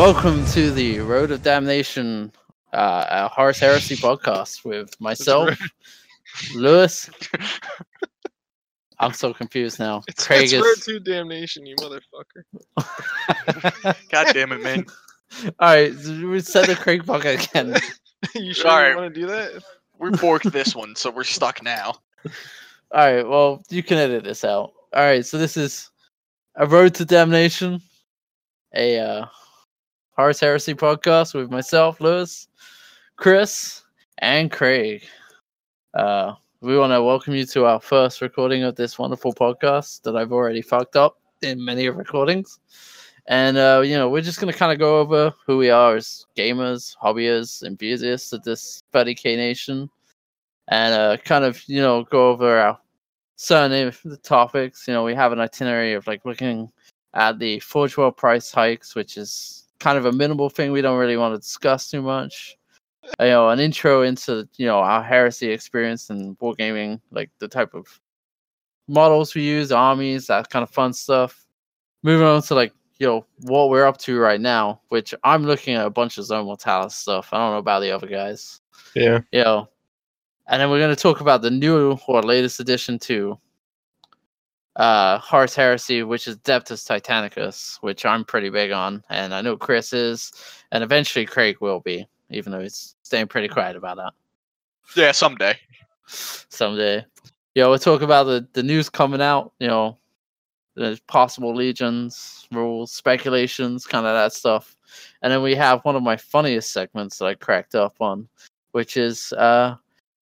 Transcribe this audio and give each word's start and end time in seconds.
Welcome 0.00 0.46
to 0.52 0.70
the 0.70 1.00
Road 1.00 1.30
of 1.30 1.42
Damnation, 1.42 2.32
uh, 2.72 3.04
a 3.10 3.28
Horus 3.28 3.58
Heresy 3.58 3.96
podcast 3.96 4.64
with 4.64 4.98
myself, 4.98 5.54
Lewis. 6.54 7.10
I'm 8.98 9.12
so 9.12 9.34
confused 9.34 9.78
now. 9.78 10.02
It's, 10.08 10.26
Craig 10.26 10.44
it's 10.44 10.54
is. 10.54 10.62
Road 10.62 10.76
to 10.84 11.00
Damnation, 11.00 11.66
you 11.66 11.76
motherfucker. 11.76 12.44
God 14.10 14.26
damn 14.32 14.52
it, 14.52 14.62
man. 14.62 14.86
All 15.60 15.68
right, 15.68 15.94
we 15.94 16.40
said 16.40 16.64
the 16.64 16.76
Craig 16.76 17.04
podcast 17.04 17.50
again. 17.50 17.76
you 18.34 18.54
sure 18.54 18.70
Alright. 18.70 18.92
you 18.92 18.96
want 18.96 19.14
to 19.14 19.20
do 19.20 19.26
that? 19.26 19.62
We 19.98 20.08
borked 20.12 20.50
this 20.50 20.74
one, 20.74 20.96
so 20.96 21.10
we're 21.10 21.24
stuck 21.24 21.62
now. 21.62 21.96
All 22.24 22.32
right, 22.92 23.28
well, 23.28 23.62
you 23.68 23.82
can 23.82 23.98
edit 23.98 24.24
this 24.24 24.44
out. 24.44 24.72
All 24.94 25.02
right, 25.02 25.26
so 25.26 25.36
this 25.36 25.58
is 25.58 25.90
a 26.54 26.66
Road 26.66 26.94
to 26.94 27.04
Damnation, 27.04 27.82
a 28.74 28.98
uh, 28.98 29.26
Horus 30.16 30.40
Heresy 30.40 30.74
podcast 30.74 31.34
with 31.34 31.50
myself, 31.50 32.00
Lewis, 32.00 32.48
Chris, 33.16 33.84
and 34.18 34.50
Craig. 34.50 35.02
Uh, 35.94 36.34
we 36.60 36.76
want 36.76 36.92
to 36.92 37.02
welcome 37.02 37.34
you 37.34 37.46
to 37.46 37.64
our 37.64 37.80
first 37.80 38.20
recording 38.20 38.64
of 38.64 38.76
this 38.76 38.98
wonderful 38.98 39.32
podcast 39.32 40.02
that 40.02 40.16
I've 40.16 40.32
already 40.32 40.62
fucked 40.62 40.96
up 40.96 41.18
in 41.42 41.64
many 41.64 41.88
recordings. 41.88 42.58
And, 43.28 43.56
uh, 43.56 43.82
you 43.84 43.96
know, 43.96 44.08
we're 44.08 44.20
just 44.20 44.40
going 44.40 44.52
to 44.52 44.58
kind 44.58 44.72
of 44.72 44.78
go 44.78 44.98
over 44.98 45.32
who 45.46 45.56
we 45.56 45.70
are 45.70 45.94
as 45.94 46.26
gamers, 46.36 46.96
hobbyists, 47.02 47.62
enthusiasts 47.62 48.32
of 48.32 48.42
this 48.42 48.82
30k 48.92 49.36
nation. 49.36 49.88
And 50.68 50.92
uh, 50.92 51.16
kind 51.18 51.44
of, 51.44 51.62
you 51.66 51.80
know, 51.80 52.02
go 52.04 52.30
over 52.30 52.58
our 52.58 52.78
certain 53.36 53.92
the 54.04 54.16
topics. 54.16 54.86
You 54.88 54.94
know, 54.94 55.04
we 55.04 55.14
have 55.14 55.32
an 55.32 55.40
itinerary 55.40 55.94
of 55.94 56.06
like 56.06 56.24
looking 56.24 56.70
at 57.14 57.38
the 57.38 57.60
Forge 57.60 57.96
World 57.96 58.16
price 58.16 58.52
hikes, 58.52 58.94
which 58.94 59.16
is 59.16 59.68
kind 59.80 59.98
of 59.98 60.04
a 60.06 60.12
minimal 60.12 60.48
thing 60.50 60.70
we 60.72 60.82
don't 60.82 60.98
really 60.98 61.16
want 61.16 61.34
to 61.34 61.40
discuss 61.40 61.90
too 61.90 62.02
much. 62.02 62.56
You 63.18 63.26
know, 63.26 63.48
an 63.48 63.58
intro 63.58 64.02
into 64.02 64.48
you 64.56 64.66
know 64.66 64.78
our 64.78 65.02
heresy 65.02 65.50
experience 65.50 66.10
and 66.10 66.38
wargaming, 66.38 67.00
like 67.10 67.30
the 67.38 67.48
type 67.48 67.74
of 67.74 67.86
models 68.86 69.34
we 69.34 69.42
use, 69.42 69.72
armies, 69.72 70.26
that 70.28 70.50
kind 70.50 70.62
of 70.62 70.70
fun 70.70 70.92
stuff. 70.92 71.44
Moving 72.02 72.26
on 72.26 72.42
to 72.42 72.54
like 72.54 72.72
you 72.98 73.06
know 73.06 73.26
what 73.40 73.70
we're 73.70 73.86
up 73.86 73.98
to 73.98 74.18
right 74.18 74.40
now, 74.40 74.80
which 74.90 75.14
I'm 75.24 75.44
looking 75.44 75.74
at 75.74 75.86
a 75.86 75.90
bunch 75.90 76.18
of 76.18 76.24
Zone 76.26 76.44
Mortalis 76.44 76.94
stuff. 76.94 77.30
I 77.32 77.38
don't 77.38 77.52
know 77.52 77.58
about 77.58 77.80
the 77.80 77.90
other 77.90 78.06
guys 78.06 78.60
Yeah. 78.94 79.20
you 79.32 79.42
know, 79.42 79.68
and 80.48 80.60
then 80.60 80.70
we're 80.70 80.78
going 80.78 80.94
to 80.94 81.02
talk 81.02 81.20
about 81.20 81.40
the 81.42 81.50
new 81.50 81.98
or 82.06 82.22
latest 82.22 82.60
addition 82.60 82.98
to 83.00 83.38
uh 84.76 85.18
Horus 85.18 85.54
Heresy, 85.54 86.02
which 86.02 86.28
is 86.28 86.36
Adeptus 86.38 86.86
Titanicus, 86.88 87.78
which 87.82 88.06
I'm 88.06 88.24
pretty 88.24 88.50
big 88.50 88.70
on, 88.70 89.02
and 89.10 89.34
I 89.34 89.40
know 89.40 89.56
Chris 89.56 89.92
is, 89.92 90.32
and 90.72 90.84
eventually 90.84 91.26
Craig 91.26 91.56
will 91.60 91.80
be, 91.80 92.06
even 92.30 92.52
though 92.52 92.60
he's 92.60 92.94
staying 93.02 93.28
pretty 93.28 93.48
quiet 93.48 93.76
about 93.76 93.96
that 93.96 94.12
Yeah, 94.96 95.12
someday. 95.12 95.58
someday. 96.06 97.04
Yeah, 97.54 97.66
we'll 97.66 97.78
talk 97.78 98.02
about 98.02 98.24
the, 98.24 98.46
the 98.52 98.62
news 98.62 98.88
coming 98.88 99.20
out, 99.20 99.52
you 99.58 99.66
know, 99.66 99.98
the 100.76 101.00
possible 101.08 101.52
legions, 101.54 102.46
rules, 102.52 102.92
speculations, 102.92 103.86
kind 103.86 104.06
of 104.06 104.14
that 104.14 104.32
stuff. 104.32 104.76
And 105.22 105.32
then 105.32 105.42
we 105.42 105.56
have 105.56 105.84
one 105.84 105.96
of 105.96 106.02
my 106.02 106.16
funniest 106.16 106.72
segments 106.72 107.18
that 107.18 107.26
I 107.26 107.34
cracked 107.34 107.74
up 107.74 107.96
on, 108.00 108.28
which 108.70 108.96
is 108.96 109.32
uh 109.32 109.74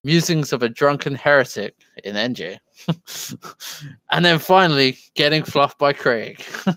musings 0.03 0.53
of 0.53 0.63
a 0.63 0.69
drunken 0.69 1.15
heretic 1.15 1.75
in 2.03 2.15
NJ. 2.15 2.57
and 4.11 4.25
then 4.25 4.39
finally 4.39 4.97
getting 5.15 5.43
fluffed 5.43 5.79
by 5.79 5.93
Craig. 5.93 6.43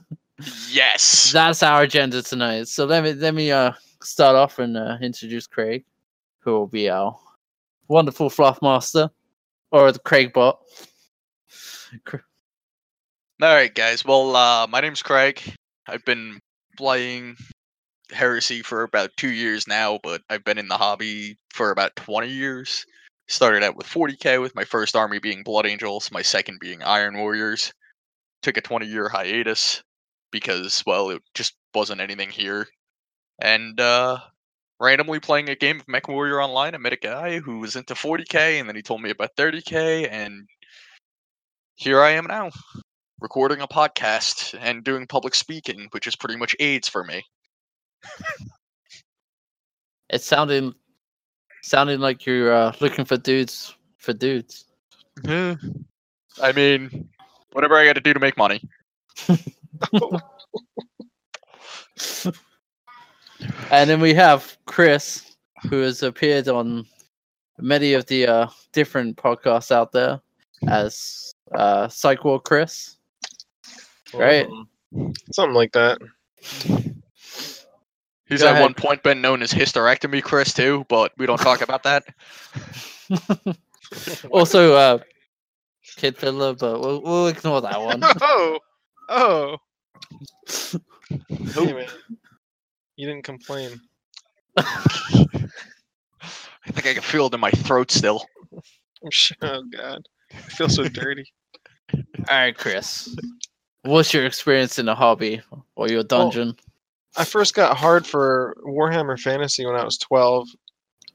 Yes. 0.70 1.32
That's 1.32 1.62
our 1.62 1.82
agenda 1.82 2.22
tonight. 2.22 2.68
So 2.68 2.84
let 2.84 3.04
me 3.04 3.12
let 3.12 3.34
me 3.34 3.52
uh 3.52 3.72
start 4.02 4.36
off 4.36 4.58
and 4.58 4.76
uh, 4.76 4.98
introduce 5.00 5.46
Craig, 5.46 5.84
who 6.40 6.52
will 6.52 6.66
be 6.66 6.90
our 6.90 7.16
wonderful 7.88 8.30
fluff 8.30 8.60
master, 8.62 9.10
or 9.70 9.92
the 9.92 9.98
Craig 10.00 10.32
bot. 10.32 10.60
All 12.12 12.20
right, 13.40 13.74
guys. 13.74 14.04
Well, 14.04 14.36
uh, 14.36 14.66
my 14.66 14.80
name's 14.80 15.02
Craig. 15.02 15.40
I've 15.86 16.04
been 16.04 16.40
playing 16.76 17.36
Heresy 18.10 18.62
for 18.62 18.82
about 18.82 19.10
two 19.16 19.30
years 19.30 19.66
now, 19.66 19.98
but 20.02 20.22
I've 20.30 20.44
been 20.44 20.58
in 20.58 20.68
the 20.68 20.76
hobby 20.76 21.36
for 21.52 21.70
about 21.70 21.96
20 21.96 22.28
years. 22.28 22.86
Started 23.32 23.62
out 23.62 23.76
with 23.76 23.86
40k, 23.86 24.42
with 24.42 24.54
my 24.54 24.64
first 24.64 24.94
army 24.94 25.18
being 25.18 25.42
Blood 25.42 25.64
Angels, 25.64 26.12
my 26.12 26.20
second 26.20 26.60
being 26.60 26.82
Iron 26.82 27.16
Warriors. 27.16 27.72
Took 28.42 28.58
a 28.58 28.60
20 28.60 28.84
year 28.84 29.08
hiatus 29.08 29.82
because, 30.30 30.82
well, 30.84 31.08
it 31.08 31.22
just 31.32 31.54
wasn't 31.74 32.02
anything 32.02 32.28
here. 32.28 32.68
And, 33.40 33.80
uh, 33.80 34.18
randomly 34.78 35.18
playing 35.18 35.48
a 35.48 35.56
game 35.56 35.80
of 35.80 35.88
Mech 35.88 36.08
Warrior 36.08 36.42
Online, 36.42 36.74
I 36.74 36.78
met 36.78 36.92
a 36.92 36.98
guy 36.98 37.38
who 37.38 37.60
was 37.60 37.74
into 37.74 37.94
40k, 37.94 38.60
and 38.60 38.68
then 38.68 38.76
he 38.76 38.82
told 38.82 39.00
me 39.00 39.08
about 39.08 39.34
30k, 39.34 40.10
and 40.10 40.46
here 41.76 42.02
I 42.02 42.10
am 42.10 42.26
now 42.26 42.50
recording 43.18 43.62
a 43.62 43.66
podcast 43.66 44.54
and 44.60 44.84
doing 44.84 45.06
public 45.06 45.34
speaking, 45.34 45.88
which 45.92 46.06
is 46.06 46.16
pretty 46.16 46.36
much 46.36 46.54
AIDS 46.60 46.86
for 46.86 47.02
me. 47.02 47.22
it 50.10 50.20
sounding 50.20 50.74
sounding 51.62 52.00
like 52.00 52.26
you're 52.26 52.52
uh, 52.52 52.72
looking 52.80 53.04
for 53.04 53.16
dudes 53.16 53.74
for 53.96 54.12
dudes. 54.12 54.66
I 56.40 56.52
mean, 56.52 57.08
whatever 57.52 57.76
I 57.76 57.86
got 57.86 57.94
to 57.94 58.00
do 58.00 58.12
to 58.12 58.20
make 58.20 58.36
money. 58.36 58.62
And 63.70 63.88
then 63.88 64.00
we 64.00 64.14
have 64.14 64.56
Chris, 64.66 65.34
who 65.68 65.80
has 65.80 66.02
appeared 66.02 66.48
on 66.48 66.86
many 67.58 67.94
of 67.94 68.06
the 68.06 68.26
uh, 68.26 68.46
different 68.72 69.16
podcasts 69.16 69.70
out 69.70 69.92
there 69.92 70.20
as 70.68 71.34
uh, 71.54 71.88
Psych 71.88 72.24
War 72.24 72.40
Chris. 72.40 72.96
Right. 74.14 74.46
Um, 74.46 75.12
Something 75.32 75.54
like 75.54 75.72
that. 75.72 75.98
He's 78.32 78.40
Go 78.40 78.46
at 78.48 78.52
ahead. 78.52 78.62
one 78.62 78.72
point 78.74 79.02
been 79.02 79.20
known 79.20 79.42
as 79.42 79.52
hysterectomy 79.52 80.22
Chris 80.22 80.54
too, 80.54 80.86
but 80.88 81.12
we 81.18 81.26
don't 81.26 81.36
talk 81.38 81.60
about 81.60 81.82
that. 81.82 82.02
also, 84.30 84.72
uh, 84.74 84.98
Kid 85.96 86.16
Fiddler, 86.16 86.54
but 86.54 86.80
we'll, 86.80 87.02
we'll 87.02 87.26
ignore 87.26 87.60
that 87.60 87.78
one. 87.78 88.02
Oh. 88.22 88.58
Oh. 89.08 89.56
Hey, 91.28 91.72
man. 91.74 91.86
You 92.96 93.06
didn't 93.06 93.24
complain. 93.24 93.78
I 94.56 94.64
think 96.70 96.86
I 96.86 96.94
can 96.94 97.02
feel 97.02 97.26
it 97.26 97.34
in 97.34 97.40
my 97.40 97.50
throat 97.50 97.90
still. 97.90 98.24
I'm 98.52 99.10
sh- 99.10 99.32
Oh 99.42 99.62
god. 99.76 100.06
I 100.32 100.36
feel 100.36 100.70
so 100.70 100.84
dirty. 100.88 101.24
All 101.92 102.00
right, 102.30 102.56
Chris. 102.56 103.14
What's 103.82 104.14
your 104.14 104.24
experience 104.24 104.78
in 104.78 104.86
the 104.86 104.94
hobby 104.94 105.42
or 105.76 105.88
your 105.88 106.04
dungeon? 106.04 106.56
I 107.16 107.24
first 107.24 107.54
got 107.54 107.76
hard 107.76 108.06
for 108.06 108.56
Warhammer 108.64 109.20
Fantasy 109.20 109.66
when 109.66 109.76
I 109.76 109.84
was 109.84 109.98
12. 109.98 110.48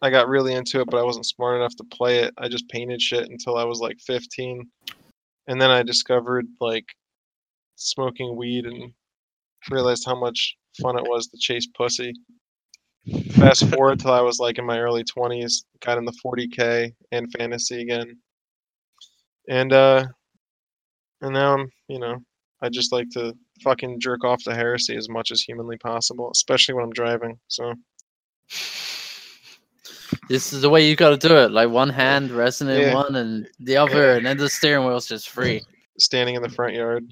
I 0.02 0.12
got 0.12 0.28
really 0.28 0.54
into 0.54 0.80
it, 0.80 0.88
but 0.92 1.00
I 1.00 1.04
wasn't 1.04 1.26
smart 1.26 1.58
enough 1.58 1.76
to 1.78 1.84
play 1.86 2.20
it. 2.20 2.34
I 2.38 2.48
just 2.48 2.70
painted 2.70 3.02
shit 3.02 3.30
until 3.30 3.58
I 3.58 3.64
was 3.64 3.80
like 3.80 3.98
15. 4.06 4.64
And 5.48 5.60
then 5.60 5.72
I 5.72 5.82
discovered 5.82 6.46
like 6.62 6.86
smoking 7.76 8.36
weed 8.36 8.66
and 8.66 8.92
realized 9.72 10.04
how 10.06 10.20
much 10.20 10.56
fun 10.80 11.00
it 11.00 11.08
was 11.10 11.28
to 11.28 11.38
chase 11.40 11.68
pussy. 11.76 12.14
Fast 13.32 13.68
forward 13.70 14.00
till 14.00 14.12
I 14.12 14.22
was 14.22 14.38
like 14.38 14.60
in 14.60 14.66
my 14.66 14.80
early 14.80 15.04
20s, 15.04 15.64
got 15.80 15.98
in 15.98 16.06
the 16.06 16.14
40k 16.24 16.94
and 17.12 17.32
fantasy 17.32 17.82
again. 17.82 18.18
And 19.50 19.74
uh 19.74 20.06
and 21.22 21.34
now 21.34 21.54
I'm, 21.56 21.70
you 21.88 22.00
know, 22.00 22.18
I 22.62 22.70
just 22.70 22.92
like 22.92 23.10
to 23.14 23.34
fucking 23.64 24.00
jerk 24.00 24.24
off 24.24 24.44
to 24.44 24.54
heresy 24.56 24.96
as 24.96 25.10
much 25.10 25.32
as 25.32 25.42
humanly 25.42 25.78
possible, 25.78 26.30
especially 26.32 26.76
when 26.76 26.84
I'm 26.86 26.92
driving. 26.92 27.40
So 27.48 27.74
This 30.30 30.54
is 30.54 30.62
the 30.62 30.70
way 30.70 30.88
you 30.88 30.96
got 30.96 31.10
to 31.20 31.28
do 31.28 31.36
it. 31.38 31.52
Like 31.52 31.70
one 31.70 31.90
hand 31.90 32.32
resting 32.32 32.70
in 32.70 32.82
Yeah. 32.82 32.94
one 32.94 33.16
and 33.16 33.48
the 33.60 33.78
other, 33.78 34.14
and 34.14 34.26
then 34.26 34.38
the 34.38 34.50
steering 34.50 34.86
wheel's 34.86 35.08
just 35.08 35.30
free. 35.30 35.62
standing 36.00 36.36
in 36.36 36.42
the 36.42 36.50
front 36.50 36.74
yard. 36.76 37.10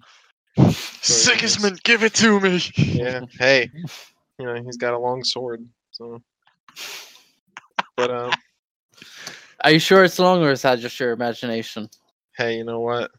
Sigismund, 1.02 1.82
give 1.84 2.04
it 2.04 2.14
to 2.16 2.40
me. 2.40 2.62
Yeah. 2.78 3.22
Hey. 3.40 3.70
You 4.40 4.46
know, 4.46 4.62
he's 4.64 4.78
got 4.78 4.94
a 4.94 4.98
long 5.00 5.24
sword. 5.24 5.66
So 5.92 6.22
But 7.98 8.12
um 8.12 8.32
Are 9.64 9.72
you 9.72 9.80
sure 9.80 10.04
it's 10.04 10.20
long, 10.20 10.44
or 10.44 10.52
is 10.52 10.62
that 10.64 10.80
just 10.80 11.00
your 11.00 11.12
imagination? 11.12 11.90
hey, 12.38 12.58
you 12.58 12.64
know 12.66 12.82
what? 12.82 13.12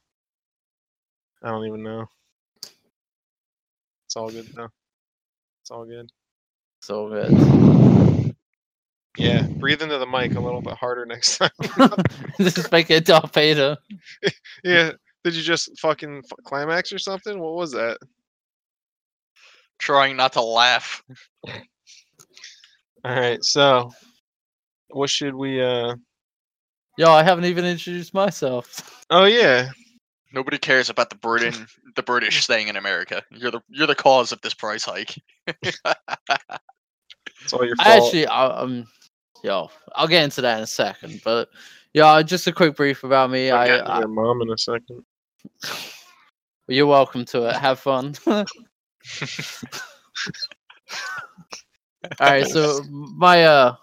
I 1.43 1.49
don't 1.51 1.67
even 1.67 1.83
know. 1.83 2.07
It's 4.17 4.23
all 4.23 4.31
good 4.31 4.47
though. 4.55 4.69
It's 5.61 5.71
all 5.71 5.85
good. 5.85 6.11
So 6.81 7.11
good. 7.11 8.35
Yeah, 9.19 9.43
breathe 9.43 9.83
into 9.83 9.99
the 9.99 10.07
mic 10.07 10.35
a 10.37 10.41
little 10.41 10.63
bit 10.63 10.73
harder 10.73 11.05
next 11.05 11.37
time. 11.37 11.51
Just 12.39 12.73
make 12.73 12.91
it 12.91 13.05
Darth 13.05 13.35
Vader. 13.35 13.77
yeah. 14.65 14.93
Did 15.23 15.35
you 15.35 15.43
just 15.43 15.79
fucking 15.79 16.23
f- 16.25 16.45
climax 16.45 16.95
or 16.95 16.99
something? 16.99 17.39
What 17.39 17.57
was 17.57 17.73
that? 17.73 17.99
trying 19.79 20.17
not 20.17 20.33
to 20.33 20.41
laugh. 20.41 21.03
All 21.47 21.55
right, 23.05 23.45
so 23.45 23.93
what 24.89 25.11
should 25.11 25.35
we? 25.35 25.63
uh 25.63 25.95
Yo, 26.97 27.11
I 27.13 27.23
haven't 27.23 27.45
even 27.45 27.67
introduced 27.67 28.15
myself. 28.15 29.05
Oh 29.11 29.27
yeah, 29.27 29.69
Nobody 30.33 30.59
cares 30.59 30.91
about 30.91 31.11
the 31.11 31.17
Britain, 31.17 31.67
the 31.97 32.03
British 32.03 32.47
thing 32.47 32.69
in 32.69 32.77
America. 32.77 33.23
You're 33.31 33.51
the 33.51 33.61
you're 33.69 33.87
the 33.87 33.95
cause 33.95 34.33
of 34.33 34.41
this 34.41 34.55
price 34.55 34.85
hike. 34.85 35.17
it's 35.63 35.81
all 37.53 37.65
your 37.65 37.77
fault. 37.77 37.89
I 37.89 37.97
actually, 37.97 38.27
I, 38.27 38.47
um, 38.47 38.87
yo, 39.43 39.71
I'll 39.95 40.09
get 40.09 40.25
into 40.25 40.41
that 40.43 40.59
in 40.59 40.65
a 40.65 40.67
second. 40.67 41.21
But 41.25 41.49
yeah, 41.95 42.21
just 42.23 42.47
a 42.47 42.53
quick 42.53 42.77
brief 42.77 43.05
about 43.05 43.31
me. 43.31 43.51
I'll 43.51 43.61
I, 43.61 43.67
get 43.67 43.89
I 43.89 43.99
your 44.01 44.09
mom 44.09 44.43
in 44.43 44.51
a 44.51 44.59
second. 44.59 45.05
you're 46.69 46.87
welcome 46.87 47.25
to 47.27 47.49
it. 47.49 47.57
Have 47.57 47.79
fun. 47.79 48.15
All 48.27 48.45
right, 52.21 52.47
so 52.47 52.83
my 52.91 53.45
uh 53.45 53.77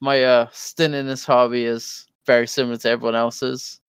my 0.00 0.22
uh 0.22 0.48
stint 0.52 0.94
in 0.94 1.06
this 1.06 1.24
hobby 1.24 1.64
is 1.64 2.06
very 2.26 2.46
similar 2.46 2.76
to 2.78 2.88
everyone 2.88 3.16
else's. 3.16 3.80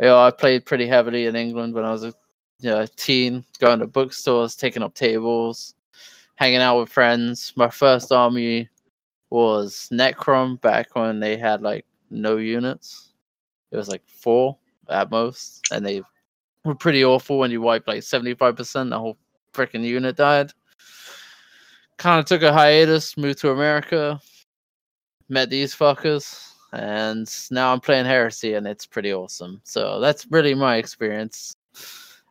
You 0.00 0.06
know, 0.06 0.18
I 0.18 0.30
played 0.30 0.64
pretty 0.64 0.86
heavily 0.86 1.26
in 1.26 1.36
England 1.36 1.74
when 1.74 1.84
I 1.84 1.90
was 1.90 2.04
a 2.04 2.14
you 2.60 2.70
know, 2.70 2.86
teen, 2.96 3.44
going 3.60 3.80
to 3.80 3.86
bookstores, 3.86 4.56
taking 4.56 4.82
up 4.82 4.94
tables, 4.94 5.74
hanging 6.36 6.60
out 6.60 6.78
with 6.78 6.88
friends. 6.88 7.52
My 7.56 7.68
first 7.68 8.10
army 8.10 8.68
was 9.30 9.88
Necron 9.92 10.60
back 10.60 10.94
when 10.94 11.20
they 11.20 11.36
had 11.36 11.62
like 11.62 11.84
no 12.10 12.36
units. 12.36 13.12
It 13.70 13.76
was 13.76 13.88
like 13.88 14.02
four 14.06 14.56
at 14.88 15.10
most, 15.10 15.68
and 15.72 15.84
they 15.84 16.02
were 16.64 16.74
pretty 16.74 17.04
awful 17.04 17.38
when 17.38 17.50
you 17.50 17.60
wiped 17.60 17.88
like 17.88 18.02
seventy 18.02 18.34
five 18.34 18.56
percent. 18.56 18.90
The 18.90 18.98
whole 18.98 19.18
freaking 19.52 19.84
unit 19.84 20.16
died 20.16 20.52
kind 21.98 22.20
of 22.20 22.26
took 22.26 22.42
a 22.42 22.52
hiatus, 22.52 23.16
moved 23.16 23.40
to 23.40 23.50
America, 23.50 24.20
met 25.28 25.50
these 25.50 25.74
fuckers, 25.74 26.47
and 26.72 27.28
now 27.50 27.72
I'm 27.72 27.80
playing 27.80 28.06
Heresy, 28.06 28.54
and 28.54 28.66
it's 28.66 28.86
pretty 28.86 29.12
awesome. 29.12 29.60
So 29.64 30.00
that's 30.00 30.26
really 30.30 30.54
my 30.54 30.76
experience. 30.76 31.56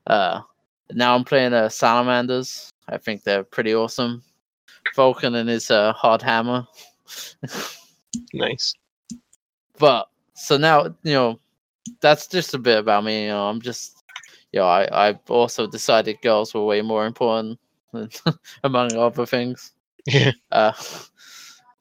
Uh, 0.06 0.42
now 0.92 1.16
I'm 1.16 1.24
playing 1.24 1.54
uh, 1.54 1.69
Salamanders. 1.69 2.72
I 2.89 2.98
think 2.98 3.24
they're 3.24 3.44
pretty 3.44 3.74
awesome. 3.75 4.24
Vulkan 4.95 5.36
and 5.36 5.50
his 5.50 5.69
uh, 5.72 5.94
hard 5.94 6.22
hammer. 6.22 6.66
Nice. 8.34 8.74
but 9.80 10.10
so 10.34 10.57
now 10.57 10.86
you 11.04 11.13
know 11.13 11.40
that's 12.01 12.28
just 12.28 12.54
a 12.54 12.57
bit 12.57 12.80
about 12.80 13.04
me. 13.04 13.24
You 13.24 13.30
know, 13.30 13.48
I'm 13.48 13.62
just 13.62 14.04
you 14.51 14.60
know 14.60 14.68
I 14.68 15.10
I 15.10 15.19
also 15.30 15.68
decided 15.68 16.22
girls 16.22 16.54
were 16.54 16.66
way 16.66 16.81
more 16.81 17.06
important 17.06 17.60
among 18.63 18.95
other 18.95 19.25
things. 19.25 19.74
Yeah. 20.10 20.31
Uh, 20.54 20.72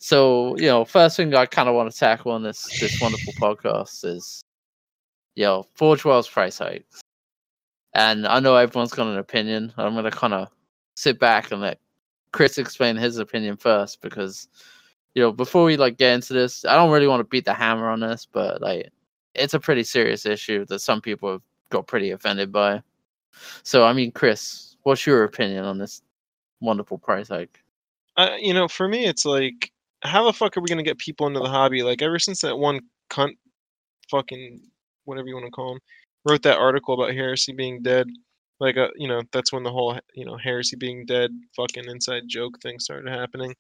so 0.07 0.57
you 0.57 0.67
know, 0.67 0.85
first 0.85 1.17
thing 1.17 1.35
I 1.35 1.47
kind 1.47 1.69
of 1.69 1.75
want 1.75 1.91
to 1.91 1.99
tackle 1.99 2.31
on 2.31 2.45
this 2.45 2.79
this 2.79 3.01
wonderful 3.01 3.33
podcast 3.33 4.05
is, 4.05 4.45
you 5.35 5.43
know, 5.43 5.65
Forge 5.75 6.05
World's 6.05 6.29
price 6.29 6.59
hikes, 6.59 7.01
and 7.93 8.25
I 8.25 8.39
know 8.39 8.55
everyone's 8.55 8.93
got 8.93 9.09
an 9.09 9.19
opinion. 9.19 9.73
I'm 9.77 9.97
gonna 9.97 10.13
kind 10.13 10.33
of 10.33 10.47
sit 10.95 11.19
back 11.19 11.51
and 11.51 11.61
let 11.61 11.81
Chris 12.33 12.57
explain 12.57 12.95
his 12.95 13.19
opinion 13.19 13.57
first 13.57 14.01
because, 14.01 14.47
you 15.17 15.23
know, 15.23 15.33
before 15.33 15.65
we 15.65 15.77
like 15.77 15.97
get 15.99 16.15
into 16.15 16.35
this, 16.35 16.65
I 16.65 16.77
don't 16.77 16.93
really 16.93 17.09
want 17.09 17.19
to 17.19 17.25
beat 17.25 17.45
the 17.45 17.53
hammer 17.53 17.91
on 17.91 17.99
this, 17.99 18.29
but 18.31 18.63
like, 18.63 18.93
it's 19.35 19.55
a 19.55 19.61
pretty 19.61 19.83
serious 19.83 20.25
issue 20.25 20.65
that 20.67 20.79
some 20.79 21.01
people 21.01 21.33
have 21.33 21.43
got 21.71 21.89
pretty 21.89 22.13
offended 22.13 22.53
by. 22.53 22.81
So 23.65 23.85
I 23.85 23.93
mean, 23.93 24.13
Chris, 24.13 24.77
what's 24.85 25.05
your 25.05 25.25
opinion 25.25 25.65
on 25.65 25.79
this 25.79 26.01
wonderful 26.61 26.99
price 26.99 27.27
hike? 27.27 27.61
Uh, 28.17 28.37
you 28.39 28.55
know, 28.55 28.69
for 28.69 28.87
me, 28.87 29.05
it's 29.05 29.25
like, 29.25 29.73
how 30.03 30.25
the 30.25 30.33
fuck 30.33 30.57
are 30.57 30.61
we 30.61 30.69
gonna 30.69 30.83
get 30.83 30.99
people 30.99 31.27
into 31.27 31.41
the 31.41 31.49
hobby? 31.49 31.83
Like, 31.83 32.03
ever 32.03 32.19
since 32.19 32.41
that 32.41 32.57
one 32.59 32.81
cunt, 33.11 33.37
fucking 34.11 34.61
whatever 35.05 35.29
you 35.29 35.35
want 35.35 35.47
to 35.47 35.51
call 35.51 35.73
him, 35.73 35.81
wrote 36.25 36.43
that 36.43 36.59
article 36.59 36.95
about 36.95 37.15
heresy 37.15 37.53
being 37.53 37.83
dead. 37.83 38.09
Like, 38.59 38.77
uh, 38.77 38.89
you 38.97 39.09
know, 39.09 39.23
that's 39.33 39.53
when 39.53 39.63
the 39.63 39.71
whole, 39.71 39.99
you 40.15 40.25
know, 40.25 40.37
heresy 40.37 40.77
being 40.77 41.05
dead, 41.07 41.31
fucking 41.57 41.85
inside 41.89 42.23
joke 42.27 42.59
thing 42.63 42.79
started 42.79 43.11
happening. 43.13 43.55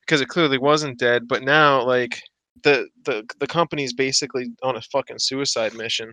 Because 0.00 0.20
it 0.20 0.28
clearly 0.28 0.58
wasn't 0.58 0.98
dead, 0.98 1.28
but 1.28 1.42
now, 1.42 1.84
like, 1.84 2.20
the 2.64 2.88
the 3.04 3.24
the 3.38 3.46
company's 3.46 3.92
basically 3.92 4.48
on 4.62 4.76
a 4.76 4.82
fucking 4.82 5.18
suicide 5.18 5.74
mission. 5.74 6.12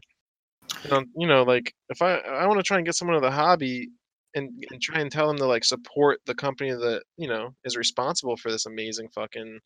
You 0.83 0.89
know, 0.91 1.03
you 1.15 1.27
know, 1.27 1.43
like 1.43 1.73
if 1.89 2.01
I 2.01 2.15
I 2.17 2.47
want 2.47 2.59
to 2.59 2.63
try 2.63 2.77
and 2.77 2.85
get 2.85 2.95
someone 2.95 3.15
to 3.15 3.21
the 3.21 3.31
hobby, 3.31 3.89
and, 4.35 4.51
and 4.71 4.81
try 4.81 4.99
and 5.01 5.11
tell 5.11 5.27
them 5.27 5.37
to 5.37 5.45
like 5.45 5.63
support 5.65 6.19
the 6.25 6.35
company 6.35 6.71
that 6.71 7.03
you 7.17 7.27
know 7.27 7.55
is 7.63 7.77
responsible 7.77 8.37
for 8.37 8.51
this 8.51 8.65
amazing 8.65 9.09
fucking 9.15 9.59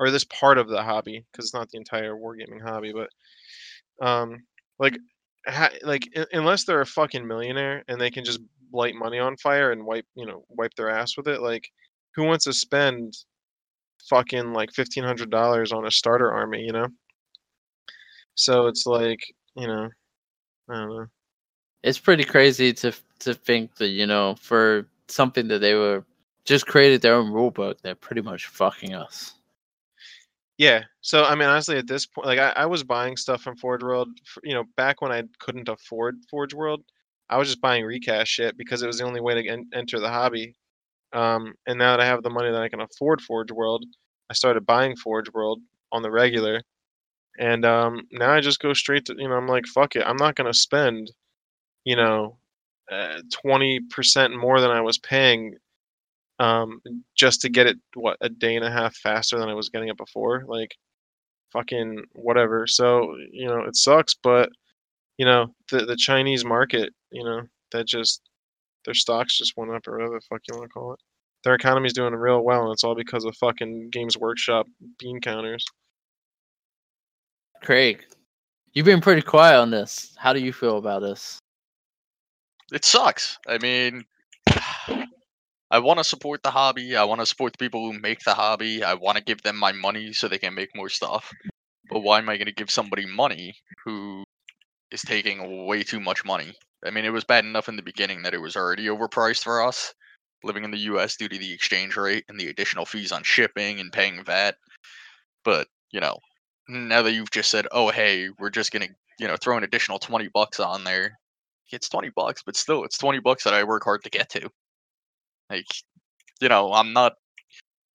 or 0.00 0.10
this 0.10 0.24
part 0.24 0.58
of 0.58 0.68
the 0.68 0.82
hobby 0.82 1.24
because 1.32 1.46
it's 1.46 1.54
not 1.54 1.68
the 1.70 1.78
entire 1.78 2.14
wargaming 2.16 2.62
hobby 2.62 2.92
but 2.92 3.10
um 4.06 4.38
like 4.78 4.98
ha- 5.46 5.70
like 5.82 6.08
u- 6.16 6.26
unless 6.32 6.64
they're 6.64 6.80
a 6.80 6.86
fucking 6.86 7.26
millionaire 7.26 7.84
and 7.88 8.00
they 8.00 8.10
can 8.10 8.24
just 8.24 8.40
light 8.72 8.94
money 8.94 9.18
on 9.18 9.36
fire 9.38 9.72
and 9.72 9.84
wipe 9.86 10.06
you 10.14 10.26
know 10.26 10.44
wipe 10.50 10.74
their 10.74 10.90
ass 10.90 11.16
with 11.16 11.28
it 11.28 11.40
like 11.42 11.68
who 12.14 12.24
wants 12.24 12.44
to 12.44 12.52
spend 12.52 13.14
fucking 14.10 14.52
like 14.52 14.72
$1500 14.72 15.72
on 15.72 15.86
a 15.86 15.90
starter 15.90 16.32
army 16.32 16.62
you 16.62 16.72
know? 16.72 16.88
So 18.34 18.66
it's 18.68 18.86
like 18.86 19.20
you 19.56 19.66
know 19.66 19.90
i 20.70 20.74
don't 20.74 20.88
know 20.90 21.06
it's 21.82 21.98
pretty 21.98 22.24
crazy 22.24 22.72
to 22.72 22.92
to 23.20 23.34
think 23.34 23.74
that 23.76 23.88
you 23.88 24.06
know 24.06 24.34
for 24.40 24.86
something 25.08 25.48
that 25.48 25.60
they 25.60 25.74
were 25.74 26.04
just 26.44 26.66
created 26.66 27.02
their 27.02 27.14
own 27.14 27.32
rule 27.32 27.50
book 27.50 27.80
they're 27.82 27.94
pretty 27.94 28.22
much 28.22 28.46
fucking 28.46 28.94
us 28.94 29.34
Yeah. 30.58 30.82
So 31.00 31.24
I 31.24 31.34
mean, 31.34 31.48
honestly, 31.48 31.76
at 31.78 31.86
this 31.86 32.06
point, 32.06 32.26
like 32.26 32.38
I, 32.38 32.50
I 32.50 32.66
was 32.66 32.82
buying 32.84 33.16
stuff 33.16 33.42
from 33.42 33.56
Forge 33.56 33.82
World, 33.82 34.08
f- 34.26 34.42
you 34.44 34.54
know, 34.54 34.64
back 34.76 35.00
when 35.00 35.12
I 35.12 35.22
couldn't 35.38 35.68
afford 35.68 36.16
Forge 36.30 36.52
World, 36.54 36.82
I 37.30 37.36
was 37.38 37.48
just 37.48 37.60
buying 37.60 37.84
recast 37.84 38.30
shit 38.30 38.56
because 38.58 38.82
it 38.82 38.86
was 38.86 38.98
the 38.98 39.04
only 39.04 39.20
way 39.20 39.34
to 39.34 39.48
en- 39.48 39.70
enter 39.74 40.00
the 40.00 40.08
hobby. 40.08 40.54
Um, 41.12 41.54
and 41.66 41.78
now 41.78 41.92
that 41.96 42.00
I 42.02 42.06
have 42.06 42.22
the 42.22 42.30
money 42.30 42.50
that 42.50 42.62
I 42.62 42.68
can 42.68 42.80
afford 42.80 43.22
Forge 43.22 43.52
World, 43.52 43.84
I 44.30 44.34
started 44.34 44.66
buying 44.66 44.96
Forge 44.96 45.32
World 45.32 45.60
on 45.92 46.02
the 46.02 46.10
regular, 46.10 46.62
and 47.38 47.64
um, 47.64 48.02
now 48.12 48.32
I 48.32 48.40
just 48.40 48.60
go 48.60 48.74
straight 48.74 49.06
to, 49.06 49.14
you 49.18 49.28
know, 49.28 49.36
I'm 49.36 49.46
like, 49.48 49.66
fuck 49.66 49.96
it, 49.96 50.04
I'm 50.06 50.16
not 50.16 50.34
gonna 50.36 50.54
spend, 50.54 51.10
you 51.88 51.96
know, 51.96 52.36
twenty 53.32 53.80
percent 53.80 54.36
more 54.36 54.60
than 54.60 54.70
I 54.70 54.82
was 54.82 54.98
paying 54.98 55.56
um 56.38 56.80
just 57.16 57.40
to 57.40 57.48
get 57.48 57.66
it 57.66 57.76
what 57.94 58.18
a 58.20 58.28
day 58.28 58.56
and 58.56 58.64
a 58.64 58.70
half 58.70 58.94
faster 58.94 59.38
than 59.38 59.48
I 59.48 59.54
was 59.54 59.70
getting 59.70 59.88
it 59.88 59.96
before 59.96 60.44
like 60.46 60.76
fucking 61.52 62.04
whatever. 62.12 62.66
So 62.66 63.16
you 63.32 63.46
know 63.48 63.62
it 63.62 63.74
sucks 63.74 64.14
but 64.22 64.50
you 65.16 65.24
know 65.24 65.54
the 65.70 65.86
the 65.86 65.96
Chinese 65.96 66.44
market 66.44 66.92
you 67.10 67.24
know 67.24 67.42
that 67.72 67.86
just 67.86 68.20
their 68.84 68.94
stocks 68.94 69.38
just 69.38 69.54
went 69.56 69.72
up 69.72 69.88
or 69.88 69.96
whatever 69.96 70.14
the 70.14 70.26
fuck 70.28 70.42
you 70.46 70.56
want 70.58 70.68
to 70.68 70.72
call 70.72 70.92
it. 70.92 71.00
Their 71.44 71.54
economy's 71.54 71.94
doing 71.94 72.14
real 72.14 72.42
well 72.42 72.64
and 72.64 72.72
it's 72.72 72.84
all 72.84 72.94
because 72.94 73.24
of 73.24 73.34
fucking 73.36 73.88
Games 73.90 74.18
Workshop 74.18 74.66
bean 74.98 75.20
counters. 75.20 75.64
Craig 77.62 78.04
you've 78.74 78.86
been 78.86 79.00
pretty 79.00 79.22
quiet 79.22 79.58
on 79.58 79.70
this. 79.70 80.14
How 80.18 80.34
do 80.34 80.40
you 80.40 80.52
feel 80.52 80.76
about 80.76 81.00
this 81.00 81.38
It 82.72 82.84
sucks. 82.84 83.38
I 83.46 83.58
mean, 83.58 84.04
I 85.70 85.78
want 85.78 85.98
to 85.98 86.04
support 86.04 86.42
the 86.42 86.50
hobby. 86.50 86.96
I 86.96 87.04
want 87.04 87.20
to 87.20 87.26
support 87.26 87.52
the 87.52 87.58
people 87.64 87.80
who 87.90 87.98
make 87.98 88.20
the 88.20 88.34
hobby. 88.34 88.82
I 88.82 88.94
want 88.94 89.18
to 89.18 89.24
give 89.24 89.42
them 89.42 89.56
my 89.56 89.72
money 89.72 90.12
so 90.12 90.28
they 90.28 90.38
can 90.38 90.54
make 90.54 90.74
more 90.74 90.88
stuff. 90.88 91.30
But 91.90 92.00
why 92.00 92.18
am 92.18 92.28
I 92.28 92.36
going 92.36 92.46
to 92.46 92.52
give 92.54 92.70
somebody 92.70 93.06
money 93.06 93.54
who 93.84 94.24
is 94.92 95.02
taking 95.02 95.66
way 95.66 95.82
too 95.82 96.00
much 96.00 96.24
money? 96.24 96.54
I 96.84 96.90
mean, 96.90 97.04
it 97.04 97.10
was 97.12 97.24
bad 97.24 97.44
enough 97.44 97.68
in 97.68 97.76
the 97.76 97.82
beginning 97.82 98.22
that 98.22 98.34
it 98.34 98.40
was 98.42 98.56
already 98.56 98.86
overpriced 98.86 99.44
for 99.44 99.62
us 99.62 99.94
living 100.44 100.64
in 100.64 100.70
the 100.70 100.78
US 100.92 101.16
due 101.16 101.28
to 101.28 101.38
the 101.38 101.52
exchange 101.52 101.96
rate 101.96 102.24
and 102.28 102.38
the 102.38 102.48
additional 102.48 102.86
fees 102.86 103.12
on 103.12 103.22
shipping 103.24 103.80
and 103.80 103.92
paying 103.92 104.24
VAT. 104.24 104.56
But, 105.44 105.68
you 105.92 106.00
know, 106.00 106.18
now 106.68 107.02
that 107.02 107.12
you've 107.12 107.30
just 107.30 107.50
said, 107.50 107.66
"Oh, 107.72 107.90
hey, 107.90 108.30
we're 108.38 108.50
just 108.50 108.72
going 108.72 108.88
to, 108.88 108.94
you 109.18 109.28
know, 109.28 109.36
throw 109.36 109.56
an 109.56 109.64
additional 109.64 109.98
20 109.98 110.28
bucks 110.28 110.60
on 110.60 110.84
there." 110.84 111.18
It's 111.72 111.88
20 111.88 112.10
bucks, 112.16 112.42
but 112.44 112.56
still 112.56 112.84
it's 112.84 112.98
20 112.98 113.20
bucks 113.20 113.44
that 113.44 113.54
I 113.54 113.64
work 113.64 113.84
hard 113.84 114.04
to 114.04 114.10
get 114.10 114.28
to. 114.30 114.50
Like, 115.50 115.66
you 116.40 116.48
know, 116.48 116.72
I'm 116.72 116.92
not 116.92 117.14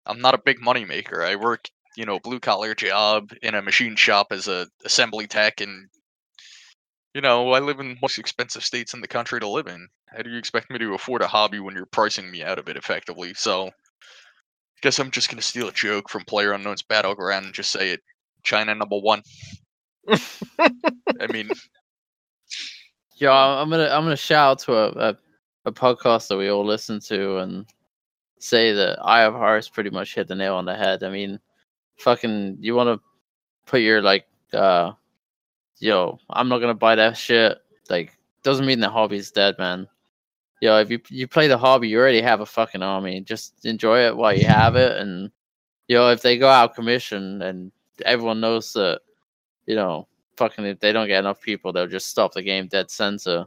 I'm 0.06 0.20
not 0.22 0.34
a 0.34 0.42
big 0.44 0.62
money 0.62 0.86
maker. 0.86 1.24
I 1.24 1.36
work, 1.36 1.70
you 1.96 2.06
know, 2.06 2.20
blue 2.20 2.39
collar 2.39 2.75
job 2.75 3.32
in 3.42 3.56
a 3.56 3.62
machine 3.62 3.96
shop 3.96 4.27
as 4.32 4.48
a 4.48 4.68
assembly 4.86 5.27
tech 5.27 5.62
and 5.62 5.89
you 7.13 7.22
know, 7.22 7.51
I 7.51 7.60
live 7.60 7.80
in 7.80 7.89
the 7.89 7.98
most 8.01 8.18
expensive 8.18 8.63
states 8.63 8.94
in 8.94 9.01
the 9.01 9.08
country 9.08 9.39
to 9.39 9.48
live 9.48 9.68
in. 9.68 9.88
How 10.08 10.24
do 10.24 10.32
you 10.32 10.38
expect 10.38 10.72
me 10.72 10.80
to 10.80 10.96
afford 10.96 11.22
a 11.22 11.27
hobby 11.27 11.60
when 11.60 11.75
you're 11.75 11.86
pricing 11.86 12.30
me 12.32 12.44
out 12.44 12.58
of 12.58 12.68
it 12.70 12.77
effectively? 12.77 13.34
So 13.36 13.68
I 13.68 13.72
guess 14.82 15.00
I'm 15.00 15.12
just 15.12 15.30
gonna 15.30 15.42
steal 15.42 15.68
a 15.68 15.72
joke 15.72 16.10
from 16.10 16.25
Player 16.25 16.53
Unknown's 16.53 16.82
Battleground 16.82 17.46
and 17.46 17.53
just 17.53 17.72
say 17.72 17.92
it. 17.92 18.01
China 18.44 18.75
number 18.75 18.98
one. 18.98 19.22
I 20.10 21.27
mean, 21.32 21.50
Yo, 23.24 23.32
I'm 23.32 23.70
gonna 23.70 23.88
I'm 23.88 24.03
gonna 24.03 24.18
shout 24.18 24.51
out 24.51 24.60
to 24.65 24.74
a, 24.74 25.12
a, 25.12 25.18
a 25.63 25.72
podcast 25.72 26.27
that 26.27 26.36
we 26.36 26.50
all 26.50 26.65
listen 26.65 27.00
to, 27.00 27.38
and 27.38 27.65
say 28.39 28.74
that 28.74 29.00
Eye 29.01 29.22
of 29.24 29.34
Horus 29.34 29.70
pretty 29.70 29.92
much 29.92 30.13
hit 30.13 30.27
the 30.27 30.36
nail 30.36 30.56
on 30.56 30.65
the 30.65 30.75
head. 30.75 31.03
I 31.03 31.10
mean, 31.10 31.39
fucking, 32.00 32.58
you 32.60 32.75
want 32.75 32.89
to 32.89 33.01
put 33.65 33.80
your 33.80 34.01
like, 34.01 34.25
uh, 34.51 34.92
yo, 35.80 36.20
I'm 36.32 36.50
not 36.50 36.60
gonna 36.60 36.74
buy 36.74 36.96
that 36.96 37.15
shit. 37.15 37.60
Like, 37.89 38.12
doesn't 38.44 38.65
mean 38.65 38.82
the 38.82 38.89
hobby's 38.89 39.32
dead, 39.32 39.56
man. 39.58 39.88
Yo, 40.60 40.77
if 40.80 40.92
you 40.92 41.00
you 41.08 41.25
play 41.25 41.48
the 41.48 41.58
hobby, 41.58 41.88
you 41.88 42.00
already 42.00 42.22
have 42.22 42.42
a 42.42 42.46
fucking 42.46 42.84
army. 42.84 43.22
Just 43.22 43.65
enjoy 43.65 44.06
it 44.06 44.18
while 44.18 44.38
you 44.38 44.46
have 44.48 44.75
it, 44.75 44.98
and 44.98 45.32
know 45.88 46.10
if 46.10 46.22
they 46.22 46.38
go 46.38 46.50
out 46.50 46.75
commission 46.75 47.42
and 47.42 47.72
everyone 48.03 48.42
knows 48.42 48.74
that, 48.74 49.00
you 49.65 49.75
know, 49.75 50.10
fucking 50.38 50.66
if 50.66 50.80
they 50.80 50.92
don't 50.92 51.08
get 51.08 51.20
enough 51.20 51.42
people, 51.42 51.72
they'll 51.72 51.88
just 51.88 52.10
stop 52.10 52.34
the 52.34 52.42
game 52.42 52.68
dead 52.68 52.90
center. 52.92 53.46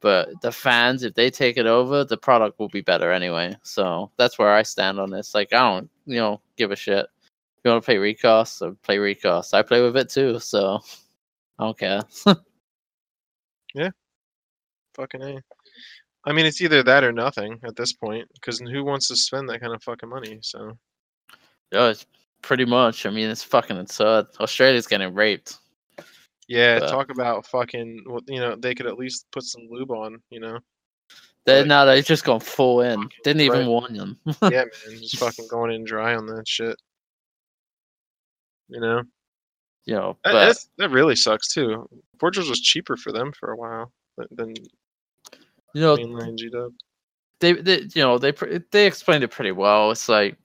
But 0.00 0.40
the 0.42 0.52
fans, 0.52 1.02
if 1.02 1.14
they 1.14 1.30
take 1.30 1.56
it 1.56 1.66
over, 1.66 2.04
the 2.04 2.16
product 2.16 2.58
will 2.58 2.68
be 2.68 2.82
better 2.82 3.10
anyway. 3.12 3.56
So 3.62 4.10
that's 4.18 4.38
where 4.38 4.52
I 4.52 4.62
stand 4.62 5.00
on 5.00 5.10
this. 5.10 5.34
Like 5.34 5.52
I 5.52 5.58
don't, 5.58 5.90
you 6.06 6.16
know, 6.16 6.40
give 6.56 6.70
a 6.70 6.76
shit. 6.76 7.06
If 7.58 7.64
you 7.64 7.70
want 7.70 7.82
to 7.82 7.86
play 7.86 7.98
recast, 7.98 8.58
so 8.58 8.76
play 8.82 8.98
recast. 8.98 9.54
I 9.54 9.62
play 9.62 9.82
with 9.82 9.96
it 9.96 10.10
too, 10.10 10.38
so 10.38 10.80
I 11.58 11.64
don't 11.64 11.78
care. 11.78 12.02
Yeah, 13.76 13.90
fucking 14.94 15.22
a. 15.22 15.42
I 16.24 16.32
mean, 16.32 16.46
it's 16.46 16.62
either 16.62 16.82
that 16.82 17.04
or 17.04 17.12
nothing 17.12 17.60
at 17.62 17.76
this 17.76 17.92
point. 17.92 18.26
Because 18.32 18.58
who 18.58 18.82
wants 18.82 19.08
to 19.08 19.16
spend 19.16 19.50
that 19.50 19.60
kind 19.60 19.74
of 19.74 19.82
fucking 19.82 20.08
money? 20.08 20.38
So 20.40 20.78
yeah, 21.70 21.88
it's 21.88 22.06
pretty 22.40 22.64
much. 22.64 23.04
I 23.04 23.10
mean, 23.10 23.28
it's 23.28 23.42
fucking 23.42 23.76
absurd. 23.76 24.28
Australia's 24.40 24.86
getting 24.86 25.12
raped. 25.12 25.58
Yeah, 26.48 26.78
But- 26.80 26.90
talk 26.90 27.10
about 27.10 27.46
fucking. 27.46 28.04
You 28.28 28.40
know, 28.40 28.56
they 28.56 28.74
could 28.74 28.86
at 28.86 28.98
least 28.98 29.26
put 29.32 29.42
some 29.44 29.66
lube 29.70 29.90
on. 29.90 30.20
You 30.30 30.40
know, 30.40 30.58
They're 31.44 31.60
Like- 31.60 31.68
now 31.68 31.84
they're 31.84 32.02
just 32.02 32.24
gone 32.24 32.40
full 32.40 32.80
in. 32.80 33.08
Didn't 33.24 33.42
even 33.42 33.60
right. 33.60 33.68
warn 33.68 33.94
them. 33.94 34.18
yeah, 34.42 34.64
man, 34.64 34.98
just 35.00 35.18
fucking 35.18 35.46
going 35.48 35.72
in 35.72 35.84
dry 35.84 36.14
on 36.16 36.26
that 36.26 36.46
shit. 36.48 36.76
You 38.68 38.80
know, 38.80 39.02
you 39.84 39.94
know, 39.94 40.16
that, 40.24 40.32
but 40.32 40.64
that 40.78 40.90
really 40.90 41.14
sucks 41.14 41.52
too. 41.52 41.88
Fortress 42.18 42.48
was 42.48 42.60
cheaper 42.60 42.96
for 42.96 43.12
them 43.12 43.32
for 43.32 43.52
a 43.52 43.56
while 43.56 43.92
than, 44.32 44.54
you 45.74 45.80
know, 45.80 45.96
mainline 45.96 46.36
G 46.36 46.50
Dub. 46.50 46.72
they, 47.38 47.52
they 47.52 47.82
you 47.94 48.02
know 48.02 48.18
they 48.18 48.32
they 48.72 48.86
explained 48.86 49.22
it 49.22 49.30
pretty 49.30 49.52
well. 49.52 49.92
It's 49.92 50.08
like 50.08 50.36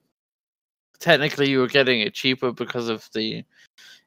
technically 1.00 1.50
you 1.50 1.58
were 1.58 1.66
getting 1.66 2.00
it 2.00 2.14
cheaper 2.14 2.52
because 2.52 2.88
of 2.88 3.08
the 3.12 3.42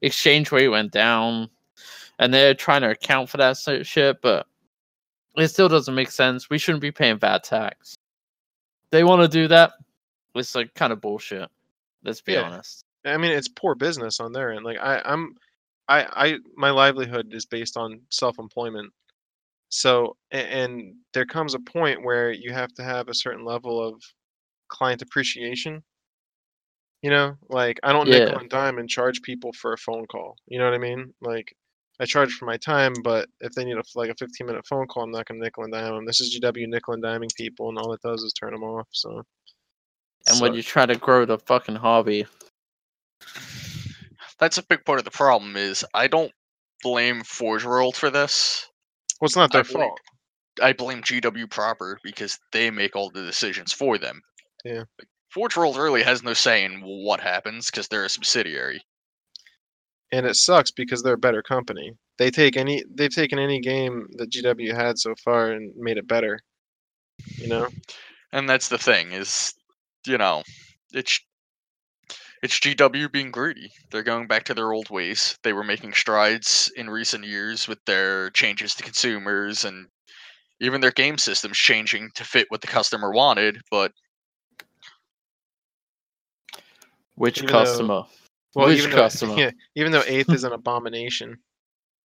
exchange 0.02 0.54
rate 0.54 0.70
went 0.70 0.94
down, 0.94 1.50
and 2.20 2.34
they're 2.34 2.54
trying 2.54 2.82
to 2.82 2.92
account 2.92 3.30
for 3.30 3.38
that 3.38 3.58
shit, 3.86 4.22
but 4.22 4.48
it 5.36 5.48
still 5.50 5.68
doesn't 5.70 5.96
make 5.96 6.12
sense. 6.12 6.50
We 6.50 6.58
shouldn't 6.58 6.82
be 6.82 6.92
paying 6.92 7.18
VAT 7.20 7.44
tax. 7.44 7.96
They 8.92 9.04
want 9.04 9.22
to 9.22 9.28
do 9.28 9.48
that. 9.50 9.74
It's 10.36 10.56
like 10.56 10.74
kind 10.74 10.94
of 10.94 11.02
bullshit. 11.02 11.50
Let's 12.04 12.22
be 12.22 12.34
Yeah. 12.34 12.44
honest. 12.44 12.84
I 13.06 13.18
mean, 13.18 13.32
it's 13.32 13.48
poor 13.48 13.76
business 13.76 14.20
on 14.20 14.32
their 14.32 14.52
end. 14.54 14.64
Like 14.66 14.78
I, 14.80 15.02
I'm, 15.06 15.36
I, 15.88 16.04
I, 16.04 16.38
my 16.56 16.72
livelihood 16.72 17.34
is 17.34 17.46
based 17.46 17.78
on 17.78 18.02
self-employment. 18.10 18.92
So, 19.70 20.16
a- 20.32 20.38
and 20.38 20.96
there 21.14 21.26
comes 21.26 21.54
a 21.54 21.60
point 21.60 22.04
where 22.04 22.32
you 22.32 22.52
have 22.54 22.74
to 22.76 22.84
have 22.84 23.08
a 23.10 23.14
certain 23.14 23.46
level 23.46 23.86
of 23.86 24.02
client 24.70 25.02
appreciation. 25.02 25.84
You 27.02 27.12
know, 27.12 27.38
like 27.50 27.80
I 27.84 27.94
don't 27.94 28.10
nickel 28.10 28.34
Yeah. 28.34 28.40
and 28.40 28.50
dime 28.50 28.80
and 28.80 28.90
charge 28.90 29.22
people 29.22 29.54
for 29.54 29.74
a 29.74 29.78
phone 29.78 30.08
call. 30.08 30.38
You 30.48 30.58
know 30.58 30.66
what 30.66 30.74
I 30.74 30.80
mean? 30.80 31.14
Like 31.22 31.56
I 32.00 32.06
charge 32.06 32.34
for 32.34 32.46
my 32.46 32.58
time, 32.58 32.94
but 33.04 33.28
if 33.40 33.54
they 33.54 33.64
need 33.64 33.78
a 33.78 33.84
like 33.96 34.10
a 34.10 34.16
15 34.20 34.46
minute 34.48 34.66
phone 34.68 34.86
call, 34.88 35.04
I'm 35.04 35.12
not 35.12 35.26
gonna 35.26 35.40
nickel 35.40 35.64
and 35.64 35.72
dime 35.74 35.96
them. 35.96 36.06
This 36.06 36.20
is 36.22 36.38
GW 36.38 36.68
nickel 36.68 36.94
and 36.94 37.04
diming 37.04 37.34
people, 37.36 37.70
and 37.70 37.78
all 37.78 37.94
it 37.94 38.02
does 38.02 38.22
is 38.24 38.34
turn 38.34 38.52
them 38.52 38.64
off. 38.64 38.88
So, 38.92 39.24
And 40.28 40.42
when 40.42 40.54
you 40.54 40.62
try 40.64 40.86
to 40.86 40.96
grow 40.96 41.26
the 41.26 41.38
fucking 41.40 41.76
hobby, 41.76 42.26
That's 44.38 44.58
a 44.58 44.64
big 44.64 44.84
part 44.84 45.00
of 45.00 45.06
the 45.06 45.12
problem. 45.12 45.56
Is 45.56 45.86
I 45.94 46.08
don't 46.08 46.32
blame 46.84 47.24
Forge 47.24 47.64
World 47.66 47.96
for 47.96 48.10
this. 48.10 48.68
well, 49.22 49.28
it's 49.28 49.36
not 49.38 49.52
their 49.52 49.62
I 49.62 49.64
blame- 49.64 49.74
fault. 49.88 50.00
I 50.62 50.74
blame 50.74 51.02
GW 51.02 51.50
proper 51.50 52.00
because 52.04 52.38
they 52.52 52.70
make 52.72 52.96
all 52.96 53.10
the 53.10 53.24
decisions 53.26 53.72
for 53.74 53.98
them. 53.98 54.22
Yeah. 54.64 54.84
Like, 55.00 55.08
Forge 55.34 55.56
World 55.58 55.78
really 55.78 56.04
has 56.04 56.24
no 56.24 56.34
say 56.34 56.64
in 56.66 56.80
what 56.82 57.20
happens 57.20 57.66
because 57.72 57.88
they're 57.90 58.06
a 58.06 58.10
subsidiary. 58.10 58.82
And 60.12 60.26
it 60.26 60.36
sucks 60.36 60.72
because 60.72 61.02
they're 61.04 61.14
a 61.14 61.18
better 61.18 61.42
company. 61.42 61.92
They 62.18 62.32
take 62.32 62.56
any 62.58 62.84
they've 62.94 63.14
taken 63.14 63.40
any 63.40 63.60
game 63.60 64.08
that 64.18 64.30
GW 64.32 64.74
had 64.76 64.98
so 64.98 65.14
far 65.24 65.52
and 65.52 65.76
made 65.76 65.98
it 65.98 66.08
better. 66.08 66.40
You 67.38 67.48
know? 67.48 67.68
And 68.32 68.48
that's 68.50 68.68
the 68.70 68.78
thing 68.78 69.12
is, 69.12 69.54
you 70.06 70.18
know, 70.18 70.44
it's 70.94 71.20
it's 72.44 72.60
GW 72.60 73.12
being 73.12 73.32
greedy. 73.32 73.72
They're 73.92 74.04
going 74.04 74.28
back 74.28 74.44
to 74.46 74.54
their 74.54 74.72
old 74.72 74.90
ways. 74.90 75.38
They 75.44 75.54
were 75.54 75.64
making 75.64 75.94
strides 75.94 76.72
in 76.76 76.90
recent 76.90 77.24
years 77.24 77.68
with 77.68 77.84
their 77.86 78.30
changes 78.32 78.76
to 78.76 78.84
consumers 78.84 79.66
and 79.66 79.88
even 80.62 80.80
their 80.80 80.92
game 80.92 81.18
systems 81.18 81.58
changing 81.58 82.12
to 82.16 82.24
fit 82.24 82.46
what 82.50 82.62
the 82.62 82.68
customer 82.68 83.12
wanted, 83.12 83.62
but 83.72 83.92
which 87.16 87.38
Even 87.40 87.48
though- 87.48 87.64
customer? 87.64 88.04
Well, 88.56 88.68
Which 88.68 88.80
even 88.80 88.92
customer? 88.96 89.36
though 89.36 89.42
yeah, 89.42 89.52
even 89.76 89.92
though 89.92 90.04
eighth 90.08 90.32
is 90.34 90.44
an 90.44 90.54
abomination. 90.54 91.38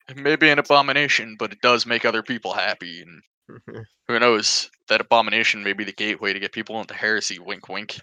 it 0.09 0.17
may 0.17 0.37
be 0.37 0.51
an 0.51 0.59
abomination, 0.59 1.37
but 1.39 1.53
it 1.53 1.61
does 1.63 1.87
make 1.87 2.05
other 2.05 2.23
people 2.23 2.53
happy 2.53 3.03
and 3.03 3.23
who 4.09 4.19
knows, 4.19 4.71
that 4.89 5.01
abomination 5.01 5.63
may 5.63 5.73
be 5.73 5.85
the 5.85 5.93
gateway 5.93 6.33
to 6.33 6.41
get 6.41 6.53
people 6.53 6.81
into 6.81 6.95
heresy, 6.95 7.39
wink 7.39 7.69
wink. 7.69 8.01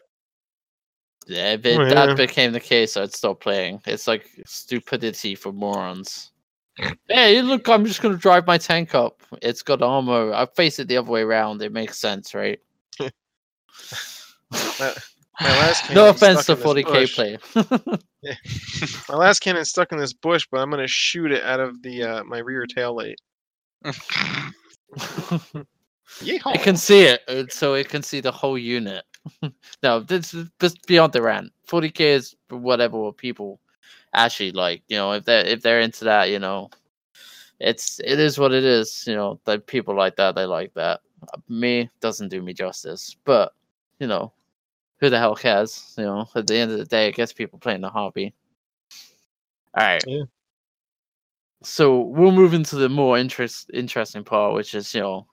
Yeah, 1.28 1.52
if 1.54 1.66
it, 1.66 1.78
Oh, 1.78 1.86
that 1.90 2.16
became 2.16 2.54
the 2.54 2.60
case, 2.60 2.96
I'd 2.96 3.14
stop 3.14 3.42
playing. 3.42 3.82
It's 3.86 4.08
like 4.08 4.30
stupidity 4.46 5.36
for 5.36 5.52
morons. 5.52 6.32
hey, 7.10 7.42
look, 7.42 7.68
I'm 7.68 7.86
just 7.86 8.02
gonna 8.02 8.16
drive 8.16 8.48
my 8.48 8.58
tank 8.58 8.96
up. 8.96 9.22
It's 9.42 9.62
got 9.62 9.82
armor. 9.82 10.34
I 10.34 10.46
face 10.56 10.80
it 10.80 10.88
the 10.88 10.96
other 10.98 11.12
way 11.12 11.22
around. 11.22 11.62
It 11.62 11.74
makes 11.74 12.00
sense, 12.00 12.34
right? 12.34 12.60
My, 14.80 14.94
my 15.42 15.50
last 15.50 15.90
no 15.92 16.10
offense 16.10 16.46
to 16.46 16.56
stuck 16.56 16.60
in 16.60 16.76
this 16.76 16.86
40k 16.86 16.94
bush. 16.94 17.16
play. 17.16 17.38
My 19.10 19.16
last 19.16 19.40
cannon's 19.40 19.70
stuck 19.70 19.92
in 19.92 19.98
this 19.98 20.14
bush, 20.14 20.48
but 20.52 20.60
I'm 20.60 20.70
gonna 20.70 20.88
shoot 20.88 21.32
it 21.32 21.44
out 21.44 21.60
of 21.60 21.82
the 21.82 22.04
uh, 22.04 22.24
my 22.24 22.40
rear 22.40 22.66
tail 22.66 22.96
light. 22.96 23.20
Yeehaw! 26.24 26.56
it 26.56 26.62
can 26.62 26.78
see 26.78 27.04
it, 27.04 27.22
uh, 27.28 27.44
so 27.50 27.76
it 27.76 27.90
can 27.90 28.02
see 28.02 28.20
the 28.22 28.32
whole 28.32 28.58
unit. 28.58 29.06
no, 29.84 30.00
this 30.00 30.34
is 30.34 30.50
beyond 30.88 31.14
the 31.14 31.22
rant. 31.22 31.52
40k 31.68 32.00
is 32.00 32.36
whatever 32.50 33.12
people 33.12 33.60
actually 34.14 34.52
like. 34.52 34.84
You 34.88 34.98
know, 34.98 35.12
if 35.14 35.26
they 35.26 35.40
are 35.40 35.46
if 35.46 35.62
they're 35.62 35.82
into 35.82 36.06
that, 36.06 36.30
you 36.32 36.40
know, 36.40 36.70
it's 37.60 38.00
it 38.00 38.20
is 38.20 38.40
what 38.40 38.54
it 38.54 38.64
is. 38.64 39.04
You 39.06 39.16
know, 39.16 39.40
that 39.46 39.68
people 39.68 39.96
like 39.96 40.16
that, 40.16 40.36
they 40.36 40.46
like 40.46 40.74
that. 40.74 41.02
Uh, 41.34 41.38
Me 41.50 41.90
doesn't 42.02 42.30
do 42.30 42.42
me 42.42 42.54
justice, 42.54 43.16
but 43.26 43.54
you 44.00 44.08
know, 44.08 44.34
who 45.00 45.10
the 45.10 45.20
hell 45.20 45.36
cares? 45.36 45.94
You 45.98 46.06
know, 46.06 46.28
at 46.36 46.48
the 46.48 46.56
end 46.58 46.72
of 46.72 46.78
the 46.78 46.86
day, 46.86 47.08
it 47.08 47.16
gets 47.16 47.34
people 47.34 47.60
playing 47.60 47.82
the 47.82 47.90
hobby. 47.90 48.34
All 49.76 49.84
right. 49.84 50.04
Yeah. 50.08 50.24
So 51.64 52.02
we'll 52.02 52.32
move 52.32 52.54
into 52.54 52.76
the 52.76 52.90
more 52.90 53.18
interest 53.18 53.70
interesting 53.74 54.24
part, 54.24 54.54
which 54.54 54.76
is 54.76 54.94
you 54.94 55.02
know, 55.02 55.28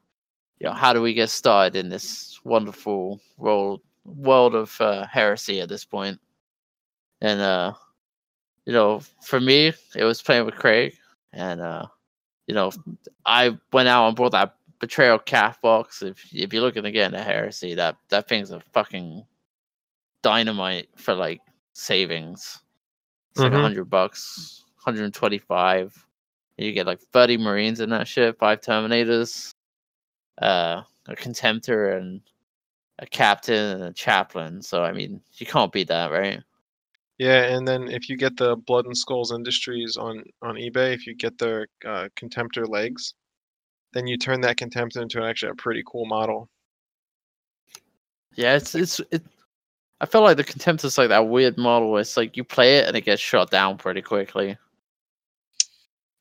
you 0.58 0.66
know, 0.66 0.72
how 0.74 0.92
do 0.92 1.02
we 1.02 1.14
get 1.14 1.30
started 1.30 1.76
in 1.78 1.88
this 1.88 2.40
wonderful 2.44 3.20
world 3.36 3.80
world 4.04 4.54
of 4.54 4.78
uh, 4.80 5.06
heresy 5.06 5.60
at 5.60 5.68
this 5.68 5.84
point? 5.84 6.18
And 7.20 7.40
uh, 7.40 7.72
you 8.66 8.72
know, 8.72 9.00
for 9.22 9.40
me, 9.40 9.72
it 9.94 10.04
was 10.04 10.22
playing 10.22 10.46
with 10.46 10.56
Craig, 10.56 10.94
and 11.32 11.60
uh, 11.60 11.86
you 12.46 12.54
know, 12.54 12.70
I 13.26 13.56
went 13.72 13.88
out 13.88 14.08
and 14.08 14.16
bought 14.16 14.32
that 14.32 14.56
betrayal 14.80 15.18
Calth 15.18 15.60
box. 15.60 16.02
If 16.02 16.26
if 16.32 16.52
you're 16.52 16.62
looking 16.62 16.82
to 16.82 16.90
get 16.90 17.12
into 17.12 17.22
heresy, 17.22 17.74
that 17.74 17.96
that 18.08 18.28
thing's 18.28 18.50
a 18.50 18.60
fucking 18.72 19.24
dynamite 20.24 20.88
for 20.96 21.14
like 21.14 21.40
savings. 21.74 22.62
It's 23.30 23.40
like 23.40 23.52
a 23.52 23.56
Mhm. 23.56 23.62
hundred 23.62 23.84
bucks, 23.90 24.64
hundred 24.76 25.04
and 25.04 25.14
twenty-five. 25.14 25.94
You 26.56 26.72
get 26.72 26.86
like 26.86 27.00
thirty 27.12 27.36
marines 27.36 27.80
in 27.80 27.90
that 27.90 28.08
shit, 28.08 28.38
five 28.38 28.60
terminators, 28.60 29.52
uh, 30.40 30.82
a 31.06 31.14
contemptor, 31.14 31.96
and 31.98 32.20
a 33.00 33.06
captain 33.06 33.72
and 33.76 33.84
a 33.84 33.92
chaplain. 33.92 34.62
So 34.62 34.82
I 34.82 34.92
mean, 34.92 35.20
you 35.34 35.46
can't 35.46 35.72
beat 35.72 35.88
that, 35.88 36.10
right? 36.10 36.42
Yeah, 37.18 37.54
and 37.54 37.66
then 37.68 37.88
if 37.88 38.08
you 38.08 38.16
get 38.16 38.36
the 38.36 38.56
Blood 38.56 38.86
and 38.86 38.96
Skulls 38.96 39.30
Industries 39.32 39.96
on 39.96 40.24
on 40.42 40.56
eBay, 40.56 40.94
if 40.94 41.06
you 41.06 41.14
get 41.14 41.38
their 41.38 41.68
uh, 41.84 42.08
Contemptor 42.16 42.68
legs, 42.68 43.14
then 43.92 44.06
you 44.06 44.16
turn 44.16 44.40
that 44.40 44.56
Contemptor 44.56 45.02
into 45.02 45.22
actually 45.22 45.50
a 45.50 45.54
pretty 45.54 45.82
cool 45.86 46.06
model. 46.06 46.48
Yeah, 48.36 48.56
it's 48.56 48.74
it's 48.74 49.00
it. 49.10 49.22
I 50.04 50.06
feel 50.06 50.20
like 50.20 50.36
the 50.36 50.44
contempt 50.44 50.84
is 50.84 50.98
like 50.98 51.08
that 51.08 51.28
weird 51.28 51.56
model. 51.56 51.90
Where 51.90 52.02
it's 52.02 52.18
like 52.18 52.36
you 52.36 52.44
play 52.44 52.76
it 52.76 52.86
and 52.86 52.94
it 52.94 53.06
gets 53.06 53.22
shot 53.22 53.50
down 53.50 53.78
pretty 53.78 54.02
quickly. 54.02 54.54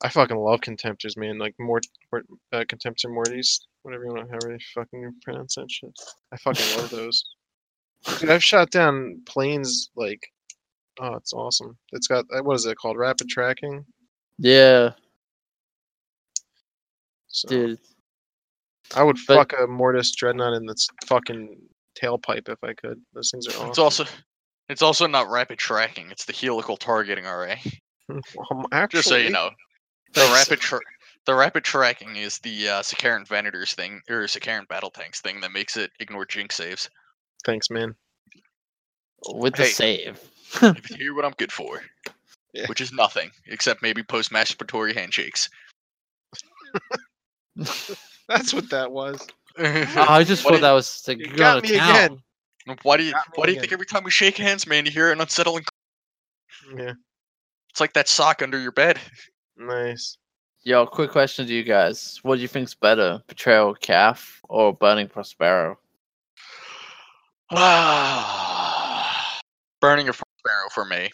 I 0.01 0.07
fucking 0.07 0.37
love 0.37 0.61
Contemptors, 0.61 1.17
man. 1.17 1.37
Like 1.37 1.53
Mort, 1.59 1.85
Mort 2.09 2.25
uh, 2.53 2.63
Contemptor 2.63 3.13
Mortis, 3.13 3.67
whatever 3.81 4.05
you 4.05 4.13
want, 4.13 4.29
however 4.29 4.51
you 4.53 4.57
fucking 4.73 5.13
pronounce 5.21 5.55
that 5.55 5.69
shit. 5.69 5.91
I 6.31 6.37
fucking 6.37 6.77
love 6.77 6.89
those. 6.91 7.25
Dude, 8.21 8.29
I've 8.29 8.43
shot 8.43 8.71
down 8.71 9.21
planes 9.25 9.89
like, 9.97 10.21
oh, 11.01 11.15
it's 11.15 11.33
awesome. 11.33 11.77
It's 11.91 12.07
got 12.07 12.23
uh, 12.33 12.41
what 12.41 12.55
is 12.55 12.65
it 12.65 12.77
called? 12.77 12.95
Rapid 12.95 13.27
tracking. 13.27 13.83
Yeah, 14.37 14.91
So 17.27 17.49
dude. 17.49 17.79
I 18.95 19.03
would 19.03 19.17
but- 19.27 19.35
fuck 19.49 19.53
a 19.61 19.67
Mortis 19.67 20.15
dreadnought 20.15 20.53
in 20.53 20.65
this 20.67 20.87
fucking 21.05 21.57
tailpipe 22.01 22.49
if 22.49 22.63
I 22.63 22.73
could. 22.73 23.01
Those 23.13 23.31
things 23.31 23.47
are 23.47 23.51
awesome. 23.51 23.69
It's 23.69 23.79
also 23.79 24.05
it's 24.69 24.81
also 24.81 25.07
not 25.07 25.29
rapid 25.29 25.59
tracking. 25.59 26.09
It's 26.11 26.25
the 26.25 26.33
helical 26.33 26.77
targeting 26.77 27.25
array. 27.25 27.59
Um, 28.09 28.65
actually, 28.71 28.97
Just 28.99 29.09
so 29.09 29.15
you 29.17 29.29
know, 29.29 29.49
the 30.13 30.21
rapid 30.33 30.59
tra- 30.59 30.79
the 31.25 31.33
rapid 31.35 31.63
tracking 31.63 32.15
is 32.17 32.37
the 32.39 32.67
uh, 32.69 32.81
Sicaran 32.81 33.25
Venators 33.27 33.73
thing 33.73 34.01
or 34.09 34.23
Sicaran 34.23 34.67
battle 34.67 34.89
tanks 34.91 35.21
thing 35.21 35.39
that 35.41 35.51
makes 35.51 35.77
it 35.77 35.91
ignore 35.99 36.25
jink 36.25 36.51
saves. 36.51 36.89
Thanks, 37.45 37.69
man. 37.69 37.95
With 39.33 39.55
the 39.55 39.63
Hey. 39.63 39.69
save. 39.69 40.19
if 40.61 40.89
you 40.91 40.95
hear 40.97 41.13
what 41.15 41.23
I'm 41.25 41.33
good 41.37 41.51
for, 41.51 41.81
Yeah. 42.53 42.67
which 42.67 42.81
is 42.81 42.91
nothing 42.91 43.31
except 43.47 43.81
maybe 43.81 44.03
post 44.03 44.31
masturbatory 44.31 44.93
handshakes. 44.93 45.49
That's 48.27 48.53
what 48.53 48.69
that 48.69 48.91
was. 48.91 49.25
Oh, 49.57 49.63
I 50.09 50.23
just 50.23 50.43
What 50.43 50.51
thought 50.51 50.55
did- 50.57 50.63
that 50.63 50.71
was 50.71 51.01
to 51.03 51.17
You 51.17 51.27
go 51.27 51.35
got 51.35 51.63
to 51.63 51.71
me 51.71 51.77
town. 51.77 51.95
again. 51.95 52.23
Why 52.83 52.97
do 52.97 53.03
you 53.03 53.11
Got 53.11 53.25
why 53.35 53.45
do 53.45 53.51
you 53.51 53.57
again. 53.57 53.61
think 53.61 53.73
every 53.73 53.85
time 53.85 54.03
we 54.03 54.11
shake 54.11 54.37
hands, 54.37 54.65
man, 54.65 54.85
you 54.85 54.91
hear 54.91 55.11
an 55.11 55.19
unsettling? 55.21 55.65
Yeah, 56.77 56.93
It's 57.69 57.79
like 57.81 57.93
that 57.93 58.07
sock 58.07 58.41
under 58.41 58.57
your 58.59 58.71
bed. 58.71 58.99
nice. 59.57 60.17
Yo, 60.63 60.85
quick 60.85 61.11
question 61.11 61.45
to 61.45 61.53
you 61.53 61.63
guys. 61.63 62.19
What 62.23 62.37
do 62.37 62.41
you 62.41 62.47
think's 62.47 62.73
better, 62.73 63.21
Betrayal 63.27 63.75
Calth 63.75 64.39
or 64.47 64.73
Burning 64.73 65.09
Prospero? 65.09 65.77
Burning 69.81 70.05
Prospero 70.07 70.69
for 70.73 70.85
me. 70.85 71.09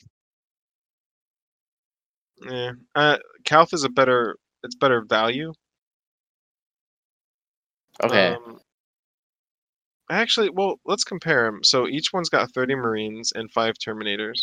Yeah, 2.48 2.72
uh, 2.96 3.18
Calth 3.44 3.74
is 3.74 3.84
a 3.84 3.90
better. 3.90 4.38
It's 4.64 4.76
better 4.76 5.02
value. 5.02 5.52
Okay. 8.04 8.34
Um, 8.34 8.60
actually, 10.10 10.50
well, 10.50 10.80
let's 10.86 11.04
compare 11.04 11.46
them. 11.46 11.64
So 11.64 11.88
each 11.88 12.14
one's 12.14 12.30
got 12.30 12.52
30 12.54 12.76
Marines 12.76 13.32
and 13.36 13.52
five 13.52 13.76
Terminators. 13.76 14.40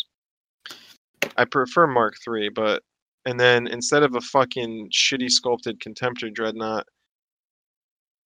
I 1.35 1.45
prefer 1.45 1.87
Mark 1.87 2.15
III, 2.27 2.49
but 2.49 2.83
and 3.25 3.39
then 3.39 3.67
instead 3.67 4.03
of 4.03 4.15
a 4.15 4.21
fucking 4.21 4.89
shitty 4.91 5.29
sculpted 5.29 5.79
Contemptor 5.79 6.33
Dreadnought, 6.33 6.87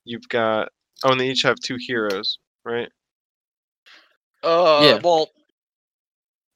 you've 0.04 0.28
got 0.28 0.68
oh, 1.04 1.12
and 1.12 1.20
they 1.20 1.30
each 1.30 1.42
have 1.42 1.56
two 1.58 1.76
heroes, 1.78 2.38
right? 2.64 2.88
Uh, 4.42 4.80
Yeah. 4.84 5.00
well, 5.02 5.30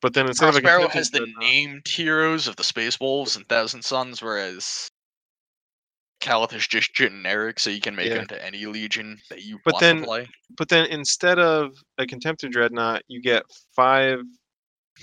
But 0.02 0.12
then 0.14 0.26
instead 0.26 0.50
of 0.50 0.56
a 0.56 0.60
Prospero 0.60 0.88
Contemptor 0.88 0.92
has 0.92 1.10
the 1.10 1.26
named 1.38 1.88
heroes 1.88 2.46
of 2.46 2.56
the 2.56 2.64
Space 2.64 3.00
Wolves 3.00 3.36
and 3.36 3.48
Thousand 3.48 3.82
Sons, 3.82 4.20
whereas 4.22 4.90
Calth 6.24 6.54
is 6.54 6.66
just 6.66 6.94
generic, 6.94 7.60
so 7.60 7.68
you 7.68 7.80
can 7.82 7.94
make 7.94 8.08
Yeah. 8.08 8.14
it 8.16 8.22
into 8.22 8.42
any 8.44 8.64
legion 8.64 9.20
that 9.28 9.42
you 9.42 9.58
But 9.64 9.74
want 9.74 9.80
then- 9.82 9.96
to 9.98 10.04
play. 10.04 10.28
but 10.56 10.68
then 10.70 10.86
instead 10.86 11.38
of 11.38 11.76
a 11.98 12.06
Contemptor 12.06 12.50
Dreadnought, 12.50 13.02
you 13.08 13.20
get 13.20 13.42
five 13.76 14.20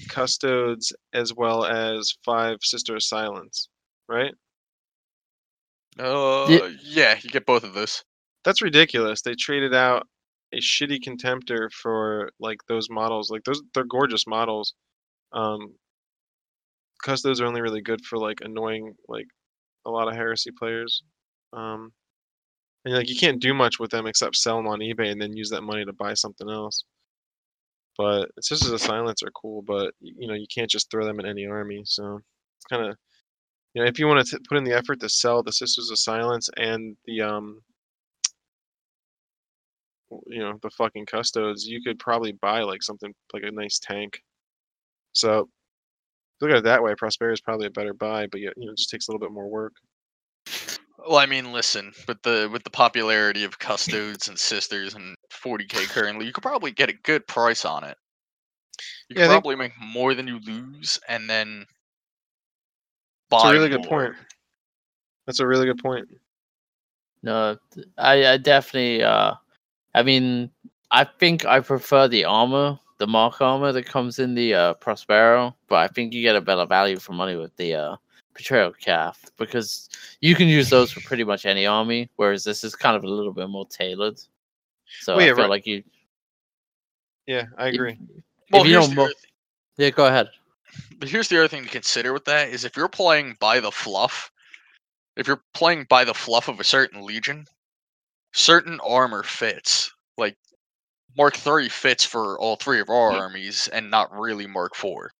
Custodes 0.09 0.91
as 1.13 1.33
well 1.33 1.63
as 1.65 2.11
five 2.25 2.57
Sister 2.63 2.95
of 2.95 3.03
Silence, 3.03 3.69
right? 4.07 4.33
Uh, 5.99 6.47
Ye- 6.49 6.77
yeah, 6.81 7.19
you 7.21 7.29
get 7.29 7.45
both 7.45 7.63
of 7.63 7.73
those. 7.73 8.03
That's 8.43 8.61
ridiculous. 8.61 9.21
They 9.21 9.35
traded 9.35 9.75
out 9.75 10.07
a 10.53 10.57
shitty 10.57 11.03
Contemptor 11.03 11.71
for 11.71 12.31
like 12.39 12.57
those 12.67 12.89
models. 12.89 13.29
Like 13.29 13.43
those, 13.43 13.61
they're 13.75 13.83
gorgeous 13.83 14.25
models. 14.25 14.73
Um, 15.33 15.75
Custodes 17.03 17.41
are 17.41 17.45
only 17.45 17.61
really 17.61 17.81
good 17.81 18.03
for 18.05 18.17
like 18.17 18.39
annoying 18.41 18.95
like 19.07 19.27
a 19.85 19.91
lot 19.91 20.07
of 20.07 20.15
heresy 20.15 20.51
players. 20.57 21.03
Um, 21.53 21.91
and 22.85 22.95
like 22.95 23.09
you 23.09 23.15
can't 23.15 23.41
do 23.41 23.53
much 23.53 23.79
with 23.79 23.91
them 23.91 24.07
except 24.07 24.35
sell 24.35 24.57
them 24.57 24.67
on 24.67 24.79
eBay 24.79 25.11
and 25.11 25.21
then 25.21 25.35
use 25.35 25.49
that 25.51 25.61
money 25.63 25.85
to 25.85 25.93
buy 25.93 26.13
something 26.13 26.49
else. 26.49 26.83
But 27.97 28.29
Sisters 28.41 28.71
of 28.71 28.81
Silence 28.81 29.21
are 29.23 29.31
cool, 29.31 29.61
but 29.61 29.93
you 29.99 30.27
know 30.27 30.33
you 30.33 30.47
can't 30.53 30.69
just 30.69 30.89
throw 30.89 31.05
them 31.05 31.19
in 31.19 31.25
any 31.25 31.45
army. 31.45 31.83
So 31.85 32.21
it's 32.57 32.65
kind 32.65 32.85
of 32.85 32.97
you 33.73 33.81
know 33.81 33.87
if 33.87 33.99
you 33.99 34.07
want 34.07 34.25
to 34.25 34.39
put 34.47 34.57
in 34.57 34.63
the 34.63 34.75
effort 34.75 34.99
to 35.01 35.09
sell 35.09 35.43
the 35.43 35.51
Sisters 35.51 35.91
of 35.91 35.99
Silence 35.99 36.49
and 36.57 36.95
the 37.05 37.21
um 37.21 37.61
you 40.27 40.39
know 40.39 40.57
the 40.61 40.69
fucking 40.71 41.05
custodes, 41.05 41.67
you 41.67 41.81
could 41.81 41.99
probably 41.99 42.31
buy 42.33 42.61
like 42.61 42.83
something 42.83 43.13
like 43.33 43.43
a 43.43 43.51
nice 43.51 43.79
tank. 43.79 44.21
So 45.13 45.49
look 46.41 46.51
at 46.51 46.57
it 46.57 46.63
that 46.63 46.83
way, 46.83 46.95
Prospero 46.95 47.33
is 47.33 47.41
probably 47.41 47.67
a 47.67 47.71
better 47.71 47.93
buy, 47.93 48.27
but 48.27 48.39
you 48.41 48.51
know 48.57 48.71
it 48.71 48.77
just 48.77 48.89
takes 48.89 49.07
a 49.07 49.11
little 49.11 49.25
bit 49.25 49.33
more 49.33 49.47
work. 49.47 49.73
Well, 51.07 51.17
I 51.19 51.25
mean, 51.25 51.51
listen, 51.51 51.93
with 52.07 52.21
the 52.21 52.49
with 52.51 52.63
the 52.63 52.69
popularity 52.69 53.43
of 53.43 53.57
custodes 53.59 54.27
and 54.27 54.37
sisters 54.37 54.93
and 54.93 55.15
40k 55.31 55.85
currently, 55.87 56.25
you 56.25 56.33
could 56.33 56.43
probably 56.43 56.71
get 56.71 56.89
a 56.89 56.93
good 56.93 57.25
price 57.27 57.65
on 57.65 57.83
it. 57.83 57.97
You 59.09 59.15
Yeah, 59.15 59.23
I 59.23 59.27
could 59.27 59.31
think- 59.33 59.43
probably 59.43 59.55
make 59.55 59.73
more 59.79 60.13
than 60.13 60.27
you 60.27 60.39
lose, 60.39 60.99
and 61.07 61.29
then 61.29 61.65
That's 63.31 63.43
a 63.45 63.51
really 63.51 63.69
good 63.69 63.85
more. 63.89 64.07
point. 64.13 64.15
That's 65.25 65.39
a 65.39 65.47
really 65.47 65.65
good 65.65 65.79
point. 65.81 66.07
No, 67.23 67.57
th- 67.73 67.87
I, 67.97 68.33
I 68.33 68.37
definitely. 68.37 69.03
Uh, 69.03 69.33
I 69.93 70.03
mean, 70.03 70.51
I 70.91 71.03
think 71.03 71.45
I 71.45 71.59
prefer 71.61 72.07
the 72.07 72.25
armor, 72.25 72.79
the 72.97 73.07
mark 73.07 73.41
armor 73.41 73.71
that 73.71 73.85
comes 73.85 74.19
in 74.19 74.33
the 74.35 74.53
uh, 74.53 74.73
Prospero, 74.75 75.55
but 75.67 75.75
I 75.77 75.87
think 75.87 76.13
you 76.13 76.21
get 76.21 76.35
a 76.35 76.41
better 76.41 76.65
value 76.65 76.97
for 76.99 77.13
money 77.13 77.35
with 77.35 77.55
the 77.57 77.75
uh, 77.75 77.95
Betrayal 78.33 78.73
Calth 78.73 79.31
because 79.37 79.89
you 80.21 80.35
can 80.35 80.47
use 80.47 80.69
those 80.69 80.91
for 80.91 81.01
pretty 81.01 81.23
much 81.23 81.45
any 81.45 81.65
army, 81.65 82.09
whereas 82.15 82.43
this 82.43 82.63
is 82.63 82.75
kind 82.75 82.95
of 82.95 83.03
a 83.03 83.07
little 83.09 83.33
bit 83.33 83.49
more 83.49 83.67
tailored. 83.67 84.19
So 85.01 85.15
Well, 85.17 85.25
I 85.25 85.27
feel 85.29 85.37
right. 85.37 85.49
like 85.49 85.67
you. 85.67 85.83
Yeah, 87.27 87.45
I 87.57 87.67
if- 87.69 87.73
agree. 87.75 87.97
Well, 88.51 88.61
if 88.63 88.67
you 88.67 88.73
don't 88.73 88.95
mo- 88.95 89.03
other 89.05 89.13
Yeah, 89.77 89.89
go 89.91 90.05
ahead. 90.07 90.29
But 90.99 91.09
here's 91.09 91.27
the 91.27 91.37
other 91.37 91.47
thing 91.47 91.63
to 91.63 91.69
consider 91.69 92.13
with 92.13 92.25
that 92.25 92.49
is 92.49 92.63
if 92.65 92.75
you're 92.77 92.87
playing 92.89 93.35
by 93.39 93.59
the 93.59 93.71
fluff, 93.71 94.31
if 95.17 95.27
you're 95.27 95.43
playing 95.53 95.85
by 95.89 96.03
the 96.03 96.13
fluff 96.13 96.47
of 96.47 96.59
a 96.59 96.63
certain 96.63 97.05
legion, 97.05 97.45
certain 98.33 98.79
armor 98.81 99.23
fits. 99.23 99.91
Like 100.17 100.37
Mark 101.17 101.35
three 101.35 101.67
fits 101.69 102.05
for 102.05 102.39
all 102.39 102.55
three 102.55 102.79
of 102.79 102.89
our 102.89 103.11
armies, 103.11 103.67
and 103.69 103.89
not 103.91 104.11
really 104.13 104.47
Mark 104.47 104.75
four. 104.75 105.11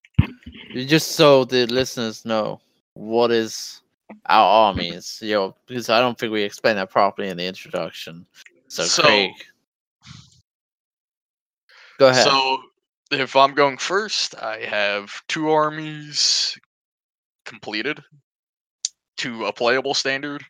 Just 0.74 1.14
so 1.14 1.44
the 1.44 1.66
listeners 1.68 2.24
know 2.26 2.62
what 2.94 3.32
is 3.32 3.82
our 4.26 4.68
armies, 4.68 5.20
you 5.22 5.34
know, 5.34 5.56
because 5.68 5.90
I 5.90 6.00
don't 6.00 6.18
think 6.18 6.32
we 6.32 6.44
explained 6.44 6.78
that 6.78 6.90
properly 6.90 7.30
in 7.30 7.38
the 7.38 7.46
introduction. 7.46 8.26
So, 8.68 8.84
So- 8.84 9.04
Craig, 9.04 9.32
go 11.98 12.08
ahead. 12.10 12.24
So 12.24 12.62
if 13.12 13.36
I'm 13.36 13.54
going 13.54 13.78
first, 13.78 14.36
I 14.36 14.60
have 14.66 15.12
two 15.28 15.50
armies 15.50 16.58
completed 17.46 18.02
to 19.18 19.46
a 19.46 19.54
playable 19.54 19.94
standard. 19.94 20.44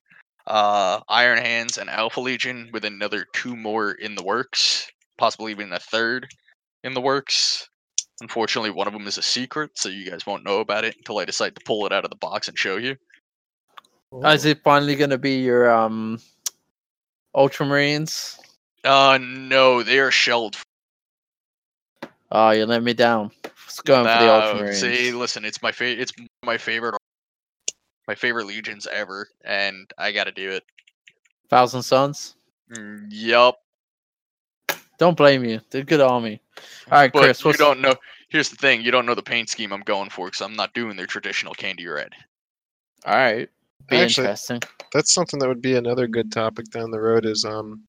Uh, 0.48 1.02
Iron 1.08 1.38
Hands 1.38 1.78
and 1.78 1.90
Alpha 1.90 2.20
Legion 2.20 2.70
with 2.74 2.84
another 2.86 3.26
two 3.34 3.56
more 3.56 3.92
in 3.92 4.16
the 4.16 4.24
works, 4.24 4.92
possibly 5.18 5.52
even 5.52 5.72
a 5.72 5.80
third 5.80 6.28
in 6.84 6.94
the 6.94 7.02
works. 7.02 7.70
Unfortunately, 8.22 8.70
one 8.70 8.88
of 8.88 8.94
them 8.94 9.08
is 9.08 9.18
a 9.18 9.22
secret, 9.22 9.72
so 9.74 9.90
you 9.90 10.10
guys 10.10 10.26
won't 10.28 10.46
know 10.46 10.60
about 10.60 10.86
it 10.86 10.96
until 10.96 11.18
I 11.18 11.26
decide 11.26 11.56
to 11.56 11.62
pull 11.66 11.88
it 11.88 11.92
out 11.92 12.04
of 12.06 12.12
the 12.12 12.16
box 12.18 12.48
and 12.48 12.58
show 12.58 12.78
you. 12.78 12.96
is 14.24 14.46
it 14.46 14.62
finally 14.64 14.96
gonna 14.96 15.18
be 15.18 15.40
your 15.40 15.70
um 15.72 16.20
Ultramarines? 17.36 18.40
Uh, 18.84 19.18
no, 19.22 19.82
they 19.84 20.00
are 20.00 20.12
shelled. 20.12 20.58
Oh, 22.32 22.52
you 22.52 22.66
let 22.66 22.84
me 22.84 22.94
down. 22.94 23.32
It's 23.66 23.82
going 23.82 24.06
for 24.06 24.10
the 24.10 24.26
No, 24.26 24.64
Ultramarines. 24.64 24.76
see, 24.76 25.12
listen, 25.12 25.44
it's 25.44 25.62
my 25.62 25.72
favorite. 25.72 26.02
It's 26.02 26.14
my 26.46 26.58
favorite. 26.58 26.96
My 28.08 28.16
favorite 28.16 28.46
legions 28.46 28.88
ever, 28.92 29.28
and 29.46 29.90
I 29.98 30.12
got 30.12 30.26
to 30.26 30.32
do 30.32 30.52
it. 30.52 30.64
Thousand 31.50 31.84
Sons. 31.84 32.36
Mm, 32.72 33.08
Yup. 33.10 33.61
Don't 35.02 35.18
blame 35.18 35.44
you. 35.44 35.60
They're 35.72 35.82
a 35.82 35.84
good 35.84 36.00
army. 36.00 36.40
All 36.92 37.00
right, 37.00 37.12
But 37.12 37.22
Chris. 37.24 37.44
you 37.44 37.54
don't 37.54 37.82
know. 37.82 37.96
Here's 38.30 38.50
the 38.50 38.56
thing: 38.56 38.82
you 38.84 38.92
don't 38.92 39.08
know 39.08 39.16
the 39.16 39.24
paint 39.24 39.50
scheme 39.50 39.74
I'm 39.74 39.82
going 39.82 40.12
for 40.12 40.28
because 40.28 40.42
I'm 40.42 40.54
not 40.56 40.76
doing 40.76 40.96
their 40.96 41.08
traditional 41.08 41.56
candy 41.56 41.88
red. 41.88 42.12
all 43.08 43.16
right? 43.16 43.50
Be 43.90 43.98
Actually- 43.98 44.26
interesting. 44.26 44.62
That's 44.94 45.12
something 45.12 45.40
that 45.40 45.48
would 45.48 45.60
be 45.62 45.74
another 45.74 46.08
good 46.08 46.32
topic 46.32 46.68
down 46.68 46.92
the 46.92 47.00
road 47.00 47.26
is 47.26 47.44
um 47.46 47.84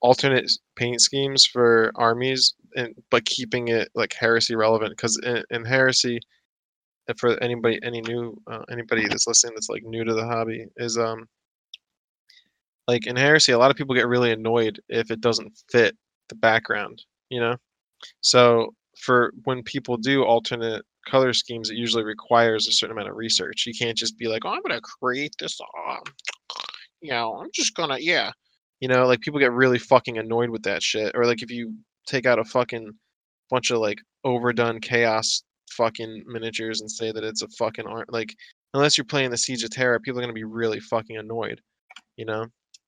alternate 0.00 0.50
paint 0.76 1.02
schemes 1.02 1.44
for 1.44 1.92
armies 1.96 2.54
and 2.74 2.94
but 3.10 3.26
keeping 3.26 3.68
it 3.68 3.90
like 3.94 4.14
heresy 4.18 4.54
relevant 4.56 4.92
because 4.92 5.18
in, 5.24 5.42
in 5.50 5.62
heresy 5.62 6.18
and 7.08 7.18
for 7.18 7.36
anybody 7.42 7.78
any 7.82 8.00
new 8.00 8.34
uh, 8.50 8.62
anybody 8.70 9.06
that's 9.08 9.26
listening 9.26 9.52
that's 9.54 9.68
like 9.68 9.82
new 9.84 10.04
to 10.04 10.14
the 10.14 10.24
hobby 10.24 10.66
is 10.78 10.96
um 10.96 11.26
like 12.88 13.06
in 13.06 13.16
heresy 13.16 13.52
a 13.52 13.58
lot 13.58 13.70
of 13.70 13.76
people 13.76 13.94
get 13.94 14.06
really 14.08 14.32
annoyed 14.32 14.80
if 14.88 15.10
it 15.10 15.20
doesn't 15.20 15.52
fit 15.70 15.94
the 16.28 16.34
background 16.34 17.02
you 17.30 17.40
know 17.40 17.56
So 18.20 18.74
for 18.98 19.32
when 19.44 19.62
people 19.62 19.96
do 19.96 20.22
alternate 20.24 20.84
color 21.06 21.32
schemes, 21.32 21.70
it 21.70 21.76
usually 21.76 22.04
requires 22.04 22.66
a 22.66 22.72
certain 22.72 22.96
amount 22.96 23.10
of 23.10 23.16
research. 23.16 23.66
You 23.66 23.74
can't 23.74 23.96
just 23.96 24.16
be 24.18 24.28
like, 24.28 24.44
"Oh, 24.44 24.50
I'm 24.50 24.62
gonna 24.62 24.80
create 24.80 25.34
this." 25.38 25.58
Uh, 25.60 25.96
you 27.00 27.10
know, 27.10 27.38
I'm 27.40 27.50
just 27.52 27.74
gonna, 27.74 27.98
yeah. 27.98 28.32
You 28.80 28.88
know, 28.88 29.06
like 29.06 29.20
people 29.20 29.40
get 29.40 29.52
really 29.52 29.78
fucking 29.78 30.18
annoyed 30.18 30.50
with 30.50 30.62
that 30.64 30.82
shit. 30.82 31.12
Or 31.14 31.26
like 31.26 31.42
if 31.42 31.50
you 31.50 31.74
take 32.06 32.26
out 32.26 32.38
a 32.38 32.44
fucking 32.44 32.92
bunch 33.50 33.70
of 33.70 33.78
like 33.78 33.98
overdone 34.24 34.80
chaos 34.80 35.42
fucking 35.70 36.24
miniatures 36.26 36.80
and 36.80 36.90
say 36.90 37.12
that 37.12 37.24
it's 37.24 37.42
a 37.42 37.48
fucking 37.58 37.86
art, 37.86 38.12
like 38.12 38.34
unless 38.74 38.96
you're 38.98 39.04
playing 39.04 39.30
the 39.30 39.36
Siege 39.36 39.64
of 39.64 39.70
Terra, 39.70 40.00
people 40.00 40.18
are 40.20 40.22
gonna 40.22 40.32
be 40.32 40.44
really 40.44 40.80
fucking 40.80 41.16
annoyed. 41.16 41.60
You 42.16 42.26
know, 42.26 42.46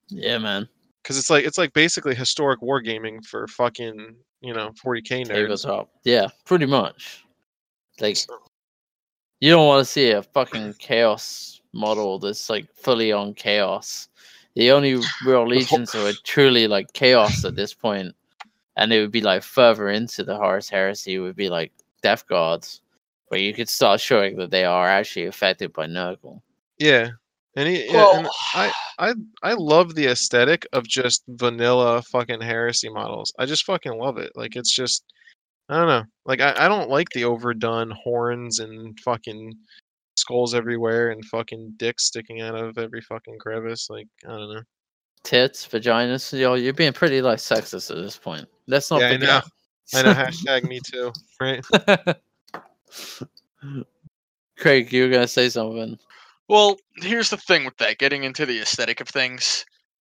Yeah, 0.08 0.38
man. 0.38 0.68
Because 1.06 1.18
it's 1.18 1.30
like 1.30 1.44
it's 1.44 1.56
like 1.56 1.72
basically 1.72 2.16
historic 2.16 2.60
wargaming 2.60 3.24
for 3.24 3.46
fucking 3.46 4.16
you 4.40 4.52
know 4.52 4.72
40k 4.84 5.24
nerds. 5.24 5.28
Tabletop. 5.28 5.90
Yeah, 6.02 6.26
pretty 6.44 6.66
much. 6.66 7.24
Like 8.00 8.18
you 9.38 9.50
don't 9.50 9.68
want 9.68 9.86
to 9.86 9.90
see 9.90 10.10
a 10.10 10.24
fucking 10.24 10.74
chaos 10.80 11.60
model 11.72 12.18
that's 12.18 12.50
like 12.50 12.66
fully 12.74 13.12
on 13.12 13.34
chaos. 13.34 14.08
The 14.56 14.72
only 14.72 15.00
real 15.24 15.46
legions 15.46 15.92
that 15.92 16.04
are 16.04 16.18
truly 16.24 16.66
like 16.66 16.92
chaos 16.92 17.44
at 17.44 17.54
this 17.54 17.72
point, 17.72 18.12
and 18.76 18.92
it 18.92 19.00
would 19.00 19.12
be 19.12 19.20
like 19.20 19.44
further 19.44 19.90
into 19.90 20.24
the 20.24 20.36
Horus 20.36 20.68
Heresy 20.68 21.20
would 21.20 21.36
be 21.36 21.48
like 21.48 21.70
Death 22.02 22.26
Guards, 22.26 22.80
where 23.28 23.40
you 23.40 23.54
could 23.54 23.68
start 23.68 24.00
showing 24.00 24.38
that 24.38 24.50
they 24.50 24.64
are 24.64 24.88
actually 24.88 25.26
affected 25.26 25.72
by 25.72 25.86
Nurgle. 25.86 26.40
Yeah, 26.78 27.10
and, 27.56 27.68
he, 27.68 27.86
yeah, 27.86 27.94
Well, 27.94 28.16
and 28.16 28.28
I 28.54 28.72
I 28.98 29.14
I 29.42 29.54
love 29.54 29.94
the 29.94 30.06
aesthetic 30.06 30.66
of 30.72 30.86
just 30.86 31.22
vanilla 31.28 32.02
fucking 32.02 32.40
heresy 32.40 32.88
models. 32.88 33.32
I 33.38 33.46
just 33.46 33.64
fucking 33.64 33.98
love 33.98 34.18
it. 34.18 34.32
Like 34.34 34.56
it's 34.56 34.74
just 34.74 35.04
I 35.68 35.78
don't 35.78 35.88
know. 35.88 36.04
Like 36.24 36.40
I, 36.40 36.54
I 36.56 36.68
don't 36.68 36.90
like 36.90 37.08
the 37.10 37.24
overdone 37.24 37.90
horns 37.90 38.60
and 38.60 38.98
fucking 39.00 39.52
skulls 40.16 40.54
everywhere 40.54 41.10
and 41.10 41.24
fucking 41.24 41.74
dicks 41.76 42.04
sticking 42.04 42.40
out 42.40 42.54
of 42.54 42.78
every 42.78 43.00
fucking 43.00 43.38
crevice. 43.38 43.90
Like 43.90 44.06
I 44.24 44.28
don't 44.28 44.54
know. 44.54 44.62
Tits, 45.24 45.66
vaginas, 45.66 46.38
yo, 46.38 46.54
you're 46.54 46.72
being 46.72 46.92
pretty 46.92 47.20
like 47.20 47.38
sexist 47.38 47.90
at 47.90 47.96
this 47.96 48.16
point. 48.16 48.46
Let's 48.68 48.90
not 48.90 49.00
Yeah, 49.00 49.08
I 49.08 49.16
know. 49.16 49.40
I 49.94 50.02
know 50.02 50.12
hashtag 50.12 50.64
me 50.64 50.80
too. 50.84 51.12
Right? 51.40 51.64
Craig, 54.58 54.92
you 54.92 55.04
were 55.04 55.10
gonna 55.10 55.26
say 55.26 55.48
something. 55.48 55.98
Well, 56.48 56.78
here's 56.96 57.30
the 57.30 57.36
thing 57.36 57.64
with 57.64 57.76
that. 57.78 57.98
Getting 57.98 58.24
into 58.24 58.46
the 58.46 58.60
aesthetic 58.60 59.00
of 59.00 59.08
things, 59.08 59.64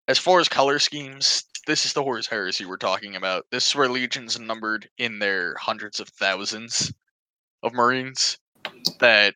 as 0.08 0.18
far 0.18 0.40
as 0.40 0.48
color 0.48 0.78
schemes, 0.78 1.44
this 1.66 1.84
is 1.84 1.92
the 1.92 2.02
Horus 2.02 2.26
Heresy 2.26 2.64
we're 2.64 2.76
talking 2.76 3.16
about. 3.16 3.46
This 3.50 3.68
is 3.68 3.74
where 3.76 3.88
legions 3.88 4.38
numbered 4.38 4.88
in 4.98 5.18
their 5.18 5.54
hundreds 5.56 6.00
of 6.00 6.08
thousands 6.08 6.92
of 7.62 7.72
Marines. 7.74 8.38
That 9.00 9.34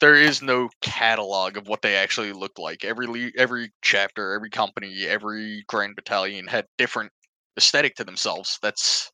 there 0.00 0.16
is 0.16 0.42
no 0.42 0.70
catalog 0.82 1.56
of 1.56 1.68
what 1.68 1.82
they 1.82 1.96
actually 1.96 2.32
looked 2.32 2.58
like. 2.58 2.84
Every 2.84 3.06
le- 3.06 3.32
every 3.38 3.72
chapter, 3.82 4.34
every 4.34 4.50
company, 4.50 5.06
every 5.06 5.64
grand 5.68 5.96
battalion 5.96 6.46
had 6.48 6.66
different 6.78 7.12
aesthetic 7.58 7.96
to 7.96 8.04
themselves. 8.04 8.58
That's 8.62 9.12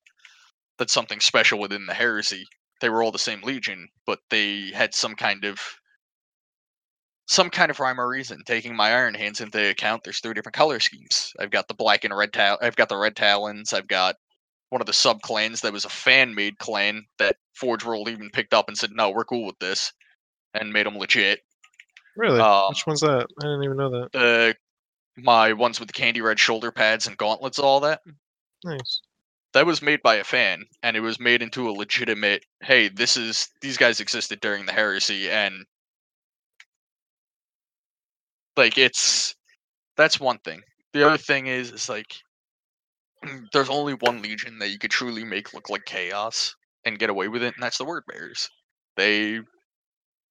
that's 0.79 0.93
something 0.95 1.21
special 1.21 1.59
within 1.61 1.87
the 1.87 1.95
heresy. 1.95 2.47
They 2.81 2.91
were 2.91 3.03
all 3.03 3.13
the 3.13 3.19
same 3.19 3.43
legion, 3.43 3.89
but 4.07 4.21
they 4.31 4.71
had 4.73 4.95
some 4.95 5.17
kind 5.17 5.45
of 5.45 5.61
some 7.29 7.51
kind 7.51 7.71
of 7.71 7.79
rhyme 7.79 8.01
or 8.01 8.09
reason. 8.09 8.43
Taking 8.45 8.75
my 8.75 8.93
Iron 8.93 9.15
Hands 9.15 9.41
into 9.41 9.71
account, 9.71 10.03
there's 10.03 10.19
three 10.19 10.35
different 10.35 10.57
color 10.57 10.81
schemes. 10.81 11.33
I've 11.39 11.51
got 11.51 11.69
the 11.69 11.75
black 11.75 12.05
and 12.05 12.17
red 12.17 12.33
tal. 12.33 12.59
I've 12.61 12.77
got 12.77 12.89
the 12.89 12.97
red 12.97 13.15
talons. 13.17 13.73
I've 13.73 13.87
got 13.87 14.17
one 14.71 14.81
of 14.81 14.87
the 14.87 14.93
sub 14.95 15.21
clans 15.21 15.61
that 15.61 15.73
was 15.73 15.85
a 15.85 15.91
fan 15.91 16.35
made 16.35 16.59
clan 16.59 17.05
that 17.19 17.37
Forge 17.55 17.85
World 17.85 18.09
even 18.09 18.31
picked 18.31 18.55
up 18.55 18.69
and 18.69 18.77
said, 18.77 18.91
"No, 18.93 19.11
we're 19.11 19.25
cool 19.25 19.47
with 19.47 19.59
this," 19.59 19.93
and 20.55 20.73
made 20.73 20.87
them 20.87 20.97
legit. 20.97 21.41
Really? 22.17 22.41
Uh, 22.41 22.69
Which 22.71 22.87
one's 22.87 23.01
that? 23.01 23.27
I 23.41 23.45
didn't 23.45 23.63
even 23.63 23.77
know 23.77 23.91
that. 23.91 24.13
The 24.13 24.57
my 25.23 25.53
ones 25.53 25.79
with 25.79 25.89
the 25.89 25.93
candy 25.93 26.23
red 26.23 26.41
shoulder 26.41 26.73
pads 26.73 27.07
and 27.07 27.17
gauntlets, 27.17 27.59
all 27.59 27.81
that. 27.81 28.01
Nice. 28.65 29.03
That 29.53 29.67
was 29.67 29.83
made 29.83 30.03
by 30.03 30.17
a 30.17 30.25
fan, 30.25 30.65
and 30.83 30.97
it 30.97 31.01
was 31.01 31.21
made 31.21 31.43
into 31.43 31.69
a 31.69 31.73
legitimate. 31.73 32.45
Hey, 32.63 32.89
this 32.89 33.17
is 33.17 33.49
these 33.61 33.77
guys 33.77 34.01
existed 34.01 34.41
during 34.41 34.65
the 34.65 34.73
heresy, 34.73 35.31
and 35.31 35.67
like 38.59 38.77
it's 38.77 39.35
that's 39.97 40.21
one 40.21 40.39
thing. 40.39 40.61
The 40.93 41.07
other 41.07 41.17
thing 41.17 41.47
is, 41.47 41.71
is 41.73 41.89
like 41.89 42.15
there's 43.53 43.71
only 43.71 43.95
one 43.95 44.23
legion 44.23 44.59
that 44.59 44.69
you 44.69 44.79
could 44.79 44.91
truly 44.91 45.25
make 45.25 45.55
look 45.55 45.71
like 45.71 45.85
chaos 45.87 46.55
and 46.85 46.99
get 46.99 47.11
away 47.11 47.29
with 47.29 47.43
it, 47.43 47.55
and 47.55 47.63
that's 47.63 47.79
the 47.79 47.85
Word 47.85 48.05
Bearers. 48.07 48.49
They 48.97 49.41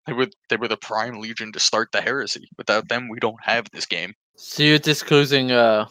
they 0.05 0.13
were 0.13 0.27
they 0.49 0.57
were 0.57 0.67
the 0.67 0.77
prime 0.77 1.19
legion 1.19 1.51
to 1.53 1.59
start 1.59 1.91
the 1.91 2.01
heresy. 2.01 2.47
Without 2.57 2.87
them, 2.89 3.09
we 3.09 3.19
don't 3.19 3.43
have 3.43 3.65
this 3.71 3.85
game. 3.85 4.13
So 4.35 4.63
you're 4.63 4.79
disclosing 4.79 5.51
uh 5.51 5.87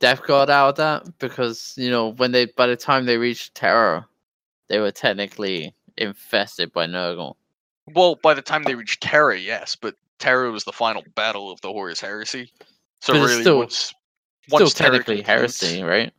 Death 0.00 0.22
Guard 0.26 0.50
out 0.50 0.70
of 0.70 0.76
that 0.76 1.18
because 1.18 1.74
you 1.76 1.90
know 1.90 2.12
when 2.12 2.32
they 2.32 2.46
by 2.46 2.66
the 2.66 2.76
time 2.76 3.06
they 3.06 3.16
reached 3.16 3.54
Terra, 3.54 4.06
they 4.68 4.78
were 4.78 4.90
technically 4.90 5.74
infested 5.96 6.72
by 6.72 6.86
Nurgle. 6.86 7.36
Well, 7.94 8.16
by 8.22 8.34
the 8.34 8.42
time 8.42 8.62
they 8.62 8.74
reached 8.74 9.02
Terra, 9.02 9.38
yes, 9.38 9.76
but 9.76 9.94
Terra 10.18 10.50
was 10.50 10.64
the 10.64 10.72
final 10.72 11.02
battle 11.14 11.50
of 11.50 11.60
the 11.60 11.68
Horus 11.68 12.00
Heresy. 12.00 12.52
So 13.00 13.12
But 13.12 13.26
really, 13.26 13.40
still- 13.42 13.58
once, 13.58 13.92
Still 14.46 14.58
once 14.60 14.74
Terra 14.74 14.90
technically 14.98 15.22
concludes- 15.22 15.60
heresy, 15.60 15.82
right? 15.82 16.12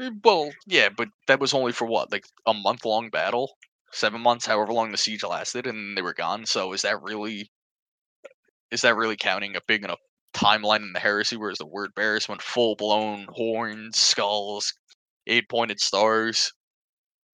Eh, 0.00 0.10
Well, 0.24 0.52
yeah, 0.66 0.88
but 0.88 1.08
that 1.26 1.40
was 1.40 1.52
only 1.52 1.72
for 1.72 1.84
what, 1.86 2.10
like 2.12 2.24
a 2.46 2.54
month 2.54 2.84
long 2.84 3.10
battle, 3.10 3.56
seven 3.92 4.20
months, 4.20 4.46
however 4.46 4.72
long 4.72 4.92
the 4.92 4.96
siege 4.96 5.24
lasted, 5.24 5.66
and 5.66 5.96
they 5.96 6.02
were 6.02 6.14
gone. 6.14 6.46
So 6.46 6.72
is 6.72 6.82
that 6.82 7.02
really, 7.02 7.50
is 8.70 8.82
that 8.82 8.96
really 8.96 9.16
counting 9.16 9.56
a 9.56 9.60
big 9.66 9.84
enough 9.84 9.98
timeline 10.32 10.82
in 10.82 10.92
the 10.92 11.00
heresy? 11.00 11.36
Whereas 11.36 11.58
the 11.58 11.66
word 11.66 11.92
bearers 11.94 12.28
went 12.28 12.40
full 12.40 12.76
blown 12.76 13.26
horns, 13.30 13.98
skulls, 13.98 14.72
eight 15.26 15.48
pointed 15.48 15.80
stars. 15.80 16.52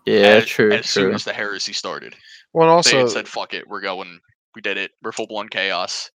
Yeah, 0.07 0.21
as, 0.39 0.47
true, 0.47 0.73
As 0.73 0.89
soon 0.89 1.15
as 1.15 1.25
the 1.25 1.33
heresy 1.33 1.73
started, 1.73 2.15
Well, 2.53 2.65
and 2.69 2.71
they 2.71 2.77
also, 2.77 2.99
had 3.01 3.11
said, 3.11 3.29
"Fuck 3.29 3.55
it, 3.55 3.67
we're 3.69 3.81
going. 3.81 4.21
We 4.57 4.63
did 4.63 4.77
it. 4.77 4.91
We're 5.03 5.13
full 5.13 5.29
blown 5.29 5.49
chaos." 5.49 6.11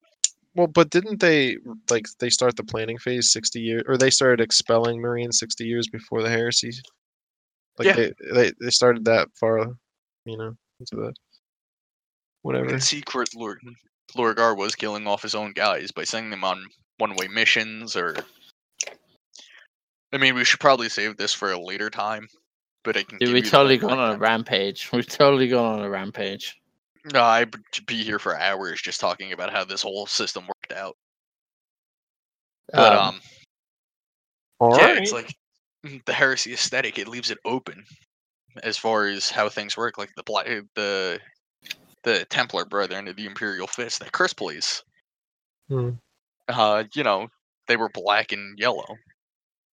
well, 0.56 0.67
but 0.67 0.89
didn't 0.89 1.19
they 1.19 1.58
like 1.89 2.08
they 2.19 2.30
start 2.30 2.56
the 2.56 2.63
planning 2.63 2.97
phase 2.97 3.32
sixty 3.32 3.62
years, 3.62 3.84
or 3.88 3.97
they 3.97 4.10
started 4.10 4.41
expelling 4.41 4.99
Marines 4.99 5.39
sixty 5.39 5.65
years 5.65 5.88
before 5.88 6.23
the 6.23 6.30
heresy? 6.30 6.71
Like 7.78 7.88
Yeah. 7.88 7.95
they, 7.95 8.13
they 8.34 8.52
they 8.60 8.69
started 8.69 9.06
that 9.06 9.30
far, 9.39 9.60
you 10.25 10.38
know, 10.38 10.56
into 10.80 10.95
the 10.95 11.13
whatever. 12.41 12.73
In 12.73 12.82
secret, 12.82 13.30
Lord 13.36 13.60
Lorgar 14.17 14.58
was 14.58 14.75
killing 14.75 15.08
off 15.08 15.21
his 15.21 15.36
own 15.36 15.54
guys 15.54 15.91
by 15.91 16.04
sending 16.04 16.32
them 16.32 16.43
on 16.43 16.65
one-way 16.97 17.28
missions, 17.28 17.95
or 17.95 18.15
I 20.12 20.17
mean, 20.17 20.36
we 20.36 20.43
should 20.43 20.60
probably 20.60 20.89
save 20.89 21.15
this 21.17 21.34
for 21.34 21.52
a 21.52 21.60
later 21.60 21.89
time. 21.89 22.28
But 22.84 22.97
I 22.97 23.04
can. 23.04 23.19
Dude, 23.19 23.28
give 23.28 23.34
we 23.34 23.41
you 23.41 23.49
totally 23.49 23.78
whole 23.78 23.89
gone 23.89 23.99
on 23.99 24.15
a 24.15 24.17
rampage. 24.17 24.89
We've 24.91 25.06
totally 25.06 25.47
gone 25.47 25.80
on 25.80 25.86
a 25.86 25.89
rampage. 25.89 26.59
No, 27.13 27.24
I'd 27.24 27.54
be 27.86 28.04
here 28.04 28.19
for 28.19 28.38
hours 28.38 28.82
just 28.82 29.00
talking 29.00 29.32
about 29.34 29.52
how 29.52 29.63
this 29.63 29.82
whole 29.82 30.06
system 30.06 30.45
worked 30.48 30.74
out. 30.74 30.95
But 32.72 32.93
Um, 32.93 33.08
um, 33.08 33.22
All 34.60 34.78
yeah, 34.78 34.86
right. 34.93 34.98
it's 35.02 35.12
like 35.12 35.34
mm, 35.86 36.04
the 36.06 36.13
heresy 36.13 36.54
aesthetic. 36.54 37.00
It 37.00 37.08
leaves 37.08 37.32
it 37.32 37.39
open 37.45 37.84
as 38.63 38.78
far 38.78 39.06
as 39.08 39.30
how 39.30 39.50
things 39.50 39.78
work, 39.78 39.98
like 39.98 40.12
the 40.15 40.24
black, 40.24 40.45
the 40.76 41.19
the 42.04 42.26
Templar 42.26 42.65
Brethren 42.65 43.08
of 43.08 43.15
the 43.15 43.26
Imperial 43.26 43.67
Fist 43.67 44.00
that 44.00 44.12
Chris 44.12 44.34
plays. 44.34 44.84
Hmm. 45.67 45.91
Uh, 46.48 46.84
you 46.93 47.04
know, 47.04 47.28
they 47.67 47.78
were 47.78 47.89
black 47.89 48.32
and 48.32 48.58
yellow. 48.58 48.86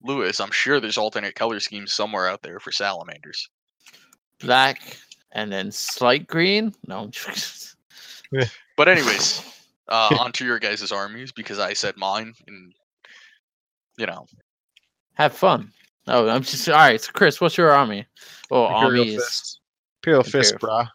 Lewis, 0.01 0.39
I'm 0.39 0.51
sure 0.51 0.79
there's 0.79 0.97
alternate 0.97 1.35
color 1.35 1.59
schemes 1.59 1.93
somewhere 1.93 2.27
out 2.27 2.41
there 2.41 2.59
for 2.59 2.71
salamanders. 2.71 3.49
black 4.39 4.97
and 5.35 5.51
then 5.51 5.71
slight 5.71 6.25
green. 6.25 6.73
No, 6.87 7.01
I'm 7.01 7.11
joking. 7.11 7.43
But 8.77 8.89
anyways, 8.89 9.41
uh, 9.87 10.17
onto 10.19 10.43
your 10.43 10.59
guys' 10.59 10.91
armies 10.91 11.31
because 11.31 11.57
I 11.57 11.71
said 11.71 11.95
mine, 11.95 12.33
and 12.47 12.73
you 13.97 14.05
know, 14.05 14.25
have 15.13 15.33
fun. 15.33 15.71
Oh, 16.07 16.27
I'm 16.27 16.41
just 16.41 16.67
all 16.67 16.75
right. 16.75 16.99
So, 16.99 17.11
Chris, 17.13 17.39
what's 17.39 17.57
your 17.57 17.71
army? 17.71 18.05
Oh, 18.51 18.65
Imperial 18.65 19.03
armies? 19.03 19.15
Fist. 19.15 19.59
Imperial 20.01 20.23
Fist, 20.23 20.53
Imperial 20.53 20.83
brah. 20.83 20.89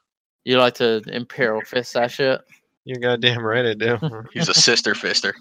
You 0.45 0.59
like 0.59 0.75
to 0.75 1.03
imperial 1.07 1.63
fist 1.63 1.95
that 1.95 2.11
shit? 2.11 2.41
You're 2.85 2.99
goddamn 2.99 3.45
right, 3.45 3.65
I 3.65 3.75
do. 3.75 3.99
he's 4.33 4.49
a 4.49 4.55
sister 4.55 4.95
fister. 4.95 5.33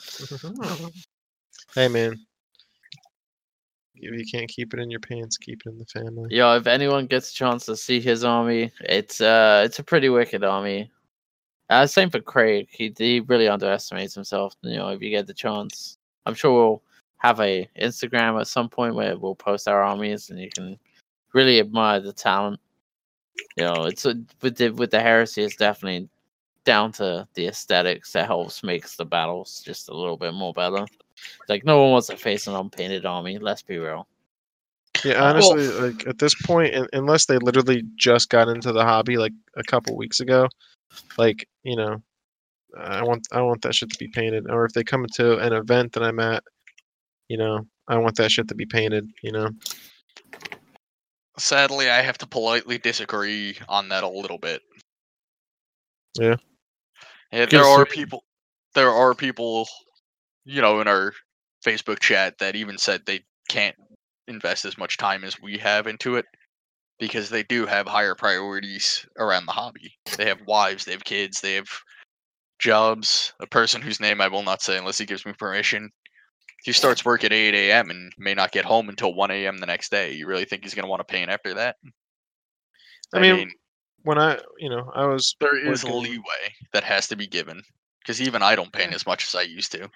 hey, 1.75 1.87
man. 1.87 2.15
If 4.01 4.17
you 4.17 4.25
can't 4.31 4.49
keep 4.49 4.73
it 4.73 4.79
in 4.79 4.89
your 4.89 4.99
pants, 4.99 5.37
keep 5.37 5.61
it 5.65 5.69
in 5.69 5.77
the 5.77 5.85
family. 5.85 6.35
Yo, 6.35 6.55
if 6.55 6.67
anyone 6.67 7.07
gets 7.07 7.31
a 7.31 7.33
chance 7.33 7.65
to 7.65 7.75
see 7.75 7.99
his 7.99 8.23
army, 8.23 8.71
it's 8.81 9.21
uh, 9.21 9.63
it's 9.65 9.79
a 9.79 9.83
pretty 9.83 10.09
wicked 10.09 10.43
army. 10.43 10.91
Uh, 11.69 11.85
same 11.85 12.09
for 12.09 12.19
Craig. 12.19 12.67
He 12.71 12.93
he 12.97 13.19
really 13.21 13.47
underestimates 13.47 14.15
himself. 14.15 14.53
You 14.61 14.77
know, 14.77 14.89
if 14.89 15.01
you 15.01 15.09
get 15.09 15.27
the 15.27 15.33
chance, 15.33 15.97
I'm 16.25 16.33
sure 16.33 16.53
we'll 16.53 16.83
have 17.17 17.39
a 17.41 17.69
Instagram 17.79 18.39
at 18.39 18.47
some 18.47 18.69
point 18.69 18.95
where 18.95 19.17
we'll 19.17 19.35
post 19.35 19.67
our 19.67 19.83
armies 19.83 20.29
and 20.29 20.39
you 20.39 20.49
can 20.49 20.79
really 21.33 21.59
admire 21.59 21.99
the 21.99 22.13
talent. 22.13 22.59
You 23.57 23.65
know, 23.65 23.85
it's 23.85 24.05
a, 24.05 24.15
with 24.41 24.57
the 24.57 24.69
with 24.71 24.91
the 24.91 24.99
heresy, 24.99 25.43
it's 25.43 25.55
definitely 25.55 26.09
down 26.65 26.91
to 26.93 27.27
the 27.33 27.47
aesthetics 27.47 28.11
that 28.13 28.27
helps 28.27 28.63
makes 28.63 28.95
the 28.95 29.05
battles 29.05 29.61
just 29.65 29.89
a 29.89 29.95
little 29.95 30.17
bit 30.17 30.33
more 30.33 30.53
better. 30.53 30.85
Like 31.47 31.65
no 31.65 31.81
one 31.81 31.91
wants 31.91 32.07
to 32.07 32.17
face 32.17 32.47
an 32.47 32.55
unpainted 32.55 33.05
army. 33.05 33.37
Let's 33.37 33.61
be 33.61 33.77
real. 33.77 34.07
Yeah, 35.03 35.13
Uh, 35.13 35.29
honestly, 35.29 35.67
like 35.67 36.07
at 36.07 36.19
this 36.19 36.35
point, 36.35 36.75
un- 36.75 36.87
unless 36.93 37.25
they 37.25 37.37
literally 37.37 37.83
just 37.95 38.29
got 38.29 38.49
into 38.49 38.71
the 38.71 38.83
hobby 38.83 39.17
like 39.17 39.33
a 39.55 39.63
couple 39.63 39.95
weeks 39.95 40.19
ago, 40.19 40.47
like 41.17 41.47
you 41.63 41.75
know, 41.75 42.01
I 42.77 43.03
want 43.03 43.27
I 43.31 43.41
want 43.41 43.61
that 43.61 43.75
shit 43.75 43.91
to 43.91 43.97
be 43.97 44.07
painted. 44.07 44.49
Or 44.49 44.65
if 44.65 44.73
they 44.73 44.83
come 44.83 45.05
to 45.15 45.37
an 45.37 45.53
event 45.53 45.93
that 45.93 46.03
I'm 46.03 46.19
at, 46.19 46.43
you 47.27 47.37
know, 47.37 47.65
I 47.87 47.97
want 47.97 48.15
that 48.17 48.31
shit 48.31 48.47
to 48.49 48.55
be 48.55 48.65
painted. 48.65 49.09
You 49.23 49.31
know, 49.31 49.49
Sadly, 51.39 51.89
I 51.89 52.01
have 52.01 52.17
to 52.19 52.27
politely 52.27 52.77
disagree 52.77 53.57
on 53.69 53.89
that 53.89 54.03
a 54.03 54.09
little 54.09 54.37
bit. 54.37 54.61
Yeah. 56.19 56.35
Yeah, 57.31 57.45
there 57.45 57.63
are 57.63 57.85
people. 57.85 58.23
There 58.75 58.89
are 58.89 59.15
people, 59.15 59.67
you 60.49 60.61
know, 60.61 60.81
in 60.81 60.87
our 60.87 61.13
Facebook 61.63 61.99
chat 61.99 62.37
that 62.39 62.55
even 62.55 62.77
said 62.77 63.01
they 63.05 63.21
can't 63.49 63.75
invest 64.27 64.65
as 64.65 64.77
much 64.77 64.97
time 64.97 65.23
as 65.23 65.39
we 65.39 65.57
have 65.59 65.85
into 65.85 66.15
it 66.15 66.25
because 66.99 67.29
they 67.29 67.43
do 67.43 67.65
have 67.65 67.87
higher 67.87 68.15
priorities 68.15 69.05
around 69.17 69.45
the 69.45 69.51
hobby. 69.51 69.93
They 70.17 70.25
have 70.25 70.41
wives, 70.47 70.85
they 70.85 70.91
have 70.91 71.03
kids, 71.03 71.39
they 71.39 71.53
have 71.53 71.69
jobs. 72.57 73.33
A 73.39 73.47
person 73.47 73.81
whose 73.81 73.99
name 73.99 74.21
I 74.21 74.27
will 74.27 74.43
not 74.43 74.61
say 74.61 74.77
unless 74.77 74.97
he 74.97 75.05
gives 75.05 75.25
me 75.25 75.33
permission. 75.33 75.91
He 76.63 76.73
starts 76.73 77.05
work 77.05 77.23
at 77.23 77.31
8 77.31 77.53
a.m. 77.53 77.89
and 77.89 78.11
may 78.17 78.33
not 78.33 78.51
get 78.51 78.65
home 78.65 78.89
until 78.89 79.13
1 79.13 79.31
a.m. 79.31 79.59
the 79.59 79.65
next 79.65 79.91
day. 79.91 80.13
You 80.13 80.27
really 80.27 80.45
think 80.45 80.63
he's 80.63 80.73
going 80.73 80.83
to 80.83 80.89
want 80.89 80.99
to 80.99 81.11
paint 81.11 81.29
after 81.29 81.53
that? 81.53 81.77
I 83.13 83.19
mean, 83.19 83.51
when 84.03 84.17
I 84.17 84.39
you 84.57 84.69
know 84.69 84.91
I 84.93 85.05
was 85.05 85.35
there 85.39 85.57
is 85.57 85.83
working- 85.83 86.01
leeway 86.01 86.53
that 86.73 86.83
has 86.83 87.07
to 87.07 87.15
be 87.15 87.27
given 87.27 87.61
because 88.01 88.21
even 88.21 88.41
I 88.41 88.55
don't 88.55 88.73
paint 88.73 88.93
as 88.93 89.05
much 89.05 89.25
as 89.25 89.35
I 89.35 89.43
used 89.43 89.71
to. 89.73 89.89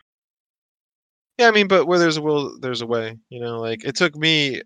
Yeah, 1.38 1.48
I 1.48 1.52
mean, 1.52 1.68
but 1.68 1.88
where 1.88 2.00
there's 2.00 2.18
a 2.18 2.22
will, 2.22 2.60
there's 2.60 2.82
a 2.82 2.88
way. 2.88 3.18
You 3.30 3.42
know, 3.42 3.60
like 3.60 3.84
it 3.86 3.96
took 3.96 4.16
me 4.16 4.62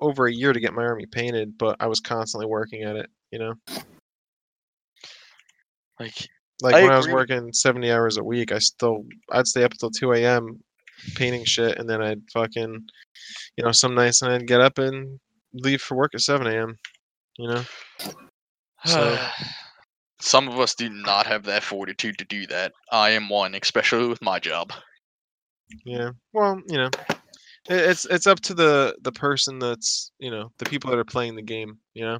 over 0.00 0.26
a 0.26 0.32
year 0.32 0.52
to 0.52 0.60
get 0.60 0.74
my 0.74 0.82
army 0.82 1.06
painted, 1.06 1.56
but 1.58 1.76
I 1.80 1.86
was 1.86 2.00
constantly 2.00 2.46
working 2.46 2.82
at 2.82 2.96
it. 2.96 3.08
You 3.30 3.38
know, 3.38 3.54
Like 5.98 6.14
like 6.62 6.74
I 6.74 6.82
when 6.82 6.92
I 6.92 6.96
was 6.96 7.06
agree. 7.06 7.14
working 7.14 7.52
seventy 7.52 7.90
hours 7.90 8.16
a 8.16 8.24
week, 8.24 8.52
I 8.52 8.58
still 8.58 9.04
I'd 9.30 9.46
stay 9.46 9.64
up 9.64 9.72
until 9.72 9.90
two 9.90 10.12
a.m. 10.12 10.60
painting 11.14 11.44
shit, 11.44 11.78
and 11.78 11.88
then 11.88 12.02
I'd 12.02 12.20
fucking, 12.32 12.84
you 13.56 13.64
know, 13.64 13.72
some 13.72 13.94
nights 13.94 14.22
and 14.22 14.32
I'd 14.32 14.46
get 14.46 14.60
up 14.60 14.78
and 14.78 15.18
leave 15.54 15.80
for 15.80 15.96
work 15.96 16.12
at 16.14 16.20
seven 16.20 16.46
a.m. 16.46 16.76
You 17.38 17.48
know, 17.48 17.62
So- 18.84 19.18
some 20.20 20.48
of 20.48 20.60
us 20.60 20.74
do 20.74 20.90
not 20.90 21.26
have 21.26 21.44
that 21.44 21.62
fortitude 21.62 22.18
to 22.18 22.24
do 22.26 22.46
that. 22.48 22.72
I 22.92 23.10
am 23.10 23.30
one, 23.30 23.54
especially 23.54 24.06
with 24.06 24.20
my 24.20 24.38
job. 24.38 24.72
Yeah. 25.84 26.10
Well, 26.32 26.60
you 26.68 26.76
know, 26.78 26.90
it's 27.68 28.04
it's 28.06 28.26
up 28.26 28.40
to 28.40 28.54
the 28.54 28.96
the 29.02 29.12
person 29.12 29.58
that's 29.58 30.12
you 30.18 30.30
know 30.30 30.50
the 30.58 30.64
people 30.64 30.90
that 30.90 30.98
are 30.98 31.04
playing 31.04 31.36
the 31.36 31.42
game. 31.42 31.78
You 31.94 32.04
know, 32.04 32.18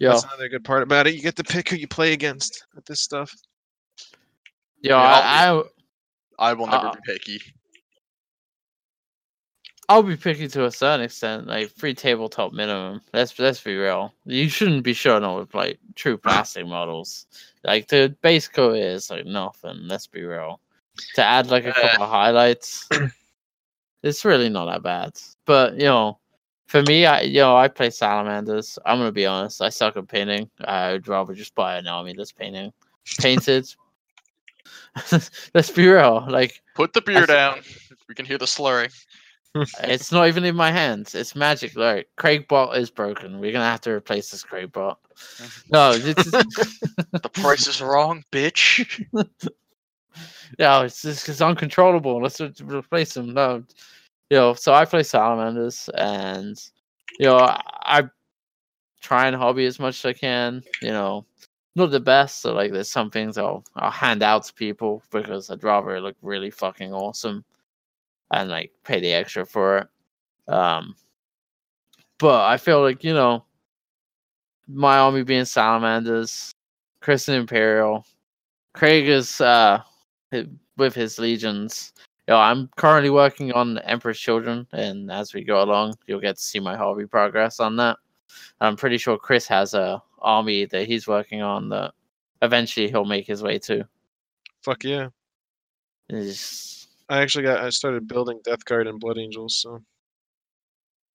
Yo, 0.00 0.10
that's 0.10 0.24
another 0.24 0.48
good 0.48 0.64
part 0.64 0.82
about 0.82 1.06
it. 1.06 1.14
You 1.14 1.22
get 1.22 1.36
to 1.36 1.44
pick 1.44 1.68
who 1.68 1.76
you 1.76 1.88
play 1.88 2.12
against 2.12 2.64
with 2.74 2.84
this 2.86 3.00
stuff. 3.00 3.32
yo, 4.82 4.96
Yeah, 4.96 5.02
I, 5.02 5.50
I 6.38 6.50
I 6.50 6.52
will 6.54 6.66
never 6.66 6.88
Uh, 6.88 6.94
be 6.94 7.00
picky. 7.04 7.40
I'll 9.88 10.02
be 10.04 10.16
picky 10.16 10.46
to 10.48 10.66
a 10.66 10.70
certain 10.70 11.04
extent, 11.04 11.48
like 11.48 11.70
free 11.70 11.94
tabletop 11.94 12.52
minimum. 12.52 13.00
Let's 13.12 13.36
let's 13.38 13.60
be 13.60 13.76
real. 13.76 14.14
You 14.24 14.48
shouldn't 14.48 14.84
be 14.84 14.92
showing 14.94 15.24
up 15.24 15.38
with 15.38 15.54
like 15.54 15.78
true 15.96 16.16
plastic 16.18 16.66
models. 16.66 17.26
Like 17.64 17.88
the 17.88 18.14
base 18.22 18.46
coat 18.48 18.76
is 18.76 19.10
like 19.10 19.26
nothing. 19.26 19.88
Let's 19.88 20.06
be 20.06 20.22
real. 20.24 20.60
To 21.14 21.24
add 21.24 21.48
like 21.48 21.64
a 21.66 21.72
couple 21.72 22.02
of 22.04 22.10
highlights, 22.10 22.88
it's 24.02 24.24
really 24.24 24.48
not 24.48 24.66
that 24.66 24.82
bad. 24.82 25.12
But 25.46 25.74
you 25.74 25.84
know, 25.84 26.18
for 26.66 26.82
me, 26.82 27.06
I 27.06 27.22
you 27.22 27.40
know 27.40 27.56
I 27.56 27.68
play 27.68 27.90
salamanders. 27.90 28.78
I'm 28.86 28.98
gonna 28.98 29.12
be 29.12 29.26
honest. 29.26 29.60
I 29.62 29.68
suck 29.68 29.96
at 29.96 30.08
painting. 30.08 30.50
I'd 30.64 31.08
rather 31.08 31.34
just 31.34 31.54
buy 31.54 31.76
an 31.76 31.86
army 31.86 32.14
that's 32.16 32.32
painting 32.32 32.72
painted. 33.18 33.66
let's 35.54 35.70
be 35.70 35.88
real. 35.88 36.24
Like 36.28 36.62
Put 36.74 36.92
the 36.92 37.00
beer 37.00 37.22
s- 37.22 37.28
down. 37.28 37.60
We 38.08 38.14
can 38.14 38.24
hear 38.26 38.38
the 38.38 38.46
slurring. 38.46 38.90
it's 39.82 40.12
not 40.12 40.28
even 40.28 40.44
in 40.44 40.54
my 40.54 40.70
hands. 40.70 41.14
It's 41.14 41.34
magic. 41.34 41.76
Like 41.76 42.08
Craig 42.16 42.46
bot 42.48 42.76
is 42.76 42.90
broken. 42.90 43.40
We're 43.40 43.52
gonna 43.52 43.64
have 43.64 43.80
to 43.82 43.90
replace 43.90 44.30
this 44.30 44.42
Craig 44.42 44.72
bot. 44.72 44.98
No, 45.72 45.92
The 45.92 47.30
price 47.34 47.66
is 47.66 47.82
wrong, 47.82 48.24
bitch. 48.32 49.04
no, 50.58 50.82
it's 50.82 51.02
just 51.02 51.28
it's 51.28 51.40
uncontrollable. 51.40 52.20
Let's 52.20 52.40
replace 52.40 53.16
him. 53.16 53.34
No, 53.34 53.62
you 54.30 54.36
know. 54.36 54.54
So 54.54 54.72
I 54.74 54.84
play 54.84 55.02
salamanders, 55.02 55.88
and 55.94 56.60
you 57.18 57.26
know 57.26 57.38
I, 57.38 57.60
I 57.82 58.02
try 59.00 59.26
and 59.26 59.36
hobby 59.36 59.66
as 59.66 59.78
much 59.78 60.04
as 60.04 60.08
I 60.08 60.12
can. 60.12 60.62
You 60.82 60.90
know, 60.90 61.26
not 61.76 61.90
the 61.90 62.00
best. 62.00 62.40
So 62.40 62.52
like, 62.54 62.72
there's 62.72 62.90
some 62.90 63.10
things 63.10 63.38
I'll 63.38 63.64
I'll 63.76 63.90
hand 63.90 64.22
out 64.22 64.44
to 64.44 64.54
people 64.54 65.02
because 65.10 65.50
I'd 65.50 65.64
rather 65.64 66.00
look 66.00 66.16
really 66.22 66.50
fucking 66.50 66.92
awesome, 66.92 67.44
and 68.32 68.50
like 68.50 68.72
pay 68.84 69.00
the 69.00 69.12
extra 69.12 69.46
for 69.46 69.78
it. 69.78 69.88
Um, 70.52 70.94
but 72.18 72.44
I 72.44 72.56
feel 72.56 72.82
like 72.82 73.04
you 73.04 73.14
know, 73.14 73.44
my 74.68 74.98
army 74.98 75.22
being 75.22 75.44
salamanders, 75.44 76.52
Christian 77.00 77.34
Imperial, 77.34 78.04
Craig 78.74 79.08
is 79.08 79.40
uh 79.40 79.82
with 80.76 80.94
his 80.94 81.18
legions. 81.18 81.92
You 82.28 82.34
know, 82.34 82.40
I'm 82.40 82.68
currently 82.76 83.10
working 83.10 83.52
on 83.52 83.78
Emperor's 83.78 84.18
Children, 84.18 84.66
and 84.72 85.10
as 85.10 85.34
we 85.34 85.42
go 85.42 85.62
along, 85.62 85.94
you'll 86.06 86.20
get 86.20 86.36
to 86.36 86.42
see 86.42 86.60
my 86.60 86.76
hobby 86.76 87.06
progress 87.06 87.60
on 87.60 87.76
that. 87.76 87.96
I'm 88.60 88.76
pretty 88.76 88.98
sure 88.98 89.18
Chris 89.18 89.46
has 89.48 89.74
a 89.74 90.02
army 90.20 90.66
that 90.66 90.86
he's 90.86 91.08
working 91.08 91.42
on 91.42 91.68
that 91.70 91.92
eventually 92.42 92.88
he'll 92.88 93.04
make 93.04 93.26
his 93.26 93.42
way 93.42 93.58
to. 93.58 93.84
Fuck 94.62 94.84
yeah. 94.84 95.08
It's- 96.08 96.86
I 97.08 97.22
actually 97.22 97.42
got 97.42 97.64
I 97.64 97.70
started 97.70 98.06
building 98.06 98.40
Death 98.44 98.64
Guard 98.64 98.86
and 98.86 99.00
Blood 99.00 99.18
Angels, 99.18 99.56
so 99.56 99.82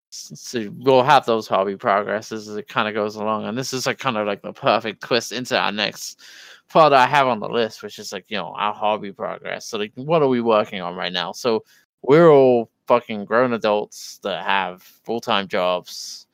so 0.09 0.69
we'll 0.79 1.03
have 1.03 1.25
those 1.25 1.47
hobby 1.47 1.75
progresses 1.75 2.47
as 2.47 2.55
it 2.55 2.67
kind 2.67 2.87
of 2.87 2.93
goes 2.93 3.15
along, 3.15 3.45
and 3.45 3.57
this 3.57 3.73
is 3.73 3.85
like 3.85 3.99
kind 3.99 4.17
of 4.17 4.27
like 4.27 4.41
the 4.41 4.53
perfect 4.53 5.01
twist 5.03 5.31
into 5.31 5.57
our 5.57 5.71
next 5.71 6.21
part 6.69 6.93
I 6.93 7.05
have 7.05 7.27
on 7.27 7.39
the 7.39 7.49
list, 7.49 7.83
which 7.83 7.99
is 7.99 8.11
like 8.11 8.25
you 8.29 8.37
know 8.37 8.53
our 8.55 8.73
hobby 8.73 9.11
progress. 9.11 9.65
So 9.67 9.77
like, 9.77 9.91
what 9.95 10.21
are 10.21 10.27
we 10.27 10.41
working 10.41 10.81
on 10.81 10.95
right 10.95 11.13
now? 11.13 11.31
So 11.31 11.63
we're 12.01 12.29
all 12.29 12.69
fucking 12.87 13.25
grown 13.25 13.53
adults 13.53 14.19
that 14.23 14.45
have 14.45 14.81
full 14.81 15.19
time 15.19 15.47
jobs, 15.47 16.27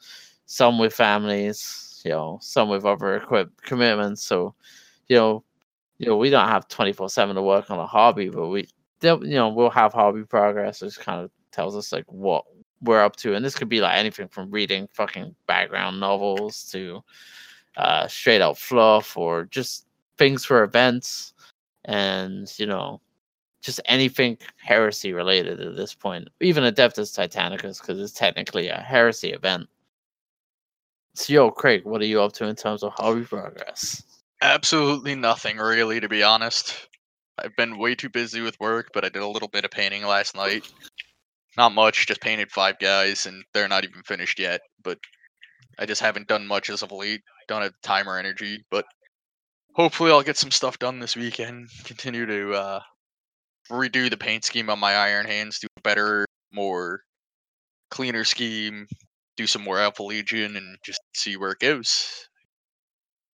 some 0.45 0.77
with 0.77 0.93
families, 0.93 2.01
you 2.05 2.11
know, 2.11 2.39
some 2.41 2.69
with 2.69 2.85
other 2.85 3.15
equip 3.15 3.61
commitments. 3.61 4.23
So 4.23 4.55
you 5.07 5.17
know, 5.17 5.43
you 5.97 6.07
know, 6.07 6.17
we 6.17 6.29
don't 6.29 6.47
have 6.47 6.67
twenty 6.67 6.93
four 6.93 7.09
seven 7.09 7.35
to 7.35 7.41
work 7.41 7.71
on 7.71 7.79
a 7.79 7.87
hobby, 7.87 8.29
but 8.29 8.47
we, 8.47 8.67
you 9.01 9.19
know, 9.21 9.49
we'll 9.49 9.69
have 9.69 9.93
hobby 9.93 10.23
progress, 10.23 10.81
which 10.81 10.99
kind 10.99 11.21
of 11.21 11.31
tells 11.51 11.75
us 11.75 11.91
like 11.91 12.05
what 12.07 12.45
we're 12.81 13.03
up 13.03 13.15
to, 13.17 13.35
and 13.35 13.43
this 13.45 13.55
could 13.55 13.69
be 13.69 13.81
like 13.81 13.97
anything 13.97 14.27
from 14.27 14.51
reading 14.51 14.87
fucking 14.93 15.35
background 15.47 15.99
novels 15.99 16.69
to 16.71 17.03
uh, 17.77 18.07
straight 18.07 18.41
out 18.41 18.57
fluff 18.57 19.15
or 19.17 19.45
just 19.45 19.85
things 20.17 20.45
for 20.45 20.63
events, 20.63 21.33
and 21.85 22.51
you 22.57 22.65
know, 22.65 23.01
just 23.61 23.79
anything 23.85 24.37
heresy 24.57 25.13
related 25.13 25.59
at 25.59 25.75
this 25.75 25.93
point. 25.93 26.27
Even 26.41 26.63
Adeptus 26.63 27.17
Titanicus, 27.17 27.79
because 27.79 27.99
it's 27.99 28.13
technically 28.13 28.67
a 28.67 28.77
heresy 28.77 29.31
event. 29.31 29.67
So, 31.13 31.33
yo, 31.33 31.51
Craig, 31.51 31.83
what 31.83 32.01
are 32.01 32.05
you 32.05 32.21
up 32.21 32.33
to 32.33 32.45
in 32.47 32.55
terms 32.55 32.83
of 32.83 32.93
hobby 32.93 33.25
progress? 33.25 34.03
Absolutely 34.41 35.13
nothing, 35.13 35.57
really, 35.57 35.99
to 35.99 36.07
be 36.07 36.23
honest. 36.23 36.87
I've 37.37 37.55
been 37.55 37.77
way 37.77 37.95
too 37.95 38.09
busy 38.09 38.41
with 38.41 38.59
work, 38.59 38.91
but 38.93 39.03
I 39.03 39.09
did 39.09 39.21
a 39.21 39.27
little 39.27 39.47
bit 39.47 39.65
of 39.65 39.71
painting 39.71 40.05
last 40.05 40.35
night. 40.35 40.71
Not 41.57 41.73
much, 41.73 42.07
just 42.07 42.21
painted 42.21 42.51
five 42.51 42.79
guys, 42.79 43.25
and 43.25 43.43
they're 43.53 43.67
not 43.67 43.83
even 43.83 44.01
finished 44.03 44.39
yet. 44.39 44.61
But 44.83 44.99
I 45.77 45.85
just 45.85 46.01
haven't 46.01 46.27
done 46.27 46.47
much 46.47 46.69
as 46.69 46.81
of 46.81 46.91
late. 46.91 47.21
Don't 47.47 47.61
have 47.61 47.73
time 47.83 48.07
or 48.07 48.17
energy, 48.17 48.63
but 48.71 48.85
hopefully 49.73 50.11
I'll 50.11 50.21
get 50.21 50.37
some 50.37 50.51
stuff 50.51 50.79
done 50.79 50.99
this 50.99 51.15
weekend. 51.15 51.69
Continue 51.83 52.25
to 52.25 52.53
uh, 52.53 52.79
redo 53.69 54.09
the 54.09 54.17
paint 54.17 54.45
scheme 54.45 54.69
on 54.69 54.79
my 54.79 54.93
Iron 54.93 55.25
Hands, 55.25 55.57
do 55.59 55.67
a 55.77 55.81
better, 55.81 56.25
more 56.53 57.01
cleaner 57.89 58.23
scheme, 58.23 58.87
do 59.37 59.47
some 59.47 59.63
more 59.63 59.79
Alpha 59.79 60.03
Legion, 60.03 60.55
and 60.55 60.77
just 60.85 61.01
see 61.15 61.37
where 61.37 61.51
it 61.51 61.59
goes. 61.59 62.27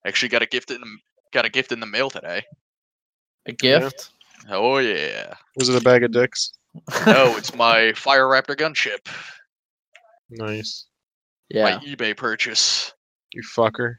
Actually, 0.07 0.29
got 0.29 0.43
a 0.43 0.47
gift 0.47 0.71
in 0.71 0.81
the 0.81 0.99
got 1.33 1.45
a 1.45 1.51
gift 1.51 1.73
in 1.73 1.81
the 1.81 1.87
mail 1.87 2.11
today. 2.11 2.43
A 3.47 3.53
gift? 3.53 4.11
Oh 4.51 4.79
yeah. 4.79 5.35
was 5.57 5.69
it 5.69 5.81
a 5.81 5.85
bag 5.85 6.05
of 6.05 6.13
dicks? 6.13 6.53
No, 7.07 7.37
it's 7.37 7.55
my 7.55 7.93
Fire 7.95 8.25
Raptor 8.25 8.57
gunship. 8.57 9.09
Nice. 10.31 10.87
Yeah. 11.49 11.65
my 11.65 11.85
eBay 11.85 12.17
purchase. 12.17 12.93
You 13.33 13.43
fucker. 13.43 13.97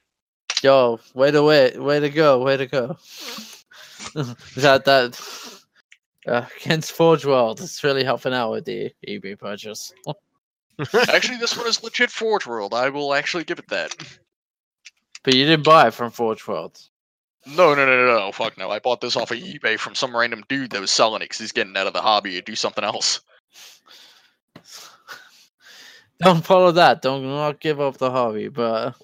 Yo, 0.64 1.00
way 1.14 1.32
to 1.32 1.44
way, 1.44 1.78
way 1.78 2.00
to 2.00 2.10
go, 2.10 2.40
way 2.44 2.58
to 2.58 2.66
go. 2.66 2.98
that 4.56 4.86
that 4.86 5.62
uh, 6.28 6.46
against 6.60 6.92
Forge 6.92 7.26
World 7.26 7.60
is 7.62 7.84
really 7.84 8.04
helping 8.04 8.34
out 8.34 8.52
with 8.52 8.66
the 8.66 8.92
eBay 9.08 9.38
purchase. 9.38 9.94
Actually, 11.10 11.38
this 11.38 11.58
one 11.58 11.68
is 11.68 11.84
legit 11.84 12.12
Forge 12.12 12.46
World. 12.46 12.74
I 12.74 12.90
will 12.90 13.14
actually 13.14 13.44
give 13.44 13.60
it 13.60 13.68
that. 13.70 13.96
But 15.24 15.34
you 15.36 15.46
didn't 15.46 15.66
buy 15.66 15.88
it 15.88 15.94
from 15.94 16.12
Forge 16.12 16.48
World. 16.48 16.80
No, 17.56 17.74
no, 17.74 17.86
no, 17.86 18.06
no, 18.06 18.20
no. 18.20 18.32
Fuck 18.32 18.58
no. 18.58 18.70
I 18.72 18.80
bought 18.80 19.00
this 19.02 19.16
off 19.16 19.32
of 19.32 19.38
eBay 19.38 19.80
from 19.80 19.96
some 19.96 20.16
random 20.16 20.44
dude 20.50 20.72
that 20.72 20.82
was 20.82 20.92
selling 20.92 21.22
it 21.22 21.26
because 21.26 21.40
he's 21.40 21.52
getting 21.52 21.76
out 21.78 21.88
of 21.88 21.94
the 21.94 22.02
hobby 22.02 22.32
to 22.34 22.42
do 22.42 22.56
something 22.56 22.84
else. 22.84 23.22
Don't 26.20 26.44
follow 26.44 26.72
that. 26.72 27.02
Don't 27.02 27.24
not 27.24 27.60
give 27.60 27.80
up 27.80 27.98
the 27.98 28.10
hobby. 28.12 28.48
But 28.48 28.96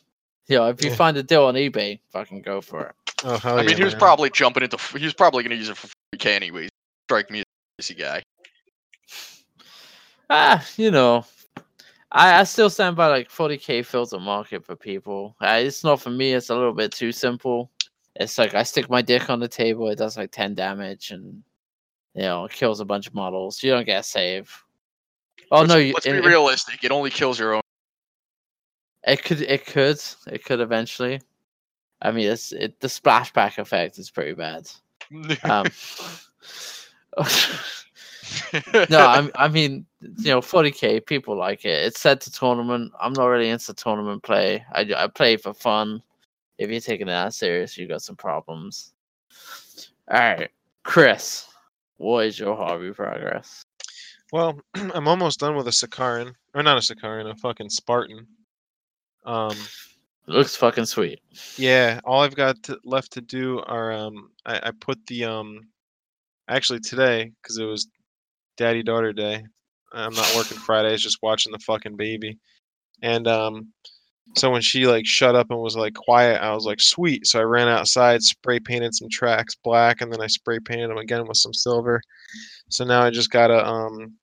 yeah, 0.47 0.67
if 0.69 0.81
you 0.83 0.89
Yeah. 0.89 0.95
find 0.95 1.15
a 1.17 1.23
deal 1.23 1.45
on 1.45 1.53
eBay, 1.55 1.99
fucking 2.11 2.41
go 2.41 2.59
for 2.59 2.87
it. 2.87 2.95
Oh 3.23 3.37
hell 3.37 3.59
I 3.59 3.61
yeah, 3.61 3.67
mean, 3.69 3.77
he 3.77 3.83
was 3.83 3.93
man. 3.93 3.99
probably 3.99 4.29
jumping 4.31 4.63
into. 4.63 4.77
He 4.97 5.05
was 5.05 5.13
probably 5.13 5.43
going 5.43 5.51
to 5.51 5.57
use 5.57 5.69
it 5.69 5.77
for 5.77 5.87
40k 6.15 6.25
anyways. 6.35 6.69
Strike 7.07 7.29
me 7.29 7.43
as 7.79 7.89
a 7.89 7.93
guy. 7.93 8.23
Ah, 10.29 10.65
you 10.77 10.89
know, 10.89 11.25
I, 12.11 12.39
I 12.39 12.43
still 12.43 12.69
stand 12.69 12.95
by 12.95 13.07
like 13.07 13.29
40k 13.29 13.85
fills 13.85 14.13
a 14.13 14.19
market 14.19 14.65
for 14.65 14.75
people. 14.75 15.35
Uh, 15.41 15.59
it's 15.61 15.83
not 15.83 16.01
for 16.01 16.09
me. 16.09 16.33
It's 16.33 16.49
a 16.49 16.55
little 16.55 16.73
bit 16.73 16.91
too 16.91 17.11
simple. 17.11 17.69
It's 18.15 18.37
like 18.37 18.53
I 18.53 18.63
stick 18.63 18.89
my 18.89 19.01
dick 19.01 19.29
on 19.29 19.39
the 19.39 19.47
table. 19.47 19.89
It 19.89 19.97
does 19.97 20.17
like 20.17 20.31
10 20.31 20.53
damage 20.55 21.11
and 21.11 21.43
you 22.13 22.21
know 22.21 22.45
it 22.45 22.51
kills 22.51 22.79
a 22.79 22.85
bunch 22.85 23.07
of 23.07 23.15
models. 23.15 23.63
You 23.63 23.71
don't 23.71 23.85
get 23.85 24.01
a 24.01 24.03
save. 24.03 24.51
Oh 25.51 25.59
let's, 25.59 25.69
no, 25.69 25.77
you, 25.77 25.93
let's 25.93 26.05
in- 26.05 26.21
be 26.21 26.27
realistic. 26.27 26.83
It 26.83 26.91
only 26.91 27.09
kills 27.09 27.39
your 27.39 27.55
own. 27.55 27.61
it 29.07 29.23
could 29.23 29.41
it 29.41 29.65
could 29.65 29.99
it 30.27 30.43
could 30.43 30.59
eventually. 30.59 31.21
I 32.01 32.11
mean, 32.11 32.27
it's 32.29 32.51
it 32.51 32.79
the 32.81 32.87
splashback 32.87 33.57
effect 33.57 33.97
is 33.97 34.11
pretty 34.11 34.33
bad. 34.33 34.69
Um, 35.43 35.65
no, 38.89 38.99
I 38.99 39.29
I 39.35 39.47
mean, 39.47 39.85
you 40.01 40.31
know, 40.31 40.41
40k 40.41 41.05
people 41.05 41.35
like 41.37 41.65
it. 41.65 41.85
It's 41.85 41.99
set 41.99 42.21
to 42.21 42.31
tournament. 42.31 42.91
I'm 42.99 43.13
not 43.13 43.25
really 43.27 43.49
into 43.49 43.73
tournament 43.73 44.23
play. 44.23 44.65
I 44.73 44.81
I 44.95 45.07
play 45.07 45.37
for 45.37 45.53
fun. 45.53 46.01
If 46.57 46.69
you're 46.69 46.79
taking 46.79 47.07
it 47.07 47.11
that 47.11 47.33
serious, 47.33 47.77
you 47.77 47.87
got 47.87 48.01
some 48.01 48.15
problems. 48.15 48.93
All 50.11 50.19
right, 50.19 50.49
Chris, 50.83 51.47
what 51.97 52.25
is 52.25 52.37
your 52.37 52.55
hobby 52.55 52.91
progress? 52.91 53.63
Well, 54.31 54.59
I'm 54.73 55.07
almost 55.07 55.39
done 55.39 55.55
with 55.55 55.67
a 55.67 55.71
Sicaran, 55.71 56.33
or 56.53 56.63
not 56.63 56.77
a 56.77 56.81
Sicaran, 56.81 57.29
a 57.29 57.35
fucking 57.35 57.69
Spartan. 57.69 58.27
Um, 59.25 59.55
looks 60.27 60.55
fucking 60.55 60.85
sweet. 60.85 61.19
yeah, 61.57 61.99
all 62.03 62.21
I've 62.21 62.35
got 62.35 62.61
to, 62.63 62.77
left 62.83 63.13
to 63.13 63.21
do 63.21 63.59
are 63.59 63.91
um, 63.91 64.29
I, 64.45 64.59
I 64.63 64.71
put 64.79 64.99
the 65.07 65.25
um, 65.25 65.61
actually 66.49 66.79
today 66.79 67.31
because 67.41 67.57
it 67.57 67.65
was 67.65 67.87
Daddy 68.57 68.83
Daughter 68.83 69.13
Day. 69.13 69.43
I'm 69.93 70.13
not 70.13 70.35
working 70.35 70.57
Fridays, 70.57 71.01
just 71.01 71.19
watching 71.21 71.51
the 71.51 71.59
fucking 71.59 71.95
baby, 71.95 72.39
and 73.01 73.27
um, 73.27 73.67
so 74.35 74.49
when 74.49 74.61
she 74.61 74.87
like 74.87 75.05
shut 75.05 75.35
up 75.35 75.47
and 75.51 75.59
was 75.59 75.75
like 75.75 75.93
quiet, 75.93 76.41
I 76.41 76.53
was 76.53 76.65
like 76.65 76.81
sweet. 76.81 77.27
So 77.27 77.39
I 77.39 77.43
ran 77.43 77.67
outside, 77.67 78.23
spray 78.23 78.59
painted 78.59 78.95
some 78.95 79.09
tracks 79.09 79.55
black, 79.55 80.01
and 80.01 80.11
then 80.11 80.21
I 80.21 80.27
spray 80.27 80.59
painted 80.59 80.89
them 80.89 80.97
again 80.97 81.27
with 81.27 81.37
some 81.37 81.53
silver. 81.53 82.01
So 82.69 82.83
now 82.83 83.03
I 83.03 83.09
just 83.09 83.29
gotta 83.29 83.65
um 83.65 84.13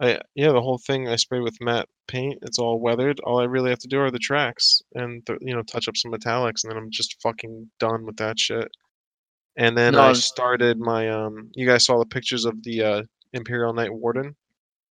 I 0.00 0.20
yeah, 0.34 0.52
the 0.52 0.60
whole 0.60 0.78
thing 0.78 1.08
I 1.08 1.16
sprayed 1.16 1.42
with 1.42 1.60
matte 1.60 1.88
paint. 2.08 2.38
It's 2.42 2.58
all 2.58 2.80
weathered. 2.80 3.20
All 3.20 3.40
I 3.40 3.44
really 3.44 3.70
have 3.70 3.78
to 3.80 3.88
do 3.88 4.00
are 4.00 4.10
the 4.10 4.18
tracks 4.18 4.82
and 4.94 5.24
th- 5.26 5.38
you 5.40 5.54
know 5.54 5.62
touch 5.62 5.88
up 5.88 5.96
some 5.96 6.12
metallics, 6.12 6.64
and 6.64 6.70
then 6.70 6.76
I'm 6.76 6.90
just 6.90 7.20
fucking 7.22 7.70
done 7.78 8.04
with 8.04 8.16
that 8.16 8.38
shit. 8.38 8.68
And 9.56 9.76
then 9.76 9.94
I 9.94 10.12
started 10.12 10.78
my 10.78 11.08
um. 11.08 11.50
You 11.54 11.66
guys 11.66 11.86
saw 11.86 11.98
the 11.98 12.06
pictures 12.06 12.44
of 12.44 12.62
the 12.62 12.82
uh, 12.82 13.02
Imperial 13.32 13.72
Knight 13.72 13.92
Warden. 13.92 14.36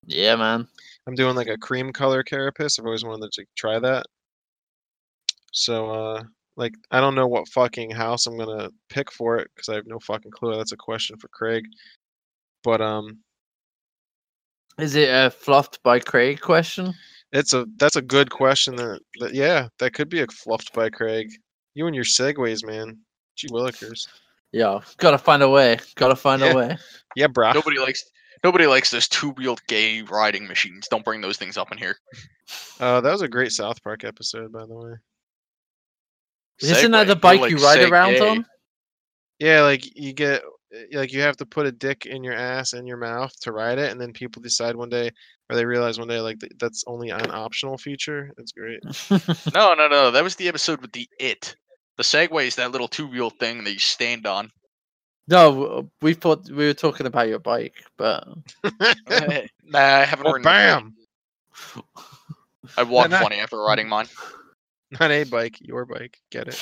Yeah, 0.07 0.37
man. 0.37 0.69
I'm 1.07 1.15
doing 1.15 1.35
like 1.37 1.49
a 1.49 1.59
cream 1.59 1.93
color 1.93 2.23
carapace. 2.23 2.79
I've 2.79 2.87
always 2.87 3.05
wanted 3.05 3.31
to 3.33 3.45
try 3.57 3.79
that. 3.79 4.07
So 5.53 5.91
uh, 5.91 6.23
like 6.57 6.73
I 6.91 7.01
don't 7.01 7.15
know 7.15 7.27
what 7.27 7.49
fucking 7.49 7.91
house 7.91 8.27
I'm 8.27 8.39
gonna 8.39 8.71
pick 8.89 9.13
for 9.13 9.37
it 9.39 9.51
because 9.55 9.69
I 9.69 9.75
have 9.75 9.87
no 9.87 9.99
fucking 10.01 10.31
clue. 10.33 10.57
That's 10.57 10.73
a 10.73 10.77
question 10.77 11.17
for 11.19 11.29
Craig. 11.29 11.65
But 12.63 12.81
um, 12.81 13.19
Is 14.79 14.95
it 14.95 15.09
a 15.11 15.31
fluffed 15.31 15.83
by 15.83 16.01
Craig 16.01 16.41
question? 16.41 16.95
It's 17.33 17.53
a 17.53 17.67
that's 17.79 17.97
a 17.97 18.03
good 18.03 18.31
question. 18.31 18.77
That, 18.77 19.01
that 19.21 19.35
yeah, 19.35 19.69
that 19.79 19.93
could 19.93 20.09
be 20.09 20.21
a 20.23 20.27
fluffed 20.29 20.73
by 20.73 20.89
Craig. 20.89 21.31
You 21.75 21.87
and 21.87 21.95
your 21.95 22.05
segues, 22.05 22.65
man. 22.65 22.99
Gee 23.37 23.49
willikers. 23.49 24.09
Yeah, 24.53 24.81
gotta 24.99 25.19
find 25.19 25.43
a 25.43 25.49
way. 25.49 25.79
Gotta 25.97 26.15
find 26.17 26.41
Yeah. 26.41 26.53
a 26.53 26.57
way. 26.57 26.79
Yeah, 27.17 27.27
bro. 27.27 27.53
Nobody 27.53 27.79
likes. 27.79 28.05
Nobody 28.45 28.67
likes 28.67 28.91
those 28.91 29.09
two-wheeled 29.09 29.63
gay 29.67 30.03
riding 30.03 30.47
machines. 30.47 30.87
Don't 30.89 31.05
bring 31.05 31.23
those 31.23 31.39
things 31.39 31.57
up 31.57 31.73
in 31.73 31.79
here. 31.79 31.97
Uh, 32.79 33.01
that 33.01 33.11
was 33.11 33.23
a 33.23 33.29
great 33.29 33.53
South 33.53 33.83
Park 33.83 34.05
episode, 34.05 34.53
by 34.53 34.67
the 34.67 34.75
way. 34.75 34.93
Isn't 36.61 36.91
that 36.91 37.07
Segway, 37.07 37.07
the 37.07 37.15
you're 37.15 37.17
bike 37.17 37.41
like 37.41 37.51
you 37.51 37.57
ride 37.57 37.91
around 37.91 38.13
Segway. 38.15 38.31
on? 38.31 38.47
Yeah, 39.39 39.63
like 39.63 39.97
you 39.97 40.13
get 40.13 40.43
uh, 40.45 40.81
like 40.93 41.13
you 41.13 41.23
have 41.23 41.37
to 41.39 41.47
put 41.47 41.67
a 41.67 41.73
dick 41.73 42.07
in 42.07 42.23
your 42.23 42.35
ass 42.35 42.75
and 42.75 42.87
your 42.87 42.99
mouth 42.99 43.33
to 43.41 43.53
ride 43.53 43.79
it, 43.79 43.91
and 43.91 44.01
then 44.01 44.13
people 44.13 44.43
decide 44.43 44.77
one 44.77 44.91
day, 44.91 45.11
or 45.49 45.57
they 45.57 45.65
realize 45.65 45.99
one 45.99 46.09
day, 46.09 46.21
like 46.21 46.39
that's 46.59 46.85
only 46.87 47.11
an 47.11 47.31
optional 47.31 47.79
feature. 47.79 48.31
That's 48.37 48.53
great. 48.53 48.81
No, 49.55 49.75
no, 49.75 49.89
no. 49.89 50.11
That 50.11 50.23
was 50.23 50.37
the 50.37 50.49
episode 50.49 50.81
with 50.81 50.93
the 50.93 51.09
it. 51.19 51.57
The 51.97 52.03
Segway 52.03 52.47
is 52.47 52.57
that 52.57 52.73
little 52.73 52.89
two-wheel 52.89 53.31
thing 53.31 53.65
that 53.65 53.73
you 53.73 53.79
stand 53.79 54.27
on. 54.27 54.51
No, 55.29 55.89
we 56.03 56.15
thought 56.15 56.49
we 56.49 56.67
were 56.67 56.75
talking 56.75 57.07
about 57.07 57.29
your 57.29 57.39
bike, 57.39 57.75
but 57.97 58.27
nah, 58.65 59.79
I 59.79 60.05
haven't 60.05 60.25
well, 60.25 60.33
ridden. 60.35 60.43
bam! 60.45 60.95
I 62.77 62.83
walk 62.83 63.11
Nah, 63.11 63.19
nah. 63.19 63.23
funny 63.25 63.37
after 63.41 63.59
riding 63.59 63.89
mine. 63.89 64.07
Not 65.01 65.11
a 65.11 65.25
bike, 65.25 65.57
your 65.61 65.85
bike. 65.87 66.19
Get 66.31 66.49
it? 66.49 66.59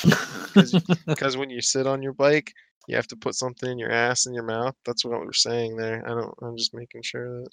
Because 1.07 1.37
when 1.37 1.51
you 1.51 1.61
sit 1.61 1.87
on 1.87 2.03
your 2.03 2.12
bike, 2.12 2.53
you 2.88 2.96
have 2.96 3.07
to 3.09 3.16
put 3.16 3.35
something 3.35 3.70
in 3.70 3.79
your 3.79 3.90
ass 3.90 4.27
and 4.27 4.35
your 4.35 4.44
mouth. 4.44 4.75
That's 4.85 5.05
what 5.05 5.20
we're 5.20 5.33
saying 5.33 5.77
there. 5.77 6.03
I 6.07 6.11
don't. 6.11 6.35
I'm 6.42 6.57
just 6.57 6.75
making 6.75 7.03
sure 7.03 7.44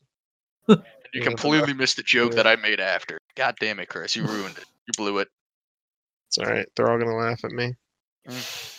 that. 0.68 0.80
You 1.14 1.22
Yeah, 1.22 1.28
completely 1.28 1.74
missed 1.74 1.96
the 1.98 2.04
joke 2.04 2.32
Yeah. 2.32 2.44
that 2.44 2.48
I 2.48 2.56
made 2.56 2.80
after. 2.80 3.18
God 3.36 3.56
damn 3.60 3.80
it, 3.80 3.90
Chris! 3.90 4.16
You 4.16 4.24
ruined 4.26 4.58
it. 4.58 4.66
You 4.88 4.94
blew 4.96 5.18
it. 5.18 5.28
It's 6.28 6.38
all 6.38 6.46
right. 6.46 6.68
They're 6.76 6.90
all 6.92 7.00
gonna 7.00 7.16
laugh 7.16 7.44
at 7.44 7.52
me. 7.52 7.74
Mm. 8.28 8.79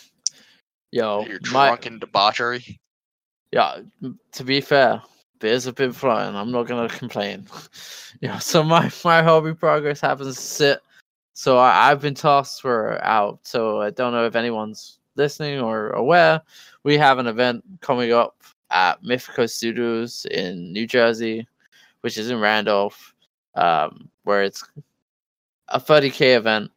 Yo, 0.91 1.25
Your 1.25 1.39
my 1.51 1.67
drunken 1.67 1.99
debauchery. 1.99 2.79
yeah. 3.51 3.79
To 4.33 4.43
be 4.43 4.61
fair, 4.61 5.01
beers 5.39 5.65
have 5.65 5.75
been 5.75 5.93
flying. 5.93 6.35
I'm 6.35 6.51
not 6.51 6.67
gonna 6.67 6.89
complain. 6.89 7.47
yeah. 8.21 8.39
So 8.39 8.63
my 8.63 8.91
my 9.03 9.21
hobby 9.23 9.53
progress 9.53 10.01
happens 10.01 10.35
to 10.35 10.41
sit. 10.41 10.79
So 11.33 11.57
I, 11.57 11.89
I've 11.89 12.01
been 12.01 12.13
tossed 12.13 12.61
for 12.61 13.01
out. 13.03 13.39
So 13.43 13.81
I 13.81 13.89
don't 13.89 14.11
know 14.13 14.25
if 14.25 14.35
anyone's 14.35 14.99
listening 15.15 15.59
or 15.59 15.91
aware. 15.91 16.41
We 16.83 16.97
have 16.97 17.19
an 17.19 17.27
event 17.27 17.63
coming 17.81 18.11
up 18.11 18.35
at 18.69 19.01
Mythico 19.03 19.49
Studios 19.49 20.25
in 20.31 20.71
New 20.73 20.87
Jersey, 20.87 21.47
which 22.01 22.17
is 22.17 22.29
in 22.29 22.39
Randolph, 22.39 23.13
um, 23.55 24.09
where 24.23 24.43
it's 24.43 24.63
a 25.69 25.79
30k 25.79 26.35
event, 26.35 26.71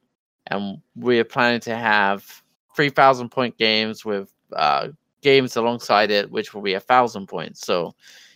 and 0.48 0.80
we 0.96 1.18
are 1.18 1.24
planning 1.24 1.60
to 1.60 1.74
have 1.76 2.42
3,000 2.74 3.30
point 3.30 3.56
games 3.56 4.04
with 4.04 4.32
uh, 4.54 4.88
games 5.22 5.56
alongside 5.56 6.10
it, 6.10 6.30
which 6.30 6.54
will 6.54 6.62
be 6.62 6.74
a 6.74 6.80
thousand 6.80 7.26
points. 7.26 7.66
So 7.66 7.94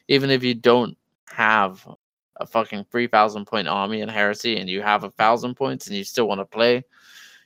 even 0.08 0.30
if 0.30 0.42
you 0.42 0.54
don't 0.54 0.96
have 1.26 1.86
a 2.36 2.46
fucking 2.46 2.86
3,000 2.90 3.44
point 3.44 3.68
army 3.68 4.00
in 4.00 4.08
Heresy 4.08 4.58
and 4.58 4.68
you 4.68 4.82
have 4.82 5.04
a 5.04 5.10
thousand 5.10 5.54
points 5.54 5.86
and 5.86 5.96
you 5.96 6.04
still 6.04 6.26
want 6.26 6.40
to 6.40 6.44
play, 6.44 6.82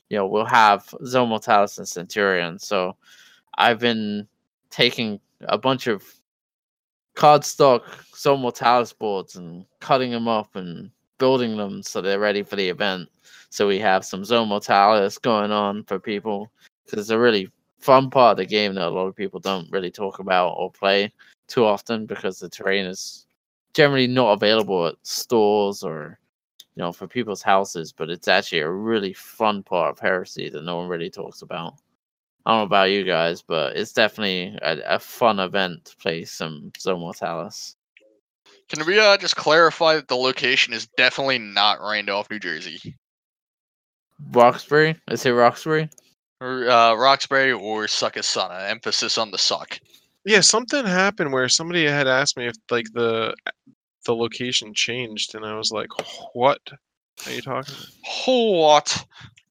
you 0.09 0.16
know, 0.16 0.26
we'll 0.26 0.45
have 0.45 0.95
Zone 1.05 1.28
Mortalis 1.28 1.78
and 1.78 1.88
Centurion. 1.88 2.59
So 2.59 2.97
I've 3.57 3.80
been 3.80 4.28
taking 4.70 5.20
a 5.43 5.59
bunch 5.59 5.86
of 5.86 6.05
cardstock 7.16 7.82
Zone 8.16 8.40
Mortalis 8.40 8.93
boards 8.93 9.36
and 9.36 9.66
cutting 9.80 10.11
them 10.11 10.28
up 10.28 10.55
and 10.57 10.90
building 11.18 11.57
them 11.57 11.82
so 11.82 12.01
they're 12.01 12.18
ready 12.18 12.43
for 12.43 12.57
the 12.57 12.68
event. 12.68 13.09
So 13.51 13.66
we 13.68 13.78
have 13.80 14.05
some 14.05 14.24
Zone 14.24 14.49
Mortalis 14.49 15.18
going 15.18 15.51
on 15.51 15.84
for 15.84 15.99
people 15.99 16.51
because 16.85 17.01
it's 17.01 17.11
a 17.11 17.18
really 17.18 17.49
fun 17.78 18.11
part 18.11 18.33
of 18.33 18.37
the 18.39 18.47
game 18.47 18.74
that 18.74 18.87
a 18.87 18.91
lot 18.91 19.07
of 19.07 19.16
people 19.16 19.41
don't 19.41 19.70
really 19.70 19.91
talk 19.91 20.20
about 20.20 20.51
or 20.51 20.70
play 20.70 21.12
too 21.49 21.64
often 21.64 22.07
because 22.07 22.39
the 22.39 22.49
terrain 22.49 22.87
is 22.87 23.26
generally 23.74 24.07
not 24.07 24.33
available 24.33 24.87
at 24.87 24.95
stores 25.03 25.83
or 25.83 26.18
you 26.76 26.83
know 26.83 26.93
for 26.93 27.09
people's 27.09 27.43
houses 27.43 27.93
but 27.93 28.09
it's 28.09 28.28
actually 28.28 28.61
a 28.61 28.70
really 28.70 29.12
fun 29.12 29.62
part 29.62 29.91
of 29.91 29.99
heresy 29.99 30.49
that 30.49 30.64
no 30.64 30.76
one 30.76 30.89
really 30.89 31.11
talks 31.11 31.43
about 31.43 31.74
i 32.47 32.53
don't 32.53 32.61
know 32.61 32.64
about 32.64 32.85
you 32.91 33.03
guys 33.03 33.43
but 33.43 33.76
it's 33.76 33.93
definitely 33.93 34.57
a, 34.62 34.78
a 34.87 34.99
fun 34.99 35.41
event 35.41 35.85
to 35.85 35.97
play 35.97 36.24
some 36.24 36.70
zone 36.78 37.01
mortalis 37.01 37.76
Can 38.68 38.87
we 38.87 38.99
uh, 38.99 39.16
just 39.16 39.37
clarify 39.37 39.95
that 39.97 40.09
the 40.09 40.16
location 40.16 40.72
is 40.72 40.87
definitely 40.97 41.39
not 41.39 41.80
Randolph, 41.83 42.30
New 42.30 42.39
Jersey, 42.39 42.97
Roxbury. 44.30 44.97
I 45.09 45.16
say 45.16 45.30
Roxbury. 45.30 45.91
Or 46.43 46.68
uh, 46.68 46.95
Roxbury 46.95 47.53
or 47.53 47.86
Succasunna? 47.86 48.68
Emphasis 48.70 49.18
on 49.18 49.30
the 49.30 49.38
suck. 49.38 49.78
Yeah, 50.24 50.40
something 50.40 50.84
happened 50.84 51.32
where 51.32 51.49
somebody 51.49 51.84
had 51.86 52.07
asked 52.07 52.36
me 52.36 52.47
if 52.47 52.57
like 52.70 52.86
the 52.93 53.34
the 54.07 54.14
location 54.14 54.74
changed, 54.74 55.34
and 55.34 55.45
I 55.45 55.55
was 55.57 55.70
like, 55.70 55.88
"What 56.34 56.61
are 57.26 57.32
you 57.32 57.43
talking?" 57.43 57.74
About? 57.74 58.26
What? 58.26 59.07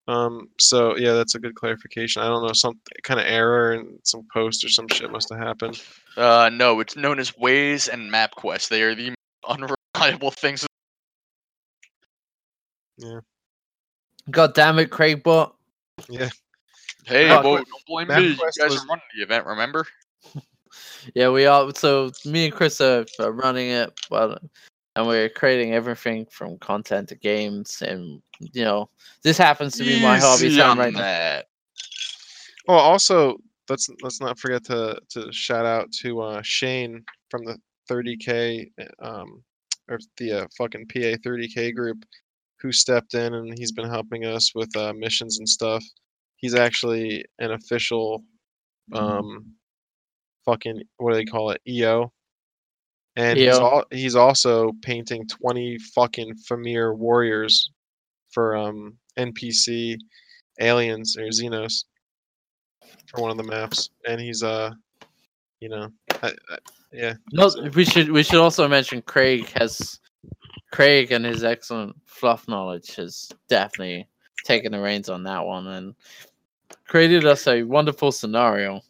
Um. 0.07 0.49
So 0.59 0.97
yeah, 0.97 1.13
that's 1.13 1.35
a 1.35 1.39
good 1.39 1.55
clarification. 1.55 2.21
I 2.21 2.27
don't 2.27 2.45
know 2.45 2.53
some 2.53 2.79
kind 3.03 3.19
of 3.19 3.25
error 3.25 3.73
and 3.73 3.99
some 4.03 4.25
post 4.33 4.63
or 4.63 4.69
some 4.69 4.87
shit 4.87 5.11
must 5.11 5.29
have 5.29 5.39
happened. 5.39 5.81
Uh, 6.15 6.49
no, 6.53 6.79
it's 6.79 6.95
known 6.95 7.19
as 7.19 7.31
Waze 7.31 7.89
and 7.91 8.11
MapQuest. 8.11 8.69
They 8.69 8.83
are 8.83 8.95
the 8.95 9.13
unreliable 9.47 10.31
things. 10.39 10.65
Yeah. 12.97 13.19
God 14.29 14.53
damn 14.53 14.79
it, 14.79 14.91
Craig 14.91 15.23
Bot. 15.23 15.55
Yeah. 16.09 16.29
Hey, 17.05 17.29
Map- 17.29 17.43
whoa, 17.43 17.57
don't 17.57 17.85
blame 17.87 18.07
MapQuest 18.07 18.17
me. 18.17 18.27
You 18.29 18.37
guys 18.37 18.69
was- 18.69 18.83
are 18.83 18.87
running 18.87 19.03
the 19.15 19.23
event, 19.23 19.45
remember? 19.45 19.87
Yeah, 21.15 21.29
we 21.29 21.47
all. 21.47 21.73
So 21.73 22.11
me 22.25 22.45
and 22.45 22.53
Chris 22.53 22.79
are, 22.79 23.05
are 23.19 23.31
running 23.33 23.69
it, 23.71 23.91
but 24.09 24.41
and 24.95 25.07
we're 25.07 25.29
creating 25.29 25.73
everything 25.73 26.25
from 26.31 26.57
content 26.59 27.09
to 27.09 27.15
games, 27.15 27.81
and 27.81 28.21
you 28.39 28.63
know 28.63 28.89
this 29.21 29.37
happens 29.37 29.75
to 29.77 29.83
be 29.83 30.01
my 30.01 30.17
hobby 30.17 30.55
time 30.55 30.71
on 30.71 30.77
right 30.77 30.93
now. 30.93 30.99
that. 31.01 31.47
Well, 32.67 32.79
also 32.79 33.37
let's 33.69 33.89
let's 34.01 34.21
not 34.21 34.39
forget 34.39 34.63
to 34.65 34.99
to 35.09 35.31
shout 35.31 35.65
out 35.65 35.91
to 35.93 36.21
uh, 36.21 36.41
Shane 36.41 37.03
from 37.29 37.43
the 37.45 37.57
30k 37.89 38.71
um 39.01 39.43
or 39.89 39.99
the 40.17 40.31
uh, 40.31 40.45
fucking 40.57 40.87
PA 40.87 41.17
30k 41.25 41.75
group 41.75 42.05
who 42.59 42.71
stepped 42.71 43.13
in 43.13 43.33
and 43.33 43.57
he's 43.57 43.71
been 43.71 43.89
helping 43.89 44.25
us 44.25 44.53
with 44.55 44.73
uh, 44.77 44.93
missions 44.93 45.39
and 45.39 45.49
stuff. 45.49 45.83
He's 46.41 46.55
actually 46.55 47.25
an 47.39 47.51
official 47.51 48.23
um 48.93 49.53
fucking 50.45 50.81
what 50.97 51.11
do 51.11 51.17
they 51.17 51.25
call 51.25 51.51
it 51.51 51.61
EO. 51.67 52.11
And 53.15 53.37
he's 53.37 53.55
EO. 53.55 53.63
all, 53.63 53.83
he's 53.91 54.15
also 54.15 54.71
painting 54.81 55.27
20 55.27 55.77
fucking 55.93 56.33
Famir 56.49 56.95
warriors 56.97 57.71
for 58.31 58.55
um 58.55 58.97
NPC 59.17 59.97
aliens 60.59 61.17
or 61.17 61.23
Xenos 61.25 61.85
for 63.07 63.21
one 63.21 63.31
of 63.31 63.37
the 63.37 63.43
maps, 63.43 63.89
and 64.07 64.19
he's 64.19 64.43
uh, 64.43 64.71
you 65.59 65.69
know, 65.69 65.89
I, 66.23 66.33
I, 66.49 66.57
yeah, 66.91 67.13
No, 67.31 67.49
we 67.73 67.85
should 67.85 68.11
we 68.11 68.23
should 68.23 68.39
also 68.39 68.67
mention 68.67 69.01
Craig 69.01 69.47
has 69.59 69.99
Craig 70.71 71.11
and 71.11 71.25
his 71.25 71.43
excellent 71.43 71.95
fluff 72.05 72.47
knowledge 72.47 72.95
has 72.95 73.29
definitely 73.49 74.07
taken 74.43 74.71
the 74.71 74.79
reins 74.79 75.09
on 75.09 75.23
that 75.23 75.45
one 75.45 75.67
and 75.67 75.95
created 76.87 77.25
us 77.25 77.47
a 77.47 77.63
wonderful 77.63 78.11
scenario. 78.11 78.81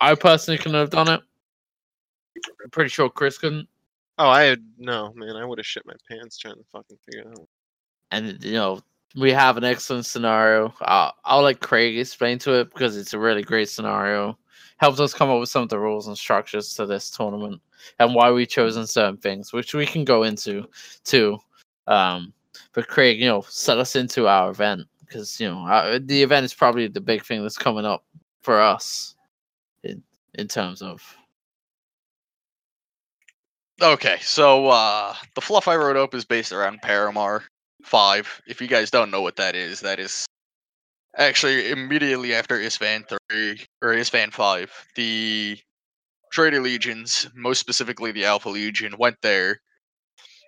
I 0.00 0.14
personally 0.14 0.58
couldn't 0.58 0.74
have 0.74 0.90
done 0.90 1.08
it. 1.08 1.20
I'm 2.62 2.70
pretty 2.70 2.90
sure 2.90 3.08
Chris 3.08 3.38
couldn't. 3.38 3.68
Oh, 4.18 4.28
I 4.28 4.42
had 4.44 4.64
no 4.78 5.12
man. 5.14 5.36
I 5.36 5.44
would 5.44 5.58
have 5.58 5.66
shit 5.66 5.86
my 5.86 5.94
pants 6.08 6.38
trying 6.38 6.56
to 6.56 6.64
fucking 6.72 6.98
figure 7.04 7.30
it 7.30 7.38
out. 7.38 7.48
And 8.10 8.42
you 8.42 8.54
know, 8.54 8.80
we 9.16 9.32
have 9.32 9.56
an 9.56 9.64
excellent 9.64 10.06
scenario. 10.06 10.74
I'll, 10.80 11.14
I'll 11.24 11.42
let 11.42 11.60
Craig 11.60 11.98
explain 11.98 12.38
to 12.40 12.60
it 12.60 12.72
because 12.72 12.96
it's 12.96 13.14
a 13.14 13.18
really 13.18 13.42
great 13.42 13.68
scenario. 13.68 14.38
Helps 14.78 15.00
us 15.00 15.14
come 15.14 15.30
up 15.30 15.40
with 15.40 15.48
some 15.48 15.62
of 15.62 15.68
the 15.70 15.78
rules 15.78 16.06
and 16.06 16.16
structures 16.16 16.74
to 16.74 16.86
this 16.86 17.10
tournament 17.10 17.60
and 17.98 18.14
why 18.14 18.30
we've 18.30 18.48
chosen 18.48 18.86
certain 18.86 19.16
things, 19.16 19.52
which 19.52 19.74
we 19.74 19.86
can 19.86 20.04
go 20.04 20.22
into 20.22 20.66
too. 21.04 21.38
Um, 21.86 22.32
but 22.72 22.88
Craig, 22.88 23.20
you 23.20 23.26
know, 23.26 23.42
set 23.48 23.78
us 23.78 23.96
into 23.96 24.28
our 24.28 24.50
event 24.50 24.82
because 25.00 25.40
you 25.40 25.48
know 25.48 25.58
our, 25.58 25.98
the 25.98 26.22
event 26.22 26.44
is 26.44 26.54
probably 26.54 26.88
the 26.88 27.00
big 27.00 27.24
thing 27.24 27.42
that's 27.42 27.58
coming 27.58 27.84
up 27.84 28.04
for 28.42 28.60
us 28.60 29.14
in 29.82 30.02
in 30.34 30.48
terms 30.48 30.82
of 30.82 31.16
Okay, 33.82 34.16
so 34.22 34.68
uh, 34.68 35.14
the 35.34 35.42
fluff 35.42 35.68
I 35.68 35.76
wrote 35.76 35.98
up 35.98 36.14
is 36.14 36.24
based 36.24 36.50
around 36.50 36.80
Paramar 36.80 37.42
5. 37.84 38.42
If 38.46 38.58
you 38.62 38.68
guys 38.68 38.90
don't 38.90 39.10
know 39.10 39.20
what 39.20 39.36
that 39.36 39.54
is, 39.54 39.80
that 39.80 40.00
is 40.00 40.24
actually 41.18 41.70
immediately 41.70 42.34
after 42.34 42.58
Isstvan 42.58 43.06
3 43.30 43.66
or 43.82 43.90
Isstvan 43.90 44.32
5. 44.32 44.86
The 44.94 45.58
Traitor 46.32 46.60
Legions, 46.60 47.28
most 47.34 47.60
specifically 47.60 48.12
the 48.12 48.24
Alpha 48.24 48.48
Legion, 48.48 48.94
went 48.98 49.16
there 49.20 49.60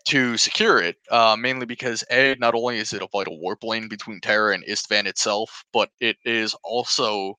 to 0.08 0.36
secure 0.36 0.80
it, 0.80 0.96
uh, 1.10 1.36
mainly 1.38 1.66
because 1.66 2.04
A, 2.10 2.34
not 2.38 2.54
only 2.54 2.78
is 2.78 2.92
it 2.92 3.02
a 3.02 3.08
vital 3.12 3.38
warp 3.40 3.62
lane 3.64 3.88
between 3.88 4.20
Terra 4.20 4.54
and 4.54 4.64
Isstvan 4.66 5.06
itself, 5.06 5.64
but 5.72 5.90
it 6.00 6.16
is 6.24 6.54
also 6.64 7.38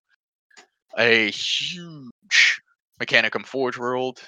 a 0.98 1.32
huge 1.32 2.62
Mechanicum 3.00 3.46
Forge 3.46 3.78
world 3.78 4.20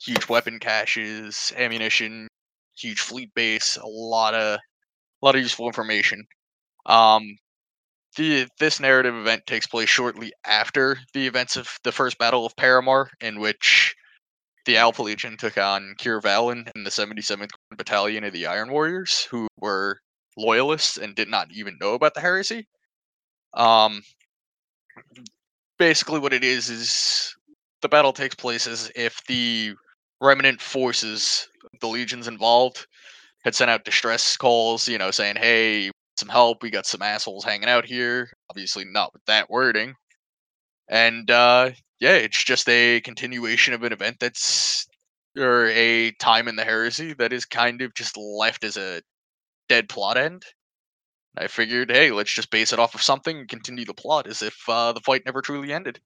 huge 0.00 0.28
weapon 0.28 0.58
caches, 0.58 1.52
ammunition, 1.56 2.28
huge 2.76 3.00
fleet 3.00 3.34
base, 3.34 3.76
a 3.76 3.86
lot 3.86 4.34
of 4.34 4.58
a 4.58 5.26
lot 5.26 5.34
of 5.34 5.42
useful 5.42 5.66
information. 5.66 6.24
Um, 6.86 7.36
the 8.16 8.48
this 8.58 8.80
narrative 8.80 9.14
event 9.14 9.46
takes 9.46 9.66
place 9.66 9.88
shortly 9.88 10.32
after 10.46 10.98
the 11.14 11.26
events 11.26 11.56
of 11.56 11.68
the 11.84 11.92
first 11.92 12.18
Battle 12.18 12.46
of 12.46 12.56
Paramar, 12.56 13.10
in 13.20 13.40
which 13.40 13.94
the 14.66 14.76
Alpha 14.76 15.02
Legion 15.02 15.36
took 15.36 15.56
on 15.56 15.94
Kyr 15.98 16.20
Vhalen 16.20 16.70
and 16.74 16.84
the 16.84 16.90
77th 16.90 17.50
Battalion 17.76 18.24
of 18.24 18.32
the 18.32 18.46
Iron 18.46 18.70
Warriors, 18.70 19.24
who 19.24 19.48
were 19.60 20.00
loyalists 20.36 20.96
and 20.96 21.14
did 21.14 21.28
not 21.28 21.48
even 21.52 21.76
know 21.80 21.94
about 21.94 22.14
the 22.14 22.20
heresy. 22.20 22.66
Um, 23.54 24.02
basically, 25.78 26.20
what 26.20 26.32
it 26.32 26.44
is 26.44 26.68
is 26.68 27.34
the 27.82 27.88
battle 27.88 28.12
takes 28.12 28.34
place 28.34 28.66
as 28.66 28.90
if 28.94 29.22
the 29.26 29.74
remnant 30.20 30.60
forces, 30.60 31.48
the 31.80 31.88
legions 31.88 32.28
involved, 32.28 32.86
had 33.44 33.54
sent 33.54 33.70
out 33.70 33.84
distress 33.84 34.36
calls, 34.36 34.88
you 34.88 34.98
know, 34.98 35.10
saying, 35.10 35.36
hey, 35.36 35.90
some 36.16 36.28
help, 36.28 36.62
we 36.62 36.70
got 36.70 36.86
some 36.86 37.02
assholes 37.02 37.44
hanging 37.44 37.68
out 37.68 37.84
here. 37.84 38.30
Obviously, 38.50 38.84
not 38.84 39.12
with 39.12 39.24
that 39.26 39.48
wording. 39.48 39.94
And 40.90 41.30
uh, 41.30 41.70
yeah, 42.00 42.14
it's 42.14 42.42
just 42.42 42.68
a 42.68 43.00
continuation 43.00 43.74
of 43.74 43.82
an 43.82 43.92
event 43.92 44.16
that's, 44.20 44.86
or 45.36 45.66
a 45.66 46.10
time 46.12 46.48
in 46.48 46.56
the 46.56 46.64
heresy 46.64 47.12
that 47.14 47.32
is 47.32 47.44
kind 47.44 47.82
of 47.82 47.94
just 47.94 48.16
left 48.16 48.64
as 48.64 48.76
a 48.76 49.02
dead 49.68 49.88
plot 49.88 50.16
end. 50.16 50.44
I 51.36 51.46
figured, 51.46 51.90
hey, 51.90 52.10
let's 52.10 52.32
just 52.32 52.50
base 52.50 52.72
it 52.72 52.78
off 52.80 52.94
of 52.94 53.02
something 53.02 53.38
and 53.38 53.48
continue 53.48 53.84
the 53.84 53.94
plot 53.94 54.26
as 54.26 54.42
if 54.42 54.56
uh, 54.68 54.92
the 54.92 55.00
fight 55.00 55.22
never 55.24 55.40
truly 55.40 55.72
ended. 55.72 56.00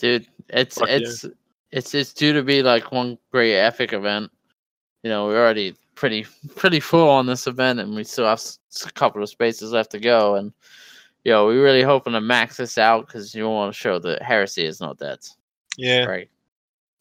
dude 0.00 0.26
it's 0.48 0.78
Fuck 0.78 0.88
yeah. 0.88 0.96
it's 0.96 1.26
it's 1.70 1.94
it's 1.94 2.12
due 2.12 2.32
to 2.32 2.42
be 2.42 2.62
like 2.62 2.90
one 2.90 3.18
great 3.30 3.56
epic 3.56 3.92
event 3.92 4.30
you 5.02 5.10
know 5.10 5.26
we're 5.26 5.40
already 5.42 5.76
pretty 5.94 6.26
pretty 6.56 6.80
full 6.80 7.08
on 7.08 7.26
this 7.26 7.46
event 7.46 7.78
and 7.78 7.94
we 7.94 8.02
still 8.02 8.26
have 8.26 8.42
a 8.86 8.92
couple 8.92 9.22
of 9.22 9.28
spaces 9.28 9.72
left 9.72 9.92
to 9.92 10.00
go 10.00 10.34
and 10.34 10.52
you 11.24 11.32
know 11.32 11.46
we're 11.46 11.62
really 11.62 11.82
hoping 11.82 12.12
to 12.12 12.20
max 12.20 12.56
this 12.56 12.78
out 12.78 13.06
because 13.06 13.34
you 13.34 13.48
want 13.48 13.72
to 13.72 13.78
show 13.78 13.98
that 13.98 14.22
heresy 14.22 14.64
is 14.64 14.80
not 14.80 14.98
dead 14.98 15.18
Yeah, 15.76 16.04
right 16.04 16.30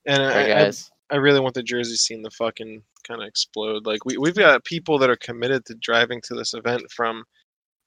and 0.06 0.24
right 0.24 0.36
I, 0.36 0.44
I, 0.44 0.48
guys 0.48 0.92
I 1.10 1.16
really 1.16 1.40
want 1.40 1.56
the 1.56 1.64
Jersey 1.64 1.96
scene 1.96 2.24
to 2.24 2.30
fucking 2.32 2.84
kind 3.08 3.22
of 3.22 3.28
explode. 3.28 3.86
Like 3.86 4.06
we 4.06 4.18
we've 4.18 4.36
got 4.36 4.64
people 4.64 5.00
that 5.00 5.10
are 5.10 5.16
committed 5.18 5.66
to 5.66 5.76
driving 5.76 6.22
to 6.22 6.36
this 6.36 6.54
event 6.54 6.84
from 6.92 7.24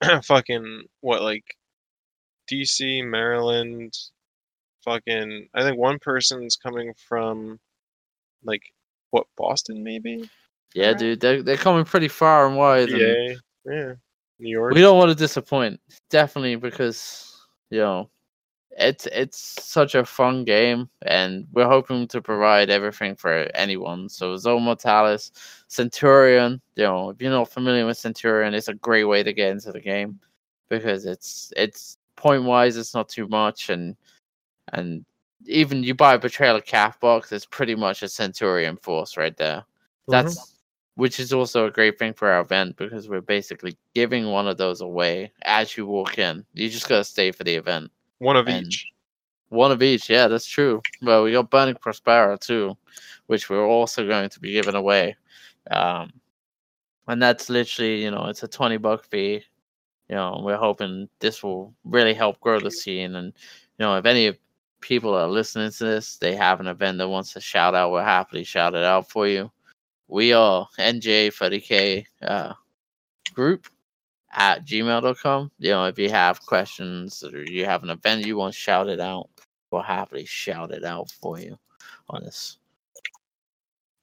fucking 0.25 0.85
what 1.01 1.23
like 1.23 1.45
DC, 2.51 3.07
Maryland, 3.09 3.97
fucking. 4.85 5.49
I 5.55 5.63
think 5.63 5.79
one 5.79 5.99
person's 6.01 6.57
coming 6.57 6.93
from 7.09 7.61
like 8.45 8.63
what 9.11 9.27
Boston 9.37 9.85
maybe. 9.85 10.29
yeah 10.75 10.87
Alright. 10.87 10.99
dude 10.99 11.21
they're, 11.21 11.43
they're 11.43 11.57
coming 11.57 11.85
pretty 11.85 12.09
far 12.09 12.47
and 12.47 12.57
wide 12.57 12.89
and 12.89 13.39
yeah, 13.67 13.93
New 14.43 14.51
York. 14.51 14.75
we 14.75 14.81
don't 14.81 14.99
want 14.99 15.11
to 15.11 15.15
disappoint. 15.15 15.81
Definitely 16.11 16.57
because 16.57 17.47
you 17.71 17.79
know 17.79 18.11
it's 18.79 19.07
it's 19.07 19.39
such 19.65 19.95
a 19.95 20.05
fun 20.05 20.45
game 20.45 20.89
and 21.03 21.47
we're 21.53 21.69
hoping 21.69 22.09
to 22.09 22.23
provide 22.23 22.71
everything 22.71 23.15
for 23.15 23.49
anyone. 23.55 24.09
So 24.09 24.37
zone 24.37 24.63
mortalis 24.63 25.31
centurion 25.69 26.61
you 26.77 26.85
know 26.85 27.11
if 27.11 27.21
you're 27.21 27.31
not 27.31 27.49
familiar 27.51 27.87
with 27.87 27.99
centurion 27.99 28.55
it's 28.55 28.69
a 28.69 28.75
great 28.75 29.05
way 29.05 29.23
to 29.23 29.33
get 29.33 29.51
into 29.51 29.73
the 29.73 29.81
game 29.81 30.19
because 30.69 31.07
it's 31.07 31.53
it's 31.57 31.97
point 32.17 32.45
wise 32.45 32.77
it's 32.77 32.95
not 32.95 33.09
too 33.09 33.27
much 33.29 33.71
and 33.71 33.97
and 34.73 35.05
even 35.47 35.83
you 35.83 35.95
buy 35.95 36.15
a 36.15 36.19
betrayal 36.19 36.57
of 36.57 36.65
Calth 36.65 37.01
box 37.01 37.33
it's 37.33 37.47
pretty 37.47 37.75
much 37.75 38.03
a 38.03 38.09
centurion 38.09 38.77
force 38.77 39.17
right 39.17 39.37
there. 39.37 39.65
Mm-hmm. 40.09 40.13
That's 40.13 40.52
which 40.95 41.19
is 41.19 41.33
also 41.33 41.67
a 41.67 41.71
great 41.71 41.99
thing 41.99 42.13
for 42.13 42.31
our 42.31 42.41
event 42.41 42.77
because 42.77 43.09
we're 43.09 43.21
basically 43.21 43.77
giving 43.95 44.31
one 44.31 44.47
of 44.47 44.59
those 44.59 44.81
away 44.81 45.33
as 45.43 45.77
you 45.77 45.87
walk 45.87 46.19
in. 46.19 46.45
You 46.53 46.69
just 46.69 46.89
gotta 46.89 47.05
stay 47.05 47.33
for 47.33 47.45
the 47.45 47.55
event. 47.55 47.91
one 48.19 48.37
of 48.37 48.47
and- 48.49 48.67
each. 48.67 48.87
One 49.49 49.71
of 49.71 49.83
each, 49.83 50.09
yeah, 50.09 50.29
that's 50.29 50.47
true. 50.47 50.81
Well, 51.03 51.25
we 51.25 51.33
got 51.33 51.51
Burning 51.51 51.75
Prospero 51.75 52.39
too, 52.39 52.75
which 53.27 53.51
we're 53.51 53.67
also 53.67 54.07
going 54.07 54.31
to 54.31 54.41
be 54.41 54.53
giving 54.53 54.75
away. 54.75 55.15
Um, 55.71 56.11
and 57.07 57.21
that's 57.23 57.51
literally, 57.51 58.03
you 58.03 58.11
know, 58.11 58.29
it's 58.29 58.43
a 58.43 58.49
20 58.49 58.79
buck 58.79 59.05
fee. 59.05 59.43
You 60.09 60.17
know, 60.17 60.41
we're 60.43 60.57
hoping 60.57 61.07
this 61.21 61.43
will 61.43 61.75
really 61.85 62.15
help 62.15 62.41
grow 62.41 62.61
the 62.61 62.71
scene. 62.71 63.15
And, 63.17 63.27
you 63.79 63.85
know, 63.85 63.95
if 63.97 64.07
any 64.07 64.39
people 64.81 65.13
are 65.15 65.29
listening 65.29 65.71
to 65.71 65.85
this, 65.85 66.17
they 66.17 66.35
have 66.35 66.61
an 66.61 66.67
event 66.67 66.97
that 66.97 67.09
wants 67.09 67.35
to 67.35 67.41
shout 67.41 67.75
out, 67.75 67.93
we'll 67.93 68.03
happily 68.03 68.45
shout 68.45 68.75
it 68.75 68.85
out 68.85 69.11
for 69.11 69.29
you. 69.29 69.51
We 70.13 70.35
are 70.35 70.69
NJ30K 70.79 72.05
uh, 72.21 72.53
group 73.33 73.67
at 74.31 74.67
gmail.com. 74.67 75.51
You 75.59 75.71
know, 75.71 75.87
if 75.87 75.99
you 75.99 76.11
have 76.11 76.45
questions 76.45 77.25
or 77.25 77.43
you 77.45 77.65
have 77.65 77.83
an 77.83 77.89
event 77.89 78.27
you 78.27 78.37
want 78.37 78.55
shouted 78.55 79.01
out, 79.01 79.31
we'll 79.71 79.81
happily 79.81 80.27
shout 80.27 80.71
it 80.71 80.85
out 80.85 81.11
for 81.11 81.39
you 81.39 81.59
on 82.11 82.25
this. 82.25 82.59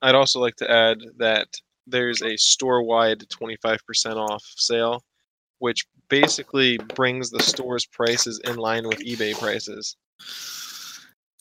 I'd 0.01 0.15
also 0.15 0.39
like 0.39 0.55
to 0.55 0.71
add 0.71 0.97
that 1.17 1.55
there's 1.85 2.23
a 2.23 2.35
store-wide 2.37 3.19
25% 3.29 4.15
off 4.15 4.43
sale, 4.57 5.03
which 5.59 5.85
basically 6.09 6.79
brings 6.95 7.29
the 7.29 7.43
store's 7.43 7.85
prices 7.85 8.41
in 8.45 8.55
line 8.55 8.87
with 8.87 8.97
eBay 9.05 9.37
prices. 9.39 9.95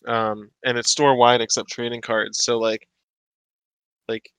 Um, 0.06 0.50
and 0.62 0.76
it's 0.76 0.90
store-wide 0.90 1.40
except 1.40 1.70
trading 1.70 2.02
cards. 2.02 2.44
So 2.44 2.58
like, 2.58 2.86
like, 4.10 4.30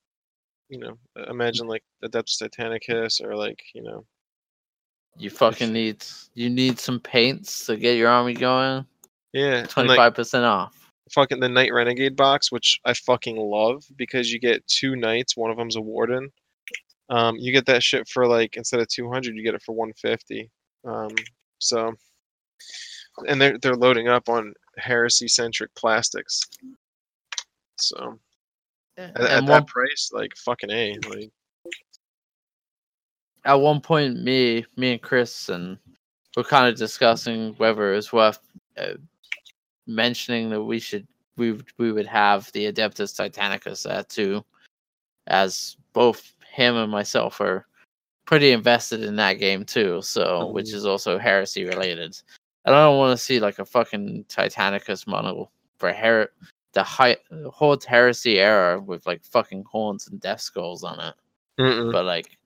you 0.70 0.78
know, 0.78 0.96
imagine 1.28 1.66
like 1.66 1.82
Adeptus 2.04 2.40
Titanicus 2.42 3.20
or 3.22 3.36
like, 3.36 3.60
you 3.74 3.82
know, 3.82 4.04
You 5.18 5.28
fucking 5.30 5.72
need 5.72 6.04
you 6.34 6.48
need 6.48 6.78
some 6.78 7.00
paints 7.00 7.66
to 7.66 7.76
get 7.76 7.96
your 7.98 8.08
army 8.08 8.34
going. 8.34 8.86
yeah, 9.32 9.66
Twenty 9.66 9.94
five 9.96 10.14
percent 10.14 10.44
off. 10.44 10.74
fucking 11.12 11.40
the 11.40 11.48
Knight 11.48 11.72
Renegade 11.72 12.16
box, 12.16 12.50
which 12.52 12.78
I 12.84 12.94
fucking 12.94 13.36
love 13.36 13.84
because 13.96 14.32
you 14.32 14.38
get 14.38 14.66
two 14.68 14.94
knights. 14.96 15.36
One 15.36 15.50
of 15.50 15.56
them's 15.56 15.76
a 15.76 15.80
warden. 15.80 16.30
Um, 17.08 17.34
you 17.36 17.52
get 17.52 17.66
that 17.66 17.82
shit 17.82 18.08
for 18.08 18.26
like 18.28 18.56
instead 18.56 18.78
of 18.80 18.86
two 18.88 19.10
hundred, 19.10 19.34
you 19.36 19.42
get 19.42 19.54
it 19.56 19.62
for 19.62 19.74
one 19.74 19.92
fifty. 19.94 20.48
Um, 20.86 21.10
so, 21.58 21.92
and 23.26 23.40
they're 23.40 23.58
they're 23.58 23.74
loading 23.76 24.06
up 24.08 24.28
on 24.28 24.54
heresy 24.78 25.26
centric 25.26 25.74
plastics. 25.74 26.40
So 27.80 28.18
at, 29.00 29.16
at 29.20 29.38
And 29.38 29.48
that 29.48 29.52
one, 29.52 29.64
price, 29.64 30.10
like 30.12 30.34
fucking 30.36 30.70
a, 30.70 30.98
like 31.08 31.30
at 33.44 33.54
one 33.54 33.80
point, 33.80 34.22
me 34.22 34.64
me 34.76 34.92
and 34.92 35.02
Chris 35.02 35.48
and 35.48 35.78
we're 36.36 36.44
kind 36.44 36.68
of 36.68 36.76
discussing 36.76 37.54
whether 37.56 37.94
it's 37.94 38.12
worth 38.12 38.38
uh, 38.78 38.94
mentioning 39.86 40.50
that 40.50 40.62
we 40.62 40.78
should 40.78 41.06
we 41.36 41.52
would- 41.52 41.72
we 41.78 41.90
would 41.92 42.06
have 42.06 42.50
the 42.52 42.70
Adeptus 42.70 43.14
Titanicus 43.18 43.84
there 43.84 44.02
too, 44.04 44.44
as 45.26 45.76
both 45.92 46.34
him 46.52 46.76
and 46.76 46.90
myself 46.92 47.40
are 47.40 47.66
pretty 48.26 48.50
invested 48.52 49.02
in 49.02 49.16
that 49.16 49.34
game 49.34 49.64
too. 49.64 50.02
So 50.02 50.48
which 50.48 50.66
Mhm. 50.66 50.74
is 50.74 50.86
also 50.86 51.18
heresy 51.18 51.64
related. 51.64 52.16
And 52.66 52.74
I 52.74 52.84
don't 52.84 52.98
want 52.98 53.18
to 53.18 53.24
see 53.24 53.40
like 53.40 53.58
a 53.58 53.64
fucking 53.64 54.24
Titanicus 54.28 55.06
model 55.06 55.50
for 55.78 55.92
her 55.92 56.30
the 56.72 56.82
high 56.82 57.16
Horus 57.52 57.84
Heresy 57.84 58.38
era 58.38 58.80
with 58.80 59.06
like 59.06 59.24
fucking 59.24 59.64
horns 59.64 60.08
and 60.08 60.20
death 60.20 60.40
skulls 60.40 60.84
on 60.84 61.00
it. 61.00 61.14
Mm-mm. 61.58 61.92
but 61.92 62.04
like 62.06 62.38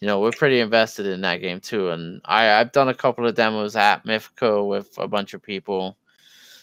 you 0.00 0.06
know 0.06 0.20
we're 0.20 0.30
pretty 0.30 0.60
invested 0.60 1.04
in 1.04 1.20
that 1.20 1.42
game 1.42 1.60
too 1.60 1.90
and 1.90 2.22
i 2.24 2.58
i've 2.58 2.72
done 2.72 2.88
a 2.88 2.94
couple 2.94 3.26
of 3.26 3.34
demos 3.34 3.76
at 3.76 4.02
mythico 4.06 4.66
with 4.66 4.96
a 4.98 5.08
bunch 5.08 5.34
of 5.34 5.42
people. 5.42 5.96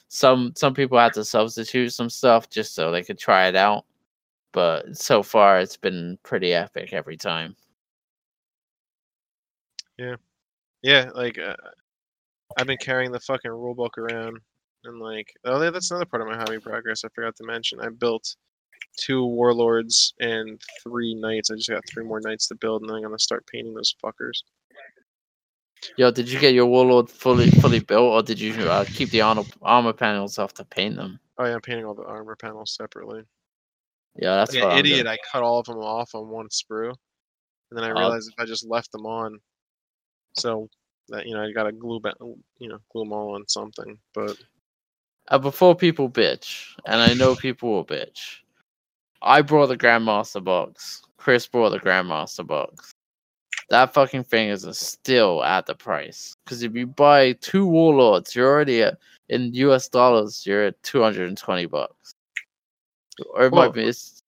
Some 0.10 0.54
some 0.56 0.74
people 0.74 0.98
had 0.98 1.14
to 1.14 1.26
substitute 1.26 1.92
some 1.94 2.10
stuff 2.10 2.50
just 2.50 2.74
so 2.74 2.92
they 2.92 3.04
could 3.04 3.20
try 3.20 3.48
it 3.48 3.56
out 3.56 3.86
but 4.54 4.98
so 4.98 5.22
far 5.22 5.60
it's 5.60 5.78
been 5.78 6.18
pretty 6.24 6.54
epic 6.54 6.94
every 6.94 7.18
time. 7.18 7.56
Yeah, 9.98 10.16
yeah, 10.82 11.10
like 11.14 11.38
uh, 11.38 11.56
I've 12.58 12.68
been 12.68 12.78
carrying 12.78 13.12
the 13.12 13.20
fucking 13.20 13.52
rulebook 13.52 13.98
around, 13.98 14.40
and 14.88 15.00
like 15.00 15.34
oh 15.46 15.62
yeah, 15.62 15.70
that's 15.72 15.92
another 15.92 16.06
part 16.06 16.22
of 16.22 16.28
my 16.28 16.38
hobby 16.38 16.60
progress. 16.60 17.04
I 17.06 17.10
forgot 17.10 17.36
to 17.38 17.46
mention. 17.46 17.80
I 17.82 17.90
built 17.90 18.36
two 18.98 19.26
warlords 19.26 20.14
and 20.20 20.62
three 20.84 21.14
knights. 21.16 21.52
I 21.52 21.56
just 21.56 21.70
got 21.70 21.86
three 21.88 22.04
more 22.06 22.22
knights 22.22 22.48
to 22.48 22.56
build, 22.56 22.82
and 22.82 22.90
then 22.90 22.98
I'm 22.98 23.04
gonna 23.04 23.20
start 23.20 23.48
painting 23.48 23.74
those 23.74 23.96
fuckers. 24.04 24.44
yo 25.98 26.12
did 26.12 26.30
you 26.30 26.40
get 26.40 26.54
your 26.54 26.66
warlord 26.66 27.10
fully 27.10 27.50
fully 27.52 27.80
built 27.80 28.12
or 28.14 28.22
did 28.24 28.40
you 28.40 28.54
uh, 28.70 28.86
keep 28.94 29.10
the 29.12 29.22
armor, 29.22 29.44
armor 29.62 29.94
panels 29.94 30.40
off 30.40 30.54
to 30.54 30.64
paint 30.66 30.96
them 30.96 31.20
Oh 31.38 31.46
yeah, 31.46 31.56
I'm 31.56 31.62
painting 31.62 31.86
all 31.86 31.94
the 31.94 32.04
armor 32.04 32.36
panels 32.36 32.76
separately. 32.76 33.24
yeah 34.18 34.36
that's 34.36 34.56
like 34.56 34.64
an 34.64 34.80
idiot, 34.80 35.06
doing. 35.06 35.08
I 35.08 35.18
cut 35.32 35.44
all 35.44 35.60
of 35.60 35.66
them 35.68 35.78
off 35.78 36.16
on 36.16 36.30
one 36.30 36.48
sprue, 36.50 36.94
and 37.70 37.78
then 37.78 37.84
I 37.84 37.90
Oh. 37.90 37.98
realized 38.00 38.30
if 38.30 38.40
I 38.40 38.46
just 38.46 38.66
left 38.68 38.92
them 38.92 39.06
on, 39.06 39.40
so 40.34 40.70
that 41.10 41.26
you 41.28 41.34
know 41.34 41.44
I 41.44 41.52
gotta 41.52 41.72
glue 41.72 42.00
back, 42.00 42.16
you 42.60 42.70
know, 42.70 42.80
glue 42.92 43.04
them 43.04 43.14
all 43.14 43.36
on 43.36 43.48
something. 43.48 43.98
But 44.14 44.38
uh, 45.30 45.38
before 45.38 45.76
people 45.76 46.10
bitch, 46.10 46.76
and 46.86 47.02
I 47.02 47.14
know 47.14 47.36
people 47.36 47.70
will 47.70 47.86
bitch. 47.86 48.38
I 49.22 49.42
brought 49.42 49.68
the 49.68 49.78
Grandmaster 49.78 50.44
box. 50.44 51.02
Chris 51.18 51.48
brought 51.48 51.72
the 51.72 51.80
Grandmaster 51.80 52.46
box. 52.46 52.92
That 53.70 53.94
fucking 53.94 54.24
thing 54.26 54.50
is 54.50 54.64
a 54.64 54.74
still 54.74 55.44
at 55.44 55.66
the 55.66 55.76
price. 55.76 56.36
Because 56.46 56.64
if 56.64 56.74
you 56.74 56.88
buy 56.88 57.34
two 57.34 57.66
Warlords, 57.66 58.36
you're 58.36 58.48
already 58.48 58.84
at 58.84 58.98
in 59.30 59.54
US 59.54 59.90
dollars. 59.90 60.46
You're 60.46 60.66
at 60.68 60.82
two 60.84 61.02
hundred 61.02 61.28
and 61.28 61.38
twenty 61.38 61.66
bucks. 61.66 62.14
Or 63.34 63.46
it 63.46 63.52
Well, 63.52 63.66
might 63.66 63.74
be 63.74 63.84
it's, 63.84 64.22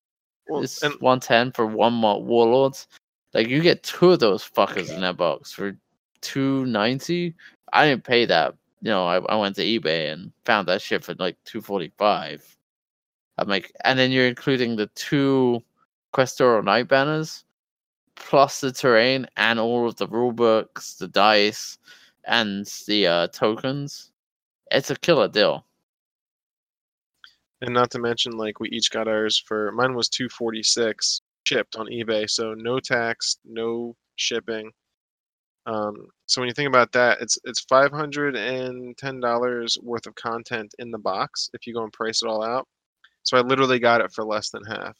well, 0.49 0.63
it's 0.63 0.83
and 0.83 0.95
one 0.99 1.19
ten 1.19 1.51
for 1.51 1.65
one 1.65 1.93
more 1.93 2.21
Warlords. 2.21 2.87
Like 3.33 3.47
you 3.47 3.61
get 3.61 3.83
two 3.83 4.11
of 4.11 4.19
those 4.19 4.43
fuckers 4.43 4.93
in 4.93 4.99
that 5.01 5.15
box 5.15 5.53
for 5.53 5.77
two 6.21 6.65
ninety. 6.65 7.35
I 7.71 7.87
didn't 7.87 8.03
pay 8.03 8.25
that. 8.25 8.55
You 8.81 8.91
know, 8.91 9.05
I, 9.07 9.17
I 9.17 9.35
went 9.35 9.55
to 9.57 9.63
eBay 9.65 10.11
and 10.13 10.31
found 10.45 10.67
that 10.67 10.81
shit 10.81 11.03
for 11.03 11.15
like 11.15 11.37
two 11.45 11.61
forty 11.61 11.91
five. 11.97 12.57
I'm 13.37 13.47
like, 13.47 13.71
and 13.85 13.97
then 13.99 14.11
you're 14.11 14.27
including 14.27 14.75
the 14.75 14.87
two 14.95 15.63
Questoris 16.13 16.63
Knight 16.65 16.87
banners, 16.89 17.45
plus 18.15 18.61
the 18.61 18.71
terrain 18.71 19.27
and 19.37 19.59
all 19.59 19.87
of 19.87 19.95
the 19.97 20.07
rule 20.07 20.31
books, 20.33 20.95
the 20.95 21.07
dice, 21.07 21.77
and 22.25 22.65
the 22.87 23.07
uh, 23.07 23.27
tokens. 23.29 24.11
It's 24.71 24.91
a 24.91 24.95
killer 24.95 25.27
deal. 25.29 25.65
and 27.61 27.73
not 27.73 27.91
to 27.91 27.99
mention 27.99 28.33
like 28.33 28.59
we 28.59 28.69
each 28.69 28.91
got 28.91 29.07
ours 29.07 29.37
for 29.37 29.71
mine 29.73 29.93
was 29.95 30.09
246 30.09 31.21
shipped 31.45 31.75
on 31.75 31.87
ebay 31.87 32.29
so 32.29 32.53
no 32.53 32.79
tax 32.79 33.37
no 33.45 33.95
shipping 34.15 34.71
um, 35.69 36.07
so 36.27 36.41
when 36.41 36.47
you 36.47 36.53
think 36.53 36.67
about 36.67 36.91
that 36.91 37.19
it's 37.21 37.37
it's 37.43 37.65
$510 37.65 39.83
worth 39.83 40.07
of 40.07 40.15
content 40.15 40.73
in 40.79 40.91
the 40.91 40.97
box 40.97 41.49
if 41.53 41.67
you 41.67 41.73
go 41.73 41.83
and 41.83 41.93
price 41.93 42.21
it 42.21 42.27
all 42.27 42.43
out 42.43 42.67
so 43.23 43.37
i 43.37 43.41
literally 43.41 43.79
got 43.79 44.01
it 44.01 44.11
for 44.11 44.23
less 44.23 44.49
than 44.49 44.63
half 44.65 44.97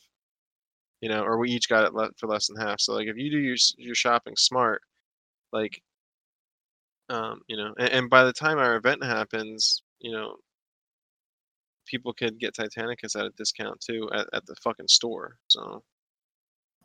you 1.01 1.09
know 1.09 1.23
or 1.23 1.37
we 1.37 1.49
each 1.49 1.69
got 1.69 1.85
it 1.85 1.93
le- 1.93 2.11
for 2.17 2.27
less 2.27 2.47
than 2.47 2.57
half 2.57 2.79
so 2.79 2.93
like 2.93 3.07
if 3.07 3.17
you 3.17 3.31
do 3.31 3.39
your, 3.39 3.55
your 3.77 3.95
shopping 3.95 4.35
smart 4.37 4.81
like 5.51 5.81
um, 7.09 7.41
you 7.47 7.57
know 7.57 7.73
and, 7.79 7.89
and 7.89 8.09
by 8.09 8.23
the 8.23 8.33
time 8.33 8.59
our 8.59 8.75
event 8.75 9.03
happens 9.03 9.81
you 9.99 10.11
know 10.11 10.35
people 11.89 12.13
could 12.13 12.39
get 12.39 12.55
Titanicus 12.55 13.17
at 13.17 13.25
a 13.25 13.31
discount 13.31 13.79
too 13.81 14.09
at, 14.13 14.27
at 14.33 14.45
the 14.45 14.55
fucking 14.55 14.87
store. 14.87 15.37
So 15.47 15.83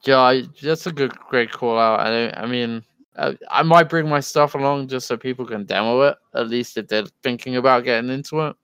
Yeah, 0.05 0.41
that's 0.62 0.87
a 0.87 0.93
good, 0.93 1.12
great 1.30 1.51
call 1.51 1.78
out. 1.78 2.01
I, 2.01 2.30
I 2.30 2.47
mean, 2.47 2.82
I, 3.17 3.37
I 3.51 3.62
might 3.62 3.89
bring 3.89 4.09
my 4.09 4.21
stuff 4.21 4.55
along 4.55 4.89
just 4.89 5.07
so 5.07 5.17
people 5.17 5.47
can 5.47 5.65
demo 5.65 6.01
it, 6.03 6.17
at 6.35 6.49
least 6.49 6.77
if 6.77 6.89
they're 6.89 7.07
thinking 7.23 7.57
about 7.57 7.85
getting 7.85 8.11
into 8.11 8.41
it. 8.41 8.57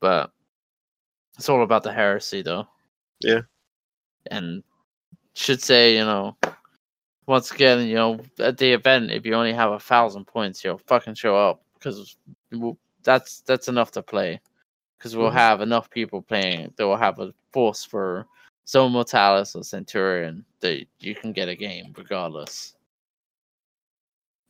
But 0.00 0.32
it's 1.38 1.48
all 1.48 1.62
about 1.62 1.82
the 1.82 1.92
heresy, 1.92 2.42
though. 2.42 2.66
Yeah. 3.20 3.42
And 4.30 4.62
should 5.34 5.62
say, 5.62 5.96
you 5.96 6.04
know, 6.04 6.36
once 7.26 7.50
again, 7.52 7.86
you 7.86 7.94
know, 7.94 8.20
at 8.40 8.58
the 8.58 8.72
event, 8.72 9.10
if 9.10 9.24
you 9.24 9.34
only 9.34 9.52
have 9.52 9.72
a 9.72 9.78
thousand 9.78 10.26
points, 10.26 10.64
you'll 10.64 10.80
fucking 10.86 11.14
show 11.14 11.36
up 11.36 11.62
because 11.74 12.16
that's 13.04 13.40
that's 13.42 13.68
enough 13.68 13.90
to 13.92 14.02
play. 14.02 14.40
Because 14.98 15.16
we'll 15.16 15.30
Mhm. 15.30 15.34
have 15.34 15.60
enough 15.60 15.88
people 15.88 16.20
playing 16.20 16.74
that 16.76 16.86
will 16.86 16.96
have 16.96 17.20
a 17.20 17.32
force 17.52 17.84
for 17.84 18.26
Zone 18.68 18.92
Mortalis 18.92 19.54
or 19.54 19.62
Centurion 19.64 20.44
that 20.60 20.84
you 20.98 21.14
can 21.14 21.32
get 21.32 21.48
a 21.48 21.54
game 21.54 21.94
regardless. 21.96 22.74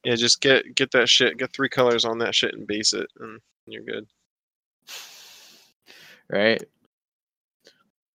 Yeah, 0.04 0.14
just 0.14 0.40
get 0.40 0.74
get 0.74 0.90
that 0.92 1.08
shit, 1.08 1.38
get 1.38 1.52
three 1.52 1.68
colors 1.68 2.04
on 2.04 2.18
that 2.18 2.34
shit 2.34 2.54
and 2.54 2.66
base 2.66 2.92
it, 2.92 3.08
and 3.20 3.40
you're 3.66 3.82
good. 3.82 4.06
right? 6.28 6.62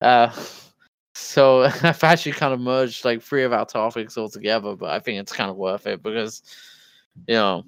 Uh, 0.01 0.31
so 1.15 1.63
I've 1.83 2.03
actually 2.03 2.33
kind 2.33 2.53
of 2.53 2.59
merged 2.59 3.05
like 3.05 3.21
three 3.21 3.43
of 3.43 3.53
our 3.53 3.65
topics 3.65 4.17
all 4.17 4.29
together, 4.29 4.75
but 4.75 4.89
I 4.91 4.99
think 4.99 5.19
it's 5.19 5.33
kind 5.33 5.49
of 5.49 5.57
worth 5.57 5.87
it 5.87 6.01
because, 6.03 6.41
you 7.27 7.35
know, 7.35 7.63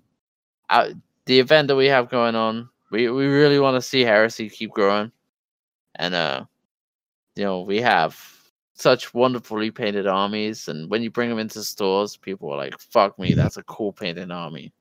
uh, 0.69 0.89
the 1.25 1.39
event 1.39 1.67
that 1.67 1.75
we 1.75 1.87
have 1.87 2.09
going 2.09 2.35
on, 2.35 2.69
we 2.91 3.09
we 3.09 3.27
really 3.27 3.59
want 3.59 3.75
to 3.75 3.81
see 3.81 4.01
Heresy 4.01 4.49
keep 4.49 4.71
growing, 4.71 5.11
and 5.95 6.15
uh, 6.15 6.45
you 7.35 7.43
know, 7.43 7.61
we 7.61 7.81
have 7.81 8.36
such 8.77 9.13
wonderfully 9.13 9.71
painted 9.71 10.07
armies, 10.07 10.67
and 10.67 10.89
when 10.89 11.01
you 11.01 11.09
bring 11.09 11.29
them 11.29 11.39
into 11.39 11.63
stores, 11.63 12.15
people 12.15 12.51
are 12.51 12.57
like, 12.57 12.79
"Fuck 12.79 13.17
me, 13.19 13.33
that's 13.33 13.57
a 13.57 13.63
cool 13.63 13.91
painted 13.91 14.31
army," 14.31 14.71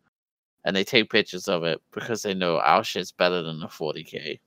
and 0.65 0.77
they 0.77 0.85
take 0.85 1.11
pictures 1.11 1.49
of 1.49 1.65
it 1.65 1.81
because 1.93 2.23
they 2.23 2.35
know 2.35 2.59
our 2.59 2.85
shit's 2.85 3.11
better 3.13 3.43
than 3.43 3.59
the 3.59 3.69
40k. 3.69 4.39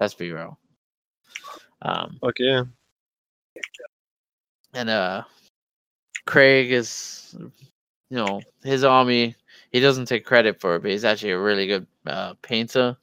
Let's 0.00 0.14
be 0.14 0.30
real. 0.32 0.58
Um, 1.82 2.18
Fuck 2.20 2.38
yeah. 2.38 2.62
and 4.74 4.88
uh, 4.88 5.24
Craig 6.26 6.70
is, 6.70 7.34
you 7.38 8.16
know, 8.16 8.40
his 8.62 8.84
army. 8.84 9.34
He 9.72 9.80
doesn't 9.80 10.06
take 10.06 10.24
credit 10.24 10.60
for 10.60 10.76
it, 10.76 10.82
but 10.82 10.92
he's 10.92 11.04
actually 11.04 11.32
a 11.32 11.38
really 11.38 11.66
good 11.66 11.86
uh, 12.06 12.34
painter. 12.42 12.96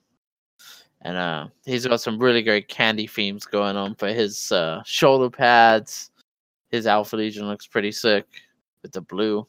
And 1.03 1.17
uh, 1.17 1.47
he's 1.65 1.85
got 1.85 2.01
some 2.01 2.17
really 2.17 2.41
great 2.41 2.69
candy 2.69 3.07
themes 3.07 3.45
going 3.45 3.75
on 3.75 3.95
for 3.95 4.07
his 4.07 4.51
uh, 4.51 4.81
shoulder 4.85 5.29
pads. 5.29 6.11
His 6.71 6.87
Alpha 6.87 7.17
Legion 7.17 7.47
looks 7.47 7.67
pretty 7.67 7.91
sick 7.91 8.25
with 8.81 8.93
the 8.93 9.01
blue. 9.01 9.45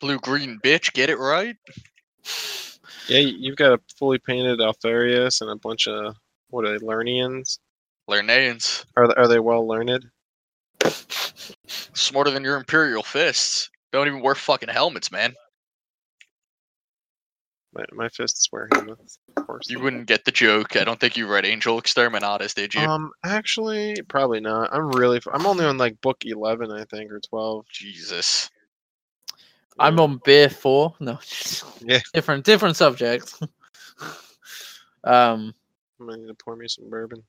Blue 0.00 0.18
green 0.18 0.58
bitch, 0.64 0.92
get 0.94 1.10
it 1.10 1.18
right. 1.18 1.56
Yeah, 3.08 3.20
you've 3.20 3.56
got 3.56 3.72
a 3.72 3.80
fully 3.98 4.18
painted 4.18 4.60
Alfarius 4.60 5.40
and 5.40 5.50
a 5.50 5.56
bunch 5.56 5.86
of 5.86 6.14
what 6.50 6.64
are 6.64 6.78
they, 6.78 6.84
Lernaeans? 6.84 7.58
Lernaeans. 8.08 8.84
Are 8.96 9.06
th- 9.06 9.16
are 9.16 9.28
they 9.28 9.38
well 9.38 9.66
learned? 9.66 10.06
Smarter 11.94 12.30
than 12.30 12.44
your 12.44 12.56
Imperial 12.56 13.02
fists. 13.02 13.70
Don't 13.92 14.06
even 14.06 14.20
wear 14.20 14.34
fucking 14.34 14.68
helmets, 14.68 15.10
man. 15.10 15.34
My, 17.78 17.84
my 17.92 18.08
fists 18.08 18.48
wear 18.50 18.68
helmets, 18.74 19.18
of 19.36 19.46
course. 19.46 19.70
You 19.70 19.78
wouldn't 19.78 20.06
get 20.06 20.24
the 20.24 20.32
joke. 20.32 20.74
I 20.76 20.82
don't 20.82 20.98
think 20.98 21.16
you 21.16 21.28
read 21.28 21.46
Angel 21.46 21.80
Exterminatus, 21.80 22.52
did 22.54 22.74
you? 22.74 22.80
Um, 22.80 23.12
actually, 23.24 24.02
probably 24.08 24.40
not. 24.40 24.74
I'm 24.74 24.90
really. 24.90 25.20
I'm 25.32 25.46
only 25.46 25.64
on 25.64 25.78
like 25.78 26.00
book 26.00 26.18
eleven, 26.26 26.72
I 26.72 26.84
think, 26.84 27.12
or 27.12 27.20
twelve. 27.20 27.66
Jesus. 27.70 28.50
I'm 29.78 30.00
on 30.00 30.20
beer 30.24 30.50
four. 30.50 30.94
No, 30.98 31.20
Yeah. 31.80 32.00
different 32.12 32.44
different 32.44 32.74
subject. 32.76 33.32
um, 35.04 35.54
I'm 36.00 36.06
gonna 36.06 36.16
need 36.18 36.26
to 36.28 36.34
pour 36.34 36.56
me 36.56 36.66
some 36.68 36.90
bourbon. 36.90 37.22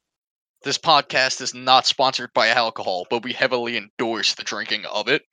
This 0.64 0.78
podcast 0.80 1.41
is 1.41 1.54
not 1.54 1.86
sponsored 1.86 2.34
by 2.34 2.47
alcohol, 2.47 3.06
but 3.10 3.24
we 3.24 3.34
heavily 3.34 3.78
endorse 3.78 4.34
the 4.34 4.43
drinking 4.43 4.86
of 4.86 5.08
it. 5.08 5.24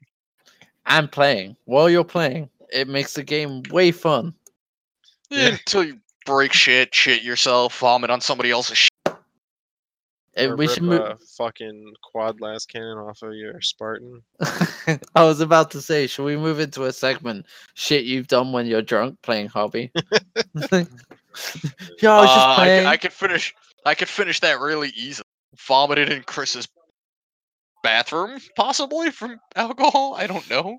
and 0.84 1.10
playing 1.10 1.56
while 1.64 1.88
you're 1.90 2.04
playing, 2.04 2.48
it 2.70 2.86
makes 2.86 3.14
the 3.14 3.24
game 3.24 3.62
way 3.70 3.90
fun. 3.90 4.34
Yeah. 5.30 5.48
Until 5.48 5.84
you 5.84 5.98
break 6.24 6.52
shit, 6.52 6.94
shit 6.94 7.22
yourself, 7.22 7.78
vomit 7.78 8.10
on 8.10 8.20
somebody 8.20 8.50
else's 8.50 8.78
shit. 8.78 8.90
And 10.38 10.52
Or 10.52 10.56
we 10.56 10.66
rip 10.66 10.74
should 10.74 10.82
move. 10.82 11.00
a 11.00 11.16
fucking 11.38 11.94
quad 12.02 12.40
lascannon 12.40 13.08
off 13.08 13.22
of 13.22 13.32
your 13.34 13.58
Spartan. 13.62 14.22
I 15.14 15.24
was 15.24 15.40
about 15.40 15.70
to 15.70 15.80
say, 15.80 16.06
should 16.06 16.24
we 16.24 16.36
move 16.36 16.60
into 16.60 16.84
a 16.84 16.92
segment? 16.92 17.46
Shit 17.74 18.04
you've 18.04 18.26
done 18.28 18.52
when 18.52 18.66
you're 18.66 18.82
drunk 18.82 19.16
playing 19.22 19.48
hobby. 19.48 19.90
Yo, 20.70 22.10
I 22.12 22.20
was 22.20 22.30
just 22.30 22.46
Uh, 22.46 22.50
I, 22.50 22.54
playing. 22.56 22.82
c- 22.82 22.86
I 22.86 22.96
could 22.98 23.12
finish. 23.12 23.54
I 23.84 23.94
could 23.94 24.08
finish 24.08 24.40
that 24.40 24.60
really 24.60 24.90
easily. 24.96 25.24
Vomited 25.66 26.10
in 26.10 26.22
Chris's 26.24 26.68
bathroom, 27.82 28.38
possibly 28.56 29.10
from 29.10 29.38
alcohol. 29.54 30.14
I 30.18 30.26
don't 30.26 30.48
know. 30.50 30.78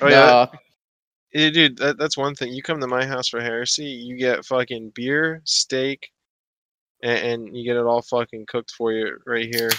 Oh 0.00 0.08
yeah, 0.08 0.10
No, 0.10 0.26
Yeah, 0.26 0.46
dude, 1.32 1.78
that, 1.78 1.98
that's 1.98 2.16
one 2.16 2.34
thing. 2.34 2.52
You 2.52 2.62
come 2.62 2.80
to 2.80 2.86
my 2.86 3.06
house 3.06 3.28
for 3.28 3.40
heresy, 3.40 3.84
you 3.84 4.16
get 4.16 4.44
fucking 4.44 4.92
beer, 4.94 5.40
steak, 5.44 6.10
and, 7.02 7.18
and 7.18 7.56
you 7.56 7.64
get 7.64 7.76
it 7.76 7.84
all 7.84 8.02
fucking 8.02 8.46
cooked 8.46 8.72
for 8.76 8.92
you 8.92 9.16
right 9.26 9.48
here. 9.52 9.70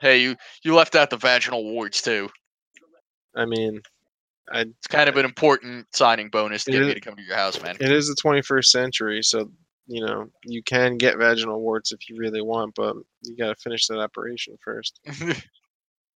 Hey, 0.00 0.18
you 0.22 0.36
you 0.62 0.74
left 0.74 0.94
out 0.94 1.10
the 1.10 1.16
vaginal 1.16 1.64
wards 1.64 2.02
too. 2.02 2.28
I 3.36 3.44
mean, 3.44 3.80
I 4.52 4.60
It's 4.60 4.86
kind 4.88 5.08
of 5.08 5.16
an 5.16 5.24
important 5.24 5.86
signing 5.94 6.28
bonus 6.28 6.64
to 6.64 6.72
get 6.72 6.82
me 6.82 6.94
to 6.94 7.00
come 7.00 7.16
to 7.16 7.22
your 7.22 7.36
house, 7.36 7.62
man. 7.62 7.76
it 7.80 7.92
is 7.92 8.08
the 8.08 8.16
21st 8.22 8.64
century, 8.66 9.22
so 9.22 9.50
you 9.86 10.04
know 10.04 10.26
you 10.44 10.62
can 10.62 10.96
get 10.96 11.18
vaginal 11.18 11.60
warts 11.60 11.92
if 11.92 12.08
you 12.08 12.16
really 12.18 12.42
want, 12.42 12.74
but 12.74 12.96
you 13.22 13.36
got 13.36 13.48
to 13.48 13.62
finish 13.62 13.86
that 13.86 13.98
operation 13.98 14.56
first. 14.62 15.00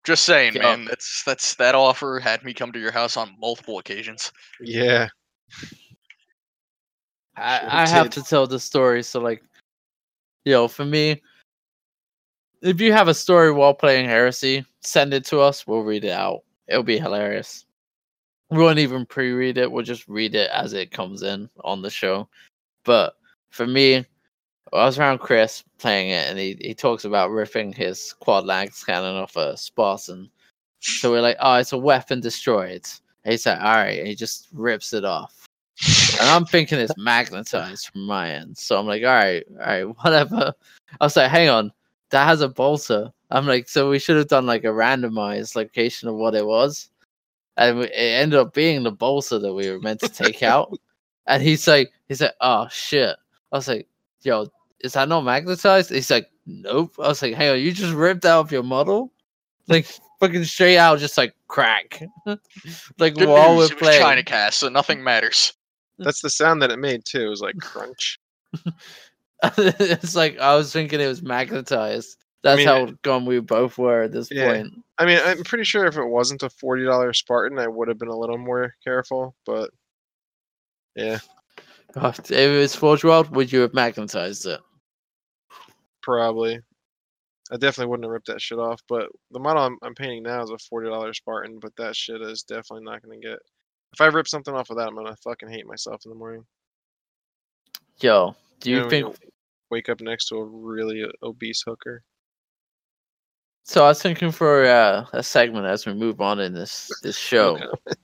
Just 0.04 0.24
saying, 0.24 0.54
Yeah. 0.54 0.76
man. 0.76 0.84
That's 0.86 1.22
that's 1.24 1.54
that 1.56 1.74
offer 1.74 2.18
had 2.20 2.42
me 2.42 2.54
come 2.54 2.72
to 2.72 2.78
your 2.78 2.92
house 2.92 3.16
on 3.16 3.36
multiple 3.38 3.78
occasions. 3.78 4.32
Yeah, 4.60 5.08
I, 7.36 7.82
I 7.84 7.88
have 7.88 8.10
to 8.10 8.22
tell 8.22 8.46
the 8.46 8.58
story. 8.58 9.02
So, 9.02 9.20
like, 9.20 9.42
you 10.44 10.52
know, 10.52 10.68
for 10.68 10.84
me, 10.84 11.20
if 12.62 12.80
you 12.80 12.92
have 12.92 13.08
a 13.08 13.14
story 13.14 13.52
while 13.52 13.74
playing 13.74 14.06
Heresy, 14.06 14.64
send 14.80 15.14
it 15.14 15.24
to 15.26 15.40
us. 15.40 15.66
We'll 15.66 15.82
read 15.82 16.04
it 16.04 16.12
out. 16.12 16.42
It'll 16.68 16.82
be 16.82 16.98
hilarious. 16.98 17.64
We 18.50 18.58
won't 18.58 18.78
even 18.78 19.06
pre-read 19.06 19.58
it. 19.58 19.70
We'll 19.70 19.84
just 19.84 20.08
read 20.08 20.34
it 20.34 20.50
as 20.50 20.72
it 20.72 20.90
comes 20.90 21.22
in 21.22 21.48
on 21.62 21.82
the 21.82 21.90
show. 21.90 22.28
But 22.84 23.14
for 23.50 23.66
me, 23.66 24.04
I 24.72 24.84
was 24.84 24.98
around 24.98 25.18
Chris 25.18 25.64
playing 25.78 26.10
it, 26.10 26.28
and 26.28 26.38
he, 26.38 26.56
he 26.60 26.74
talks 26.74 27.04
about 27.04 27.30
ripping 27.30 27.72
his 27.72 28.12
quad 28.20 28.46
lance 28.46 28.84
cannon 28.84 29.16
off 29.16 29.36
a 29.36 29.56
Spartan. 29.56 30.30
So 30.80 31.10
we're 31.10 31.20
like, 31.20 31.36
oh, 31.40 31.56
it's 31.56 31.72
a 31.72 31.78
weapon 31.78 32.20
destroyed. 32.20 32.86
And 33.24 33.32
he's 33.32 33.46
like, 33.46 33.58
all 33.58 33.74
right, 33.74 33.98
and 33.98 34.06
he 34.06 34.14
just 34.14 34.48
rips 34.52 34.92
it 34.92 35.04
off. 35.04 35.48
And 36.20 36.28
I'm 36.28 36.44
thinking 36.44 36.78
it's 36.78 36.96
magnetized 36.96 37.88
from 37.88 38.06
my 38.06 38.30
end. 38.30 38.58
So 38.58 38.78
I'm 38.78 38.86
like, 38.86 39.02
all 39.02 39.08
right, 39.08 39.44
all 39.60 39.66
right, 39.66 39.84
whatever. 40.04 40.54
I 41.00 41.04
was 41.04 41.16
like, 41.16 41.30
hang 41.30 41.48
on, 41.48 41.72
that 42.10 42.26
has 42.26 42.40
a 42.40 42.48
bolter. 42.48 43.12
I'm 43.30 43.46
like, 43.46 43.68
so 43.68 43.88
we 43.88 43.98
should 43.98 44.16
have 44.16 44.28
done 44.28 44.46
like 44.46 44.64
a 44.64 44.68
randomized 44.68 45.56
location 45.56 46.08
of 46.08 46.16
what 46.16 46.34
it 46.34 46.46
was. 46.46 46.90
And 47.56 47.80
it 47.80 47.92
ended 47.94 48.38
up 48.38 48.54
being 48.54 48.82
the 48.82 48.92
bolter 48.92 49.38
that 49.38 49.54
we 49.54 49.70
were 49.70 49.80
meant 49.80 50.00
to 50.00 50.08
take 50.08 50.42
out. 50.44 50.78
And 51.26 51.42
he's 51.42 51.66
like, 51.66 51.92
he's 52.08 52.20
like, 52.20 52.34
oh 52.40 52.68
shit. 52.70 53.16
I 53.52 53.56
was 53.56 53.68
like, 53.68 53.88
yo, 54.22 54.46
is 54.82 54.94
that 54.94 55.08
not 55.08 55.22
magnetized? 55.24 55.90
He's 55.90 56.10
like, 56.10 56.28
nope. 56.46 56.94
I 56.98 57.08
was 57.08 57.22
like, 57.22 57.34
hang 57.34 57.50
on, 57.50 57.60
you 57.60 57.72
just 57.72 57.92
ripped 57.94 58.24
out 58.24 58.40
of 58.40 58.52
your 58.52 58.62
model? 58.62 59.12
Like 59.68 59.86
fucking 60.20 60.44
straight 60.44 60.78
out, 60.78 60.98
just 60.98 61.16
like 61.18 61.34
crack. 61.48 62.02
like 62.98 63.14
Good 63.14 63.28
while 63.28 63.56
news, 63.56 63.70
we're 63.70 63.76
it 63.76 63.80
was 63.80 63.88
playing. 63.88 64.02
China 64.02 64.22
cast, 64.24 64.58
so 64.58 64.68
nothing 64.68 65.02
matters. 65.02 65.52
that's 65.98 66.22
the 66.22 66.30
sound 66.30 66.60
that 66.62 66.70
it 66.70 66.78
made 66.78 67.04
too. 67.04 67.26
It 67.26 67.28
was 67.28 67.40
like 67.40 67.56
crunch. 67.58 68.18
it's 69.58 70.14
like 70.16 70.38
I 70.38 70.54
was 70.56 70.72
thinking 70.72 71.00
it 71.00 71.06
was 71.06 71.22
magnetized. 71.22 72.16
That's 72.42 72.58
mean, 72.58 72.66
how 72.66 72.86
gone 73.02 73.26
we 73.26 73.38
both 73.40 73.76
were 73.78 74.02
at 74.02 74.12
this 74.12 74.30
Yeah. 74.30 74.46
point. 74.52 74.72
I 74.98 75.04
mean, 75.04 75.18
I'm 75.22 75.42
pretty 75.44 75.64
sure 75.64 75.86
if 75.86 75.96
it 75.96 76.04
wasn't 76.06 76.42
a 76.42 76.50
forty 76.50 76.84
dollar 76.84 77.12
Spartan, 77.12 77.58
I 77.58 77.68
would 77.68 77.88
have 77.88 77.98
been 77.98 78.08
a 78.08 78.16
little 78.16 78.38
more 78.38 78.74
careful. 78.82 79.34
But 79.46 79.70
yeah, 80.96 81.18
Oh, 81.96 82.08
if 82.08 82.30
it 82.30 82.58
was 82.58 82.74
Forge 82.74 83.04
World, 83.04 83.34
would 83.34 83.52
you 83.52 83.60
have 83.60 83.74
magnetized 83.74 84.46
it? 84.46 84.60
Probably. 86.02 86.60
I 87.52 87.56
definitely 87.56 87.90
wouldn't 87.90 88.04
have 88.04 88.12
ripped 88.12 88.28
that 88.28 88.40
shit 88.40 88.58
off. 88.58 88.80
But 88.88 89.08
the 89.30 89.40
model 89.40 89.64
I'm, 89.64 89.78
I'm 89.82 89.94
painting 89.94 90.22
now 90.22 90.42
is 90.42 90.50
a 90.50 90.58
forty 90.58 90.88
dollar 90.88 91.12
Spartan, 91.12 91.58
but 91.60 91.74
that 91.76 91.96
shit 91.96 92.20
is 92.22 92.42
definitely 92.42 92.84
not 92.84 93.02
gonna 93.02 93.18
get. 93.18 93.38
If 93.92 94.00
I 94.00 94.06
rip 94.06 94.28
something 94.28 94.54
off 94.54 94.70
of 94.70 94.76
that, 94.76 94.88
I'm 94.88 94.94
gonna 94.94 95.16
fucking 95.16 95.50
hate 95.50 95.66
myself 95.66 96.02
in 96.04 96.10
the 96.10 96.16
morning. 96.16 96.44
Yo, 98.00 98.34
do 98.60 98.70
you 98.70 98.80
know, 98.80 98.88
think? 98.88 99.16
wake 99.70 99.88
up 99.88 100.00
next 100.00 100.26
to 100.26 100.36
a 100.36 100.44
really 100.44 101.04
obese 101.22 101.62
hooker? 101.62 102.02
So 103.64 103.84
I 103.84 103.88
was 103.88 104.02
thinking 104.02 104.32
for 104.32 104.64
uh, 104.64 105.06
a 105.12 105.22
segment 105.22 105.66
as 105.66 105.86
we 105.86 105.94
move 105.94 106.20
on 106.20 106.40
in 106.40 106.52
this 106.54 106.90
this 107.02 107.16
show. 107.16 107.56
Okay. 107.56 107.94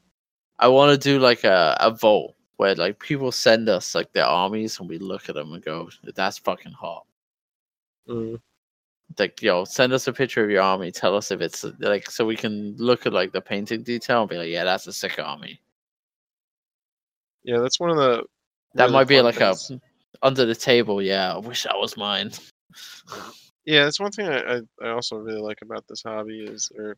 I 0.58 0.68
want 0.68 0.92
to 0.92 0.98
do 0.98 1.18
like 1.18 1.44
a 1.44 1.76
a 1.80 1.90
vote 1.90 2.34
where 2.56 2.74
like 2.74 2.98
people 2.98 3.30
send 3.32 3.68
us 3.68 3.94
like 3.94 4.12
their 4.12 4.24
armies 4.24 4.80
and 4.80 4.88
we 4.88 4.98
look 4.98 5.28
at 5.28 5.34
them 5.34 5.52
and 5.52 5.64
go, 5.64 5.88
"That's 6.14 6.38
fucking 6.38 6.72
hot." 6.72 7.06
Mm. 8.08 8.40
Like, 9.18 9.40
yo, 9.40 9.64
send 9.64 9.92
us 9.92 10.08
a 10.08 10.12
picture 10.12 10.44
of 10.44 10.50
your 10.50 10.62
army. 10.62 10.90
Tell 10.90 11.16
us 11.16 11.30
if 11.30 11.40
it's 11.40 11.64
like 11.78 12.10
so 12.10 12.26
we 12.26 12.36
can 12.36 12.76
look 12.76 13.06
at 13.06 13.12
like 13.12 13.32
the 13.32 13.40
painting 13.40 13.82
detail 13.82 14.22
and 14.22 14.30
be 14.30 14.36
like, 14.36 14.48
"Yeah, 14.48 14.64
that's 14.64 14.86
a 14.86 14.92
sick 14.92 15.18
army." 15.18 15.60
Yeah, 17.44 17.58
that's 17.58 17.78
one 17.78 17.90
of 17.90 17.96
the. 17.96 18.24
That 18.74 18.90
might 18.90 19.08
be 19.08 19.20
like 19.20 19.36
things. 19.36 19.70
a 19.70 19.80
under 20.22 20.44
the 20.44 20.54
table. 20.54 21.00
Yeah, 21.00 21.34
I 21.34 21.38
wish 21.38 21.62
that 21.62 21.78
was 21.78 21.96
mine. 21.96 22.32
Yeah, 23.64 23.82
that's 23.82 23.98
one 23.98 24.12
thing 24.12 24.28
I, 24.28 24.38
I, 24.38 24.60
I 24.80 24.90
also 24.90 25.16
really 25.16 25.40
like 25.40 25.58
about 25.60 25.84
this 25.88 26.02
hobby 26.04 26.44
is, 26.44 26.70
or 26.78 26.96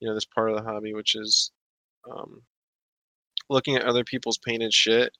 you 0.00 0.08
know, 0.08 0.14
this 0.14 0.24
part 0.24 0.50
of 0.50 0.56
the 0.56 0.62
hobby, 0.62 0.94
which 0.94 1.14
is 1.14 1.52
um, 2.10 2.42
looking 3.48 3.76
at 3.76 3.84
other 3.84 4.02
people's 4.02 4.38
painted 4.38 4.72
shit 4.72 5.12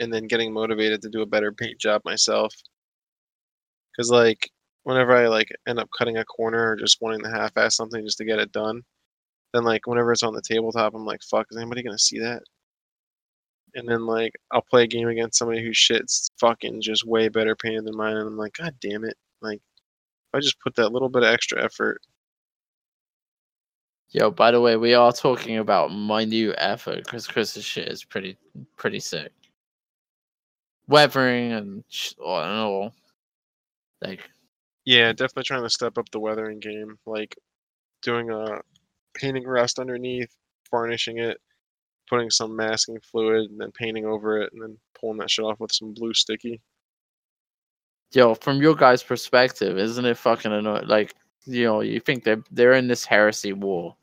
and 0.00 0.12
then 0.12 0.26
getting 0.26 0.52
motivated 0.52 1.02
to 1.02 1.08
do 1.08 1.22
a 1.22 1.26
better 1.26 1.52
paint 1.52 1.78
job 1.78 2.02
myself. 2.04 2.52
Because 3.98 4.10
like 4.10 4.50
whenever 4.84 5.14
I 5.16 5.26
like 5.28 5.48
end 5.66 5.80
up 5.80 5.90
cutting 5.98 6.18
a 6.18 6.24
corner 6.24 6.70
or 6.70 6.76
just 6.76 6.98
wanting 7.00 7.20
to 7.22 7.30
half-ass 7.30 7.76
something 7.76 8.04
just 8.04 8.18
to 8.18 8.24
get 8.24 8.38
it 8.38 8.52
done, 8.52 8.82
then 9.52 9.64
like 9.64 9.86
whenever 9.86 10.12
it's 10.12 10.22
on 10.22 10.34
the 10.34 10.42
tabletop, 10.42 10.94
I'm 10.94 11.04
like, 11.04 11.20
fuck, 11.28 11.46
is 11.50 11.56
anybody 11.58 11.82
gonna 11.82 11.98
see 11.98 12.20
that? 12.20 12.42
And 13.74 13.88
then 13.88 14.06
like 14.06 14.32
I'll 14.52 14.62
play 14.62 14.84
a 14.84 14.86
game 14.86 15.08
against 15.08 15.38
somebody 15.38 15.62
whose 15.64 15.76
shit's 15.76 16.30
fucking 16.40 16.80
just 16.80 17.04
way 17.06 17.28
better 17.28 17.56
painted 17.56 17.84
than 17.86 17.96
mine, 17.96 18.16
and 18.16 18.28
I'm 18.28 18.36
like, 18.38 18.54
god 18.54 18.74
damn 18.80 19.04
it, 19.04 19.16
like 19.42 19.58
if 19.58 20.36
I 20.38 20.40
just 20.40 20.60
put 20.60 20.76
that 20.76 20.92
little 20.92 21.08
bit 21.08 21.22
of 21.24 21.28
extra 21.32 21.62
effort. 21.64 22.00
Yo, 24.10 24.30
by 24.30 24.50
the 24.50 24.60
way, 24.60 24.76
we 24.76 24.94
are 24.94 25.12
talking 25.12 25.58
about 25.58 25.92
minute 25.92 26.54
effort 26.58 27.04
because 27.04 27.26
Chris's 27.26 27.64
shit 27.64 27.88
is 27.88 28.04
pretty 28.04 28.38
pretty 28.76 29.00
sick. 29.00 29.32
Weathering 30.86 31.52
and 31.52 31.84
sh- 31.88 32.14
all 32.24 32.42
and 32.42 32.52
all. 32.52 32.94
Like 34.02 34.20
Yeah, 34.84 35.12
definitely 35.12 35.44
trying 35.44 35.62
to 35.64 35.70
step 35.70 35.98
up 35.98 36.10
the 36.10 36.20
weathering 36.20 36.60
game, 36.60 36.98
like 37.06 37.36
doing 38.02 38.30
a 38.30 38.60
painting 39.14 39.44
rust 39.44 39.78
underneath, 39.78 40.34
varnishing 40.70 41.18
it, 41.18 41.38
putting 42.08 42.30
some 42.30 42.56
masking 42.56 43.00
fluid, 43.00 43.50
and 43.50 43.60
then 43.60 43.72
painting 43.72 44.06
over 44.06 44.40
it, 44.42 44.52
and 44.52 44.62
then 44.62 44.78
pulling 44.98 45.18
that 45.18 45.30
shit 45.30 45.44
off 45.44 45.60
with 45.60 45.72
some 45.72 45.94
blue 45.94 46.14
sticky. 46.14 46.60
yo, 48.12 48.34
from 48.34 48.60
your 48.62 48.74
guys' 48.74 49.02
perspective, 49.02 49.78
isn't 49.78 50.04
it 50.04 50.16
fucking 50.16 50.52
annoying? 50.52 50.86
Like, 50.86 51.14
you 51.44 51.64
know, 51.64 51.80
you 51.80 52.00
think 52.00 52.24
they're 52.24 52.42
they're 52.50 52.74
in 52.74 52.88
this 52.88 53.04
heresy 53.04 53.52
war. 53.52 53.96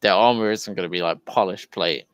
Their 0.00 0.12
armor 0.12 0.50
isn't 0.50 0.74
gonna 0.74 0.88
be 0.88 1.02
like 1.02 1.24
polished 1.24 1.70
plate. 1.70 2.06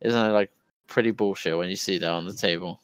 Isn't 0.00 0.26
it 0.26 0.32
like 0.32 0.50
pretty 0.86 1.10
bullshit 1.10 1.56
when 1.56 1.70
you 1.70 1.76
see 1.76 1.98
that 1.98 2.10
on 2.10 2.26
the 2.26 2.34
table? 2.34 2.80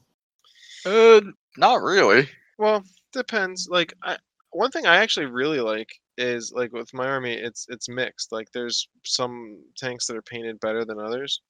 Uh, 0.86 1.20
not 1.56 1.82
really. 1.82 2.28
Well, 2.58 2.84
depends. 3.12 3.68
Like, 3.70 3.94
I, 4.02 4.16
one 4.52 4.70
thing 4.70 4.86
I 4.86 4.96
actually 4.96 5.26
really 5.26 5.60
like 5.60 5.88
is 6.18 6.52
like 6.54 6.72
with 6.72 6.92
my 6.94 7.06
army, 7.06 7.34
it's 7.34 7.66
it's 7.68 7.88
mixed. 7.88 8.32
Like, 8.32 8.48
there's 8.52 8.88
some 9.04 9.62
tanks 9.76 10.06
that 10.06 10.16
are 10.16 10.22
painted 10.22 10.60
better 10.60 10.84
than 10.84 10.98
others, 11.00 11.42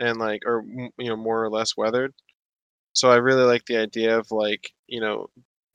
and 0.00 0.18
like, 0.18 0.42
or 0.46 0.64
you 0.66 0.92
know, 1.08 1.16
more 1.16 1.42
or 1.44 1.50
less 1.50 1.76
weathered. 1.76 2.14
So 2.94 3.10
I 3.10 3.16
really 3.16 3.44
like 3.44 3.64
the 3.66 3.76
idea 3.78 4.18
of 4.18 4.30
like, 4.32 4.72
you 4.88 5.00
know, 5.00 5.28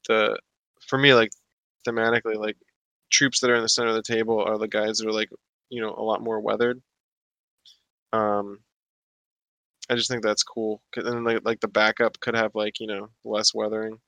the 0.07 0.39
for 0.81 0.97
me 0.99 1.13
like 1.13 1.31
thematically 1.87 2.35
like 2.35 2.57
troops 3.11 3.39
that 3.41 3.49
are 3.49 3.55
in 3.55 3.61
the 3.63 3.69
center 3.69 3.89
of 3.89 3.95
the 3.95 4.03
table 4.03 4.41
are 4.43 4.57
the 4.57 4.67
guys 4.67 4.97
that 4.99 5.07
are 5.07 5.13
like, 5.13 5.29
you 5.69 5.81
know, 5.81 5.93
a 5.97 6.03
lot 6.03 6.23
more 6.23 6.39
weathered. 6.41 6.81
Um, 8.13 8.59
I 9.89 9.95
just 9.95 10.09
think 10.09 10.23
that's 10.23 10.43
cool. 10.43 10.81
then 10.95 11.23
like 11.23 11.41
like 11.43 11.59
the 11.59 11.67
backup 11.67 12.19
could 12.19 12.35
have 12.35 12.55
like 12.55 12.79
you 12.79 12.87
know 12.87 13.09
less 13.23 13.53
weathering. 13.53 13.99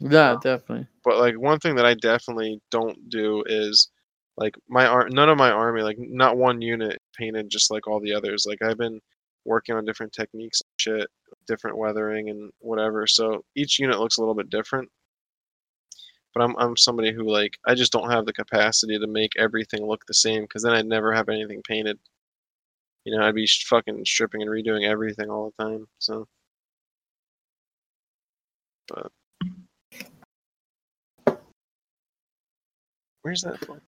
Yeah, 0.00 0.34
Wow. 0.34 0.40
definitely. 0.40 0.88
But 1.04 1.18
like 1.18 1.38
one 1.38 1.60
thing 1.60 1.76
that 1.76 1.86
I 1.86 1.94
definitely 1.94 2.60
don't 2.70 3.08
do 3.10 3.44
is 3.46 3.90
like 4.36 4.56
my 4.68 4.86
ar- 4.86 5.08
none 5.10 5.28
of 5.30 5.38
my 5.38 5.50
army 5.50 5.82
like 5.82 5.98
not 5.98 6.36
one 6.38 6.62
unit 6.62 6.98
painted 7.16 7.50
just 7.50 7.70
like 7.70 7.86
all 7.88 8.00
the 8.00 8.14
others. 8.14 8.46
Like 8.46 8.62
I've 8.62 8.78
been 8.78 9.00
working 9.44 9.74
on 9.76 9.84
different 9.86 10.12
techniques, 10.12 10.60
and 10.62 10.70
shit, 11.00 11.10
different 11.46 11.78
weathering 11.78 12.30
and 12.30 12.52
whatever. 12.60 13.06
So 13.06 13.44
each 13.56 13.78
unit 13.78 13.98
looks 14.00 14.18
a 14.18 14.20
little 14.20 14.34
bit 14.34 14.50
different. 14.50 14.90
But 16.34 16.42
I'm 16.42 16.56
I'm 16.58 16.76
somebody 16.76 17.12
who 17.12 17.30
like 17.30 17.58
I 17.66 17.74
just 17.74 17.92
don't 17.92 18.10
have 18.10 18.24
the 18.26 18.32
capacity 18.32 18.98
to 18.98 19.06
make 19.06 19.32
everything 19.38 19.86
look 19.86 20.06
the 20.06 20.14
same 20.14 20.42
because 20.44 20.62
then 20.62 20.72
I'd 20.74 20.86
never 20.86 21.12
have 21.14 21.28
anything 21.28 21.62
painted. 21.62 21.98
You 23.04 23.16
know, 23.16 23.24
I'd 23.26 23.34
be 23.34 23.46
sh- 23.46 23.66
fucking 23.66 24.04
stripping 24.06 24.42
and 24.42 24.50
redoing 24.50 24.86
everything 24.88 25.30
all 25.30 25.52
the 25.58 25.64
time. 25.64 25.88
So, 25.98 26.28
but 28.88 29.12
where's 33.22 33.42
that? 33.42 33.64
from? 33.64 33.80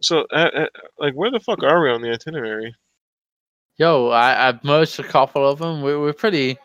So, 0.00 0.26
uh, 0.32 0.50
uh, 0.54 0.66
like, 0.98 1.14
where 1.14 1.30
the 1.30 1.40
fuck 1.40 1.62
are 1.62 1.82
we 1.82 1.90
on 1.90 2.02
the 2.02 2.12
itinerary? 2.12 2.74
Yo, 3.78 4.08
I 4.08 4.48
I've 4.48 4.62
merged 4.64 4.98
a 5.00 5.04
couple 5.04 5.46
of 5.48 5.58
them. 5.58 5.82
We 5.82 5.96
we're 5.96 6.12
pretty, 6.12 6.56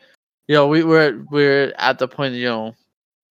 you 0.47 0.55
know, 0.55 0.67
we 0.67 0.83
we're 0.83 1.25
we're 1.29 1.73
at 1.77 1.99
the 1.99 2.07
point, 2.07 2.35
you 2.35 2.45
know, 2.45 2.75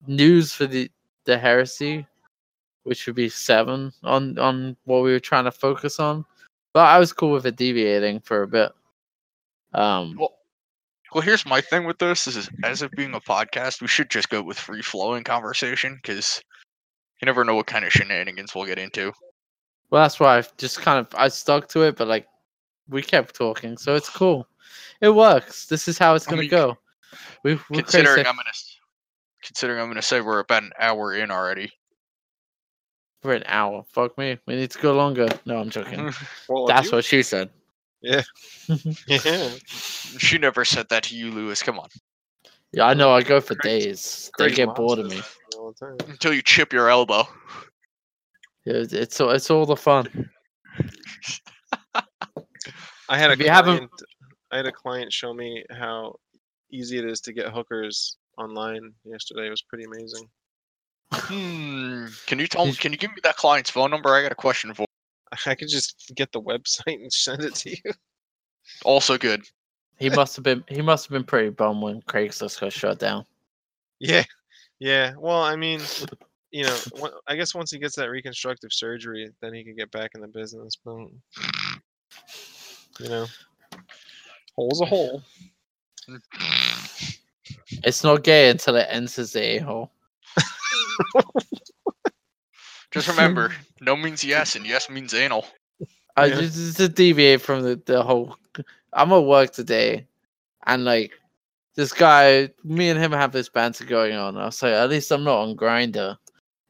news 0.07 0.53
for 0.53 0.65
the 0.65 0.89
the 1.25 1.37
heresy, 1.37 2.05
which 2.83 3.05
would 3.07 3.15
be 3.15 3.29
seven 3.29 3.93
on 4.03 4.37
on 4.37 4.75
what 4.85 5.03
we 5.03 5.11
were 5.11 5.19
trying 5.19 5.45
to 5.45 5.51
focus 5.51 5.99
on. 5.99 6.25
But 6.73 6.87
I 6.87 6.99
was 6.99 7.13
cool 7.13 7.31
with 7.31 7.45
it 7.45 7.55
deviating 7.55 8.19
for 8.19 8.43
a 8.43 8.47
bit. 8.47 8.71
Um, 9.73 10.15
Well, 10.17 10.38
well, 11.13 11.21
here's 11.21 11.45
my 11.45 11.61
thing 11.61 11.85
with 11.85 11.97
this: 11.99 12.27
is 12.27 12.49
as 12.63 12.81
it 12.81 12.91
being 12.91 13.13
a 13.13 13.19
podcast, 13.19 13.81
we 13.81 13.87
should 13.87 14.09
just 14.09 14.29
go 14.29 14.41
with 14.41 14.57
free 14.57 14.81
flowing 14.81 15.23
conversation 15.23 15.99
because 16.01 16.41
you 17.21 17.25
never 17.25 17.43
know 17.43 17.55
what 17.55 17.67
kind 17.67 17.85
of 17.85 17.91
shenanigans 17.91 18.53
we'll 18.55 18.65
get 18.65 18.79
into. 18.79 19.11
well, 19.89 20.03
that's 20.03 20.19
why 20.19 20.37
I 20.39 20.43
just 20.57 20.81
kind 20.81 20.99
of 20.99 21.07
I 21.17 21.27
stuck 21.29 21.67
to 21.69 21.83
it, 21.83 21.97
but 21.97 22.07
like 22.07 22.27
we 22.87 23.01
kept 23.01 23.35
talking, 23.35 23.77
so 23.77 23.95
it's 23.95 24.09
cool. 24.09 24.47
It 25.01 25.09
works. 25.09 25.65
This 25.67 25.87
is 25.87 25.97
how 25.97 26.15
it's 26.15 26.25
gonna 26.25 26.41
mean, 26.41 26.49
go. 26.49 26.77
We 27.43 27.55
we're 27.55 27.81
considering 27.81 28.13
crazy. 28.15 28.27
I'm 28.29 28.35
gonna 28.35 28.51
considering 29.43 29.79
I'm 29.81 29.87
gonna 29.89 30.01
say 30.01 30.21
we're 30.21 30.39
about 30.39 30.63
an 30.63 30.71
hour 30.79 31.15
in 31.15 31.31
already. 31.31 31.71
for 33.21 33.33
an 33.33 33.43
hour. 33.47 33.83
Fuck 33.91 34.17
me. 34.17 34.37
We 34.45 34.55
need 34.55 34.71
to 34.71 34.79
go 34.79 34.93
longer. 34.93 35.27
No, 35.45 35.59
I'm 35.59 35.69
joking. 35.69 36.13
Well, 36.49 36.67
That's 36.67 36.87
you- 36.87 36.95
what 36.97 37.05
she 37.05 37.21
said. 37.23 37.49
Yeah. 39.07 39.49
she 40.17 40.37
never 40.37 40.63
said 40.65 40.87
that 40.89 41.03
to 41.03 41.15
you, 41.15 41.31
Lewis. 41.31 41.61
Come 41.61 41.79
on, 41.79 41.89
Yeah, 42.71 42.85
I 42.85 42.93
know. 42.93 43.11
I 43.13 43.21
go 43.23 43.41
for 43.41 43.55
Craig's- 43.55 43.85
days. 43.85 44.31
They 44.37 44.51
get 44.51 44.73
bored 44.75 44.99
of 44.99 45.07
me. 45.09 45.17
that 45.17 45.57
all 45.57 45.73
the 45.77 45.85
time. 45.85 45.97
until 46.09 46.33
you 46.33 46.41
chip 46.41 46.71
your 46.71 46.89
elbow. 46.89 47.27
Yeah, 48.65 48.75
it's 48.75 48.93
it's 48.93 49.19
all, 49.19 49.31
it's 49.31 49.49
all 49.49 49.65
the 49.65 49.75
fun. 49.75 50.29
I 53.09 53.17
had 53.17 53.31
a 53.31 53.33
If 53.33 53.39
you 53.39 53.49
haven't- 53.49 53.77
client. 53.77 53.91
I 54.51 54.57
had 54.57 54.65
a 54.65 54.71
client 54.71 55.11
show 55.13 55.33
me 55.33 55.63
how 55.69 56.15
easy 56.71 56.97
it 56.97 57.05
is 57.05 57.19
to 57.21 57.33
get 57.33 57.49
hookers 57.49 58.17
online 58.37 58.93
yesterday. 59.03 59.47
It 59.47 59.51
was 59.51 59.61
pretty 59.61 59.83
amazing. 59.85 60.27
Hmm. 61.13 62.05
Can 62.27 62.39
you 62.39 62.47
tell? 62.47 62.65
He's- 62.65 62.77
Can 62.79 62.91
you 62.91 62.97
give 62.97 63.11
me 63.11 63.17
that 63.23 63.35
client's 63.35 63.69
phone 63.69 63.91
number? 63.91 64.09
I 64.15 64.21
got 64.23 64.31
a 64.31 64.35
question 64.35 64.73
for. 64.73 64.85
I 65.45 65.55
could 65.55 65.69
just 65.69 66.11
get 66.15 66.31
the 66.31 66.41
website 66.41 67.01
and 67.01 67.11
send 67.13 67.43
it 67.43 67.55
to 67.55 67.69
you. 67.71 67.93
Also 68.83 69.17
good. 69.17 69.43
He 69.97 70.09
must 70.09 70.35
have 70.37 70.43
been 70.43 70.63
he 70.69 70.81
must 70.81 71.05
have 71.05 71.11
been 71.11 71.25
pretty 71.25 71.49
bummed 71.49 71.81
when 71.81 72.01
Craigslist 72.03 72.61
got 72.61 72.71
shut 72.71 72.99
down. 72.99 73.25
Yeah, 73.99 74.23
yeah. 74.79 75.13
Well, 75.17 75.41
I 75.41 75.57
mean, 75.57 75.81
you 76.51 76.63
know, 76.63 76.77
I 77.27 77.35
guess 77.35 77.53
once 77.53 77.71
he 77.71 77.79
gets 77.79 77.95
that 77.97 78.09
reconstructive 78.09 78.71
surgery, 78.71 79.29
then 79.41 79.53
he 79.53 79.63
can 79.63 79.75
get 79.75 79.91
back 79.91 80.11
in 80.15 80.21
the 80.21 80.27
business. 80.27 80.77
But 80.83 81.07
you 82.99 83.09
know, 83.09 83.25
hole's 84.55 84.81
a 84.81 84.85
hole. 84.85 85.21
It's 87.83 88.03
not 88.03 88.23
gay 88.23 88.49
until 88.49 88.77
it 88.77 88.87
enters 88.89 89.33
the 89.33 89.57
a 89.57 89.59
hole. 89.59 89.91
Just 92.91 93.07
remember, 93.13 93.51
no 93.81 93.95
means 93.95 94.23
yes, 94.23 94.55
and 94.55 94.65
yes 94.65 94.89
means 94.89 95.13
anal. 95.13 95.45
I 96.15 96.25
Yeah. 96.27 96.35
just, 96.35 96.55
just 96.55 96.77
to 96.77 96.89
deviate 96.89 97.41
from 97.41 97.61
the, 97.63 97.81
the 97.85 98.03
whole. 98.03 98.35
I'm 98.93 99.11
at 99.13 99.19
work 99.23 99.51
today, 99.53 100.07
and 100.65 100.83
like 100.83 101.11
this 101.75 101.93
guy, 101.93 102.49
me 102.63 102.89
and 102.89 102.99
him 102.99 103.11
have 103.11 103.31
this 103.31 103.49
banter 103.49 103.85
going 103.85 104.15
on. 104.15 104.35
I 104.37 104.45
was 104.45 104.61
like, 104.61 104.73
at 104.73 104.89
least 104.89 105.11
I'm 105.11 105.23
not 105.23 105.39
on 105.43 105.55
Grindr. 105.55 106.17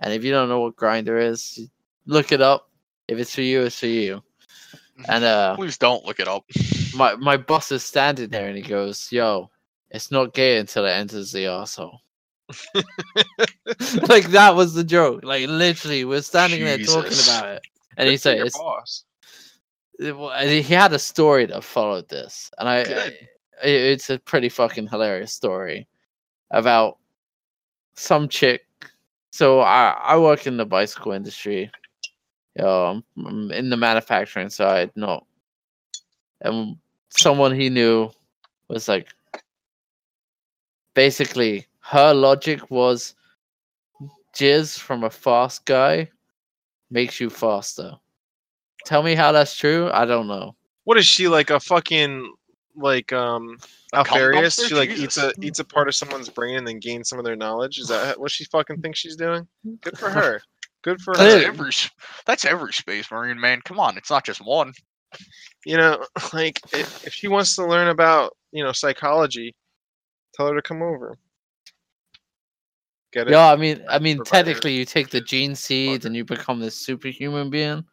And 0.01 0.13
if 0.13 0.23
you 0.23 0.31
don't 0.31 0.49
know 0.49 0.59
what 0.59 0.75
Grindr 0.75 1.21
is, 1.21 1.59
look 2.05 2.31
it 2.31 2.41
up. 2.41 2.69
If 3.07 3.17
it's 3.17 3.33
for 3.33 3.41
you, 3.41 3.63
it's 3.63 3.79
for 3.79 3.87
you. 3.87 4.21
And 5.07 5.23
uh, 5.23 5.55
Please 5.55 5.77
don't 5.77 6.05
look 6.05 6.19
it 6.19 6.27
up. 6.27 6.43
my 6.95 7.15
my 7.15 7.37
boss 7.37 7.71
is 7.71 7.83
standing 7.83 8.29
there, 8.29 8.47
and 8.47 8.55
he 8.57 8.61
goes, 8.61 9.11
"Yo, 9.11 9.49
it's 9.89 10.11
not 10.11 10.33
gay 10.33 10.57
until 10.57 10.85
it 10.85 10.91
enters 10.91 11.31
the 11.31 11.45
arsehole." 11.45 11.99
like 14.07 14.27
that 14.31 14.55
was 14.55 14.73
the 14.73 14.83
joke. 14.83 15.23
Like 15.23 15.47
literally, 15.47 16.05
we're 16.05 16.21
standing 16.21 16.63
there 16.63 16.77
talking 16.79 17.17
about 17.23 17.49
it, 17.49 17.61
and 17.97 18.05
Good 18.07 18.11
he 18.11 18.17
said, 18.17 18.39
"It's 18.39 18.57
boss. 18.57 19.03
it 19.99 20.15
and 20.15 20.49
he 20.49 20.61
had 20.61 20.93
a 20.93 20.99
story 20.99 21.45
that 21.47 21.63
followed 21.63 22.09
this, 22.09 22.51
and 22.57 22.67
I. 22.69 22.81
I- 22.81 23.13
it's 23.61 24.09
a 24.09 24.19
pretty 24.19 24.47
fucking 24.47 24.87
hilarious 24.87 25.33
story 25.33 25.85
about 26.51 26.97
some 27.95 28.29
chick. 28.29 28.61
So 29.31 29.59
I 29.59 29.89
I 30.01 30.17
work 30.17 30.47
in 30.47 30.57
the 30.57 30.65
bicycle 30.65 31.11
industry. 31.11 31.69
You 32.55 32.63
know, 32.63 32.85
I'm, 32.85 33.03
I'm 33.25 33.51
in 33.51 33.69
the 33.69 33.77
manufacturing 33.77 34.49
side, 34.49 34.91
not. 34.95 35.25
And 36.41 36.77
someone 37.09 37.53
he 37.53 37.69
knew 37.69 38.11
was 38.69 38.87
like, 38.87 39.07
basically, 40.93 41.67
her 41.89 42.13
logic 42.13 42.69
was, 42.69 43.15
jizz 44.35 44.77
from 44.77 45.03
a 45.03 45.09
fast 45.09 45.65
guy 45.65 46.07
makes 46.91 47.19
you 47.19 47.31
faster. 47.31 47.95
Tell 48.85 49.01
me 49.01 49.15
how 49.15 49.31
that's 49.31 49.57
true. 49.57 49.89
I 49.91 50.05
don't 50.05 50.27
know. 50.27 50.55
What 50.83 50.97
is 50.97 51.07
she 51.07 51.27
like? 51.27 51.49
A 51.49 51.59
fucking 51.59 52.31
like 52.75 53.11
um 53.11 53.57
A 53.93 54.03
cum 54.03 54.19
Alfarius? 54.19 54.67
She 54.67 54.75
like 54.75 54.91
eats 54.91 55.17
a 55.17 55.33
eats 55.41 55.57
a 55.57 55.65
part 55.65 55.87
of 55.87 55.95
someone's 55.95 56.29
brain 56.29 56.57
and 56.57 56.67
then 56.67 56.79
gains 56.79 57.09
some 57.09 57.17
of 57.17 57.25
their 57.25 57.35
knowledge. 57.35 57.79
Is 57.79 57.87
that 57.87 58.19
what 58.19 58.29
she 58.29 58.45
fucking 58.45 58.81
thinks 58.81 58.99
she's 58.99 59.15
doing? 59.15 59.47
Good 59.81 59.97
for 59.97 60.11
her. 60.11 60.41
Good 60.83 61.01
for 61.01 61.15
That's 61.15 61.43
her. 61.43 61.49
every. 61.49 61.71
That's 62.25 62.45
every 62.45 62.73
space 62.73 63.09
marine 63.09 63.39
man. 63.39 63.61
Come 63.65 63.79
on, 63.79 63.97
it's 63.97 64.11
not 64.11 64.25
just 64.25 64.45
one. 64.45 64.73
You 65.65 65.77
know, 65.77 66.05
like 66.33 66.61
if, 66.71 67.07
if 67.07 67.13
she 67.13 67.27
wants 67.27 67.55
to 67.55 67.65
learn 67.65 67.87
about 67.87 68.37
you 68.51 68.63
know 68.63 68.73
psychology, 68.73 69.55
tell 70.35 70.47
her 70.47 70.55
to 70.55 70.61
come 70.61 70.83
over. 70.83 71.17
Get 73.11 73.27
it? 73.27 73.31
Yeah, 73.31 73.51
I 73.51 73.55
mean, 73.55 73.83
I 73.89 73.99
mean, 73.99 74.17
provider. 74.17 74.45
technically, 74.45 74.75
you 74.75 74.85
take 74.85 75.09
the 75.09 75.21
gene 75.21 75.55
seeds 75.55 76.05
and 76.05 76.15
you 76.15 76.23
become 76.23 76.59
this 76.59 76.75
superhuman 76.75 77.49
being. 77.49 77.83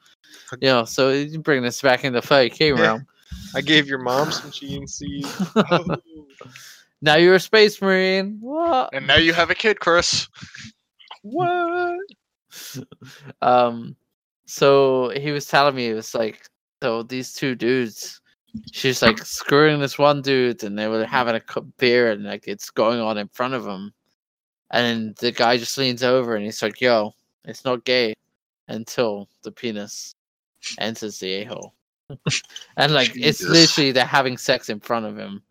You 0.61 0.69
know, 0.69 0.85
so 0.85 1.11
you 1.11 1.39
bring 1.41 1.62
this 1.62 1.81
back 1.83 2.05
into 2.05 2.21
30k 2.21 2.69
Yeah. 2.69 2.81
realm. 2.81 3.07
I 3.55 3.61
gave 3.61 3.87
your 3.87 3.99
mom 3.99 4.31
some 4.31 4.51
gene 4.51 4.87
seeds. 4.87 5.35
Oh, 5.57 5.97
now 7.03 7.17
you're 7.17 7.35
a 7.35 7.41
space 7.41 7.81
marine. 7.81 8.39
What? 8.41 8.91
And 8.93 9.07
now 9.07 9.17
you 9.17 9.33
have 9.33 9.51
a 9.51 9.55
kid, 9.55 9.81
Chris. 9.81 10.29
what? 11.23 11.99
Um, 13.43 13.97
so 14.47 15.11
he 15.11 15.31
was 15.31 15.47
telling 15.47 15.75
me 15.75 15.89
it 15.89 15.95
was 15.95 16.14
like, 16.14 16.49
so 16.83 17.03
these 17.03 17.33
two 17.35 17.55
dudes, 17.55 18.21
she's 18.73 19.03
like 19.03 19.19
screwing 19.19 19.81
this 19.81 19.99
one 19.99 20.23
dude, 20.23 20.62
and 20.64 20.79
they 20.79 20.89
were 20.89 21.05
having 21.05 21.35
a 21.35 21.41
cup 21.41 21.67
beer, 21.79 22.11
and 22.12 22.25
like 22.25 22.45
it's 22.47 22.71
going 22.71 23.01
on 23.01 23.19
in 23.19 23.29
front 23.29 23.55
of 23.55 23.67
him, 23.67 23.93
and 24.71 25.14
the 25.17 25.33
guy 25.33 25.57
just 25.57 25.79
leans 25.79 26.03
over 26.03 26.35
and 26.35 26.45
he's 26.45 26.62
like, 26.62 26.81
"Yo, 26.81 27.14
it's 27.45 27.64
not 27.64 27.85
gay 27.85 28.14
until 28.69 29.29
the 29.43 29.53
penis 29.53 30.14
enters 30.79 31.19
the 31.19 31.33
a 31.33 31.45
hole," 31.45 31.75
and 32.77 32.93
like 32.93 33.12
it's 33.14 33.43
literally 33.43 33.93
they're 33.93 34.05
having 34.05 34.37
sex 34.37 34.69
in 34.69 34.81
front 34.81 35.07
of 35.07 35.17
him, 35.17 35.43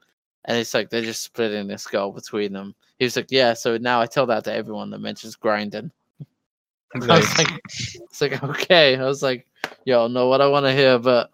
and 0.45 0.57
it's 0.57 0.73
like 0.73 0.89
they're 0.89 1.01
just 1.01 1.23
splitting 1.23 1.67
the 1.67 1.77
skull 1.77 2.11
between 2.11 2.53
them. 2.53 2.75
He 2.99 3.05
was 3.05 3.15
like, 3.15 3.31
"Yeah, 3.31 3.53
so 3.53 3.77
now 3.77 4.01
I 4.01 4.05
tell 4.05 4.25
that 4.27 4.43
to 4.45 4.53
everyone 4.53 4.89
that 4.91 4.99
mentions 4.99 5.35
grinding." 5.35 5.91
I 7.09 7.17
was 7.17 7.37
like, 7.37 7.61
it's 7.65 8.21
like 8.21 8.41
okay. 8.43 8.95
I 8.95 9.03
was 9.03 9.21
like, 9.21 9.45
yo, 9.85 10.07
know 10.07 10.27
what 10.27 10.41
I 10.41 10.47
want 10.47 10.65
to 10.65 10.71
hear, 10.71 10.97
but 10.97 11.29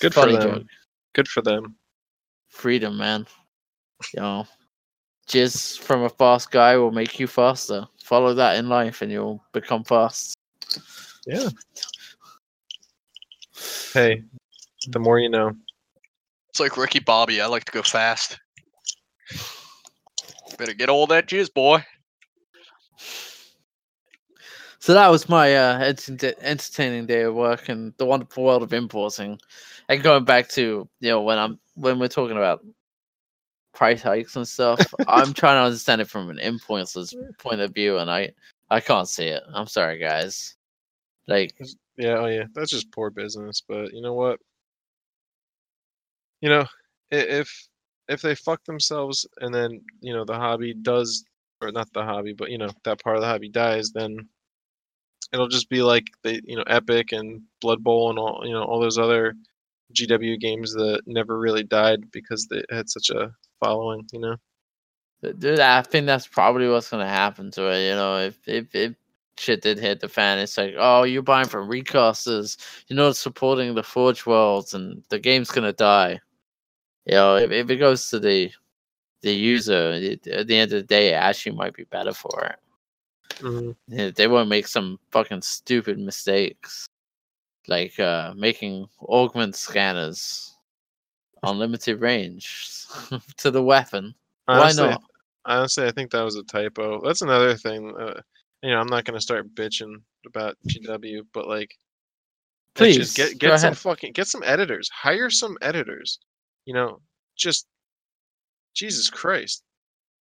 Good 0.00 0.14
for 0.14 0.32
them. 0.32 0.40
joke. 0.40 0.66
Good 1.12 1.28
for 1.28 1.42
them. 1.42 1.76
Freedom, 2.48 2.96
man. 2.96 3.26
Know, 4.16 4.46
jizz 5.30 5.78
from 5.78 6.02
a 6.02 6.08
fast 6.08 6.50
guy 6.50 6.76
will 6.76 6.90
make 6.90 7.20
you 7.20 7.26
faster. 7.26 7.86
Follow 8.02 8.34
that 8.34 8.56
in 8.56 8.68
life, 8.68 9.00
and 9.00 9.12
you'll 9.12 9.42
become 9.52 9.84
fast. 9.84 10.36
Yeah. 11.26 11.48
Hey, 13.94 14.24
the 14.88 14.98
more 14.98 15.18
you 15.18 15.28
know. 15.28 15.52
It's 16.48 16.60
like 16.60 16.76
Ricky 16.76 16.98
Bobby. 16.98 17.40
I 17.40 17.46
like 17.46 17.64
to 17.66 17.72
go 17.72 17.82
fast. 17.82 18.38
Better 20.58 20.74
get 20.74 20.88
all 20.88 21.06
that 21.06 21.28
jizz, 21.28 21.54
boy. 21.54 21.84
So 24.80 24.94
that 24.94 25.08
was 25.08 25.28
my 25.28 25.54
uh, 25.54 25.78
ent- 25.78 26.24
entertaining 26.40 27.06
day 27.06 27.22
of 27.22 27.34
work 27.34 27.68
and 27.68 27.92
the 27.98 28.06
wonderful 28.06 28.44
world 28.44 28.62
of 28.62 28.72
importing. 28.72 29.38
And 29.88 30.02
going 30.02 30.24
back 30.24 30.48
to 30.50 30.88
you 31.00 31.10
know 31.10 31.20
when 31.20 31.38
I'm 31.38 31.60
when 31.74 31.98
we're 31.98 32.08
talking 32.08 32.36
about 32.36 32.64
price 33.80 34.02
hikes 34.02 34.36
and 34.36 34.46
stuff, 34.46 34.78
I'm 35.08 35.32
trying 35.32 35.56
to 35.56 35.64
understand 35.64 36.02
it 36.02 36.10
from 36.10 36.28
an 36.28 36.38
importer's 36.38 37.14
point 37.38 37.62
of 37.62 37.72
view, 37.72 37.96
and 37.96 38.10
I 38.10 38.30
I 38.70 38.78
can't 38.78 39.08
see 39.08 39.24
it. 39.24 39.42
I'm 39.54 39.66
sorry, 39.66 39.98
guys. 39.98 40.54
Like 41.26 41.54
Yeah, 41.96 42.18
oh 42.18 42.26
yeah, 42.26 42.44
that's 42.54 42.70
just 42.70 42.92
poor 42.92 43.08
business. 43.08 43.62
But 43.66 43.94
you 43.94 44.02
know 44.02 44.12
what? 44.12 44.38
You 46.42 46.50
know, 46.50 46.66
if 47.10 47.68
if 48.08 48.20
they 48.20 48.34
fuck 48.34 48.62
themselves 48.64 49.26
and 49.40 49.54
then 49.54 49.80
you 50.02 50.12
know 50.12 50.26
the 50.26 50.34
hobby 50.34 50.74
does, 50.74 51.24
or 51.62 51.72
not 51.72 51.90
the 51.94 52.04
hobby, 52.04 52.34
but 52.34 52.50
you 52.50 52.58
know 52.58 52.68
that 52.84 53.02
part 53.02 53.16
of 53.16 53.22
the 53.22 53.28
hobby 53.28 53.48
dies, 53.48 53.92
then 53.92 54.28
it'll 55.32 55.48
just 55.48 55.70
be 55.70 55.82
like 55.82 56.04
they, 56.22 56.42
you 56.44 56.56
know, 56.56 56.64
Epic 56.66 57.12
and 57.12 57.40
Blood 57.62 57.82
Bowl 57.82 58.10
and 58.10 58.18
all, 58.18 58.42
you 58.44 58.52
know, 58.52 58.64
all 58.64 58.80
those 58.80 58.98
other 58.98 59.34
GW 59.94 60.38
games 60.38 60.74
that 60.74 61.00
never 61.06 61.38
really 61.38 61.62
died 61.62 62.10
because 62.10 62.46
they 62.46 62.62
had 62.70 62.90
such 62.90 63.08
a 63.10 63.32
following. 63.60 64.06
You 64.12 64.20
know. 64.20 64.36
dude, 65.38 65.60
I 65.60 65.82
think 65.82 66.06
that's 66.06 66.26
probably 66.26 66.68
what's 66.68 66.90
gonna 66.90 67.08
happen 67.08 67.50
to 67.52 67.68
it. 67.70 67.88
You 67.88 67.94
know, 67.94 68.18
if 68.18 68.48
if 68.48 68.74
if 68.74 68.94
shit 69.38 69.62
did 69.62 69.78
hit 69.78 70.00
the 70.00 70.08
fan, 70.08 70.38
it's 70.38 70.58
like, 70.58 70.74
oh, 70.78 71.04
you're 71.04 71.22
buying 71.22 71.48
from 71.48 71.68
recasters, 71.70 72.56
you're 72.88 72.96
not 72.96 73.16
supporting 73.16 73.74
the 73.74 73.82
Forge 73.82 74.26
worlds, 74.26 74.74
and 74.74 75.02
the 75.08 75.18
game's 75.18 75.50
gonna 75.50 75.72
die. 75.72 76.20
You 77.06 77.14
know, 77.14 77.36
if, 77.36 77.50
if 77.50 77.70
it 77.70 77.76
goes 77.76 78.08
to 78.10 78.18
the 78.18 78.50
the 79.22 79.32
user, 79.32 79.92
it, 79.92 80.26
at 80.26 80.46
the 80.46 80.56
end 80.56 80.72
of 80.72 80.80
the 80.80 80.86
day, 80.86 81.10
it 81.10 81.14
actually 81.16 81.56
might 81.56 81.74
be 81.74 81.84
better 81.84 82.12
for 82.12 82.44
it. 82.44 82.56
Mhm. 83.40 83.76
Yeah, 83.88 84.10
they 84.10 84.26
won't 84.26 84.48
make 84.48 84.66
some 84.66 84.98
fucking 85.10 85.42
stupid 85.42 85.98
mistakes 85.98 86.88
like 87.68 87.98
uh 88.00 88.32
making 88.36 88.88
augury 89.00 89.52
scanners 89.52 90.49
unlimited 91.42 92.00
range 92.00 92.86
to 93.36 93.50
the 93.50 93.62
weapon 93.62 94.14
Honestly, 94.48 94.84
why 94.84 94.90
not 94.90 95.02
Honestly, 95.46 95.86
I 95.86 95.90
think 95.90 96.10
that 96.10 96.22
was 96.22 96.36
a 96.36 96.42
typo. 96.42 97.00
That's 97.00 97.22
another 97.22 97.56
thing. 97.56 97.94
Uh, 97.98 98.20
you 98.62 98.70
know, 98.70 98.78
I'm 98.78 98.88
not 98.88 99.04
gonna 99.04 99.20
start 99.20 99.54
bitching 99.54 99.94
about 100.26 100.56
GW, 100.68 101.22
but 101.32 101.48
like, 101.48 101.74
please 102.74 102.96
just 102.96 103.16
get 103.16 103.38
get 103.38 103.58
some 103.58 103.68
ahead. 103.68 103.78
fucking 103.78 104.12
get 104.12 104.26
some 104.26 104.42
editors. 104.44 104.90
Hire 104.92 105.30
some 105.30 105.56
editors. 105.62 106.18
You 106.66 106.74
know, 106.74 107.00
just 107.36 107.66
Jesus 108.74 109.08
Christ. 109.08 109.62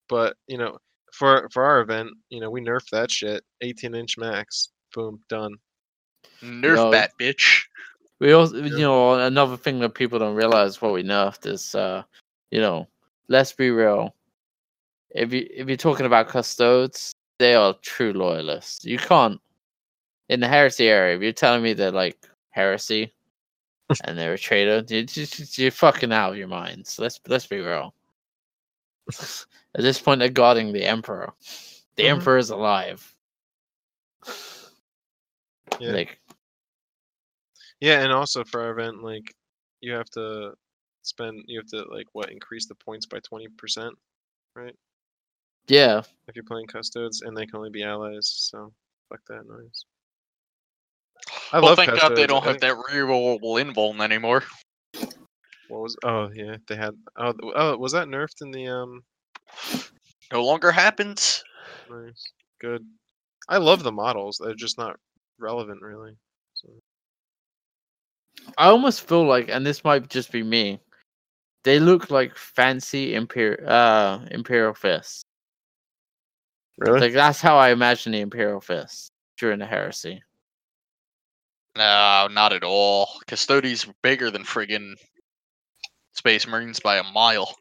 But 0.08 0.36
you 0.48 0.58
know, 0.58 0.76
for 1.12 1.48
for 1.50 1.64
our 1.64 1.80
event, 1.80 2.10
you 2.28 2.40
know, 2.40 2.50
we 2.50 2.60
nerfed 2.60 2.90
that 2.92 3.10
shit. 3.10 3.42
18 3.62 3.94
inch 3.94 4.18
max. 4.18 4.68
Boom, 4.94 5.20
done. 5.30 5.56
Nerf 6.42 6.76
Yo. 6.76 6.90
that 6.90 7.12
bitch. 7.18 7.62
We 8.20 8.32
also 8.32 8.56
Yeah. 8.56 8.64
you 8.64 8.80
know 8.80 9.14
another 9.14 9.56
thing 9.56 9.78
that 9.80 9.94
people 9.94 10.18
don't 10.18 10.34
realize 10.34 10.80
what 10.80 10.92
we 10.92 11.02
nerfed 11.02 11.46
is 11.46 11.74
uh 11.74 12.02
you 12.50 12.60
know 12.60 12.86
let's 13.28 13.52
be 13.52 13.70
real 13.70 14.14
if 15.10 15.32
you 15.32 15.46
if 15.50 15.68
you're 15.68 15.76
talking 15.76 16.06
about 16.06 16.28
custodes 16.28 17.12
they 17.38 17.54
are 17.54 17.74
true 17.82 18.12
loyalists 18.12 18.84
you 18.84 18.98
can't 18.98 19.40
in 20.28 20.40
the 20.40 20.48
heresy 20.48 20.88
area 20.88 21.16
if 21.16 21.22
you're 21.22 21.32
telling 21.32 21.62
me 21.62 21.72
they're 21.72 21.90
like 21.92 22.18
heresy 22.50 23.12
and 24.04 24.18
they're 24.18 24.34
a 24.34 24.38
traitor 24.38 24.82
you, 24.94 25.06
you, 25.14 25.26
you're 25.54 25.70
fucking 25.70 26.12
out 26.12 26.32
of 26.32 26.36
your 26.38 26.48
minds 26.48 26.98
let's 26.98 27.20
let's 27.28 27.46
be 27.46 27.60
real 27.60 27.94
at 29.20 29.82
this 29.82 30.00
point 30.00 30.18
they're 30.20 30.28
guarding 30.28 30.72
the 30.72 30.84
emperor 30.84 31.32
the 31.96 32.04
Mhm. 32.04 32.08
emperor 32.10 32.38
is 32.38 32.50
alive 32.50 33.14
Yeah. 35.78 35.92
like 35.92 36.18
Yeah, 37.81 38.01
and 38.01 38.12
also 38.12 38.45
for 38.45 38.62
our 38.62 38.70
event, 38.70 39.03
like, 39.03 39.35
you 39.81 39.93
have 39.93 40.09
to 40.11 40.53
spend. 41.03 41.45
You 41.47 41.61
have 41.61 41.68
to 41.68 41.91
like 41.93 42.07
what 42.12 42.31
increase 42.31 42.66
the 42.66 42.74
points 42.74 43.07
by 43.07 43.18
20 43.20 43.49
percent 43.59 43.95
right? 44.55 44.74
yeah 45.68 46.01
if 46.29 46.35
you're 46.35 46.45
playing 46.45 46.66
custodes, 46.66 47.22
and 47.22 47.37
they 47.37 47.47
can 47.47 47.57
only 47.57 47.70
be 47.70 47.85
allies. 47.85 48.33
So 48.37 48.72
fuck 49.09 49.20
that 49.29 49.47
noise. 49.47 49.85
I 51.53 51.59
well, 51.59 51.70
love 51.70 51.77
thank 51.77 51.95
God 51.95 52.16
they 52.16 52.27
don't 52.27 52.45
have 52.45 52.61
that 52.61 52.77
reroll 52.91 53.39
invuln 53.41 54.01
anymore. 54.01 54.43
What 55.68 55.83
was? 55.83 55.97
Oh 56.05 56.31
yeah, 56.35 56.57
they 56.68 56.77
had. 56.77 56.95
Oh, 57.16 57.35
oh, 57.55 57.77
was 57.77 57.93
that 57.93 58.09
nerfed 58.09 58.43
in 58.43 58.51
the 58.51 58.66
um? 58.68 59.03
No 60.33 60.45
longer 60.45 60.72
happens. 60.72 61.45
Nice, 61.89 62.33
good. 62.61 62.85
I 63.49 63.59
love 63.59 63.83
the 63.83 63.93
models. 63.93 64.41
They're 64.43 64.55
just 64.55 64.79
not 64.79 64.99
relevant, 65.39 65.83
really. 65.83 66.16
So, 68.47 68.53
I 68.59 68.68
almost 68.68 69.07
feel 69.09 69.24
like, 69.26 69.49
and 69.49 69.66
this 69.66 69.84
might 69.84 70.09
just 70.09 70.32
be 70.32 70.42
me, 70.42 70.80
they 71.64 71.78
look 71.80 72.11
like 72.11 72.36
fancy 72.36 73.14
imperial 73.14 73.68
uh 73.68 74.24
imperial 74.30 74.74
fists. 74.74 75.24
really? 76.78 77.01
Like 77.01 77.12
that's 77.12 77.40
how 77.40 77.57
I 77.59 77.70
imagine 77.70 78.12
the 78.12 78.20
imperial 78.20 78.61
fists 78.61 79.11
during 79.38 79.59
the 79.59 79.66
heresy. 79.66 80.22
No, 81.76 82.28
not 82.30 82.53
at 82.53 82.64
all. 82.64 83.20
Custodes 83.26 83.86
bigger 84.03 84.30
than 84.30 84.44
friggin' 84.44 84.97
Space 86.14 86.47
Marines 86.47 86.80
by 86.80 86.97
a 86.97 87.03
mile. 87.03 87.55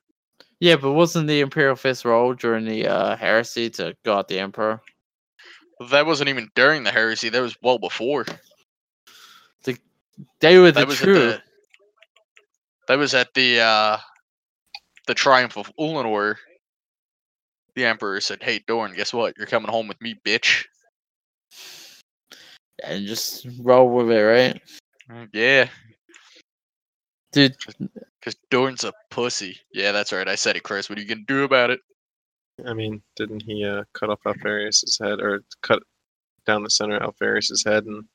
Yeah, 0.60 0.76
but 0.78 0.94
wasn't 0.94 1.28
the 1.28 1.42
imperial 1.42 1.76
fist 1.76 2.06
role 2.06 2.34
during 2.34 2.66
the 2.66 2.88
uh 2.88 3.16
heresy 3.18 3.70
to 3.72 3.96
guard 4.04 4.28
the 4.28 4.40
emperor? 4.40 4.82
That 5.90 6.06
wasn't 6.06 6.30
even 6.30 6.52
during 6.56 6.84
the 6.84 6.92
heresy. 6.92 7.30
That 7.30 7.42
was 7.42 7.56
well 7.62 7.78
before. 7.80 8.26
They 10.40 10.58
were 10.60 10.72
the 10.72 10.80
That 10.82 10.88
was 10.88 10.98
true. 10.98 11.16
at 11.16 11.38
the. 11.38 11.42
That 12.88 12.98
was 12.98 13.14
at 13.14 13.34
the 13.34 13.60
uh, 13.62 13.98
the 15.08 15.14
triumph 15.16 15.58
of 15.58 15.72
Ulanor. 15.80 16.36
The 17.76 17.86
emperor 17.86 18.22
said, 18.22 18.42
"Hey, 18.44 18.62
Dorn, 18.68 18.94
guess 18.96 19.12
what? 19.14 19.36
You're 19.38 19.48
coming 19.48 19.72
home 19.72 19.88
with 19.88 20.00
me, 20.02 20.16
bitch." 20.26 20.66
And 22.84 23.06
just 23.08 23.48
roll 23.60 23.90
with 23.90 24.12
it, 24.12 24.22
right? 24.22 24.62
Mm, 25.10 25.30
Yeah, 25.34 25.68
Dude, 27.32 27.56
because 28.20 28.36
Dorn's 28.52 28.84
a 28.84 28.94
pussy. 29.10 29.58
Yeah, 29.74 29.92
that's 29.92 30.12
right. 30.14 30.28
I 30.28 30.36
said 30.36 30.56
it, 30.56 30.64
Chris. 30.64 30.90
What 30.90 30.98
are 30.98 31.02
you 31.02 31.08
gonna 31.08 31.22
do 31.28 31.44
about 31.44 31.70
it? 31.72 31.80
I 32.66 32.74
mean, 32.74 33.02
didn't 33.16 33.44
he 33.44 33.66
uh, 33.66 33.84
cut 33.94 34.10
off 34.10 34.22
Alfarius's 34.26 34.98
head 35.02 35.20
or 35.20 35.42
cut 35.62 35.82
down 36.46 36.64
the 36.64 36.70
center 36.70 36.98
of 36.98 37.04
Alfarius's 37.16 37.64
head 37.66 37.86
and? 37.86 38.06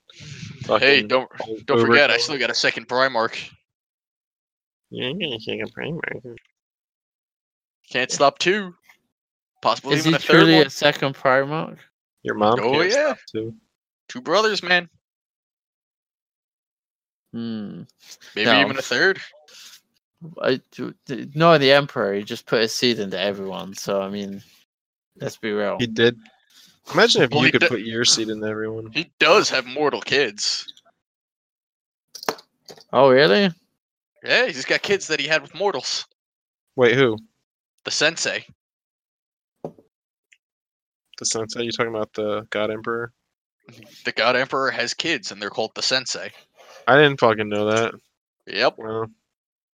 Hey, 0.66 1.02
don't 1.02 1.28
don't 1.66 1.80
forget, 1.84 2.10
I 2.10 2.18
still 2.18 2.38
got 2.38 2.50
a 2.50 2.54
second 2.54 2.88
Primarch. 2.88 3.50
Yeah, 4.90 5.08
I'm 5.08 5.18
gonna 5.18 5.38
take 5.38 5.62
a 5.62 5.66
Primarch. 5.66 6.36
Can't 7.90 8.10
stop 8.10 8.38
two. 8.38 8.74
Possibly 9.62 9.94
Is 9.96 10.06
even 10.06 10.12
he 10.12 10.16
a 10.16 10.18
third 10.20 10.26
truly 10.40 10.54
one. 10.56 10.66
a 10.66 10.70
second 10.70 11.14
Primarch? 11.16 11.78
Your 12.22 12.34
mom 12.34 12.60
Oh, 12.60 12.72
can't 12.72 12.90
yeah. 12.90 13.06
stop 13.14 13.18
too. 13.32 13.54
Two 14.08 14.20
brothers, 14.20 14.62
man. 14.62 14.88
Hmm. 17.32 17.82
Maybe 18.34 18.50
No. 18.50 18.60
even 18.60 18.78
a 18.78 18.82
third. 18.82 19.20
I, 20.42 20.60
do- 20.72 20.94
no, 21.34 21.56
the 21.58 21.72
Emperor, 21.72 22.14
he 22.14 22.22
just 22.24 22.44
put 22.46 22.60
his 22.60 22.74
seed 22.74 22.98
into 22.98 23.18
everyone. 23.18 23.74
So, 23.74 24.02
I 24.02 24.10
mean, 24.10 24.42
let's 25.16 25.36
be 25.36 25.50
real. 25.52 25.78
He 25.78 25.86
did. 25.86 26.18
Imagine 26.92 27.22
if 27.22 27.30
Well, 27.30 27.44
you 27.46 27.52
could 27.52 27.60
d- 27.62 27.68
put 27.68 27.80
your 27.80 28.04
seed 28.04 28.28
in 28.28 28.40
there, 28.40 28.50
everyone. 28.50 28.90
He 28.92 29.10
does 29.18 29.48
have 29.50 29.66
mortal 29.66 30.00
kids. 30.00 30.72
Oh, 32.92 33.10
really? 33.10 33.50
Yeah, 34.24 34.46
he's 34.46 34.64
got 34.64 34.82
kids 34.82 35.06
that 35.06 35.20
he 35.20 35.26
had 35.26 35.42
with 35.42 35.54
mortals. 35.54 36.06
Wait, 36.76 36.94
who? 36.94 37.16
The 37.84 37.90
sensei. 37.90 38.44
The 39.62 41.24
sensei? 41.24 41.62
You 41.62 41.72
talking 41.72 41.94
about 41.94 42.12
the 42.14 42.46
God 42.50 42.70
Emperor? 42.70 43.12
The 44.04 44.12
God 44.12 44.36
Emperor 44.36 44.70
has 44.70 44.94
kids, 44.94 45.30
and 45.30 45.40
they're 45.40 45.50
called 45.50 45.72
the 45.74 45.82
sensei. 45.82 46.32
I 46.88 46.96
didn't 46.96 47.20
fucking 47.20 47.48
know 47.48 47.66
that. 47.66 47.94
Yep. 48.46 48.74
Well, 48.78 49.06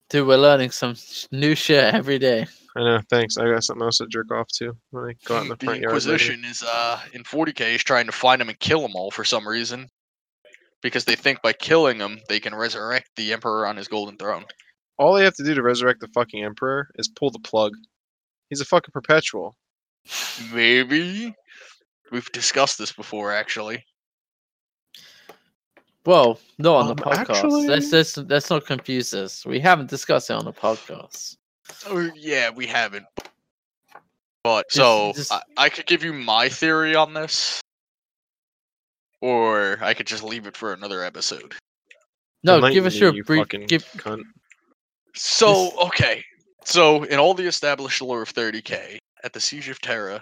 Dude, 0.09 0.27
we're 0.27 0.37
learning 0.37 0.71
some 0.71 0.95
new 1.31 1.55
shit 1.55 1.93
every 1.93 2.19
day. 2.19 2.45
I 2.75 2.79
know. 2.81 2.99
Thanks. 3.09 3.37
I 3.37 3.45
got 3.49 3.63
something 3.63 3.83
else 3.83 3.97
to 3.99 4.07
jerk 4.07 4.31
off 4.31 4.47
to 4.55 4.75
when 4.91 5.05
I 5.05 5.13
go 5.25 5.37
out 5.37 5.43
in 5.43 5.49
the 5.49 5.55
the 5.55 5.65
front 5.65 5.81
yard. 5.81 5.93
later. 5.93 6.11
Inquisition 6.11 6.43
is 6.45 6.63
uh 6.63 6.99
in 7.13 7.23
40k 7.23 7.75
is 7.75 7.83
trying 7.83 8.05
to 8.07 8.11
find 8.11 8.41
him 8.41 8.49
and 8.49 8.59
kill 8.59 8.81
them 8.81 8.95
all 8.95 9.11
for 9.11 9.23
some 9.23 9.47
reason, 9.47 9.87
because 10.81 11.05
they 11.05 11.15
think 11.15 11.41
by 11.41 11.53
killing 11.53 11.99
him 11.99 12.19
they 12.29 12.39
can 12.39 12.53
resurrect 12.55 13.09
the 13.15 13.31
Emperor 13.33 13.65
on 13.67 13.77
his 13.77 13.87
golden 13.87 14.17
throne. 14.17 14.45
All 14.97 15.13
they 15.13 15.23
have 15.23 15.35
to 15.35 15.43
do 15.43 15.53
to 15.55 15.63
resurrect 15.63 15.99
the 15.99 16.07
fucking 16.13 16.43
Emperor 16.43 16.87
is 16.95 17.07
pull 17.07 17.31
the 17.31 17.39
plug. 17.39 17.73
He's 18.49 18.61
a 18.61 18.65
fucking 18.65 18.91
perpetual. 18.91 19.55
Maybe 20.53 21.33
we've 22.11 22.31
discussed 22.31 22.77
this 22.77 22.91
before, 22.91 23.31
actually. 23.31 23.83
Well, 26.05 26.39
not 26.57 26.75
on 26.75 26.95
the 26.95 27.05
Um, 27.05 27.13
podcast. 27.13 27.27
Let's, 27.27 27.29
actually- 27.29 27.67
let's, 27.97 28.17
let's 28.17 28.49
not 28.49 28.65
confuse 28.65 29.09
this. 29.11 29.45
We 29.45 29.59
haven't 29.59 29.89
discussed 29.89 30.29
it 30.29 30.33
on 30.33 30.45
the 30.45 30.53
podcast. 30.53 31.37
Oh 31.87 32.09
yeah, 32.15 32.49
we 32.49 32.67
haven't. 32.67 33.05
But 34.43 34.67
Just- 34.69 34.75
so 34.75 35.13
just- 35.15 35.31
I, 35.31 35.41
I 35.57 35.69
could 35.69 35.85
give 35.85 36.03
you 36.03 36.11
my 36.13 36.49
theory 36.49 36.95
on 36.95 37.13
this, 37.13 37.61
or 39.21 39.77
I 39.81 39.93
could 39.93 40.07
just 40.07 40.23
leave 40.23 40.45
it 40.47 40.57
for 40.57 40.73
another 40.73 41.03
episode. 41.03 41.55
No, 42.43 42.55
Enlighten 42.55 42.73
give 42.75 42.85
us 42.85 42.97
your 42.97 43.13
you 43.13 43.23
brief. 43.23 43.47
Give, 43.67 43.85
cunt. 43.93 44.23
So 45.15 45.71
okay, 45.85 46.25
so 46.65 47.03
in 47.03 47.19
all 47.19 47.33
the 47.33 47.45
established 47.47 48.01
lore 48.01 48.23
of 48.23 48.33
30k, 48.33 48.97
at 49.23 49.31
the 49.31 49.39
Siege 49.39 49.69
of 49.69 49.79
Terra, 49.79 50.21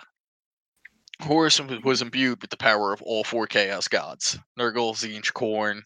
Horus 1.22 1.62
was 1.84 2.02
imbued 2.02 2.42
with 2.42 2.50
the 2.50 2.58
power 2.58 2.94
of 2.94 3.02
all 3.02 3.24
four 3.24 3.48
Chaos 3.48 3.88
gods: 3.88 4.38
Nurgle, 4.60 4.94
Tzeentch, 4.94 5.34
Khorne, 5.34 5.82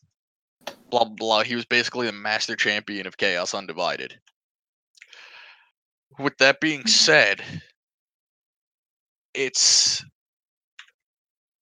blah 0.89 1.03
blah 1.03 1.15
blah. 1.15 1.43
He 1.43 1.55
was 1.55 1.65
basically 1.65 2.07
the 2.07 2.13
master 2.13 2.55
champion 2.55 3.05
of 3.05 3.17
Chaos 3.17 3.53
Undivided. 3.53 4.17
With 6.17 6.37
that 6.37 6.61
being 6.61 6.87
said, 6.87 7.41
it's 9.33 10.03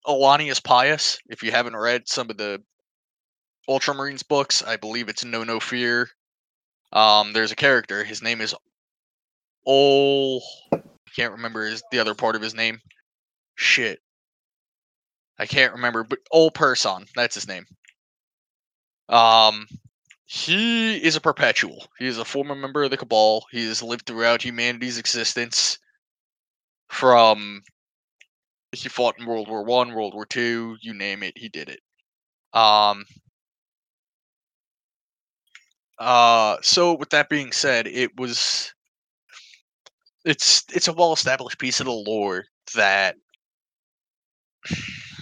Ollanius 0.05 0.63
Pius. 0.63 1.17
If 1.27 1.41
you 1.41 1.51
haven't 1.51 1.75
read 1.75 2.07
some 2.07 2.29
of 2.29 2.37
the 2.37 2.61
Ultramarines 3.69 4.27
books, 4.27 4.61
I 4.61 4.75
believe 4.77 5.09
it's 5.09 5.25
Know 5.25 5.43
No 5.43 5.59
Fear. 5.59 6.09
Um, 6.91 7.33
there's 7.33 7.51
a 7.51 7.55
character. 7.55 8.03
His 8.03 8.21
name 8.21 8.41
is 8.41 8.53
Ol. 9.65 10.43
I 10.71 10.81
can't 11.15 11.31
remember 11.31 11.65
his 11.65 11.81
the 11.91 11.99
other 11.99 12.13
part 12.13 12.35
of 12.35 12.41
his 12.41 12.53
name. 12.53 12.79
Shit. 13.55 13.99
I 15.39 15.45
can't 15.45 15.73
remember, 15.73 16.03
but 16.03 16.19
Ol 16.31 16.51
Persson. 16.51 17.05
That's 17.15 17.35
his 17.35 17.47
name. 17.47 17.65
Um, 19.09 19.67
he 20.25 21.03
is 21.03 21.15
a 21.15 21.21
perpetual. 21.21 21.85
He 21.99 22.07
is 22.07 22.17
a 22.17 22.25
former 22.25 22.55
member 22.55 22.83
of 22.83 22.91
the 22.91 22.97
Cabal. 22.97 23.45
He 23.51 23.65
has 23.67 23.83
lived 23.83 24.05
throughout 24.05 24.41
humanity's 24.41 24.97
existence. 24.97 25.77
From 26.89 27.63
he 28.71 28.89
fought 28.89 29.19
in 29.19 29.25
World 29.25 29.47
War 29.47 29.63
One, 29.63 29.93
World 29.93 30.13
War 30.13 30.25
Two, 30.25 30.77
you 30.81 30.93
name 30.93 31.23
it, 31.23 31.37
he 31.37 31.49
did 31.49 31.69
it. 31.69 31.79
Um, 32.53 33.05
uh, 35.99 36.57
so 36.61 36.93
with 36.93 37.09
that 37.11 37.29
being 37.29 37.51
said, 37.51 37.87
it 37.87 38.15
was 38.17 38.73
it's 40.25 40.63
it's 40.73 40.87
a 40.87 40.93
well 40.93 41.13
established 41.13 41.59
piece 41.59 41.79
of 41.79 41.85
the 41.85 41.91
lore 41.91 42.45
that 42.75 43.15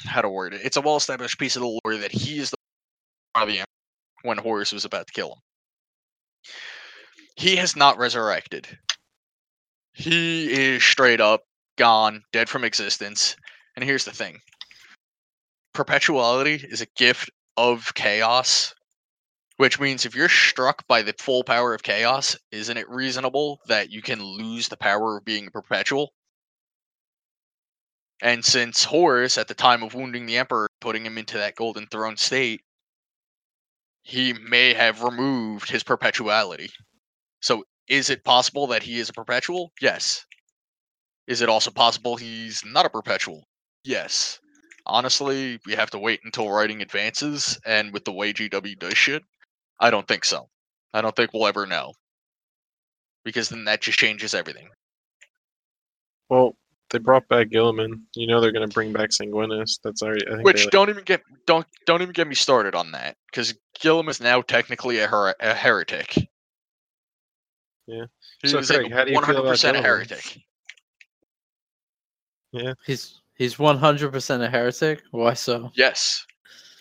how 0.05 0.21
to 0.21 0.29
word 0.29 0.53
it. 0.53 0.61
It's 0.63 0.77
a 0.77 0.81
well 0.81 0.97
established 0.97 1.39
piece 1.39 1.55
of 1.55 1.61
the 1.61 1.67
lore 1.67 1.97
that 1.97 2.11
he 2.11 2.39
is 2.39 2.51
the 2.51 2.57
of 3.35 3.49
when 4.23 4.37
Horus 4.37 4.71
was 4.71 4.85
about 4.85 5.07
to 5.07 5.13
kill 5.13 5.29
him. 5.29 6.51
He 7.35 7.55
has 7.55 7.75
not 7.75 7.97
resurrected. 7.97 8.67
He 9.93 10.51
is 10.51 10.83
straight 10.83 11.21
up 11.21 11.41
gone, 11.77 12.23
dead 12.31 12.49
from 12.49 12.63
existence. 12.63 13.35
And 13.75 13.83
here's 13.85 14.05
the 14.05 14.11
thing. 14.11 14.39
Perpetuality 15.73 16.65
is 16.69 16.81
a 16.81 16.87
gift 16.97 17.31
of 17.57 17.93
chaos 17.95 18.73
which 19.61 19.79
means 19.79 20.07
if 20.07 20.15
you're 20.15 20.27
struck 20.27 20.87
by 20.87 21.03
the 21.03 21.13
full 21.19 21.43
power 21.43 21.75
of 21.75 21.83
chaos, 21.83 22.35
isn't 22.51 22.77
it 22.77 22.89
reasonable 22.89 23.59
that 23.67 23.91
you 23.91 24.01
can 24.01 24.19
lose 24.19 24.67
the 24.67 24.75
power 24.75 25.17
of 25.17 25.23
being 25.23 25.51
perpetual? 25.51 26.13
And 28.21 28.45
since 28.45 28.83
Horus, 28.83 29.37
at 29.37 29.47
the 29.47 29.55
time 29.55 29.81
of 29.81 29.95
wounding 29.95 30.25
the 30.25 30.37
Emperor, 30.37 30.67
putting 30.79 31.05
him 31.05 31.17
into 31.17 31.37
that 31.37 31.55
golden 31.55 31.87
throne 31.87 32.17
state, 32.17 32.61
he 34.03 34.33
may 34.33 34.73
have 34.73 35.01
removed 35.01 35.69
his 35.69 35.83
perpetuality. 35.83 36.69
So 37.41 37.63
is 37.87 38.09
it 38.09 38.23
possible 38.23 38.67
that 38.67 38.83
he 38.83 38.99
is 38.99 39.09
a 39.09 39.13
perpetual? 39.13 39.71
Yes. 39.81 40.25
Is 41.27 41.41
it 41.41 41.49
also 41.49 41.71
possible 41.71 42.15
he's 42.15 42.63
not 42.65 42.85
a 42.85 42.89
perpetual? 42.89 43.43
Yes. 43.83 44.39
Honestly, 44.85 45.59
we 45.65 45.73
have 45.73 45.91
to 45.91 45.99
wait 45.99 46.19
until 46.23 46.49
writing 46.49 46.81
advances, 46.81 47.59
and 47.65 47.93
with 47.93 48.05
the 48.05 48.11
way 48.11 48.33
GW 48.33 48.77
does 48.79 48.97
shit, 48.97 49.23
I 49.79 49.89
don't 49.89 50.07
think 50.07 50.25
so. 50.25 50.47
I 50.93 51.01
don't 51.01 51.15
think 51.15 51.31
we'll 51.33 51.47
ever 51.47 51.65
know. 51.65 51.93
Because 53.23 53.49
then 53.49 53.65
that 53.65 53.81
just 53.81 53.99
changes 53.99 54.33
everything. 54.33 54.69
Well, 56.29 56.55
they 56.91 56.99
brought 56.99 57.27
back 57.27 57.49
Guilliman. 57.49 58.01
You 58.15 58.27
know 58.27 58.39
they're 58.41 58.51
gonna 58.51 58.67
bring 58.67 58.91
back 58.93 59.09
Sanguinius. 59.09 59.79
That's 59.83 60.01
already. 60.01 60.27
I 60.27 60.31
think 60.35 60.45
Which 60.45 60.65
they, 60.65 60.69
don't 60.69 60.89
even 60.89 61.03
get 61.03 61.21
don't 61.47 61.65
don't 61.85 62.01
even 62.01 62.13
get 62.13 62.27
me 62.27 62.35
started 62.35 62.75
on 62.75 62.91
that 62.91 63.15
because 63.31 63.53
Gillum 63.79 64.09
is 64.09 64.21
now 64.21 64.41
technically 64.41 64.99
a, 64.99 65.07
her- 65.07 65.35
a 65.39 65.53
heretic. 65.53 66.15
Yeah. 67.87 68.05
He's 68.41 68.51
So, 68.51 68.59
a 68.59 68.63
Craig, 68.63 68.91
how 68.91 69.03
do 69.05 69.11
you 69.11 69.21
feel 69.21 69.37
about 69.37 69.55
100% 69.55 69.69
a 69.69 69.73
Guilliman? 69.73 69.83
heretic. 69.83 70.37
he's 72.85 73.21
he's 73.35 73.57
one 73.57 73.77
hundred 73.77 74.11
percent 74.11 74.43
a 74.43 74.49
heretic. 74.49 75.01
Why 75.11 75.33
so? 75.33 75.71
Yes, 75.75 76.25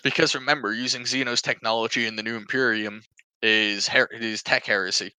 because 0.03 0.35
remember, 0.35 0.73
using 0.73 1.03
Xenos 1.03 1.41
technology 1.41 2.05
in 2.07 2.15
the 2.15 2.23
new 2.23 2.35
Imperium 2.35 3.01
is 3.41 3.87
her- 3.87 4.09
is 4.11 4.43
tech 4.43 4.65
heresy. 4.65 5.11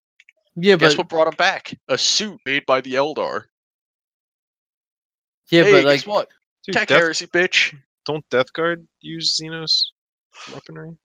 Yeah, 0.55 0.76
Guess 0.76 0.93
but 0.95 0.99
what 0.99 1.09
brought 1.09 1.28
him 1.28 1.36
back? 1.36 1.74
A 1.88 1.97
suit 1.97 2.38
made 2.45 2.66
by 2.66 2.80
the 2.82 2.95
Eldar. 2.95 3.45
Yeah, 5.53 5.64
hey, 5.64 5.72
but 5.72 5.84
like 5.84 5.98
guess 6.00 6.07
what? 6.07 6.28
Dude, 6.64 6.74
Tech 6.74 6.88
Death, 6.88 6.98
heresy, 6.98 7.26
bitch. 7.26 7.76
don't 8.07 8.28
Death 8.30 8.53
Guard 8.53 8.86
use 9.00 9.38
Xenos 9.38 9.82
weaponry? 10.53 10.96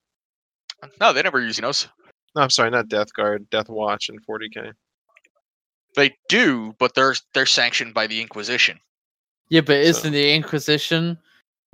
No, 1.02 1.12
they 1.14 1.22
never 1.22 1.42
use 1.42 1.60
Xenos. 1.60 1.88
No, 2.36 2.44
I'm 2.44 2.50
sorry, 2.50 2.70
not 2.70 2.88
Death 2.88 3.14
Guard. 3.14 3.50
Death 3.50 3.68
Watch 3.70 4.10
and 4.10 4.26
40k. 4.26 4.72
They 5.96 6.16
do, 6.30 6.74
but 6.80 6.94
they're 6.96 7.16
they're 7.34 7.46
sanctioned 7.46 7.94
by 7.94 8.08
the 8.08 8.22
Inquisition. 8.22 8.80
yeah, 9.50 9.62
but 9.62 9.74
So- 9.84 9.90
isn't 9.90 10.14
the 10.14 10.34
Inquisition 10.34 11.18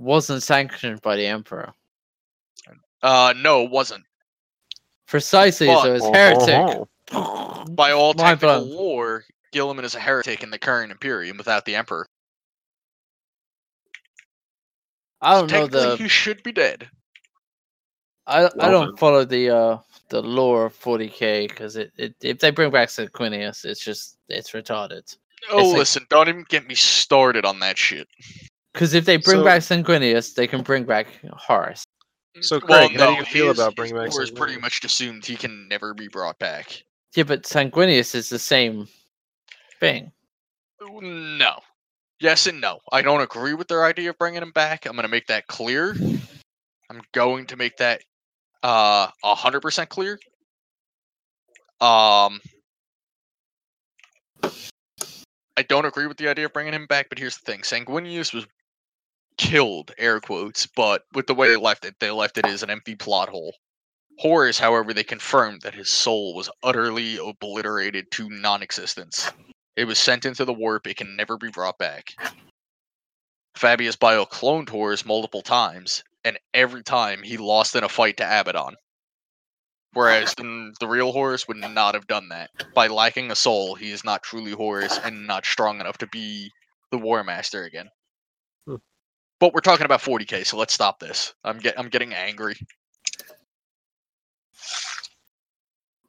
wasn't 0.00 0.42
sanctioned 0.42 1.00
by 1.02 1.16
the 1.16 1.26
Emperor? 1.26 1.72
Uh, 3.02 3.34
no, 3.36 3.64
it 3.64 3.70
wasn't. 3.70 4.04
Precisely, 5.06 5.66
But- 5.68 5.82
so 5.82 5.94
it's 5.94 6.04
Oh, 6.04 6.12
heretic. 6.12 6.88
oh, 7.12 7.64
By 7.66 7.92
all 7.92 8.14
Mind 8.14 8.40
technical 8.40 8.64
blown. 8.66 8.70
lore, 8.76 9.24
Guilliman 9.52 9.84
is 9.84 9.94
a 9.94 10.00
heretic 10.00 10.42
in 10.42 10.50
the 10.50 10.58
current 10.58 10.90
Imperium 10.90 11.36
without 11.36 11.64
the 11.66 11.76
Emperor. 11.76 12.08
I 15.20 15.34
don't 15.40 15.50
know 15.50 15.66
Technically, 15.66 15.90
the. 15.90 15.96
he 15.96 16.08
should 16.08 16.42
be 16.42 16.52
dead. 16.52 16.88
I 18.26 18.46
I 18.60 18.70
don't 18.70 18.88
then. 18.88 18.96
follow 18.96 19.24
the 19.24 19.50
uh 19.50 19.78
the 20.08 20.22
lore 20.22 20.66
of 20.66 20.78
40k 20.78 21.48
because 21.48 21.76
it, 21.76 21.92
it 21.98 22.14
if 22.22 22.38
they 22.38 22.50
bring 22.50 22.70
back 22.70 22.88
Sanguinius, 22.88 23.64
it's 23.64 23.84
just 23.84 24.18
it's 24.28 24.50
retarded. 24.52 25.16
Oh, 25.50 25.58
It's 25.58 25.68
like- 25.68 25.78
listen, 25.78 26.06
don't 26.08 26.28
even 26.28 26.44
get 26.48 26.66
me 26.66 26.74
started 26.74 27.44
on 27.44 27.58
that 27.60 27.76
shit. 27.76 28.08
Because 28.72 28.94
if 28.94 29.04
they 29.04 29.16
bring 29.18 29.38
So- 29.40 29.44
back 29.44 29.60
Sanguinius, 29.60 30.34
they 30.34 30.46
can 30.46 30.62
bring 30.62 30.84
back 30.84 31.06
Horus. 31.32 31.84
So, 32.40 32.58
well, 32.68 32.88
Craig, 32.88 32.98
how 32.98 33.12
do 33.12 33.16
you 33.18 33.24
feel 33.24 33.48
his- 33.48 33.58
about 33.58 33.76
bringing 33.76 33.96
back 33.96 34.10
lore 34.10 34.22
is 34.22 34.30
pretty 34.30 34.58
much 34.58 34.82
assumed 34.84 35.24
he 35.24 35.36
can 35.36 35.68
never 35.68 35.94
be 35.94 36.08
brought 36.08 36.38
back. 36.38 36.82
Yeah, 37.14 37.22
but 37.24 37.44
Sanguinius 37.44 38.14
is 38.14 38.28
the 38.28 38.38
same 38.40 38.88
thing. 39.78 40.10
No, 40.80 41.60
yes 42.24 42.46
and 42.46 42.58
no. 42.58 42.80
I 42.90 43.02
don't 43.02 43.20
agree 43.20 43.52
with 43.52 43.68
their 43.68 43.84
idea 43.84 44.10
of 44.10 44.18
bringing 44.18 44.42
him 44.42 44.50
back. 44.50 44.86
I'm 44.86 44.92
going 44.92 45.02
to 45.02 45.10
make 45.10 45.26
that 45.26 45.46
clear. 45.46 45.94
I'm 46.90 47.02
going 47.12 47.46
to 47.46 47.56
make 47.56 47.76
that 47.76 48.00
uh 48.62 49.08
100% 49.22 49.88
clear. 49.90 50.18
Um 51.82 52.40
I 55.56 55.62
don't 55.68 55.84
agree 55.84 56.06
with 56.06 56.16
the 56.16 56.28
idea 56.28 56.46
of 56.46 56.54
bringing 56.54 56.72
him 56.72 56.86
back, 56.86 57.10
but 57.10 57.18
here's 57.18 57.36
the 57.36 57.52
thing. 57.52 57.60
Sanguinius 57.60 58.32
was 58.32 58.46
killed, 59.36 59.92
air 59.98 60.18
quotes, 60.18 60.66
but 60.66 61.02
with 61.12 61.26
the 61.26 61.34
way 61.34 61.48
they 61.48 61.56
left 61.56 61.84
it, 61.84 61.94
they 62.00 62.10
left 62.10 62.38
it 62.38 62.46
as 62.46 62.62
an 62.62 62.70
empty 62.70 62.96
plot 62.96 63.28
hole. 63.28 63.54
Horus, 64.18 64.58
however, 64.58 64.94
they 64.94 65.04
confirmed 65.04 65.60
that 65.62 65.74
his 65.74 65.90
soul 65.90 66.34
was 66.34 66.48
utterly 66.62 67.18
obliterated 67.18 68.10
to 68.12 68.30
non 68.30 68.62
existence. 68.62 69.30
It 69.76 69.86
was 69.86 69.98
sent 69.98 70.24
into 70.24 70.44
the 70.44 70.52
warp, 70.52 70.86
it 70.86 70.96
can 70.96 71.16
never 71.16 71.36
be 71.36 71.50
brought 71.50 71.78
back. 71.78 72.14
Fabius 73.56 73.96
Bile 73.96 74.26
cloned 74.26 74.68
Horus 74.68 75.04
multiple 75.04 75.42
times, 75.42 76.02
and 76.24 76.38
every 76.52 76.82
time 76.82 77.22
he 77.22 77.36
lost 77.36 77.74
in 77.76 77.84
a 77.84 77.88
fight 77.88 78.16
to 78.18 78.24
Abaddon. 78.24 78.76
Whereas 79.92 80.34
the, 80.34 80.74
the 80.80 80.88
real 80.88 81.12
Horus 81.12 81.46
would 81.46 81.56
not 81.56 81.94
have 81.94 82.08
done 82.08 82.28
that. 82.30 82.50
By 82.74 82.88
lacking 82.88 83.30
a 83.30 83.36
soul, 83.36 83.76
he 83.76 83.92
is 83.92 84.04
not 84.04 84.24
truly 84.24 84.50
Horus 84.50 84.98
and 84.98 85.26
not 85.26 85.46
strong 85.46 85.80
enough 85.80 85.98
to 85.98 86.08
be 86.08 86.50
the 86.90 86.98
War 86.98 87.22
Master 87.22 87.62
again. 87.62 87.88
Hmm. 88.66 88.76
But 89.38 89.54
we're 89.54 89.60
talking 89.60 89.86
about 89.86 90.00
40k, 90.00 90.46
so 90.46 90.56
let's 90.56 90.74
stop 90.74 90.98
this. 90.98 91.34
I'm 91.44 91.58
get 91.58 91.78
I'm 91.78 91.88
getting 91.88 92.12
angry. 92.12 92.56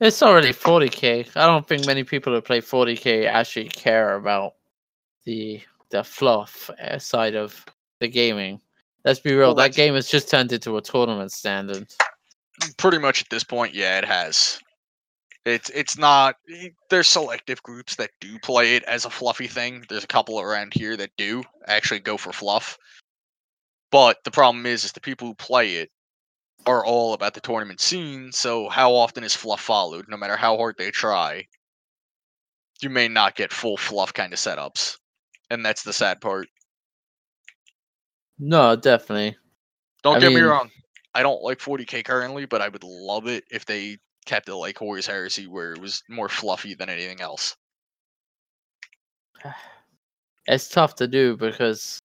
It's 0.02 0.22
already 0.22 0.50
40k. 0.50 1.36
I 1.38 1.46
don't 1.46 1.68
think 1.68 1.86
many 1.86 2.04
people 2.04 2.34
who 2.34 2.42
play 2.42 2.60
40k 2.60 3.28
actually 3.28 3.70
care 3.70 4.16
about 4.16 4.56
the 5.26 5.62
the 5.90 6.04
fluff 6.04 6.70
uh, 6.82 7.00
side 7.00 7.36
of 7.36 7.66
the 8.00 8.08
gaming. 8.08 8.60
Let's 9.06 9.20
be 9.20 9.34
real. 9.34 9.50
Well, 9.50 9.56
that 9.56 9.74
game 9.74 9.94
has 9.94 10.10
just 10.10 10.30
turned 10.30 10.52
into 10.52 10.76
a 10.78 10.82
tournament 10.82 11.32
standard. 11.32 11.88
Pretty 12.78 12.98
much 12.98 13.22
at 13.22 13.30
this 13.30 13.44
point, 13.44 13.74
yeah, 13.74 13.98
it 13.98 14.06
has. 14.06 14.60
It's 15.46 15.70
it's 15.70 15.98
not. 15.98 16.36
There's 16.90 17.08
selective 17.08 17.62
groups 17.64 17.96
that 17.96 18.10
do 18.20 18.38
play 18.40 18.76
it 18.76 18.84
as 18.84 19.06
a 19.06 19.10
fluffy 19.10 19.48
thing. 19.48 19.86
There's 19.88 20.04
a 20.04 20.08
couple 20.08 20.42
around 20.42 20.74
here 20.74 20.98
that 20.98 21.12
do 21.18 21.44
actually 21.68 22.00
go 22.00 22.18
for 22.18 22.34
fluff. 22.34 22.78
But 23.92 24.18
the 24.26 24.32
problem 24.32 24.66
is, 24.66 24.84
is 24.84 24.92
the 24.92 25.00
people 25.00 25.28
who 25.28 25.36
play 25.36 25.76
it 25.76 25.92
are 26.66 26.86
all 26.86 27.14
about 27.14 27.34
the 27.34 27.42
tournament 27.42 27.80
scene. 27.80 28.32
So 28.32 28.70
how 28.70 28.94
often 28.94 29.24
is 29.24 29.36
fluff 29.36 29.62
followed? 29.62 30.06
No 30.08 30.18
matter 30.18 30.36
how 30.36 30.58
hard 30.58 30.76
they 30.78 30.92
try, 30.92 31.48
you 32.82 32.90
may 32.90 33.08
not 33.08 33.36
get 33.36 33.54
full 33.54 33.78
fluff 33.78 34.14
kind 34.14 34.34
of 34.34 34.40
setups, 34.40 34.98
and 35.50 35.66
that's 35.66 35.84
the 35.84 35.94
sad 35.94 36.22
part. 36.22 36.48
No, 38.38 38.76
definitely. 38.76 39.38
Don't 40.04 40.18
I 40.18 40.20
get 40.20 40.34
me 40.34 40.42
wrong. 40.42 40.70
I 41.14 41.24
don't 41.24 41.42
like 41.42 41.60
40k 41.60 42.04
currently, 42.04 42.46
but 42.46 42.62
I 42.62 42.68
would 42.68 42.84
love 42.84 43.28
it 43.28 43.46
if 43.50 43.66
they 43.66 43.98
kept 44.26 44.50
it 44.50 44.56
like 44.56 44.78
Horus 44.78 45.08
Heresy, 45.08 45.48
where 45.48 45.72
it 45.72 45.80
was 45.80 46.04
more 46.10 46.28
fluffy 46.28 46.76
than 46.76 46.90
anything 46.90 47.22
else. 47.22 47.56
It's 50.48 50.70
tough 50.70 50.94
to 50.98 51.08
do 51.08 51.36
because, 51.36 51.98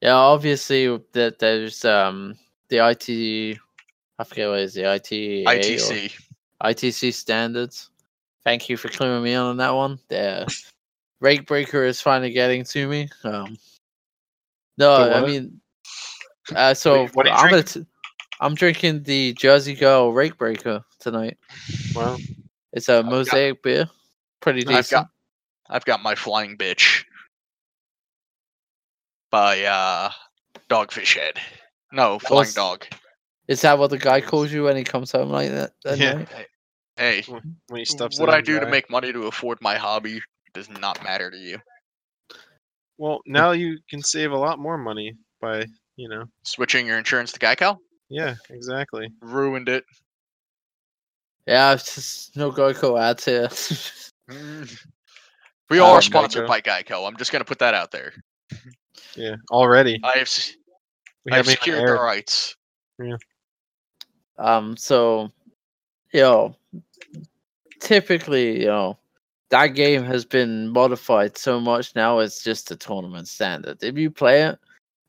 yeah, 0.00 0.14
obviously 0.14 0.96
that 1.12 1.40
there's 1.40 1.84
um 1.84 2.38
the 2.68 2.88
IT, 2.88 3.58
I 4.20 4.24
forget 4.24 4.48
what 4.50 4.58
is 4.58 4.74
the 4.74 4.82
IT 4.82 5.10
ITC. 5.46 6.12
ITC 6.62 7.14
standards. 7.14 7.88
Thank 8.44 8.68
you 8.68 8.76
for 8.76 8.88
clearing 8.90 9.22
me 9.22 9.34
on 9.34 9.56
that 9.56 9.70
one. 9.74 9.98
The 10.08 10.46
rate 11.20 11.46
breaker 11.46 11.84
is 11.84 12.02
finally 12.02 12.30
getting 12.30 12.62
to 12.64 12.86
me. 12.86 13.08
Um, 13.24 13.56
no, 14.76 15.10
I 15.10 15.24
mean, 15.24 15.58
uh, 16.54 16.74
so 16.74 17.06
what 17.14 17.30
I'm 17.30 17.48
gonna 17.48 17.62
t- 17.62 17.86
I'm 18.40 18.54
drinking 18.54 19.04
the 19.04 19.32
Jersey 19.34 19.74
Girl 19.74 20.12
Rake 20.12 20.36
Breaker 20.36 20.84
tonight. 20.98 21.38
Well, 21.94 22.18
It's 22.74 22.90
a 22.90 23.02
got- 23.02 23.06
mosaic 23.10 23.62
beer, 23.62 23.88
pretty 24.40 24.60
I've 24.60 24.66
got- 24.66 24.76
decent. 24.82 25.06
I've 25.70 25.84
got 25.86 26.02
my 26.02 26.14
flying 26.14 26.58
bitch 26.58 27.04
by 29.30 29.62
uh 29.64 30.10
Dogfish 30.68 31.16
Head. 31.16 31.38
No, 31.92 32.18
flying 32.18 32.46
s- 32.48 32.54
dog. 32.54 32.84
Is 33.50 33.62
that 33.62 33.80
what 33.80 33.90
the 33.90 33.98
guy 33.98 34.20
calls 34.20 34.52
you 34.52 34.62
when 34.62 34.76
he 34.76 34.84
comes 34.84 35.10
home 35.10 35.28
like 35.28 35.50
that? 35.50 35.72
that 35.82 35.98
Yeah. 35.98 36.14
night? 36.14 36.28
Hey, 36.96 37.22
when 37.26 37.56
he 37.74 37.84
stuffs 37.84 38.16
it 38.16 38.20
what 38.20 38.30
I 38.32 38.38
his 38.38 38.46
do 38.46 38.60
to 38.60 38.66
make 38.66 38.88
money 38.88 39.12
to 39.12 39.26
afford 39.26 39.60
my 39.60 39.74
hobby 39.74 40.22
does 40.54 40.70
not 40.70 41.02
matter 41.02 41.32
to 41.32 41.36
you. 41.36 41.58
Well, 42.96 43.20
now 43.26 43.50
you 43.50 43.80
can 43.88 44.02
save 44.02 44.30
a 44.30 44.36
lot 44.38 44.60
more 44.60 44.78
money 44.78 45.16
by, 45.40 45.66
you 45.96 46.08
know. 46.08 46.26
Switching 46.44 46.86
your 46.86 46.96
insurance 46.96 47.32
to 47.32 47.40
Geico 47.40 47.78
Yeah, 48.08 48.36
exactly. 48.50 49.08
ruined 49.20 49.68
it. 49.68 49.82
Yeah, 51.48 51.72
it's 51.72 51.96
just 51.96 52.36
no 52.36 52.52
Geico 52.52 53.00
ads 53.00 53.24
here. 53.24 53.48
Mm. 54.30 54.86
We 55.70 55.80
all 55.80 55.90
Um, 55.90 55.98
are 55.98 56.02
sponsored 56.02 56.44
Geico. 56.44 56.48
by 56.48 56.60
Geico. 56.60 57.08
I'm 57.08 57.16
just 57.16 57.32
gonna 57.32 57.44
put 57.44 57.58
that 57.58 57.74
out 57.74 57.90
there. 57.90 58.12
Yeah, 59.16 59.34
already. 59.50 59.98
I 60.04 60.18
have 60.18 60.28
s- 60.28 60.54
We 61.24 61.32
I 61.32 61.36
have 61.36 61.46
secured 61.46 61.80
the 61.80 61.92
aired. 61.94 62.00
rights. 62.00 62.54
Um, 64.40 64.76
so, 64.76 65.30
you 66.12 66.22
know, 66.22 66.56
typically, 67.80 68.60
you 68.60 68.66
know, 68.66 68.98
that 69.50 69.68
game 69.68 70.04
has 70.04 70.24
been 70.24 70.68
modified 70.68 71.36
so 71.36 71.60
much 71.60 71.94
now 71.96 72.20
it's 72.20 72.42
just 72.42 72.70
a 72.70 72.76
tournament 72.76 73.28
standard. 73.28 73.82
If 73.82 73.98
you 73.98 74.10
play 74.10 74.42
it, 74.42 74.58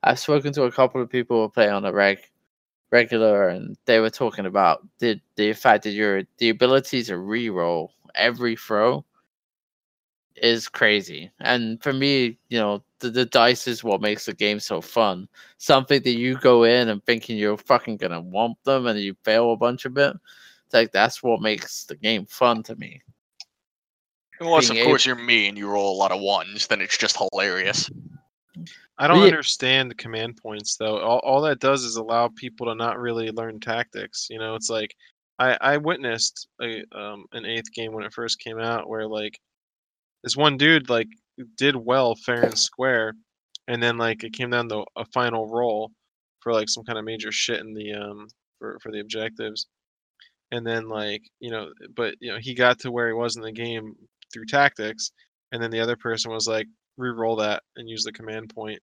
I've 0.04 0.20
spoken 0.20 0.52
to 0.54 0.64
a 0.64 0.72
couple 0.72 1.02
of 1.02 1.10
people 1.10 1.44
who 1.44 1.50
play 1.50 1.70
on 1.70 1.86
a 1.86 1.94
reg 1.94 2.20
regular 2.92 3.50
and 3.50 3.78
they 3.86 4.00
were 4.00 4.10
talking 4.10 4.46
about 4.46 4.86
the 5.00 5.20
the 5.38 5.54
fact 5.54 5.84
that 5.84 5.92
your 5.92 6.24
the 6.40 6.50
ability 6.50 7.04
to 7.04 7.18
re-roll 7.18 7.94
every 8.16 8.56
throw 8.56 9.06
is 10.36 10.68
crazy. 10.68 11.32
And 11.40 11.82
for 11.82 11.94
me, 11.94 12.38
you 12.50 12.60
know, 12.60 12.84
the, 13.00 13.10
the 13.10 13.26
dice 13.26 13.68
is 13.68 13.84
what 13.84 14.02
makes 14.02 14.26
the 14.26 14.34
game 14.34 14.60
so 14.60 14.82
fun. 14.82 15.28
Something 15.58 16.02
that 16.04 16.18
you 16.18 16.36
go 16.38 16.64
in 16.64 16.90
and 16.90 17.04
thinking 17.06 17.38
you're 17.38 17.58
fucking 17.58 17.98
gonna 17.98 18.22
womp 18.22 18.56
them 18.64 18.88
and 18.88 19.00
you 19.00 19.16
fail 19.24 19.52
a 19.54 19.58
bunch 19.58 19.86
of 19.86 19.98
it. 19.98 20.16
It's 20.66 20.74
like 20.74 20.92
that's 20.92 21.22
what 21.22 21.42
makes 21.42 21.86
the 21.86 21.96
game 21.96 22.26
fun 22.26 22.64
to 22.64 22.76
me. 22.76 23.02
Unless, 24.40 24.70
of 24.70 24.76
being 24.76 24.88
course, 24.88 25.06
you're 25.06 25.16
me 25.16 25.48
and 25.48 25.58
you 25.58 25.68
roll 25.70 25.96
a 25.96 25.98
lot 25.98 26.12
of 26.12 26.20
ones, 26.20 26.66
then 26.68 26.82
it's 26.82 26.98
just 26.98 27.18
hilarious. 27.18 27.90
I 28.98 29.08
don't 29.08 29.20
yeah- 29.20 29.26
understand 29.26 29.90
the 29.90 29.96
command 29.96 30.38
points 30.38 30.78
though. 30.78 31.00
All, 31.00 31.20
all 31.20 31.42
that 31.42 31.60
does 31.60 31.84
is 31.84 31.96
allow 31.96 32.28
people 32.30 32.68
to 32.68 32.76
not 32.76 33.00
really 33.00 33.32
learn 33.32 33.60
tactics. 33.60 34.28
You 34.30 34.40
know, 34.40 34.56
it's 34.56 34.70
like 34.70 34.96
I 35.40 35.58
I 35.60 35.78
witnessed 35.78 36.48
a 36.62 36.84
um 36.92 37.26
an 37.34 37.46
eighth 37.46 37.72
game 37.74 37.94
when 37.94 38.04
it 38.04 38.14
first 38.14 38.40
came 38.40 38.60
out 38.60 38.90
where 38.90 39.08
like 39.08 39.40
this 40.24 40.36
one 40.38 40.58
dude 40.58 40.90
like 40.90 41.08
did 41.58 41.76
well 41.76 42.16
fair 42.16 42.46
and 42.46 42.58
square, 42.58 43.14
and 43.68 43.82
then 43.82 43.98
like 43.98 44.24
it 44.24 44.34
came 44.34 44.50
down 44.52 44.70
to 44.70 44.86
a 44.98 45.06
final 45.14 45.48
roll 45.50 45.92
for 46.42 46.54
like 46.54 46.70
some 46.70 46.84
kind 46.84 47.00
of 47.00 47.06
major 47.06 47.32
shit 47.32 47.60
in 47.62 47.74
the 47.74 47.94
um 47.94 48.28
for 48.60 48.80
for 48.82 48.92
the 48.92 49.00
objectives, 49.00 49.68
and 50.52 50.66
then 50.66 50.88
like 50.90 51.24
you 51.40 51.52
know 51.52 51.70
but 51.96 52.16
you 52.20 52.32
know 52.32 52.40
he 52.42 52.54
got 52.54 52.80
to 52.80 52.92
where 52.92 53.08
he 53.08 53.14
was 53.14 53.36
in 53.36 53.42
the 53.44 53.52
game 53.52 53.96
through 54.34 54.46
tactics, 54.46 55.12
and 55.52 55.62
then 55.64 55.72
the 55.72 55.80
other 55.80 55.96
person 55.98 56.32
was 56.32 56.48
like 56.48 56.68
re-roll 56.98 57.36
that 57.38 57.64
and 57.78 57.90
use 57.90 58.04
the 58.04 58.12
command 58.12 58.50
point 58.54 58.80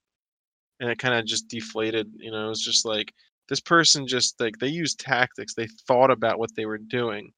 and 0.81 0.90
it 0.90 0.98
kind 0.98 1.15
of 1.15 1.24
just 1.27 1.48
deflated 1.48 2.09
you 2.19 2.31
know 2.31 2.47
it 2.47 2.48
was 2.48 2.62
just 2.62 2.85
like 2.85 3.12
this 3.48 3.60
person 3.60 4.06
just 4.06 4.39
like 4.40 4.55
they 4.60 4.69
used 4.69 5.01
tactics 5.01 5.55
they 5.55 5.66
thought 5.86 6.10
about 6.10 6.39
what 6.39 6.55
they 6.56 6.66
were 6.66 6.78
doing 6.78 7.32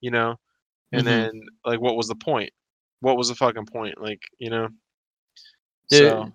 you 0.00 0.10
know? 0.10 0.36
And 0.92 1.06
Mhm. 1.06 1.06
then 1.06 1.42
like 1.66 1.80
what 1.80 1.96
was 1.96 2.08
the 2.08 2.16
point 2.16 2.52
what 3.04 3.18
was 3.18 3.28
the 3.28 3.34
fucking 3.34 3.66
point 3.66 4.00
like 4.00 4.22
you 4.38 4.50
know? 4.50 4.68
Dude, 5.88 6.10
so 6.10 6.32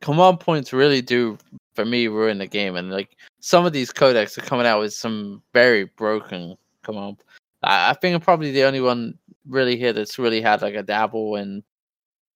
command 0.00 0.38
points 0.38 0.72
really 0.72 1.02
do 1.02 1.36
for 1.74 1.84
me 1.84 2.06
ruin 2.06 2.38
the 2.38 2.46
game 2.46 2.76
and 2.76 2.90
like 2.90 3.16
some 3.40 3.66
of 3.66 3.72
these 3.72 3.92
codecs 3.92 4.38
are 4.38 4.42
coming 4.42 4.66
out 4.66 4.80
with 4.80 4.94
some 4.94 5.42
very 5.52 5.84
broken 5.96 6.56
command. 6.82 7.16
I, 7.62 7.90
I 7.90 7.92
think 7.94 8.14
I'm 8.14 8.20
probably 8.20 8.52
the 8.52 8.62
only 8.62 8.80
one 8.80 9.18
really 9.48 9.76
here 9.76 9.92
that's 9.92 10.18
really 10.18 10.40
had 10.40 10.62
like 10.62 10.74
a 10.74 10.82
dabble 10.82 11.36
in 11.36 11.62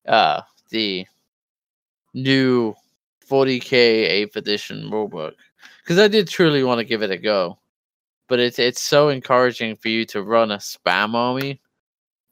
uh 0.08 0.40
the 0.70 1.06
new 2.14 2.74
40k 3.28 4.26
8th 4.26 4.36
edition 4.36 4.90
rulebook 4.90 5.34
because 5.82 5.98
I 5.98 6.08
did 6.08 6.28
truly 6.28 6.64
want 6.64 6.78
to 6.78 6.84
give 6.84 7.02
it 7.02 7.10
a 7.10 7.18
go. 7.18 7.58
But 8.28 8.40
it's 8.40 8.58
it's 8.58 8.80
so 8.80 9.10
encouraging 9.10 9.76
for 9.76 9.88
you 9.88 10.04
to 10.06 10.22
run 10.22 10.50
a 10.50 10.56
spam 10.56 11.14
army 11.14 11.60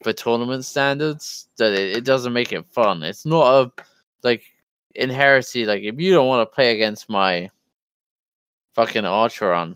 for 0.05 0.13
tournament 0.13 0.63
standards 0.63 1.49
that 1.57 1.73
it, 1.73 1.97
it 1.97 2.05
doesn't 2.05 2.31
make 2.31 2.53
it 2.53 2.65
fun 2.71 3.03
it's 3.03 3.25
not 3.25 3.45
a 3.77 3.83
like 4.23 4.43
in 4.95 5.09
heresy, 5.09 5.65
like 5.65 5.83
if 5.83 5.99
you 5.99 6.11
don't 6.13 6.27
want 6.27 6.49
to 6.49 6.53
play 6.55 6.73
against 6.73 7.09
my 7.09 7.49
fucking 8.73 9.05
Acheron, 9.05 9.75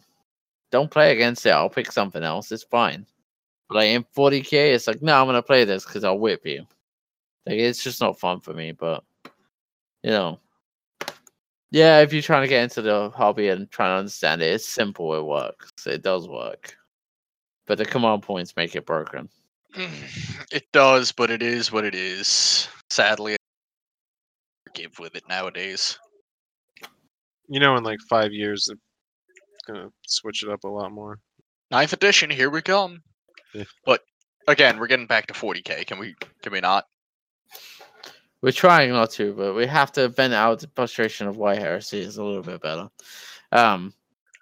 don't 0.72 0.92
play 0.92 1.12
against 1.12 1.46
it. 1.46 1.52
I'll 1.52 1.70
pick 1.70 1.92
something 1.92 2.24
else. 2.24 2.52
It's 2.52 2.64
fine. 2.64 3.06
But 3.68 3.76
like 3.76 3.90
in 3.90 4.06
40k, 4.16 4.74
it's 4.74 4.88
like, 4.88 5.02
no, 5.02 5.20
I'm 5.20 5.28
gonna 5.28 5.44
play 5.44 5.66
this 5.66 5.86
because 5.86 6.04
I'll 6.04 6.20
whip 6.20 6.46
you. 6.46 6.66
Like 7.46 7.58
it's 7.58 7.84
just 7.84 8.02
not 8.02 8.20
fun 8.20 8.40
for 8.40 8.54
me. 8.54 8.72
But 8.72 9.04
you 10.04 10.12
know, 10.12 10.40
yeah, 11.72 12.00
if 12.00 12.14
you're 12.14 12.22
trying 12.22 12.44
to 12.44 12.48
get 12.48 12.64
into 12.64 12.82
the 12.82 13.12
hobby 13.12 13.50
and 13.50 13.70
trying 13.70 13.96
to 13.96 14.00
understand 14.00 14.42
it, 14.42 14.54
it's 14.54 14.66
simple. 14.66 15.14
It 15.16 15.24
works. 15.24 15.86
It 15.86 16.02
does 16.02 16.28
work. 16.28 16.76
But 17.68 17.78
the 17.78 17.86
command 17.86 18.24
points 18.24 18.56
make 18.56 18.76
it 18.76 18.86
broken. 18.86 19.30
It 20.52 20.66
does, 20.72 21.12
but 21.12 21.30
it 21.30 21.44
is 21.44 21.72
what 21.72 21.86
it 21.86 21.94
is. 21.94 22.68
Sadly, 22.90 23.34
I 23.34 24.72
give 24.74 24.98
with 24.98 25.16
it 25.16 25.24
nowadays. 25.30 26.00
You 27.48 27.60
know, 27.60 27.78
in 27.78 27.84
like 27.84 28.00
five 28.10 28.34
years, 28.34 28.68
they're 28.68 29.76
gonna 29.76 29.90
switch 30.08 30.42
it 30.42 30.50
up 30.50 30.64
a 30.64 30.68
lot 30.68 30.92
more. 30.92 31.20
Ninth 31.70 31.94
edition, 31.94 32.32
here 32.32 32.50
we 32.50 32.64
come. 32.64 33.04
Yeah. 33.54 33.66
But 33.86 34.02
again, 34.48 34.80
we're 34.80 34.88
getting 34.88 35.06
back 35.06 35.28
to 35.28 35.36
40k. 35.36 35.86
Can 35.86 36.00
we? 36.00 36.16
Can 36.42 36.52
we 36.52 36.62
not? 36.62 36.86
We're 38.42 38.52
trying 38.52 38.92
not 38.92 39.12
to, 39.12 39.34
but 39.34 39.54
we 39.54 39.68
have 39.68 39.92
to 39.94 40.10
vent 40.10 40.34
out 40.34 40.60
the 40.60 40.70
frustration 40.76 41.28
of 41.28 41.38
why 41.38 41.56
heresy 41.56 42.00
is 42.00 42.18
a 42.18 42.24
little 42.24 42.42
bit 42.42 42.62
better. 42.62 42.90
Um, 43.52 43.94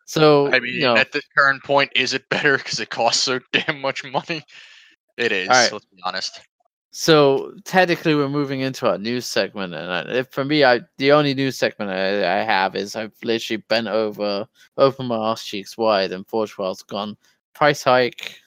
so 0.06 0.48
I 0.54 0.60
mean, 0.60 0.76
you 0.76 0.82
know, 0.82 0.96
at 0.96 1.12
this 1.12 1.26
current 1.38 1.64
point, 1.64 1.92
is 1.96 2.14
it 2.14 2.30
better 2.30 2.58
because 2.58 2.80
it 2.80 2.90
costs 2.90 3.24
so 3.24 3.40
damn 3.52 3.82
much 3.82 4.04
money? 4.06 4.44
It 5.18 5.32
is. 5.32 5.50
Alright. 5.50 5.72
Let's 5.72 5.86
be 5.86 6.02
honest. 6.04 6.42
So 6.92 7.54
technically, 7.64 8.16
we're 8.16 8.30
moving 8.30 8.62
into 8.62 8.90
a 8.92 8.98
news 8.98 9.26
segment, 9.26 9.74
and 9.76 9.92
I, 9.92 10.02
if- 10.20 10.32
for 10.32 10.44
me, 10.46 10.64
I 10.64 10.82
the 10.98 11.12
only 11.12 11.34
news 11.34 11.58
segment 11.58 11.92
I, 11.92 12.40
I 12.40 12.44
have 12.44 12.76
is 12.76 12.96
I've 12.96 13.14
literally 13.24 13.64
bent 13.68 13.88
over, 13.88 14.48
opened 14.78 15.10
my 15.10 15.32
ass 15.32 15.46
cheeks 15.46 15.78
wide, 15.78 16.12
and 16.12 16.26
Forge 16.28 16.58
World's 16.58 16.84
gone 16.84 17.16
price 17.54 17.84
hike, 17.84 18.40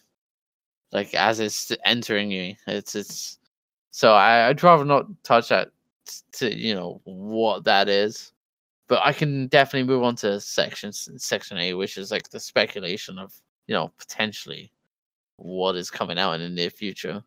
like 0.93 1.15
as 1.15 1.39
it's 1.41 1.71
entering 1.85 2.29
me. 2.31 2.57
It's 2.67 2.95
it's 2.97 3.39
so 3.93 4.15
I, 4.15 4.49
I'd 4.49 4.63
rather 4.63 4.85
not 4.85 5.07
touch 5.23 5.51
that 5.51 5.71
to 6.33 6.53
you 6.53 6.75
know 6.75 7.01
what 7.05 7.63
that 7.65 7.89
is, 7.89 8.33
but 8.89 9.01
I 9.05 9.13
can 9.13 9.47
definitely 9.49 9.87
move 9.93 10.03
on 10.03 10.17
to 10.17 10.41
section 10.41 10.93
section 10.93 11.59
A, 11.59 11.75
which 11.75 11.99
is 11.99 12.11
like 12.11 12.29
the 12.31 12.41
speculation 12.41 13.19
of 13.19 13.33
you 13.69 13.75
know 13.75 13.93
potentially 13.99 14.73
what 15.41 15.77
is 15.77 15.91
coming 15.91 16.19
out 16.19 16.35
in 16.35 16.41
the 16.41 16.49
near 16.49 16.71
future 16.71 17.23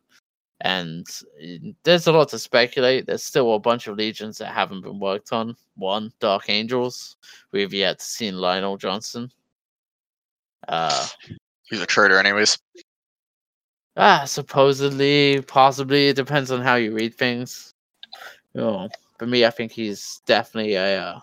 and 0.60 1.06
uh, 1.42 1.72
there's 1.82 2.06
a 2.06 2.12
lot 2.12 2.28
to 2.30 2.38
speculate. 2.38 3.06
There's 3.06 3.22
still 3.22 3.54
a 3.54 3.58
bunch 3.58 3.86
of 3.86 3.96
legions 3.96 4.38
that 4.38 4.52
haven't 4.52 4.82
been 4.82 4.98
worked 4.98 5.32
on. 5.32 5.56
One, 5.76 6.12
Dark 6.20 6.48
Angels. 6.48 7.16
We've 7.52 7.72
yet 7.72 7.98
to 7.98 8.04
see 8.04 8.30
Lion 8.30 8.64
El'Jonson. 8.64 9.30
Uh, 10.66 11.06
He's 11.64 11.80
a 11.80 11.86
traitor, 11.86 12.18
anyways. 12.18 12.58
ah, 13.96 14.24
supposedly, 14.24 15.42
possibly. 15.42 16.08
It 16.08 16.16
depends 16.16 16.50
on 16.50 16.62
how 16.62 16.76
you 16.76 16.94
read 16.94 17.14
things. 17.14 17.74
Know, 18.54 18.88
for 19.18 19.26
me, 19.26 19.44
I 19.44 19.50
think 19.50 19.72
he's 19.72 20.22
definitely 20.26 20.74
a. 20.74 21.00
Uh, 21.02 21.20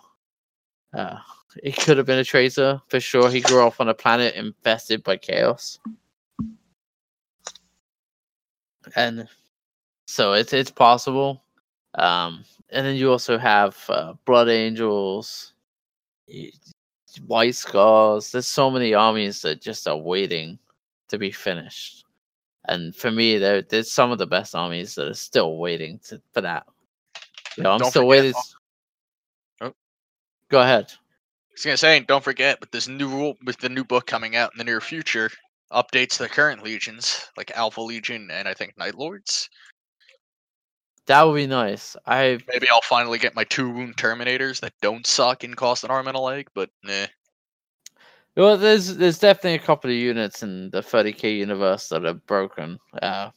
uh, 0.93 1.17
he 1.63 1.71
could 1.71 1.97
have 1.97 2.05
been 2.05 2.19
a 2.19 2.23
traitor 2.23 2.81
for 2.87 2.99
sure. 2.99 3.29
He 3.29 3.41
grew 3.41 3.65
up 3.65 3.79
on 3.79 3.89
a 3.89 3.93
planet 3.93 4.35
infested 4.35 5.03
by 5.03 5.17
chaos, 5.17 5.79
and 8.95 9.27
so 10.07 10.33
it's 10.33 10.53
it's 10.53 10.71
possible. 10.71 11.43
Um, 11.95 12.43
and 12.69 12.85
then 12.85 12.95
you 12.95 13.11
also 13.11 13.37
have 13.37 13.77
uh, 13.89 14.13
Blood 14.25 14.49
Angels, 14.49 15.53
White 17.25 17.55
Scars. 17.55 18.31
There's 18.31 18.47
so 18.47 18.71
many 18.71 18.93
armies 18.93 19.41
that 19.41 19.61
just 19.61 19.87
are 19.87 19.97
waiting 19.97 20.57
to 21.09 21.17
be 21.17 21.31
finished. 21.31 22.05
And 22.65 22.95
for 22.95 23.11
me, 23.11 23.37
there 23.37 23.61
there's 23.61 23.91
some 23.91 24.11
of 24.11 24.17
the 24.17 24.27
best 24.27 24.55
armies 24.55 24.95
that 24.95 25.07
are 25.07 25.13
still 25.13 25.57
waiting 25.57 25.99
to, 26.05 26.21
for 26.33 26.41
that. 26.41 26.65
You 27.57 27.63
know, 27.63 27.71
I'm 27.71 27.79
Don't 27.79 27.89
still 27.89 28.07
waiting. 28.07 28.33
Oh. 29.59 29.73
Go 30.49 30.61
ahead. 30.61 30.85
I 30.91 31.53
was 31.53 31.65
gonna 31.65 31.77
say, 31.77 31.99
don't 32.01 32.23
forget, 32.23 32.59
with 32.61 32.71
this 32.71 32.87
new 32.87 33.09
rule, 33.09 33.37
with 33.45 33.57
the 33.57 33.69
new 33.69 33.83
book 33.83 34.07
coming 34.07 34.35
out 34.35 34.51
in 34.53 34.57
the 34.57 34.63
near 34.63 34.79
future, 34.79 35.29
updates 35.71 36.17
the 36.17 36.29
current 36.29 36.63
legions 36.63 37.27
like 37.37 37.51
Alpha 37.51 37.81
Legion 37.81 38.29
and 38.31 38.47
I 38.47 38.53
think 38.53 38.77
Night 38.77 38.95
Lords. 38.95 39.49
That 41.07 41.23
would 41.23 41.35
be 41.35 41.47
nice. 41.47 41.95
I 42.05 42.39
Maybe 42.47 42.69
I'll 42.69 42.81
finally 42.81 43.17
get 43.17 43.35
my 43.35 43.43
two 43.43 43.69
wound 43.69 43.97
Terminators 43.97 44.59
that 44.61 44.73
don't 44.81 45.05
suck 45.05 45.43
and 45.43 45.57
cost 45.57 45.83
an 45.83 45.91
arm 45.91 46.07
and 46.07 46.15
a 46.15 46.19
leg, 46.19 46.47
but 46.53 46.69
nah. 46.83 47.07
well, 48.35 48.57
there's 48.57 48.97
there's 48.97 49.19
definitely 49.19 49.55
a 49.55 49.59
couple 49.59 49.89
of 49.89 49.95
units 49.95 50.43
in 50.43 50.69
the 50.69 50.81
30k 50.81 51.37
universe 51.37 51.89
that 51.89 52.05
are 52.05 52.13
broken. 52.13 52.77
Uh, 53.01 53.31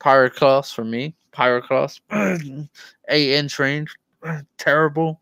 Pyroclast 0.00 0.74
for 0.74 0.84
me. 0.84 1.14
Pyroclast, 1.32 2.00
eight 3.08 3.30
inch 3.30 3.58
range, 3.58 3.94
terrible. 4.58 5.21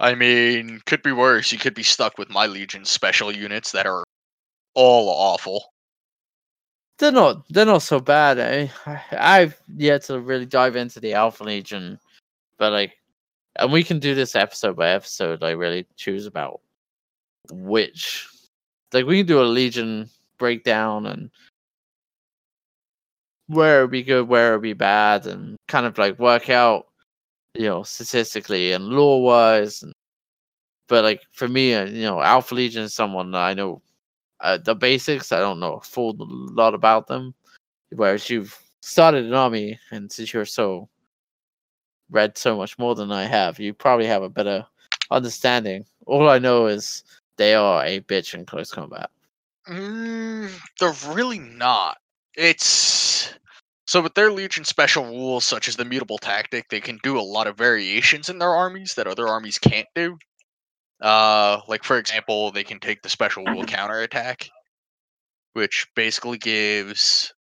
I 0.00 0.14
mean, 0.14 0.80
could 0.86 1.02
be 1.02 1.12
worse. 1.12 1.52
You 1.52 1.58
could 1.58 1.74
be 1.74 1.82
stuck 1.82 2.18
with 2.18 2.30
my 2.30 2.46
Legion 2.46 2.84
special 2.84 3.34
units 3.34 3.72
that 3.72 3.86
are 3.86 4.04
all 4.74 5.08
awful. 5.08 5.72
They're 6.98 7.12
not 7.12 7.44
they're 7.50 7.66
not 7.66 7.82
so 7.82 8.00
bad. 8.00 8.38
Eh? 8.38 8.68
I 8.86 9.00
I've 9.12 9.60
yet 9.76 10.02
to 10.04 10.20
really 10.20 10.46
dive 10.46 10.76
into 10.76 11.00
the 11.00 11.14
Alpha 11.14 11.44
Legion, 11.44 11.98
but 12.58 12.72
like, 12.72 12.94
and 13.56 13.72
we 13.72 13.84
can 13.84 13.98
do 14.00 14.14
this 14.14 14.34
episode 14.36 14.76
by 14.76 14.90
episode. 14.90 15.42
Like, 15.42 15.56
really 15.56 15.86
choose 15.96 16.26
about 16.26 16.60
which, 17.52 18.28
like, 18.92 19.06
we 19.06 19.18
can 19.18 19.26
do 19.26 19.40
a 19.40 19.44
Legion 19.44 20.10
breakdown 20.38 21.06
and 21.06 21.30
where 23.48 23.78
it'd 23.80 23.90
be 23.90 24.02
good, 24.02 24.28
where 24.28 24.50
it'd 24.50 24.62
be 24.62 24.74
bad, 24.74 25.26
and 25.26 25.56
kind 25.68 25.86
of 25.86 25.98
like 25.98 26.18
work 26.18 26.50
out, 26.50 26.87
you 27.58 27.64
know, 27.64 27.82
statistically 27.82 28.72
and 28.72 28.86
lore 28.86 29.22
wise. 29.22 29.84
But 30.86 31.04
like 31.04 31.22
for 31.32 31.48
me, 31.48 31.74
uh, 31.74 31.84
you 31.84 32.02
know, 32.02 32.22
Alpha 32.22 32.54
Legion 32.54 32.84
is 32.84 32.94
someone 32.94 33.34
I 33.34 33.52
know 33.52 33.82
uh, 34.40 34.58
the 34.58 34.74
basics. 34.74 35.32
I 35.32 35.40
don't 35.40 35.60
know 35.60 35.74
a 35.74 35.80
full 35.80 36.14
lot 36.18 36.72
about 36.72 37.08
them. 37.08 37.34
Whereas 37.90 38.30
you've 38.30 38.56
started 38.80 39.24
an 39.26 39.34
army, 39.34 39.78
and 39.90 40.10
since 40.10 40.32
you're 40.32 40.44
so 40.44 40.88
read 42.10 42.38
so 42.38 42.56
much 42.56 42.78
more 42.78 42.94
than 42.94 43.10
I 43.10 43.24
have, 43.24 43.58
you 43.58 43.74
probably 43.74 44.06
have 44.06 44.22
a 44.22 44.30
better 44.30 44.64
understanding. 45.10 45.84
All 46.06 46.28
I 46.28 46.38
know 46.38 46.66
is 46.68 47.02
they 47.36 47.54
are 47.54 47.84
a 47.84 48.00
bitch 48.00 48.34
in 48.34 48.46
close 48.46 48.70
combat. 48.70 49.10
Mm, 49.68 50.50
they're 50.78 51.14
really 51.14 51.40
not. 51.40 51.98
It's 52.34 53.17
so 53.88 54.02
with 54.02 54.12
their 54.12 54.30
Legion 54.30 54.66
special 54.66 55.06
rules, 55.06 55.46
such 55.46 55.66
as 55.66 55.76
the 55.76 55.84
mutable 55.86 56.18
tactic, 56.18 56.68
they 56.68 56.78
can 56.78 56.98
do 57.02 57.18
a 57.18 57.22
lot 57.22 57.46
of 57.46 57.56
variations 57.56 58.28
in 58.28 58.38
their 58.38 58.54
armies 58.54 58.92
that 58.96 59.06
other 59.06 59.26
armies 59.26 59.56
can't 59.58 59.86
do. 59.94 60.18
Uh, 61.00 61.62
like 61.68 61.84
for 61.84 61.96
example, 61.96 62.50
they 62.50 62.64
can 62.64 62.80
take 62.80 63.00
the 63.00 63.08
special 63.08 63.46
rule 63.46 63.64
counterattack, 63.66 64.50
which 65.54 65.86
basically 65.96 66.36
gives 66.36 67.32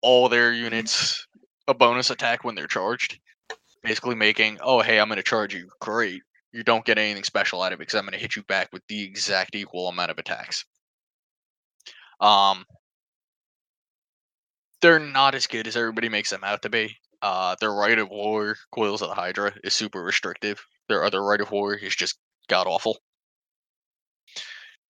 all 0.00 0.30
their 0.30 0.54
units 0.54 1.26
a 1.68 1.74
bonus 1.74 2.08
attack 2.08 2.42
when 2.42 2.54
they're 2.54 2.66
charged. 2.66 3.20
Basically 3.82 4.14
making, 4.14 4.56
oh 4.62 4.80
hey, 4.80 4.98
I'm 4.98 5.10
gonna 5.10 5.22
charge 5.22 5.52
you. 5.52 5.68
Great. 5.82 6.22
You 6.52 6.62
don't 6.62 6.86
get 6.86 6.96
anything 6.96 7.24
special 7.24 7.60
out 7.60 7.74
of 7.74 7.76
it 7.76 7.80
because 7.80 7.94
I'm 7.96 8.06
gonna 8.06 8.16
hit 8.16 8.36
you 8.36 8.42
back 8.44 8.70
with 8.72 8.84
the 8.88 9.04
exact 9.04 9.54
equal 9.54 9.88
amount 9.88 10.10
of 10.10 10.16
attacks. 10.16 10.64
Um, 12.22 12.64
they're 14.82 14.98
not 14.98 15.34
as 15.34 15.46
good 15.46 15.66
as 15.66 15.76
everybody 15.76 16.08
makes 16.08 16.30
them 16.30 16.44
out 16.44 16.62
to 16.62 16.68
be. 16.68 16.96
Uh, 17.22 17.56
their 17.60 17.72
rite 17.72 17.98
of 17.98 18.10
war, 18.10 18.56
Coils 18.72 19.02
of 19.02 19.08
the 19.08 19.14
Hydra, 19.14 19.52
is 19.64 19.74
super 19.74 20.02
restrictive. 20.02 20.64
Their 20.88 21.04
other 21.04 21.22
rite 21.22 21.40
of 21.40 21.50
war 21.50 21.74
is 21.74 21.96
just 21.96 22.18
god 22.48 22.66
awful. 22.66 22.98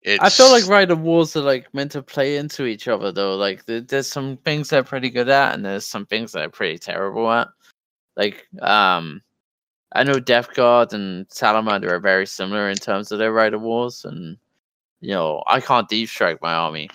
It's, 0.03 0.23
I 0.23 0.29
feel 0.29 0.51
like 0.51 0.67
rite 0.69 0.91
of 0.91 1.01
wars 1.01 1.35
are 1.37 1.41
like 1.43 1.73
meant 1.75 1.93
to 1.93 2.03
play 2.03 2.37
into 2.37 2.65
each 2.67 2.87
other 2.89 3.11
though. 3.11 3.35
Like 3.37 3.65
there- 3.67 3.81
there's 3.81 4.07
some 4.07 4.37
things 4.39 4.69
they're 4.69 4.85
pretty 4.85 5.11
good 5.11 5.29
at, 5.29 5.55
and 5.55 5.65
there's 5.65 5.87
some 5.87 6.07
things 6.07 6.33
that 6.33 6.45
are 6.47 6.51
pretty 6.51 6.79
terrible 6.79 7.31
at. 7.31 7.49
Like 8.17 8.47
um, 8.63 9.23
I 9.95 10.05
know 10.05 10.21
Death 10.21 10.55
Guard 10.55 10.93
and 10.93 11.27
Salamander 11.31 11.95
are 11.95 12.01
very 12.01 12.27
similar 12.27 12.71
in 12.71 12.77
terms 12.77 13.11
of 13.13 13.19
their 13.19 13.33
rite 13.33 13.55
of 13.55 13.63
wars, 13.63 14.05
and 14.05 14.37
you 15.01 15.11
know 15.11 15.43
I 15.47 15.61
can't 15.61 15.89
deep 15.89 16.09
strike 16.09 16.41
my 16.43 16.55
army. 16.55 16.89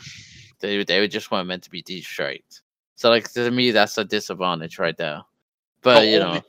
They 0.61 0.83
they 0.83 1.07
just 1.07 1.31
weren't 1.31 1.47
meant 1.47 1.63
to 1.63 1.69
be 1.69 1.81
deep 1.81 2.05
striked. 2.05 2.61
So 2.95 3.09
like 3.09 3.31
to 3.33 3.51
me 3.51 3.71
that's 3.71 3.97
a 3.97 4.03
disadvantage 4.03 4.79
right 4.79 4.97
there. 4.97 5.21
But 5.81 5.95
But 5.95 6.07
you 6.07 6.19
know, 6.19 6.27
only, 6.27 6.43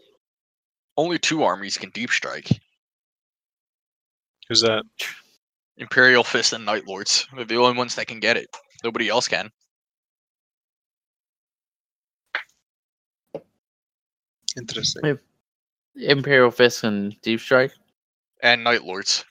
only 0.97 1.19
two 1.19 1.43
armies 1.43 1.79
can 1.79 1.91
deep 1.91 2.11
strike: 2.11 2.61
Who's 4.49 4.61
that? 4.61 4.85
Imperial 5.79 6.25
Fist 6.25 6.53
and 6.53 6.65
Night 6.65 6.87
Lords. 6.87 7.27
They're 7.35 7.45
the 7.45 7.57
only 7.57 7.77
ones 7.77 7.95
that 7.95 8.07
can 8.07 8.21
get 8.21 8.37
it. 8.37 8.49
Nobody 8.85 9.09
else 9.09 9.27
can. 9.27 9.51
Interesting. 14.57 15.19
Imperial 15.97 16.51
Fist 16.51 16.85
and 16.85 17.21
Deep 17.23 17.41
Strike. 17.41 17.73
And 18.43 18.65
Night 18.65 18.85
Lords. 18.85 19.25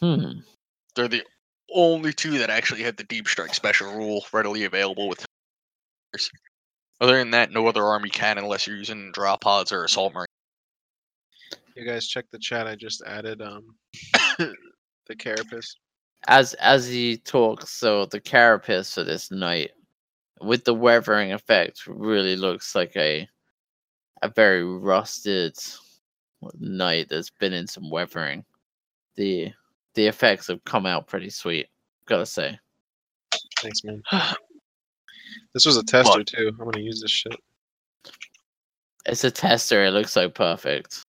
Hmm. 0.00 0.40
They're 0.94 1.08
the 1.08 1.22
only 1.74 2.12
two 2.12 2.38
that 2.38 2.50
actually 2.50 2.82
have 2.82 2.96
the 2.96 3.04
deep 3.04 3.28
strike 3.28 3.52
special 3.52 3.92
rule 3.94 4.24
readily 4.32 4.64
available 4.64 5.08
with 5.08 5.26
Other 7.00 7.18
than 7.18 7.32
that, 7.32 7.50
no 7.50 7.66
other 7.66 7.84
army 7.84 8.08
can 8.08 8.38
unless 8.38 8.66
you're 8.66 8.76
using 8.76 9.10
drop 9.12 9.42
pods 9.42 9.72
or 9.72 9.84
assault 9.84 10.14
marine. 10.14 10.26
You 11.76 11.84
guys 11.84 12.06
check 12.06 12.26
the 12.30 12.38
chat. 12.38 12.66
I 12.66 12.76
just 12.76 13.02
added 13.04 13.42
um 13.42 13.74
the 14.38 15.16
carapace. 15.16 15.74
As 16.28 16.54
as 16.54 16.88
he 16.88 17.18
talks, 17.18 17.70
so 17.70 18.06
the 18.06 18.20
carapace 18.20 18.94
for 18.94 19.02
this 19.02 19.30
knight 19.30 19.72
with 20.40 20.64
the 20.64 20.74
weathering 20.74 21.32
effect 21.32 21.86
really 21.86 22.36
looks 22.36 22.74
like 22.74 22.96
a 22.96 23.28
a 24.22 24.28
very 24.28 24.64
rusted 24.64 25.56
knight 26.58 27.08
that's 27.08 27.30
been 27.30 27.52
in 27.52 27.66
some 27.66 27.90
weathering. 27.90 28.44
The 29.16 29.52
the 29.94 30.06
effects 30.06 30.48
have 30.48 30.62
come 30.64 30.86
out 30.86 31.06
pretty 31.06 31.30
sweet, 31.30 31.68
gotta 32.06 32.26
say. 32.26 32.58
Thanks, 33.60 33.82
man. 33.84 34.02
This 35.52 35.64
was 35.64 35.76
a 35.76 35.82
tester 35.84 36.22
too. 36.24 36.48
I'm 36.60 36.64
gonna 36.70 36.80
use 36.84 37.00
this 37.00 37.10
shit. 37.10 37.36
It's 39.06 39.24
a 39.24 39.30
tester, 39.30 39.84
it 39.84 39.90
looks 39.92 40.12
so 40.12 40.28
perfect. 40.28 41.04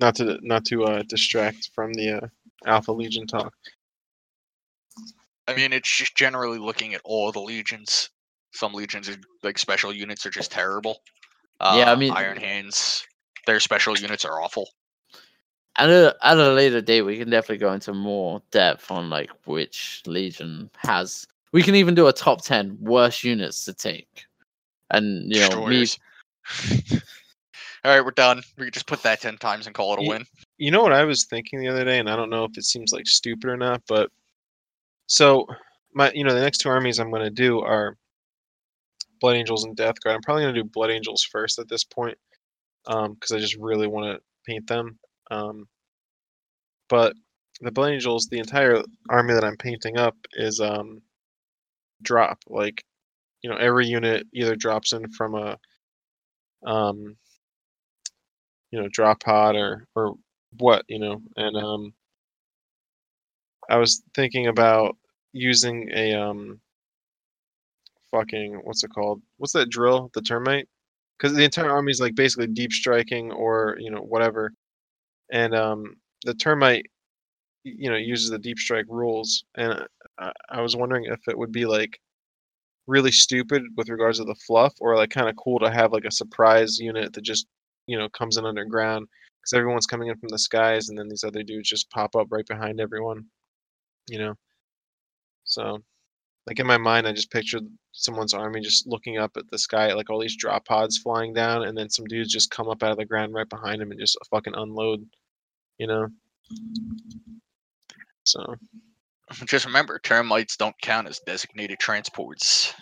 Not 0.00 0.14
to 0.16 0.38
not 0.42 0.64
to 0.66 0.84
uh, 0.84 1.02
distract 1.08 1.70
from 1.74 1.92
the 1.92 2.10
uh, 2.22 2.26
Alpha 2.66 2.92
Legion 2.92 3.26
talk. 3.26 3.52
I 5.48 5.54
mean, 5.54 5.72
it's 5.72 5.88
just 5.94 6.16
generally 6.16 6.58
looking 6.58 6.94
at 6.94 7.00
all 7.04 7.32
the 7.32 7.40
legions. 7.40 8.10
Some 8.52 8.72
legions, 8.74 9.08
are, 9.08 9.16
like 9.42 9.58
special 9.58 9.92
units, 9.92 10.24
are 10.24 10.30
just 10.30 10.52
terrible. 10.52 11.02
Uh, 11.60 11.74
Yeah, 11.78 11.92
I 11.92 11.96
mean- 11.96 12.12
Iron 12.12 12.36
Hands, 12.38 13.06
their 13.46 13.60
special 13.60 13.98
units 13.98 14.24
are 14.24 14.40
awful. 14.40 14.68
At 15.76 15.88
a 15.88 16.14
at 16.22 16.36
a 16.36 16.52
later 16.52 16.82
date 16.82 17.02
we 17.02 17.16
can 17.16 17.30
definitely 17.30 17.58
go 17.58 17.72
into 17.72 17.94
more 17.94 18.42
depth 18.50 18.90
on 18.90 19.08
like 19.08 19.30
which 19.46 20.02
legion 20.06 20.70
has 20.76 21.26
we 21.52 21.62
can 21.62 21.74
even 21.74 21.94
do 21.94 22.08
a 22.08 22.12
top 22.12 22.42
ten 22.42 22.76
worst 22.80 23.24
units 23.24 23.64
to 23.64 23.72
take. 23.72 24.26
And 24.90 25.34
you 25.34 25.40
know, 25.40 25.66
me 25.66 25.86
all 27.84 27.90
right, 27.90 28.04
we're 28.04 28.12
done. 28.12 28.42
We 28.58 28.66
can 28.66 28.72
just 28.72 28.86
put 28.86 29.02
that 29.02 29.20
ten 29.20 29.36
times 29.38 29.66
and 29.66 29.74
call 29.74 29.94
it 29.94 30.00
a 30.00 30.02
Ye- 30.02 30.08
win. 30.08 30.26
You 30.58 30.70
know 30.70 30.82
what 30.82 30.92
I 30.92 31.04
was 31.04 31.24
thinking 31.24 31.60
the 31.60 31.68
other 31.68 31.84
day, 31.84 31.98
and 31.98 32.08
I 32.08 32.16
don't 32.16 32.30
know 32.30 32.44
if 32.44 32.56
it 32.56 32.64
seems 32.64 32.92
like 32.92 33.06
stupid 33.06 33.48
or 33.48 33.56
not, 33.56 33.82
but 33.88 34.10
so 35.06 35.46
my 35.94 36.12
you 36.14 36.24
know 36.24 36.34
the 36.34 36.40
next 36.40 36.58
two 36.58 36.68
armies 36.68 36.98
I'm 36.98 37.10
gonna 37.10 37.30
do 37.30 37.60
are 37.60 37.96
Blood 39.20 39.36
Angels 39.36 39.64
and 39.64 39.76
Death 39.76 40.00
Guard. 40.02 40.16
I'm 40.16 40.22
probably 40.22 40.44
gonna 40.44 40.54
do 40.54 40.64
Blood 40.64 40.90
Angels 40.90 41.22
first 41.22 41.58
at 41.58 41.68
this 41.68 41.84
point, 41.84 42.18
um, 42.86 43.14
because 43.14 43.32
I 43.32 43.38
just 43.38 43.56
really 43.56 43.86
want 43.86 44.06
to 44.06 44.22
paint 44.46 44.66
them. 44.66 44.98
Um, 45.30 45.68
but 46.88 47.14
the 47.60 47.70
Blood 47.70 47.92
Angels, 47.92 48.26
the 48.26 48.38
entire 48.38 48.82
army 49.08 49.34
that 49.34 49.44
I'm 49.44 49.56
painting 49.56 49.98
up 49.98 50.16
is 50.34 50.60
um 50.60 51.02
drop. 52.02 52.38
Like, 52.48 52.84
you 53.42 53.50
know, 53.50 53.56
every 53.56 53.86
unit 53.86 54.26
either 54.32 54.56
drops 54.56 54.92
in 54.92 55.08
from 55.10 55.34
a 55.34 55.58
um 56.66 57.16
you 58.70 58.80
know 58.80 58.88
drop 58.92 59.20
pod 59.20 59.56
or 59.56 59.86
or 59.96 60.14
what 60.58 60.84
you 60.88 60.98
know 60.98 61.20
and 61.36 61.56
um 61.56 61.92
i 63.68 63.76
was 63.76 64.00
thinking 64.14 64.46
about 64.46 64.96
using 65.32 65.90
a 65.92 66.14
um 66.14 66.60
fucking 68.12 68.60
what's 68.64 68.84
it 68.84 68.90
called? 68.94 69.20
What's 69.38 69.54
that 69.54 69.70
drill? 69.70 70.10
The 70.14 70.22
termite? 70.22 70.68
Because 71.18 71.34
the 71.36 71.44
entire 71.44 71.70
army 71.70 71.90
is 71.90 72.00
like 72.00 72.14
basically 72.14 72.46
deep 72.46 72.72
striking 72.72 73.32
or 73.32 73.76
you 73.80 73.90
know 73.90 74.00
whatever 74.00 74.52
and 75.32 75.54
um 75.54 75.96
the 76.24 76.34
termite 76.34 76.86
you 77.64 77.90
know 77.90 77.96
uses 77.96 78.30
the 78.30 78.38
deep 78.38 78.58
strike 78.58 78.86
rules 78.88 79.44
and 79.56 79.84
I, 80.18 80.32
I 80.50 80.60
was 80.60 80.76
wondering 80.76 81.06
if 81.06 81.20
it 81.28 81.36
would 81.36 81.52
be 81.52 81.66
like 81.66 81.98
really 82.86 83.12
stupid 83.12 83.62
with 83.76 83.88
regards 83.88 84.18
to 84.18 84.24
the 84.24 84.36
fluff 84.46 84.74
or 84.80 84.96
like 84.96 85.10
kind 85.10 85.28
of 85.28 85.36
cool 85.36 85.58
to 85.60 85.70
have 85.70 85.92
like 85.92 86.04
a 86.04 86.10
surprise 86.10 86.78
unit 86.78 87.12
that 87.12 87.22
just 87.22 87.46
you 87.86 87.98
know 87.98 88.08
comes 88.10 88.36
in 88.36 88.46
underground 88.46 89.06
because 89.40 89.54
everyone's 89.58 89.86
coming 89.86 90.08
in 90.08 90.16
from 90.18 90.28
the 90.30 90.38
skies 90.38 90.88
and 90.88 90.98
then 90.98 91.08
these 91.08 91.24
other 91.24 91.42
dudes 91.42 91.68
just 91.68 91.90
pop 91.90 92.14
up 92.16 92.28
right 92.30 92.46
behind 92.46 92.80
everyone 92.80 93.24
you 94.08 94.18
know? 94.18 94.34
So 95.44 95.78
like 96.46 96.58
in 96.58 96.66
my 96.66 96.78
mind 96.78 97.06
i 97.06 97.12
just 97.12 97.30
pictured 97.30 97.64
someone's 97.92 98.34
army 98.34 98.60
just 98.60 98.86
looking 98.86 99.18
up 99.18 99.36
at 99.36 99.48
the 99.50 99.58
sky 99.58 99.92
like 99.92 100.10
all 100.10 100.20
these 100.20 100.36
drop 100.36 100.64
pods 100.64 100.98
flying 100.98 101.32
down 101.32 101.64
and 101.64 101.76
then 101.76 101.88
some 101.88 102.04
dudes 102.06 102.32
just 102.32 102.50
come 102.50 102.68
up 102.68 102.82
out 102.82 102.90
of 102.90 102.96
the 102.96 103.04
ground 103.04 103.34
right 103.34 103.48
behind 103.48 103.80
them 103.80 103.90
and 103.90 104.00
just 104.00 104.16
fucking 104.30 104.54
unload 104.56 105.04
you 105.82 105.88
know? 105.88 106.06
So. 108.22 108.54
Just 109.46 109.66
remember, 109.66 109.98
termites 109.98 110.56
don't 110.56 110.74
count 110.82 111.08
as 111.08 111.18
designated 111.26 111.78
transports. 111.78 112.74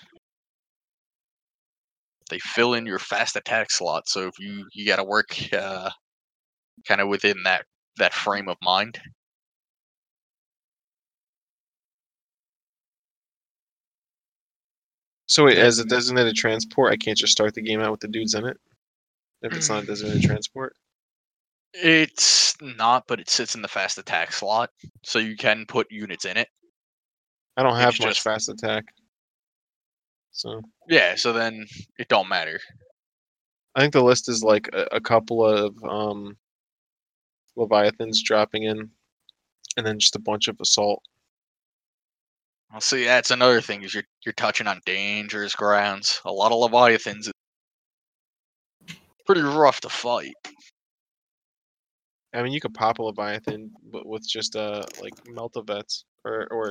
They 2.29 2.39
fill 2.41 2.75
in 2.75 2.87
your 2.87 2.99
fast 2.99 3.37
attack 3.37 3.71
slot, 3.71 4.09
so 4.09 4.27
if 4.27 4.39
you 4.39 4.67
you 4.73 4.87
got 4.87 4.97
to 4.97 5.05
work 5.05 5.35
uh, 5.53 5.91
kind 6.87 7.01
of 7.01 7.09
within 7.09 7.43
that 7.45 7.65
that 7.97 8.13
frame 8.13 8.49
of 8.49 8.57
mind. 8.63 9.01
so 15.27 15.45
wait 15.45 15.59
as 15.59 15.79
a 15.79 15.85
designated 15.85 16.35
transport 16.35 16.93
i 16.93 16.97
can't 16.97 17.17
just 17.17 17.31
start 17.31 17.55
the 17.55 17.63
game 17.63 17.81
out 17.81 17.93
with 17.93 18.01
the 18.01 18.09
dudes 18.09 18.35
in 18.35 18.45
it? 18.47 18.57
If 19.43 19.53
it's 19.53 19.69
not 19.69 19.85
a 19.85 19.87
designated 19.87 20.23
transport 20.23 20.75
It's 21.73 22.55
not, 22.61 23.05
but 23.07 23.21
it 23.21 23.31
sits 23.31 23.55
in 23.55 23.63
the 23.63 23.69
fast 23.69 23.99
attack 23.99 24.33
slot, 24.33 24.71
so 25.05 25.19
you 25.19 25.37
can 25.37 25.67
put 25.67 25.91
units 25.91 26.25
in 26.25 26.37
it. 26.37 26.49
i 27.57 27.63
don't 27.63 27.77
have 27.77 27.91
It's 27.91 28.01
much 28.01 28.09
just- 28.11 28.23
fast 28.23 28.49
attack 28.49 28.85
so 30.33 30.63
Yeah, 30.89 31.17
so 31.17 31.33
then 31.33 31.67
it 31.99 32.09
don't 32.09 32.29
matter. 32.29 32.61
I 33.75 33.81
think 33.81 33.93
the 33.93 34.03
list 34.03 34.29
is 34.29 34.43
like 34.43 34.69
a, 34.73 34.87
a 34.93 35.01
couple 35.01 35.45
of 35.45 35.77
um, 35.85 36.37
Leviathans 37.57 38.23
dropping 38.25 38.63
in, 38.65 38.91
and 39.77 39.87
then 39.87 39.99
just 39.99 40.17
a 40.17 40.21
bunch 40.21 40.49
of 40.49 40.57
assault. 40.61 41.03
Well, 42.71 42.81
see, 42.81 43.05
that's 43.05 43.31
another 43.33 43.61
thing 43.61 43.83
is 43.83 43.93
you're 43.93 44.05
you're 44.25 44.33
touching 44.33 44.67
on 44.69 44.81
dangerous 44.87 45.55
grounds. 45.55 46.21
A 46.25 46.33
lot 46.33 46.53
of 46.53 46.59
leviathans. 46.61 47.31
Pretty 49.27 49.43
rough 49.43 49.81
to 49.81 49.89
fight. 49.89 50.35
I 52.33 52.43
mean, 52.43 52.53
you 52.53 52.61
could 52.61 52.75
pop 52.75 52.99
a 52.99 53.03
Leviathan, 53.03 53.71
but 53.91 54.07
with 54.07 54.29
just 54.29 54.57
uh 54.57 54.85
like 55.01 55.15
Meltavets 55.25 56.05
or 56.25 56.47
or 56.51 56.71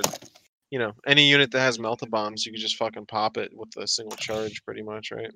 you 0.70 0.78
know 0.78 0.92
any 1.06 1.28
unit 1.28 1.50
that 1.52 1.60
has 1.60 1.78
Melta 1.78 2.08
bombs, 2.08 2.46
you 2.46 2.52
could 2.52 2.60
just 2.60 2.76
fucking 2.76 3.06
pop 3.06 3.36
it 3.36 3.50
with 3.54 3.70
a 3.76 3.86
single 3.86 4.16
charge, 4.16 4.64
pretty 4.64 4.82
much, 4.82 5.10
right? 5.10 5.32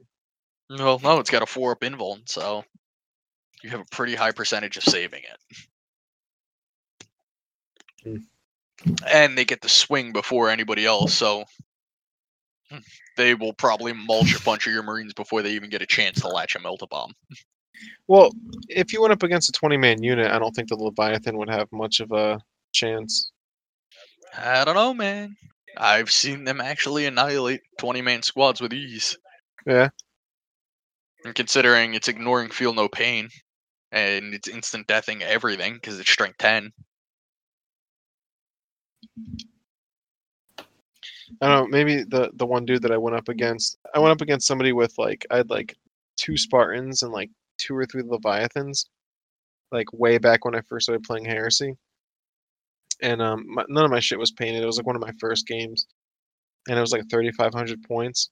Well, 0.71 0.99
no, 1.03 1.19
it's 1.19 1.31
got 1.31 1.43
a 1.43 1.47
four 1.47 1.73
up 1.73 1.81
invuln, 1.81 2.29
so 2.29 2.65
you 3.63 3.71
have 3.71 3.81
a 3.81 3.87
pretty 3.91 4.15
high 4.15 4.33
percentage 4.33 4.77
of 4.77 4.85
saving 4.85 5.23
it. 5.23 5.59
Hmm. 8.03 8.17
And 9.11 9.39
they 9.39 9.45
get 9.45 9.63
to 9.63 9.69
swing 9.69 10.13
before 10.13 10.51
anybody 10.51 10.85
else, 10.85 11.15
so 11.15 11.45
they 13.17 13.35
will 13.35 13.53
probably 13.53 13.93
mulch 13.93 14.35
a 14.35 14.43
bunch 14.43 14.67
of 14.67 14.73
your 14.73 14.83
marines 14.83 15.15
before 15.15 15.43
they 15.43 15.53
even 15.53 15.71
get 15.71 15.83
a 15.83 15.87
chance 15.87 16.21
to 16.21 16.29
latch 16.29 16.57
a 16.57 16.59
melta 16.59 16.89
bomb. 16.89 17.13
Well, 18.07 18.31
if 18.69 18.93
you 18.93 19.01
went 19.01 19.13
up 19.13 19.23
against 19.23 19.49
a 19.49 19.53
twenty-man 19.53 20.03
unit, 20.03 20.31
I 20.31 20.39
don't 20.39 20.55
think 20.55 20.69
the 20.69 20.77
Leviathan 20.77 21.37
would 21.39 21.51
have 21.51 21.69
much 21.73 22.01
of 22.01 22.13
a 22.13 22.41
chance. 22.73 23.33
I 24.37 24.65
don't 24.65 24.75
know, 24.75 24.95
man. 24.95 25.37
I've 25.77 26.11
seen 26.11 26.45
them 26.45 26.61
actually 26.61 27.07
annihilate 27.07 27.61
20 27.79 28.03
man 28.03 28.23
squads 28.23 28.61
with 28.61 28.73
ease. 28.73 29.17
Yeah. 29.67 29.89
And 31.25 31.35
considering 31.35 31.95
it's 31.95 32.09
ignoring 32.09 32.51
feel 32.51 32.75
no 32.75 32.89
pain 32.89 33.29
and 33.93 34.35
it's 34.35 34.49
instant 34.49 34.87
deathing 34.87 35.23
everything 35.23 35.75
because 35.75 35.99
it's 35.99 36.11
strength 36.11 36.39
10. 36.39 36.73
I 41.41 41.49
don't 41.49 41.65
know. 41.65 41.67
Maybe 41.67 42.03
the 42.03 42.31
the 42.35 42.47
one 42.47 42.65
dude 42.65 42.83
that 42.83 42.93
I 42.93 42.99
went 42.99 43.17
up 43.17 43.29
against, 43.29 43.79
I 43.95 43.99
went 43.99 44.13
up 44.13 44.21
against 44.21 44.47
somebody 44.47 44.73
with 44.73 44.93
like 44.99 45.27
I 45.31 45.39
had 45.39 45.51
like 45.51 45.77
two 46.17 46.37
Spartans 46.37 47.03
and 47.03 47.13
like 47.13 47.31
two 47.59 47.76
or 47.76 47.86
three 47.86 48.02
Leviathans, 48.05 48.86
like 49.72 49.93
way 49.93 50.18
back 50.18 50.44
when 50.44 50.55
I 50.55 50.60
first 50.68 50.85
started 50.85 51.05
playing 51.05 51.24
Heresy. 51.24 51.74
And 53.02 53.20
um, 53.20 53.44
my, 53.48 53.64
none 53.68 53.85
of 53.85 53.90
my 53.90 54.01
shit 54.01 54.18
was 54.18 54.32
painted. 54.32 54.62
It 54.62 54.66
was 54.66 54.76
like 54.76 54.86
one 54.86 54.97
of 54.97 55.02
my 55.02 55.12
first 55.20 55.47
games, 55.47 55.86
and 56.68 56.78
it 56.78 56.81
was 56.81 56.93
like 56.93 57.02
thirty 57.10 57.32
five 57.32 57.52
hundred 57.52 57.82
points. 57.82 58.31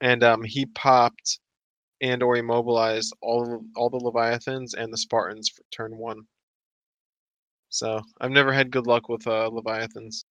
And 0.00 0.24
um, 0.24 0.42
he 0.42 0.66
popped 0.66 1.38
and 2.00 2.22
or 2.22 2.36
immobilized 2.36 3.14
all 3.22 3.62
all 3.76 3.90
the 3.90 3.98
Leviathans 3.98 4.74
and 4.74 4.92
the 4.92 4.98
Spartans 4.98 5.48
for 5.48 5.62
turn 5.70 5.96
one. 5.96 6.22
So 7.68 8.00
I've 8.20 8.32
never 8.32 8.52
had 8.52 8.70
good 8.72 8.86
luck 8.86 9.08
with 9.08 9.26
uh, 9.26 9.48
Leviathans 9.48 10.24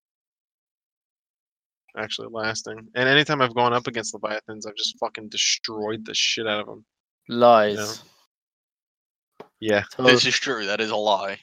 actually 1.97 2.27
lasting. 2.31 2.88
And 2.95 3.09
anytime 3.09 3.41
I've 3.41 3.55
gone 3.55 3.73
up 3.73 3.88
against 3.88 4.13
Leviathans, 4.13 4.65
I've 4.65 4.76
just 4.76 4.97
fucking 4.99 5.30
destroyed 5.30 6.05
the 6.05 6.13
shit 6.13 6.47
out 6.47 6.61
of 6.61 6.67
them. 6.67 6.85
Lies. 7.30 8.03
Yeah. 9.61 9.84
This 9.97 10.26
is 10.26 10.35
true. 10.35 10.65
That 10.65 10.81
is 10.81 10.89
a 10.89 10.95
lie. 10.97 11.39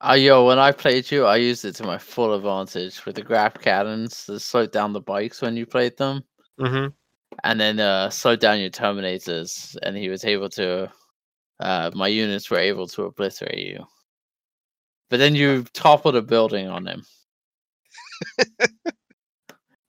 Uh, 0.00 0.14
yo, 0.14 0.46
when 0.46 0.58
I 0.58 0.72
played 0.72 1.10
you, 1.10 1.26
I 1.26 1.36
used 1.36 1.64
it 1.64 1.74
to 1.76 1.84
my 1.84 1.98
full 1.98 2.34
advantage 2.34 3.04
with 3.04 3.14
the 3.16 3.22
grav 3.22 3.54
cannons 3.60 4.26
that 4.26 4.40
slowed 4.40 4.72
down 4.72 4.92
the 4.92 5.00
bikes 5.00 5.42
when 5.42 5.56
you 5.56 5.66
played 5.66 5.96
them. 5.96 6.24
Mm-hmm. 6.60 6.88
and 7.44 7.58
then 7.58 7.80
uh, 7.80 8.10
slow 8.10 8.36
down 8.36 8.60
your 8.60 8.68
terminators, 8.68 9.74
and 9.82 9.96
he 9.96 10.10
was 10.10 10.26
able 10.26 10.50
to. 10.50 10.90
Uh, 11.58 11.90
my 11.94 12.06
units 12.08 12.50
were 12.50 12.58
able 12.58 12.86
to 12.88 13.04
obliterate 13.04 13.66
you, 13.66 13.86
but 15.08 15.18
then 15.18 15.34
you 15.34 15.64
toppled 15.72 16.16
a 16.16 16.22
building 16.22 16.68
on 16.68 16.86
him. 16.86 17.02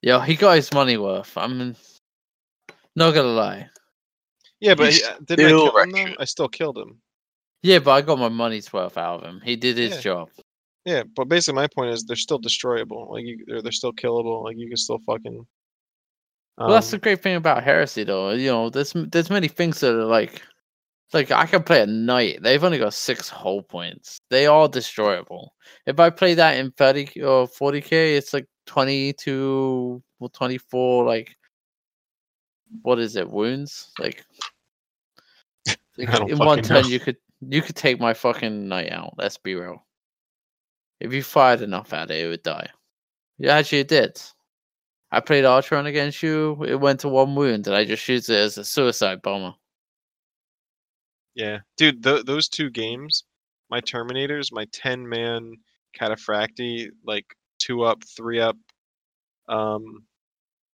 Yo, 0.01 0.19
he 0.19 0.35
got 0.35 0.55
his 0.55 0.73
money 0.73 0.95
worth. 0.95 1.37
I'm 1.37 1.75
not 2.95 3.13
gonna 3.13 3.27
lie. 3.27 3.69
Yeah, 4.61 4.75
but 4.75 4.93
he- 4.93 5.03
uh, 5.03 5.17
didn't 5.25 5.45
I 5.45 5.49
still 5.49 5.71
kill 5.71 5.83
him 5.83 5.91
though? 5.91 6.15
I 6.19 6.25
still 6.25 6.49
killed 6.49 6.77
him. 6.77 7.01
Yeah, 7.63 7.79
but 7.79 7.91
I 7.91 8.01
got 8.01 8.17
my 8.19 8.29
money's 8.29 8.71
worth 8.71 8.97
out 8.97 9.23
of 9.23 9.29
him. 9.29 9.41
He 9.43 9.55
did 9.55 9.77
his 9.77 9.95
Yeah. 9.95 10.01
job. 10.01 10.29
Yeah, 10.85 11.03
but 11.15 11.25
basically 11.25 11.55
my 11.61 11.67
point 11.67 11.91
is 11.91 12.03
they're 12.03 12.15
still 12.15 12.39
destroyable. 12.39 13.09
Like 13.11 13.25
you, 13.25 13.43
they're, 13.45 13.61
they're 13.61 13.71
still 13.71 13.93
killable. 13.93 14.43
Like 14.43 14.57
you 14.57 14.67
can 14.67 14.77
still 14.77 14.99
fucking. 15.05 15.45
Well, 16.57 16.69
that's 16.69 16.89
the 16.91 16.97
um, 16.97 17.01
great 17.01 17.21
thing 17.23 17.35
about 17.35 17.63
heresy, 17.63 18.03
though. 18.03 18.31
You 18.31 18.47
know, 18.51 18.69
there's 18.69 18.95
m- 18.95 19.09
there's 19.09 19.29
many 19.29 19.47
things 19.47 19.79
that 19.79 19.93
are 19.95 20.05
like, 20.05 20.41
like 21.13 21.31
I 21.31 21.45
can 21.45 21.63
play 21.63 21.81
at 21.81 21.89
night. 21.89 22.41
They've 22.41 22.63
only 22.63 22.77
got 22.77 22.93
six 22.93 23.29
hull 23.29 23.61
points. 23.63 24.19
They 24.29 24.47
are 24.47 24.67
destroyable. 24.67 25.53
If 25.85 25.99
I 25.99 26.09
play 26.09 26.33
that 26.35 26.57
in 26.57 26.71
thirty 26.71 27.05
k- 27.05 27.21
or 27.21 27.47
forty 27.47 27.81
k, 27.81 28.15
it's 28.15 28.33
like 28.33 28.45
twenty 28.65 29.13
to 29.13 30.01
well, 30.19 30.29
twenty 30.29 30.57
four. 30.57 31.05
Like, 31.05 31.35
what 32.81 32.99
is 32.99 33.15
it? 33.15 33.29
Wounds? 33.29 33.91
Like, 33.99 34.17
like, 34.17 34.23
I 34.25 34.47
don't 34.47 34.50
in 36.01 36.37
one 36.37 36.61
turn, 36.61 36.83
know. 36.83 36.87
you 36.87 36.99
could 36.99 37.17
you 37.41 37.61
could 37.61 37.75
take 37.75 37.99
my 37.99 38.13
fucking 38.13 38.67
knight 38.67 38.91
out. 38.91 39.13
Let's 39.17 39.37
be 39.37 39.55
real. 39.55 39.85
If 40.99 41.13
you 41.13 41.23
fired 41.23 41.61
enough 41.61 41.93
at 41.93 42.11
it, 42.11 42.25
it 42.25 42.27
would 42.27 42.43
die. 42.43 42.69
Yeah, 43.39 43.55
actually, 43.55 43.79
it 43.79 43.87
did. 43.87 44.21
I 45.11 45.19
played 45.19 45.45
Acheron 45.45 45.87
against 45.87 46.21
you. 46.23 46.63
It 46.63 46.75
went 46.75 46.99
to 47.01 47.09
one 47.09 47.35
wound, 47.35 47.67
and 47.67 47.75
I 47.75 47.85
just 47.85 48.07
used 48.07 48.29
it 48.29 48.35
as 48.35 48.57
a 48.57 48.63
suicide 48.63 49.21
bomber. 49.21 49.55
Yeah, 51.33 51.59
dude, 51.77 52.03
th- 52.03 52.25
those 52.25 52.47
two 52.47 52.69
games, 52.69 53.23
my 53.69 53.81
Terminators, 53.81 54.51
my 54.51 54.65
ten 54.71 55.07
man 55.07 55.53
Cataphracti, 55.99 56.89
like 57.05 57.25
two 57.59 57.83
up, 57.83 58.03
three 58.15 58.39
up, 58.39 58.57
um, 59.49 60.05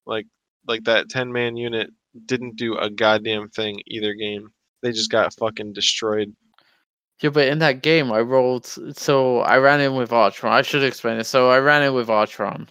like 0.05 0.27
like 0.67 0.83
that 0.83 1.09
ten 1.09 1.31
man 1.31 1.55
unit 1.55 1.89
didn't 2.25 2.55
do 2.55 2.77
a 2.77 2.89
goddamn 2.89 3.49
thing 3.49 3.81
either 3.87 4.13
game. 4.13 4.51
They 4.87 4.93
just 4.93 5.11
got 5.11 5.33
fucking 5.33 5.73
destroyed. 5.73 6.33
Yeah, 7.21 7.31
but 7.31 7.47
in 7.47 7.59
that 7.59 7.81
game, 7.81 8.11
I 8.11 8.19
rolled. 8.21 8.65
So 8.97 9.39
I 9.39 9.57
ran 9.57 9.81
in 9.81 9.95
with 9.95 10.13
Acheron. 10.13 10.53
I 10.53 10.61
should 10.61 10.83
explain 10.83 11.17
it. 11.17 11.25
So 11.25 11.49
I 11.49 11.59
ran 11.59 11.83
in 11.83 11.93
with 11.93 12.09
Acheron. 12.09 12.69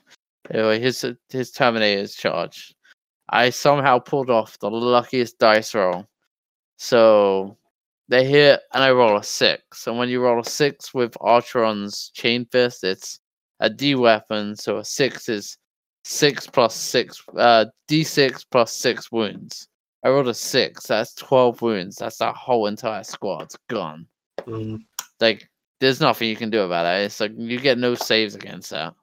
Anyway, 0.50 0.80
his 0.80 1.04
his 1.28 1.50
Terminator's 1.50 2.14
charge. 2.14 2.74
I 3.28 3.50
somehow 3.50 3.98
pulled 3.98 4.30
off 4.30 4.58
the 4.60 4.70
luckiest 4.70 5.38
dice 5.38 5.74
roll. 5.74 6.06
So 6.78 7.58
they 8.08 8.24
hit, 8.24 8.60
and 8.72 8.82
I 8.82 8.92
roll 8.92 9.18
a 9.18 9.22
six. 9.22 9.86
And 9.86 9.98
when 9.98 10.08
you 10.08 10.22
roll 10.22 10.40
a 10.40 10.44
six 10.44 10.94
with 10.94 11.16
Acheron's 11.20 12.10
Chain 12.14 12.46
Fist, 12.50 12.82
it's 12.82 13.20
a 13.60 13.68
D 13.68 13.94
weapon. 13.94 14.56
So 14.56 14.78
a 14.78 14.84
six 14.84 15.28
is 15.28 15.58
six 16.04 16.46
plus 16.46 16.74
six, 16.74 17.20
uh, 17.36 17.66
D 17.88 18.04
six 18.04 18.44
plus 18.44 18.72
six 18.72 19.12
wounds. 19.12 19.68
I 20.06 20.10
rolled 20.10 20.28
a 20.28 20.34
six. 20.34 20.86
That's 20.86 21.14
twelve 21.14 21.62
wounds. 21.62 21.96
That's 21.96 22.18
that 22.18 22.36
whole 22.36 22.68
entire 22.68 23.02
squad's 23.02 23.58
gone 23.68 24.06
Mm, 24.46 24.84
like 25.20 25.48
there's 25.80 26.00
nothing 26.00 26.28
you 26.28 26.36
can 26.36 26.50
do 26.50 26.60
about 26.60 26.86
it. 26.86 27.04
It's 27.04 27.18
like 27.18 27.32
you 27.36 27.58
get 27.58 27.78
no 27.78 27.96
saves 27.96 28.36
against 28.36 28.70
that. 28.70 28.94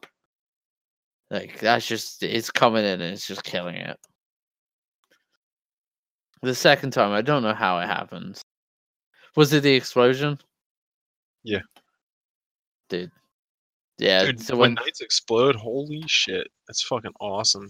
Like 1.30 1.60
that's 1.60 1.86
just 1.86 2.24
it's 2.24 2.50
coming 2.50 2.86
in 2.86 3.02
and 3.02 3.14
it's 3.14 3.28
just 3.28 3.44
killing 3.44 3.76
it. 3.76 3.98
The 6.42 6.56
second 6.56 6.92
time, 6.92 7.12
I 7.12 7.22
don't 7.22 7.44
know 7.44 7.54
how 7.54 7.80
it 7.80 7.88
happened. 7.88 8.42
Was 9.36 9.52
it 9.52 9.64
the 9.64 9.74
explosion? 9.74 10.38
Yeah. 11.44 11.62
Dude. 12.88 13.12
Yeah. 13.98 14.24
Dude, 14.24 14.42
so 14.42 14.56
when 14.56 14.76
when 14.76 14.86
knights 14.86 15.02
explode, 15.02 15.56
holy 15.56 16.04
shit, 16.08 16.48
that's 16.68 16.84
fucking 16.84 17.14
awesome. 17.20 17.70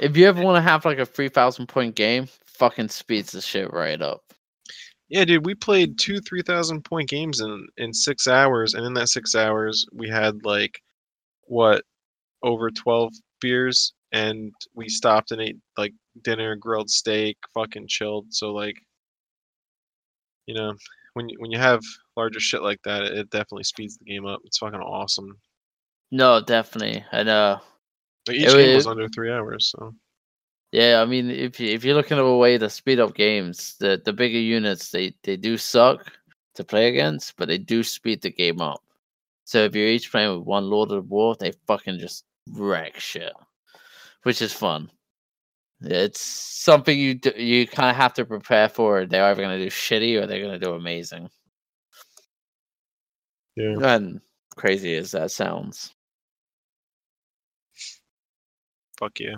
If 0.00 0.16
you 0.16 0.26
ever 0.26 0.42
want 0.42 0.56
to 0.56 0.62
have 0.62 0.84
like 0.84 0.98
a 0.98 1.06
three 1.06 1.28
thousand 1.28 1.66
point 1.66 1.94
game, 1.94 2.26
fucking 2.44 2.88
speeds 2.88 3.32
the 3.32 3.40
shit 3.40 3.72
right 3.72 4.00
up. 4.00 4.22
Yeah, 5.08 5.24
dude, 5.24 5.44
we 5.44 5.54
played 5.54 5.98
two 5.98 6.20
three 6.20 6.42
thousand 6.42 6.84
point 6.84 7.08
games 7.08 7.40
in 7.40 7.66
in 7.76 7.92
six 7.92 8.26
hours, 8.26 8.74
and 8.74 8.86
in 8.86 8.94
that 8.94 9.08
six 9.08 9.34
hours, 9.34 9.86
we 9.92 10.08
had 10.08 10.44
like 10.44 10.80
what 11.44 11.84
over 12.42 12.70
twelve 12.70 13.12
beers, 13.40 13.92
and 14.12 14.52
we 14.74 14.88
stopped 14.88 15.32
and 15.32 15.40
ate 15.40 15.58
like 15.76 15.92
dinner, 16.22 16.56
grilled 16.56 16.90
steak, 16.90 17.36
fucking 17.54 17.88
chilled. 17.88 18.26
So 18.30 18.52
like, 18.52 18.76
you 20.46 20.54
know, 20.54 20.74
when 21.14 21.28
you, 21.28 21.36
when 21.40 21.50
you 21.50 21.58
have 21.58 21.82
larger 22.16 22.40
shit 22.40 22.62
like 22.62 22.80
that, 22.84 23.02
it, 23.02 23.18
it 23.18 23.30
definitely 23.30 23.64
speeds 23.64 23.98
the 23.98 24.04
game 24.04 24.26
up. 24.26 24.40
It's 24.44 24.58
fucking 24.58 24.80
awesome. 24.80 25.38
No, 26.10 26.40
definitely. 26.40 27.04
And 27.12 27.28
uh 27.28 27.58
Like 28.26 28.36
each 28.36 28.46
It 28.48 28.52
game 28.54 28.74
was 28.74 28.86
wa- 28.86 28.92
under 28.92 29.08
three 29.08 29.30
hours, 29.32 29.68
so 29.70 29.94
Yeah, 30.72 31.00
I 31.02 31.06
mean, 31.06 31.30
if 31.30 31.58
you, 31.60 31.68
if 31.70 31.84
you're 31.84 31.94
looking 31.96 32.18
at 32.18 32.24
a 32.24 32.36
way 32.36 32.58
to 32.58 32.70
speed 32.70 33.00
up 33.00 33.14
games, 33.14 33.76
the 33.78 34.00
the 34.04 34.12
bigger 34.12 34.38
units 34.38 34.90
they 34.90 35.14
they 35.22 35.36
do 35.36 35.56
suck 35.56 36.12
to 36.54 36.64
play 36.64 36.88
against, 36.88 37.36
but 37.36 37.48
they 37.48 37.58
do 37.58 37.82
speed 37.82 38.22
the 38.22 38.30
game 38.30 38.60
up. 38.60 38.82
So 39.44 39.64
if 39.64 39.74
you're 39.74 39.88
each 39.88 40.10
playing 40.12 40.38
with 40.38 40.46
one 40.46 40.70
Lord 40.70 40.92
of 40.92 41.08
War, 41.10 41.34
they 41.36 41.52
fucking 41.66 41.98
just 41.98 42.24
wreck 42.52 42.98
shit, 43.00 43.32
which 44.22 44.42
is 44.42 44.52
fun. 44.52 44.90
It's 45.82 46.20
something 46.20 46.98
you 46.98 47.14
do, 47.14 47.30
you 47.36 47.66
kind 47.66 47.90
of 47.90 47.96
have 47.96 48.14
to 48.14 48.24
prepare 48.24 48.68
for. 48.68 49.06
They're 49.06 49.24
either 49.24 49.42
gonna 49.42 49.58
do 49.58 49.68
shitty 49.68 50.20
or 50.22 50.26
they're 50.26 50.42
gonna 50.42 50.58
do 50.58 50.74
amazing. 50.74 51.30
yeah. 53.56 53.76
And 53.82 54.20
crazy 54.56 54.94
as 54.96 55.12
that 55.12 55.30
sounds, 55.30 55.94
Fuck 59.00 59.18
you. 59.18 59.36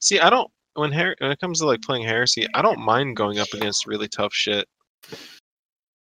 See, 0.00 0.18
I 0.20 0.30
don't 0.30 0.50
when 0.74 0.92
her 0.92 1.14
when 1.18 1.30
it 1.32 1.40
comes 1.40 1.58
to 1.60 1.66
like 1.66 1.82
playing 1.82 2.04
heresy, 2.04 2.46
I 2.54 2.62
don't 2.62 2.78
mind 2.80 3.16
going 3.16 3.38
up 3.38 3.52
against 3.52 3.86
really 3.86 4.08
tough 4.08 4.32
shit. 4.32 4.66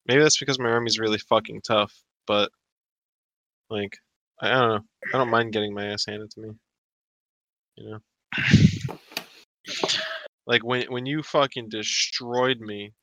Maybe 0.07 0.21
that's 0.21 0.39
because 0.39 0.59
my 0.59 0.69
army's 0.69 0.99
really 0.99 1.17
fucking 1.17 1.61
tough, 1.67 1.93
but 2.27 2.49
like 3.69 3.97
I 4.41 4.49
don't 4.51 4.69
know. 4.69 4.79
I 5.13 5.17
don't 5.17 5.29
mind 5.29 5.51
getting 5.53 5.73
my 5.73 5.87
ass 5.87 6.05
handed 6.07 6.31
to 6.31 6.41
me. 6.41 6.49
You 7.75 7.89
know? 7.89 7.99
Like 10.47 10.63
when 10.63 10.83
when 10.91 11.07
you 11.07 11.23
fucking 11.23 11.69
destroyed 11.69 12.59
me 12.59 12.93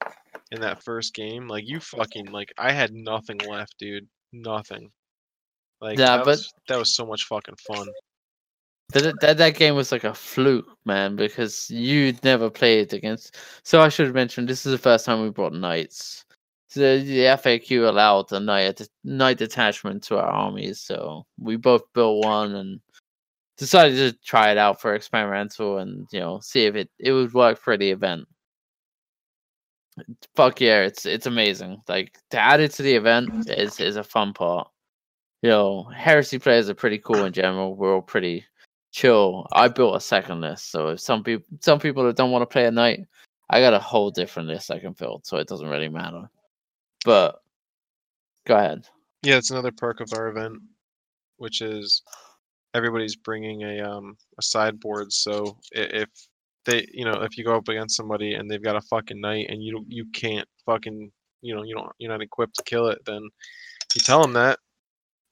in 0.53 0.61
that 0.61 0.85
first 0.85 1.13
game, 1.13 1.49
like 1.49 1.65
you 1.67 1.81
fucking 1.81 2.27
like 2.27 2.53
I 2.57 2.71
had 2.71 2.93
nothing 2.93 3.39
left, 3.39 3.75
dude. 3.81 4.07
Nothing. 4.33 4.91
Like 5.81 5.99
Yeah, 5.99 6.19
that 6.19 6.25
but- 6.25 6.27
was, 6.27 6.53
that 6.69 6.79
was 6.79 6.95
so 6.95 7.05
much 7.05 7.25
fucking 7.25 7.57
fun. 7.67 7.89
That, 8.93 9.21
that 9.21 9.39
that 9.39 9.55
game 9.55 9.75
was 9.75 9.93
like 9.93 10.05
a 10.05 10.15
fluke, 10.15 10.77
man, 10.85 11.17
because 11.17 11.71
you'd 11.71 12.23
never 12.25 12.51
played 12.51 12.93
against. 12.93 13.37
So 13.63 13.81
I 13.81 13.89
should 13.89 14.07
have 14.07 14.15
mentioned 14.15 14.49
this 14.49 14.67
is 14.67 14.73
the 14.73 14.79
first 14.79 15.07
time 15.07 15.23
we 15.23 15.31
brought 15.31 15.53
knights. 15.53 16.25
So 16.69 16.81
the 16.99 17.25
FAQ 17.27 17.89
allowed 17.89 18.29
the 18.29 18.41
knight 18.41 18.81
knight 19.05 19.39
detachment 19.39 20.03
to 20.05 20.19
our 20.19 20.27
armies, 20.27 20.81
so 20.81 21.27
we 21.39 21.57
both 21.57 21.83
built 21.93 22.25
one 22.25 22.55
and 22.55 22.81
decided 23.59 23.97
to 23.97 24.19
try 24.25 24.51
it 24.51 24.59
out 24.59 24.81
for 24.81 24.95
experimental 24.95 25.79
and 25.79 26.07
you 26.13 26.21
know 26.21 26.41
see 26.41 26.65
if 26.65 26.75
it 26.75 26.91
it 26.99 27.13
would 27.13 27.35
work 27.35 27.59
for 27.59 27.77
the 27.77 27.91
event. 27.91 28.27
Fuck 30.35 30.61
yeah, 30.61 30.83
it's 30.83 31.05
it's 31.07 31.27
amazing. 31.27 31.83
Like 31.89 32.19
to 32.31 32.39
add 32.39 32.61
it 32.61 32.73
to 32.73 32.83
the 32.83 32.95
event 32.95 33.51
is 33.51 33.79
is 33.81 33.97
a 33.97 34.05
fun 34.05 34.33
part. 34.33 34.69
You 35.43 35.51
know, 35.51 35.85
heresy 35.95 36.39
players 36.39 36.71
are 36.71 36.75
pretty 36.75 36.99
cool 36.99 37.25
in 37.25 37.33
general. 37.33 37.77
We're 37.77 37.95
all 37.95 38.03
pretty 38.03 38.47
chill. 38.93 39.47
I 39.53 39.69
built 39.69 39.97
a 39.97 40.01
second 40.01 40.41
list, 40.41 40.71
so 40.71 40.89
if 40.89 41.01
some 41.01 41.25
people 41.25 41.47
some 41.61 41.81
people 41.81 42.05
that 42.05 42.17
don't 42.17 42.31
want 42.31 42.43
to 42.43 42.53
play 42.53 42.67
at 42.67 42.75
night, 42.75 43.01
I 43.51 43.61
got 43.61 43.75
a 43.75 43.81
whole 43.81 44.11
different 44.11 44.49
list 44.49 44.71
I 44.71 44.79
can 44.79 44.93
build, 44.93 45.27
so 45.27 45.39
it 45.39 45.49
doesn't 45.49 45.69
really 45.69 45.89
matter. 45.89 46.31
But 47.05 47.43
go 48.47 48.57
ahead. 48.57 48.87
Yeah, 49.23 49.37
it's 49.37 49.51
another 49.51 49.73
perk 49.73 50.01
of 50.01 50.13
our 50.15 50.29
event, 50.29 50.59
which 51.39 51.61
is 51.61 52.03
everybody's 52.75 53.17
bringing 53.17 53.63
a 53.63 53.81
um 53.81 54.17
a 54.39 54.43
sideboard. 54.43 55.13
So 55.13 55.59
if 55.73 56.09
they, 56.65 56.87
you 56.93 57.05
know, 57.05 57.23
if 57.23 57.37
you 57.37 57.45
go 57.45 57.57
up 57.57 57.69
against 57.69 57.97
somebody 57.97 58.35
and 58.35 58.49
they've 58.49 58.63
got 58.63 58.77
a 58.77 58.81
fucking 58.83 59.21
knight 59.21 59.47
and 59.49 59.63
you 59.63 59.85
you 59.89 60.07
can't 60.13 60.49
fucking, 60.65 61.11
you 61.41 61.55
know, 61.55 61.65
you 61.65 61.75
don't, 61.75 61.91
you're 61.99 62.13
not 62.13 62.23
equipped 62.23 62.57
to 62.57 62.65
kill 62.65 62.87
it, 62.89 63.05
then 63.05 63.23
you 63.95 64.01
tell 64.01 64.23
them 64.23 64.33
that, 64.35 64.59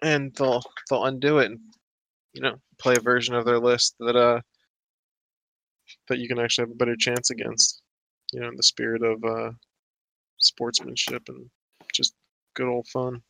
and 0.02 0.34
they'll 0.34 0.62
they'll 0.88 1.04
undo 1.04 1.38
it 1.38 1.46
and 1.46 1.60
you 2.32 2.42
know 2.42 2.56
play 2.80 2.94
a 2.96 3.00
version 3.00 3.34
of 3.34 3.44
their 3.44 3.58
list 3.58 3.94
that 4.00 4.16
uh 4.16 4.40
that 6.08 6.18
you 6.18 6.28
can 6.28 6.38
actually 6.38 6.62
have 6.64 6.70
a 6.72 6.76
better 6.76 6.96
chance 6.96 7.30
against. 7.30 7.82
You 8.32 8.40
know, 8.40 8.48
in 8.48 8.56
the 8.56 8.62
spirit 8.62 9.02
of 9.02 9.22
uh 9.24 9.52
sportsmanship 10.38 11.22
and 11.28 11.48
just 11.92 12.14
good 12.54 12.68
old 12.68 12.86
fun. 12.88 13.22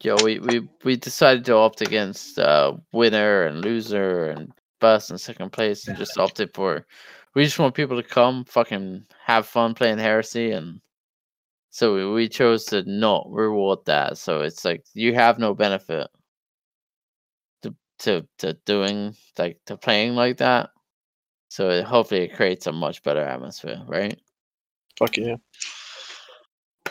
Yeah, 0.00 0.16
we, 0.22 0.38
we, 0.40 0.68
we 0.82 0.96
decided 0.96 1.44
to 1.46 1.54
opt 1.54 1.80
against 1.80 2.38
uh, 2.38 2.74
winner 2.92 3.46
and 3.46 3.64
loser 3.64 4.30
and 4.30 4.52
first 4.80 5.10
and 5.10 5.20
second 5.20 5.52
place, 5.52 5.86
and 5.86 5.96
just 5.96 6.18
opted 6.18 6.52
for 6.52 6.84
we 7.34 7.44
just 7.44 7.58
want 7.58 7.74
people 7.74 8.00
to 8.00 8.08
come, 8.08 8.44
fucking 8.44 9.04
have 9.24 9.46
fun 9.46 9.74
playing 9.74 9.98
Heresy, 9.98 10.52
and 10.52 10.80
so 11.70 11.94
we, 11.94 12.12
we 12.12 12.28
chose 12.28 12.64
to 12.66 12.82
not 12.88 13.26
reward 13.30 13.80
that. 13.86 14.18
So 14.18 14.40
it's 14.40 14.64
like 14.64 14.84
you 14.94 15.14
have 15.14 15.38
no 15.38 15.54
benefit 15.54 16.08
to 18.04 18.26
to 18.38 18.52
to 18.52 18.58
doing 18.64 19.14
like 19.38 19.58
to 19.66 19.76
playing 19.76 20.14
like 20.14 20.38
that. 20.38 20.70
So 21.48 21.70
it, 21.70 21.84
hopefully 21.84 22.22
it 22.22 22.34
creates 22.34 22.66
a 22.66 22.72
much 22.72 23.02
better 23.02 23.22
atmosphere, 23.22 23.80
right? 23.86 24.18
Fuck 24.98 25.16
yeah. 25.16 25.36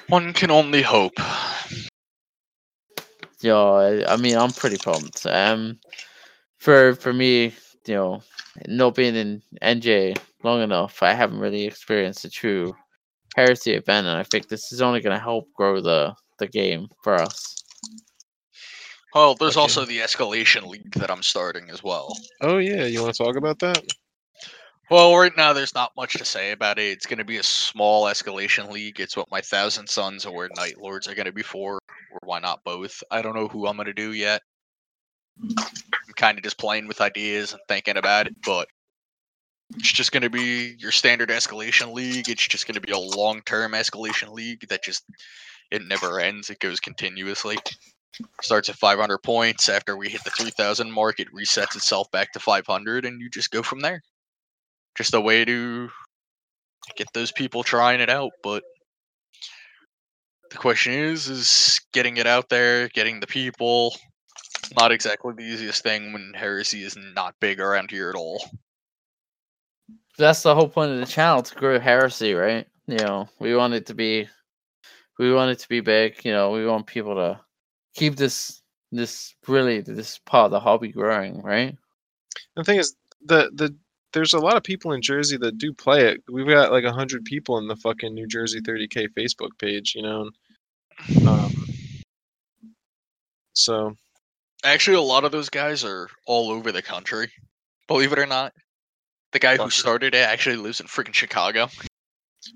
One 0.10 0.34
can 0.34 0.52
only 0.52 0.82
hope. 0.82 1.14
Yeah, 3.42 3.56
I, 3.56 4.14
I 4.14 4.18
mean, 4.18 4.38
I'm 4.38 4.52
pretty 4.52 4.78
pumped. 4.78 5.26
Um, 5.26 5.80
for 6.60 6.96
for 6.96 7.14
me, 7.14 7.54
you 7.86 7.96
know, 7.96 8.24
not 8.68 8.96
being 8.96 9.16
in 9.16 9.42
NJ 9.62 10.18
long 10.44 10.62
enough, 10.62 11.04
I 11.04 11.14
haven't 11.14 11.40
really 11.40 11.66
experienced 11.66 12.26
a 12.26 12.30
true 12.30 12.74
heresy 13.36 13.74
event, 13.74 14.08
and 14.08 14.18
I 14.18 14.24
think 14.24 14.48
this 14.48 14.72
is 14.72 14.82
only 14.82 15.02
going 15.02 15.16
to 15.16 15.24
help 15.24 15.52
grow 15.54 15.82
the 15.82 16.14
the 16.40 16.48
game 16.48 16.88
for 17.04 17.16
us. 17.16 17.63
Well, 19.14 19.36
there's 19.36 19.58
Okay. 19.58 19.62
also 19.62 19.86
the 19.86 20.00
escalation 20.00 20.68
league 20.68 20.92
that 20.96 21.12
I'm 21.12 21.24
starting 21.24 21.70
as 21.70 21.84
well. 21.84 22.18
Oh 22.42 22.58
yeah, 22.58 22.86
you 22.86 23.02
want 23.02 23.14
to 23.16 23.24
talk 23.24 23.36
about 23.36 23.60
that? 23.60 23.84
Well, 24.90 25.16
right 25.16 25.36
now 25.38 25.54
there's 25.54 25.74
not 25.74 25.96
much 25.96 26.14
to 26.14 26.26
say 26.26 26.52
about 26.52 26.78
it. 26.78 26.92
It's 26.92 27.06
going 27.06 27.18
to 27.18 27.24
be 27.24 27.38
a 27.38 27.44
small 27.44 28.06
escalation 28.06 28.70
league. 28.72 29.00
It's 29.00 29.16
what 29.16 29.32
my 29.32 29.42
Thousand 29.42 29.88
Sons 29.88 30.26
or 30.26 30.50
Night 30.50 30.78
Lords 30.80 31.08
are 31.08 31.16
going 31.16 31.26
to 31.26 31.32
be 31.32 31.42
for, 31.42 31.80
or 32.12 32.20
why 32.26 32.40
not 32.40 32.64
both? 32.64 33.02
I 33.10 33.22
don't 33.22 33.36
know 33.36 33.48
who 33.48 33.66
I'm 33.66 33.78
going 33.78 33.88
to 33.88 33.94
do 33.94 34.14
yet. 34.14 34.42
I'm 35.42 36.14
kind 36.16 36.38
of 36.38 36.44
just 36.44 36.58
playing 36.58 36.88
with 36.88 37.02
ideas 37.02 37.54
and 37.54 37.62
thinking 37.68 37.98
about 37.98 38.28
it, 38.28 38.36
but 38.46 38.68
it's 39.78 39.92
just 39.92 40.12
going 40.12 40.24
to 40.24 40.30
be 40.30 40.76
your 40.80 40.92
standard 40.92 41.30
escalation 41.30 41.94
league. 41.94 42.30
It's 42.30 42.48
just 42.48 42.68
going 42.68 42.76
to 42.76 42.82
be 42.82 42.92
a 42.92 42.98
long-term 42.98 43.72
escalation 43.72 44.32
league 44.32 44.68
that 44.68 44.84
just 44.84 45.04
it 45.72 45.82
never 45.88 46.20
ends. 46.20 46.50
It 46.50 46.60
goes 46.60 46.80
continuously. 46.80 47.58
Starts 48.42 48.70
at 48.70 48.76
500 48.76 49.18
points. 49.20 49.70
After 49.70 49.98
we 49.98 50.10
hit 50.10 50.24
the 50.24 50.30
3,000 50.32 50.92
mark, 50.92 51.20
it 51.20 51.34
resets 51.34 51.76
itself 51.76 52.12
back 52.12 52.32
to 52.34 52.40
500, 52.40 53.06
and 53.06 53.20
you 53.20 53.30
just 53.30 53.52
go 53.52 53.64
from 53.64 53.80
there 53.80 54.02
just 54.96 55.14
a 55.14 55.22
way 55.22 55.44
to 55.46 55.90
get 56.96 57.08
those 57.14 57.32
people 57.32 57.64
trying 57.64 58.00
it 58.00 58.10
out 58.10 58.32
but 58.44 58.64
the 60.52 60.58
question 60.58 60.94
is 60.94 61.28
is 61.28 61.82
getting 61.94 62.18
it 62.18 62.28
out 62.28 62.50
there 62.50 62.90
getting 62.90 63.20
the 63.20 63.28
people 63.28 63.96
not 64.78 64.92
exactly 64.92 65.34
the 65.36 65.44
easiest 65.44 65.82
thing 65.82 66.14
when 66.14 66.34
heresy 66.36 66.84
is 66.84 66.98
not 67.16 67.34
big 67.40 67.60
around 67.60 67.90
here 67.90 68.10
at 68.10 68.16
all 68.16 68.44
That's 70.18 70.44
the 70.44 70.54
whole 70.54 70.70
point 70.70 70.92
of 70.92 71.00
the 71.00 71.08
channel 71.08 71.42
to 71.42 71.56
grow 71.56 71.80
heresy, 71.80 72.36
right? 72.36 72.68
You 72.86 72.98
know, 72.98 73.30
we 73.40 73.56
want 73.56 73.74
it 73.74 73.88
to 73.88 73.96
be, 73.96 74.28
we 75.18 75.34
want 75.34 75.52
it 75.52 75.60
to 75.60 75.70
be 75.70 75.80
big. 75.80 76.24
You 76.24 76.34
know, 76.34 76.52
we 76.52 76.68
want 76.68 76.86
people 76.86 77.16
to 77.16 77.40
keep 77.94 78.16
this 78.16 78.62
this 78.92 79.36
really 79.48 79.82
this 79.82 80.20
part 80.20 80.46
of 80.46 80.52
the 80.52 80.60
hobby 80.60 80.90
growing, 80.90 81.42
right? 81.42 81.76
The 82.56 82.64
thing 82.64 82.80
is, 82.80 82.96
the 83.26 83.52
the 83.54 83.76
there's 84.14 84.34
a 84.34 84.40
lot 84.40 84.58
of 84.58 84.64
people 84.64 84.92
in 84.92 85.02
Jersey 85.02 85.38
that 85.38 85.58
do 85.58 85.74
play 85.74 86.08
it. 86.08 86.24
We've 86.32 86.48
got 86.48 86.72
like 86.72 86.86
hundred 86.86 87.26
people 87.26 87.58
in 87.58 87.68
the 87.68 87.76
fucking 87.76 88.14
New 88.14 88.28
Jersey 88.28 88.62
30k 88.62 89.10
Facebook 89.18 89.50
page, 89.60 89.94
you 89.96 90.04
know. 90.04 90.30
Um, 91.28 91.52
so 93.54 93.96
actually 94.64 94.98
a 94.98 95.02
lot 95.02 95.24
of 95.24 95.32
those 95.32 95.50
guys 95.50 95.84
are 95.84 96.08
all 96.28 96.52
over 96.52 96.72
the 96.72 96.82
country 96.82 97.30
believe 97.88 98.14
it 98.14 98.20
or 98.20 98.26
not 98.28 98.54
the 99.32 99.40
guy 99.40 99.58
who 99.58 99.70
started 99.70 100.14
it 100.14 100.20
actually 100.20 100.56
lives 100.56 100.80
in 100.80 100.86
freaking 100.86 101.14
chicago 101.14 101.68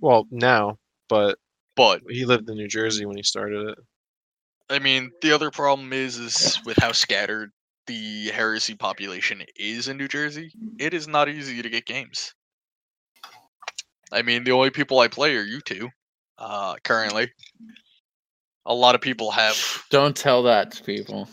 well 0.02 0.28
now, 0.32 0.78
but 1.10 1.38
but 1.76 2.02
he 2.10 2.26
lived 2.26 2.50
in 2.50 2.58
New 2.58 2.68
Jersey 2.68 3.06
when 3.06 3.18
he 3.18 3.24
started 3.24 3.70
it. 3.70 3.78
I 4.70 4.80
mean, 4.80 5.12
the 5.22 5.32
other 5.32 5.52
problem 5.52 5.94
is, 5.94 6.18
is 6.18 6.60
with 6.66 6.78
how 6.78 6.92
scattered 6.92 7.52
the 7.86 8.30
heresy 8.30 8.76
population 8.76 9.44
is 9.56 9.88
in 9.88 9.98
New 9.98 10.08
Jersey. 10.08 10.52
It 10.80 10.94
is 10.94 11.08
not 11.08 11.30
easy 11.30 11.62
to 11.62 11.70
get 11.70 11.86
games. 11.86 12.34
I 14.12 14.22
mean, 14.22 14.44
the 14.44 14.52
only 14.52 14.70
people 14.70 15.00
I 15.00 15.08
play 15.08 15.36
are 15.36 15.44
you 15.44 15.62
two, 15.62 15.90
uh, 16.38 16.76
currently. 16.84 17.32
A 18.66 18.74
lot 18.74 18.96
of 18.96 19.02
people 19.02 19.32
have. 19.32 19.58
Don't 19.90 20.16
tell 20.16 20.44
that 20.44 20.72
to 20.72 20.84
people. 20.84 21.30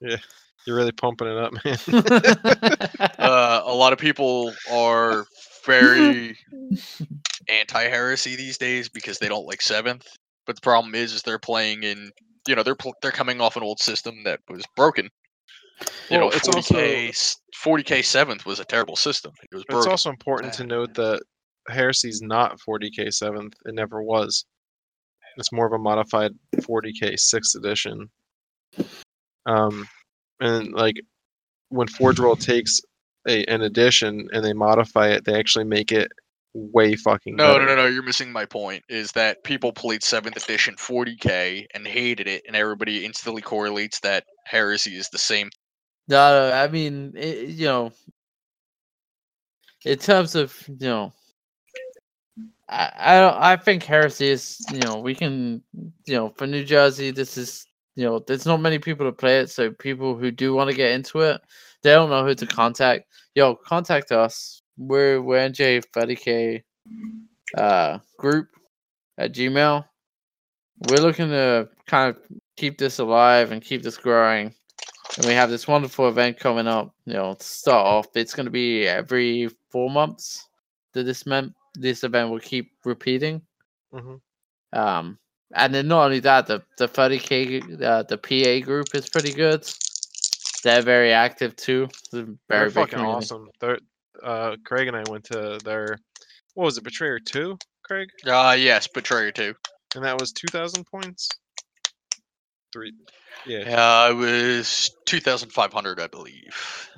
Yeah, 0.00 0.16
You're 0.66 0.76
really 0.76 0.92
pumping 0.92 1.28
it 1.28 1.38
up, 1.38 1.52
man. 1.64 1.78
Uh, 3.18 3.62
a 3.64 3.74
lot 3.74 3.92
of 3.92 3.98
people 3.98 4.52
are 4.70 5.26
very 5.64 6.38
anti-heresy 7.48 8.36
these 8.36 8.56
days 8.56 8.88
because 8.88 9.18
they 9.18 9.28
don't 9.28 9.46
like 9.46 9.60
seventh. 9.60 10.06
But 10.46 10.56
the 10.56 10.60
problem 10.62 10.94
is, 10.94 11.12
is 11.12 11.22
they're 11.22 11.38
playing 11.38 11.82
in. 11.82 12.12
You 12.46 12.54
know, 12.54 12.62
they're 12.62 12.76
they're 13.02 13.10
coming 13.10 13.40
off 13.40 13.56
an 13.56 13.62
old 13.62 13.80
system 13.80 14.22
that 14.24 14.40
was 14.48 14.64
broken. 14.76 15.08
You 16.10 16.18
Well, 16.18 16.28
know, 16.28 16.30
it's 16.30 16.48
40k, 16.48 17.08
s- 17.08 17.36
40k 17.64 18.02
seventh 18.02 18.46
was 18.46 18.60
a 18.60 18.64
terrible 18.64 18.96
system. 18.96 19.32
It 19.42 19.54
was 19.54 19.64
It's 19.68 19.86
also 19.86 20.10
important 20.10 20.52
to 20.54 20.64
note 20.64 20.94
that 20.94 21.22
Heresy's 21.68 22.22
not 22.22 22.60
40k 22.60 23.10
seventh. 23.12 23.54
It 23.64 23.74
never 23.74 24.02
was. 24.02 24.44
It's 25.36 25.52
more 25.52 25.66
of 25.66 25.72
a 25.72 25.78
modified 25.78 26.32
40k 26.62 27.16
sixth 27.18 27.56
edition. 27.56 28.08
Um, 29.46 29.86
and 30.40 30.72
like 30.72 30.96
when 31.68 31.88
Forge 31.88 32.20
World 32.20 32.40
takes 32.40 32.80
a 33.28 33.44
an 33.46 33.62
edition 33.62 34.28
and 34.32 34.44
they 34.44 34.52
modify 34.52 35.08
it, 35.08 35.24
they 35.24 35.38
actually 35.38 35.64
make 35.64 35.92
it 35.92 36.10
way 36.72 36.96
fucking 36.96 37.36
No, 37.36 37.54
better. 37.54 37.66
no, 37.66 37.74
no, 37.76 37.82
no. 37.82 37.86
You're 37.86 38.02
missing 38.02 38.32
my 38.32 38.46
point. 38.46 38.82
Is 38.88 39.12
that 39.12 39.44
people 39.44 39.72
played 39.72 40.02
seventh 40.02 40.36
edition 40.36 40.74
40k 40.76 41.66
and 41.74 41.86
hated 41.86 42.26
it, 42.26 42.44
and 42.46 42.56
everybody 42.56 43.04
instantly 43.04 43.42
correlates 43.42 44.00
that 44.00 44.24
heresy 44.44 44.96
is 44.96 45.08
the 45.10 45.18
same. 45.18 45.50
No, 46.08 46.48
no, 46.50 46.54
I 46.54 46.68
mean, 46.68 47.12
it, 47.16 47.48
you 47.50 47.66
know, 47.66 47.92
in 49.84 49.98
terms 49.98 50.34
of 50.34 50.56
you 50.68 50.86
know, 50.88 51.12
I 52.68 52.92
I 52.96 53.20
don't, 53.20 53.36
I 53.36 53.56
think 53.56 53.82
heresy 53.84 54.28
is 54.28 54.58
you 54.72 54.80
know 54.80 54.98
we 55.00 55.14
can 55.14 55.62
you 56.06 56.14
know 56.16 56.30
for 56.36 56.46
New 56.46 56.64
Jersey 56.64 57.10
this 57.10 57.36
is 57.36 57.66
you 57.96 58.04
know 58.04 58.18
there's 58.20 58.46
not 58.46 58.60
many 58.60 58.78
people 58.78 59.06
to 59.06 59.12
play 59.12 59.40
it, 59.40 59.50
so 59.50 59.70
people 59.72 60.16
who 60.16 60.30
do 60.30 60.54
want 60.54 60.70
to 60.70 60.76
get 60.76 60.92
into 60.92 61.20
it, 61.20 61.40
they 61.82 61.92
don't 61.92 62.10
know 62.10 62.24
who 62.24 62.34
to 62.34 62.46
contact. 62.46 63.04
Yo, 63.34 63.54
contact 63.56 64.12
us. 64.12 64.62
We're 64.78 65.20
we're 65.22 65.48
NJ 65.48 65.82
30k 65.94 66.62
uh 67.56 67.98
group 68.18 68.48
at 69.18 69.32
Gmail. 69.32 69.84
We're 70.88 70.96
looking 71.02 71.28
to 71.28 71.68
kind 71.86 72.14
of 72.14 72.22
keep 72.56 72.78
this 72.78 72.98
alive 72.98 73.52
and 73.52 73.62
keep 73.62 73.82
this 73.82 73.96
growing 73.96 74.54
and 75.16 75.26
we 75.26 75.32
have 75.32 75.50
this 75.50 75.66
wonderful 75.66 76.08
event 76.08 76.38
coming 76.38 76.66
up. 76.66 76.94
You 77.06 77.14
know, 77.14 77.34
to 77.34 77.44
start 77.44 77.86
off, 77.86 78.06
it's 78.14 78.34
going 78.34 78.46
to 78.46 78.50
be 78.50 78.86
every 78.86 79.48
four 79.70 79.90
months 79.90 80.48
that 80.92 81.04
this 81.04 81.26
meant 81.26 81.54
this 81.74 82.04
event 82.04 82.30
will 82.30 82.40
keep 82.40 82.72
repeating. 82.84 83.42
Mhm. 83.92 84.20
Um, 84.72 85.18
and 85.54 85.74
then 85.74 85.88
not 85.88 86.04
only 86.06 86.20
that, 86.20 86.46
the 86.46 86.62
the 86.78 86.88
30k 86.88 87.82
uh, 87.82 88.02
the 88.02 88.18
PA 88.18 88.64
group 88.64 88.94
is 88.94 89.08
pretty 89.08 89.32
good. 89.32 89.64
They're 90.64 90.82
very 90.82 91.12
active 91.12 91.54
too. 91.56 91.88
They're 92.10 92.24
They're 92.24 92.36
very 92.48 92.70
fucking 92.70 92.98
community. 92.98 93.16
awesome. 93.16 93.48
They're 93.60 93.78
uh, 94.22 94.56
Craig 94.64 94.88
and 94.88 94.96
I 94.96 95.04
went 95.10 95.24
to 95.26 95.58
their 95.64 95.98
what 96.54 96.64
was 96.64 96.78
it, 96.78 96.84
Betrayer 96.84 97.18
two, 97.20 97.58
Craig, 97.84 98.08
Ah, 98.26 98.52
yes, 98.54 98.88
Betrayer 98.88 99.32
2. 99.32 99.54
and 99.94 100.04
that 100.04 100.18
was 100.20 100.32
2,000 100.32 100.84
points. 100.86 101.28
Three, 102.72 102.92
yeah. 103.46 103.64
Yeah, 103.64 104.10
it 104.10 104.14
was 104.14 104.90
2,500, 105.06 106.00
I 106.00 106.06
believe. 106.08 106.90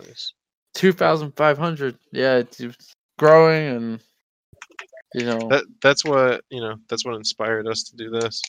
nice. 0.00 0.32
Two 0.74 0.92
thousand 0.92 1.32
five 1.36 1.56
hundred. 1.56 1.96
Yeah, 2.12 2.36
it's 2.36 2.60
it's 2.60 2.92
growing 3.18 3.66
and 3.76 4.00
you 5.14 5.24
know. 5.24 5.48
That 5.48 5.64
that's 5.82 6.04
what 6.04 6.42
you 6.50 6.60
know. 6.60 6.76
That's 6.88 7.04
what 7.04 7.14
inspired 7.16 7.66
us 7.66 7.84
to 7.84 7.96
do 7.96 8.10
this. 8.10 8.42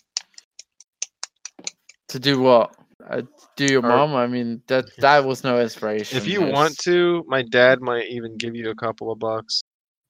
To 2.10 2.20
do 2.20 2.40
what? 2.42 2.76
Uh, 3.06 3.22
do 3.56 3.66
your 3.66 3.86
Or- 3.86 3.90
mom? 3.90 4.16
I 4.16 4.28
mean, 4.28 4.62
that 4.68 4.86
that 4.98 5.24
was 5.26 5.44
no 5.44 5.60
inspiration. 5.60 6.18
If 6.18 6.28
you 6.28 6.42
want 6.42 6.78
to, 6.80 7.24
my 7.28 7.44
dad 7.44 7.82
might 7.82 8.08
even 8.10 8.38
give 8.38 8.56
you 8.56 8.70
a 8.70 8.76
couple 8.76 9.12
of 9.12 9.20
bucks. 9.20 9.62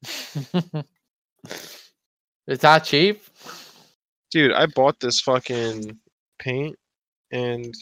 is 2.48 2.60
that 2.60 2.84
cheap? 2.86 3.22
Dude, 4.32 4.54
I 4.54 4.66
bought 4.68 5.00
this 5.00 5.20
fucking 5.22 5.98
paint 6.40 6.76
and 7.32 7.74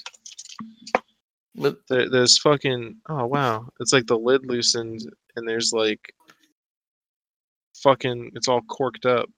there, 1.56 2.10
there's 2.10 2.38
fucking 2.40 2.95
oh 3.10 3.26
wow. 3.26 3.68
It's 3.80 3.94
like 3.94 4.07
the 4.07 4.18
lid 4.18 4.45
loosened 4.45 5.02
and 5.36 5.48
there's 5.48 5.72
like 5.73 6.14
fucking 7.84 8.32
it's 8.36 8.48
all 8.48 8.61
corked 8.61 9.06
up. 9.06 9.30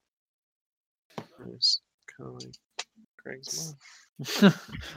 It's 1.53 1.81
kind 2.18 2.30
of 2.30 2.44
like 2.44 2.53
Craig's 3.22 3.68
mom. 3.68 3.76
I 4.41 4.52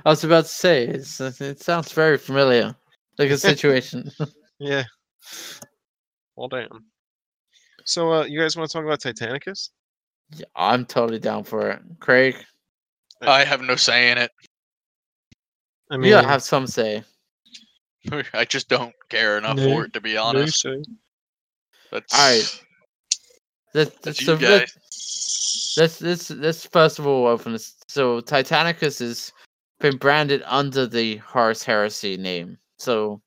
was 0.04 0.24
about 0.24 0.44
to 0.44 0.50
say, 0.50 0.86
it's, 0.86 1.20
it 1.20 1.60
sounds 1.60 1.92
very 1.92 2.16
familiar, 2.18 2.74
like 3.18 3.30
a 3.30 3.38
situation. 3.50 4.10
Yeah. 4.58 4.84
Well, 6.36 6.48
damn. 6.48 6.86
So, 7.84 8.12
uh, 8.12 8.24
you 8.24 8.40
guys 8.40 8.56
want 8.56 8.70
to 8.70 8.72
talk 8.76 8.84
about 8.84 9.00
Titanicus? 9.00 9.70
Yeah, 10.36 10.46
I'm 10.56 10.86
totally 10.86 11.18
down 11.18 11.44
for 11.44 11.70
it. 11.70 11.80
Craig, 11.98 12.36
I 13.20 13.44
have 13.44 13.60
no 13.62 13.76
say 13.76 14.10
in 14.10 14.18
it. 14.18 14.30
I 15.90 15.96
mean, 15.96 16.04
you 16.06 16.10
gotta 16.14 16.28
have 16.28 16.42
some 16.42 16.66
say. 16.66 17.02
I 18.32 18.44
just 18.44 18.68
don't 18.68 18.94
care 19.08 19.36
enough 19.38 19.56
No, 19.56 19.64
for 19.64 19.84
it 19.84 19.92
to 19.94 20.00
be 20.00 20.14
no 20.14 20.22
honest. 20.24 20.60
say. 20.62 20.82
That's 21.90 22.14
Alright. 22.14 22.62
Let's, 23.74 23.96
That's 24.02 24.24
so 24.24 24.34
you 24.36 24.48
let- 24.48 24.60
guys. 24.60 25.74
let's 25.76 26.00
let's 26.00 26.30
let's 26.30 26.66
first 26.66 26.98
of 26.98 27.06
all 27.06 27.26
open 27.26 27.52
this. 27.52 27.74
So 27.90 28.20
Titanicus 28.20 29.00
has 29.00 29.32
been 29.80 29.96
branded 29.96 30.44
under 30.46 30.86
the 30.86 31.16
Horus 31.16 31.64
Heresy 31.64 32.16
name. 32.16 32.56
So 32.78 33.20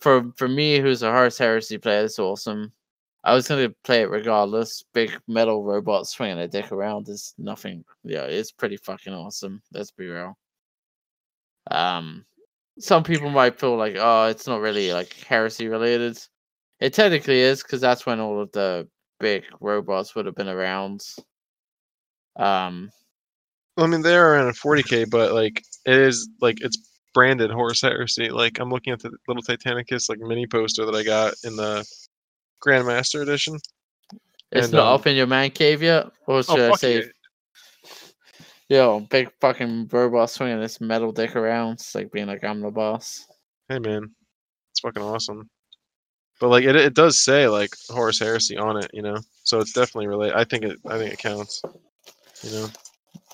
for 0.00 0.32
for 0.36 0.48
me, 0.48 0.80
who's 0.80 1.04
a 1.04 1.12
Horus 1.12 1.38
Heresy 1.38 1.78
player, 1.78 2.04
it's 2.06 2.18
awesome. 2.18 2.72
I 3.22 3.32
was 3.32 3.46
gonna 3.46 3.70
play 3.84 4.02
it 4.02 4.10
regardless. 4.10 4.82
Big 4.92 5.16
metal 5.28 5.62
robot 5.62 6.08
swinging 6.08 6.40
a 6.40 6.48
dick 6.48 6.72
around 6.72 7.08
is 7.08 7.32
nothing. 7.38 7.84
Yeah, 8.02 8.24
it's 8.24 8.50
pretty 8.50 8.76
fucking 8.76 9.14
awesome. 9.14 9.62
Let's 9.72 9.92
be 9.92 10.08
real. 10.08 10.36
Um, 11.70 12.24
some 12.80 13.04
people 13.04 13.30
might 13.30 13.60
feel 13.60 13.76
like, 13.76 13.94
oh, 14.00 14.24
it's 14.26 14.48
not 14.48 14.60
really 14.62 14.92
like 14.92 15.14
heresy 15.28 15.68
related. 15.68 16.18
It 16.80 16.92
technically 16.92 17.38
is 17.38 17.62
because 17.62 17.80
that's 17.80 18.04
when 18.04 18.18
all 18.18 18.40
of 18.40 18.50
the 18.50 18.88
big 19.20 19.44
robots 19.60 20.16
would 20.16 20.26
have 20.26 20.34
been 20.34 20.48
around. 20.48 21.02
Um, 22.34 22.90
I 23.76 23.86
mean, 23.86 24.02
they 24.02 24.14
are 24.16 24.32
around 24.32 24.48
a 24.48 24.52
40k, 24.52 25.08
but 25.10 25.32
like 25.32 25.62
it 25.86 25.96
is 25.96 26.28
like 26.40 26.58
it's 26.60 26.76
branded 27.14 27.50
Horus 27.50 27.80
Heresy. 27.80 28.28
Like 28.30 28.58
I'm 28.58 28.70
looking 28.70 28.92
at 28.92 29.00
the 29.00 29.10
little 29.28 29.42
Titanicus 29.42 30.08
like 30.08 30.18
mini 30.18 30.46
poster 30.46 30.84
that 30.84 30.94
I 30.94 31.02
got 31.02 31.34
in 31.44 31.56
the 31.56 31.84
Grandmaster 32.64 33.22
edition. 33.22 33.58
it's 34.50 34.66
And, 34.66 34.72
not 34.74 34.88
um, 34.88 34.94
up 34.94 35.06
in 35.06 35.16
your 35.16 35.26
man 35.26 35.50
cave 35.50 35.82
yet, 35.82 36.06
or 36.26 36.42
should 36.42 36.60
I 36.60 36.70
fuck 36.70 36.78
say, 36.78 36.96
yeah. 36.96 37.02
yo, 38.68 39.00
big 39.00 39.30
fucking 39.40 39.88
robot 39.90 40.30
swinging 40.30 40.60
this 40.60 40.80
metal 40.80 41.12
dick 41.12 41.34
around, 41.34 41.74
it's 41.74 41.94
like 41.94 42.12
being 42.12 42.26
like 42.26 42.44
I'm 42.44 42.60
the 42.60 42.70
boss. 42.70 43.24
Hey 43.68 43.78
man, 43.78 44.10
it's 44.70 44.80
fucking 44.80 45.02
awesome. 45.02 45.48
But 46.40 46.48
like 46.48 46.64
it, 46.64 46.76
it 46.76 46.94
does 46.94 47.24
say 47.24 47.48
like 47.48 47.70
Horus 47.88 48.18
Heresy 48.18 48.58
on 48.58 48.76
it, 48.76 48.90
you 48.92 49.02
know. 49.02 49.18
So 49.44 49.60
it's 49.60 49.72
definitely 49.72 50.08
related. 50.08 50.36
I 50.36 50.44
think 50.44 50.64
it, 50.64 50.78
I 50.88 50.98
think 50.98 51.12
it 51.12 51.18
counts. 51.18 51.62
You 52.42 52.50
know. 52.50 52.68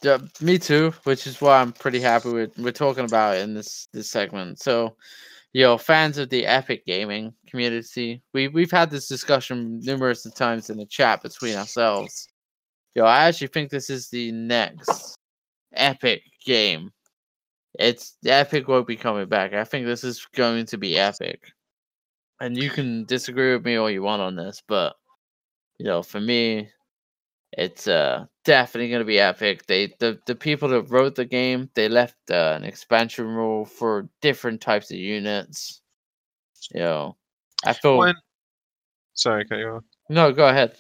Yeah, 0.03 0.19
me 0.41 0.59
too. 0.59 0.93
Which 1.05 1.27
is 1.27 1.41
why 1.41 1.61
I'm 1.61 1.73
pretty 1.73 2.01
happy 2.01 2.31
with 2.31 2.57
we're 2.59 2.73
talking 2.73 3.05
about 3.05 3.39
in 3.39 3.55
this 3.55 3.89
this 3.93 4.09
segment. 4.11 4.61
So, 4.61 4.97
yo, 5.53 5.77
fans 5.77 6.19
of 6.19 6.31
the 6.31 6.47
Epic 6.47 6.87
Gaming 6.87 7.35
community, 7.49 8.23
we 8.33 8.49
we've 8.49 8.71
had 8.71 8.91
this 8.91 9.09
discussion 9.09 9.81
numerous 9.81 10.25
of 10.25 10.35
times 10.35 10.71
in 10.71 10.79
the 10.79 10.87
chat 10.87 11.23
between 11.23 11.57
ourselves. 11.57 12.29
Yo, 12.95 13.05
I 13.05 13.25
actually 13.25 13.49
think 13.49 13.71
this 13.71 13.91
is 13.91 14.09
the 14.09 14.31
next 14.33 15.17
Epic 15.75 16.23
game. 16.45 16.93
It's 17.79 18.17
Epic 18.25 18.69
won't 18.69 18.87
be 18.87 18.97
coming 18.97 19.29
back. 19.29 19.53
I 19.53 19.65
think 19.65 19.87
this 19.87 20.05
is 20.05 20.27
going 20.35 20.67
to 20.67 20.79
be 20.79 20.97
Epic. 20.99 21.41
And 22.41 22.57
you 22.57 22.71
can 22.71 23.05
disagree 23.05 23.53
with 23.53 23.65
me 23.65 23.77
all 23.77 23.91
you 23.91 24.03
want 24.03 24.23
on 24.23 24.37
this, 24.37 24.63
but 24.69 24.95
you 25.79 25.87
know, 25.87 26.03
for 26.03 26.21
me, 26.21 26.71
it's 27.53 27.89
uh 27.89 28.27
definitely 28.49 28.91
gonna 28.91 29.05
be 29.05 29.21
epic. 29.21 29.67
They 29.67 29.95
the 29.99 30.19
the 30.27 30.35
people 30.35 30.69
that 30.71 30.91
wrote 30.91 31.15
the 31.15 31.27
game 31.27 31.69
they 31.75 31.87
left 31.89 32.17
uh, 32.31 32.55
an 32.57 32.65
expansion 32.65 33.27
rule 33.27 33.67
for 33.67 34.09
different 34.23 34.63
types 34.63 34.91
of 34.91 34.97
units. 34.97 35.83
You 36.73 36.81
know, 36.81 37.17
I 37.67 37.75
feel 37.75 37.99
When, 37.99 38.15
sorry, 39.13 39.45
cut 39.45 39.59
you 39.59 39.69
off. 39.69 39.85
no. 40.09 40.33
Go 40.33 40.49
ahead. 40.49 40.77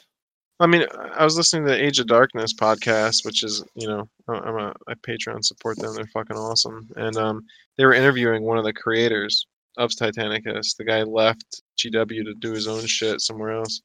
I 0.60 0.66
mean, 0.66 0.84
I 1.14 1.22
was 1.24 1.36
listening 1.36 1.66
to 1.66 1.70
the 1.72 1.84
Age 1.84 1.98
of 2.00 2.06
Darkness 2.08 2.52
podcast, 2.52 3.24
which 3.24 3.44
is, 3.44 3.62
you 3.74 3.86
know, 3.86 4.08
I- 4.28 4.40
I'm 4.40 4.56
a, 4.56 4.74
a 4.88 4.96
Patreon 4.96 5.44
support 5.44 5.78
them. 5.78 5.94
They're 5.94 6.06
fucking 6.12 6.36
awesome. 6.36 6.88
And 6.96 7.16
um, 7.16 7.44
they 7.76 7.84
were 7.86 7.94
interviewing 7.94 8.42
one 8.42 8.58
of 8.58 8.64
the 8.64 8.72
creators 8.72 9.46
of 9.76 9.90
Titanicus. 9.90 10.76
The 10.76 10.84
guy 10.84 11.02
left 11.04 11.62
GW 11.78 12.24
to 12.24 12.34
do 12.40 12.52
his 12.52 12.66
own 12.66 12.86
shit 12.86 13.20
somewhere 13.20 13.52
else, 13.52 13.82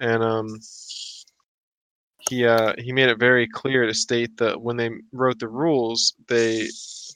and 0.00 0.22
um, 0.22 0.48
he 2.28 2.46
uh, 2.46 2.74
he 2.78 2.92
made 2.92 3.08
it 3.08 3.18
very 3.18 3.48
clear 3.48 3.86
to 3.86 3.94
state 3.94 4.36
that 4.38 4.60
when 4.60 4.76
they 4.76 4.90
wrote 5.12 5.38
the 5.38 5.48
rules, 5.48 6.14
they 6.28 6.68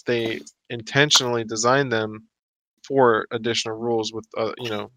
they 0.06 0.40
intentionally 0.70 1.44
designed 1.44 1.92
them 1.92 2.26
for 2.86 3.26
additional 3.32 3.76
rules 3.76 4.12
with, 4.12 4.26
uh, 4.38 4.52
you 4.58 4.70
know, 4.70 4.90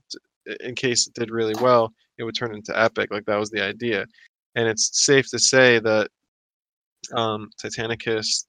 in 0.61 0.75
case 0.75 1.07
it 1.07 1.13
did 1.15 1.31
really 1.31 1.55
well 1.55 1.91
it 2.17 2.23
would 2.23 2.35
turn 2.35 2.53
into 2.55 2.77
epic 2.79 3.11
like 3.11 3.25
that 3.25 3.37
was 3.39 3.49
the 3.51 3.63
idea. 3.63 4.05
And 4.55 4.67
it's 4.67 4.91
safe 5.05 5.29
to 5.31 5.39
say 5.39 5.79
that 5.79 6.09
um 7.13 7.49
titanicus 7.61 8.45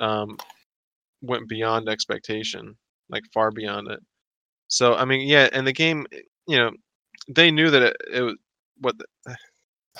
um 0.00 0.36
went 1.22 1.48
beyond 1.48 1.88
expectation 1.88 2.76
like 3.10 3.22
far 3.34 3.50
beyond 3.50 3.88
it. 3.90 4.00
So 4.68 4.94
i 4.94 5.04
mean 5.04 5.28
yeah 5.28 5.48
and 5.52 5.66
the 5.66 5.72
game 5.72 6.06
you 6.48 6.56
know 6.58 6.70
they 7.28 7.50
knew 7.50 7.70
that 7.70 7.82
it, 7.82 7.96
it 8.12 8.22
was 8.22 8.36
what 8.80 8.96
the, 8.98 9.06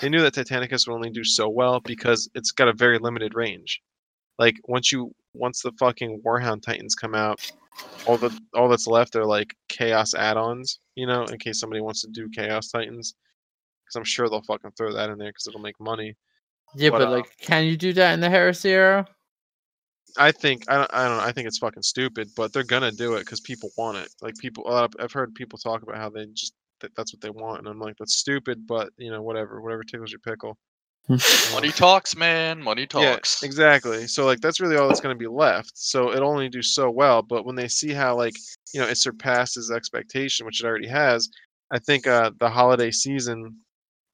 they 0.01 0.09
knew 0.09 0.21
that 0.21 0.33
titanicus 0.33 0.87
would 0.87 0.95
only 0.95 1.09
do 1.09 1.23
so 1.23 1.47
well 1.47 1.79
because 1.81 2.29
it's 2.35 2.51
got 2.51 2.67
a 2.67 2.73
very 2.73 2.97
limited 2.99 3.35
range 3.35 3.81
like 4.39 4.55
once 4.65 4.91
you 4.91 5.13
once 5.33 5.61
the 5.61 5.71
fucking 5.79 6.21
warhound 6.25 6.61
titans 6.61 6.95
come 6.95 7.15
out 7.15 7.39
all 8.05 8.17
the 8.17 8.37
all 8.53 8.67
that's 8.67 8.87
left 8.87 9.15
are 9.15 9.25
like 9.25 9.55
chaos 9.69 10.13
add-ons, 10.13 10.79
you 10.95 11.07
know, 11.07 11.23
in 11.25 11.37
case 11.39 11.59
somebody 11.59 11.81
wants 11.81 12.01
to 12.01 12.07
do 12.07 12.29
chaos 12.29 12.69
titans. 12.69 13.15
Because 13.83 13.95
I'm 13.95 14.03
sure 14.03 14.29
they'll 14.29 14.41
fucking 14.43 14.71
throw 14.77 14.93
that 14.93 15.09
in 15.09 15.17
there 15.17 15.29
because 15.29 15.47
it'll 15.47 15.59
make 15.59 15.79
money. 15.79 16.15
Yeah, 16.75 16.89
But, 16.89 16.99
but, 16.99 17.07
uh, 17.07 17.11
like, 17.11 17.37
can 17.37 17.65
you 17.65 17.77
do 17.77 17.93
that 17.93 18.13
in 18.13 18.19
the 18.19 18.29
Heresy 18.29 18.71
era? 18.71 19.07
I 20.17 20.31
think 20.31 20.63
I 20.69 20.75
don't 20.77 20.93
I 20.93 21.07
don't 21.07 21.17
know. 21.17 21.23
I 21.23 21.31
think 21.31 21.47
it's 21.47 21.57
fucking 21.57 21.83
stupid, 21.83 22.29
but 22.35 22.53
they're 22.53 22.63
gonna 22.63 22.91
do 22.91 23.15
it 23.15 23.21
because 23.21 23.39
people 23.41 23.71
want 23.77 23.97
it. 23.97 24.09
Like 24.21 24.35
people, 24.37 24.67
a 24.67 24.71
lot 24.71 24.83
of, 24.83 24.93
I've 24.99 25.11
heard 25.11 25.33
people 25.33 25.57
talk 25.57 25.81
about 25.81 25.97
how 25.97 26.09
they 26.09 26.27
just 26.33 26.53
that, 26.83 26.95
that's 26.95 27.13
what 27.13 27.21
they 27.21 27.31
want, 27.31 27.59
and 27.59 27.67
I'm 27.67 27.79
like, 27.79 27.95
that's 27.97 28.17
stupid, 28.17 28.67
but 28.67 28.89
you 28.97 29.09
know, 29.09 29.21
whatever, 29.21 29.61
whatever 29.61 29.83
tickles 29.83 30.11
your 30.11 30.19
pickle. 30.19 30.57
Money 31.51 31.71
talks, 31.71 32.15
man. 32.15 32.61
Money 32.61 32.87
talks. 32.87 33.41
Yeah, 33.41 33.45
exactly. 33.45 34.07
So 34.07 34.25
like 34.25 34.39
that's 34.39 34.61
really 34.61 34.77
all 34.77 34.87
that's 34.87 35.01
going 35.01 35.13
to 35.13 35.19
be 35.19 35.27
left. 35.27 35.71
So 35.75 36.13
it'll 36.13 36.29
only 36.29 36.47
do 36.47 36.61
so 36.61 36.89
well, 36.89 37.21
but 37.21 37.45
when 37.45 37.55
they 37.55 37.67
see 37.67 37.91
how 37.91 38.15
like 38.15 38.35
you 38.73 38.79
know 38.79 38.87
it 38.87 38.97
surpasses 38.97 39.69
expectation, 39.69 40.45
which 40.45 40.63
it 40.63 40.67
already 40.67 40.87
has, 40.87 41.27
I 41.71 41.79
think 41.79 42.07
uh, 42.07 42.31
the 42.39 42.49
holiday 42.49 42.91
season 42.91 43.57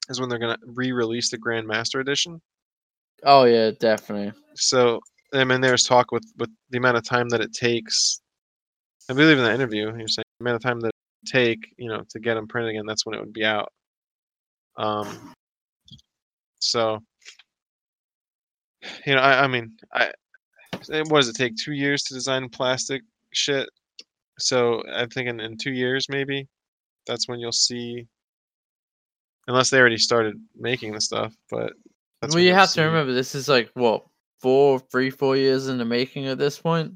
is 0.09 0.19
when 0.19 0.29
they're 0.29 0.39
going 0.39 0.55
to 0.55 0.61
re-release 0.65 1.29
the 1.29 1.37
Grandmaster 1.37 2.01
Edition. 2.01 2.41
oh 3.23 3.43
yeah, 3.43 3.71
definitely. 3.79 4.33
So 4.55 4.99
I 5.33 5.43
mean, 5.43 5.61
there's 5.61 5.83
talk 5.83 6.11
with 6.11 6.25
with 6.37 6.49
the 6.71 6.79
amount 6.79 6.97
of 6.97 7.03
time 7.03 7.29
that 7.29 7.41
it 7.41 7.53
takes. 7.53 8.21
I 9.09 9.13
believe 9.13 9.37
in 9.37 9.43
the 9.43 9.53
interview, 9.53 9.95
you're 9.95 10.07
saying 10.07 10.25
the 10.39 10.43
amount 10.43 10.55
of 10.55 10.63
time 10.63 10.79
that 10.81 10.87
it 10.87 10.95
take, 11.25 11.73
you 11.77 11.89
know, 11.89 12.03
to 12.09 12.19
get 12.19 12.35
them 12.35 12.47
printed 12.47 12.71
again. 12.71 12.85
That's 12.85 13.05
when 13.05 13.15
it 13.15 13.19
would 13.19 13.33
be 13.33 13.45
out. 13.45 13.71
Um. 14.77 15.33
So. 16.59 16.99
You 19.05 19.15
know, 19.15 19.21
I, 19.21 19.43
I 19.43 19.47
mean, 19.47 19.77
I. 19.93 20.11
What 20.87 21.19
does 21.19 21.27
it 21.27 21.35
take? 21.35 21.55
Two 21.55 21.73
years 21.73 22.03
to 22.03 22.13
design 22.13 22.47
plastic 22.49 23.01
shit. 23.33 23.69
So 24.41 24.81
i 24.87 24.99
think 24.99 25.13
thinking 25.13 25.41
in 25.41 25.57
two 25.57 25.73
years 25.73 26.07
maybe, 26.07 26.47
that's 27.05 27.27
when 27.27 27.39
you'll 27.39 27.51
see. 27.51 28.07
Unless 29.47 29.69
they 29.69 29.79
already 29.79 29.97
started 29.97 30.35
making 30.55 30.93
the 30.93 31.01
stuff, 31.01 31.35
but. 31.49 31.73
That's 32.21 32.35
well, 32.35 32.43
you 32.43 32.53
have 32.53 32.69
see. 32.69 32.81
to 32.81 32.85
remember 32.87 33.13
this 33.13 33.33
is 33.33 33.47
like 33.47 33.69
what 33.73 34.05
four, 34.39 34.79
three, 34.79 35.09
four 35.09 35.37
years 35.37 35.67
in 35.67 35.77
the 35.77 35.85
making 35.85 36.27
at 36.27 36.37
this 36.37 36.59
point. 36.59 36.93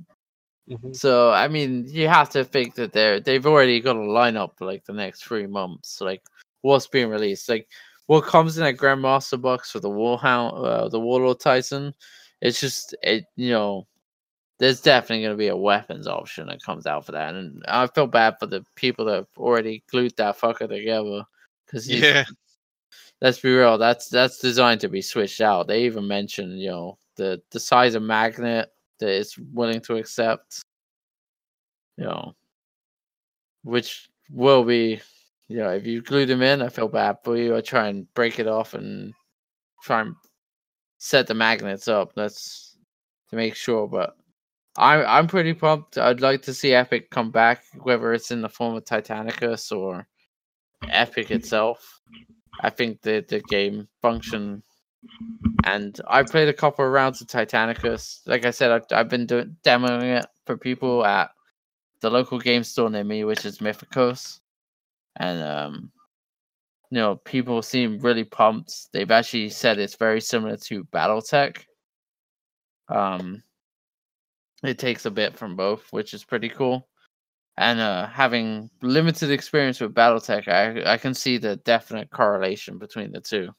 Mhm. 0.69 0.95
So 0.95 1.31
I 1.31 1.48
mean, 1.48 1.85
you 1.88 2.07
have 2.07 2.30
to 2.31 2.44
think 2.45 2.76
that 2.76 2.94
they're 2.94 3.19
they've 3.19 3.45
already 3.45 3.80
got 3.81 3.95
a 3.98 3.99
lineup 3.99 4.57
for 4.57 4.65
like 4.65 4.85
the 4.85 4.94
next 4.94 5.23
three 5.23 5.48
months. 5.48 5.99
Like 5.99 6.22
what's 6.61 6.88
being 6.88 7.10
released, 7.10 7.49
like 7.49 7.68
what 8.07 8.26
comes 8.26 8.57
in 8.57 8.64
that 8.64 8.77
Grandmaster 8.77 9.40
box 9.41 9.72
for 9.72 9.80
the 9.80 9.90
Warhound, 9.90 10.64
uh, 10.65 10.88
the 10.90 10.99
Warlord 10.99 11.40
Titan. 11.40 11.94
It's 12.41 12.60
just 12.61 12.95
it, 13.03 13.26
you 13.35 13.52
know, 13.52 13.88
there's 14.60 14.81
definitely 14.81 15.23
going 15.26 15.34
to 15.35 15.40
be 15.40 15.48
a 15.49 15.57
weapons 15.57 16.07
option 16.07 16.48
that 16.48 16.64
comes 16.64 16.88
out 16.88 17.06
for 17.06 17.14
that, 17.14 17.35
and 17.35 17.64
I 17.68 17.88
feel 17.88 18.07
bad 18.07 18.40
for 18.40 18.48
the 18.48 18.65
people 18.76 19.06
that 19.06 19.15
have 19.15 19.27
already 19.38 19.84
glued 19.91 20.15
that 20.18 20.40
fucker 20.40 20.69
together. 20.69 21.23
Because 21.65 21.90
Yeah. 21.90 22.26
let's 23.22 23.40
be 23.41 23.52
real, 23.53 23.77
that's 23.80 24.10
that's 24.10 24.40
designed 24.40 24.81
to 24.81 24.90
be 24.90 25.02
switched 25.02 25.41
out. 25.41 25.68
They 25.68 25.85
even 25.85 26.07
mentioned, 26.07 26.60
you 26.61 26.69
know, 26.72 26.99
the 27.18 27.41
the 27.52 27.60
size 27.61 27.95
of 27.95 28.03
magnet 28.03 28.69
that 29.03 29.19
it's 29.19 29.38
willing 29.38 29.81
to 29.81 29.97
accept. 29.97 30.63
You 31.97 32.05
know, 32.05 32.34
which 33.63 34.09
will 34.31 34.63
be, 34.63 34.99
you 35.47 35.57
know, 35.57 35.69
if 35.69 35.85
you 35.85 36.01
glue 36.01 36.25
them 36.25 36.41
in, 36.41 36.61
I 36.61 36.69
feel 36.69 36.88
bad 36.88 37.17
for 37.23 37.38
you. 37.38 37.55
I 37.55 37.61
try 37.61 37.88
and 37.88 38.11
break 38.13 38.39
it 38.39 38.47
off 38.47 38.73
and 38.73 39.13
try 39.84 40.01
and 40.01 40.15
set 40.97 41.27
the 41.27 41.34
magnets 41.34 41.88
up. 41.88 42.13
That's 42.15 42.77
to 43.30 43.35
make 43.35 43.55
sure. 43.55 43.88
But 43.88 44.15
I'm 44.77 45.05
I'm 45.05 45.27
pretty 45.27 45.53
pumped. 45.53 45.97
I'd 45.97 46.21
like 46.21 46.41
to 46.43 46.53
see 46.53 46.73
Epic 46.73 47.09
come 47.11 47.31
back, 47.31 47.63
whether 47.81 48.13
it's 48.13 48.31
in 48.31 48.41
the 48.41 48.49
form 48.49 48.75
of 48.75 48.85
Titanicus 48.85 49.71
or 49.75 50.07
Epic 50.89 51.31
itself. 51.31 52.01
I 52.61 52.69
think 52.69 53.01
the 53.01 53.23
the 53.27 53.41
game 53.41 53.88
function, 54.01 54.63
and 55.63 55.99
I 56.07 56.23
played 56.23 56.49
a 56.49 56.53
couple 56.53 56.85
of 56.85 56.91
rounds 56.91 57.21
of 57.21 57.27
Titanicus. 57.27 58.19
Like 58.25 58.45
I 58.45 58.51
said, 58.51 58.71
I've, 58.71 58.85
I've 58.91 59.09
been 59.09 59.25
doing 59.25 59.55
demoing 59.63 60.19
it 60.19 60.25
for 60.45 60.57
people 60.57 61.05
at 61.05 61.31
the 62.01 62.09
local 62.09 62.39
game 62.39 62.63
store 62.63 62.89
near 62.89 63.03
me, 63.03 63.23
which 63.23 63.45
is 63.45 63.59
Mythicos, 63.59 64.39
and 65.17 65.41
um, 65.41 65.91
you 66.91 66.97
know, 66.97 67.15
people 67.15 67.61
seem 67.61 67.99
really 67.99 68.23
pumped. 68.23 68.91
They've 68.91 69.09
actually 69.09 69.49
said 69.49 69.80
it's 69.80 69.95
very 69.95 70.21
similar 70.21 70.57
to 70.57 70.84
BattleTech. 70.85 71.63
Um, 72.89 73.41
it 74.63 74.77
takes 74.77 75.05
a 75.05 75.11
bit 75.11 75.38
from 75.38 75.55
both, 75.55 75.91
which 75.91 76.13
is 76.13 76.23
pretty 76.23 76.49
cool. 76.49 76.88
And 77.57 77.80
uh, 77.80 78.07
having 78.07 78.69
limited 78.81 79.31
experience 79.31 79.80
with 79.80 79.93
BattleTech, 79.93 80.47
I 80.47 80.93
I 80.93 80.97
can 80.97 81.13
see 81.13 81.38
the 81.38 81.55
definite 81.57 82.09
correlation 82.09 82.80
between 82.80 83.11
the 83.11 83.21
two. 83.21 83.49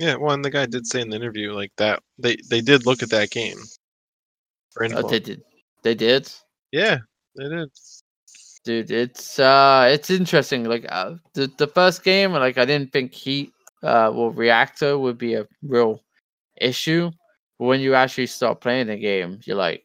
Yeah, 0.00 0.14
well, 0.16 0.32
and 0.32 0.42
the 0.42 0.50
guy 0.50 0.64
did 0.64 0.86
say 0.86 1.02
in 1.02 1.10
the 1.10 1.16
interview 1.16 1.52
like 1.52 1.72
that 1.76 2.02
they 2.18 2.36
they 2.48 2.62
did 2.62 2.86
look 2.86 3.02
at 3.02 3.10
that 3.10 3.30
game. 3.30 3.58
Oh, 4.80 5.02
they 5.02 5.20
did. 5.20 5.42
They 5.82 5.94
did. 5.94 6.32
Yeah, 6.72 7.00
they 7.36 7.50
did. 7.50 7.70
dude 8.64 8.90
it's 8.90 9.38
uh 9.38 9.88
it's 9.90 10.08
interesting 10.10 10.64
like 10.64 10.86
uh, 10.88 11.16
the 11.34 11.50
the 11.58 11.66
first 11.66 12.02
game 12.02 12.32
like 12.32 12.58
i 12.58 12.64
didn't 12.64 12.92
think 12.92 13.12
heat 13.12 13.52
uh 13.82 14.10
well 14.12 14.30
reactor 14.30 14.98
would 14.98 15.16
be 15.16 15.34
a 15.34 15.46
real 15.62 16.00
issue 16.60 17.10
but 17.58 17.64
when 17.66 17.80
you 17.80 17.94
actually 17.94 18.26
start 18.26 18.60
playing 18.60 18.86
the 18.86 18.96
game 18.96 19.38
you're 19.44 19.56
like 19.56 19.84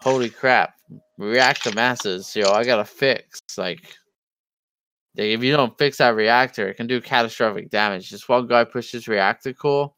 holy 0.00 0.28
crap 0.28 0.74
reactor 1.18 1.72
masses 1.72 2.34
yo 2.34 2.50
i 2.50 2.64
gotta 2.64 2.84
fix 2.84 3.40
like 3.56 3.96
like, 5.16 5.26
if 5.26 5.42
you 5.42 5.52
don't 5.52 5.78
fix 5.78 5.98
that 5.98 6.14
reactor 6.14 6.68
it 6.68 6.74
can 6.74 6.86
do 6.86 7.00
catastrophic 7.00 7.70
damage 7.70 8.10
This 8.10 8.28
one 8.28 8.46
guy 8.46 8.64
pushed 8.64 8.92
his 8.92 9.08
reactor 9.08 9.52
core 9.52 9.92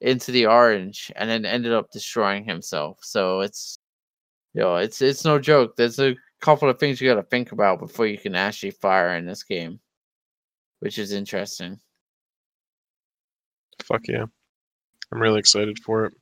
into 0.00 0.30
the 0.32 0.46
orange 0.46 1.10
and 1.16 1.28
then 1.28 1.46
ended 1.46 1.72
up 1.72 1.90
destroying 1.90 2.44
himself 2.44 2.98
so 3.02 3.40
it's 3.40 3.78
you 4.54 4.60
know 4.60 4.76
it's 4.76 5.00
it's 5.00 5.24
no 5.24 5.38
joke 5.38 5.74
there's 5.76 5.98
a 5.98 6.14
couple 6.40 6.68
of 6.68 6.78
things 6.78 7.00
you 7.00 7.08
got 7.08 7.16
to 7.16 7.22
think 7.24 7.52
about 7.52 7.80
before 7.80 8.06
you 8.06 8.18
can 8.18 8.34
actually 8.34 8.70
fire 8.70 9.16
in 9.16 9.26
this 9.26 9.42
game, 9.42 9.80
which 10.80 10.98
is 10.98 11.12
interesting. 11.12 11.78
Fuck 13.82 14.08
yeah. 14.08 14.26
I'm 15.12 15.20
really 15.20 15.38
excited 15.38 15.78
for 15.78 16.06
it. 16.06 16.14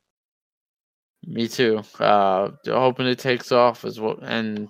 Me 1.25 1.47
too. 1.47 1.81
Uh, 1.99 2.51
hoping 2.65 3.07
it 3.07 3.19
takes 3.19 3.51
off 3.51 3.83
as 3.83 3.99
well, 3.99 4.19
and 4.21 4.69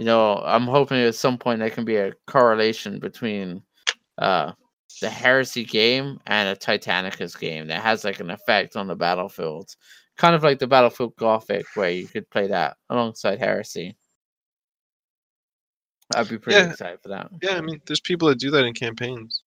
you 0.00 0.06
know, 0.06 0.36
I'm 0.36 0.62
hoping 0.66 0.96
at 0.96 1.14
some 1.14 1.36
point 1.36 1.58
there 1.60 1.68
can 1.68 1.84
be 1.84 1.96
a 1.96 2.14
correlation 2.26 2.98
between 3.00 3.62
uh 4.16 4.52
the 5.02 5.10
Heresy 5.10 5.62
game 5.62 6.18
and 6.26 6.48
a 6.48 6.56
Titanicus 6.56 7.38
game 7.38 7.66
that 7.66 7.82
has 7.82 8.02
like 8.02 8.18
an 8.18 8.30
effect 8.30 8.76
on 8.76 8.86
the 8.86 8.96
battlefield, 8.96 9.76
kind 10.16 10.34
of 10.34 10.42
like 10.42 10.58
the 10.58 10.66
Battlefleet 10.66 11.16
Gothic, 11.16 11.66
where 11.74 11.90
you 11.90 12.08
could 12.08 12.28
play 12.30 12.46
that 12.46 12.78
alongside 12.88 13.38
Heresy. 13.38 13.94
I'd 16.14 16.30
be 16.30 16.38
pretty 16.38 16.58
Yeah. 16.60 16.70
excited 16.70 17.00
for 17.02 17.10
that. 17.10 17.28
Yeah, 17.42 17.56
I 17.56 17.60
mean, 17.60 17.78
there's 17.84 18.00
people 18.00 18.28
that 18.28 18.38
do 18.38 18.50
that 18.52 18.64
in 18.64 18.72
campaigns. 18.72 19.42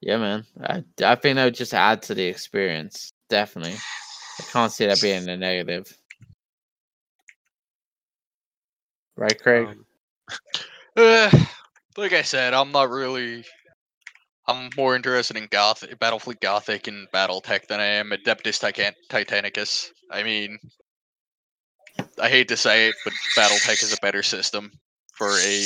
Yeah, 0.00 0.16
man. 0.18 0.44
I, 0.60 0.82
I 1.04 1.14
think 1.14 1.36
that 1.36 1.44
would 1.44 1.54
just 1.54 1.72
add 1.72 2.02
to 2.02 2.14
the 2.14 2.24
experience. 2.24 3.12
Definitely. 3.28 3.76
I 4.40 4.42
can't 4.52 4.72
see 4.72 4.86
that 4.86 5.00
being 5.00 5.28
a 5.28 5.36
negative. 5.36 5.96
Right, 9.16 9.40
Craig? 9.40 9.66
Um, 9.66 9.86
Uh, 10.96 11.30
like 11.96 12.12
I 12.12 12.22
said, 12.22 12.54
I'm 12.54 12.72
not 12.72 12.90
really. 12.90 13.44
I'm 14.48 14.70
more 14.76 14.94
interested 14.94 15.36
in 15.36 15.48
Gothic, 15.50 15.98
Battlefleet 15.98 16.40
Gothic 16.40 16.86
and 16.86 17.08
BattleTech 17.12 17.66
than 17.66 17.80
I 17.80 17.86
am 17.86 18.10
Adeptus 18.10 18.60
Titan- 18.60 18.94
Titanicus. 19.10 19.88
I 20.10 20.22
mean, 20.22 20.56
I 22.20 22.28
hate 22.28 22.46
to 22.48 22.56
say 22.56 22.88
it, 22.88 22.94
but 23.04 23.12
BattleTech 23.36 23.82
is 23.82 23.92
a 23.92 24.00
better 24.02 24.22
system 24.22 24.70
for 25.14 25.30
a 25.30 25.64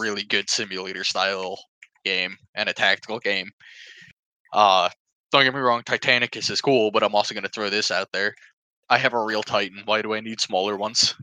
really 0.00 0.24
good 0.24 0.50
simulator 0.50 1.04
style 1.04 1.56
game 2.04 2.36
and 2.56 2.68
a 2.68 2.72
tactical 2.72 3.20
game. 3.20 3.50
Uh, 4.52 4.88
don't 5.30 5.44
get 5.44 5.54
me 5.54 5.60
wrong, 5.60 5.82
Titanicus 5.82 6.50
is 6.50 6.60
cool, 6.60 6.90
but 6.90 7.04
I'm 7.04 7.14
also 7.14 7.34
going 7.34 7.44
to 7.44 7.50
throw 7.50 7.70
this 7.70 7.92
out 7.92 8.08
there. 8.12 8.34
I 8.88 8.98
have 8.98 9.12
a 9.12 9.22
real 9.22 9.44
Titan. 9.44 9.82
Why 9.84 10.02
do 10.02 10.14
I 10.14 10.20
need 10.20 10.40
smaller 10.40 10.76
ones? 10.76 11.14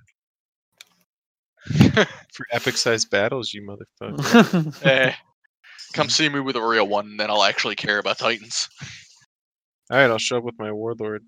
for 2.34 2.46
epic 2.52 2.78
sized 2.78 3.10
battles, 3.10 3.54
you 3.54 3.62
motherfucker. 3.62 4.84
Eh, 4.86 5.14
come 5.94 6.10
see 6.10 6.30
me 6.30 6.40
with 6.40 6.56
a 6.56 6.62
real 6.62 6.88
one, 6.88 7.18
then 7.18 7.30
I'll 7.30 7.44
actually 7.44 7.76
care 7.76 8.00
about 8.00 8.18
Titans. 8.18 8.70
All 9.90 9.98
right, 9.98 10.10
I'll 10.10 10.18
show 10.18 10.38
up 10.38 10.44
with 10.44 10.60
my 10.60 10.72
warlord. 10.72 11.24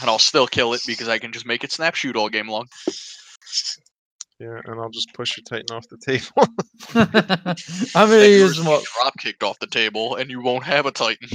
And 0.00 0.10
I'll 0.10 0.18
still 0.18 0.46
kill 0.46 0.74
it 0.74 0.82
because 0.86 1.08
I 1.08 1.18
can 1.18 1.32
just 1.32 1.46
make 1.46 1.64
it 1.64 1.72
snap 1.72 1.94
shoot 1.94 2.14
all 2.16 2.28
game 2.28 2.48
long. 2.48 2.66
Yeah, 4.38 4.60
and 4.66 4.78
I'll 4.80 4.90
just 4.90 5.14
push 5.14 5.36
your 5.36 5.44
Titan 5.44 5.74
off 5.74 5.88
the 5.88 5.96
table. 6.04 6.46
I'm 7.94 8.08
gonna 8.08 8.20
Then 8.20 8.30
use 8.30 8.58
yours 8.58 8.66
will 8.66 8.82
drop 8.94 9.14
kicked 9.18 9.42
off 9.42 9.58
the 9.60 9.66
table, 9.66 10.16
and 10.16 10.30
you 10.30 10.42
won't 10.42 10.64
have 10.64 10.84
a 10.84 10.92
Titan. 10.92 11.28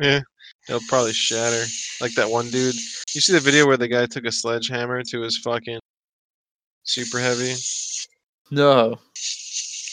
yeah, 0.00 0.20
it'll 0.68 0.80
probably 0.88 1.12
shatter. 1.12 1.64
Like 2.00 2.14
that 2.14 2.28
one 2.28 2.50
dude. 2.50 2.74
You 3.14 3.20
see 3.20 3.32
the 3.32 3.40
video 3.40 3.66
where 3.66 3.76
the 3.76 3.86
guy 3.88 4.06
took 4.06 4.24
a 4.24 4.32
sledgehammer 4.32 5.02
to 5.04 5.20
his 5.20 5.38
fucking 5.38 5.78
super 6.90 7.18
heavy? 7.18 7.54
No. 8.50 8.98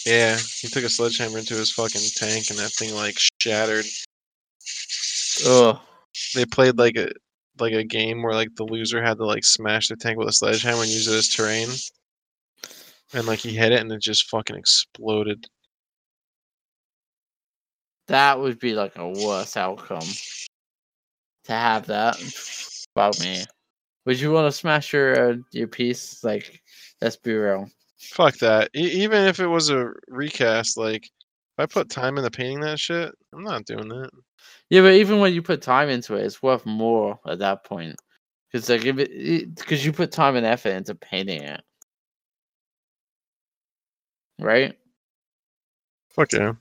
Yeah, 0.06 0.38
he 0.38 0.68
took 0.68 0.84
a 0.84 0.90
sledgehammer 0.90 1.38
into 1.38 1.54
his 1.54 1.72
fucking 1.72 2.02
tank, 2.16 2.50
and 2.50 2.58
that 2.60 2.72
thing 2.72 2.96
like 2.96 3.18
shattered. 3.42 3.86
Ugh. 5.46 5.80
They 6.34 6.46
played 6.46 6.78
like 6.78 6.98
a 6.98 7.10
like 7.60 7.74
a 7.74 7.84
game 7.84 8.24
where 8.24 8.34
like 8.34 8.56
the 8.56 8.64
loser 8.64 9.04
had 9.04 9.18
to 9.18 9.26
like 9.26 9.44
smash 9.44 9.90
the 9.90 9.96
tank 9.96 10.18
with 10.18 10.30
a 10.30 10.34
sledgehammer 10.34 10.82
and 10.82 10.90
use 10.90 11.08
it 11.08 11.18
as 11.18 11.28
terrain. 11.28 11.70
And 13.14 13.28
like 13.28 13.40
he 13.40 13.56
hit 13.56 13.72
it 13.72 13.82
and 13.82 13.92
it 13.92 14.02
just 14.02 14.30
fucking 14.30 14.56
exploded. 14.56 15.48
That 18.08 18.40
would 18.40 18.60
be 18.60 18.74
like 18.74 18.98
a 18.98 19.08
worse 19.08 19.58
outcome. 19.58 20.08
To 21.46 21.54
have 21.54 21.88
that. 21.88 22.18
About 22.96 23.20
me. 23.20 23.44
Would 24.06 24.20
you 24.20 24.32
want 24.32 24.48
to 24.48 24.58
smash 24.58 24.94
your 24.94 25.32
uh, 25.32 25.36
your 25.52 25.68
piece? 25.68 26.24
Like, 26.24 26.62
let's 27.02 27.18
be 27.18 27.34
real. 27.34 27.70
Fuck 28.00 28.38
that. 28.40 28.70
E- 28.76 29.04
even 29.04 29.24
if 29.28 29.40
it 29.40 29.48
was 29.48 29.70
a 29.70 29.92
recast, 30.08 30.78
like 30.78 31.04
if 31.06 31.60
I 31.60 31.66
put 31.66 31.90
time 31.90 32.18
into 32.18 32.32
painting 32.32 32.62
that 32.62 32.80
shit, 32.80 33.14
I'm 33.34 33.44
not 33.44 33.66
doing 33.66 33.88
that. 33.90 34.10
Yeah, 34.70 34.82
but 34.82 34.94
even 34.94 35.20
when 35.20 35.34
you 35.34 35.42
put 35.42 35.62
time 35.62 35.90
into 35.90 36.16
it, 36.16 36.26
it's 36.26 36.44
worth 36.44 36.66
more 36.66 37.20
at 37.28 37.40
that 37.40 37.64
point. 37.66 37.96
Because 38.52 38.70
like 38.70 38.86
if 38.86 39.00
it, 39.00 39.56
because 39.56 39.86
you 39.86 39.94
put 39.94 40.12
time 40.12 40.36
and 40.36 40.46
effort 40.46 40.72
into 40.72 40.96
painting 40.96 41.44
it, 41.44 41.62
right? 44.40 44.78
Fuck 46.10 46.34
yeah. 46.34 46.54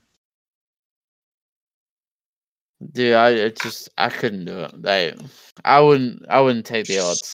Dude, 2.93 3.13
I 3.13 3.29
it 3.31 3.59
just 3.59 3.89
I 3.97 4.09
couldn't 4.09 4.45
do 4.45 4.59
it. 4.59 4.81
Like, 4.81 5.15
I 5.65 5.79
wouldn't 5.79 6.25
I 6.29 6.41
wouldn't 6.41 6.65
take 6.65 6.85
the 6.87 6.99
odds. 6.99 7.33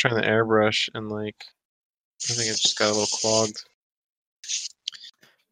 Trying 0.00 0.22
to 0.22 0.26
airbrush 0.26 0.88
and 0.94 1.10
like 1.10 1.44
I 2.24 2.32
think 2.32 2.48
it 2.48 2.56
just 2.56 2.78
got 2.78 2.86
a 2.86 2.92
little 2.92 3.18
clogged. 3.20 3.62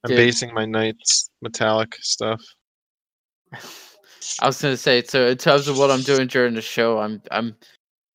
I'm 0.03 0.09
Dude. 0.09 0.17
basing 0.17 0.55
my 0.55 0.65
knights 0.65 1.29
metallic 1.43 1.95
stuff. 1.97 2.41
I 4.41 4.47
was 4.47 4.63
gonna 4.63 4.79
say 4.79 5.03
so 5.03 5.27
in 5.27 5.37
terms 5.37 5.69
of 5.69 5.77
what 5.77 5.91
I'm 5.91 6.01
doing 6.01 6.29
during 6.29 6.55
the 6.55 6.63
show, 6.63 6.99
I'm 6.99 7.21
I'm 7.31 7.57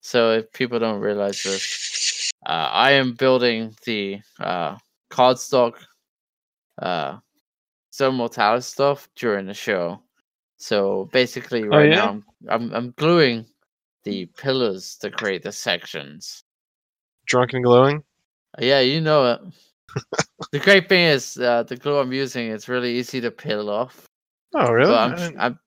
so 0.01 0.31
if 0.31 0.51
people 0.53 0.79
don't 0.79 1.01
realize 1.01 1.43
this, 1.43 2.31
uh, 2.47 2.69
I 2.71 2.93
am 2.93 3.13
building 3.13 3.75
the 3.85 4.19
uh 4.39 4.77
cardstock 5.11 5.73
uh 6.81 7.19
Mortalis 8.01 8.65
stuff 8.65 9.07
during 9.15 9.45
the 9.45 9.53
show. 9.53 10.01
So 10.57 11.09
basically 11.11 11.63
right 11.63 11.89
yeah? 11.89 11.95
now 11.95 12.09
I'm, 12.09 12.23
I'm 12.49 12.73
I'm 12.73 12.91
gluing 12.97 13.45
the 14.03 14.25
pillars 14.37 14.97
to 14.97 15.09
create 15.09 15.43
the 15.43 15.51
sections. 15.51 16.43
Drunk 17.25 17.53
and 17.53 17.63
glowing? 17.63 18.03
Yeah, 18.59 18.81
you 18.81 19.01
know 19.01 19.31
it. 19.31 19.41
the 20.51 20.59
great 20.59 20.89
thing 20.89 21.05
is 21.05 21.37
uh, 21.37 21.63
the 21.63 21.75
glue 21.75 21.99
I'm 21.99 22.13
using 22.13 22.47
is 22.47 22.67
really 22.67 22.97
easy 22.97 23.21
to 23.21 23.31
peel 23.31 23.69
off. 23.69 24.07
Oh 24.55 24.71
really? 24.71 24.93
I'm, 24.93 25.39
I'm, 25.39 25.59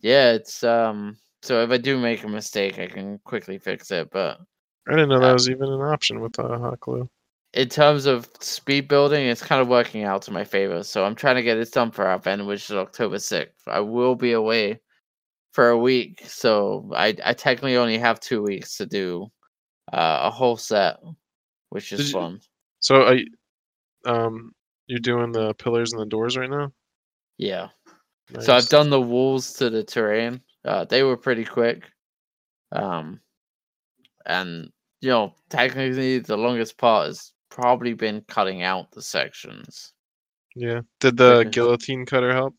yeah, 0.00 0.32
it's 0.32 0.62
um. 0.62 1.16
So 1.42 1.62
if 1.62 1.70
I 1.70 1.78
do 1.78 1.96
make 1.98 2.24
a 2.24 2.28
mistake, 2.28 2.78
I 2.78 2.86
can 2.86 3.18
quickly 3.24 3.58
fix 3.58 3.90
it. 3.90 4.10
But 4.10 4.40
I 4.88 4.92
didn't 4.92 5.10
know 5.10 5.20
that 5.20 5.30
uh, 5.30 5.34
was 5.34 5.48
even 5.48 5.68
an 5.72 5.80
option 5.80 6.20
with 6.20 6.38
uh, 6.38 6.58
hot 6.58 6.80
glue. 6.80 7.08
in 7.54 7.68
terms 7.68 8.06
of 8.06 8.28
speed 8.40 8.88
building, 8.88 9.26
it's 9.26 9.42
kind 9.42 9.60
of 9.60 9.68
working 9.68 10.04
out 10.04 10.22
to 10.22 10.32
my 10.32 10.44
favor. 10.44 10.82
So 10.82 11.04
I'm 11.04 11.14
trying 11.14 11.36
to 11.36 11.42
get 11.42 11.54
this 11.54 11.70
done 11.70 11.90
for 11.90 12.06
our 12.06 12.16
event, 12.16 12.46
which 12.46 12.70
is 12.70 12.76
October 12.76 13.18
sixth. 13.18 13.66
I 13.66 13.80
will 13.80 14.14
be 14.14 14.32
away 14.32 14.80
for 15.58 15.70
a 15.70 15.76
week, 15.76 16.22
so 16.24 16.88
I 16.94 17.16
I 17.24 17.32
technically 17.32 17.76
only 17.76 17.98
have 17.98 18.20
two 18.20 18.44
weeks 18.44 18.76
to 18.76 18.86
do 18.86 19.26
uh, 19.92 20.20
a 20.22 20.30
whole 20.30 20.56
set, 20.56 20.98
which 21.70 21.92
is 21.92 21.98
Did 21.98 22.06
you- 22.06 22.12
fun. 22.12 22.40
So 22.78 23.02
I 23.02 23.24
Um, 24.06 24.52
you're 24.86 25.00
doing 25.00 25.32
the 25.32 25.54
pillars 25.54 25.92
and 25.92 26.00
the 26.00 26.06
doors 26.06 26.36
right 26.36 26.48
now. 26.48 26.70
Yeah. 27.38 27.70
So 28.38 28.54
I've 28.54 28.68
done 28.68 28.88
the 28.88 29.00
walls 29.00 29.52
to 29.54 29.68
the 29.68 29.82
terrain. 29.82 30.40
Uh, 30.64 30.84
they 30.84 31.02
were 31.02 31.16
pretty 31.16 31.44
quick. 31.44 31.90
Um, 32.70 33.20
and 34.26 34.70
you 35.00 35.10
know, 35.10 35.34
technically, 35.50 36.20
the 36.20 36.36
longest 36.36 36.78
part 36.78 37.08
has 37.08 37.32
probably 37.50 37.94
been 37.94 38.20
cutting 38.28 38.62
out 38.62 38.92
the 38.92 39.02
sections. 39.02 39.92
Yeah. 40.54 40.82
Did 41.00 41.16
the 41.16 41.42
guillotine 41.50 42.06
cutter 42.06 42.32
help? 42.32 42.54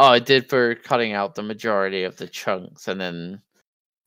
Oh, 0.00 0.06
I 0.06 0.18
did 0.18 0.48
for 0.48 0.76
cutting 0.76 1.12
out 1.12 1.34
the 1.34 1.42
majority 1.42 2.04
of 2.04 2.16
the 2.16 2.26
chunks, 2.26 2.88
and 2.88 2.98
then 2.98 3.42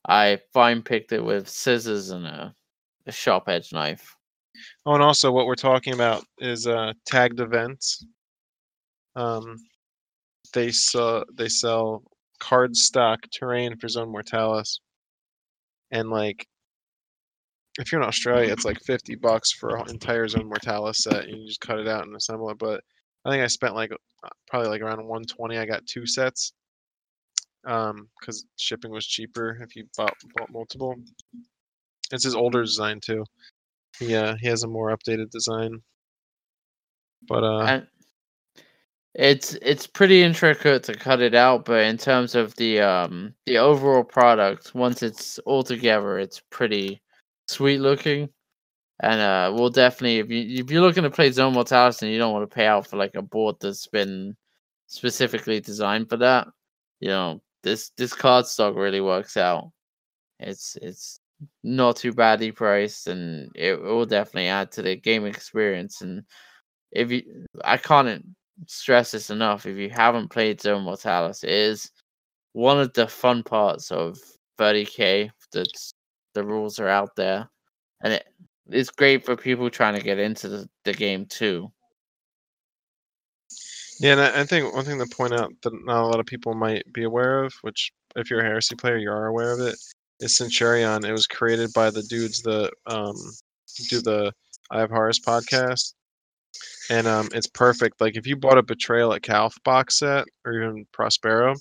I 0.08 0.40
fine 0.52 0.82
picked 0.82 1.12
it 1.12 1.24
with 1.24 1.48
scissors 1.48 2.10
and 2.10 2.26
a, 2.26 2.56
a 3.06 3.12
sharp 3.12 3.48
edge 3.48 3.72
knife. 3.72 4.16
Oh, 4.88 4.96
and 4.96 5.04
also 5.04 5.32
what 5.32 5.46
we're 5.46 5.54
talking 5.54 5.94
about 5.94 6.26
is 6.40 6.66
uh, 6.66 6.94
tagged 7.06 7.40
events. 7.40 8.08
Um, 9.16 9.58
they 10.54 10.72
sell 10.72 11.26
they 11.36 11.48
sell 11.48 12.02
card 12.40 12.76
stock 12.76 13.20
terrain 13.32 13.78
for 13.78 13.88
Zone 13.88 14.12
Mortalis, 14.12 14.80
and 15.92 16.10
like 16.10 16.48
if 17.80 17.92
you're 17.92 18.02
in 18.02 18.08
Australia, 18.08 18.52
it's 18.52 18.66
like 18.66 18.80
fifty 18.82 19.14
bucks 19.14 19.52
for 19.52 19.78
an 19.78 19.92
entire 19.92 20.28
Zone 20.28 20.48
Mortalis 20.50 21.04
set. 21.04 21.30
You 21.30 21.46
just 21.48 21.62
cut 21.62 21.80
it 21.80 21.88
out 21.88 22.08
and 22.08 22.16
assemble 22.16 22.50
it. 22.50 22.58
But 22.58 22.82
I 23.26 23.32
think 23.32 23.44
I 23.44 23.48
spent 23.48 23.76
like 23.76 23.92
uh, 23.92 24.30
probably 24.48 24.70
like 24.70 24.82
around 24.82 25.06
one 25.06 25.24
twenty. 25.24 25.58
I 25.58 25.66
got 25.66 25.86
two 25.86 26.06
sets. 26.06 26.54
Um, 27.66 28.10
because 28.20 28.46
shipping 28.60 28.92
was 28.92 29.08
cheaper 29.08 29.58
if 29.62 29.76
you 29.76 29.86
bought, 29.96 30.14
bought 30.36 30.52
multiple. 30.52 30.96
It's 32.12 32.26
his 32.26 32.36
older 32.36 32.62
design 32.62 33.00
too. 33.00 33.24
Yeah, 34.02 34.36
he 34.42 34.48
has 34.48 34.64
a 34.64 34.68
more 34.68 34.96
updated 34.96 35.30
design. 35.30 35.82
But 37.26 37.44
uh, 37.44 37.82
it's 39.16 39.54
it's 39.62 39.88
pretty 39.88 40.24
intricate 40.24 40.84
to 40.84 40.94
cut 40.94 41.22
it 41.22 41.36
out, 41.36 41.66
but 41.66 41.84
in 41.86 41.98
terms 41.98 42.36
of 42.36 42.56
the 42.56 42.82
um 42.82 43.34
the 43.46 43.58
overall 43.58 44.04
product, 44.04 44.74
once 44.76 45.04
it's 45.04 45.40
all 45.40 45.64
together, 45.64 46.20
it's 46.20 46.42
pretty 46.50 47.02
sweet 47.48 47.80
looking. 47.80 48.30
And 49.02 49.20
uh, 49.20 49.52
we'll 49.54 49.70
definitely 49.70 50.20
if 50.20 50.30
you 50.30 50.64
if 50.64 50.72
you're 50.72 50.82
looking 50.82 51.04
to 51.04 51.10
play 51.10 51.32
Zone 51.32 51.54
Mortalis 51.54 52.02
and 52.02 52.12
you 52.12 52.18
don't 52.20 52.34
want 52.34 52.50
to 52.50 52.56
pay 52.56 52.68
out 52.68 52.88
for 52.88 52.98
like 52.98 53.16
a 53.16 53.22
board 53.22 53.56
that's 53.60 53.88
been 53.88 54.36
specifically 54.88 55.60
designed 55.60 56.10
for 56.10 56.18
that, 56.18 56.48
you 57.00 57.10
know 57.10 57.42
this 57.64 57.92
this 57.98 58.14
card 58.14 58.46
stock 58.46 58.76
really 58.76 59.02
works 59.02 59.38
out. 59.38 59.72
It's 60.40 60.78
it's 60.82 61.20
not 61.64 61.98
too 61.98 62.14
badly 62.14 62.52
priced, 62.52 63.08
and 63.08 63.50
it, 63.56 63.74
it 63.74 63.82
will 63.82 64.06
definitely 64.06 64.48
add 64.48 64.72
to 64.74 64.82
the 64.82 64.96
game 64.96 65.26
experience. 65.26 66.02
And 66.02 66.24
if 66.92 67.12
you, 67.12 67.46
I 67.64 67.78
can't 67.78 68.24
stress 68.68 69.12
this 69.12 69.30
enough. 69.30 69.66
If 69.66 69.78
you 69.78 69.90
haven't 69.90 70.30
played 70.30 70.62
Zone 70.62 70.84
Mortalis, 70.84 71.44
it 71.44 71.50
is 71.50 71.92
one 72.54 72.80
of 72.80 72.94
the 72.94 73.08
fun 73.08 73.44
parts 73.44 73.92
of 73.92 74.18
30k. 74.60 75.32
That's 75.52 75.94
the 76.34 76.44
rules 76.44 76.80
are 76.80 76.88
out 76.90 77.16
there, 77.16 77.50
and 78.04 78.14
it, 78.14 78.26
it's 78.70 78.90
great 78.90 79.26
for 79.26 79.36
people 79.36 79.70
trying 79.70 79.96
to 79.96 80.04
get 80.04 80.20
into 80.20 80.48
the, 80.48 80.70
the 80.86 80.94
game 80.94 81.26
too. 81.26 81.72
yeah, 84.00 84.14
and 84.14 84.22
I, 84.22 84.42
I 84.42 84.46
think 84.46 84.74
one 84.74 84.86
thing 84.86 85.00
to 85.00 85.06
point 85.06 85.34
out 85.34 85.52
that 85.64 85.74
not 85.86 86.04
a 86.04 86.08
lot 86.08 86.20
of 86.20 86.26
people 86.26 86.54
might 86.54 86.84
be 86.94 87.04
aware 87.04 87.44
of, 87.44 87.54
which 87.62 87.92
if 88.16 88.30
you're 88.30 88.42
a 88.42 88.46
heresy 88.46 88.76
player, 88.76 88.98
you 88.98 89.10
are 89.12 89.28
aware 89.28 89.52
of 89.52 89.60
it, 89.60 89.76
is 90.20 90.38
Centurion. 90.38 91.06
It 91.06 91.12
was 91.12 91.28
created 91.28 91.72
by 91.74 91.90
the 91.90 92.04
dudes 92.04 92.42
that 92.44 92.72
um, 92.88 93.16
do 93.90 94.02
the 94.02 94.32
I 94.72 94.80
Have 94.80 94.90
Horus 94.90 95.20
podcast. 95.20 95.94
And 96.90 97.08
um, 97.08 97.30
it's 97.34 97.48
perfect. 97.48 98.02
Like 98.02 98.16
if 98.16 98.28
you 98.28 98.36
bought 98.36 98.58
a 98.58 98.64
Betrayal 98.64 99.14
at 99.14 99.24
Calth 99.24 99.56
box 99.64 100.00
set 100.00 100.26
or 100.46 100.54
even 100.54 100.86
Prospero, 100.92 101.52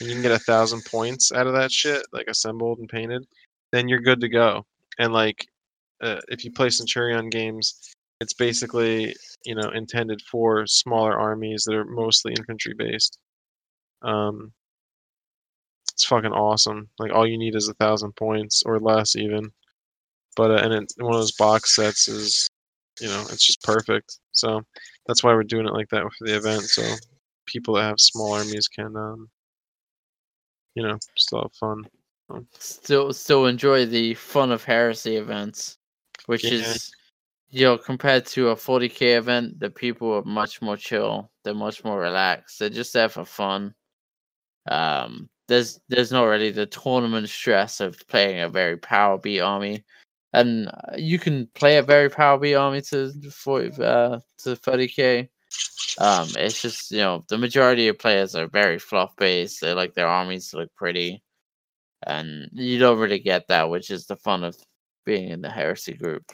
and 0.00 0.08
you 0.08 0.14
can 0.14 0.22
get 0.22 0.32
a 0.32 0.38
thousand 0.38 0.84
points 0.84 1.32
out 1.32 1.46
of 1.46 1.54
that 1.54 1.70
shit, 1.70 2.04
like 2.12 2.26
assembled 2.28 2.78
and 2.78 2.88
painted, 2.88 3.24
then 3.72 3.88
you're 3.88 4.00
good 4.00 4.20
to 4.20 4.28
go. 4.28 4.64
And 4.98 5.12
like, 5.12 5.46
uh, 6.02 6.20
if 6.28 6.44
you 6.44 6.52
play 6.52 6.70
Centurion 6.70 7.28
games, 7.30 7.94
it's 8.20 8.34
basically 8.34 9.14
you 9.44 9.54
know 9.54 9.70
intended 9.70 10.20
for 10.22 10.66
smaller 10.66 11.18
armies 11.18 11.64
that 11.64 11.74
are 11.74 11.84
mostly 11.84 12.32
infantry 12.32 12.74
based. 12.76 13.18
Um, 14.02 14.52
it's 15.94 16.04
fucking 16.04 16.32
awesome. 16.32 16.88
Like 16.98 17.12
all 17.12 17.26
you 17.26 17.38
need 17.38 17.54
is 17.54 17.68
a 17.68 17.74
thousand 17.74 18.16
points 18.16 18.62
or 18.66 18.80
less 18.80 19.16
even. 19.16 19.50
But 20.36 20.50
uh, 20.50 20.64
and 20.64 20.72
it, 20.74 20.92
one 20.98 21.14
of 21.14 21.20
those 21.20 21.32
box 21.32 21.76
sets 21.76 22.08
is, 22.08 22.48
you 23.00 23.06
know, 23.08 23.20
it's 23.30 23.46
just 23.46 23.62
perfect. 23.62 24.18
So 24.32 24.62
that's 25.06 25.22
why 25.22 25.32
we're 25.32 25.44
doing 25.44 25.66
it 25.66 25.72
like 25.72 25.88
that 25.90 26.02
for 26.02 26.26
the 26.26 26.36
event. 26.36 26.62
So 26.62 26.82
people 27.46 27.74
that 27.74 27.84
have 27.84 28.00
small 28.00 28.32
armies 28.32 28.66
can, 28.68 28.96
um, 28.96 29.28
you 30.74 30.82
know, 30.82 30.98
still 31.16 31.42
have 31.42 31.52
fun. 31.54 31.84
Still, 32.58 33.12
still 33.12 33.46
enjoy 33.46 33.86
the 33.86 34.14
fun 34.14 34.50
of 34.50 34.64
heresy 34.64 35.16
events, 35.16 35.78
which 36.26 36.44
Yeah. 36.44 36.58
is, 36.72 36.92
you 37.50 37.64
know, 37.66 37.78
compared 37.78 38.26
to 38.26 38.50
a 38.50 38.56
40k 38.56 39.16
event, 39.16 39.60
the 39.60 39.70
people 39.70 40.12
are 40.14 40.24
much 40.24 40.62
more 40.62 40.76
chill. 40.76 41.30
They're 41.44 41.54
much 41.54 41.84
more 41.84 42.00
relaxed. 42.00 42.58
They're 42.58 42.70
just 42.70 42.92
there 42.94 43.08
for 43.08 43.24
fun. 43.24 43.74
Um, 44.70 45.28
there's 45.48 45.80
there's 45.88 46.12
not 46.12 46.24
really 46.24 46.50
the 46.50 46.66
tournament 46.66 47.28
stress 47.28 47.80
of 47.80 47.98
playing 48.08 48.40
a 48.40 48.48
very 48.48 48.76
power 48.78 49.18
beat 49.18 49.40
army, 49.40 49.84
and 50.32 50.68
uh, 50.68 50.96
you 50.96 51.18
can 51.18 51.48
play 51.54 51.76
a 51.78 51.82
very 51.82 52.08
power 52.10 52.38
beat 52.38 52.54
army 52.54 52.80
to 52.82 53.12
40 53.30 53.82
uh, 53.82 54.18
to 54.38 54.56
30k. 54.56 55.28
Um, 55.98 56.28
it's 56.36 56.60
just 56.62 56.90
you 56.90 56.98
know 56.98 57.24
the 57.28 57.38
majority 57.38 57.88
of 57.88 57.98
players 57.98 58.34
are 58.34 58.48
very 58.48 58.78
fluff 58.78 59.14
based. 59.16 59.60
They 59.60 59.74
like 59.74 59.94
their 59.94 60.08
armies 60.08 60.50
to 60.50 60.58
look 60.58 60.74
pretty, 60.76 61.22
and 62.06 62.48
you 62.52 62.78
don't 62.78 62.98
really 62.98 63.20
get 63.20 63.48
that, 63.48 63.70
which 63.70 63.90
is 63.90 64.06
the 64.06 64.16
fun 64.16 64.44
of 64.44 64.56
being 65.04 65.30
in 65.30 65.42
the 65.42 65.50
heresy 65.50 65.94
group. 65.94 66.24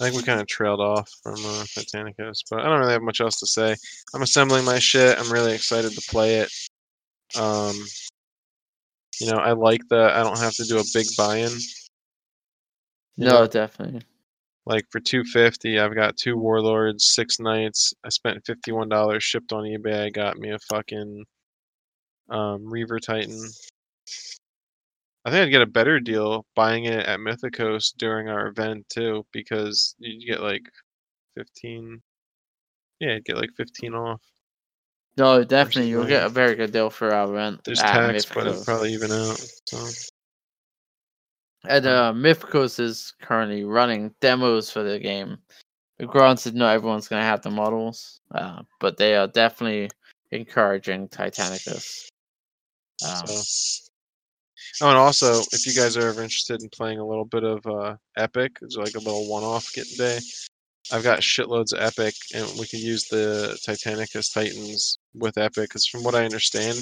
I 0.00 0.04
think 0.04 0.16
we 0.16 0.22
kind 0.22 0.40
of 0.40 0.46
trailed 0.46 0.80
off 0.80 1.10
from 1.22 1.34
uh, 1.34 1.64
Titanicus, 1.64 2.40
but 2.50 2.60
I 2.60 2.64
don't 2.64 2.78
really 2.80 2.92
have 2.92 3.02
much 3.02 3.20
else 3.20 3.38
to 3.40 3.46
say. 3.46 3.76
I'm 4.14 4.22
assembling 4.22 4.64
my 4.64 4.78
shit. 4.78 5.18
I'm 5.18 5.30
really 5.30 5.54
excited 5.54 5.92
to 5.92 6.10
play 6.10 6.36
it. 6.38 6.50
Um, 7.38 7.76
you 9.20 9.30
know, 9.30 9.38
I 9.38 9.52
like 9.52 9.82
that 9.90 10.12
I 10.12 10.22
don't 10.22 10.38
have 10.38 10.54
to 10.54 10.64
do 10.64 10.78
a 10.78 10.84
big 10.94 11.06
buy-in. 11.16 11.52
No, 13.18 13.40
know, 13.40 13.46
definitely. 13.46 14.02
Like 14.64 14.84
for 14.90 15.00
250, 15.00 15.78
I've 15.78 15.94
got 15.94 16.16
two 16.16 16.36
warlords, 16.36 17.12
six 17.12 17.38
knights. 17.38 17.92
I 18.04 18.08
spent 18.08 18.44
$51 18.44 19.20
shipped 19.20 19.52
on 19.52 19.64
eBay. 19.64 20.06
I 20.06 20.10
got 20.10 20.38
me 20.38 20.50
a 20.50 20.58
fucking 20.70 21.24
um, 22.30 22.64
Reaver 22.64 23.00
Titan. 23.00 23.50
I 25.24 25.30
think 25.30 25.42
I'd 25.42 25.50
get 25.50 25.62
a 25.62 25.66
better 25.66 26.00
deal 26.00 26.44
buying 26.56 26.84
it 26.84 27.06
at 27.06 27.20
Mythicos 27.20 27.94
during 27.96 28.28
our 28.28 28.48
event 28.48 28.88
too, 28.88 29.24
because 29.32 29.94
you 29.98 30.26
get 30.26 30.42
like 30.42 30.62
15. 31.36 32.00
Yeah, 32.98 33.14
you'd 33.14 33.24
get 33.24 33.36
like 33.36 33.50
15 33.56 33.94
off. 33.94 34.20
No, 35.16 35.44
definitely. 35.44 35.90
You'll 35.90 36.06
get 36.06 36.24
a 36.24 36.28
very 36.28 36.54
good 36.54 36.72
deal 36.72 36.88
for 36.90 37.12
our 37.12 37.30
event. 37.30 37.60
There's 37.64 37.80
tax, 37.80 38.24
but 38.24 38.46
it'll 38.46 38.64
probably 38.64 38.94
even 38.94 39.12
out. 39.12 39.44
So 39.66 39.86
And 41.68 41.86
uh, 41.86 42.12
Mythicos 42.14 42.80
is 42.80 43.14
currently 43.20 43.64
running 43.64 44.14
demos 44.20 44.70
for 44.70 44.82
the 44.82 44.98
game. 44.98 45.38
Granted, 46.06 46.54
not 46.54 46.74
everyone's 46.74 47.08
going 47.08 47.20
to 47.20 47.26
have 47.26 47.42
the 47.42 47.50
models, 47.50 48.20
uh, 48.34 48.62
but 48.80 48.96
they 48.96 49.14
are 49.14 49.28
definitely 49.28 49.90
encouraging 50.32 51.08
Titanicus. 51.08 52.08
Um, 53.04 53.26
So, 53.26 53.81
oh, 54.80 54.88
and 54.88 54.98
also, 54.98 55.40
if 55.52 55.66
you 55.66 55.74
guys 55.74 55.96
are 55.96 56.08
ever 56.08 56.22
interested 56.22 56.62
in 56.62 56.68
playing 56.70 56.98
a 56.98 57.06
little 57.06 57.24
bit 57.24 57.44
of 57.44 57.66
uh, 57.66 57.96
Epic, 58.16 58.58
it's 58.62 58.76
like 58.76 58.94
a 58.94 58.98
little 58.98 59.28
one-off 59.28 59.72
get 59.74 59.86
day. 59.96 60.18
I've 60.92 61.04
got 61.04 61.20
shitloads 61.20 61.72
of 61.72 61.80
Epic, 61.80 62.14
and 62.34 62.46
we 62.58 62.66
could 62.66 62.80
use 62.80 63.06
the 63.08 63.58
Titanicus 63.66 64.32
Titans 64.32 64.98
with 65.14 65.38
Epic. 65.38 65.68
Because 65.68 65.86
from 65.86 66.02
what 66.02 66.14
I 66.14 66.24
understand, 66.24 66.78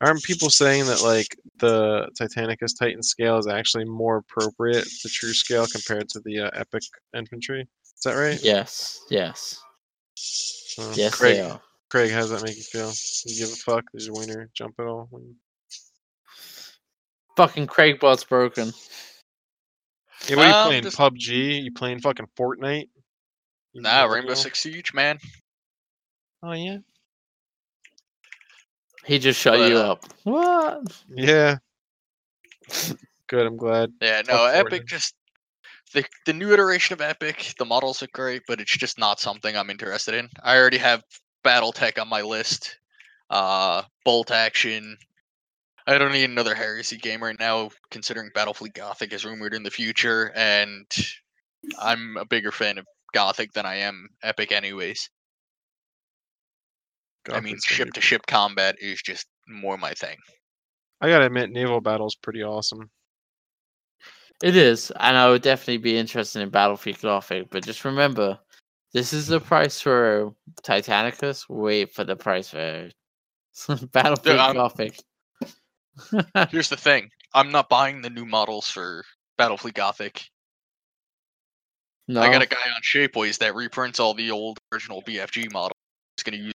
aren't 0.00 0.22
people 0.22 0.50
saying 0.50 0.86
that 0.86 1.02
like 1.02 1.36
the 1.58 2.08
Titanicus 2.20 2.78
Titan 2.78 3.02
scale 3.02 3.38
is 3.38 3.46
actually 3.46 3.84
more 3.84 4.18
appropriate 4.18 4.86
to 5.02 5.08
true 5.08 5.32
scale 5.32 5.66
compared 5.66 6.08
to 6.10 6.20
the 6.24 6.40
uh, 6.40 6.50
Epic 6.54 6.82
infantry? 7.16 7.62
Is 7.62 8.02
that 8.04 8.14
right? 8.14 8.42
yes, 8.42 9.00
yes, 9.10 9.60
yes, 10.94 11.14
Craig. 11.14 11.36
Craig, 11.90 12.12
how 12.12 12.20
does 12.20 12.30
that 12.30 12.44
make 12.44 12.56
you 12.56 12.62
feel? 12.62 12.92
You 13.26 13.38
give 13.38 13.52
a 13.52 13.56
fuck? 13.56 13.84
Does 13.92 14.06
your 14.06 14.14
wiener 14.16 14.48
jump 14.54 14.74
at 14.78 14.86
all? 14.86 15.08
When- 17.40 17.48
Fucking 17.48 17.66
Craigbot's 17.66 18.24
broken. 18.24 18.72
Yeah, 20.28 20.36
what 20.36 20.44
are 20.46 20.48
you 20.48 20.54
Um, 20.54 20.66
playing? 20.68 20.82
just- 20.84 20.96
PUBG? 20.98 21.62
You 21.64 21.72
playing 21.72 22.00
fucking 22.00 22.26
Fortnite? 22.38 22.88
You 23.72 23.82
Nah, 23.82 24.02
know, 24.06 24.12
Rainbow 24.12 24.28
bro? 24.28 24.34
Six 24.34 24.60
Siege, 24.60 24.92
man. 24.94 25.18
Oh 26.42 26.52
yeah. 26.52 26.78
He 29.04 29.18
just 29.18 29.40
shut 29.40 29.58
But, 29.58 29.70
you 29.70 29.78
uh, 29.78 29.92
up. 29.92 30.04
What? 30.24 31.02
Yeah. 31.08 31.56
Good. 33.26 33.46
I'm 33.46 33.56
glad. 33.56 33.92
Yeah, 34.00 34.22
no, 34.26 34.34
Fuck 34.36 34.54
Epic 34.54 34.82
Fortnite. 34.82 34.86
just 34.86 35.14
the 35.92 36.04
the 36.26 36.32
new 36.32 36.52
iteration 36.52 36.92
of 36.94 37.00
Epic, 37.00 37.54
the 37.58 37.64
models 37.64 38.02
are 38.02 38.08
great, 38.12 38.42
but 38.46 38.60
it's 38.60 38.76
just 38.76 38.98
not 38.98 39.20
something 39.20 39.56
I'm 39.56 39.70
interested 39.70 40.14
in. 40.14 40.28
I 40.42 40.56
already 40.56 40.78
have 40.78 41.02
BattleTech 41.44 42.00
on 42.00 42.08
my 42.08 42.22
list. 42.22 42.76
Uh, 43.30 43.82
Bolt 44.04 44.30
Action. 44.30 44.96
I 45.86 45.98
don't 45.98 46.12
need 46.12 46.24
another 46.30 46.54
Heresy 46.54 46.96
game 46.96 47.22
right 47.22 47.38
now, 47.38 47.70
considering 47.90 48.30
Battlefleet 48.36 48.74
Gothic 48.74 49.12
is 49.12 49.24
rumored 49.24 49.54
in 49.54 49.62
the 49.62 49.70
future, 49.70 50.32
and 50.34 50.86
I'm 51.78 52.16
a 52.16 52.24
bigger 52.24 52.52
fan 52.52 52.78
of 52.78 52.86
Gothic 53.14 53.52
than 53.52 53.66
I 53.66 53.76
am 53.76 54.08
Epic, 54.22 54.52
anyways. 54.52 55.08
I 57.30 57.40
mean, 57.40 57.58
ship 57.64 57.92
to 57.94 58.00
ship 58.00 58.26
combat 58.26 58.76
is 58.80 59.02
just 59.02 59.26
more 59.48 59.76
my 59.76 59.92
thing. 59.92 60.16
I 61.00 61.08
gotta 61.08 61.26
admit, 61.26 61.50
naval 61.50 61.80
battle's 61.80 62.14
pretty 62.14 62.42
awesome. 62.42 62.90
It 64.42 64.56
is, 64.56 64.90
and 64.98 65.16
I 65.16 65.28
would 65.28 65.42
definitely 65.42 65.78
be 65.78 65.98
interested 65.98 66.40
in 66.40 66.50
Battlefleet 66.50 67.02
Gothic. 67.02 67.50
But 67.50 67.64
just 67.64 67.84
remember, 67.84 68.38
this 68.92 69.12
is 69.12 69.26
the 69.26 69.38
price 69.40 69.80
for 69.80 70.32
Titanicus. 70.62 71.44
Wait 71.48 71.92
for 71.92 72.04
the 72.04 72.16
price 72.16 72.48
for 72.50 72.88
Battlefleet 73.68 74.38
I'm- 74.38 74.54
Gothic. 74.54 74.98
Here's 76.50 76.68
the 76.68 76.76
thing: 76.76 77.10
I'm 77.34 77.50
not 77.50 77.68
buying 77.68 78.02
the 78.02 78.10
new 78.10 78.24
models 78.24 78.66
for 78.68 79.04
Battlefleet 79.38 79.74
Gothic. 79.74 80.28
no, 82.08 82.20
I 82.20 82.30
got 82.30 82.42
a 82.42 82.46
guy 82.46 82.56
on 82.56 82.82
Shapeways 82.82 83.38
that 83.38 83.54
reprints 83.54 84.00
all 84.00 84.14
the 84.14 84.30
old 84.30 84.58
original 84.72 85.02
BFG 85.02 85.52
models. 85.52 85.78
He's 86.16 86.24
gonna 86.24 86.42
use. 86.42 86.54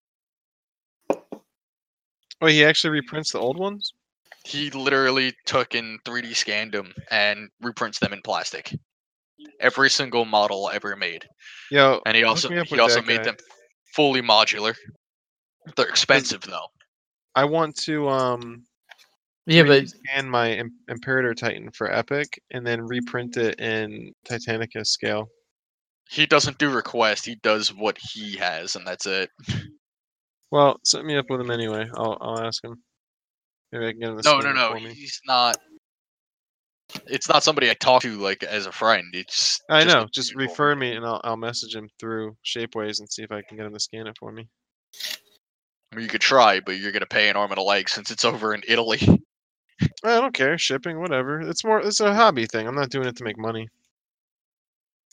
Oh, 2.40 2.46
he 2.46 2.64
actually 2.64 2.90
reprints 2.90 3.32
the 3.32 3.38
old 3.38 3.56
ones. 3.56 3.94
He 4.44 4.70
literally 4.70 5.32
took 5.46 5.74
and 5.74 6.02
3D 6.04 6.34
scanned 6.34 6.72
them 6.72 6.92
and 7.10 7.48
reprints 7.60 8.00
them 8.00 8.12
in 8.12 8.20
plastic. 8.22 8.74
Every 9.60 9.90
single 9.90 10.24
model 10.24 10.68
ever 10.72 10.96
made, 10.96 11.24
Yo, 11.70 12.00
and 12.04 12.16
he 12.16 12.24
also 12.24 12.48
he 12.64 12.80
also 12.80 13.02
made 13.02 13.18
guy. 13.18 13.22
them 13.24 13.36
fully 13.94 14.22
modular. 14.22 14.74
They're 15.76 15.88
expensive 15.88 16.42
though. 16.42 16.66
I 17.34 17.44
want 17.44 17.76
to 17.82 18.08
um 18.08 18.64
yeah, 19.46 19.62
but 19.64 19.88
scan 19.88 20.28
my 20.28 20.52
Im- 20.52 20.78
Imperator 20.88 21.34
Titan 21.34 21.70
for 21.72 21.92
Epic 21.92 22.40
and 22.52 22.66
then 22.66 22.80
reprint 22.82 23.36
it 23.36 23.58
in 23.60 24.12
Titanicus 24.28 24.86
scale. 24.86 25.28
He 26.10 26.26
doesn't 26.26 26.58
do 26.58 26.70
request. 26.70 27.24
He 27.24 27.36
does 27.36 27.74
what 27.74 27.98
he 28.12 28.36
has, 28.36 28.76
and 28.76 28.86
that's 28.86 29.06
it. 29.06 29.30
Well, 30.50 30.78
set 30.84 31.04
me 31.06 31.16
up 31.16 31.24
with 31.30 31.40
him 31.40 31.50
anyway. 31.50 31.88
I'll 31.96 32.18
I'll 32.20 32.40
ask 32.40 32.62
him. 32.62 32.76
Maybe 33.72 33.86
I 33.86 33.90
can 33.92 34.00
get 34.00 34.08
him 34.10 34.18
to 34.18 34.22
No, 34.22 34.40
scan 34.40 34.54
no, 34.54 34.66
it 34.68 34.82
no. 34.82 34.88
for. 34.88 34.94
He's 34.94 35.20
not. 35.26 35.56
It's 37.06 37.28
not 37.30 37.42
somebody 37.42 37.70
I 37.70 37.74
talk 37.74 38.02
to 38.02 38.18
like 38.18 38.42
as 38.42 38.66
a 38.66 38.72
friend. 38.72 39.06
It's. 39.14 39.58
I 39.70 39.82
just 39.84 39.94
know. 39.96 40.06
Just 40.12 40.32
people. 40.32 40.42
refer 40.42 40.76
me, 40.76 40.92
and 40.92 41.06
I'll 41.06 41.22
I'll 41.24 41.38
message 41.38 41.74
him 41.74 41.88
through 41.98 42.36
Shapeways 42.44 43.00
and 43.00 43.10
see 43.10 43.22
if 43.22 43.32
I 43.32 43.40
can 43.48 43.56
get 43.56 43.64
him 43.64 43.72
to 43.72 43.80
scan 43.80 44.06
it 44.06 44.16
for 44.18 44.30
me. 44.30 44.46
I 45.90 45.96
mean, 45.96 46.02
you 46.02 46.10
could 46.10 46.20
try, 46.20 46.60
but 46.60 46.72
you're 46.78 46.92
gonna 46.92 47.06
pay 47.06 47.30
an 47.30 47.36
arm 47.36 47.50
and 47.50 47.58
a 47.58 47.62
leg 47.62 47.88
since 47.88 48.10
it's 48.10 48.26
over 48.26 48.52
in 48.54 48.62
Italy. 48.68 48.98
I 50.04 50.20
don't 50.20 50.34
care. 50.34 50.58
Shipping, 50.58 51.00
whatever. 51.00 51.40
It's 51.40 51.64
more. 51.64 51.80
It's 51.80 52.00
a 52.00 52.14
hobby 52.14 52.46
thing. 52.46 52.66
I'm 52.66 52.74
not 52.74 52.90
doing 52.90 53.06
it 53.08 53.16
to 53.16 53.24
make 53.24 53.38
money. 53.38 53.68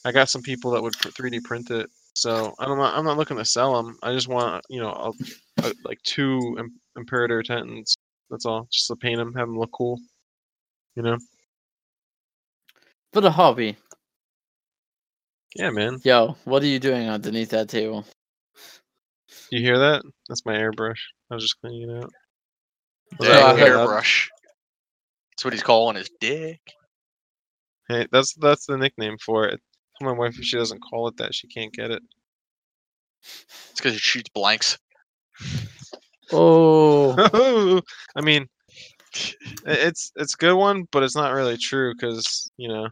I 0.06 0.12
got 0.12 0.30
some 0.30 0.42
people 0.42 0.72
that 0.72 0.82
would 0.82 0.94
pr- 0.94 1.10
3D 1.10 1.44
print 1.44 1.70
it, 1.72 1.90
so 2.14 2.54
I'm 2.60 2.78
not. 2.78 2.98
I'm 2.98 3.06
not 3.06 3.18
looking 3.18 3.38
to 3.38 3.46
sell 3.46 3.76
them. 3.82 3.98
I 4.04 4.14
just 4.14 4.28
want 4.28 4.64
you 4.70 4.80
know 4.82 4.92
a, 4.92 5.66
a, 5.68 5.74
like 5.84 6.02
two 6.04 6.56
Im- 6.60 6.80
Imperator 6.98 7.44
Titans. 7.44 7.96
That's 8.30 8.46
all. 8.46 8.68
Just 8.72 8.88
to 8.88 8.96
paint 8.96 9.18
them, 9.18 9.34
have 9.36 9.48
them 9.48 9.58
look 9.60 9.72
cool. 9.72 10.00
You 10.96 11.04
know. 11.04 11.18
for 13.14 13.22
the 13.22 13.32
hobby, 13.32 13.78
Yeah, 15.56 15.70
man. 15.72 16.00
yo, 16.04 16.36
what 16.46 16.62
are 16.64 16.68
you 16.68 16.80
doing 16.80 17.08
underneath 17.10 17.50
that 17.52 17.70
table? 17.70 18.06
You 19.52 19.60
hear 19.62 19.78
that? 19.80 20.04
That's 20.28 20.46
my 20.46 20.54
airbrush. 20.56 21.00
I 21.32 21.36
was 21.36 21.44
just 21.44 21.60
cleaning 21.62 21.90
it 21.90 22.04
out. 22.04 22.12
Yeah, 23.22 23.54
Dang, 23.54 23.58
airbrush. 23.58 24.28
That's 25.40 25.46
what 25.46 25.54
he's 25.54 25.64
calling 25.64 25.96
his 25.96 26.10
dick. 26.20 26.60
Hey, 27.88 28.08
that's 28.12 28.34
that's 28.34 28.66
the 28.66 28.78
nickname 28.78 29.16
for 29.26 29.46
it. 29.46 29.62
Tell 29.98 30.12
my 30.12 30.20
wife 30.20 30.38
if 30.38 30.44
she 30.44 30.58
doesn't 30.58 30.82
call 30.82 31.08
it 31.08 31.16
that, 31.16 31.34
she 31.34 31.48
can't 31.48 31.72
get 31.72 31.92
it. 31.92 32.02
It's 33.22 33.80
because 33.80 33.96
it 33.96 34.02
shoots 34.02 34.30
blanks. 34.34 34.78
Oh, 36.34 37.82
I 38.18 38.22
mean, 38.22 38.50
it's 39.66 40.12
it's 40.18 40.34
a 40.34 40.38
good 40.38 40.56
one, 40.56 40.84
but 40.92 41.04
it's 41.04 41.16
not 41.16 41.32
really 41.32 41.56
true 41.56 41.94
because 41.96 42.52
you 42.58 42.68
know. 42.68 42.90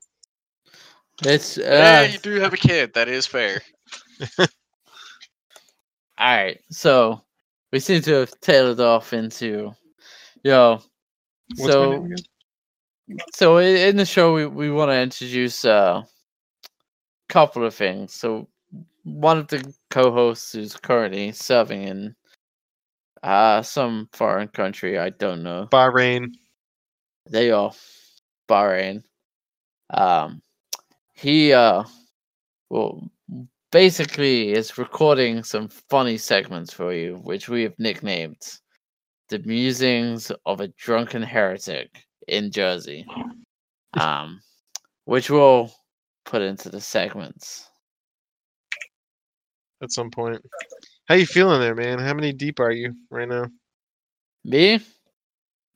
it's 1.24 1.57
Yeah, 1.57 1.99
uh, 1.99 2.07
you 2.10 2.18
do 2.18 2.40
have 2.40 2.53
a 2.53 2.57
kid. 2.57 2.94
That 2.94 3.10
is 3.10 3.28
fair. 3.28 3.61
all 4.40 4.48
right. 6.18 6.61
So 6.69 7.22
we 7.74 7.82
seem 7.82 8.02
to 8.03 8.14
have 8.14 8.40
tailored 8.40 8.80
off 8.80 9.11
into, 9.11 9.76
yo. 10.45 10.80
What's 11.56 11.78
my 11.78 11.88
so 11.88 11.91
name 11.91 12.06
again? 12.06 12.24
So 13.34 13.58
in 13.58 13.96
the 13.98 14.06
show 14.06 14.34
we, 14.34 14.46
we 14.46 14.72
want 14.72 14.90
to 14.92 15.00
introduce 15.00 15.64
a 15.66 16.04
couple 17.30 17.66
of 17.66 17.74
things. 17.74 18.14
So 18.14 18.48
one 19.04 19.38
of 19.38 19.48
the 19.48 19.74
co-hosts 19.90 20.56
is 20.56 20.76
currently 20.76 21.32
serving 21.32 21.84
in 21.84 22.16
uh 23.24 23.62
some 23.64 24.08
foreign 24.14 24.48
country 24.50 25.00
i 25.00 25.10
don't 25.10 25.42
know. 25.44 25.68
Bahrain. 25.72 26.28
they 27.30 27.52
are. 27.52 27.72
Bahrain. 28.48 29.04
Um 29.90 30.42
he 31.14 31.54
uh 31.54 31.84
well 32.70 33.10
basically 33.72 34.52
is 34.52 34.78
recording 34.78 35.44
some 35.44 35.68
funny 35.68 36.18
segments 36.18 36.72
for 36.74 36.94
you 36.94 37.16
which 37.24 37.50
we 37.50 37.64
have 37.64 37.74
nicknamed 37.80 38.60
the 39.30 39.40
musings 39.40 40.32
of 40.46 40.62
a 40.62 40.68
drunken 40.70 41.22
heretic 41.24 42.07
in 42.28 42.52
jersey 42.52 43.06
um 43.99 44.41
which 45.06 45.30
we'll 45.30 45.72
put 46.26 46.41
into 46.41 46.70
the 46.70 46.82
segments 46.82 47.70
At 49.82 49.91
some 49.91 50.10
point. 50.10 50.41
How 51.08 51.16
you 51.16 51.26
feeling 51.28 51.62
there, 51.62 51.76
man? 51.76 51.99
How 51.99 52.14
many 52.14 52.34
deep 52.34 52.60
are 52.60 52.72
you 52.72 52.94
right 53.12 53.28
now? 53.30 53.45
me 54.44 54.80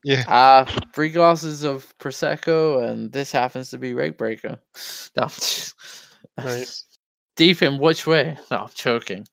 Yeah. 0.03 0.23
uh 0.28 0.65
three 0.94 1.10
glasses 1.10 1.64
of 1.64 1.94
prosecco 1.99 2.84
and 2.90 3.11
this 3.11 3.32
happens 3.32 3.69
to 3.69 3.78
be 3.78 3.94
rate 3.94 4.18
breaker 4.18 4.57
no, 5.18 5.28
Nice. 6.38 6.86
deep 7.36 7.61
in 7.61 7.78
which 7.80 8.07
way 8.07 8.38
no 8.49 8.57
i'm 8.57 8.69
choking 8.73 9.26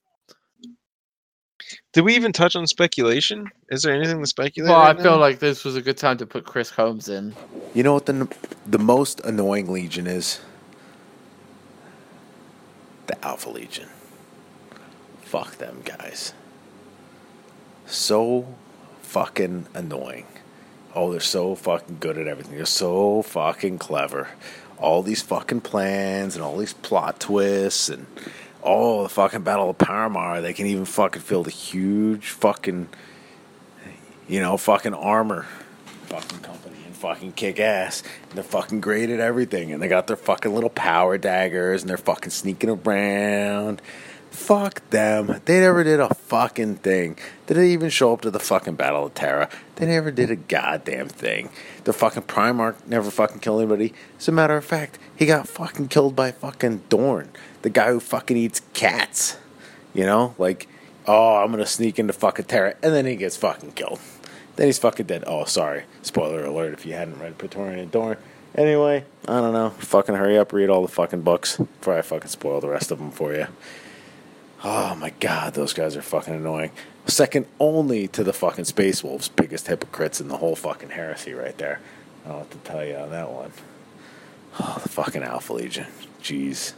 Did 1.91 2.01
we 2.05 2.15
even 2.15 2.31
touch 2.31 2.55
on 2.55 2.67
speculation? 2.67 3.49
Is 3.69 3.81
there 3.81 3.93
anything 3.93 4.19
to 4.21 4.27
speculate? 4.27 4.69
well 4.69 4.79
right 4.79 4.99
i 4.99 5.01
feel 5.01 5.17
like 5.17 5.39
this 5.39 5.65
was 5.65 5.75
a 5.75 5.81
good 5.81 5.97
time 5.97 6.17
to 6.17 6.25
put 6.25 6.45
chris 6.45 6.69
holmes 6.69 7.09
in 7.09 7.33
You 7.73 7.83
know 7.83 7.93
what 7.93 8.05
the 8.05 8.27
the 8.67 8.77
most 8.79 9.19
annoying 9.21 9.71
legion 9.71 10.05
is? 10.07 10.39
The 13.07 13.25
Alpha 13.25 13.49
Legion. 13.49 13.89
Fuck 15.23 15.57
them 15.57 15.81
guys. 15.83 16.33
So 17.87 18.55
fucking 19.01 19.65
annoying. 19.73 20.27
Oh, 20.93 21.11
they're 21.11 21.19
so 21.19 21.55
fucking 21.55 21.97
good 21.99 22.17
at 22.19 22.27
everything. 22.27 22.55
They're 22.55 22.65
so 22.65 23.21
fucking 23.23 23.79
clever. 23.79 24.27
All 24.77 25.01
these 25.03 25.21
fucking 25.23 25.61
plans 25.61 26.35
and 26.35 26.43
all 26.43 26.57
these 26.57 26.73
plot 26.73 27.19
twists 27.19 27.89
and 27.89 28.05
oh, 28.63 29.03
the 29.03 29.09
fucking 29.09 29.41
Battle 29.41 29.69
of 29.69 29.77
Paramar. 29.77 30.41
They 30.41 30.53
can 30.53 30.65
even 30.67 30.85
fucking 30.85 31.21
fill 31.21 31.43
the 31.43 31.51
huge 31.51 32.29
fucking, 32.29 32.89
you 34.27 34.39
know, 34.39 34.57
fucking 34.57 34.93
armor 34.93 35.45
fucking 36.09 36.39
company 36.39 36.77
and 36.85 36.95
fucking 36.95 37.33
kick 37.33 37.59
ass. 37.59 38.01
And 38.29 38.33
they're 38.33 38.43
fucking 38.43 38.81
great 38.81 39.09
at 39.09 39.19
everything. 39.19 39.71
And 39.71 39.81
they 39.81 39.87
got 39.87 40.07
their 40.07 40.17
fucking 40.17 40.53
little 40.53 40.71
power 40.71 41.17
daggers 41.17 41.81
and 41.81 41.89
they're 41.89 41.97
fucking 41.97 42.31
sneaking 42.31 42.69
around. 42.69 43.81
Fuck 44.31 44.87
them. 44.89 45.39
They 45.45 45.59
never 45.59 45.83
did 45.83 45.99
a 45.99 46.13
fucking 46.13 46.77
thing. 46.77 47.17
They 47.45 47.55
didn't 47.55 47.71
even 47.71 47.89
show 47.89 48.13
up 48.13 48.21
to 48.21 48.31
the 48.31 48.39
fucking 48.39 48.75
Battle 48.75 49.05
of 49.05 49.13
Terra. 49.13 49.49
They 49.75 49.85
never 49.85 50.11
did 50.11 50.29
a 50.31 50.35
goddamn 50.35 51.09
thing. 51.09 51.49
The 51.83 51.93
fucking 51.93 52.23
Primarch 52.23 52.75
never 52.87 53.09
fucking 53.11 53.39
killed 53.39 53.61
anybody. 53.61 53.93
As 54.17 54.27
a 54.27 54.31
matter 54.31 54.55
of 54.55 54.65
fact, 54.65 54.99
he 55.15 55.25
got 55.25 55.47
fucking 55.47 55.87
killed 55.87 56.15
by 56.15 56.31
fucking 56.31 56.83
Dorn, 56.89 57.29
the 57.61 57.69
guy 57.69 57.91
who 57.91 57.99
fucking 57.99 58.37
eats 58.37 58.61
cats. 58.73 59.37
You 59.93 60.05
know? 60.05 60.35
Like, 60.37 60.67
oh, 61.07 61.37
I'm 61.37 61.51
gonna 61.51 61.65
sneak 61.65 61.99
into 61.99 62.13
fucking 62.13 62.45
Terra. 62.45 62.75
And 62.81 62.93
then 62.93 63.05
he 63.05 63.15
gets 63.15 63.37
fucking 63.37 63.73
killed. 63.73 63.99
Then 64.55 64.67
he's 64.67 64.79
fucking 64.79 65.05
dead. 65.05 65.23
Oh, 65.25 65.45
sorry. 65.45 65.83
Spoiler 66.01 66.43
alert 66.45 66.73
if 66.73 66.85
you 66.85 66.93
hadn't 66.93 67.19
read 67.19 67.37
Praetorian 67.37 67.89
Dorn. 67.89 68.17
Anyway, 68.55 69.05
I 69.27 69.39
don't 69.39 69.53
know. 69.53 69.69
Fucking 69.69 70.15
hurry 70.15 70.37
up, 70.37 70.51
read 70.51 70.69
all 70.69 70.81
the 70.81 70.87
fucking 70.87 71.21
books 71.21 71.57
before 71.57 71.97
I 71.97 72.01
fucking 72.01 72.29
spoil 72.29 72.59
the 72.59 72.67
rest 72.67 72.91
of 72.91 72.97
them 72.97 73.11
for 73.11 73.33
you. 73.33 73.47
Oh 74.63 74.95
my 74.95 75.11
god, 75.19 75.53
those 75.53 75.71
guys 75.71 75.95
are 75.95 76.01
fucking 76.01 76.33
annoying. 76.33 76.71
Second 77.05 77.45
only 77.59 78.07
to 78.09 78.23
the 78.23 78.33
fucking 78.33 78.65
Space 78.65 79.03
Wolves, 79.03 79.29
biggest 79.29 79.67
hypocrites 79.67 80.19
in 80.19 80.27
the 80.27 80.37
whole 80.37 80.55
fucking 80.55 80.89
heresy 80.89 81.33
right 81.33 81.57
there. 81.57 81.79
I 82.25 82.29
don't 82.29 82.37
what 82.39 82.51
to 82.51 82.57
tell 82.57 82.83
you 82.83 82.95
on 82.95 83.11
that 83.11 83.31
one. 83.31 83.53
Oh, 84.59 84.79
the 84.83 84.89
fucking 84.89 85.23
Alpha 85.23 85.53
Legion. 85.53 85.87
Jeez. 86.21 86.73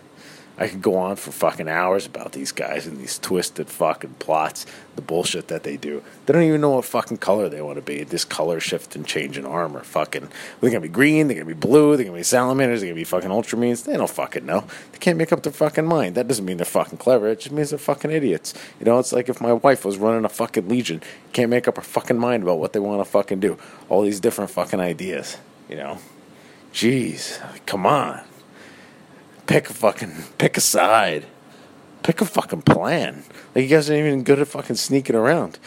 I 0.57 0.67
could 0.67 0.81
go 0.81 0.95
on 0.95 1.15
for 1.15 1.31
fucking 1.31 1.67
hours 1.67 2.05
about 2.05 2.33
these 2.33 2.51
guys 2.51 2.85
and 2.85 2.97
these 2.97 3.17
twisted 3.17 3.69
fucking 3.69 4.15
plots, 4.19 4.65
the 4.95 5.01
bullshit 5.01 5.47
that 5.47 5.63
they 5.63 5.77
do. 5.77 6.03
They 6.25 6.33
don't 6.33 6.43
even 6.43 6.61
know 6.61 6.71
what 6.71 6.85
fucking 6.85 7.17
color 7.17 7.49
they 7.49 7.61
want 7.61 7.77
to 7.77 7.81
be. 7.81 8.03
This 8.03 8.25
color 8.25 8.59
shift 8.59 8.95
and 8.95 9.05
change 9.05 9.37
in 9.37 9.45
armor. 9.45 9.81
Fucking, 9.81 10.27
they're 10.59 10.69
gonna 10.69 10.81
be 10.81 10.87
green, 10.87 11.27
they're 11.27 11.35
gonna 11.35 11.45
be 11.45 11.53
blue, 11.53 11.95
they're 11.95 12.05
gonna 12.05 12.17
be 12.17 12.23
salamanders, 12.23 12.81
they're 12.81 12.89
gonna 12.89 12.99
be 12.99 13.05
fucking 13.05 13.29
ultramarines. 13.29 13.85
They 13.85 13.97
don't 13.97 14.09
fucking 14.09 14.45
know. 14.45 14.65
They 14.91 14.99
can't 14.99 15.17
make 15.17 15.31
up 15.31 15.41
their 15.41 15.53
fucking 15.53 15.85
mind. 15.85 16.15
That 16.15 16.27
doesn't 16.27 16.45
mean 16.45 16.57
they're 16.57 16.65
fucking 16.65 16.99
clever. 16.99 17.29
It 17.29 17.39
just 17.39 17.51
means 17.51 17.69
they're 17.69 17.79
fucking 17.79 18.11
idiots. 18.11 18.53
You 18.79 18.85
know, 18.85 18.99
it's 18.99 19.13
like 19.13 19.29
if 19.29 19.41
my 19.41 19.53
wife 19.53 19.85
was 19.85 19.97
running 19.97 20.25
a 20.25 20.29
fucking 20.29 20.67
legion, 20.67 21.01
can't 21.33 21.49
make 21.49 21.67
up 21.67 21.77
her 21.77 21.81
fucking 21.81 22.19
mind 22.19 22.43
about 22.43 22.59
what 22.59 22.73
they 22.73 22.79
want 22.79 23.03
to 23.03 23.09
fucking 23.09 23.39
do. 23.39 23.57
All 23.89 24.03
these 24.03 24.19
different 24.19 24.51
fucking 24.51 24.79
ideas. 24.79 25.37
You 25.69 25.77
know, 25.77 25.97
jeez, 26.73 27.39
come 27.65 27.85
on 27.85 28.21
pick 29.51 29.69
a 29.69 29.73
fucking 29.73 30.13
pick 30.37 30.55
a 30.55 30.61
side. 30.61 31.25
Pick 32.03 32.21
a 32.21 32.25
fucking 32.25 32.61
plan. 32.61 33.23
Like 33.53 33.63
you 33.63 33.67
guys 33.67 33.89
aren't 33.89 33.99
even 33.99 34.23
good 34.23 34.39
at 34.39 34.47
fucking 34.47 34.77
sneaking 34.77 35.15
around. 35.15 35.59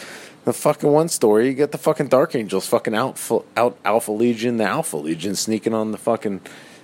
The 0.46 0.54
fucking 0.54 0.90
one 0.90 1.10
story, 1.10 1.48
you 1.48 1.54
get 1.54 1.70
the 1.70 1.78
fucking 1.78 2.08
Dark 2.08 2.34
Angels 2.34 2.66
fucking 2.66 2.94
out 2.94 3.20
out 3.56 3.76
Alpha 3.84 4.10
Legion, 4.10 4.56
the 4.56 4.64
Alpha 4.64 4.96
Legion 4.96 5.36
sneaking 5.36 5.74
on 5.74 5.92
the 5.92 5.98
fucking 5.98 6.40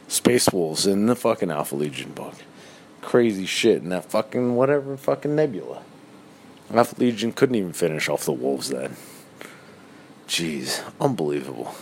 Space 0.09 0.51
Wolves 0.51 0.87
in 0.87 1.07
the 1.07 1.17
fucking 1.17 1.51
Alpha 1.51 1.75
Legion 1.75 2.13
book. 2.13 2.35
Crazy 3.01 3.47
shit 3.47 3.83
in 3.83 3.89
that 3.89 4.05
fucking 4.05 4.55
whatever 4.55 4.95
fucking 4.99 5.35
nebula. 5.35 5.83
Alpha 6.71 7.01
Legion 7.01 7.33
couldn't 7.33 7.57
even 7.57 7.73
finish 7.73 8.11
off 8.11 8.27
the 8.27 8.33
wolves 8.33 8.69
then. 8.69 8.97
Jeez, 10.29 10.83
unbelievable. 11.01 11.75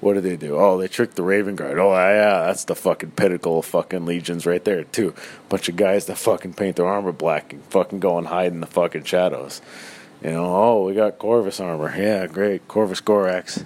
What 0.00 0.14
did 0.14 0.24
they 0.24 0.36
do? 0.36 0.56
Oh, 0.56 0.76
they 0.76 0.88
tricked 0.88 1.16
the 1.16 1.22
Raven 1.22 1.56
Guard. 1.56 1.78
Oh, 1.78 1.92
yeah, 1.92 2.44
that's 2.46 2.64
the 2.64 2.74
fucking 2.74 3.12
pinnacle 3.12 3.60
of 3.60 3.64
fucking 3.64 4.04
legions 4.04 4.44
right 4.44 4.62
there, 4.62 4.84
too. 4.84 5.14
Bunch 5.48 5.68
of 5.68 5.76
guys 5.76 6.06
that 6.06 6.18
fucking 6.18 6.54
paint 6.54 6.76
their 6.76 6.86
armor 6.86 7.12
black 7.12 7.52
and 7.52 7.64
fucking 7.64 8.00
go 8.00 8.18
and 8.18 8.26
hide 8.26 8.52
in 8.52 8.60
the 8.60 8.66
fucking 8.66 9.04
shadows. 9.04 9.62
You 10.22 10.32
know, 10.32 10.44
oh, 10.44 10.86
we 10.86 10.94
got 10.94 11.18
Corvus 11.18 11.60
armor. 11.60 11.94
Yeah, 11.96 12.26
great. 12.26 12.68
Corvus 12.68 13.00
Corax. 13.00 13.64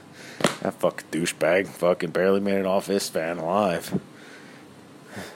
That 0.63 0.75
fucking 0.75 1.09
douchebag 1.11 1.67
fucking 1.67 2.11
barely 2.11 2.41
made 2.41 2.59
it 2.59 2.67
off 2.67 2.89
Isstvan 2.89 3.39
alive. 3.39 4.01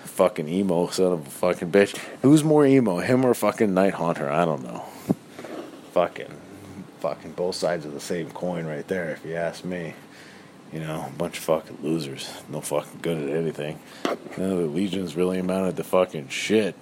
Fucking 0.05 0.49
emo 0.49 0.87
son 0.89 1.13
of 1.13 1.27
a 1.27 1.31
fucking 1.31 1.73
bitch. 1.73 1.97
Who's 2.23 2.45
more 2.45 2.65
emo, 2.65 2.99
him 2.99 3.25
or 3.25 3.35
fucking 3.35 3.75
Night 3.75 3.95
Haunter? 3.95 4.31
I 4.31 4.45
don't 4.45 4.63
know. 4.63 4.85
Fucking, 5.93 6.33
fucking 7.01 7.33
both 7.33 7.57
sides 7.57 7.85
of 7.85 7.93
the 7.93 8.01
same 8.01 8.31
coin 8.31 8.65
right 8.65 8.87
there, 8.87 9.11
if 9.11 9.25
you 9.25 9.35
ask 9.35 9.65
me. 9.65 9.95
You 10.75 10.81
know, 10.81 11.07
a 11.09 11.17
bunch 11.17 11.39
of 11.39 11.45
fucking 11.45 11.79
losers. 11.83 12.29
No 12.49 12.61
fucking 12.61 12.99
good 13.01 13.17
at 13.17 13.37
anything. 13.37 13.79
None 14.37 14.51
of 14.51 14.59
the 14.59 14.67
legions 14.67 15.15
really 15.15 15.39
amounted 15.39 15.77
to 15.77 15.85
fucking 15.85 16.29
shit. 16.29 16.75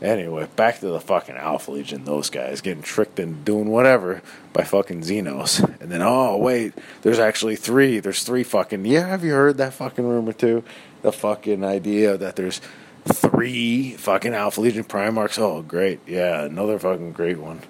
Anyway, 0.00 0.48
back 0.56 0.80
to 0.80 0.86
the 0.88 0.98
fucking 0.98 1.36
Alpha 1.36 1.70
Legion. 1.70 2.04
Those 2.04 2.30
guys 2.30 2.62
getting 2.62 2.82
tricked 2.82 3.20
and 3.20 3.44
doing 3.44 3.68
whatever 3.68 4.22
by 4.54 4.64
fucking 4.64 5.02
Xenos. 5.02 5.62
And 5.80 5.92
then, 5.92 6.00
oh, 6.00 6.38
wait, 6.38 6.72
there's 7.02 7.18
actually 7.18 7.56
three. 7.56 8.00
There's 8.00 8.22
three 8.22 8.42
fucking. 8.42 8.86
Yeah, 8.86 9.06
have 9.06 9.22
you 9.22 9.32
heard 9.32 9.58
that 9.58 9.74
fucking 9.74 10.08
rumor 10.08 10.32
too? 10.32 10.64
The 11.02 11.12
fucking 11.12 11.62
idea 11.62 12.16
that 12.16 12.36
there's 12.36 12.62
three 13.04 13.92
fucking 13.92 14.32
Alpha 14.34 14.62
Legion 14.62 14.84
Primarchs. 14.84 15.38
Oh, 15.38 15.60
great. 15.60 16.00
Yeah, 16.06 16.44
another 16.44 16.78
fucking 16.78 17.12
great 17.12 17.38
one. 17.38 17.60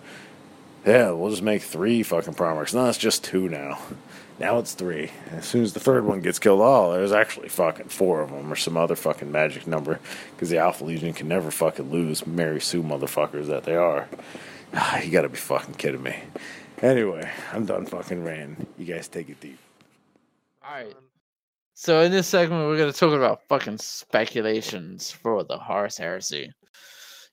Yeah, 0.87 1.11
we'll 1.11 1.31
just 1.31 1.43
make 1.43 1.63
three 1.63 2.05
fucking 2.05 2.35
Primarchs. 2.35 2.73
No, 2.73 2.89
it's 2.89 2.99
just 2.99 3.25
two 3.25 3.49
now. 3.49 3.81
Now 4.39 4.59
it's 4.59 4.75
three. 4.75 5.11
As 5.31 5.45
soon 5.45 5.63
as 5.63 5.73
the 5.73 5.81
third 5.81 6.05
one 6.05 6.21
gets 6.21 6.39
killed, 6.39 6.61
oh, 6.63 6.93
there's 6.93 7.13
actually 7.13 7.49
fucking 7.49 7.89
four 7.89 8.23
of 8.23 8.31
them 8.31 8.53
or 8.53 8.57
some 8.57 8.77
other 8.77 8.97
fucking 8.97 9.31
magic 9.31 9.67
number 9.67 10.01
because 10.35 10.51
the 10.51 10.59
Alpha 10.59 10.85
Legion 10.85 11.13
can 11.13 11.29
never 11.29 11.51
fucking 11.51 11.91
lose 11.91 12.27
Mary 12.27 12.61
Sue 12.61 12.83
motherfuckers 12.83 13.47
that 13.47 13.65
they 13.65 13.77
are. 13.77 14.09
Ah, 14.75 15.01
you 15.01 15.11
gotta 15.11 15.29
be 15.29 15.37
fucking 15.37 15.75
kidding 15.75 16.03
me. 16.03 16.17
Anyway, 16.81 17.31
I'm 17.53 17.67
done 17.67 17.87
fucking 17.87 18.25
ranting. 18.25 18.67
You 18.79 18.87
guys 18.87 19.07
take 19.07 19.29
it 19.29 19.41
deep. 19.41 19.59
Alright. 20.65 20.97
So 21.75 22.01
in 22.01 22.11
this 22.11 22.27
segment, 22.27 22.67
we're 22.67 22.79
gonna 22.79 22.93
talk 22.93 23.13
about 23.13 23.43
fucking 23.49 23.79
speculations 23.79 25.11
for 25.11 25.45
the 25.45 25.59
Horus 25.59 25.99
Heresy. 25.99 26.53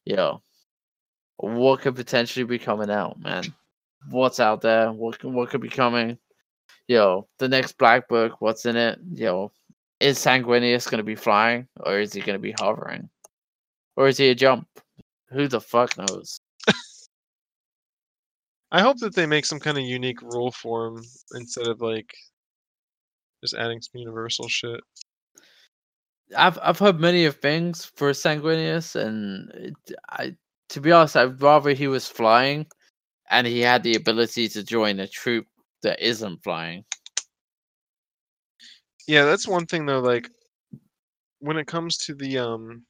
Yo, 0.06 0.42
what 1.38 1.82
could 1.82 1.96
potentially 1.96 2.46
be 2.46 2.60
coming 2.60 2.90
out, 2.90 3.20
man? 3.20 3.44
What's 4.10 4.40
out 4.40 4.62
there? 4.62 4.92
What 4.92 5.24
what 5.24 5.50
could 5.50 5.62
be 5.62 5.70
coming? 5.70 6.18
Yo, 6.90 7.28
the 7.38 7.48
next 7.48 7.78
Black 7.78 8.08
Book, 8.08 8.42
what's 8.42 8.66
in 8.66 8.76
it? 8.76 8.98
Yo, 9.14 9.52
is 10.00 10.18
Sanguinius 10.18 10.90
gonna 10.90 11.04
be 11.04 11.14
flying 11.14 11.68
or 11.82 12.00
is 12.00 12.14
he 12.14 12.20
gonna 12.20 12.40
be 12.40 12.56
hovering? 12.58 13.08
Or 13.96 14.08
is 14.08 14.18
he 14.18 14.30
a 14.30 14.36
jump? 14.36 14.68
Who 15.30 15.48
the 15.48 15.62
fuck 15.62 15.96
knows? 16.00 16.42
I 18.72 18.82
hope 18.82 18.98
that 19.02 19.14
they 19.14 19.28
make 19.28 19.46
some 19.46 19.60
kind 19.60 19.78
of 19.78 19.84
unique 19.84 20.20
rule 20.24 20.52
for 20.52 20.88
him 20.88 21.04
instead 21.36 21.68
of 21.68 21.80
like 21.80 22.12
just 23.44 23.54
adding 23.54 23.82
some 23.84 24.00
universal 24.00 24.48
shit. 24.50 24.82
I've 26.36 26.58
I've 26.60 26.80
heard 26.80 27.00
many 27.00 27.26
of 27.26 27.36
things 27.36 27.86
for 27.86 28.14
Sanguinius, 28.14 28.96
and 28.96 29.52
it, 29.52 29.76
I 30.10 30.36
to 30.70 30.82
be 30.82 30.92
honest, 30.92 31.16
I'd 31.16 31.40
rather 31.40 31.70
he 31.70 31.88
was 31.88 32.08
flying, 32.08 32.66
and 33.30 33.46
he 33.46 33.60
had 33.60 33.84
the 33.84 33.94
ability 33.94 34.50
to 34.50 34.64
join 34.64 35.00
a 35.00 35.08
troop 35.08 35.46
that 35.84 36.00
isn't 36.00 36.44
flying. 36.44 36.84
Yeah, 39.08 39.26
that's 39.26 39.48
one 39.48 39.66
thing 39.66 39.86
though. 39.86 40.02
Like 40.02 40.30
when 41.40 41.58
it 41.58 41.68
comes 41.68 41.98
to 41.98 42.14
the 42.14 42.38
um 42.38 42.84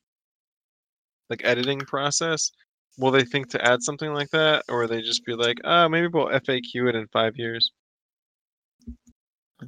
like 1.29 1.41
editing 1.43 1.79
process, 1.79 2.51
will 2.97 3.11
they 3.11 3.23
think 3.23 3.49
to 3.51 3.65
add 3.65 3.81
something 3.83 4.13
like 4.13 4.29
that, 4.31 4.63
or 4.69 4.87
they 4.87 5.01
just 5.01 5.25
be 5.25 5.33
like, 5.33 5.59
"Ah, 5.63 5.85
oh, 5.85 5.89
maybe 5.89 6.07
we'll 6.07 6.27
FAQ 6.27 6.89
it 6.89 6.95
in 6.95 7.07
five 7.07 7.37
years"? 7.37 7.71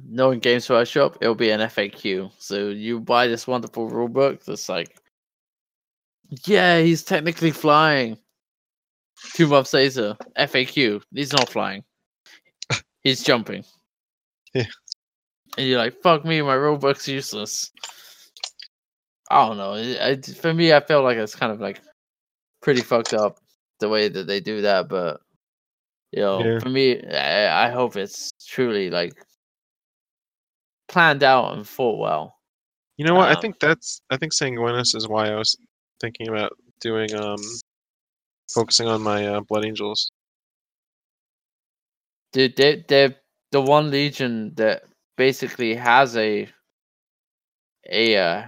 Knowing 0.06 0.40
Games 0.40 0.68
Workshop, 0.68 1.18
it'll 1.20 1.34
be 1.34 1.50
an 1.50 1.60
FAQ. 1.60 2.30
So 2.38 2.68
you 2.68 3.00
buy 3.00 3.26
this 3.26 3.46
wonderful 3.46 3.88
rule 3.88 4.08
book 4.08 4.42
that's 4.44 4.68
like, 4.68 4.96
yeah, 6.46 6.80
he's 6.80 7.02
technically 7.02 7.50
flying. 7.50 8.18
Two 9.34 9.46
months 9.46 9.72
later, 9.74 10.16
FAQ, 10.36 11.02
he's 11.14 11.32
not 11.32 11.48
flying. 11.48 11.84
He's 13.04 13.22
jumping. 13.22 13.64
Yeah. 14.54 14.66
And 15.58 15.66
you're 15.66 15.78
like, 15.78 16.00
fuck 16.02 16.24
me, 16.24 16.40
my 16.42 16.56
book's 16.76 17.08
useless. 17.08 17.70
I 19.30 19.46
don't 19.48 19.56
know. 19.56 19.72
I, 19.74 20.10
I, 20.10 20.16
for 20.20 20.52
me, 20.52 20.72
I 20.72 20.80
feel 20.80 21.02
like 21.02 21.16
it's 21.16 21.34
kind 21.34 21.52
of 21.52 21.60
like 21.60 21.80
pretty 22.60 22.82
fucked 22.82 23.14
up 23.14 23.38
the 23.80 23.88
way 23.88 24.08
that 24.08 24.26
they 24.26 24.40
do 24.40 24.62
that. 24.62 24.88
But 24.88 25.20
you 26.12 26.20
know, 26.20 26.44
Yeah. 26.44 26.58
for 26.58 26.68
me, 26.68 27.02
I, 27.02 27.66
I 27.66 27.70
hope 27.70 27.96
it's 27.96 28.30
truly 28.46 28.90
like 28.90 29.14
planned 30.88 31.22
out 31.22 31.54
and 31.54 31.66
thought 31.66 31.98
well. 31.98 32.36
You 32.98 33.06
know 33.06 33.14
what? 33.14 33.28
I 33.30 33.34
Um, 33.34 33.40
think 33.40 33.58
that's. 33.58 34.02
I 34.10 34.16
think 34.18 34.32
Sanguinius 34.32 34.94
is 34.94 35.08
why 35.08 35.28
I 35.30 35.36
was 35.36 35.56
thinking 36.00 36.28
about 36.28 36.52
doing 36.80 37.12
um 37.14 37.40
focusing 38.52 38.86
on 38.86 39.02
my 39.02 39.26
uh, 39.26 39.40
Blood 39.40 39.64
Angels. 39.64 40.10
Dude, 42.32 42.56
they 42.56 42.84
they're 42.88 43.14
the 43.50 43.60
one 43.60 43.90
legion 43.90 44.54
that 44.54 44.84
basically 45.16 45.74
has 45.74 46.16
a 46.16 46.48
a 47.90 48.16
uh, 48.16 48.46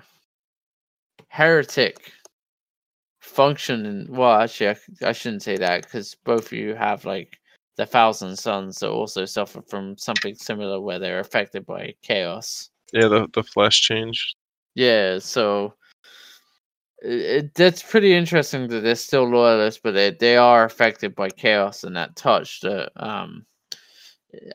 heretic 1.29 2.13
function. 3.21 3.87
And 3.87 4.09
well, 4.09 4.41
actually, 4.41 4.71
I, 4.71 4.77
I 5.03 5.13
shouldn't 5.13 5.43
say 5.43 5.57
that 5.57 5.83
because 5.83 6.15
both 6.25 6.47
of 6.47 6.53
you 6.53 6.75
have 6.75 7.05
like 7.05 7.39
the 7.77 7.87
Thousand 7.87 8.37
Sons 8.37 8.79
that 8.79 8.91
also 8.91 9.25
suffer 9.25 9.61
from 9.63 9.99
something 9.99 10.35
similar 10.35 10.81
where 10.81 10.99
they're 10.99 11.21
affected 11.21 11.67
by 11.67 11.95
chaos. 12.03 12.71
Yeah, 12.93 13.09
the 13.09 13.29
the 13.35 13.43
flesh 13.43 13.81
change. 13.81 14.35
Yeah, 14.75 15.19
so 15.19 15.75
it, 17.03 17.13
it, 17.13 17.55
that's 17.55 17.83
pretty 17.83 18.15
interesting 18.15 18.69
that 18.69 18.81
they're 18.81 18.95
still 18.95 19.29
loyalists, 19.29 19.81
but 19.83 19.93
they 19.93 20.11
they 20.11 20.37
are 20.37 20.65
affected 20.65 21.15
by 21.15 21.29
chaos 21.29 21.85
and 21.85 21.97
that 21.97 22.17
touch 22.17 22.61
that 22.61 22.93
um 22.97 23.45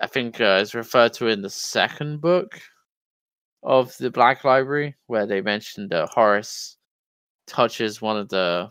I 0.01 0.07
think 0.07 0.39
uh, 0.41 0.59
is 0.61 0.75
referred 0.75 1.13
to 1.13 1.27
in 1.27 1.41
the 1.41 1.49
second 1.49 2.21
book 2.21 2.59
of 3.63 3.95
the 3.97 4.09
Black 4.09 4.43
Library, 4.43 4.95
where 5.07 5.25
they 5.25 5.41
mentioned 5.41 5.89
that 5.91 6.09
Horus 6.09 6.77
touches 7.47 8.01
one 8.01 8.17
of 8.17 8.29
the 8.29 8.69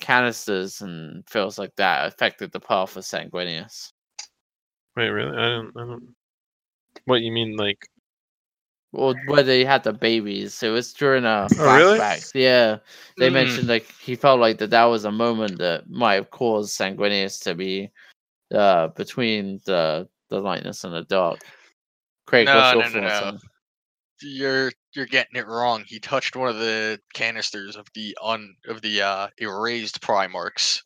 canisters 0.00 0.80
and 0.80 1.28
feels 1.28 1.58
like 1.58 1.74
that 1.76 2.06
affected 2.06 2.52
the 2.52 2.60
path 2.60 2.96
of 2.96 3.04
Sanguinius. 3.04 3.92
Wait, 4.96 5.08
really? 5.08 5.36
I 5.36 5.48
don't. 5.48 5.72
I 5.76 5.80
don't. 5.80 6.14
What 7.06 7.22
you 7.22 7.32
mean, 7.32 7.56
like? 7.56 7.88
Or 8.92 9.14
where 9.26 9.42
they 9.42 9.64
had 9.64 9.82
the 9.82 9.92
babies. 9.92 10.62
It 10.62 10.68
was 10.68 10.92
during 10.92 11.24
a 11.24 11.48
Oh, 11.58 11.64
really? 11.64 11.98
flashback. 11.98 12.30
Yeah. 12.34 12.78
They 13.18 13.28
Mm. 13.28 13.32
mentioned 13.32 13.68
like 13.68 13.86
he 14.00 14.14
felt 14.14 14.38
like 14.40 14.58
that 14.58 14.70
that 14.70 14.84
was 14.84 15.04
a 15.04 15.10
moment 15.10 15.58
that 15.58 15.90
might 15.90 16.14
have 16.14 16.30
caused 16.30 16.78
Sanguinius 16.78 17.42
to 17.42 17.54
be 17.54 17.90
uh 18.54 18.88
between 18.88 19.60
the 19.66 20.08
the 20.30 20.40
lightness 20.40 20.84
and 20.84 20.94
the 20.94 21.02
dark. 21.02 21.40
Craig, 22.26 22.46
No, 22.46 22.54
what's 22.76 22.92
your 22.92 23.02
no, 23.02 23.08
no, 23.08 23.30
no. 23.32 23.38
You're 24.22 24.72
you're 24.94 25.06
getting 25.06 25.36
it 25.36 25.46
wrong. 25.46 25.84
He 25.86 25.98
touched 25.98 26.36
one 26.36 26.48
of 26.48 26.58
the 26.58 26.98
canisters 27.12 27.76
of 27.76 27.86
the 27.94 28.16
un 28.22 28.54
of 28.66 28.80
the 28.80 29.02
uh, 29.02 29.28
erased 29.38 30.00
Primarchs, 30.00 30.82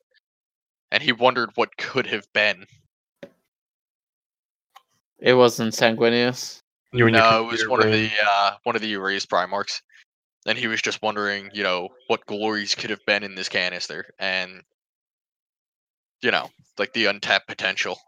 and 0.90 1.02
he 1.02 1.12
wondered 1.12 1.50
what 1.54 1.76
could 1.76 2.06
have 2.06 2.26
been. 2.32 2.66
It 5.20 5.34
wasn't 5.34 5.74
Sanguinius. 5.74 6.62
You 6.92 7.06
and 7.06 7.14
No, 7.14 7.44
it 7.44 7.50
was 7.50 7.62
computer 7.62 7.70
one 7.70 7.86
of 7.86 7.92
the 7.92 8.10
uh, 8.26 8.50
one 8.64 8.76
of 8.76 8.82
the 8.82 8.92
erased 8.92 9.30
Primarchs, 9.30 9.82
and 10.46 10.56
he 10.56 10.66
was 10.66 10.80
just 10.80 11.02
wondering, 11.02 11.50
you 11.52 11.62
know, 11.62 11.90
what 12.06 12.24
glories 12.26 12.74
could 12.74 12.90
have 12.90 13.04
been 13.06 13.22
in 13.22 13.34
this 13.34 13.48
canister, 13.48 14.06
and 14.18 14.62
you 16.22 16.30
know, 16.30 16.48
like 16.78 16.92
the 16.92 17.06
untapped 17.06 17.46
potential. 17.46 17.98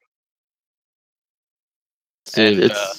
Dude, 2.35 2.55
And, 2.55 2.65
it's 2.65 2.75
uh, 2.75 2.95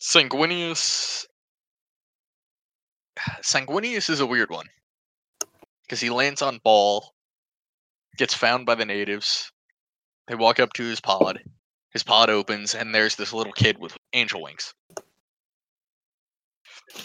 Sanguinius. 0.00 1.26
Sanguinius 3.42 4.10
is 4.10 4.20
a 4.20 4.26
weird 4.26 4.50
one 4.50 4.66
because 5.82 6.00
he 6.00 6.10
lands 6.10 6.42
on 6.42 6.60
Baal, 6.64 7.12
gets 8.16 8.34
found 8.34 8.66
by 8.66 8.74
the 8.74 8.84
natives. 8.84 9.50
They 10.28 10.34
walk 10.34 10.60
up 10.60 10.72
to 10.74 10.84
his 10.84 11.00
pod. 11.00 11.42
His 11.90 12.02
pod 12.02 12.30
opens, 12.30 12.74
and 12.74 12.94
there's 12.94 13.16
this 13.16 13.34
little 13.34 13.52
kid 13.52 13.76
with 13.78 13.96
angel 14.14 14.42
wings. 14.42 14.72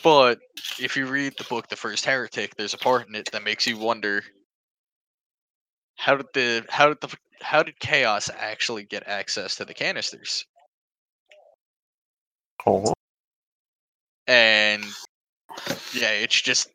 But 0.02 0.40
if 0.80 0.96
you 0.96 1.08
read 1.08 1.34
the 1.38 1.44
book, 1.44 1.68
The 1.68 1.76
First 1.76 2.06
Heretic, 2.06 2.56
there's 2.56 2.74
a 2.74 2.78
part 2.78 3.08
in 3.08 3.16
it 3.16 3.30
that 3.32 3.44
makes 3.44 3.68
you 3.68 3.78
wonder: 3.78 4.24
how 5.98 6.15
did 6.15 6.28
the 6.34 6.65
how 6.69 6.88
did 6.88 7.02
the 7.02 7.15
how 7.41 7.64
did 7.64 7.80
Chaos 7.80 8.30
actually 8.36 8.84
get 8.84 9.07
access 9.07 9.56
to 9.57 9.65
the 9.65 9.74
canisters? 9.74 10.45
Oh, 12.65 12.94
and 14.28 14.84
yeah, 15.94 16.11
it's 16.11 16.41
just 16.41 16.69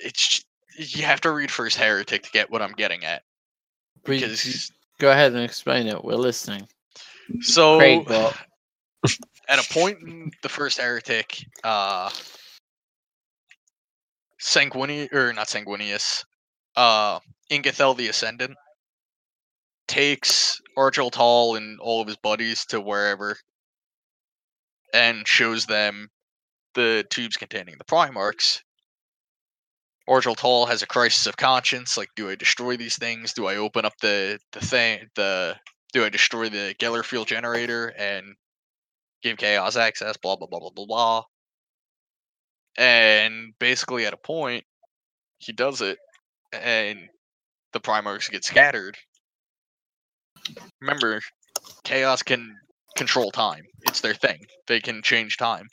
it's 0.00 0.44
you 0.76 1.04
have 1.04 1.20
to 1.20 1.30
read 1.30 1.50
First 1.50 1.76
Heretic 1.76 2.22
to 2.22 2.30
get 2.30 2.50
what 2.50 2.62
I'm 2.62 2.72
getting 2.72 3.04
at 3.04 3.22
we- 4.06 4.20
because 4.20 4.72
go 4.98 5.10
ahead 5.10 5.32
and 5.32 5.42
explain 5.42 5.86
it. 5.86 6.02
We're 6.04 6.14
listening. 6.14 6.66
so 7.40 7.78
Craig, 7.78 8.08
at 9.48 9.58
a 9.58 9.72
point 9.72 9.98
in 10.02 10.30
the 10.42 10.48
First 10.48 10.78
Heretic, 10.78 11.44
uh, 11.64 12.10
Sanguini 14.42 15.12
or 15.12 15.32
not 15.32 15.46
Sanguinius, 15.46 16.24
uh, 16.74 17.20
Ingethel 17.50 17.96
the 17.96 18.08
Ascendant 18.08 18.56
takes 19.86 20.60
Argel 20.76 21.10
Tal 21.10 21.54
and 21.54 21.78
all 21.80 22.00
of 22.00 22.08
his 22.08 22.16
buddies 22.16 22.64
to 22.66 22.80
wherever 22.80 23.36
and 24.92 25.26
shows 25.28 25.66
them 25.66 26.08
the 26.74 27.04
tubes 27.08 27.36
containing 27.36 27.76
the 27.78 27.84
Primarchs. 27.84 28.62
Argel 30.08 30.34
Tal 30.34 30.66
has 30.66 30.82
a 30.82 30.86
crisis 30.86 31.26
of 31.26 31.36
conscience. 31.36 31.96
Like, 31.96 32.08
do 32.16 32.28
I 32.28 32.34
destroy 32.34 32.76
these 32.76 32.96
things? 32.96 33.32
Do 33.32 33.46
I 33.46 33.56
open 33.56 33.84
up 33.84 33.94
the 34.00 34.40
the 34.52 34.60
thing? 34.60 35.08
The 35.14 35.56
do 35.92 36.04
I 36.04 36.08
destroy 36.08 36.48
the 36.48 36.74
Gellerfield 36.80 37.26
generator 37.26 37.88
and 37.96 38.34
give 39.22 39.36
Chaos 39.36 39.76
access? 39.76 40.16
Blah 40.16 40.36
blah 40.36 40.48
blah 40.48 40.58
blah 40.58 40.70
blah 40.70 40.86
blah. 40.86 41.22
And 42.76 43.52
basically, 43.58 44.06
at 44.06 44.14
a 44.14 44.18
point, 44.18 44.64
he 45.38 45.52
does 45.52 45.80
it, 45.80 45.98
and 46.52 47.08
the 47.72 47.80
Primarchs 47.80 48.30
get 48.30 48.44
scattered. 48.44 48.96
Remember, 50.80 51.20
Chaos 51.84 52.22
can 52.22 52.56
control 52.96 53.30
time. 53.30 53.64
It's 53.82 54.00
their 54.00 54.14
thing. 54.14 54.44
They 54.66 54.80
can 54.80 55.02
change 55.02 55.36
time. 55.36 55.68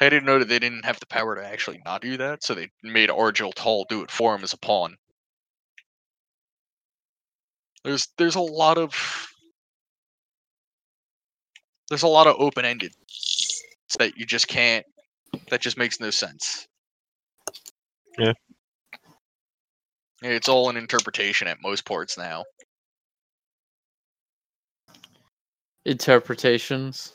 I 0.00 0.08
didn't 0.08 0.26
know 0.26 0.38
that 0.38 0.48
they 0.48 0.58
didn't 0.58 0.84
have 0.84 0.98
the 1.00 1.06
power 1.06 1.36
to 1.36 1.44
actually 1.44 1.80
not 1.84 2.02
do 2.02 2.16
that, 2.16 2.42
so 2.42 2.54
they 2.54 2.70
made 2.82 3.10
Argel 3.10 3.52
Tal 3.52 3.84
do 3.88 4.02
it 4.02 4.10
for 4.10 4.34
him 4.34 4.42
as 4.42 4.52
a 4.52 4.58
pawn. 4.58 4.96
There's 7.84 8.08
there's 8.16 8.34
a 8.34 8.40
lot 8.40 8.78
of 8.78 8.92
there's 11.88 12.02
a 12.02 12.08
lot 12.08 12.26
of 12.26 12.36
open 12.38 12.64
ended 12.64 12.92
that 13.98 14.16
you 14.16 14.24
just 14.24 14.48
can't 14.48 14.86
that 15.50 15.60
just 15.60 15.78
makes 15.78 16.00
no 16.00 16.10
sense. 16.10 16.66
Yeah. 18.18 18.32
It's 20.22 20.48
all 20.48 20.70
an 20.70 20.76
interpretation 20.76 21.48
at 21.48 21.62
most 21.62 21.84
parts 21.84 22.16
now. 22.16 22.44
Interpretations. 25.84 27.12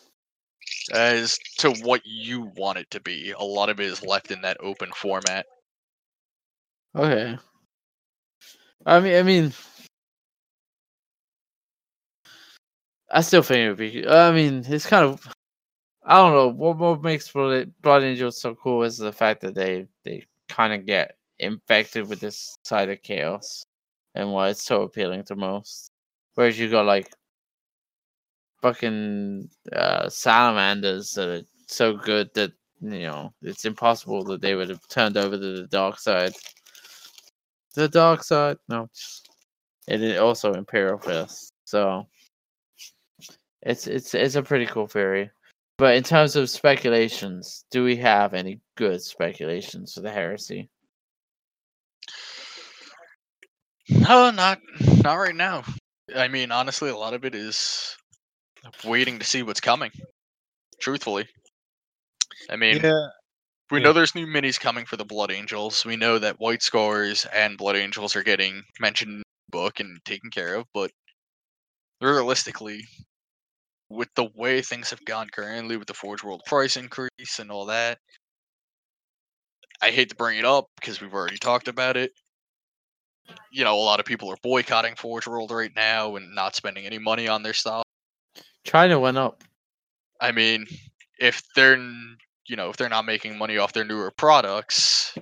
As 0.92 1.38
to 1.60 1.72
what 1.84 2.02
you 2.04 2.52
want 2.58 2.80
it 2.80 2.92
to 2.92 3.00
be, 3.00 3.32
a 3.32 3.44
lot 3.44 3.70
of 3.70 3.80
it 3.80 3.86
is 3.86 4.04
left 4.04 4.32
in 4.32 4.42
that 4.42 4.58
open 4.60 4.92
format. 4.94 5.46
Okay. 6.96 7.38
I 8.86 9.00
mean, 9.00 9.16
I 9.16 9.24
mean, 9.24 9.54
I 13.10 13.22
still 13.22 13.42
think 13.42 13.60
it 13.60 13.70
would 13.70 13.78
be. 13.78 14.08
I 14.08 14.32
mean, 14.32 14.66
it's 14.68 14.86
kind 14.86 15.06
of. 15.06 15.26
I 16.08 16.18
don't 16.18 16.34
know 16.34 16.48
what 16.48 16.78
what 16.78 17.04
makes 17.04 17.30
Blood, 17.30 17.74
Blood 17.82 18.04
Angels 18.04 18.40
so 18.40 18.56
cool 18.56 18.84
is 18.84 18.98
the 18.98 19.12
fact 19.12 19.42
that 19.42 19.56
they 19.56 19.88
they 20.04 20.24
kind 20.48 20.74
of 20.74 20.86
get 20.86 21.18
infected 21.40 22.08
with 22.08 22.22
this 22.22 22.58
side 22.64 22.90
of 22.90 23.02
chaos, 23.04 23.66
and 24.16 24.32
why 24.32 24.50
it's 24.50 24.64
so 24.64 24.84
appealing 24.84 25.24
to 25.26 25.36
most. 25.36 25.92
Whereas 26.36 26.58
you 26.58 26.70
got 26.72 26.86
like 26.86 27.14
fucking 28.62 29.50
uh, 29.74 30.08
salamanders 30.10 31.12
that 31.14 31.30
are 31.30 31.44
so 31.68 31.98
good 31.98 32.34
that 32.36 32.54
you 32.82 33.02
know 33.02 33.34
it's 33.42 33.66
impossible 33.66 34.24
that 34.24 34.40
they 34.40 34.56
would 34.56 34.70
have 34.70 34.88
turned 34.88 35.18
over 35.18 35.38
to 35.38 35.58
the 35.62 35.68
dark 35.68 36.00
side. 36.00 36.34
The 37.76 37.90
dark 37.90 38.24
side, 38.24 38.58
no, 38.70 38.90
it 39.88 40.02
is 40.02 40.20
also 40.20 40.54
Imperial 40.54 41.00
Fist. 41.00 41.52
So 41.66 42.08
it's 43.62 43.88
it's 43.88 44.16
it's 44.16 44.36
a 44.36 44.42
pretty 44.42 44.68
cool 44.68 44.88
theory. 44.88 45.32
But 45.78 45.96
in 45.96 46.04
terms 46.04 46.36
of 46.36 46.50
speculations, 46.50 47.66
do 47.70 47.84
we 47.84 47.98
have 47.98 48.34
any 48.34 48.60
good 48.76 49.02
speculations 49.02 49.94
for 49.94 50.02
the 50.02 50.12
heresy? 50.12 50.70
No, 53.90 54.32
not 54.32 54.60
not 55.04 55.16
right 55.16 55.36
now. 55.36 55.64
I 56.16 56.28
mean, 56.28 56.52
honestly, 56.52 56.90
a 56.90 56.98
lot 56.98 57.14
of 57.14 57.26
it 57.26 57.36
is 57.36 57.96
waiting 58.84 59.20
to 59.20 59.26
see 59.26 59.44
what's 59.44 59.62
coming. 59.62 59.92
Truthfully, 60.80 61.28
I 62.50 62.56
mean, 62.56 62.82
yeah, 62.84 63.08
we 63.72 63.80
yeah. 63.80 63.86
know 63.86 63.94
there's 63.94 64.16
new 64.16 64.26
minis 64.26 64.60
coming 64.60 64.86
for 64.86 64.98
the 64.98 65.06
Blood 65.06 65.32
Angels. 65.32 65.86
We 65.86 65.96
know 65.96 66.20
that 66.20 66.40
White 66.40 66.64
Scars 66.64 67.26
and 67.34 67.58
Blood 67.58 67.76
Angels 67.76 68.16
are 68.16 68.24
getting 68.24 68.64
mentioned 68.80 69.12
in 69.12 69.18
the 69.20 69.24
book 69.52 69.80
and 69.80 70.04
taken 70.06 70.30
care 70.32 70.56
of, 70.56 70.66
but 70.74 70.92
realistically, 72.02 72.84
with 73.90 74.10
the 74.16 74.30
way 74.36 74.62
things 74.62 74.90
have 74.90 75.04
gone 75.06 75.28
currently 75.32 75.78
with 75.78 75.88
the 75.88 75.94
Forge 75.94 76.24
World 76.24 76.42
price 76.46 76.78
increase 76.78 77.40
and 77.40 77.52
all 77.52 77.66
that, 77.68 78.00
I 79.82 79.92
hate 79.92 80.10
to 80.10 80.16
bring 80.16 80.40
it 80.40 80.46
up 80.46 80.66
because 80.80 81.02
we've 81.02 81.14
already 81.14 81.38
talked 81.38 81.68
about 81.68 81.98
it. 81.98 82.12
You 83.52 83.64
know, 83.64 83.76
a 83.76 83.78
lot 83.78 84.00
of 84.00 84.06
people 84.06 84.32
are 84.32 84.38
boycotting 84.42 84.96
Forge 84.96 85.28
World 85.28 85.52
right 85.52 85.72
now 85.76 86.16
and 86.16 86.34
not 86.34 86.56
spending 86.56 86.86
any 86.86 86.98
money 86.98 87.28
on 87.28 87.44
their 87.44 87.54
stuff. 87.54 87.84
China 88.64 89.00
went 89.00 89.18
up. 89.18 89.44
I 90.20 90.32
mean, 90.32 90.66
if 91.20 91.42
they're 91.56 91.78
you 91.78 92.56
know 92.56 92.70
if 92.70 92.78
they're 92.78 92.90
not 92.90 93.06
making 93.06 93.38
money 93.38 93.58
off 93.58 93.74
their 93.74 93.86
newer 93.86 94.12
products, 94.12 95.16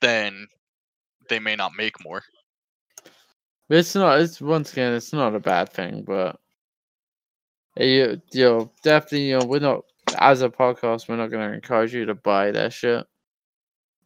then 0.00 0.46
they 1.28 1.38
may 1.38 1.56
not 1.56 1.72
make 1.76 2.02
more. 2.04 2.22
It's 3.68 3.94
not. 3.94 4.20
It's 4.20 4.40
once 4.40 4.72
again, 4.72 4.94
it's 4.94 5.12
not 5.12 5.34
a 5.34 5.40
bad 5.40 5.72
thing. 5.72 6.04
But 6.06 6.38
you, 7.76 8.20
you 8.32 8.70
definitely, 8.82 9.28
you 9.28 9.34
know, 9.34 9.44
we're 9.44 9.60
not 9.60 9.84
as 10.18 10.42
a 10.42 10.48
podcast. 10.48 11.08
We're 11.08 11.16
not 11.16 11.30
going 11.30 11.48
to 11.48 11.54
encourage 11.54 11.94
you 11.94 12.06
to 12.06 12.14
buy 12.14 12.50
that 12.52 12.72
shit. 12.72 13.06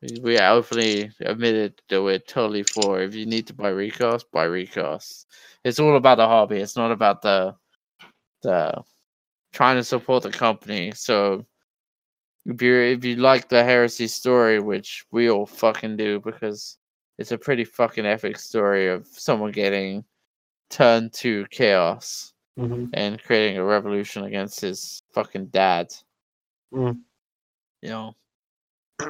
We- 0.00 0.20
We 0.20 0.38
openly 0.38 1.10
admitted 1.20 1.80
that 1.88 2.02
we're 2.02 2.18
totally 2.18 2.62
for. 2.64 3.00
If 3.00 3.14
you 3.14 3.26
need 3.26 3.46
to 3.48 3.54
buy 3.54 3.68
recast, 3.70 4.30
buy 4.32 4.44
recast. 4.44 5.26
It's 5.64 5.78
all 5.80 5.96
about 5.96 6.16
the 6.18 6.26
hobby. 6.26 6.58
It's 6.58 6.76
not 6.76 6.92
about 6.92 7.22
the 7.22 7.56
the 8.42 8.82
trying 9.52 9.76
to 9.76 9.84
support 9.84 10.22
the 10.24 10.30
company. 10.32 10.92
So 10.92 11.46
if 12.46 12.62
you 12.62 12.74
if 12.82 13.04
you 13.04 13.16
like 13.16 13.48
the 13.48 13.64
heresy 13.64 14.06
story, 14.08 14.60
which 14.60 15.04
we 15.12 15.30
all 15.30 15.46
fucking 15.46 15.96
do, 15.96 16.20
because 16.20 16.78
it's 17.18 17.32
a 17.32 17.38
pretty 17.38 17.64
fucking 17.64 18.06
epic 18.06 18.38
story 18.38 18.88
of 18.88 19.06
someone 19.08 19.52
getting 19.52 20.04
turned 20.70 21.12
to 21.14 21.46
chaos 21.50 22.34
mhm. 22.58 22.90
and 22.92 23.22
creating 23.22 23.58
a 23.58 23.64
revolution 23.64 24.24
against 24.24 24.60
his 24.60 25.02
fucking 25.14 25.46
dad. 25.46 25.92
Mm. 26.72 27.00
You 27.82 27.88
know, 27.88 28.14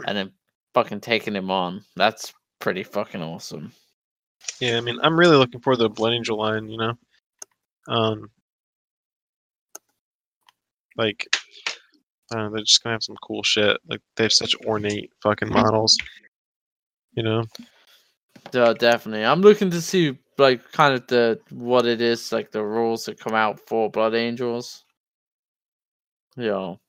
and 0.06 0.16
then 0.16 0.32
fucking 0.74 1.00
taking 1.00 1.34
him 1.34 1.50
on. 1.50 1.82
That's 1.96 2.32
pretty 2.60 2.82
fucking 2.82 3.22
awesome. 3.22 3.72
yeah. 4.60 4.76
I 4.76 4.80
mean, 4.80 4.98
I'm 5.02 5.18
really 5.18 5.36
looking 5.36 5.60
for 5.60 5.76
the 5.76 5.88
Blood 5.88 6.12
Angel 6.12 6.38
line. 6.38 6.68
You 6.68 6.78
know, 6.78 6.94
um, 7.88 8.30
like 10.96 11.26
I 12.32 12.48
they're 12.48 12.60
just 12.60 12.82
gonna 12.82 12.94
have 12.94 13.02
some 13.02 13.16
cool 13.22 13.42
shit. 13.42 13.78
Like 13.88 14.00
they 14.16 14.24
have 14.24 14.32
such 14.32 14.54
ornate 14.66 15.10
fucking 15.22 15.50
models. 15.50 15.96
You 17.14 17.22
know? 17.22 17.44
Yeah, 18.52 18.74
definitely. 18.78 19.24
I'm 19.24 19.40
looking 19.40 19.70
to 19.70 19.80
see 19.80 20.16
like 20.38 20.70
kind 20.72 20.94
of 20.94 21.06
the 21.08 21.40
what 21.50 21.86
it 21.86 22.00
is, 22.00 22.32
like 22.32 22.50
the 22.50 22.64
rules 22.64 23.04
that 23.04 23.20
come 23.20 23.34
out 23.34 23.60
for 23.66 23.90
Blood 23.90 24.14
Angels. 24.14 24.84
You 26.36 26.46
know, 26.46 26.80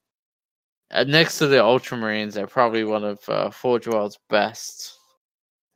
and 0.90 1.10
next 1.10 1.38
to 1.38 1.46
the 1.46 1.56
Ultramarines, 1.56 2.34
they're 2.34 2.46
probably 2.46 2.84
one 2.84 3.04
of 3.04 3.28
uh, 3.28 3.50
Forge 3.50 3.86
World's 3.86 4.18
best 4.28 4.96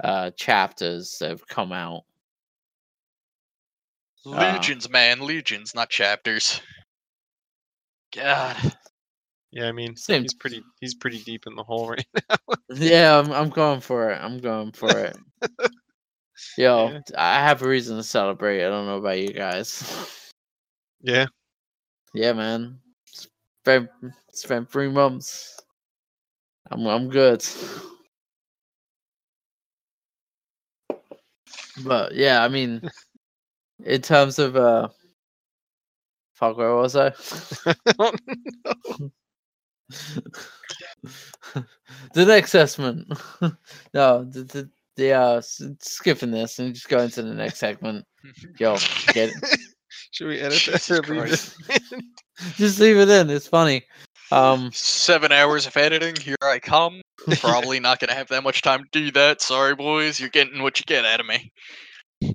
uh, 0.03 0.31
chapters 0.31 1.17
that 1.21 1.31
have 1.31 1.47
come 1.47 1.73
out. 1.73 2.03
Legions, 4.25 4.89
man, 4.89 5.21
legions, 5.21 5.75
not 5.75 5.91
chapters. 5.91 6.61
God. 8.15 8.57
Yeah, 9.53 9.69
I 9.69 9.73
mean 9.73 9.95
Same. 9.97 10.23
he's 10.23 10.35
pretty 10.35 10.63
he's 10.81 10.95
pretty 10.95 11.19
deep 11.19 11.47
in 11.47 11.55
the 11.55 11.63
hole 11.63 11.91
right 11.91 12.07
now. 12.29 12.37
Yeah, 12.71 13.19
I'm, 13.19 13.31
I'm 13.33 13.51
going 13.51 13.81
for 13.81 14.11
it. 14.11 14.21
I'm 14.21 14.39
going 14.39 14.73
for 14.73 14.91
it. 14.91 15.17
Yo, 16.57 16.89
Yeah. 16.91 17.01
I 17.17 17.41
have 17.41 17.63
a 17.63 17.69
reason 17.69 17.97
to 17.97 18.03
celebrate. 18.03 18.65
I 18.65 18.69
don't 18.69 18.87
know 18.87 18.99
about 18.99 19.19
you 19.19 19.33
guys. 19.33 19.83
Yeah. 21.03 21.27
yeah, 22.15 22.33
man. 22.33 22.81
Spent 23.63 23.91
spent 24.33 24.71
three 24.71 24.89
months. 24.91 25.61
I'm 26.71 26.87
I'm 26.87 27.09
good. 27.09 27.43
But 31.85 32.15
yeah, 32.15 32.43
I 32.43 32.49
mean, 32.49 32.83
in 33.85 34.03
terms 34.03 34.39
of 34.39 34.57
uh, 34.57 34.89
fuck, 36.35 36.57
where 36.57 36.75
was 36.75 36.97
I? 36.97 37.13
I 37.99 38.13
the 42.15 42.25
next 42.27 42.55
assessment. 42.55 43.09
no, 43.95 44.25
the 44.25 44.45
the, 44.45 44.71
the 44.97 45.13
uh, 45.13 45.43
skipping 45.81 46.31
this 46.31 46.59
and 46.59 46.75
just 46.75 46.89
going 46.89 47.11
to 47.11 47.23
the 47.23 47.35
next 47.35 47.59
segment. 47.59 48.05
Yo, 48.59 48.77
get 49.13 49.31
it. 49.31 49.59
Should 50.11 50.29
we 50.29 50.41
edit 50.41 50.59
Jesus 50.59 50.87
that 50.87 51.09
or 51.09 51.15
leave 51.15 51.33
it? 51.33 52.05
just 52.57 52.81
leave 52.81 52.97
it 52.97 53.09
in. 53.09 53.31
It's 53.31 53.47
funny. 53.49 53.83
Um, 54.33 54.71
Seven 54.73 55.33
hours 55.33 55.67
of 55.67 55.77
editing, 55.77 56.17
here 56.17 56.37
I 56.43 56.59
come. 56.59 57.01
Probably 57.39 57.81
not 57.81 58.01
gonna 58.01 58.15
have 58.15 58.29
that 58.29 58.43
much 58.43 58.63
time 58.63 58.85
to 58.85 58.89
do 58.93 59.11
that. 59.13 59.41
Sorry, 59.41 59.75
boys, 59.75 60.21
you're 60.21 60.31
getting 60.31 60.63
what 60.63 60.79
you 60.79 60.85
get 60.87 61.05
out 61.05 61.21
of 61.21 61.27
me. 61.27 61.53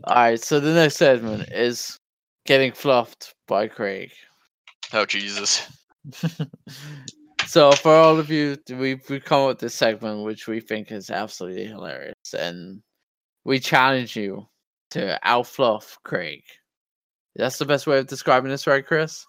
all 0.05 0.15
right. 0.15 0.41
So 0.41 0.59
the 0.59 0.73
next 0.73 0.97
segment 0.97 1.49
is 1.51 1.97
getting 2.45 2.71
fluffed 2.71 3.33
by 3.47 3.67
Craig. 3.67 4.11
Oh 4.93 5.05
Jesus. 5.05 5.67
so 7.49 7.71
for 7.71 7.95
all 7.95 8.19
of 8.19 8.29
you, 8.29 8.57
we've 8.69 9.01
we 9.09 9.19
come 9.19 9.41
up 9.41 9.47
with 9.47 9.59
this 9.59 9.73
segment 9.73 10.23
which 10.23 10.47
we 10.47 10.59
think 10.59 10.91
is 10.91 11.09
absolutely 11.09 11.65
hilarious, 11.65 12.13
and 12.37 12.83
we 13.43 13.59
challenge 13.59 14.15
you 14.15 14.47
to 14.91 15.19
outfluff 15.25 15.95
Craig. 16.03 16.43
That's 17.35 17.57
the 17.57 17.65
best 17.65 17.87
way 17.87 17.97
of 17.97 18.05
describing 18.05 18.51
this, 18.51 18.67
right, 18.67 18.85
Chris? 18.85 19.25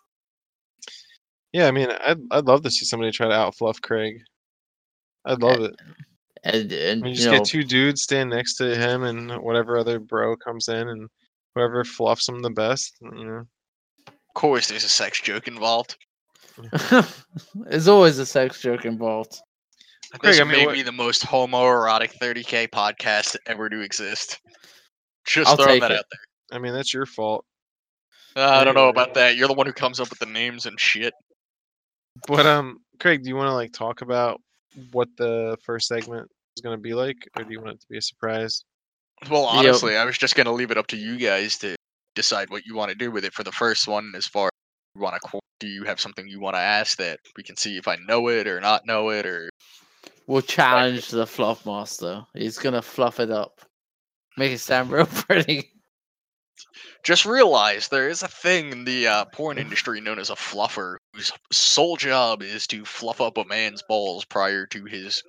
Yeah, 1.54 1.66
I 1.66 1.70
mean, 1.70 1.88
I'd 1.90 2.18
I'd 2.30 2.44
love 2.44 2.62
to 2.64 2.70
see 2.70 2.84
somebody 2.84 3.10
try 3.10 3.26
to 3.26 3.34
outfluff 3.34 3.80
Craig. 3.80 4.20
I'd 5.24 5.40
love 5.40 5.60
it. 5.60 5.76
And 6.44 6.70
and 6.72 7.02
I 7.02 7.02
mean, 7.02 7.12
you 7.12 7.16
just 7.16 7.26
know, 7.26 7.38
get 7.38 7.46
two 7.46 7.64
dudes 7.64 8.02
stand 8.02 8.28
next 8.28 8.56
to 8.56 8.76
him, 8.76 9.02
and 9.02 9.30
whatever 9.42 9.78
other 9.78 9.98
bro 9.98 10.36
comes 10.36 10.68
in, 10.68 10.88
and 10.88 11.08
whoever 11.54 11.84
fluffs 11.84 12.28
him 12.28 12.42
the 12.42 12.50
best, 12.50 12.98
you 13.00 13.24
know. 13.24 13.44
Of 14.06 14.34
course, 14.34 14.68
there's 14.68 14.84
a 14.84 14.90
sex 14.90 15.22
joke 15.22 15.48
involved. 15.48 15.96
there's 17.54 17.88
always 17.88 18.18
a 18.18 18.26
sex 18.26 18.60
joke 18.60 18.84
involved. 18.84 19.40
Craig, 20.18 20.22
This 20.22 20.40
I 20.40 20.44
mean, 20.44 20.66
may 20.66 20.72
be 20.72 20.82
the 20.82 20.92
most 20.92 21.22
homoerotic 21.22 22.12
30k 22.20 22.68
podcast 22.68 23.36
ever 23.46 23.68
to 23.68 23.80
exist. 23.80 24.40
Just 25.26 25.50
I'll 25.50 25.56
throwing 25.56 25.80
that 25.80 25.92
it. 25.92 25.98
out 25.98 26.04
there. 26.10 26.58
I 26.58 26.60
mean, 26.60 26.72
that's 26.72 26.92
your 26.92 27.06
fault. 27.06 27.44
Uh, 28.36 28.40
I 28.48 28.64
don't 28.64 28.74
know 28.74 28.88
about 28.88 29.14
that. 29.14 29.36
You're 29.36 29.48
the 29.48 29.54
one 29.54 29.66
who 29.66 29.72
comes 29.72 30.00
up 30.00 30.10
with 30.10 30.18
the 30.18 30.26
names 30.26 30.66
and 30.66 30.78
shit. 30.80 31.12
But 32.26 32.46
um, 32.46 32.78
Craig, 32.98 33.22
do 33.22 33.28
you 33.28 33.36
want 33.36 33.48
to 33.48 33.54
like 33.54 33.72
talk 33.72 34.02
about 34.02 34.40
what 34.92 35.08
the 35.16 35.56
first 35.64 35.86
segment 35.88 36.28
is 36.56 36.62
going 36.62 36.76
to 36.76 36.80
be 36.80 36.94
like, 36.94 37.16
or 37.36 37.44
do 37.44 37.52
you 37.52 37.60
want 37.60 37.72
it 37.74 37.80
to 37.80 37.86
be 37.88 37.98
a 37.98 38.02
surprise? 38.02 38.64
Well, 39.30 39.42
Yep. 39.54 39.64
honestly, 39.64 39.96
I 39.96 40.04
was 40.04 40.16
just 40.16 40.34
gonna 40.34 40.52
leave 40.52 40.70
it 40.70 40.78
up 40.78 40.86
to 40.88 40.96
you 40.96 41.18
guys 41.18 41.58
to 41.58 41.76
decide 42.14 42.48
what 42.50 42.64
you 42.64 42.74
want 42.74 42.90
to 42.90 42.96
do 42.96 43.10
with 43.10 43.24
it 43.24 43.34
for 43.34 43.44
the 43.44 43.52
first 43.52 43.86
one. 43.86 44.12
As 44.16 44.26
far 44.26 44.46
as 44.46 44.49
you 44.49 44.49
want 44.96 45.20
to, 45.22 45.40
do 45.60 45.66
you 45.68 45.84
have 45.84 46.00
something 46.00 46.26
you 46.26 46.40
want 46.40 46.54
to 46.56 46.60
ask 46.60 46.98
that 46.98 47.20
we 47.36 47.42
can 47.42 47.56
see 47.56 47.76
if 47.76 47.86
I 47.88 47.96
know 48.06 48.28
it 48.28 48.46
or 48.46 48.60
not 48.60 48.86
know 48.86 49.10
it, 49.10 49.26
or 49.26 49.48
We'll 50.26 50.42
challenge 50.42 51.08
the 51.08 51.26
fluff 51.26 51.66
master. 51.66 52.24
He's 52.34 52.56
gonna 52.58 52.82
fluff 52.82 53.18
it 53.20 53.30
up, 53.30 53.60
make 54.36 54.52
it 54.52 54.58
sound 54.58 54.90
real 54.92 55.06
pretty. 55.26 55.70
just 57.02 57.26
realize 57.26 57.88
there 57.88 58.08
is 58.08 58.22
a 58.22 58.28
thing 58.28 58.70
in 58.70 58.84
the 58.84 59.06
uh, 59.08 59.24
porn 59.26 59.58
industry 59.58 60.00
known 60.00 60.18
as 60.20 60.30
a 60.30 60.34
fluffer, 60.36 60.96
whose 61.14 61.32
sole 61.50 61.96
job 61.96 62.42
is 62.42 62.66
to 62.68 62.84
fluff 62.84 63.20
up 63.20 63.38
a 63.38 63.44
man's 63.44 63.82
balls 63.88 64.24
prior 64.24 64.66
to 64.66 64.84
his 64.84 65.22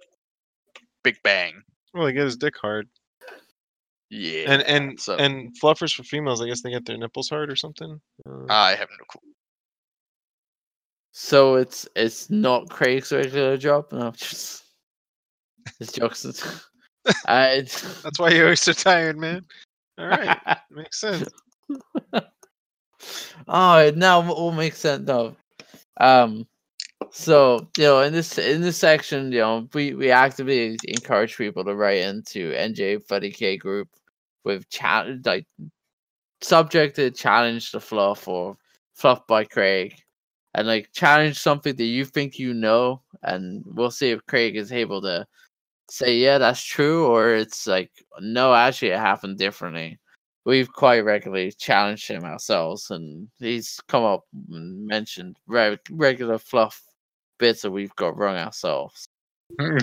big 1.03 1.15
bang. 1.23 1.61
Well, 1.93 2.05
they 2.05 2.13
get 2.13 2.25
his 2.25 2.37
dick 2.37 2.53
hard, 2.61 2.87
Yeah, 4.11 4.51
and 4.51 4.61
and 4.63 4.99
so- 4.99 5.15
and 5.17 5.51
fluffers 5.59 5.95
for 5.95 6.03
females, 6.03 6.41
I 6.41 6.47
guess 6.47 6.61
they 6.61 6.69
get 6.71 6.85
their 6.85 6.97
nipples 6.97 7.29
hard 7.29 7.49
or 7.49 7.55
something. 7.55 7.99
Uh, 8.23 8.45
I 8.49 8.75
have 8.75 8.87
no 8.91 9.05
clue. 9.07 9.30
So 11.11 11.55
it's 11.55 11.87
it's 11.95 12.29
not 12.29 12.69
Craig's 12.69 13.11
regular 13.11 13.57
job. 13.57 13.87
No, 13.91 14.11
just 14.11 14.63
it's 15.79 15.91
jokes. 15.91 16.25
I 17.27 17.61
that's 18.03 18.19
why 18.19 18.29
you're 18.29 18.55
so 18.55 18.73
tired, 18.73 19.17
man. 19.17 19.43
All 19.97 20.07
right, 20.07 20.37
makes 20.71 20.99
sense. 20.99 21.29
oh, 23.47 23.91
now 23.95 24.31
all 24.31 24.51
makes 24.51 24.79
sense. 24.79 25.07
No, 25.07 25.35
um, 25.99 26.47
so 27.11 27.67
you 27.77 27.83
know, 27.83 28.01
in 28.01 28.13
this 28.13 28.37
in 28.37 28.61
this 28.61 28.77
section, 28.77 29.31
you 29.31 29.39
know, 29.39 29.67
we 29.73 29.93
we 29.93 30.11
actively 30.11 30.77
encourage 30.85 31.37
people 31.37 31.63
to 31.65 31.75
write 31.75 32.01
into 32.01 32.51
NJ 32.53 33.05
30k 33.05 33.59
group 33.59 33.89
with 34.43 34.69
chat 34.69 35.25
like 35.25 35.45
subject 36.41 36.95
to 36.95 37.11
challenge 37.11 37.71
the 37.71 37.79
fluff 37.79 38.27
or 38.27 38.57
fluff 38.93 39.25
by 39.27 39.43
Craig, 39.43 39.95
and 40.53 40.67
like 40.67 40.91
challenge 40.93 41.39
something 41.39 41.75
that 41.75 41.83
you 41.83 42.05
think 42.05 42.37
you 42.39 42.53
know, 42.53 43.01
and 43.23 43.63
we'll 43.65 43.91
see 43.91 44.11
if 44.11 44.25
Craig 44.27 44.55
is 44.55 44.71
able 44.71 45.01
to 45.01 45.25
say 45.89 46.17
yeah 46.17 46.37
that's 46.37 46.63
true 46.63 47.05
or 47.07 47.33
it's 47.33 47.67
like 47.67 47.91
no 48.21 48.53
actually 48.53 48.87
it 48.87 48.97
happened 48.97 49.37
differently 49.37 49.99
we've 50.45 50.71
quite 50.71 51.01
regularly 51.01 51.51
challenged 51.51 52.07
him 52.07 52.23
ourselves, 52.23 52.89
and 52.91 53.27
he's 53.39 53.79
come 53.87 54.03
up 54.03 54.23
and 54.51 54.85
mentioned 54.85 55.37
re- 55.47 55.77
regular 55.91 56.37
fluff 56.37 56.81
bits 57.39 57.61
that 57.61 57.71
we've 57.71 57.95
got 57.95 58.17
wrong 58.17 58.35
ourselves. 58.35 59.05
Mm. 59.59 59.81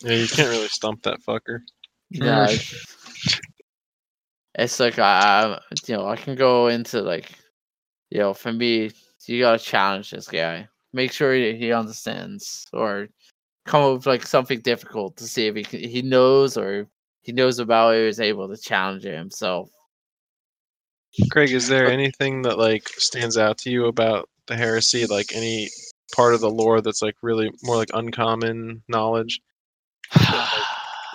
Yeah, 0.00 0.12
you 0.12 0.28
can't 0.28 0.48
really 0.48 0.68
stump 0.68 1.02
that 1.02 1.20
fucker. 1.26 1.60
Yeah, 2.10 2.46
mm. 2.46 2.54
it's, 2.54 3.40
it's 4.54 4.80
like 4.80 4.98
I, 4.98 5.58
I- 5.58 5.60
you 5.86 5.96
know, 5.96 6.06
I 6.06 6.16
can 6.16 6.34
go 6.34 6.68
into 6.68 7.02
like, 7.02 7.30
you 8.10 8.18
know, 8.20 8.34
for 8.34 8.52
me, 8.52 8.90
you 9.26 9.40
gotta 9.40 9.58
challenge 9.58 10.10
this 10.10 10.28
guy. 10.28 10.68
Make 10.92 11.12
sure 11.12 11.34
he, 11.34 11.56
he 11.56 11.72
understands, 11.72 12.66
or 12.72 13.08
come 13.64 13.82
up 13.82 13.92
with 13.94 14.06
like 14.06 14.26
something 14.26 14.60
difficult 14.60 15.16
to 15.16 15.24
see 15.24 15.46
if 15.46 15.56
he 15.56 15.64
can, 15.64 15.80
he 15.80 16.02
knows 16.02 16.56
or 16.56 16.86
he 17.22 17.32
knows 17.32 17.58
about 17.58 17.94
it 17.94 17.98
or 17.98 18.08
is 18.08 18.20
able 18.20 18.48
to 18.48 18.56
challenge 18.56 19.06
it 19.06 19.16
himself. 19.16 19.70
Craig, 21.30 21.52
is 21.52 21.68
there 21.68 21.90
anything 21.90 22.42
that 22.42 22.58
like 22.58 22.88
stands 22.88 23.38
out 23.38 23.58
to 23.58 23.70
you 23.70 23.86
about 23.86 24.28
the 24.46 24.56
heresy? 24.56 25.06
Like 25.06 25.34
any 25.34 25.68
part 26.14 26.34
of 26.34 26.40
the 26.40 26.50
lore 26.50 26.80
that's 26.80 27.02
like 27.02 27.16
really 27.22 27.50
more 27.62 27.76
like 27.76 27.90
uncommon 27.94 28.82
knowledge? 28.88 29.40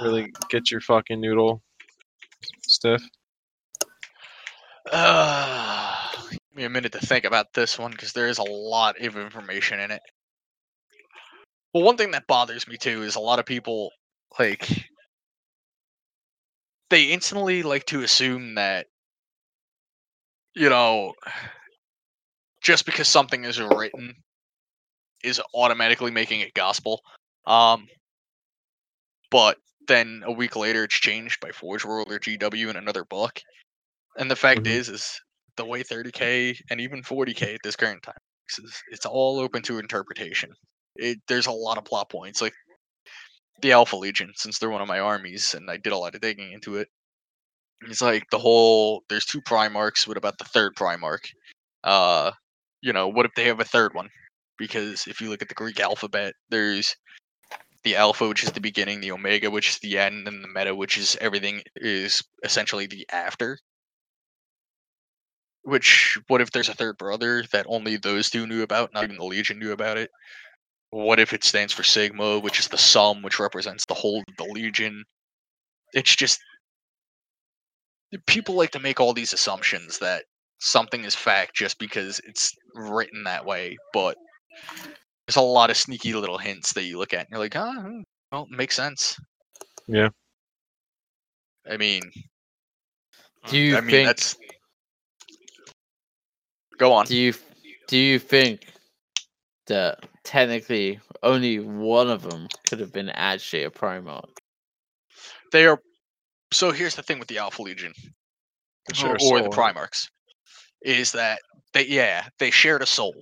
Really 0.02 0.32
get 0.50 0.72
your 0.72 0.82
fucking 0.82 1.20
noodle 1.20 1.62
stiff. 2.62 3.04
Uh, 4.92 5.79
give 5.79 5.79
me 6.60 6.66
a 6.66 6.70
minute 6.70 6.92
to 6.92 7.00
think 7.00 7.26
about 7.26 7.54
this 7.54 7.80
one 7.80 7.92
because 7.92 8.14
there 8.14 8.28
is 8.28 8.38
a 8.38 8.44
lot 8.44 9.00
of 9.02 9.18
information 9.18 9.80
in 9.80 9.92
it. 9.92 10.02
Well, 11.74 11.84
one 11.84 11.98
thing 11.98 12.12
that 12.12 12.28
bothers 12.28 12.68
me 12.68 12.78
too 12.78 13.02
is 13.04 13.16
a 13.16 13.20
lot 13.20 13.40
of 13.40 13.46
people 13.46 13.92
like 14.38 14.68
they 16.90 17.06
instantly 17.06 17.64
like 17.64 17.86
to 17.86 18.04
assume 18.04 18.56
that 18.56 18.88
you 20.54 20.70
know 20.70 21.14
just 22.62 22.86
because 22.86 23.08
something 23.08 23.46
is 23.46 23.62
written 23.62 24.14
is 25.24 25.42
automatically 25.54 26.12
making 26.12 26.42
it 26.42 26.54
gospel. 26.54 27.02
Um, 27.46 27.88
but 29.32 29.58
then 29.88 30.24
a 30.26 30.32
week 30.32 30.56
later 30.56 30.84
it's 30.84 30.96
changed 30.96 31.40
by 31.40 31.52
Forge 31.52 31.86
World 31.86 32.12
or 32.12 32.20
GW 32.20 32.70
in 32.70 32.76
another 32.76 33.06
book. 33.06 33.40
And 34.18 34.30
the 34.30 34.36
fact 34.36 34.62
Mhm. 34.62 34.68
is, 34.68 34.90
is 34.90 35.22
the 35.60 35.66
way 35.66 35.84
30k 35.84 36.58
and 36.72 36.80
even 36.80 37.04
40k 37.04 37.56
at 37.56 37.60
this 37.64 37.76
current 37.76 38.02
time 38.02 38.16
is 38.58 38.82
it's 38.90 39.06
all 39.06 39.40
open 39.40 39.62
to 39.64 39.78
interpretation. 39.78 40.52
It, 40.96 41.20
there's 41.28 41.48
a 41.48 41.52
lot 41.52 41.78
of 41.78 41.86
plot 41.86 42.10
points, 42.10 42.42
like 42.42 42.54
the 43.62 43.74
Alpha 43.74 43.98
Legion, 43.98 44.32
since 44.36 44.58
they're 44.58 44.70
one 44.70 44.82
of 44.82 44.88
my 44.88 45.00
armies, 45.00 45.54
and 45.54 45.70
I 45.70 45.78
did 45.78 45.94
a 45.94 45.98
lot 45.98 46.16
of 46.16 46.22
digging 46.22 46.54
into 46.54 46.78
it. 46.78 46.88
It's 47.88 48.02
like 48.02 48.24
the 48.32 48.40
whole 48.40 49.04
there's 49.10 49.26
two 49.26 49.42
Primarchs. 49.42 50.08
What 50.08 50.18
about 50.18 50.38
the 50.38 50.46
third 50.46 50.76
Primarch? 50.76 51.30
Uh, 51.84 52.32
you 52.82 52.94
know, 52.94 53.10
what 53.10 53.26
if 53.26 53.34
they 53.36 53.46
have 53.46 53.60
a 53.60 53.66
third 53.66 53.94
one? 53.94 54.10
Because 54.58 55.08
if 55.08 55.22
you 55.22 55.30
look 55.30 55.42
at 55.42 55.50
the 55.50 55.56
Greek 55.56 55.80
alphabet, 55.80 56.34
there's 56.50 56.96
the 57.84 57.96
Alpha, 57.96 58.28
which 58.28 58.44
is 58.44 58.52
the 58.52 58.62
beginning, 58.62 59.00
the 59.00 59.12
Omega, 59.12 59.50
which 59.50 59.70
is 59.70 59.80
the 59.80 59.98
end, 59.98 60.28
and 60.28 60.44
the 60.44 60.50
Meta, 60.50 60.76
which 60.76 60.98
is 60.98 61.18
everything 61.22 61.62
is 61.78 62.22
essentially 62.44 62.88
the 62.88 63.06
after. 63.12 63.58
Which, 65.64 66.18
what 66.28 66.42
if 66.42 66.52
there's 66.52 66.70
a 66.70 66.74
third 66.74 66.98
brother 66.98 67.44
that 67.52 67.66
only 67.68 67.98
those 67.98 68.30
two 68.30 68.48
knew 68.48 68.64
about, 68.64 68.94
not 68.94 69.04
even 69.04 69.18
the 69.18 69.26
Legion 69.26 69.60
knew 69.60 69.72
about 69.72 69.98
it? 69.98 70.10
What 70.92 71.20
if 71.20 71.34
it 71.34 71.44
stands 71.44 71.74
for 71.74 71.84
Sigma, 71.84 72.40
which 72.40 72.60
is 72.60 72.68
the 72.68 72.78
sum, 72.78 73.22
which 73.22 73.40
represents 73.40 73.86
the 73.86 73.94
whole 73.94 74.20
of 74.28 74.36
the 74.38 74.52
Legion? 74.52 75.04
It's 75.94 76.16
just 76.16 76.40
people 78.26 78.56
like 78.56 78.72
to 78.72 78.80
make 78.80 79.00
all 79.00 79.14
these 79.14 79.34
assumptions 79.34 80.00
that 80.00 80.24
something 80.60 81.04
is 81.04 81.16
fact 81.16 81.56
just 81.56 81.78
because 81.80 82.20
it's 82.26 82.52
written 82.74 83.24
that 83.24 83.46
way, 83.46 83.78
but 83.94 84.18
there's 85.28 85.36
a 85.36 85.42
lot 85.42 85.70
of 85.70 85.78
sneaky 85.78 86.14
little 86.14 86.38
hints 86.38 86.74
that 86.74 86.84
you 86.84 86.98
look 86.98 87.14
at 87.14 87.22
and 87.22 87.28
you're 87.32 87.40
like, 87.40 87.56
ah, 87.56 87.74
hmm, 87.82 88.02
well, 88.32 88.48
it 88.52 88.58
makes 88.58 88.76
sense. 88.76 89.20
Yeah. 89.88 90.10
I 91.70 91.78
mean, 91.78 92.02
Do 93.48 93.58
you 93.58 93.78
I 93.78 93.82
mean 93.82 93.92
think? 93.92 94.08
that's 94.08 94.36
go 96.80 96.94
on. 96.94 97.06
Do 97.06 97.16
you 97.16 97.34
do 97.88 97.98
you 97.98 98.18
think 98.18 98.68
that 99.68 100.06
technically 100.24 101.00
only 101.22 101.60
one 101.60 102.10
of 102.10 102.24
them 102.24 102.48
could 102.68 102.80
have 102.80 102.92
been 102.92 103.10
actually 103.10 103.64
a 103.64 103.70
Primarch? 103.70 104.30
They 105.52 105.68
are. 105.68 105.80
So 106.52 106.72
here's 106.72 106.96
the 106.96 107.04
thing 107.04 107.20
with 107.20 107.28
the 107.28 107.38
Alpha 107.38 107.62
Legion 107.62 107.94
or, 109.04 109.10
or 109.10 109.14
the 109.14 109.20
soul. 109.20 109.50
Primarchs 109.50 110.08
is 110.82 111.12
that 111.12 111.42
they 111.74 111.86
yeah 111.86 112.28
they 112.40 112.50
shared 112.50 112.82
a 112.82 112.88
soul. 112.88 113.16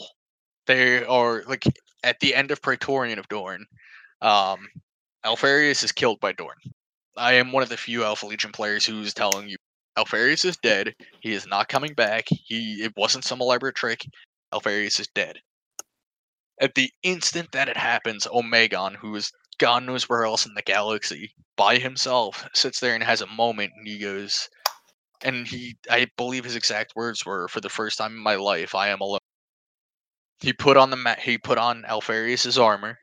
They 0.68 1.04
are 1.04 1.44
like 1.48 1.64
at 2.04 2.20
the 2.20 2.36
end 2.36 2.52
of 2.52 2.62
Praetorian 2.62 3.20
of 3.20 3.28
Dorn, 3.28 3.66
um, 4.22 4.68
Alpharius 5.26 5.84
is 5.84 5.92
killed 5.92 6.20
by 6.20 6.32
Dorn. 6.34 6.56
I 7.18 7.34
am 7.34 7.52
one 7.52 7.64
of 7.64 7.70
the 7.70 7.78
few 7.78 8.04
Alpha 8.04 8.28
Legion 8.28 8.52
players 8.52 8.86
who's 8.86 9.14
telling 9.14 9.50
you 9.50 9.58
Alpharius 9.98 10.46
is 10.46 10.58
dead. 10.58 10.96
He 11.20 11.34
is 11.34 11.48
not 11.48 11.70
coming 11.70 11.94
back. 11.94 12.26
He 12.30 12.84
it 12.84 12.94
wasn't 12.96 13.26
some 13.26 13.42
elaborate 13.42 13.76
trick. 13.76 14.06
Alpharius 14.54 15.00
is 15.00 15.08
dead. 15.16 15.40
At 16.62 16.76
the 16.76 16.92
instant 17.04 17.52
that 17.52 17.70
it 17.70 17.78
happens, 17.78 18.28
Omegon, 18.28 18.96
who 18.96 19.16
is 19.16 19.32
God 19.60 19.84
knows 19.84 20.08
where 20.08 20.24
else 20.26 20.46
in 20.46 20.54
the 20.54 20.62
galaxy, 20.62 21.34
by 21.56 21.78
himself, 21.78 22.48
sits 22.54 22.80
there 22.80 22.94
and 22.96 23.04
has 23.04 23.22
a 23.22 23.28
moment 23.28 23.72
and 23.76 23.88
he 23.88 23.98
goes 23.98 24.50
and 25.24 25.48
he 25.48 25.78
I 25.90 26.08
believe 26.18 26.44
his 26.44 26.56
exact 26.56 26.96
words 26.96 27.26
were, 27.26 27.48
for 27.48 27.62
the 27.62 27.70
first 27.70 27.98
time 27.98 28.14
in 28.14 28.24
my 28.24 28.36
life, 28.36 28.76
I 28.76 28.90
am 28.90 29.02
alone. 29.02 29.20
He 30.40 30.54
put 30.54 30.78
on 30.78 30.92
the 30.92 30.96
ma- 30.98 31.16
he 31.16 31.38
put 31.38 31.58
on 31.58 31.86
Alpharius's 31.86 32.60
armor, 32.60 33.00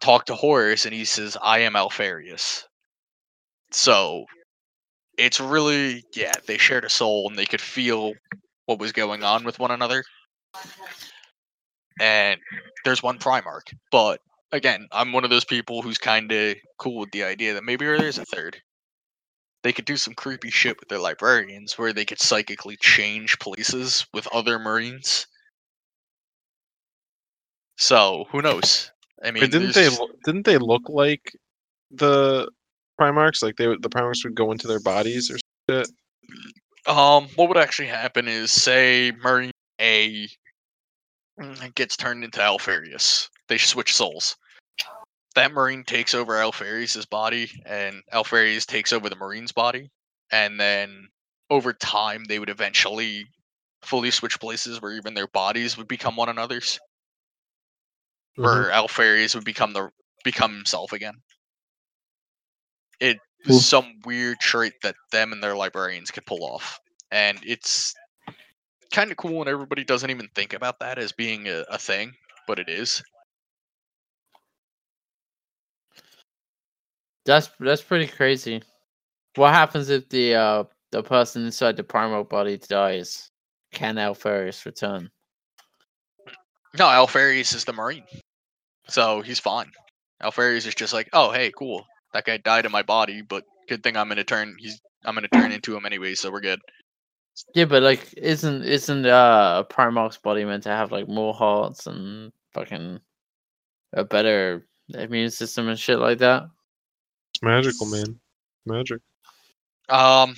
talked 0.00 0.28
to 0.28 0.34
Horus, 0.36 0.86
and 0.86 0.94
he 0.94 1.04
says, 1.04 1.36
I 1.42 1.60
am 1.60 1.74
Alpharius. 1.74 2.64
So 3.72 4.26
it's 5.16 5.40
really 5.40 6.04
yeah, 6.14 6.32
they 6.46 6.58
shared 6.58 6.84
a 6.84 6.90
soul 6.90 7.28
and 7.28 7.38
they 7.38 7.46
could 7.46 7.60
feel 7.60 8.12
what 8.66 8.78
was 8.78 8.92
going 8.92 9.22
on 9.22 9.44
with 9.44 9.58
one 9.58 9.70
another. 9.70 10.04
And 12.00 12.40
there's 12.84 13.02
one 13.02 13.18
Primarch, 13.18 13.72
but 13.90 14.20
again, 14.52 14.86
I'm 14.92 15.12
one 15.12 15.24
of 15.24 15.30
those 15.30 15.44
people 15.44 15.82
who's 15.82 15.98
kind 15.98 16.30
of 16.30 16.56
cool 16.78 16.98
with 16.98 17.10
the 17.12 17.24
idea 17.24 17.54
that 17.54 17.64
maybe 17.64 17.86
there's 17.86 18.18
a 18.18 18.24
third. 18.24 18.58
They 19.62 19.72
could 19.72 19.86
do 19.86 19.96
some 19.96 20.14
creepy 20.14 20.50
shit 20.50 20.78
with 20.78 20.88
their 20.88 20.98
librarians 20.98 21.76
where 21.78 21.92
they 21.92 22.04
could 22.04 22.20
psychically 22.20 22.76
change 22.76 23.38
places 23.38 24.06
with 24.12 24.28
other 24.32 24.58
Marines. 24.58 25.26
So 27.76 28.26
who 28.30 28.42
knows? 28.42 28.90
I 29.24 29.30
mean, 29.30 29.42
Wait, 29.42 29.50
didn't 29.50 29.74
they 29.74 29.82
there's- 29.82 29.98
lo- 29.98 30.10
didn't 30.24 30.44
they 30.44 30.58
look 30.58 30.88
like 30.88 31.32
the 31.90 32.50
Primarchs? 33.00 33.42
Like 33.42 33.56
they 33.56 33.66
would, 33.66 33.82
the 33.82 33.88
Primarchs 33.88 34.24
would 34.24 34.34
go 34.34 34.52
into 34.52 34.66
their 34.66 34.80
bodies 34.80 35.30
or 35.30 35.38
shit. 35.68 35.88
Um, 36.86 37.28
what 37.36 37.48
would 37.48 37.58
actually 37.58 37.88
happen 37.88 38.28
is, 38.28 38.50
say, 38.50 39.12
Marine 39.22 39.50
A 39.80 40.28
gets 41.74 41.96
turned 41.96 42.24
into 42.24 42.40
Alpharius. 42.40 43.28
They 43.48 43.58
switch 43.58 43.94
souls. 43.94 44.36
That 45.34 45.52
Marine 45.52 45.84
takes 45.84 46.14
over 46.14 46.34
Alpharius's 46.34 47.04
body, 47.04 47.50
and 47.66 48.02
Alpharius 48.12 48.64
takes 48.64 48.92
over 48.92 49.10
the 49.10 49.16
Marine's 49.16 49.52
body, 49.52 49.90
and 50.30 50.58
then 50.58 51.08
over 51.50 51.72
time 51.72 52.24
they 52.24 52.38
would 52.38 52.48
eventually 52.48 53.26
fully 53.82 54.10
switch 54.10 54.40
places 54.40 54.80
where 54.80 54.92
even 54.92 55.14
their 55.14 55.28
bodies 55.28 55.76
would 55.76 55.88
become 55.88 56.16
one 56.16 56.28
another's. 56.28 56.80
Mhm. 58.38 58.44
Where 58.44 58.70
Alpharius 58.70 59.34
would 59.34 59.44
become 59.44 59.72
the 59.72 59.90
become 60.24 60.54
himself 60.54 60.92
again. 60.92 61.22
It 63.00 63.18
Cool. 63.46 63.56
was 63.56 63.66
some 63.66 64.00
weird 64.04 64.40
trait 64.40 64.72
that 64.82 64.96
them 65.12 65.32
and 65.32 65.42
their 65.42 65.54
librarians 65.54 66.10
could 66.10 66.26
pull 66.26 66.42
off, 66.44 66.80
and 67.12 67.38
it's 67.44 67.94
kind 68.92 69.10
of 69.10 69.16
cool, 69.16 69.40
and 69.40 69.48
everybody 69.48 69.84
doesn't 69.84 70.10
even 70.10 70.28
think 70.34 70.52
about 70.52 70.80
that 70.80 70.98
as 70.98 71.12
being 71.12 71.46
a, 71.48 71.64
a 71.70 71.78
thing, 71.78 72.12
but 72.48 72.58
it 72.58 72.68
is. 72.68 73.02
That's 77.24 77.50
that's 77.60 77.82
pretty 77.82 78.06
crazy. 78.06 78.62
What 79.36 79.52
happens 79.52 79.90
if 79.90 80.08
the 80.08 80.34
uh 80.34 80.64
the 80.92 81.02
person 81.02 81.44
inside 81.44 81.76
the 81.76 81.84
primal 81.84 82.24
body 82.24 82.56
dies? 82.58 83.30
Can 83.72 83.96
Alpharius 83.96 84.64
return? 84.64 85.10
No, 86.78 86.86
Alpharius 86.86 87.54
is 87.54 87.64
the 87.64 87.72
Marine, 87.72 88.06
so 88.88 89.20
he's 89.20 89.40
fine. 89.40 89.70
Alpharius 90.22 90.66
is 90.66 90.74
just 90.74 90.92
like, 90.92 91.08
oh 91.12 91.30
hey, 91.32 91.52
cool, 91.56 91.84
that 92.16 92.24
guy 92.24 92.38
died 92.38 92.64
in 92.64 92.72
my 92.72 92.82
body, 92.82 93.20
but 93.20 93.44
good 93.68 93.82
thing 93.82 93.96
I'm 93.96 94.08
gonna 94.08 94.24
turn. 94.24 94.56
He's 94.58 94.80
I'm 95.04 95.14
gonna 95.14 95.28
turn 95.28 95.52
into 95.52 95.76
him 95.76 95.84
anyway, 95.84 96.14
so 96.14 96.30
we're 96.30 96.40
good. 96.40 96.60
Yeah, 97.54 97.66
but 97.66 97.82
like, 97.82 98.14
isn't 98.16 98.64
isn't 98.64 99.04
uh 99.04 99.62
a 99.62 99.72
Primarch's 99.72 100.16
body 100.16 100.44
meant 100.44 100.62
to 100.62 100.70
have 100.70 100.92
like 100.92 101.08
more 101.08 101.34
hearts 101.34 101.86
and 101.86 102.32
fucking 102.54 103.00
a 103.92 104.04
better 104.04 104.66
immune 104.94 105.30
system 105.30 105.68
and 105.68 105.78
shit 105.78 105.98
like 105.98 106.18
that? 106.18 106.44
It's 107.34 107.42
magical, 107.42 107.86
man. 107.86 108.18
Magic. 108.64 109.00
Um, 109.90 110.34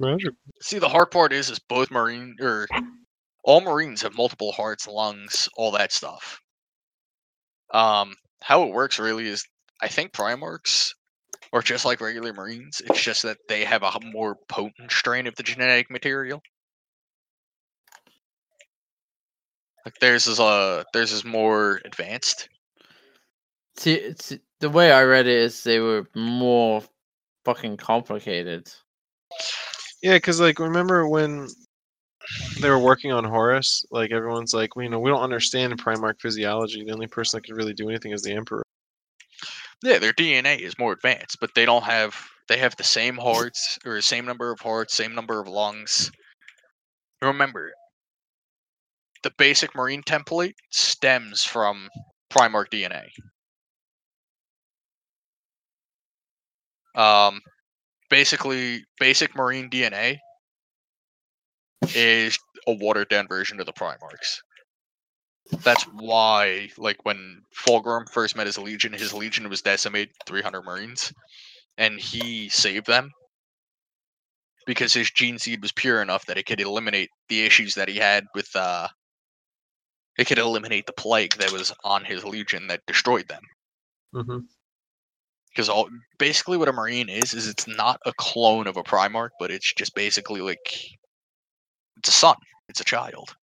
Magic. 0.00 0.32
See, 0.60 0.78
the 0.78 0.88
hard 0.88 1.10
part 1.10 1.32
is, 1.32 1.50
is 1.50 1.58
both 1.58 1.90
marine 1.90 2.34
or 2.40 2.66
all 3.44 3.60
marines 3.60 4.02
have 4.02 4.16
multiple 4.16 4.52
hearts, 4.52 4.88
lungs, 4.88 5.48
all 5.56 5.70
that 5.72 5.92
stuff. 5.92 6.40
Um, 7.72 8.14
how 8.42 8.62
it 8.64 8.72
works 8.72 8.98
really 8.98 9.28
is, 9.28 9.46
I 9.82 9.88
think 9.88 10.12
Primarchs 10.12 10.94
are 11.52 11.62
just 11.62 11.84
like 11.84 12.00
regular 12.00 12.32
marines. 12.32 12.82
It's 12.86 13.02
just 13.02 13.22
that 13.22 13.38
they 13.48 13.64
have 13.64 13.82
a 13.82 13.92
more 14.12 14.36
potent 14.48 14.90
strain 14.90 15.26
of 15.26 15.36
the 15.36 15.42
genetic 15.42 15.90
material. 15.90 16.42
Like 19.84 19.94
theirs 20.00 20.26
is 20.26 20.40
uh 20.40 20.82
theirs 20.92 21.12
is 21.12 21.24
more 21.24 21.80
advanced. 21.84 22.48
See, 23.76 23.94
it's, 23.94 24.32
the 24.60 24.70
way 24.70 24.90
I 24.90 25.04
read 25.04 25.26
it 25.26 25.36
is 25.36 25.62
they 25.62 25.80
were 25.80 26.08
more 26.16 26.82
fucking 27.44 27.76
complicated. 27.76 28.68
Yeah, 30.02 30.14
because 30.14 30.40
like 30.40 30.58
remember 30.58 31.08
when 31.08 31.46
they 32.60 32.70
were 32.70 32.78
working 32.78 33.12
on 33.12 33.24
Horus? 33.24 33.84
Like 33.90 34.10
everyone's 34.10 34.54
like, 34.54 34.74
well, 34.74 34.84
you 34.84 34.90
know, 34.90 34.98
we 34.98 35.10
don't 35.10 35.22
understand 35.22 35.80
Primarch 35.80 36.20
physiology. 36.20 36.84
The 36.84 36.92
only 36.92 37.06
person 37.06 37.38
that 37.38 37.46
could 37.46 37.56
really 37.56 37.74
do 37.74 37.88
anything 37.88 38.12
is 38.12 38.22
the 38.22 38.32
Emperor. 38.32 38.65
Yeah, 39.82 39.98
their 39.98 40.12
DNA 40.12 40.58
is 40.58 40.78
more 40.78 40.92
advanced, 40.92 41.38
but 41.40 41.54
they 41.54 41.64
don't 41.64 41.84
have 41.84 42.14
they 42.48 42.58
have 42.58 42.76
the 42.76 42.84
same 42.84 43.16
hearts 43.16 43.78
or 43.84 43.94
the 43.94 44.02
same 44.02 44.24
number 44.24 44.50
of 44.50 44.60
hearts, 44.60 44.96
same 44.96 45.14
number 45.14 45.40
of 45.40 45.48
lungs. 45.48 46.10
Remember, 47.20 47.72
the 49.22 49.32
basic 49.38 49.74
marine 49.74 50.02
template 50.02 50.54
stems 50.70 51.42
from 51.42 51.88
Primarch 52.30 52.68
DNA. 52.70 53.08
Um, 56.94 57.40
basically, 58.08 58.84
basic 58.98 59.34
marine 59.36 59.68
DNA 59.68 60.18
is 61.94 62.38
a 62.66 62.72
watered 62.72 63.08
down 63.08 63.28
version 63.28 63.60
of 63.60 63.66
the 63.66 63.72
Primarchs. 63.72 64.38
That's 65.62 65.84
why, 65.84 66.70
like, 66.76 67.04
when 67.04 67.42
Fulgrim 67.54 68.08
first 68.10 68.36
met 68.36 68.46
his 68.46 68.58
legion, 68.58 68.92
his 68.92 69.12
legion 69.12 69.48
was 69.48 69.62
decimated 69.62 70.14
300 70.26 70.62
Marines, 70.62 71.12
and 71.78 72.00
he 72.00 72.48
saved 72.48 72.86
them 72.86 73.10
because 74.66 74.92
his 74.92 75.10
gene 75.10 75.38
seed 75.38 75.62
was 75.62 75.72
pure 75.72 76.02
enough 76.02 76.26
that 76.26 76.36
it 76.36 76.46
could 76.46 76.60
eliminate 76.60 77.10
the 77.28 77.44
issues 77.44 77.74
that 77.76 77.88
he 77.88 77.96
had 77.96 78.24
with 78.34 78.54
uh, 78.56 78.88
it 80.18 80.26
could 80.26 80.38
eliminate 80.38 80.86
the 80.86 80.92
plague 80.92 81.34
that 81.34 81.52
was 81.52 81.72
on 81.84 82.04
his 82.04 82.24
legion 82.24 82.66
that 82.66 82.84
destroyed 82.86 83.28
them. 83.28 83.42
Mm-hmm 84.14 84.38
Because 85.50 85.68
all 85.68 85.88
basically 86.18 86.56
what 86.56 86.68
a 86.68 86.72
marine 86.72 87.08
is 87.08 87.32
is 87.32 87.48
it's 87.48 87.68
not 87.68 88.00
a 88.04 88.12
clone 88.16 88.66
of 88.66 88.76
a 88.76 88.82
primarch, 88.82 89.30
but 89.38 89.50
it's 89.50 89.72
just 89.74 89.94
basically 89.94 90.40
like 90.40 90.74
it's 91.98 92.08
a 92.08 92.12
son, 92.12 92.36
it's 92.68 92.80
a 92.80 92.84
child. 92.84 93.34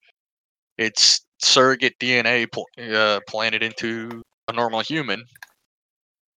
It's 0.77 1.25
surrogate 1.44 1.99
DNA 1.99 2.52
pl- 2.52 2.68
uh, 2.95 3.20
planted 3.28 3.64
into 3.64 4.22
a 4.48 4.53
normal 4.53 4.82
human 4.82 5.24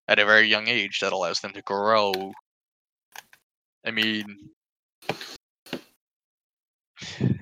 at 0.09 0.19
a 0.19 0.25
very 0.25 0.47
young 0.47 0.69
age 0.69 1.01
that 1.01 1.13
allows 1.13 1.41
them 1.41 1.53
to 1.53 1.63
grow. 1.63 2.33
I 3.87 3.91
mean, 3.91 4.51
the 7.19 7.37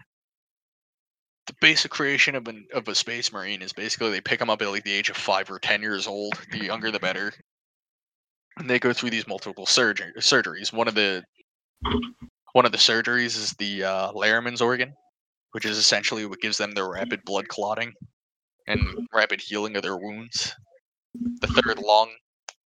basic 1.60 1.90
creation 1.90 2.34
of 2.34 2.48
an 2.48 2.66
of 2.74 2.88
a 2.88 2.94
space 2.94 3.32
marine 3.32 3.62
is 3.62 3.72
basically 3.72 4.10
they 4.10 4.20
pick 4.20 4.38
them 4.38 4.50
up 4.50 4.60
at 4.62 4.68
like 4.68 4.84
the 4.84 4.92
age 4.92 5.10
of 5.10 5.16
five 5.16 5.50
or 5.50 5.58
ten 5.58 5.82
years 5.82 6.06
old. 6.06 6.34
The 6.50 6.64
younger, 6.64 6.90
the 6.90 7.00
better. 7.00 7.32
And 8.58 8.68
they 8.68 8.78
go 8.78 8.92
through 8.92 9.10
these 9.10 9.26
multiple 9.26 9.66
surgery 9.66 10.12
surgeries. 10.18 10.72
One 10.72 10.88
of 10.88 10.94
the 10.94 11.24
one 12.52 12.66
of 12.66 12.72
the 12.72 12.78
surgeries 12.78 13.36
is 13.36 13.52
the 13.52 13.84
uh, 13.84 14.12
Larraman's 14.12 14.60
organ, 14.60 14.94
which 15.52 15.64
is 15.64 15.78
essentially 15.78 16.26
what 16.26 16.40
gives 16.40 16.58
them 16.58 16.72
their 16.72 16.88
rapid 16.88 17.20
blood 17.24 17.48
clotting 17.48 17.92
and 18.66 19.08
rapid 19.12 19.40
healing 19.40 19.76
of 19.76 19.82
their 19.82 19.96
wounds. 19.96 20.54
The 21.14 21.46
third 21.46 21.78
lung, 21.78 22.10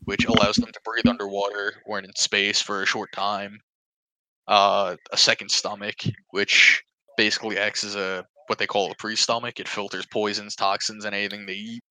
which 0.03 0.25
allows 0.25 0.55
them 0.57 0.71
to 0.71 0.79
breathe 0.83 1.07
underwater 1.07 1.81
or 1.85 1.99
in 1.99 2.05
space 2.15 2.61
for 2.61 2.83
a 2.83 2.85
short 2.85 3.11
time. 3.13 3.59
Uh, 4.47 4.97
a 5.11 5.17
second 5.17 5.49
stomach, 5.49 5.95
which 6.31 6.83
basically 7.15 7.57
acts 7.57 7.83
as 7.83 7.95
a 7.95 8.25
what 8.47 8.59
they 8.59 8.67
call 8.67 8.91
a 8.91 8.95
pre-stomach. 8.95 9.59
It 9.59 9.69
filters 9.69 10.05
poisons, 10.05 10.55
toxins, 10.55 11.05
and 11.05 11.15
anything 11.15 11.45
they 11.45 11.53
eat. 11.53 11.81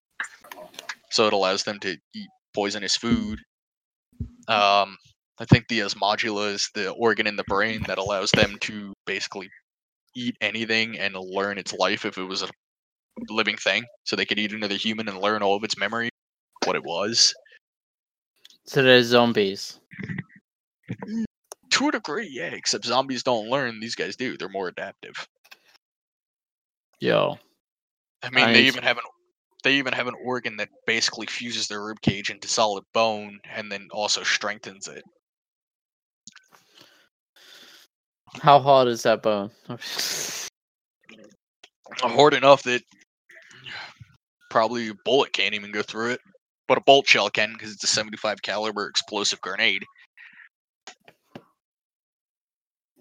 So 1.10 1.26
it 1.26 1.32
allows 1.32 1.64
them 1.64 1.78
to 1.80 1.96
eat 2.14 2.28
poisonous 2.54 2.96
food. 2.96 3.38
Um, 4.48 4.98
I 5.38 5.46
think 5.48 5.68
the 5.68 5.80
osmodula 5.80 6.52
is 6.52 6.68
the 6.74 6.90
organ 6.90 7.26
in 7.26 7.36
the 7.36 7.44
brain 7.44 7.82
that 7.86 7.98
allows 7.98 8.30
them 8.32 8.58
to 8.62 8.92
basically 9.06 9.48
eat 10.14 10.36
anything 10.40 10.98
and 10.98 11.14
learn 11.14 11.58
its 11.58 11.72
life 11.72 12.04
if 12.04 12.18
it 12.18 12.24
was 12.24 12.42
a 12.42 12.48
living 13.28 13.56
thing. 13.56 13.84
So 14.04 14.16
they 14.16 14.24
could 14.24 14.38
eat 14.38 14.52
another 14.52 14.76
human 14.76 15.08
and 15.08 15.18
learn 15.18 15.42
all 15.42 15.56
of 15.56 15.64
its 15.64 15.78
memory, 15.78 16.10
what 16.64 16.76
it 16.76 16.84
was. 16.84 17.34
So 18.64 18.82
there's 18.82 19.06
zombies. 19.06 19.80
To 21.70 21.88
a 21.88 21.92
degree, 21.92 22.28
yeah, 22.30 22.50
except 22.52 22.84
zombies 22.84 23.22
don't 23.22 23.48
learn. 23.48 23.80
These 23.80 23.94
guys 23.94 24.16
do. 24.16 24.36
They're 24.36 24.48
more 24.48 24.68
adaptive. 24.68 25.26
Yo. 27.00 27.38
I 28.22 28.30
mean, 28.30 28.44
I 28.44 28.52
they 28.52 28.62
even 28.64 28.82
have 28.84 28.98
an 28.98 29.04
they 29.64 29.74
even 29.74 29.92
have 29.92 30.06
an 30.06 30.14
organ 30.24 30.56
that 30.56 30.68
basically 30.86 31.26
fuses 31.26 31.68
their 31.68 31.84
rib 31.84 32.00
cage 32.02 32.30
into 32.30 32.48
solid 32.48 32.84
bone 32.92 33.38
and 33.44 33.70
then 33.70 33.88
also 33.92 34.22
strengthens 34.22 34.88
it. 34.88 35.04
How 38.40 38.58
hard 38.60 38.88
is 38.88 39.02
that 39.02 39.22
bone? 39.22 39.50
Hard 42.00 42.34
enough 42.34 42.62
that 42.64 42.82
probably 44.50 44.88
a 44.88 44.94
bullet 45.04 45.32
can't 45.32 45.54
even 45.54 45.72
go 45.72 45.82
through 45.82 46.10
it, 46.10 46.20
but 46.68 46.78
a 46.78 46.82
bolt 46.82 47.06
shell 47.06 47.30
can 47.30 47.52
because 47.52 47.72
it's 47.72 47.84
a 47.84 47.88
75 47.88 48.42
caliber 48.42 48.86
explosive 48.88 49.40
grenade. 49.40 49.84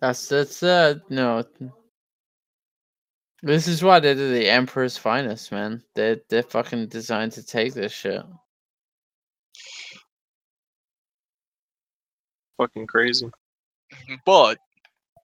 That's 0.01 0.27
that's 0.27 0.63
uh 0.63 0.95
no. 1.09 1.43
This 3.43 3.67
is 3.67 3.83
why 3.83 3.99
they're 3.99 4.15
the 4.15 4.49
Emperor's 4.49 4.97
finest, 4.97 5.51
man. 5.51 5.83
They're 5.95 6.17
they're 6.29 6.43
fucking 6.43 6.87
designed 6.87 7.33
to 7.33 7.43
take 7.43 7.73
this 7.73 7.91
shit. 7.91 8.21
Fucking 12.57 12.87
crazy. 12.87 13.29
But 14.25 14.57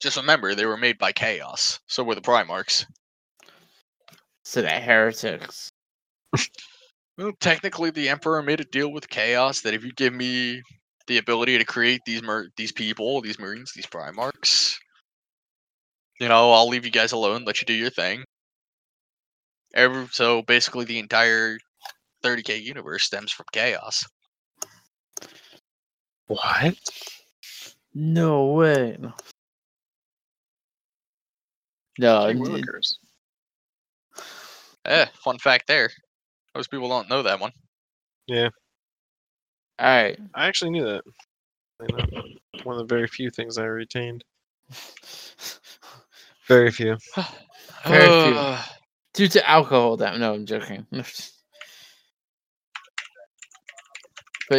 just 0.01 0.17
remember, 0.17 0.53
they 0.53 0.65
were 0.65 0.77
made 0.77 0.97
by 0.97 1.11
Chaos, 1.11 1.79
so 1.87 2.03
were 2.03 2.15
the 2.15 2.21
Primarchs. 2.21 2.85
So 4.43 4.61
they're 4.61 4.79
heretics. 4.79 5.69
Well, 7.17 7.31
technically, 7.39 7.89
the 7.89 8.09
Emperor 8.09 8.43
made 8.43 8.59
a 8.59 8.65
deal 8.65 8.91
with 8.91 9.09
Chaos 9.09 9.61
that 9.61 9.73
if 9.73 9.83
you 9.83 9.91
give 9.93 10.13
me 10.13 10.61
the 11.07 11.17
ability 11.17 11.57
to 11.57 11.65
create 11.65 12.01
these 12.05 12.21
mer- 12.21 12.49
these 12.57 12.71
people, 12.71 13.21
these 13.21 13.39
Marines, 13.39 13.71
these 13.75 13.87
Primarchs, 13.87 14.77
you 16.19 16.27
know, 16.27 16.51
I'll 16.51 16.67
leave 16.67 16.85
you 16.85 16.91
guys 16.91 17.11
alone, 17.11 17.43
let 17.43 17.59
you 17.59 17.65
do 17.65 17.73
your 17.73 17.89
thing. 17.89 18.23
Every, 19.73 20.07
so 20.11 20.43
basically, 20.43 20.85
the 20.85 20.99
entire 20.99 21.57
30k 22.23 22.61
universe 22.61 23.03
stems 23.03 23.31
from 23.31 23.47
Chaos. 23.51 24.05
What? 26.27 26.75
No 27.93 28.45
way. 28.45 28.97
No, 28.99 29.13
no 31.97 32.31
Gee 32.31 32.39
willikers. 32.39 32.97
Eh, 34.85 35.05
fun 35.23 35.37
fact 35.37 35.67
there. 35.67 35.89
Most 36.55 36.71
people 36.71 36.89
don't 36.89 37.09
know 37.09 37.23
that 37.23 37.39
one. 37.39 37.51
Yeah. 38.27 38.49
All 39.79 39.87
right. 39.87 40.19
I 40.33 40.47
actually 40.47 40.71
knew 40.71 40.85
that. 40.85 41.03
I 41.81 41.85
know. 41.91 42.23
One 42.63 42.79
of 42.79 42.87
the 42.87 42.95
very 42.95 43.07
few 43.07 43.29
things 43.29 43.57
I 43.57 43.65
retained. 43.65 44.23
Very 46.47 46.71
few. 46.71 46.97
Very 47.85 48.33
few. 48.33 48.57
Due 49.13 49.27
to 49.27 49.49
alcohol, 49.49 49.97
that 49.97 50.19
no, 50.19 50.33
I'm 50.33 50.45
joking. 50.45 50.85
but 50.91 51.29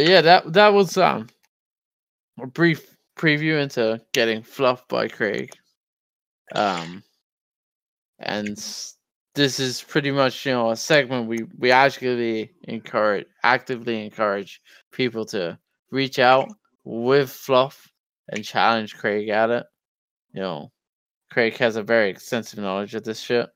yeah, 0.07 0.21
that 0.21 0.53
that 0.53 0.73
was 0.73 0.97
um 0.97 1.29
a 2.41 2.47
brief 2.47 2.97
preview 3.19 3.61
into 3.61 4.01
getting 4.13 4.43
fluffed 4.43 4.89
by 4.89 5.09
Craig. 5.09 5.53
Um, 6.55 7.03
and 8.21 8.57
this 9.35 9.61
is 9.61 9.83
pretty 9.83 10.11
much 10.11 10.45
you 10.47 10.53
know 10.53 10.71
a 10.71 10.77
segment 10.77 11.29
we 11.29 11.45
we 11.59 11.71
actually 11.71 12.51
encourage 12.65 13.27
actively 13.45 14.05
encourage 14.05 14.61
people 14.93 15.25
to 15.25 15.59
reach 15.91 16.19
out 16.19 16.49
with 16.85 17.31
fluff 17.31 17.91
and 18.31 18.45
challenge 18.45 18.97
Craig 18.97 19.29
at 19.29 19.51
it. 19.51 19.67
You 20.33 20.41
know, 20.43 20.73
Craig 21.31 21.57
has 21.59 21.77
a 21.77 21.83
very 21.83 22.11
extensive 22.11 22.59
knowledge 22.59 22.95
of 22.95 23.05
this 23.05 23.21
shit, 23.21 23.49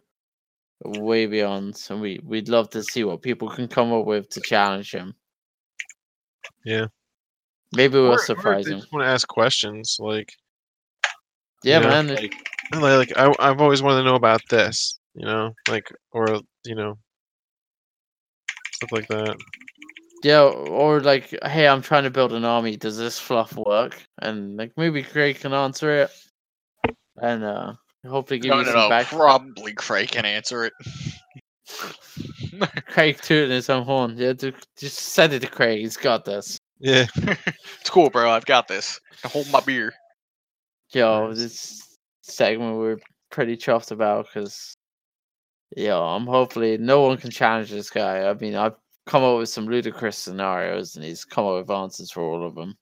way 0.84 1.26
beyond. 1.26 1.76
So 1.76 1.96
we 1.96 2.20
we'd 2.24 2.48
love 2.48 2.70
to 2.70 2.82
see 2.82 3.04
what 3.04 3.22
people 3.22 3.48
can 3.50 3.68
come 3.68 3.92
up 3.92 4.06
with 4.06 4.28
to 4.30 4.40
challenge 4.40 4.92
him. 4.94 5.14
Yeah. 6.64 6.86
Maybe 7.74 7.94
we'll 7.94 8.12
or 8.12 8.20
if 8.20 8.20
surprise 8.20 8.66
they 8.66 8.72
him. 8.72 8.80
just 8.80 8.92
want 8.92 9.04
to 9.04 9.10
ask 9.10 9.26
questions, 9.28 9.96
like 9.98 10.32
Yeah, 11.62 11.78
you 11.78 11.84
know, 11.84 11.90
man. 11.90 12.08
Like, 12.08 12.51
like 12.80 13.12
I, 13.16 13.32
I've 13.38 13.60
always 13.60 13.82
wanted 13.82 13.98
to 13.98 14.04
know 14.04 14.14
about 14.14 14.40
this, 14.48 14.98
you 15.14 15.24
know, 15.26 15.52
like 15.68 15.90
or 16.12 16.40
you 16.64 16.74
know, 16.74 16.96
stuff 18.72 18.92
like 18.92 19.08
that. 19.08 19.36
Yeah, 20.22 20.42
or 20.42 21.00
like, 21.00 21.36
hey, 21.44 21.66
I'm 21.66 21.82
trying 21.82 22.04
to 22.04 22.10
build 22.10 22.32
an 22.32 22.44
army. 22.44 22.76
Does 22.76 22.96
this 22.96 23.18
fluff 23.18 23.56
work? 23.56 24.00
And 24.20 24.56
like, 24.56 24.72
maybe 24.76 25.02
Craig 25.02 25.40
can 25.40 25.52
answer 25.52 26.02
it, 26.02 26.10
and 27.20 27.42
uh, 27.42 27.72
hopefully 28.06 28.38
give 28.38 28.50
No, 28.50 28.58
you 28.60 28.64
no, 28.66 28.70
some 28.70 28.80
no. 28.82 28.88
back. 28.88 29.08
Probably 29.08 29.72
Craig 29.74 30.10
can 30.10 30.24
answer 30.24 30.64
it. 30.64 30.72
Craig 32.86 33.18
tooting 33.20 33.50
his 33.50 33.68
own 33.68 33.84
horn. 33.84 34.14
Yeah, 34.16 34.32
ju- 34.34 34.52
just 34.78 34.98
send 34.98 35.32
it 35.32 35.40
to 35.40 35.48
Craig. 35.48 35.80
He's 35.80 35.96
got 35.96 36.24
this. 36.24 36.56
Yeah. 36.78 37.06
it's 37.16 37.90
cool, 37.90 38.10
bro. 38.10 38.30
I've 38.30 38.46
got 38.46 38.68
this. 38.68 39.00
I 39.24 39.28
hold 39.28 39.50
my 39.50 39.60
beer. 39.60 39.92
Yo, 40.92 41.28
Nice. 41.28 41.38
this 41.38 41.91
segment 42.22 42.78
we're 42.78 42.98
pretty 43.30 43.56
chuffed 43.56 43.90
about 43.90 44.26
because, 44.26 44.76
yo, 45.76 46.00
I'm 46.02 46.26
hopefully 46.26 46.78
no 46.78 47.02
one 47.02 47.16
can 47.18 47.30
challenge 47.30 47.70
this 47.70 47.90
guy. 47.90 48.28
I 48.28 48.34
mean, 48.34 48.54
I've 48.54 48.74
come 49.06 49.22
up 49.24 49.38
with 49.38 49.48
some 49.48 49.66
ludicrous 49.66 50.16
scenarios, 50.16 50.96
and 50.96 51.04
he's 51.04 51.24
come 51.24 51.44
up 51.46 51.54
with 51.66 51.70
answers 51.70 52.10
for 52.10 52.22
all 52.22 52.46
of 52.46 52.54
them. 52.54 52.74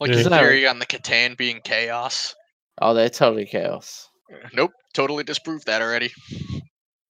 Like 0.00 0.08
Yeah. 0.08 0.14
your 0.14 0.20
Isn't 0.20 0.30
that- 0.30 0.40
theory 0.40 0.66
on 0.66 0.78
the 0.78 0.86
C'tan 0.86 1.36
being 1.36 1.60
chaos. 1.62 2.34
Oh, 2.80 2.94
they're 2.94 3.08
totally 3.10 3.44
chaos. 3.46 4.08
Uh, 4.32 4.48
nope, 4.52 4.70
totally 4.94 5.24
disproved 5.24 5.66
that 5.66 5.82
already. 5.82 6.12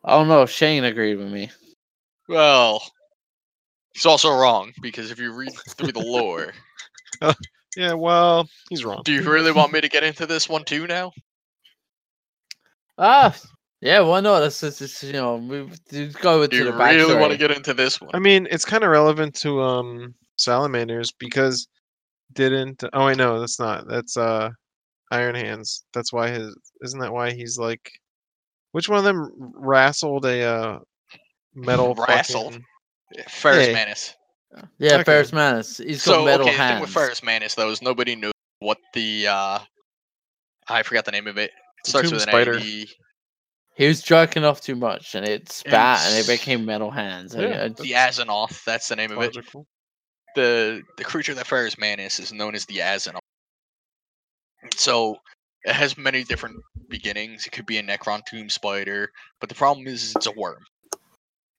I 0.05 0.12
don't 0.12 0.28
know. 0.28 0.47
Shane 0.47 0.85
agreed 0.85 1.16
with 1.16 1.31
me. 1.31 1.51
Well, 2.28 2.82
he's 3.93 4.07
also 4.07 4.31
wrong 4.35 4.73
because 4.81 5.11
if 5.11 5.19
you 5.19 5.32
read 5.32 5.53
through 5.70 5.93
the 5.93 6.01
lore, 6.01 6.53
Yeah. 7.77 7.93
Well, 7.95 8.49
he's 8.70 8.85
wrong. 8.85 9.03
do 9.05 9.12
you 9.12 9.23
really 9.23 9.53
want 9.53 9.73
me 9.73 9.81
to 9.82 9.89
get 9.89 10.03
into 10.05 10.24
this 10.27 10.49
one 10.49 10.65
too 10.65 10.86
now? 10.86 11.12
Ah, 12.99 13.37
yeah, 13.81 14.01
why 14.01 14.20
not? 14.20 14.43
Let's 14.43 14.61
just, 14.61 14.81
just, 14.81 15.03
you 15.05 15.12
know, 15.12 15.37
we 15.37 15.70
do 15.89 16.11
go 16.12 16.39
Do 16.39 16.43
into 16.45 16.57
you 16.57 16.65
the 16.65 16.73
really 16.73 17.15
want 17.15 17.31
to 17.33 17.39
get 17.39 17.51
into 17.53 17.73
this 17.75 18.01
one? 18.01 18.11
I 18.12 18.19
mean, 18.19 18.49
it's 18.51 18.65
kind 18.65 18.83
of 18.85 18.91
relevant 18.91 19.35
to 19.37 19.61
um 19.62 20.15
salamanders 20.37 21.11
because 21.12 21.69
didn't 22.33 22.83
oh 22.93 23.03
I 23.07 23.15
know 23.15 23.41
that's 23.41 23.59
not 23.59 23.87
that's 23.89 24.16
uh 24.16 24.51
Iron 25.11 25.35
Hands. 25.35 25.85
That's 25.95 26.12
why 26.12 26.29
his 26.31 26.57
isn't 26.83 27.01
that 27.01 27.12
why 27.12 27.31
he's 27.33 27.57
like 27.59 27.91
which 28.73 28.89
one 28.89 28.99
of 28.99 29.05
them 29.05 29.31
wrestled 29.55 30.27
a 30.27 30.43
uh 30.43 30.79
metal 31.55 31.95
Wrestle. 32.09 32.51
fucking- 32.51 32.65
Ferrus 33.29 33.66
Hey. 33.66 33.73
Manus. 33.73 34.15
Yeah, 34.79 34.95
Okay. 34.97 35.05
Ferrus 35.05 35.33
Manus. 35.33 35.79
He's 35.79 36.05
got 36.05 36.25
metal 36.25 36.41
okay, 36.47 36.51
the 36.53 36.59
thing 36.59 36.66
hands. 36.66 36.81
with 36.83 36.91
Ferrus 36.91 37.23
Manus 37.23 37.55
though 37.55 37.70
is 37.70 37.81
nobody 37.81 38.16
knew 38.16 38.33
what 38.59 38.79
the 38.93 39.27
uh 39.29 39.59
I 40.69 40.83
forgot 40.83 41.05
the 41.07 41.12
name 41.12 41.27
of 41.27 41.39
it. 41.39 41.51
It 41.85 41.91
starts 41.91 42.13
with 42.13 42.23
an 42.23 42.29
spider. 42.29 42.59
A. 42.59 42.87
He 43.75 43.87
was 43.87 44.03
jerking 44.03 44.45
off 44.45 44.61
too 44.61 44.75
much, 44.75 45.15
and 45.15 45.25
it 45.25 45.51
spat, 45.53 46.01
and 46.07 46.19
it 46.19 46.27
became 46.27 46.65
metal 46.65 46.91
hands. 46.91 47.35
Yeah, 47.35 47.65
I- 47.65 47.69
the 47.69 47.93
Asirnoth, 47.93 48.65
that's 48.65 48.89
the 48.89 48.97
name 48.97 49.13
of 49.13 49.23
it. 49.23 49.37
The 50.35 50.83
the 50.97 51.05
creature 51.05 51.35
that 51.35 51.47
Ferrus 51.47 51.79
Manus 51.79 52.19
is 52.19 52.33
known 52.33 52.55
as 52.55 52.67
the 52.67 52.79
Asirnoth. 52.79 53.21
So 54.77 55.17
it 55.63 55.73
has 55.73 55.97
many 55.97 56.25
different 56.25 56.57
beginnings. 56.89 57.47
It 57.47 57.51
could 57.51 57.67
be 57.67 57.79
a 57.79 57.83
Necron 57.83 58.25
tomb 58.27 58.49
spider, 58.51 59.11
but 59.41 59.49
the 59.49 59.55
problem 59.55 59.87
is 59.87 60.15
it's 60.17 60.27
a 60.27 60.33
worm 60.33 60.63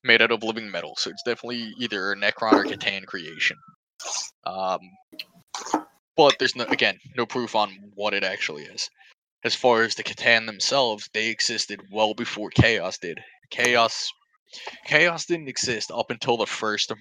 made 0.04 0.22
out 0.22 0.32
of 0.32 0.44
living 0.44 0.70
metal. 0.70 0.96
So 0.98 1.10
it's 1.10 1.24
definitely 1.24 1.74
either 1.80 2.12
a 2.12 2.16
Necron 2.16 2.54
or 2.54 2.64
C'tan 2.66 3.06
creation. 3.06 3.58
Um, 4.46 4.80
but 6.16 6.38
there's 6.40 6.56
no 6.56 6.66
again 6.66 6.98
no 7.16 7.26
proof 7.26 7.56
on 7.56 7.70
what 7.96 8.14
it 8.14 8.24
actually 8.24 8.64
is. 8.64 8.90
As 9.44 9.56
far 9.56 9.84
as 9.84 9.96
the 9.96 10.04
C'tan 10.04 10.46
themselves, 10.46 11.10
they 11.14 11.28
existed 11.28 11.80
well 11.92 12.14
before 12.14 12.50
Chaos 12.50 12.98
did. 12.98 13.20
Chaos 13.50 14.12
Chaos 14.86 15.26
didn't 15.26 15.48
exist 15.48 15.92
up 15.92 16.10
until 16.10 16.38
the 16.38 16.48
first 16.48 16.92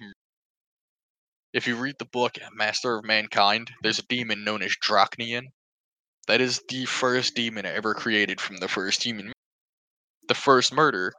if 1.51 1.65
you 1.65 1.75
read 1.75 1.95
the 1.97 2.05
book 2.05 2.37
Master 2.53 2.95
of 2.95 3.05
Mankind, 3.05 3.71
there's 3.81 3.97
a 3.97 4.03
demon 4.03 4.43
known 4.43 4.61
as 4.61 4.75
Drach'nyen. 4.77 5.47
That 6.27 6.41
is 6.41 6.61
the 6.69 6.85
first 6.85 7.33
demon 7.33 7.65
ever 7.65 7.95
created 7.95 8.39
from 8.39 8.57
the 8.57 8.67
first 8.67 9.01
human. 9.01 9.33
The 10.27 10.35
first 10.35 10.71
murder 10.71 11.11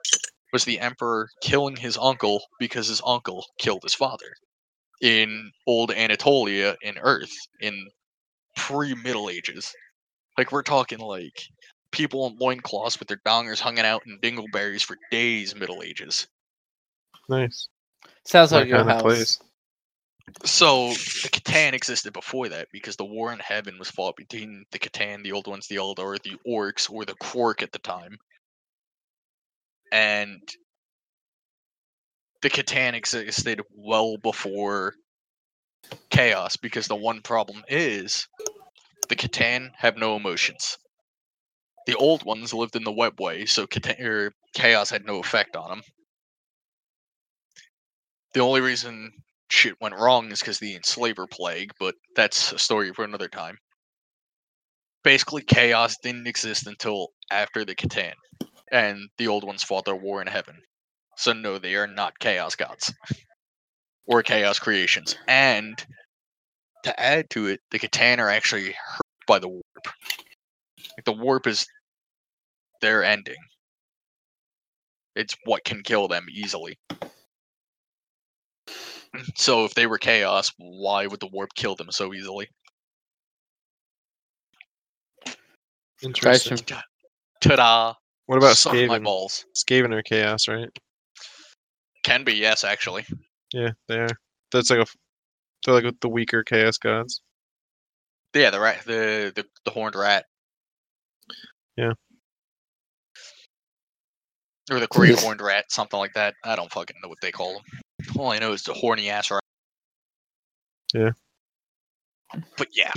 was 0.52 0.64
the 0.64 0.78
Emperor 0.78 1.28
killing 1.42 1.74
his 1.74 1.98
uncle 1.98 2.44
because 2.60 2.86
his 2.86 3.02
uncle 3.04 3.44
killed 3.58 3.82
his 3.82 3.94
father 3.94 4.36
in 5.02 5.50
old 5.66 5.90
Anatolia 5.90 6.76
in 6.80 6.96
Earth 6.98 7.34
in 7.60 7.88
pre 8.56 8.94
Middle 8.94 9.28
Ages. 9.30 9.74
Like 10.40 10.52
we're 10.52 10.62
talking 10.62 11.00
like 11.00 11.38
people 11.92 12.26
in 12.26 12.38
loincloths 12.38 12.98
with 12.98 13.08
their 13.08 13.20
dongers 13.26 13.60
hanging 13.60 13.84
out 13.84 14.06
in 14.06 14.18
dingleberries 14.20 14.82
for 14.82 14.96
days 15.10 15.54
Middle 15.54 15.82
Ages. 15.82 16.28
Nice. 17.28 17.68
Sounds 18.24 18.50
like 18.50 18.66
your 18.66 18.78
kinda 18.78 18.94
house. 18.94 19.02
place. 19.02 19.38
So 20.46 20.88
the 20.88 21.28
C'tan 21.28 21.74
existed 21.74 22.14
before 22.14 22.48
that 22.48 22.68
because 22.72 22.96
the 22.96 23.04
war 23.04 23.34
in 23.34 23.38
heaven 23.38 23.78
was 23.78 23.90
fought 23.90 24.16
between 24.16 24.64
the 24.70 24.78
C'tan, 24.78 25.22
the 25.22 25.32
old 25.32 25.46
ones, 25.46 25.66
the 25.66 25.76
Eldar, 25.76 26.18
the 26.22 26.38
Orcs, 26.48 26.90
or 26.90 27.04
the 27.04 27.12
Krork 27.16 27.62
at 27.62 27.72
the 27.72 27.78
time. 27.78 28.16
And 29.92 30.40
the 32.40 32.48
C'tan 32.48 32.94
existed 32.94 33.60
well 33.76 34.16
before 34.16 34.94
Chaos 36.08 36.56
because 36.56 36.88
the 36.88 36.96
one 36.96 37.20
problem 37.20 37.62
is 37.68 38.26
the 39.10 39.16
C'tan 39.16 39.72
have 39.76 39.98
no 39.98 40.16
emotions. 40.16 40.78
The 41.86 41.96
old 41.96 42.24
ones 42.24 42.54
lived 42.54 42.76
in 42.76 42.84
the 42.84 42.92
webway, 42.92 43.46
so 43.48 43.66
C'tan, 43.66 44.00
or 44.00 44.32
Chaos 44.54 44.88
had 44.88 45.04
no 45.04 45.18
effect 45.18 45.56
on 45.56 45.68
them. 45.68 45.82
The 48.32 48.40
only 48.40 48.60
reason 48.60 49.10
shit 49.50 49.80
went 49.80 49.96
wrong 49.96 50.30
is 50.30 50.40
because 50.40 50.60
the 50.60 50.76
enslaver 50.76 51.26
plague, 51.26 51.72
but 51.78 51.96
that's 52.14 52.52
a 52.52 52.58
story 52.58 52.92
for 52.92 53.04
another 53.04 53.28
time. 53.28 53.58
Basically, 55.02 55.42
chaos 55.42 55.96
didn't 56.02 56.26
exist 56.26 56.66
until 56.66 57.08
after 57.30 57.64
the 57.64 57.74
C'tan, 57.74 58.14
and 58.70 59.08
the 59.18 59.26
old 59.26 59.44
ones 59.44 59.64
fought 59.64 59.84
their 59.84 59.96
war 59.96 60.20
in 60.20 60.28
heaven. 60.28 60.62
So 61.16 61.32
no, 61.32 61.58
they 61.58 61.74
are 61.74 61.86
not 61.86 62.18
chaos 62.18 62.54
gods 62.54 62.92
or 64.06 64.22
chaos 64.22 64.58
creations. 64.58 65.16
And 65.26 65.84
to 66.84 67.00
add 67.00 67.30
to 67.30 67.46
it, 67.46 67.60
the 67.70 67.78
C'tan 67.78 68.18
are 68.18 68.30
actually 68.30 68.72
hurt 68.72 69.26
by 69.26 69.38
the 69.38 69.48
warp. 69.48 69.64
Like 70.96 71.04
the 71.04 71.12
warp 71.12 71.46
is 71.46 71.66
their 72.80 73.04
ending. 73.04 73.36
It's 75.16 75.36
what 75.44 75.64
can 75.64 75.82
kill 75.82 76.08
them 76.08 76.26
easily. 76.32 76.78
So 79.34 79.64
if 79.64 79.74
they 79.74 79.88
were 79.88 79.98
chaos, 79.98 80.52
why 80.56 81.08
would 81.08 81.18
the 81.18 81.26
warp 81.26 81.52
kill 81.56 81.74
them 81.74 81.90
so 81.90 82.14
easily? 82.14 82.48
Interesting. 86.00 86.58
Ta-da! 87.40 87.94
What 88.26 88.36
about 88.36 88.56
Suck 88.56 88.74
my 88.74 89.00
Skaven? 89.00 89.02
balls. 89.02 89.44
Skaven 89.56 89.92
are 89.92 90.02
chaos, 90.02 90.46
right? 90.46 90.68
Can 92.04 92.22
be 92.22 92.34
yes, 92.34 92.62
actually. 92.62 93.04
Yeah, 93.52 93.70
they 93.88 93.98
are. 93.98 94.08
That's 94.52 94.70
like 94.70 94.78
a. 94.78 94.86
f- 95.60 95.66
They're 95.66 95.82
like 95.82 96.00
the 96.00 96.08
weaker 96.08 96.42
chaos 96.42 96.78
gods. 96.78 97.22
Yeah, 98.34 98.50
the 98.50 98.60
rat, 98.60 98.82
the 98.86 99.32
the, 99.34 99.44
the 99.64 99.70
horned 99.70 99.96
rat. 99.96 100.26
Yeah. 101.76 101.92
Or 104.70 104.78
the 104.80 104.86
great 104.90 105.18
horned 105.18 105.40
rat, 105.40 105.66
something 105.70 105.98
like 105.98 106.14
that. 106.14 106.34
I 106.44 106.56
don't 106.56 106.70
fucking 106.70 106.96
know 107.02 107.08
what 107.08 107.20
they 107.20 107.32
call 107.32 107.54
them. 107.54 107.62
All 108.18 108.30
I 108.30 108.38
know 108.38 108.52
is 108.52 108.62
the 108.62 108.74
horny 108.74 109.10
ass 109.10 109.30
rat. 109.30 109.42
Yeah. 110.94 111.10
But 112.56 112.68
yeah. 112.72 112.92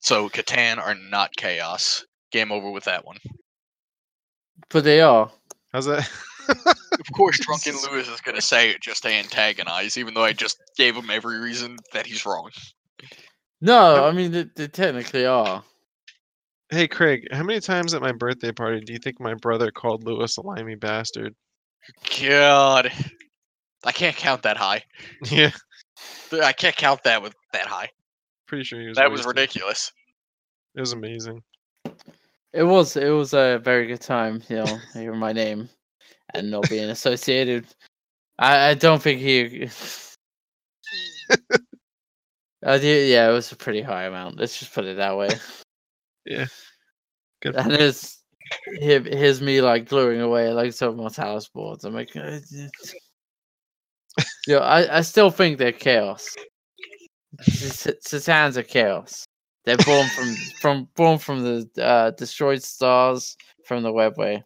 So 0.00 0.28
C'tan 0.28 0.78
are 0.78 0.94
not 0.94 1.34
chaos. 1.36 2.04
Game 2.30 2.52
over 2.52 2.70
with 2.70 2.84
that 2.84 3.04
one. 3.04 3.16
But 4.68 4.84
they 4.84 5.00
are. 5.00 5.30
How's 5.72 5.86
that? 5.86 6.08
Of 6.48 7.12
course, 7.12 7.38
Drunken 7.38 7.74
Lewis 7.90 8.08
is 8.08 8.20
gonna 8.20 8.40
say 8.40 8.70
it 8.70 8.80
just 8.80 9.02
to 9.02 9.08
antagonize, 9.10 9.96
even 9.98 10.14
though 10.14 10.24
I 10.24 10.32
just 10.32 10.58
gave 10.76 10.96
him 10.96 11.10
every 11.10 11.38
reason 11.38 11.76
that 11.92 12.06
he's 12.06 12.24
wrong. 12.24 12.50
No, 13.60 14.04
I 14.06 14.12
mean 14.12 14.30
they, 14.32 14.46
they 14.56 14.68
technically 14.68 15.26
are. 15.26 15.62
hey, 16.70 16.88
Craig, 16.88 17.26
how 17.32 17.42
many 17.42 17.60
times 17.60 17.94
at 17.94 18.02
my 18.02 18.12
birthday 18.12 18.52
party 18.52 18.80
do 18.80 18.92
you 18.92 18.98
think 18.98 19.20
my 19.20 19.34
brother 19.34 19.70
called 19.70 20.04
Lewis 20.04 20.36
a 20.36 20.42
limey 20.42 20.76
bastard? 20.76 21.34
God, 22.20 22.90
I 23.84 23.92
can't 23.92 24.16
count 24.16 24.42
that 24.42 24.56
high. 24.56 24.82
Yeah, 25.30 25.50
I 26.42 26.52
can't 26.52 26.76
count 26.76 27.04
that 27.04 27.22
with 27.22 27.34
that 27.52 27.66
high. 27.66 27.88
pretty 28.46 28.64
sure 28.64 28.80
he 28.80 28.88
was. 28.88 28.96
That 28.96 29.10
was 29.10 29.24
ridiculous. 29.24 29.92
It 30.74 30.80
was 30.80 30.92
amazing. 30.92 31.42
It 32.52 32.62
was 32.64 32.96
it 32.96 33.10
was 33.10 33.34
a 33.34 33.60
very 33.62 33.86
good 33.86 34.00
time, 34.00 34.42
you 34.48 34.56
know, 34.56 34.78
hearing 34.92 35.18
my 35.18 35.32
name 35.32 35.68
and 36.34 36.50
not 36.50 36.68
being 36.68 36.90
associated. 36.90 37.66
I, 38.38 38.70
I 38.70 38.74
don't 38.74 39.00
think 39.02 39.20
he. 39.20 39.68
uh, 41.30 41.38
yeah, 42.82 42.98
yeah, 43.00 43.28
it 43.28 43.32
was 43.32 43.52
a 43.52 43.56
pretty 43.56 43.82
high 43.82 44.04
amount. 44.04 44.36
Let's 44.38 44.58
just 44.58 44.74
put 44.74 44.84
it 44.84 44.96
that 44.96 45.16
way. 45.16 45.28
Yeah. 46.26 46.46
Good. 47.42 47.54
And 47.56 47.70
it's 47.72 48.22
him, 48.80 49.04
here's 49.04 49.42
me 49.42 49.60
like 49.60 49.88
gluing 49.88 50.22
away 50.22 50.50
like 50.52 50.72
some 50.72 50.96
Mortalis 50.96 51.48
boards. 51.48 51.84
I'm 51.84 51.92
like, 51.92 52.16
uh, 52.16 52.38
yo, 54.46 54.58
I, 54.58 54.98
I 54.98 55.00
still 55.02 55.30
think 55.30 55.58
they're 55.58 55.70
chaos. 55.70 56.34
Satans 57.42 58.56
are 58.56 58.62
chaos. 58.62 59.26
They're 59.64 59.76
born 59.78 60.08
from 60.08 60.34
from 60.60 60.88
born 60.94 61.18
from 61.18 61.42
the 61.42 61.82
uh, 61.82 62.10
destroyed 62.12 62.62
stars 62.62 63.36
from 63.66 63.82
the 63.82 63.92
webway. 63.92 64.42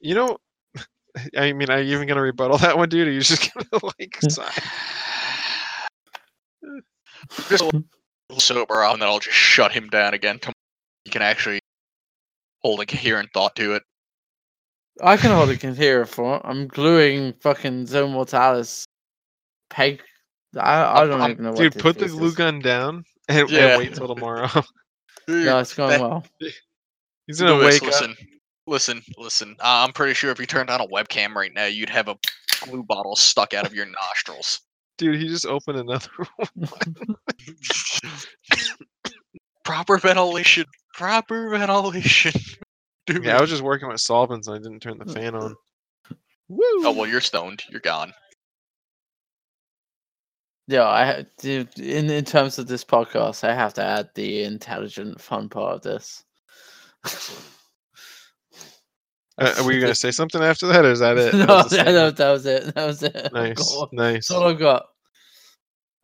You 0.00 0.14
know, 0.14 0.38
I 1.36 1.52
mean, 1.52 1.70
are 1.70 1.80
you 1.80 1.94
even 1.94 2.06
gonna 2.08 2.22
rebuttal 2.22 2.58
that 2.58 2.76
one, 2.76 2.88
dude? 2.88 3.06
Or 3.06 3.10
are 3.10 3.14
you 3.14 3.20
just 3.20 3.52
gonna 3.72 3.84
like 3.98 4.18
hmm. 4.20 4.28
sigh? 4.28 4.62
Just 7.48 7.62
a 7.62 7.66
little 7.66 8.40
sober 8.40 8.82
up, 8.84 8.94
and 8.94 9.02
then 9.02 9.08
I'll 9.08 9.18
just 9.18 9.36
shut 9.36 9.72
him 9.72 9.88
down 9.88 10.14
again. 10.14 10.38
Tom- 10.38 10.52
He 11.04 11.10
can 11.10 11.22
actually 11.22 11.60
hold 12.62 12.80
a 12.80 12.86
coherent 12.86 13.30
thought 13.32 13.56
to 13.56 13.74
it. 13.74 13.82
I 15.02 15.16
can 15.16 15.30
hold 15.30 15.50
a 15.50 15.56
coherent 15.56 16.08
thought. 16.08 16.42
I'm 16.44 16.66
gluing 16.68 17.32
fucking 17.40 17.86
Zone 17.86 18.12
Mortalis 18.12 18.84
peg. 19.70 20.02
I, 20.56 21.02
I 21.02 21.06
don't 21.06 21.20
I'm- 21.20 21.30
even 21.32 21.44
know 21.44 21.50
what 21.52 21.58
Dude, 21.58 21.78
put 21.78 21.98
the 21.98 22.06
glue 22.08 22.28
is. 22.28 22.34
gun 22.34 22.60
down 22.60 23.04
and, 23.28 23.48
Yeah. 23.50 23.70
and 23.70 23.78
wait 23.78 23.94
till 23.94 24.14
tomorrow. 24.14 24.48
No, 25.26 25.58
it's 25.58 25.72
going 25.72 25.88
that- 25.88 26.00
well. 26.02 26.22
He's 27.26 27.40
gonna 27.40 27.54
Lewis, 27.54 27.80
wake 27.80 27.90
up. 27.94 28.10
Listen, 28.66 28.98
listen, 28.98 29.02
listen. 29.18 29.56
Uh, 29.60 29.84
I'm 29.86 29.92
pretty 29.92 30.14
sure 30.14 30.30
if 30.30 30.38
you 30.38 30.46
turned 30.46 30.70
on 30.70 30.80
a 30.80 30.86
webcam 30.86 31.34
right 31.34 31.52
now, 31.54 31.66
you'd 31.66 31.90
have 31.90 32.08
a 32.08 32.16
glue 32.62 32.82
bottle 32.82 33.16
stuck 33.16 33.54
out 33.54 33.66
of 33.66 33.74
your 33.74 33.86
nostrils. 33.86 34.60
Dude, 34.96 35.20
he 35.20 35.26
just 35.26 35.46
opened 35.46 35.78
another 35.78 36.08
one. 36.36 36.68
proper 39.64 39.98
ventilation. 39.98 40.66
Proper 40.94 41.50
ventilation. 41.50 42.32
Dude. 43.06 43.24
Yeah, 43.24 43.36
I 43.36 43.40
was 43.40 43.50
just 43.50 43.62
working 43.62 43.88
with 43.88 44.00
solvents 44.00 44.48
and 44.48 44.56
I 44.56 44.58
didn't 44.58 44.80
turn 44.80 44.98
the 44.98 45.12
fan 45.12 45.34
on. 45.34 45.54
Woo! 46.48 46.62
Oh 46.62 46.92
well, 46.92 47.06
you're 47.06 47.20
stoned. 47.20 47.62
You're 47.68 47.80
gone. 47.80 48.12
Yeah, 50.66 50.86
I 50.86 51.26
dude, 51.38 51.78
in 51.78 52.08
in 52.08 52.24
terms 52.24 52.58
of 52.58 52.66
this 52.66 52.82
podcast, 52.82 53.44
I 53.46 53.52
have 53.52 53.74
to 53.74 53.84
add 53.84 54.08
the 54.14 54.44
intelligent 54.44 55.20
fun 55.20 55.50
part 55.50 55.74
of 55.74 55.82
this. 55.82 56.24
Uh, 59.38 59.62
were 59.64 59.72
you 59.72 59.80
gonna 59.80 59.94
say 59.94 60.10
something 60.10 60.42
after 60.42 60.66
that, 60.68 60.84
or 60.84 60.92
is 60.92 61.00
that 61.00 61.18
it? 61.18 61.34
no, 61.34 61.46
That 61.46 61.64
was 61.64 61.70
that, 61.72 62.16
that 62.16 62.30
was 62.30 62.46
it. 62.46 62.74
That 62.74 62.86
was 62.86 63.02
it. 63.02 63.14
Nice, 63.32 63.56
That's 63.56 63.92
nice. 63.92 64.30
all 64.30 64.44
I've 64.48 64.58
got. 64.58 64.86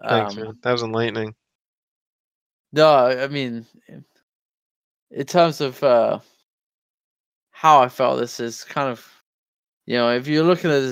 Thanks, 0.08 0.36
Um, 0.36 0.42
man. 0.44 0.58
That 0.62 0.72
was 0.72 0.82
enlightening. 0.82 1.34
No, 2.72 2.92
I 3.06 3.28
mean, 3.28 3.66
in- 3.88 4.04
in 5.12 5.26
terms 5.26 5.60
of 5.60 5.82
uh, 5.82 6.20
how 7.50 7.80
I 7.82 7.88
felt, 7.88 8.20
this 8.20 8.38
is 8.38 8.62
kind 8.62 8.88
of, 8.88 9.04
you 9.86 9.96
know, 9.96 10.12
if 10.14 10.28
you're 10.28 10.44
looking 10.44 10.70
at 10.70 10.82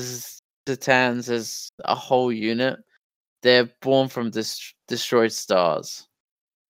the 0.67 0.77
Titans 0.77 1.31
as 1.31 1.71
a 1.85 1.95
whole 1.95 2.33
unit, 2.33 2.81
they're 3.43 3.71
born 3.81 4.09
from 4.09 4.31
dis- 4.31 4.75
destroyed 4.89 5.31
stars, 5.33 6.09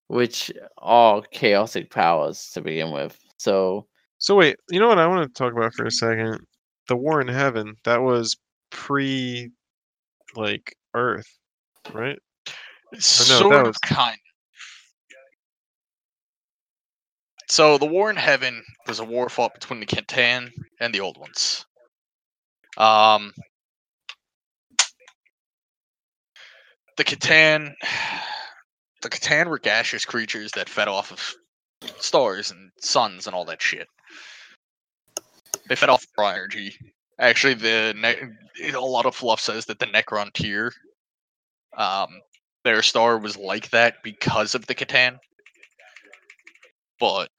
which 0.09 0.51
are 0.77 1.23
chaotic 1.31 1.89
powers 1.89 2.51
to 2.53 2.61
begin 2.61 2.91
with. 2.91 3.19
So, 3.37 3.87
So 4.19 4.35
wait, 4.35 4.57
you 4.69 4.79
know 4.79 4.87
what 4.87 4.99
I 4.99 5.07
want 5.07 5.33
to 5.33 5.37
talk 5.37 5.53
about 5.53 5.73
for 5.73 5.85
a 5.85 5.91
second? 5.91 6.39
The 6.87 6.95
war 6.95 7.21
in 7.21 7.27
heaven. 7.27 7.75
That 7.85 8.01
was 8.01 8.35
pre, 8.69 9.49
like 10.35 10.75
Earth, 10.93 11.27
right? 11.93 12.19
sort 12.97 13.51
that 13.53 13.61
of 13.61 13.67
was- 13.67 13.77
kind. 13.77 14.17
So 17.49 17.77
the 17.79 17.85
war 17.85 18.11
in 18.11 18.15
heaven 18.15 18.61
was 18.87 18.99
a 18.99 19.05
war 19.05 19.27
fought 19.27 19.55
between 19.55 19.79
the 19.79 19.87
C'tan 19.87 20.51
and 20.79 20.93
the 20.93 20.99
old 20.99 21.17
ones. 21.17 21.65
Um, 22.77 23.31
the 26.97 27.03
C'tan, 27.03 27.73
the 29.01 29.09
C'tan 29.09 29.47
were 29.47 29.57
gaseous 29.59 30.05
creatures 30.05 30.51
that 30.51 30.69
fed 30.69 30.87
off 30.87 31.11
of 31.11 31.33
stars 31.99 32.51
and 32.51 32.69
suns 32.81 33.25
and 33.25 33.35
all 33.35 33.45
that 33.45 33.61
shit. 33.61 33.87
They 35.69 35.75
fed 35.75 35.89
off 35.89 36.05
raw 36.17 36.29
energy. 36.29 36.75
Actually, 37.19 37.53
the 37.53 37.93
ne- 37.95 38.71
a 38.71 38.81
lot 38.81 39.05
of 39.05 39.15
fluff 39.15 39.39
says 39.39 39.65
that 39.67 39.77
the 39.77 39.85
Necrontyr, 39.85 40.71
um, 41.77 42.07
their 42.63 42.81
star 42.81 43.19
was 43.19 43.37
like 43.37 43.69
that 43.69 44.01
because 44.03 44.55
of 44.55 44.65
the 44.65 44.73
C'tan, 44.73 45.19
but 46.99 47.29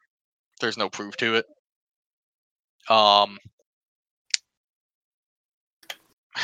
there's 0.61 0.79
no 0.79 0.89
proof 0.89 1.17
to 1.19 1.35
it. 1.37 1.47
Um, 2.89 3.39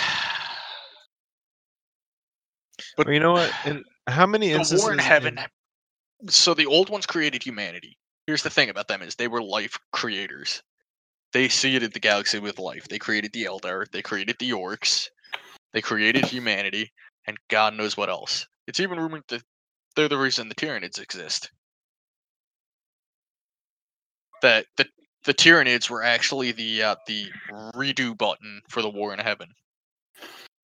But 2.97 3.12
you 3.12 3.20
know 3.20 3.32
what? 3.32 3.52
And 3.66 3.84
how 4.06 4.26
many 4.26 4.48
the 4.48 4.55
instances? 4.55 4.82
war 4.82 4.92
in 4.92 4.98
heaven. 4.98 5.39
So 6.31 6.55
the 6.55 6.65
old 6.65 6.89
ones 6.89 7.05
created 7.05 7.42
humanity. 7.42 7.98
Here's 8.26 8.42
the 8.42 8.48
thing 8.48 8.70
about 8.70 8.89
them 8.89 9.02
is 9.02 9.15
they 9.15 9.28
were 9.28 9.42
life 9.42 9.78
creators. 9.92 10.62
They 11.36 11.50
seeded 11.50 11.92
the 11.92 12.00
galaxy 12.00 12.39
with 12.39 12.58
life. 12.58 12.89
They 12.89 12.98
created 12.98 13.31
the 13.34 13.44
Eldar. 13.44 13.84
They 13.92 14.00
created 14.00 14.36
the 14.39 14.52
Orcs. 14.52 15.10
They 15.74 15.82
created 15.82 16.24
humanity, 16.24 16.90
and 17.26 17.36
God 17.50 17.74
knows 17.74 17.94
what 17.94 18.08
else. 18.08 18.47
It's 18.66 18.81
even 18.81 18.98
rumored 18.98 19.24
that 19.28 19.42
they're 19.94 20.08
the 20.08 20.16
reason 20.16 20.48
the 20.48 20.55
Tyranids 20.55 20.98
exist. 20.98 21.50
That 24.40 24.65
the 24.78 24.86
the 25.26 25.34
Tyranids 25.34 25.90
were 25.90 26.02
actually 26.02 26.52
the 26.52 26.82
uh, 26.82 26.97
the 27.06 27.26
redo 27.74 28.16
button 28.16 28.62
for 28.70 28.81
the 28.81 28.89
war 28.89 29.12
in 29.12 29.18
heaven. 29.18 29.48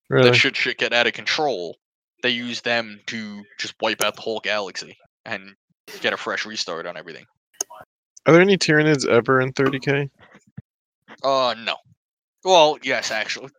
Really? 0.09 0.31
That 0.31 0.35
should 0.35 0.57
shit 0.57 0.79
get 0.79 0.91
out 0.91 1.05
of 1.05 1.13
control, 1.13 1.77
they 2.23 2.31
use 2.31 2.61
them 2.61 2.99
to 3.05 3.43
just 3.59 3.75
wipe 3.79 4.01
out 4.01 4.15
the 4.15 4.21
whole 4.21 4.39
galaxy 4.39 4.97
and 5.23 5.53
get 6.01 6.13
a 6.13 6.17
fresh 6.17 6.47
restart 6.47 6.87
on 6.87 6.97
everything. 6.97 7.25
Are 8.25 8.33
there 8.33 8.41
any 8.41 8.57
Tyranids 8.57 9.07
ever 9.07 9.39
in 9.39 9.53
30k? 9.53 10.09
Uh, 11.23 11.55
no. 11.63 11.75
Well, 12.43 12.77
yes, 12.83 13.11
actually. 13.11 13.49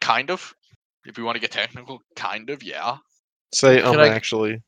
Kind 0.00 0.30
of. 0.30 0.54
If 1.04 1.18
you 1.18 1.24
want 1.24 1.36
to 1.36 1.40
get 1.40 1.50
technical, 1.52 2.00
kind 2.16 2.50
of, 2.50 2.62
yeah. 2.62 2.98
Say 3.54 3.80
um 3.80 3.94
Could 3.94 4.00
I- 4.04 4.08
actually. 4.08 4.62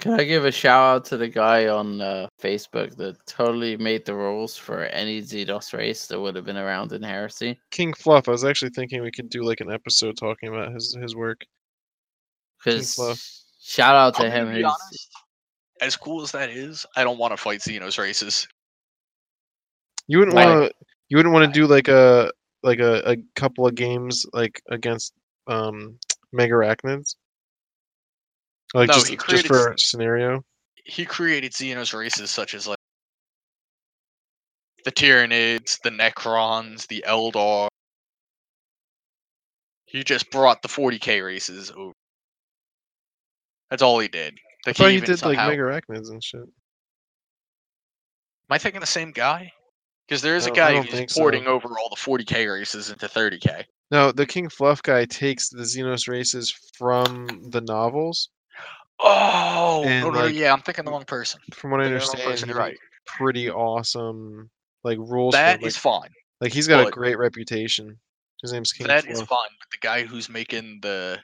can 0.00 0.12
I 0.20 0.24
give 0.24 0.44
a 0.44 0.52
shout 0.52 0.96
out 0.96 1.04
to 1.06 1.16
the 1.16 1.26
guy 1.28 1.66
on 1.66 2.00
uh, 2.00 2.28
Facebook 2.40 2.96
that 2.96 3.16
totally 3.26 3.76
made 3.76 4.06
the 4.06 4.14
rules 4.14 4.56
for 4.56 4.84
any 4.84 5.20
Xenos 5.20 5.72
race 5.76 6.06
that 6.06 6.20
would 6.20 6.36
have 6.36 6.44
been 6.44 6.56
around 6.56 6.92
in 6.92 7.02
Heresy? 7.02 7.58
King 7.72 7.92
Fluff. 7.92 8.28
I 8.28 8.32
was 8.32 8.44
actually 8.44 8.70
thinking 8.70 9.02
we 9.02 9.10
could 9.10 9.28
do 9.28 9.42
like 9.42 9.60
an 9.60 9.72
episode 9.72 10.16
talking 10.16 10.48
about 10.48 10.72
his 10.72 10.96
his 11.02 11.16
work. 11.16 11.44
Because 12.64 12.94
Fluff. 12.94 13.20
shout 13.60 13.94
out 13.96 14.14
to 14.16 14.26
I'm 14.26 14.48
him. 14.48 14.54
be 14.54 14.62
honest, 14.64 15.08
as 15.80 15.96
cool 15.96 16.22
as 16.22 16.30
that 16.32 16.50
is, 16.50 16.86
I 16.96 17.02
don't 17.04 17.18
want 17.18 17.32
to 17.32 17.36
fight 17.36 17.60
Xenos 17.60 17.98
races. 17.98 18.46
You 20.08 20.18
wouldn't 20.18 20.34
want 20.34 20.70
to. 20.70 20.86
You 21.08 21.16
wouldn't 21.16 21.32
want 21.32 21.52
to 21.52 21.58
do 21.60 21.66
like 21.66 21.88
a 21.88 22.30
like 22.62 22.80
a, 22.80 23.12
a 23.12 23.16
couple 23.36 23.66
of 23.66 23.74
games 23.74 24.26
like 24.32 24.60
against 24.68 25.12
um 25.46 25.98
Megarachnids. 26.34 27.14
Like 28.74 28.88
No, 28.88 28.94
just 28.94 29.08
he 29.08 29.16
just 29.16 29.46
for 29.46 29.72
a 29.72 29.78
scenario. 29.78 30.42
He 30.84 31.04
created 31.04 31.52
Xenos 31.52 31.96
races 31.98 32.30
such 32.30 32.54
as 32.54 32.66
like 32.66 32.78
the 34.84 34.92
Tyranids, 34.92 35.78
the 35.82 35.90
Necrons, 35.90 36.86
the 36.88 37.04
Eldar. 37.06 37.68
He 39.86 40.04
just 40.04 40.30
brought 40.30 40.60
the 40.62 40.68
40k 40.68 41.24
races 41.24 41.70
over. 41.74 41.92
That's 43.70 43.82
all 43.82 43.98
he 43.98 44.08
did. 44.08 44.34
I 44.66 44.70
Like, 44.70 44.76
thought 44.76 44.90
he 44.90 44.96
even 44.96 45.06
did 45.06 45.18
somehow- 45.18 45.48
like 45.48 45.58
Megarachnids 45.58 46.10
and 46.10 46.22
shit. 46.22 46.40
Am 46.40 46.48
I 48.50 48.58
thinking 48.58 48.80
the 48.80 48.86
same 48.86 49.12
guy? 49.12 49.52
Because 50.08 50.22
there 50.22 50.36
is 50.36 50.46
a 50.46 50.50
guy 50.50 50.80
who's 50.80 50.90
think 50.90 51.10
so. 51.10 51.20
porting 51.20 51.46
over 51.46 51.68
all 51.78 51.90
the 51.90 51.96
40k 51.96 52.50
races 52.52 52.90
into 52.90 53.06
30k. 53.06 53.64
No, 53.90 54.10
the 54.10 54.24
King 54.26 54.48
Fluff 54.48 54.82
guy 54.82 55.04
takes 55.04 55.50
the 55.50 55.62
Xenos 55.62 56.08
races 56.08 56.50
from 56.76 57.26
the 57.50 57.60
novels. 57.60 58.30
Oh, 59.00 59.82
no, 59.84 60.10
no, 60.10 60.18
like, 60.24 60.34
yeah, 60.34 60.52
I'm 60.52 60.60
thinking 60.60 60.84
the 60.84 60.90
wrong 60.90 61.04
person. 61.04 61.40
From 61.54 61.70
what 61.70 61.80
I 61.80 61.84
Thinking 61.84 61.98
the 62.00 62.04
wrong 62.06 62.26
understand, 62.26 62.50
person, 62.50 62.56
right. 62.58 62.78
pretty 63.06 63.50
awesome 63.50 64.50
like 64.82 64.98
rules. 64.98 65.34
for 65.34 65.38
That 65.38 65.62
it, 65.62 65.66
is 65.66 65.74
like, 65.76 65.80
fine. 66.02 66.10
like 66.40 66.52
he's 66.52 66.66
got 66.66 66.86
a 66.88 66.90
great 66.90 67.18
reputation. 67.18 67.96
His 68.42 68.52
name's 68.52 68.72
King 68.72 68.86
That 68.86 69.06
is 69.06 69.18
Fluff. 69.18 69.28
fine. 69.28 69.48
But 69.58 69.70
the 69.70 69.78
guy 69.86 70.02
who's 70.04 70.28
making 70.28 70.78
the 70.82 71.18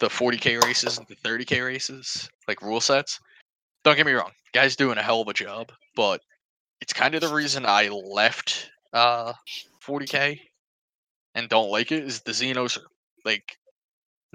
the 0.00 0.08
40k 0.08 0.62
races 0.64 0.98
and 0.98 1.06
the 1.06 1.14
30k 1.16 1.64
races, 1.64 2.28
like 2.48 2.60
rule 2.62 2.80
sets, 2.80 3.20
don't 3.84 3.96
get 3.96 4.06
me 4.06 4.12
wrong, 4.12 4.30
guy's 4.52 4.74
doing 4.76 4.98
a 4.98 5.02
hell 5.02 5.20
of 5.22 5.28
a 5.28 5.32
job. 5.32 5.70
But 5.96 6.20
it's 6.82 6.92
kind 6.92 7.14
of 7.14 7.20
the 7.20 7.32
reason 7.32 7.64
I 7.64 7.88
left 7.88 8.70
uh 8.92 9.32
40k 9.86 10.40
and 11.34 11.48
don't 11.48 11.70
like 11.70 11.92
it 11.92 12.02
is 12.02 12.20
the 12.20 12.32
Xenos, 12.32 12.78
like 13.24 13.56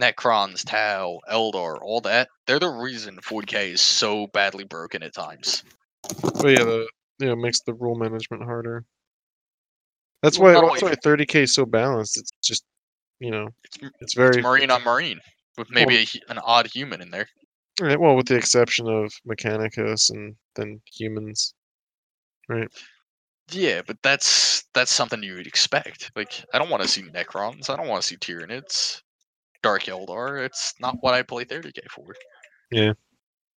Necrons, 0.02 0.64
Tau, 0.66 1.20
Eldar, 1.30 1.78
all 1.82 2.02
that. 2.02 2.30
They're 2.48 2.60
the 2.60 2.70
reason 2.70 3.18
40k 3.18 3.74
is 3.74 3.82
so 3.82 4.28
badly 4.28 4.64
broken 4.64 5.04
at 5.04 5.14
times. 5.14 5.64
But 6.22 6.52
yeah, 6.52 6.64
the 6.64 6.88
yeah 7.20 7.36
makes 7.36 7.60
the 7.62 7.74
rule 7.74 7.96
management 7.96 8.44
harder. 8.44 8.86
That's 10.24 10.40
why 10.40 10.54
that's 10.54 10.82
why 10.82 10.96
30k 10.96 11.36
is 11.44 11.54
so 11.54 11.66
balanced. 11.66 12.18
It's 12.18 12.32
just 12.42 12.64
you 13.20 13.30
know 13.30 13.50
It's, 13.66 13.78
it's 14.00 14.14
very 14.14 14.38
it's 14.38 14.44
marine 14.44 14.72
on 14.72 14.84
marine 14.84 15.20
with 15.58 15.70
maybe 15.70 15.98
a, 15.98 16.32
an 16.32 16.38
odd 16.38 16.68
human 16.68 17.02
in 17.02 17.12
there. 17.12 17.28
Yeah, 17.82 17.98
well, 17.98 18.16
with 18.16 18.28
the 18.28 18.36
exception 18.36 18.88
of 18.88 19.12
Mechanicus 19.28 20.10
and 20.12 20.36
then 20.56 20.82
humans. 20.86 21.54
Yeah, 23.52 23.82
but 23.86 23.98
that's 24.04 24.66
that's 24.74 24.92
something 24.92 25.24
you 25.24 25.36
would 25.36 25.48
expect. 25.48 26.12
Like, 26.16 26.44
I 26.54 26.60
don't 26.60 26.70
want 26.70 26.84
to 26.84 26.90
see 26.90 27.04
Necrons. 27.04 27.70
I 27.70 27.76
don't 27.76 27.88
want 27.88 28.02
to 28.02 28.08
see 28.08 28.18
Tyranids, 28.18 29.02
Dark 29.64 29.84
Eldar. 29.84 30.46
It's 30.46 30.74
not 30.80 30.98
what 31.02 31.14
I 31.14 31.24
play 31.24 31.46
30k 31.46 31.80
for. 31.90 32.14
Yeah. 32.72 32.94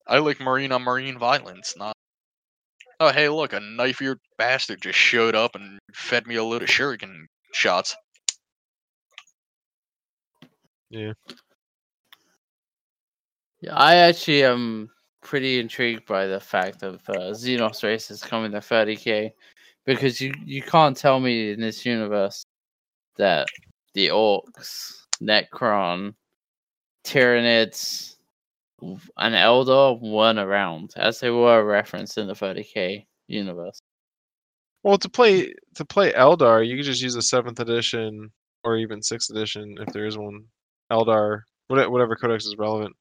I 0.07 0.19
like 0.19 0.41
marine 0.41 0.73
on 0.73 0.83
marine 0.83 1.19
violence, 1.19 1.75
not. 1.77 1.95
Oh, 3.01 3.11
hey, 3.11 3.29
look, 3.29 3.53
a 3.53 3.61
knife-eared 3.61 4.21
bastard 4.37 4.83
just 4.83 4.99
showed 4.99 5.35
up 5.35 5.55
and 5.55 5.79
fed 5.95 6.27
me 6.27 6.37
a 6.37 6.45
load 6.45 6.63
of 6.63 6.69
shuriken 6.69 7.25
shots. 7.53 7.97
Yeah. 10.91 11.13
Yeah, 13.63 13.75
I 13.75 13.97
actually 13.97 14.45
am 14.45 14.91
pretty 15.23 15.61
intrigued 15.61 16.07
by 16.07 16.27
the 16.27 16.41
fact 16.41 16.83
of 16.83 16.97
uh, 17.09 17.33
Xenos 17.33 17.83
races 17.83 18.23
coming 18.23 18.53
to 18.53 18.59
30k 18.59 19.33
because 19.87 20.21
you, 20.21 20.33
you 20.45 20.63
can't 20.63 20.97
tell 20.97 21.21
me 21.21 21.53
in 21.53 21.61
this 21.61 21.85
universe 21.85 22.45
that 23.17 23.47
the 23.95 24.09
Orcs, 24.09 25.05
Necron, 25.23 26.15
Tyranids, 27.05 28.15
and 28.81 29.35
Eldar 29.35 30.01
weren't 30.01 30.39
around 30.39 30.95
as 30.97 31.21
they 31.21 31.31
were 31.31 31.65
referenced 31.65 32.19
in 32.19 32.27
the 32.27 32.33
30k 32.33 33.05
universe. 33.29 33.81
Well, 34.83 34.97
to 34.99 35.09
play 35.11 35.53
to 35.75 35.85
play 35.85 36.13
Eldar, 36.13 36.67
you 36.67 36.77
could 36.77 36.87
just 36.87 37.03
use 37.03 37.15
a 37.15 37.23
seventh 37.23 37.61
edition 37.61 38.31
or 38.65 38.79
even 38.79 39.03
sixth 39.03 39.31
edition 39.31 39.77
if 39.79 39.93
there 39.93 40.07
is 40.07 40.17
one. 40.17 40.45
Eldar, 40.91 41.43
whatever 41.69 42.17
codex 42.17 42.47
is 42.47 42.57
relevant. 42.59 42.97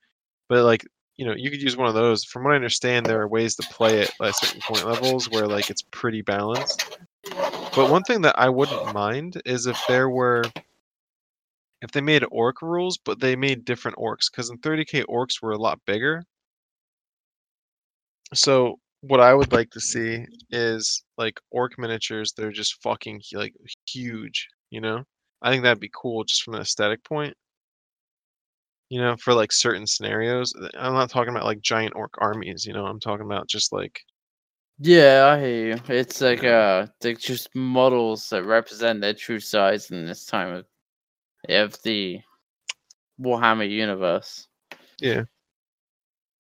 But 0.49 0.65
like 0.65 0.85
you 1.19 1.25
know, 1.25 1.33
you 1.35 1.51
could 1.51 1.61
use 1.61 1.75
one 1.75 1.89
of 1.89 1.93
those. 1.95 2.23
From 2.23 2.45
what 2.45 2.53
I 2.53 2.55
understand, 2.55 3.05
there 3.05 3.19
are 3.19 3.27
ways 3.27 3.53
to 3.57 3.67
play 3.73 3.99
it 3.99 4.09
at 4.23 4.37
certain 4.37 4.61
point 4.61 4.85
levels 4.85 5.29
where 5.29 5.47
like 5.47 5.69
it's 5.69 5.81
pretty 5.91 6.21
balanced. 6.21 6.97
But 7.75 7.91
one 7.91 8.03
thing 8.03 8.21
that 8.21 8.39
I 8.39 8.47
wouldn't 8.47 8.93
mind 8.93 9.41
is 9.45 9.65
if 9.65 9.77
there 9.89 10.09
were, 10.09 10.45
if 11.81 11.91
they 11.91 11.99
made 11.99 12.23
orc 12.31 12.61
rules, 12.61 12.97
but 12.97 13.19
they 13.19 13.35
made 13.35 13.65
different 13.65 13.97
orcs, 13.97 14.31
because 14.31 14.49
in 14.49 14.59
30k 14.59 15.03
orcs 15.09 15.41
were 15.41 15.51
a 15.51 15.57
lot 15.57 15.81
bigger. 15.85 16.23
So 18.33 18.77
what 19.01 19.19
I 19.19 19.33
would 19.33 19.51
like 19.51 19.71
to 19.71 19.81
see 19.81 20.25
is 20.51 21.03
like 21.17 21.37
orc 21.51 21.77
miniatures. 21.77 22.31
They're 22.31 22.53
just 22.53 22.81
fucking 22.81 23.21
like 23.33 23.53
huge. 23.85 24.47
You 24.69 24.79
know, 24.79 25.03
I 25.41 25.51
think 25.51 25.63
that'd 25.63 25.81
be 25.81 25.91
cool 25.93 26.23
just 26.23 26.43
from 26.43 26.53
an 26.53 26.61
aesthetic 26.61 27.03
point. 27.03 27.33
You 28.89 28.99
know, 29.01 29.15
for 29.17 29.33
like 29.33 29.51
certain 29.51 29.85
scenarios. 29.85 30.53
I'm 30.77 30.93
not 30.93 31.09
talking 31.11 31.29
about 31.29 31.45
like 31.45 31.61
giant 31.61 31.93
orc 31.95 32.13
armies. 32.17 32.65
You 32.65 32.73
know, 32.73 32.85
I'm 32.85 32.99
talking 32.99 33.25
about 33.25 33.47
just 33.47 33.71
like 33.71 33.99
Yeah, 34.79 35.31
I 35.33 35.39
hear 35.39 35.67
you. 35.75 35.81
It's 35.89 36.21
like 36.21 36.43
uh, 36.43 36.87
they're 37.01 37.13
just 37.13 37.53
models 37.55 38.29
that 38.29 38.43
represent 38.43 39.01
their 39.01 39.13
true 39.13 39.39
size 39.39 39.91
in 39.91 40.05
this 40.05 40.25
time 40.25 40.53
of 40.53 40.65
of 41.49 41.81
the 41.83 42.19
Warhammer 43.19 43.69
universe. 43.69 44.47
yeah. 44.99 45.23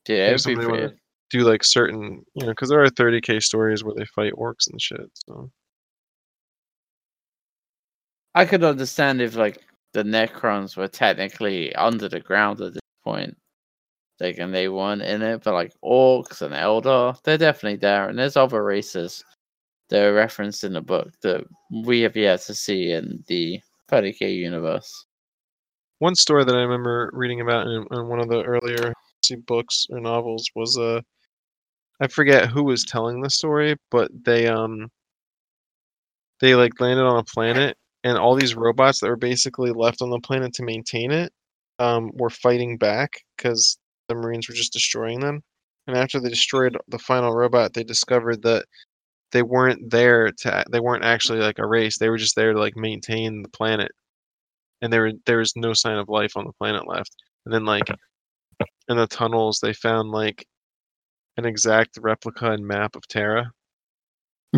Yeah, 0.07 0.31
it'd 0.31 0.45
be 0.45 0.55
pretty. 0.55 0.95
do 1.29 1.39
like 1.41 1.63
certain 1.63 2.25
you 2.33 2.45
know 2.45 2.51
because 2.51 2.69
there 2.69 2.81
are 2.81 2.89
30k 2.89 3.39
stories 3.41 3.83
where 3.83 3.93
they 3.95 4.05
fight 4.05 4.33
orcs 4.33 4.69
and 4.71 4.81
shit 4.81 5.09
so 5.13 5.51
I 8.33 8.45
could 8.45 8.63
understand 8.63 9.21
if 9.21 9.35
like 9.35 9.63
the 9.93 10.03
Necrons 10.03 10.77
were 10.77 10.87
technically 10.87 11.73
under 11.75 12.09
the 12.09 12.19
ground 12.19 12.61
at 12.61 12.73
this 12.73 12.81
point. 13.03 13.35
Like 14.19 14.37
and 14.39 14.53
they 14.53 14.67
weren't 14.69 15.01
in 15.01 15.21
it, 15.21 15.43
but 15.43 15.53
like 15.53 15.73
orcs 15.83 16.41
and 16.41 16.53
Eldar, 16.53 17.21
they're 17.23 17.37
definitely 17.37 17.77
there. 17.77 18.09
And 18.09 18.19
there's 18.19 18.37
other 18.37 18.63
races 18.63 19.23
that 19.89 20.03
are 20.05 20.13
referenced 20.13 20.63
in 20.63 20.73
the 20.73 20.81
book 20.81 21.09
that 21.21 21.43
we 21.85 22.01
have 22.01 22.15
yet 22.15 22.41
to 22.41 22.53
see 22.53 22.91
in 22.91 23.23
the 23.27 23.59
30k 23.91 24.35
universe. 24.35 25.05
one 25.99 26.15
story 26.15 26.45
that 26.45 26.55
i 26.55 26.61
remember 26.61 27.09
reading 27.13 27.41
about 27.41 27.67
in, 27.67 27.85
in 27.91 28.07
one 28.07 28.19
of 28.19 28.29
the 28.29 28.43
earlier 28.43 28.93
books 29.45 29.85
or 29.91 29.99
novels 29.99 30.49
was 30.55 30.77
uh 30.77 30.99
i 32.01 32.07
forget 32.07 32.49
who 32.49 32.63
was 32.63 32.83
telling 32.83 33.21
the 33.21 33.29
story 33.29 33.75
but 33.91 34.09
they 34.25 34.47
um 34.47 34.87
they 36.41 36.55
like 36.55 36.79
landed 36.79 37.03
on 37.03 37.19
a 37.19 37.23
planet 37.23 37.77
and 38.03 38.17
all 38.17 38.35
these 38.35 38.55
robots 38.55 38.99
that 39.01 39.09
were 39.09 39.17
basically 39.17 39.71
left 39.71 40.01
on 40.01 40.09
the 40.09 40.19
planet 40.19 40.53
to 40.53 40.63
maintain 40.63 41.11
it 41.11 41.31
um 41.79 42.11
were 42.15 42.29
fighting 42.29 42.77
back 42.77 43.11
because 43.37 43.77
the 44.09 44.15
marines 44.15 44.47
were 44.49 44.55
just 44.55 44.73
destroying 44.73 45.19
them. 45.21 45.41
And 45.87 45.97
after 45.97 46.19
they 46.19 46.29
destroyed 46.29 46.77
the 46.87 46.99
final 46.99 47.33
robot 47.35 47.73
they 47.73 47.83
discovered 47.83 48.41
that 48.43 48.65
they 49.31 49.43
weren't 49.43 49.91
there 49.91 50.31
to 50.31 50.63
they 50.71 50.79
weren't 50.79 51.05
actually 51.05 51.39
like 51.39 51.59
a 51.59 51.67
race 51.67 51.97
they 51.97 52.09
were 52.09 52.17
just 52.17 52.35
there 52.35 52.53
to 52.53 52.59
like 52.59 52.75
maintain 52.77 53.43
the 53.43 53.49
planet. 53.49 53.91
And 54.81 54.91
there 54.93 55.11
there 55.25 55.39
was 55.39 55.55
no 55.55 55.73
sign 55.73 55.97
of 55.97 56.09
life 56.09 56.37
on 56.37 56.45
the 56.45 56.53
planet 56.53 56.87
left. 56.87 57.15
And 57.45 57.53
then 57.53 57.65
like 57.65 57.89
in 58.89 58.97
the 58.97 59.07
tunnels 59.07 59.59
they 59.61 59.73
found 59.73 60.11
like 60.11 60.45
an 61.37 61.45
exact 61.45 61.97
replica 62.01 62.51
and 62.51 62.67
map 62.67 62.95
of 62.95 63.07
terra. 63.07 63.51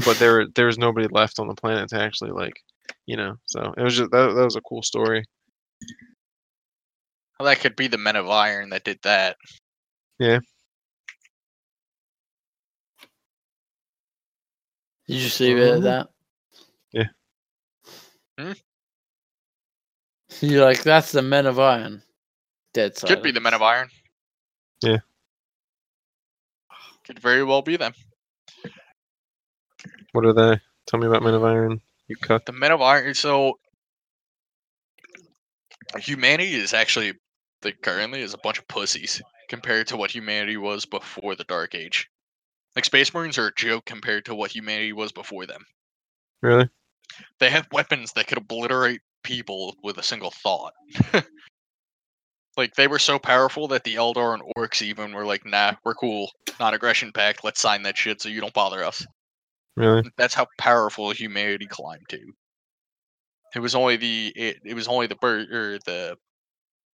But 0.06 0.20
there 0.20 0.48
there 0.56 0.66
was 0.66 0.78
nobody 0.78 1.08
left 1.08 1.40
on 1.40 1.48
the 1.48 1.56
planet 1.56 1.90
to 1.90 2.02
actually 2.02 2.32
like 2.32 2.54
you 3.06 3.18
know 3.18 3.36
so 3.46 3.74
it 3.78 3.82
was 3.84 3.98
just 3.98 4.12
that, 4.12 4.34
that 4.34 4.44
was 4.44 4.56
a 4.56 4.62
cool 4.62 4.84
story 4.84 5.24
Well, 7.40 7.48
that 7.50 7.60
could 7.60 7.76
be 7.76 7.88
the 7.88 7.98
Men 7.98 8.16
of 8.18 8.30
Iron 8.30 8.70
that 8.70 8.84
did 8.84 9.00
that. 9.02 9.36
Did 10.20 10.44
you 15.08 15.20
just 15.20 15.40
leave 15.40 15.58
it 15.58 15.74
at 15.74 15.80
Mhm. 15.80 15.84
that? 15.84 16.10
Yeah. 16.92 17.08
Hmm? 18.38 18.52
You're 20.40 20.64
like, 20.64 20.84
that's 20.84 21.12
the 21.12 21.24
Men 21.24 21.48
of 21.48 21.58
Iron. 21.58 22.04
Dead 22.74 22.96
Could 22.96 23.24
be 23.24 23.32
the 23.32 23.42
Men 23.42 23.56
of. 23.56 23.64
Iron. 23.64 23.90
Yeah. 24.82 25.00
Could 27.04 27.20
very 27.20 27.44
well 27.44 27.64
be 27.64 27.76
them. 27.78 27.94
what 30.12 30.26
are 30.26 30.34
they 30.34 30.62
tell 30.86 31.00
me 31.00 31.08
about 31.08 31.24
men 31.24 31.34
of 31.34 31.44
iron 31.44 31.82
cut 32.16 32.46
The 32.46 32.52
Men 32.52 32.72
of 32.72 32.82
Iron. 32.82 33.14
So 33.14 33.58
humanity 35.98 36.54
is 36.54 36.74
actually 36.74 37.14
like 37.64 37.82
currently 37.82 38.22
is 38.22 38.34
a 38.34 38.40
bunch 38.40 38.60
of 38.60 38.68
pussies 38.68 39.22
compared 39.50 39.88
to 39.88 39.98
what 39.98 40.12
humanity 40.12 40.58
was 40.58 40.86
before 40.86 41.36
the 41.36 41.44
Dark 41.44 41.76
Age. 41.76 42.08
Like 42.76 42.86
Space 42.86 43.14
Marines 43.14 43.38
are 43.38 43.48
a 43.48 43.56
joke 43.56 43.86
compared 43.86 44.26
to 44.26 44.36
what 44.36 44.52
humanity 44.52 44.94
was 44.94 45.12
before 45.12 45.46
them. 45.46 45.66
really 46.42 46.70
They 47.40 47.50
have 47.50 47.68
weapons 47.72 48.14
that 48.14 48.28
could 48.28 48.38
obliterate 48.38 49.02
people 49.24 49.76
with 49.84 49.98
a 49.98 50.04
single 50.04 50.32
thought. 50.32 50.74
like 52.58 52.74
they 52.76 52.88
were 52.88 53.00
so 53.00 53.20
powerful 53.20 53.68
that 53.70 53.84
the 53.84 53.96
Eldar 53.96 54.34
and 54.34 54.44
Orcs 54.58 54.82
even 54.82 55.14
were 55.14 55.26
like, 55.26 55.46
"Nah, 55.46 55.76
we're 55.84 55.96
cool. 55.96 56.32
Non-aggression 56.60 57.12
pact. 57.12 57.44
Let's 57.44 57.60
sign 57.60 57.84
that 57.84 57.98
shit 57.98 58.22
so 58.22 58.30
you 58.30 58.42
don't 58.42 58.54
bother 58.54 58.84
us." 58.84 59.06
Really 59.76 60.04
That's 60.18 60.34
how 60.34 60.48
powerful 60.58 61.12
humanity 61.12 61.68
climbed 61.68 62.10
to. 62.10 62.34
It 63.56 63.60
was 63.60 63.76
only 63.76 63.98
the 63.98 64.34
it, 64.36 64.58
it 64.66 64.74
was 64.74 64.88
only 64.88 65.08
the 65.08 65.16
bird 65.16 65.52
or 65.52 65.80
the 65.80 66.18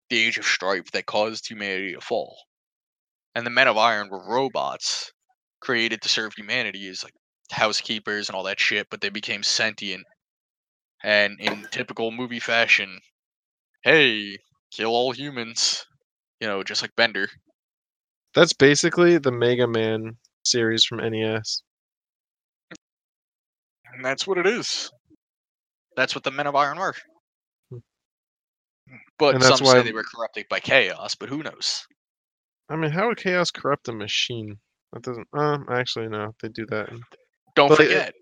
the 0.09 0.17
age 0.17 0.37
of 0.37 0.45
strife 0.45 0.91
that 0.91 1.05
caused 1.05 1.47
humanity 1.47 1.93
to 1.93 2.01
fall. 2.01 2.37
And 3.35 3.45
the 3.45 3.51
men 3.51 3.67
of 3.67 3.77
iron 3.77 4.09
were 4.09 4.25
robots 4.27 5.11
created 5.61 6.01
to 6.01 6.09
serve 6.09 6.33
humanity 6.35 6.87
as 6.89 7.03
like 7.03 7.13
housekeepers 7.51 8.29
and 8.29 8.35
all 8.35 8.43
that 8.43 8.59
shit, 8.59 8.89
but 8.89 9.01
they 9.01 9.09
became 9.09 9.43
sentient. 9.43 10.05
And 11.03 11.39
in 11.39 11.67
typical 11.71 12.11
movie 12.11 12.39
fashion, 12.39 12.99
hey, 13.83 14.37
kill 14.71 14.91
all 14.91 15.11
humans. 15.13 15.85
You 16.39 16.47
know, 16.47 16.63
just 16.63 16.81
like 16.83 16.95
Bender. 16.95 17.29
that's 18.33 18.53
basically 18.53 19.17
the 19.17 19.31
mega 19.31 19.67
man 19.67 20.17
series 20.43 20.85
from 20.85 20.99
nes 20.99 21.61
And 23.97 24.05
that's 24.05 24.27
what 24.27 24.37
it 24.37 24.45
is. 24.45 24.91
That's 25.95 26.13
what 26.13 26.23
the 26.23 26.29
men 26.29 26.45
of 26.45 26.55
iron 26.55 26.77
were. 26.77 26.93
Hmm. 27.71 27.77
But 29.17 29.33
And 29.33 29.43
that's 29.43 29.57
some 29.57 29.65
why- 29.65 29.73
say 29.73 29.81
they 29.81 29.91
were 29.91 30.03
corrupted 30.03 30.45
by 30.49 30.59
chaos, 30.59 31.15
but 31.15 31.29
who 31.29 31.43
knows? 31.43 31.85
i 32.69 32.75
mean 32.75 32.91
how 32.91 33.07
would 33.07 33.17
chaos 33.17 33.49
corrupt 33.49 33.87
a 33.87 33.93
machine 33.93 34.57
that 34.91 35.01
doesn't 35.01 35.25
um 35.33 35.65
actually 35.71 36.09
no 36.09 36.33
they 36.41 36.49
do 36.49 36.65
that 36.65 36.89
Don't 37.55 37.69
But 37.69 37.79
it- 37.79 37.87
forget. 37.87 38.13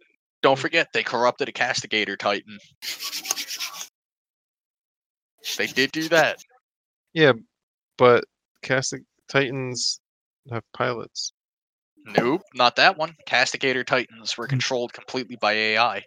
Don't 0.44 0.60
forget 0.60 0.88
they 0.94 1.02
corrupted 1.02 1.50
a 1.50 1.52
castigator 1.52 2.16
titan. 2.16 2.60
They 5.58 5.66
did 5.68 5.92
do 5.92 6.08
that. 6.10 6.38
yeah 7.14 7.34
but 7.98 8.24
casting 8.62 9.06
titans 9.30 10.00
have 10.52 10.64
pilots 10.78 11.34
Nope, 12.06 12.42
not 12.54 12.76
that 12.76 12.98
one. 12.98 13.16
Castigator 13.28 13.84
titans 13.84 14.38
were 14.38 14.46
hmm. 14.46 14.52
controlled 14.52 14.94
completely 14.94 15.36
by 15.38 15.54
AI. 15.54 16.04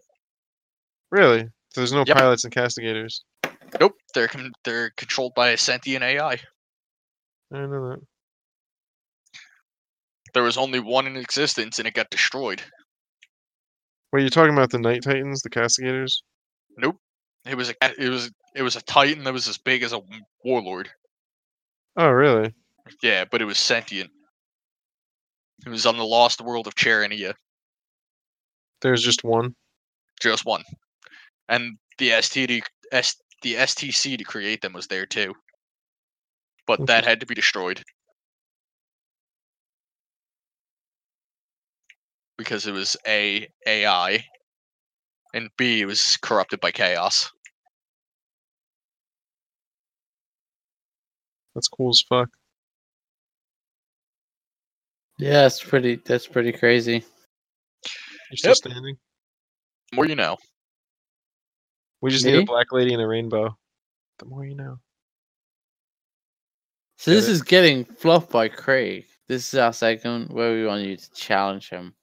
really 1.11 1.41
so 1.71 1.81
there's 1.81 1.93
no 1.93 2.05
Yep. 2.07 2.17
pilots 2.17 2.45
and 2.45 2.53
castigators 2.55 3.25
Nope, 3.81 3.95
they're 4.15 4.29
con- 4.29 4.53
they're 4.65 4.91
controlled 4.97 5.35
by 5.35 5.51
a 5.51 5.57
sentient 5.59 6.03
AI. 6.05 6.33
i 6.33 6.37
didn't 7.53 7.71
know 7.71 7.91
that 7.91 8.01
There 10.35 10.43
was 10.43 10.57
only 10.59 10.79
one 10.81 11.07
in 11.07 11.17
existence, 11.17 11.79
and 11.79 11.89
it 11.89 11.95
got 11.95 12.11
destroyed. 12.11 12.63
Wait, 14.13 14.21
you're 14.23 14.31
talking 14.31 14.53
about 14.55 14.71
the 14.71 14.79
Night 14.79 15.03
Titans, 15.03 15.43
the 15.43 15.51
Castigators? 15.51 16.23
Nope, 16.77 16.97
it 17.47 17.57
was 17.57 17.71
a 17.71 17.75
it 17.99 18.09
was 18.09 18.31
it 18.55 18.63
was 18.63 18.77
a 18.77 18.83
titan 18.83 19.25
that 19.25 19.33
was 19.33 19.49
as 19.49 19.59
big 19.59 19.83
as 19.83 19.93
a 19.93 20.01
warlord. 20.45 20.91
Oh, 21.97 22.09
really? 22.11 22.55
Yeah, 23.03 23.25
but 23.31 23.43
it 23.43 23.47
was 23.47 23.59
sentient. 23.59 24.11
It 25.67 25.71
was 25.71 25.87
on 25.87 25.97
the 25.97 26.05
lost 26.05 26.41
world 26.41 26.67
of 26.67 26.75
Charania. 26.75 27.35
There's 28.81 29.03
just 29.03 29.25
one. 29.25 29.55
just 30.21 30.45
one. 30.45 30.63
And 31.49 31.79
the 31.99 32.11
STD 32.11 32.63
S, 32.93 33.17
the 33.43 33.55
STC 33.55 34.17
to 34.19 34.25
create 34.25 34.61
them 34.61 34.73
was 34.73 34.87
there 34.87 35.07
too. 35.07 35.35
But 36.67 36.87
that 36.87 37.05
had 37.05 37.21
to 37.21 37.27
be 37.27 37.35
destroyed. 37.35 37.83
Because 42.37 42.67
it 42.67 42.73
was 42.73 42.97
A 43.07 43.49
AI 43.67 44.25
and 45.35 45.51
B 45.57 45.81
it 45.81 45.87
was 45.87 46.17
corrupted 46.19 46.61
by 46.61 46.71
chaos. 46.71 47.31
That's 51.55 51.69
cool 51.69 51.91
as 51.91 52.03
fuck. 52.09 52.29
Yeah, 55.19 55.47
it's 55.47 55.63
pretty. 55.63 55.97
That's 55.97 56.27
pretty 56.27 56.53
crazy. 56.53 57.05
You're 58.31 58.37
still 58.37 58.51
Yep. 58.51 58.57
standing? 58.57 58.99
The 59.91 59.97
more 59.97 60.07
you 60.07 60.15
know. 60.15 60.37
We 62.01 62.11
just 62.11 62.25
need 62.25 62.35
Me? 62.37 62.43
a 62.43 62.47
black 62.47 62.71
lady 62.73 62.93
and 62.93 63.03
a 63.03 63.07
rainbow. 63.07 63.57
The 64.19 64.27
more 64.27 64.45
you 64.45 64.55
know. 64.55 64.79
So 66.97 67.11
Get 67.11 67.17
this 67.17 67.29
it? 67.29 67.33
is 67.33 67.43
getting 67.43 67.85
fluffed 67.85 68.31
by 68.31 68.49
Craig. 68.49 69.07
This 69.27 69.53
is 69.53 69.59
our 69.59 69.73
segment 69.73 70.31
where 70.33 70.55
we 70.55 70.65
want 70.67 70.85
you 70.85 70.97
to 70.97 71.11
challenge 71.13 71.69
him. 71.69 71.95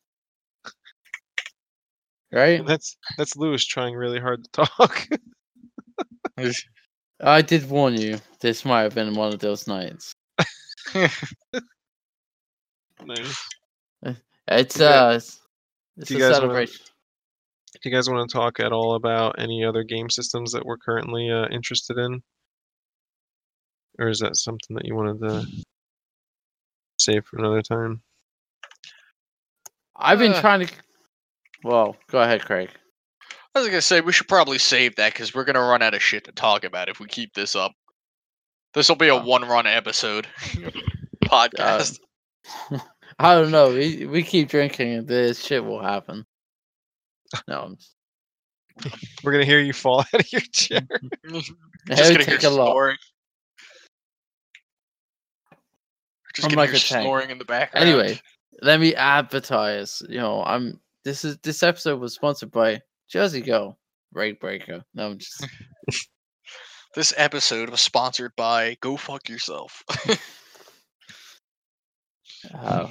right? 2.32 2.64
That's 2.68 2.98
that's 3.18 3.36
Lewis 3.38 3.66
trying 3.66 3.96
really 3.96 4.20
hard 4.20 4.44
to 4.44 4.50
talk. 4.52 5.08
I 7.22 7.42
did 7.42 7.70
warn 7.70 7.96
you. 8.00 8.20
This 8.42 8.66
might 8.66 8.82
have 8.84 8.94
been 8.96 9.16
one 9.16 9.34
of 9.34 9.40
those 9.40 9.68
nights. 9.68 10.14
nice. 13.04 13.50
It's 14.48 14.80
Okay. 14.80 14.86
uh, 14.86 15.12
it's, 15.14 15.42
it's 15.98 16.10
Do 16.10 16.16
a 16.16 16.18
you 16.20 16.24
guys 16.24 16.32
wanna- 16.34 16.42
celebration. 16.42 16.86
Do 17.82 17.90
you 17.90 17.96
guys 17.96 18.10
want 18.10 18.30
to 18.30 18.34
talk 18.34 18.60
at 18.60 18.72
all 18.72 18.96
about 18.96 19.36
any 19.40 19.66
other 19.66 19.84
game 19.84 20.10
systems 20.10 20.52
that 20.54 20.66
we're 20.66 20.78
currently 20.78 21.30
uh, 21.30 21.48
interested 21.50 21.98
in, 21.98 22.22
or 24.00 24.08
is 24.08 24.20
that 24.20 24.38
something 24.38 24.76
that 24.76 24.86
you 24.86 24.96
wanted 24.96 25.20
to 25.28 25.46
save 27.00 27.26
for 27.26 27.38
another 27.38 27.62
time? 27.62 28.02
I've 29.98 30.20
been 30.20 30.34
Uh. 30.34 30.42
trying 30.42 30.66
to. 30.68 30.74
Well, 31.64 31.98
go 32.08 32.22
ahead, 32.22 32.44
Craig. 32.46 32.70
I 33.56 33.60
was 33.60 33.68
gonna 33.68 33.82
say 33.82 34.02
we 34.02 34.12
should 34.14 34.28
probably 34.28 34.58
save 34.58 34.96
that 34.98 35.14
because 35.14 35.34
we're 35.34 35.46
gonna 35.46 35.62
run 35.62 35.82
out 35.82 35.94
of 35.94 36.02
shit 36.04 36.24
to 36.26 36.32
talk 36.32 36.64
about 36.64 36.90
if 36.90 37.00
we 37.00 37.08
keep 37.08 37.34
this 37.34 37.56
up. 37.56 37.74
This 38.74 38.88
will 38.90 38.96
be 38.98 39.08
a 39.08 39.16
Oh. 39.16 39.24
one-run 39.26 39.66
episode 39.68 40.28
podcast. 41.26 42.00
I 43.20 43.34
don't 43.36 43.52
know. 43.52 43.70
We 43.74 44.06
we 44.06 44.24
keep 44.24 44.50
drinking, 44.50 44.94
and 44.94 45.08
this 45.08 45.44
shit 45.44 45.64
will 45.64 45.82
happen. 45.82 46.26
No, 47.48 47.60
I'm- 47.62 47.78
We're 49.24 49.32
gonna 49.32 49.46
hear 49.46 49.60
you 49.62 49.72
fall 49.74 50.00
out 50.14 50.14
of 50.14 50.32
your 50.32 50.42
chair. 50.52 50.82
Just 51.30 51.52
gonna 51.88 52.10
would 52.10 52.18
hear 52.26 52.38
take 52.38 52.44
a 52.44 52.50
lot. 52.50 52.72
snoring. 52.72 52.98
Just 56.34 56.46
I'm 56.48 56.50
gonna 56.50 56.62
like 56.62 56.70
hear 56.72 56.80
snoring 56.80 57.30
in 57.30 57.38
the 57.38 57.46
background. 57.46 57.88
Anyway, 57.88 58.20
let 58.62 58.80
me 58.80 58.94
advertise. 58.96 60.02
You 60.10 60.20
know, 60.20 60.44
I'm. 60.44 60.80
This 61.06 61.24
is 61.24 61.38
this 61.38 61.64
episode 61.64 62.00
was 62.02 62.16
sponsored 62.16 62.52
by 62.52 62.82
Jersey 63.08 63.42
Girl 63.42 63.78
Rate 64.12 64.40
Breaker. 64.42 64.84
No, 64.94 65.12
I'm 65.12 65.20
just. 65.20 65.48
this 66.96 67.14
episode 67.16 67.70
was 67.70 67.80
sponsored 67.82 68.34
by 68.36 68.76
Go 68.82 68.98
Fuck 68.98 69.30
Yourself. 69.30 69.84
Uh, 72.54 72.88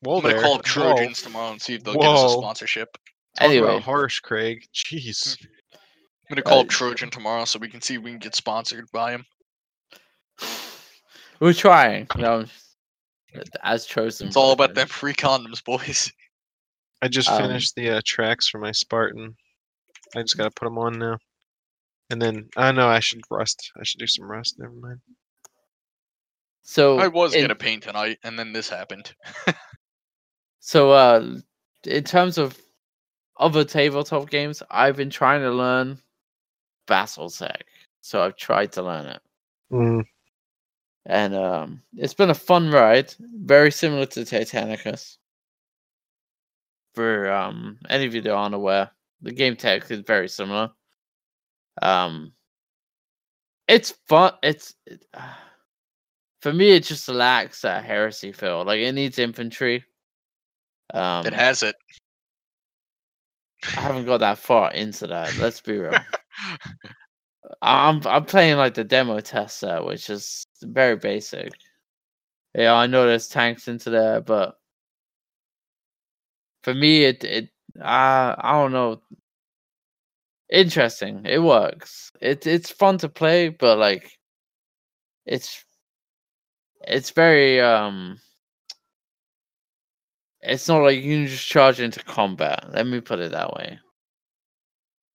Whoa 0.00 0.16
I'm 0.16 0.22
gonna 0.22 0.34
there. 0.34 0.42
call 0.42 0.54
up 0.54 0.66
Whoa. 0.66 0.94
Trojans 0.94 1.22
tomorrow 1.22 1.52
and 1.52 1.60
see 1.60 1.74
if 1.74 1.84
they'll 1.84 1.94
give 1.94 2.04
us 2.04 2.32
a 2.34 2.36
sponsorship. 2.38 2.88
Talk 2.92 3.00
about 3.48 3.50
anyway, 3.50 3.80
harsh, 3.80 4.20
Craig. 4.20 4.64
Jeez. 4.74 5.36
I'm 5.72 5.78
gonna 6.30 6.42
call 6.42 6.58
Uh, 6.58 6.62
up 6.62 6.68
Trojan 6.68 7.10
tomorrow 7.10 7.44
so 7.44 7.58
we 7.58 7.68
can 7.68 7.80
see 7.80 7.94
if 7.94 8.02
we 8.02 8.10
can 8.10 8.18
get 8.18 8.34
sponsored 8.34 8.86
by 8.92 9.12
him. 9.12 9.24
we're 11.40 11.52
trying. 11.52 12.06
No, 12.16 12.40
I'm 13.34 13.42
as 13.62 13.86
chosen. 13.86 14.28
It's 14.28 14.36
all 14.36 14.52
about 14.52 14.68
them. 14.70 14.74
them 14.82 14.88
free 14.88 15.12
condoms, 15.14 15.62
boys. 15.64 16.10
I 17.02 17.08
just 17.08 17.28
Um, 17.28 17.42
finished 17.42 17.74
the 17.76 17.90
uh, 17.90 18.00
tracks 18.04 18.48
for 18.48 18.58
my 18.58 18.72
Spartan. 18.72 19.36
I 20.16 20.22
just 20.22 20.36
gotta 20.36 20.50
put 20.50 20.64
them 20.64 20.78
on 20.78 20.98
now. 20.98 21.18
And 22.10 22.22
then 22.22 22.48
I 22.56 22.72
know 22.72 22.88
I 22.88 23.00
should 23.00 23.20
rust. 23.30 23.70
I 23.78 23.82
should 23.84 23.98
do 23.98 24.06
some 24.06 24.24
rust. 24.24 24.56
Never 24.58 24.72
mind. 24.72 25.00
So 26.68 26.98
I 26.98 27.06
was 27.06 27.32
gonna 27.32 27.54
paint 27.54 27.84
tonight, 27.84 28.18
and 28.24 28.36
then 28.36 28.52
this 28.52 28.68
happened. 28.68 29.14
So, 30.58 30.90
uh, 30.90 31.36
in 31.84 32.02
terms 32.02 32.38
of 32.38 32.60
other 33.38 33.62
tabletop 33.62 34.30
games, 34.30 34.64
I've 34.68 34.96
been 34.96 35.10
trying 35.10 35.42
to 35.42 35.52
learn 35.52 36.02
Battletech. 36.88 37.62
So 38.00 38.20
I've 38.20 38.34
tried 38.36 38.72
to 38.72 38.82
learn 38.82 39.06
it, 39.06 39.22
Mm, 39.72 40.04
and 41.04 41.34
um, 41.36 41.82
it's 41.96 42.14
been 42.14 42.30
a 42.30 42.34
fun 42.34 42.72
ride. 42.72 43.14
Very 43.20 43.70
similar 43.70 44.06
to 44.06 44.22
Titanicus. 44.22 45.18
For 46.96 47.30
um, 47.30 47.78
any 47.88 48.04
of 48.06 48.14
you 48.16 48.20
that 48.22 48.34
aren't 48.34 48.56
aware, 48.56 48.90
the 49.22 49.30
game 49.30 49.54
tech 49.54 49.88
is 49.88 50.00
very 50.00 50.28
similar. 50.28 50.72
Um, 51.80 52.32
it's 53.68 53.92
fun. 54.08 54.32
It's 54.42 54.74
it, 54.84 55.06
for 56.46 56.52
me, 56.52 56.70
it 56.70 56.84
just 56.84 57.08
lacks 57.08 57.62
that 57.62 57.84
heresy 57.84 58.30
feel. 58.30 58.64
Like 58.64 58.78
it 58.78 58.92
needs 58.92 59.18
infantry. 59.18 59.84
Um, 60.94 61.26
it 61.26 61.32
has 61.32 61.64
it. 61.64 61.74
I 63.76 63.80
haven't 63.80 64.06
got 64.06 64.18
that 64.18 64.38
far 64.38 64.70
into 64.72 65.08
that. 65.08 65.36
Let's 65.38 65.60
be 65.60 65.76
real. 65.76 65.90
I'm 67.62 68.00
I'm 68.06 68.24
playing 68.26 68.58
like 68.58 68.74
the 68.74 68.84
demo 68.84 69.18
test 69.18 69.58
set, 69.58 69.84
which 69.84 70.08
is 70.08 70.46
very 70.62 70.94
basic. 70.94 71.50
Yeah, 72.54 72.74
I 72.74 72.86
know 72.86 73.08
there's 73.08 73.26
tanks 73.26 73.66
into 73.66 73.90
there, 73.90 74.20
but 74.20 74.56
for 76.62 76.74
me, 76.74 77.06
it 77.06 77.24
it 77.24 77.48
uh, 77.80 78.36
I 78.38 78.52
don't 78.52 78.70
know. 78.70 79.02
Interesting. 80.52 81.22
It 81.24 81.42
works. 81.42 82.12
It 82.20 82.46
it's 82.46 82.70
fun 82.70 82.98
to 82.98 83.08
play, 83.08 83.48
but 83.48 83.78
like, 83.78 84.16
it's 85.26 85.65
it's 86.82 87.10
very 87.10 87.60
um. 87.60 88.18
It's 90.42 90.68
not 90.68 90.82
like 90.82 91.02
you 91.02 91.16
can 91.16 91.26
just 91.26 91.46
charge 91.46 91.80
into 91.80 92.02
combat. 92.04 92.66
Let 92.72 92.86
me 92.86 93.00
put 93.00 93.18
it 93.18 93.32
that 93.32 93.52
way. 93.54 93.78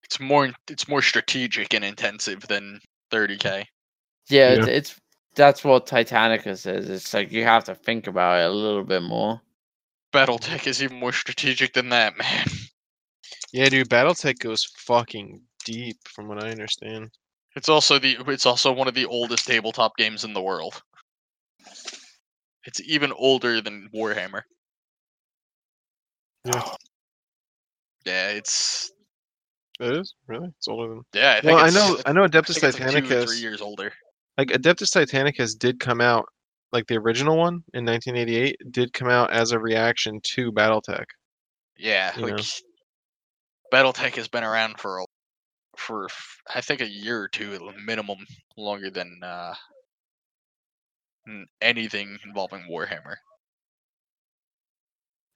It's 0.03 0.19
more 0.19 0.49
it's 0.69 0.87
more 0.87 1.01
strategic 1.01 1.73
and 1.73 1.85
intensive 1.85 2.41
than 2.47 2.79
30k. 3.11 3.65
Yeah, 4.29 4.53
Yeah. 4.53 4.59
It's, 4.59 4.67
it's 4.67 5.01
that's 5.35 5.63
what 5.63 5.87
Titanicus 5.87 6.65
is. 6.67 6.89
It's 6.89 7.13
like 7.13 7.31
you 7.31 7.43
have 7.43 7.63
to 7.65 7.75
think 7.75 8.07
about 8.07 8.41
it 8.41 8.45
a 8.45 8.53
little 8.53 8.83
bit 8.83 9.03
more. 9.03 9.41
BattleTech 10.13 10.67
is 10.67 10.83
even 10.83 10.99
more 10.99 11.13
strategic 11.13 11.73
than 11.73 11.89
that, 11.89 12.17
man. 12.17 12.45
yeah, 13.53 13.69
dude. 13.69 13.89
BattleTech 13.89 14.39
goes 14.39 14.65
fucking 14.77 15.41
deep, 15.63 15.97
from 16.05 16.27
what 16.27 16.43
I 16.43 16.49
understand. 16.51 17.11
It's 17.55 17.69
also 17.69 17.99
the 17.99 18.17
it's 18.27 18.45
also 18.45 18.71
one 18.71 18.87
of 18.87 18.93
the 18.93 19.05
oldest 19.05 19.47
tabletop 19.47 19.95
games 19.97 20.23
in 20.23 20.33
the 20.33 20.41
world. 20.41 20.81
It's 22.65 22.79
even 22.81 23.11
older 23.13 23.59
than 23.61 23.89
Warhammer. 23.93 24.41
Yeah. 26.45 26.61
Yeah, 28.05 28.29
it's 28.29 28.91
It 29.79 29.95
is 29.97 30.15
really. 30.27 30.49
It's 30.57 30.67
older 30.67 30.89
than. 30.95 31.01
yeah. 31.13 31.31
I 31.37 31.41
think 31.41 31.53
Well, 31.55 31.65
I 31.65 31.69
know. 31.69 31.99
I 32.05 32.11
know. 32.13 32.23
I 32.23 32.27
Adeptus 32.27 32.59
think 32.59 32.63
it's 32.75 32.79
like 32.79 32.91
two 32.91 32.97
or 32.97 33.01
Titanicus. 33.01 33.27
three 33.27 33.37
years 33.39 33.61
older. 33.61 33.91
like 34.37 34.49
Adeptus 34.49 34.95
Titanicus 34.95 35.57
did 35.57 35.79
come 35.79 36.01
out, 36.01 36.25
like 36.71 36.87
the 36.87 36.97
original 36.97 37.37
one 37.37 37.63
in 37.73 37.85
1988, 37.85 38.55
did 38.71 38.93
come 38.93 39.09
out 39.09 39.31
as 39.31 39.51
a 39.51 39.59
reaction 39.59 40.19
to 40.23 40.51
BattleTech. 40.51 41.05
Yeah, 41.77 42.15
you 42.15 42.23
like 42.23 42.37
know. 42.37 42.43
BattleTech 43.73 44.15
has 44.15 44.27
been 44.27 44.43
around 44.43 44.79
for 44.79 44.99
a, 44.99 45.05
for 45.77 46.07
I 46.53 46.61
think 46.61 46.81
a 46.81 46.89
year 46.89 47.21
or 47.21 47.27
two 47.27 47.53
at 47.53 47.61
minimum, 47.85 48.17
longer 48.57 48.89
than 48.89 49.19
uh, 49.23 49.53
n- 49.53 49.55
anything 51.61 52.17
involving 52.25 52.63
Warhammer. 52.69 53.15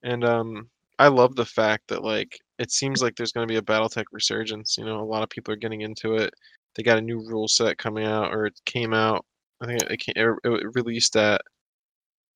And 0.03 0.23
um, 0.23 0.69
I 0.99 1.07
love 1.07 1.35
the 1.35 1.45
fact 1.45 1.87
that 1.87 2.03
like 2.03 2.37
it 2.59 2.71
seems 2.71 3.01
like 3.01 3.15
there's 3.15 3.31
going 3.31 3.47
to 3.47 3.51
be 3.51 3.57
a 3.57 3.61
BattleTech 3.61 4.05
resurgence. 4.11 4.77
You 4.77 4.85
know, 4.85 5.01
a 5.01 5.03
lot 5.03 5.23
of 5.23 5.29
people 5.29 5.53
are 5.53 5.57
getting 5.57 5.81
into 5.81 6.15
it. 6.15 6.33
They 6.75 6.83
got 6.83 6.97
a 6.97 7.01
new 7.01 7.19
rule 7.19 7.47
set 7.47 7.77
coming 7.77 8.05
out, 8.05 8.33
or 8.33 8.45
it 8.45 8.59
came 8.65 8.93
out. 8.93 9.25
I 9.61 9.67
think 9.67 9.81
it, 9.83 9.97
came, 9.99 10.13
it, 10.15 10.37
it 10.43 10.75
released 10.75 11.15
at 11.15 11.41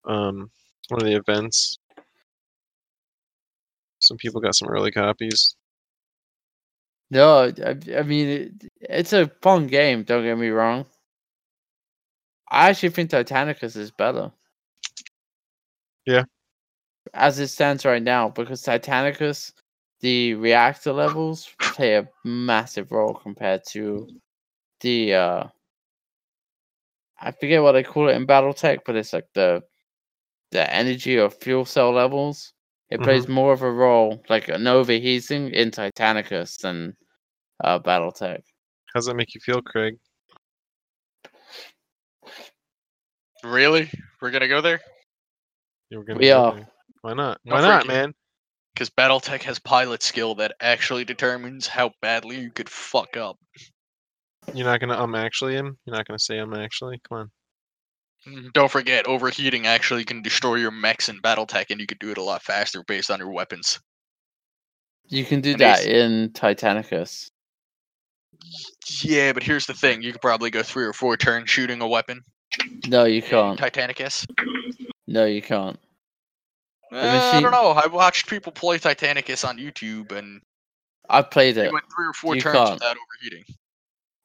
um 0.05 0.49
one 0.89 1.01
of 1.01 1.07
the 1.07 1.15
events. 1.15 1.77
Some 3.99 4.17
people 4.17 4.41
got 4.41 4.55
some 4.55 4.69
early 4.69 4.91
copies. 4.91 5.55
No, 7.11 7.51
I, 7.65 7.75
I 7.97 8.03
mean 8.03 8.27
it, 8.27 8.51
it's 8.81 9.13
a 9.13 9.27
fun 9.41 9.67
game. 9.67 10.03
Don't 10.03 10.23
get 10.23 10.37
me 10.37 10.49
wrong. 10.49 10.85
I 12.51 12.69
actually 12.69 12.89
think 12.89 13.11
Titanicus 13.11 13.75
is 13.75 13.91
better. 13.91 14.31
Yeah. 16.05 16.23
As 17.13 17.39
it 17.39 17.47
stands 17.47 17.85
right 17.85 18.01
now, 18.01 18.29
because 18.29 18.63
Titanicus, 18.63 19.53
the 20.01 20.33
reactor 20.35 20.93
levels 20.93 21.49
play 21.59 21.95
a 21.95 22.07
massive 22.23 22.91
role 22.91 23.13
compared 23.13 23.61
to 23.69 24.07
the 24.81 25.13
uh 25.13 25.43
I 27.21 27.31
forget 27.31 27.61
what 27.61 27.73
they 27.73 27.83
call 27.83 28.07
it 28.09 28.15
in 28.15 28.25
BattleTech, 28.25 28.79
but 28.85 28.95
it's 28.95 29.13
like 29.13 29.27
the 29.33 29.61
the 30.51 30.73
energy 30.73 31.19
or 31.19 31.29
fuel 31.29 31.65
cell 31.65 31.91
levels. 31.91 32.53
It 32.89 33.01
plays 33.03 33.27
more 33.27 33.53
of 33.53 33.61
a 33.61 33.71
role, 33.71 34.23
like 34.29 34.47
an 34.47 34.65
overheating 34.65 35.49
in 35.51 35.69
Titanicus 35.69 36.57
than 36.57 36.95
uh, 37.63 37.77
BattleTech. 37.79 38.41
How's 38.93 39.05
that 39.05 39.15
make 39.15 39.35
you 39.35 39.41
feel, 39.41 39.61
Craig? 39.61 39.99
Really, 43.43 43.89
we're 44.21 44.31
gonna 44.31 44.47
go 44.47 44.61
there 44.61 44.81
You 45.89 45.99
were 45.99 46.03
gonna 46.03 46.19
We 46.19 46.27
go 46.29 46.39
are. 46.39 46.55
there. 46.55 46.67
Why 47.01 47.13
not? 47.13 47.39
No 47.45 47.55
Why 47.55 47.61
not, 47.61 47.87
man? 47.87 48.13
because 48.73 48.89
BattleTech 48.91 49.43
has 49.43 49.59
pilot 49.59 50.01
skill 50.03 50.35
that 50.35 50.53
actually 50.61 51.03
determines 51.03 51.67
how 51.67 51.91
badly 52.01 52.39
you 52.39 52.49
could 52.51 52.69
fuck 52.69 53.17
up. 53.17 53.37
You're 54.53 54.65
not 54.65 54.79
gonna 54.79 54.97
um 55.01 55.15
actually 55.15 55.53
him. 55.55 55.77
You're 55.85 55.95
not 55.95 56.07
gonna 56.07 56.19
say 56.19 56.39
um 56.39 56.53
actually. 56.53 56.99
Come 57.09 57.17
on. 57.19 57.31
Mm, 58.27 58.53
Don't 58.53 58.71
forget, 58.71 59.07
overheating 59.07 59.67
actually 59.67 60.03
can 60.05 60.21
destroy 60.21 60.55
your 60.55 60.71
mechs 60.71 61.09
in 61.09 61.21
BattleTech, 61.21 61.65
and 61.69 61.79
you 61.79 61.87
could 61.87 61.99
do 61.99 62.11
it 62.11 62.17
a 62.17 62.23
lot 62.23 62.41
faster 62.43 62.83
based 62.83 63.11
on 63.11 63.19
your 63.19 63.31
weapons. 63.31 63.79
You 65.07 65.25
can 65.25 65.41
do 65.41 65.51
And 65.51 65.61
that 65.61 65.79
Ace- 65.79 65.85
in 65.85 66.29
Titanicus. 66.29 67.31
Yeah, 69.01 69.33
but 69.33 69.43
here's 69.43 69.65
the 69.65 69.73
thing: 69.73 70.01
you 70.01 70.11
could 70.11 70.21
probably 70.21 70.49
go 70.51 70.63
three 70.63 70.85
or 70.85 70.93
four 70.93 71.17
turns 71.17 71.49
shooting 71.49 71.81
a 71.81 71.87
weapon. 71.87 72.23
No, 72.87 73.05
you 73.05 73.21
can't. 73.21 73.59
Titanicus. 73.59 74.25
No, 75.07 75.25
you 75.25 75.41
can't. 75.41 75.79
Uh, 76.91 77.31
I 77.33 77.41
don't 77.41 77.51
know. 77.51 77.69
I 77.71 77.87
watched 77.87 78.27
people 78.27 78.51
play 78.51 78.79
Titanicus 78.79 79.47
on 79.47 79.57
YouTube, 79.57 80.11
and 80.11 80.41
I 81.09 81.21
played 81.21 81.57
it. 81.57 81.71
went 81.71 81.85
three 81.95 82.07
or 82.07 82.13
four 82.13 82.35
You 82.35 82.41
turns 82.41 82.57
can't. 82.57 82.73
without 82.73 82.95
overheating. 82.97 83.43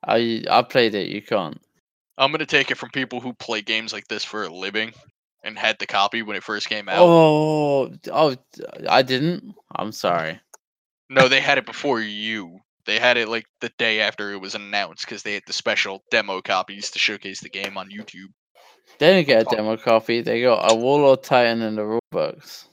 I 0.07 0.43
I 0.51 0.63
played 0.63 0.95
it. 0.95 1.09
You 1.09 1.21
can't. 1.23 1.61
I'm 2.17 2.31
gonna 2.31 2.47
take 2.47 2.71
it 2.71 2.77
from 2.79 2.91
people 2.91 3.21
who 3.21 3.33
play 3.35 3.61
games 3.61 3.93
like 3.93 4.07
this 4.09 4.25
for 4.25 4.45
a 4.45 4.49
living 4.49 4.93
and 5.43 5.59
had 5.59 5.79
the 5.79 5.87
copy 5.87 6.23
when 6.23 6.37
it 6.37 6.43
first 6.43 6.69
came 6.69 6.89
out. 6.89 6.99
Oh, 7.01 7.93
oh, 8.13 8.37
I 8.89 9.03
didn't. 9.03 9.55
I'm 9.75 9.93
sorry. 9.93 10.41
No, 11.11 11.29
they 11.29 11.41
had 11.41 11.59
it 11.59 11.67
before 11.67 12.01
you. 12.01 12.61
They 12.87 12.99
had 12.99 13.17
it 13.17 13.29
like 13.29 13.47
the 13.61 13.71
day 13.79 14.01
after 14.01 14.33
it 14.33 14.41
was 14.41 14.55
announced 14.55 15.07
because 15.07 15.23
they 15.23 15.35
had 15.35 15.45
the 15.47 15.53
special 15.53 16.03
demo 16.11 16.41
copies 16.43 16.91
to 16.91 16.99
showcase 16.99 17.41
the 17.41 17.49
game 17.49 17.79
on 17.79 17.89
YouTube. 17.91 18.29
They 18.99 19.13
didn't 19.13 19.27
get 19.27 19.53
a 19.53 19.57
demo 19.57 19.77
copy. 19.77 20.21
They 20.21 20.43
got 20.43 20.71
a 20.71 20.75
Warlord 20.75 21.23
Titan 21.23 21.63
in 21.63 21.77
the 21.77 21.99
rulebooks. 22.15 22.67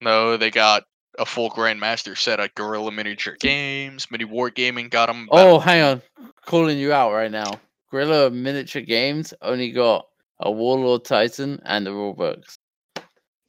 No, 0.00 0.36
they 0.36 0.50
got 0.50 0.84
a 1.18 1.26
full 1.26 1.50
Grandmaster 1.50 2.16
set 2.16 2.40
of 2.40 2.54
Guerrilla 2.54 2.90
Miniature 2.92 3.36
Games. 3.40 4.10
Mini 4.10 4.24
Wargaming 4.24 4.90
got 4.90 5.06
them. 5.06 5.28
Oh, 5.30 5.58
hang 5.58 5.82
on. 5.82 6.02
Calling 6.44 6.78
you 6.78 6.92
out 6.92 7.12
right 7.12 7.30
now. 7.30 7.50
Guerrilla 7.90 8.30
Miniature 8.30 8.82
Games 8.82 9.32
only 9.42 9.70
got 9.70 10.06
a 10.40 10.50
Warlord 10.50 11.04
Titan 11.04 11.60
and 11.64 11.86
the 11.86 11.90
rulebooks. 11.90 12.58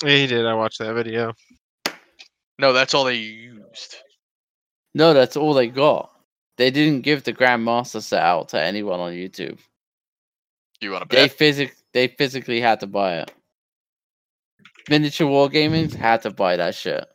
Yeah, 0.04 0.10
he 0.10 0.28
did. 0.28 0.46
I 0.46 0.54
watched 0.54 0.80
that 0.80 0.94
video. 0.94 1.34
no, 2.60 2.74
that's 2.74 2.94
all 2.94 3.04
they 3.04 3.16
used. 3.16 3.96
No, 4.98 5.14
that's 5.14 5.38
all 5.38 5.54
they 5.54 5.68
got. 5.68 6.12
They 6.58 6.72
didn't 6.72 7.02
give 7.02 7.24
the 7.24 7.32
Grandmaster 7.32 8.02
set 8.02 8.24
out 8.24 8.50
to 8.50 8.60
anyone 8.60 9.00
on 9.00 9.12
YouTube. 9.12 9.60
Do 10.80 10.88
you 10.88 10.92
want 10.92 11.08
to 11.08 11.16
They 11.16 11.28
physic 11.28 11.76
they 11.94 12.08
physically 12.08 12.60
had 12.60 12.80
to 12.80 12.88
buy 12.88 13.20
it. 13.20 13.32
Miniature 14.90 15.28
Wargaming 15.30 15.94
had 15.94 16.24
to 16.24 16.32
buy 16.32 16.56
that 16.56 16.74
shit. 16.74 17.06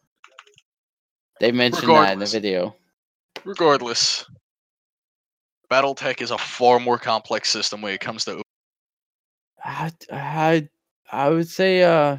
They 1.40 1.50
mentioned 1.50 1.88
that 1.88 2.12
in 2.12 2.20
the 2.20 2.26
video. 2.26 2.76
Regardless, 3.44 4.26
BattleTech 5.68 6.22
is 6.22 6.30
a 6.30 6.38
far 6.38 6.78
more 6.78 6.98
complex 6.98 7.50
system 7.50 7.82
when 7.82 7.94
it 7.94 8.00
comes 8.00 8.24
to. 8.26 8.42
I, 9.64 9.90
I, 10.12 10.68
I 11.10 11.30
would 11.30 11.48
say 11.48 11.82
uh 11.82 12.18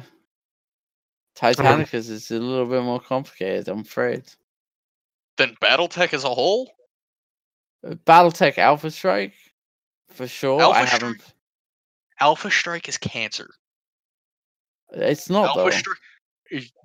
Titanicus 1.34 2.10
is 2.10 2.30
a 2.30 2.38
little 2.38 2.66
bit 2.66 2.82
more 2.82 3.00
complicated, 3.00 3.68
I'm 3.68 3.80
afraid. 3.80 4.24
Than 5.36 5.56
BattleTech 5.62 6.14
as 6.14 6.24
a 6.24 6.28
whole. 6.28 6.70
Uh, 7.86 7.94
Battletech 8.06 8.58
Alpha 8.58 8.90
Strike, 8.90 9.34
for 10.08 10.28
sure. 10.28 10.60
I 10.60 10.64
Alpha 10.64 10.86
haven't. 10.86 11.22
Alpha 12.20 12.50
Strike 12.50 12.88
is 12.88 12.98
cancer. 12.98 13.48
It's 14.92 15.28
not 15.28 15.48
Alpha 15.48 15.60
though. 15.60 15.70
Strike. 15.70 15.98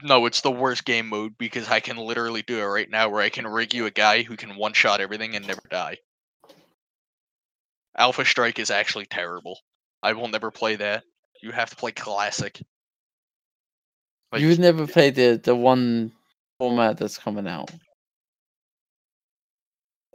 No, 0.01 0.25
it's 0.25 0.41
the 0.41 0.51
worst 0.51 0.85
game 0.85 1.07
mode 1.07 1.37
because 1.37 1.67
I 1.67 1.79
can 1.79 1.97
literally 1.97 2.41
do 2.41 2.59
it 2.59 2.63
right 2.63 2.89
now 2.89 3.09
where 3.09 3.21
I 3.21 3.29
can 3.29 3.45
rig 3.45 3.73
you 3.73 3.85
a 3.85 3.91
guy 3.91 4.23
who 4.23 4.35
can 4.35 4.55
one 4.55 4.73
shot 4.73 5.01
everything 5.01 5.35
and 5.35 5.45
never 5.45 5.61
die. 5.69 5.97
Alpha 7.97 8.25
Strike 8.25 8.57
is 8.57 8.71
actually 8.71 9.05
terrible. 9.05 9.59
I 10.01 10.13
will 10.13 10.29
never 10.29 10.49
play 10.49 10.77
that. 10.77 11.03
You 11.43 11.51
have 11.51 11.69
to 11.69 11.75
play 11.75 11.91
classic. 11.91 12.61
Like, 14.31 14.41
you 14.41 14.47
would 14.47 14.59
never 14.59 14.87
play 14.87 15.09
the 15.09 15.39
the 15.43 15.55
one 15.55 16.13
format 16.57 16.97
that's 16.97 17.17
coming 17.17 17.47
out. 17.47 17.71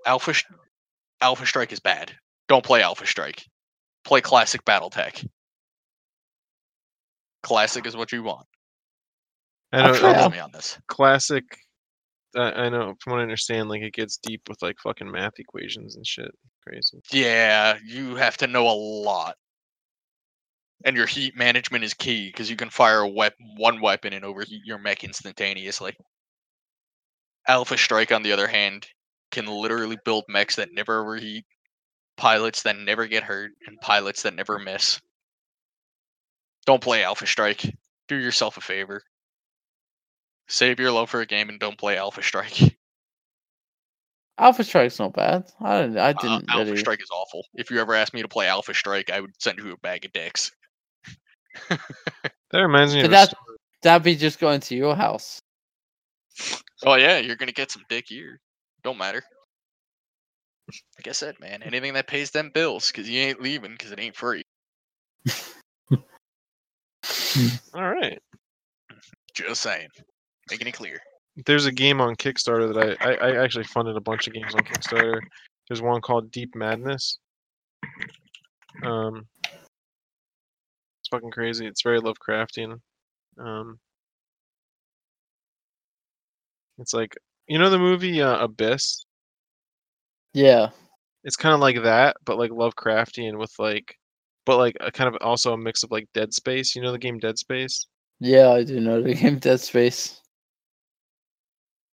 Alpha 0.07 0.35
Alpha 1.21 1.47
Strike 1.47 1.73
is 1.73 1.81
bad. 1.81 2.13
Don't 2.49 2.65
play 2.65 2.83
Alpha 2.83 3.07
Strike. 3.07 3.47
Play 4.05 4.21
classic 4.21 4.65
BattleTech. 4.65 5.27
Classic 7.43 7.87
is 7.87 7.97
what 7.97 8.13
you 8.13 8.23
want. 8.23 8.47
I 9.73 9.81
I'll 9.81 9.93
know. 10.01 10.09
out. 10.09 10.17
Uh, 10.17 10.29
me 10.31 10.39
on 10.39 10.53
this. 10.53 10.79
classic. 10.87 11.45
I, 12.37 12.41
I 12.53 12.69
know. 12.69 12.95
From 13.01 13.13
what 13.13 13.21
I 13.21 13.23
understand, 13.23 13.69
like 13.69 13.83
it 13.83 13.95
gets 13.95 14.19
deep 14.19 14.43
with 14.49 14.61
like 14.63 14.77
fucking 14.83 15.11
math 15.11 15.39
equations 15.39 15.97
and 15.97 16.07
shit. 16.07 16.31
Crazy. 16.67 17.01
Yeah, 17.13 17.79
you 17.85 18.17
have 18.17 18.37
to 18.39 18.47
know 18.47 18.67
a 18.69 18.73
lot. 18.75 19.37
And 20.85 20.97
your 20.97 21.07
heat 21.07 21.37
management 21.37 21.85
is 21.85 21.95
key 21.95 22.27
because 22.27 22.51
you 22.51 22.57
can 22.57 22.69
fire 22.69 23.01
a 23.01 23.09
wep- 23.09 23.37
one 23.57 23.81
weapon 23.81 24.13
and 24.13 24.25
overheat 24.25 24.63
your 24.65 24.79
mech 24.79 25.03
instantaneously. 25.05 25.97
Alpha 27.49 27.77
Strike, 27.79 28.13
on 28.13 28.23
the 28.23 28.33
other 28.33 28.47
hand, 28.47 28.87
can 29.35 29.47
literally 29.47 29.99
build 30.05 30.25
mechs 30.29 30.57
that 30.57 30.73
never 30.73 31.01
overheat, 31.03 31.45
pilots 32.17 32.63
that 32.63 32.77
never 32.79 33.07
get 33.07 33.23
hurt, 33.23 33.53
and 33.67 33.79
pilots 33.81 34.23
that 34.23 34.35
never 34.35 34.59
miss. 34.59 35.01
Don't 36.67 36.83
play 36.83 37.05
Alpha 37.05 37.27
Strike. 37.27 37.75
Do 38.09 38.17
yourself 38.17 38.57
a 38.57 38.61
favor. 38.63 39.03
Save 40.49 40.79
your 40.81 40.91
love 40.93 41.11
for 41.11 41.21
a 41.21 41.27
game 41.27 41.49
and 41.49 41.59
don't 41.61 41.77
play 41.79 41.97
Alpha 41.99 42.23
Strike. 42.23 42.77
Alpha 44.39 44.65
Strike's 44.65 44.99
not 44.99 45.13
bad. 45.13 45.45
I 45.61 45.83
don't. 45.83 45.97
I 45.99 46.11
Uh, 46.11 46.13
didn't 46.15 46.51
Alpha 46.51 46.65
really. 46.65 46.77
Strike 46.79 47.03
is 47.03 47.11
awful. 47.13 47.45
If 47.55 47.71
you 47.71 47.81
ever 47.81 47.95
asked 47.95 48.15
me 48.15 48.23
to 48.23 48.29
play 48.29 48.49
Alpha 48.49 48.75
Strike, 48.75 49.11
I 49.11 49.21
would 49.21 49.31
send 49.41 49.59
you 49.59 49.73
a 49.73 49.77
bag 49.79 50.05
of 50.05 50.13
dicks. 50.13 50.51
That 51.69 51.81
reminds 52.53 52.95
me 52.95 53.01
But 53.03 53.07
of 53.07 53.11
that- 53.13 53.35
That'd 53.83 54.03
be 54.03 54.17
just 54.17 54.41
going 54.41 54.61
to 54.61 54.75
your 54.75 54.97
house. 54.97 55.41
Oh 56.87 56.95
yeah, 56.95 57.19
you're 57.19 57.37
gonna 57.37 57.53
get 57.53 57.71
some 57.71 57.83
dick 57.89 58.07
here. 58.09 58.41
Don't 58.85 58.99
matter. 58.99 59.23
Like 60.99 61.09
I 61.09 61.13
said, 61.13 61.41
man, 61.41 61.63
anything 61.63 61.95
that 61.95 62.07
pays 62.07 62.31
them 62.31 62.51
bills, 62.53 62.93
cause 62.93 63.09
you 63.09 63.21
ain't 63.21 63.41
leaving, 63.41 63.77
cause 63.77 63.91
it 63.91 64.01
ain't 64.01 64.15
free. 64.15 64.43
All 67.75 67.91
right. 67.91 68.19
Just 69.35 69.63
saying, 69.63 69.89
making 70.51 70.69
it 70.69 70.73
clear. 70.73 71.01
There's 71.47 71.67
a 71.67 71.73
game 71.73 72.01
on 72.01 72.15
Kickstarter 72.15 72.73
that 72.73 73.03
I, 73.03 73.15
I, 73.15 73.31
I 73.31 73.43
actually 73.43 73.65
funded 73.65 73.97
a 73.97 74.01
bunch 74.01 74.27
of 74.27 74.35
games 74.35 74.55
on 74.55 74.61
Kickstarter. 74.61 75.21
There's 75.69 75.83
one 75.83 76.01
called 76.01 76.31
Deep 76.31 76.55
Madness. 76.55 77.19
Um, 78.83 79.27
it's 81.01 81.09
fucking 81.11 81.31
crazy. 81.31 81.67
It's 81.67 81.83
very 81.83 82.01
Lovecraftian. 82.01 82.79
Um, 83.39 83.79
it's 86.79 86.95
like 86.95 87.17
you 87.49 87.59
know 87.59 87.71
the 87.71 87.79
movie 87.79 88.21
uh, 88.23 88.39
Abyss. 88.45 89.05
Yeah. 90.33 90.71
It's 91.25 91.37
kind 91.37 91.55
of 91.55 91.61
like 91.61 91.83
that, 91.83 92.17
but 92.25 92.39
like 92.39 92.51
Lovecraftian 92.51 93.39
with 93.39 93.53
like, 93.59 93.97
but 94.45 94.59
like 94.59 94.77
a 94.81 94.93
kind 94.93 95.09
of 95.09 95.21
also 95.23 95.55
a 95.55 95.59
mix 95.59 95.83
of 95.83 95.91
like 95.91 96.09
Dead 96.13 96.35
Space. 96.35 96.75
You 96.75 96.83
know 96.83 96.93
the 96.93 96.99
game 96.99 97.19
Dead 97.19 97.39
Space? 97.39 97.87
Yeah, 98.21 98.51
I 98.51 98.65
do 98.65 98.81
know 98.81 99.03
the 99.03 99.15
game 99.21 99.39
Dead 99.39 99.61
Space. 99.61 100.21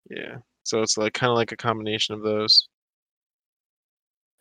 Yeah. 0.10 0.38
So 0.64 0.82
it's 0.82 0.98
like 0.98 1.14
kind 1.14 1.32
of 1.32 1.38
like 1.38 1.52
a 1.52 1.58
combination 1.58 2.16
of 2.16 2.24
those. 2.24 2.68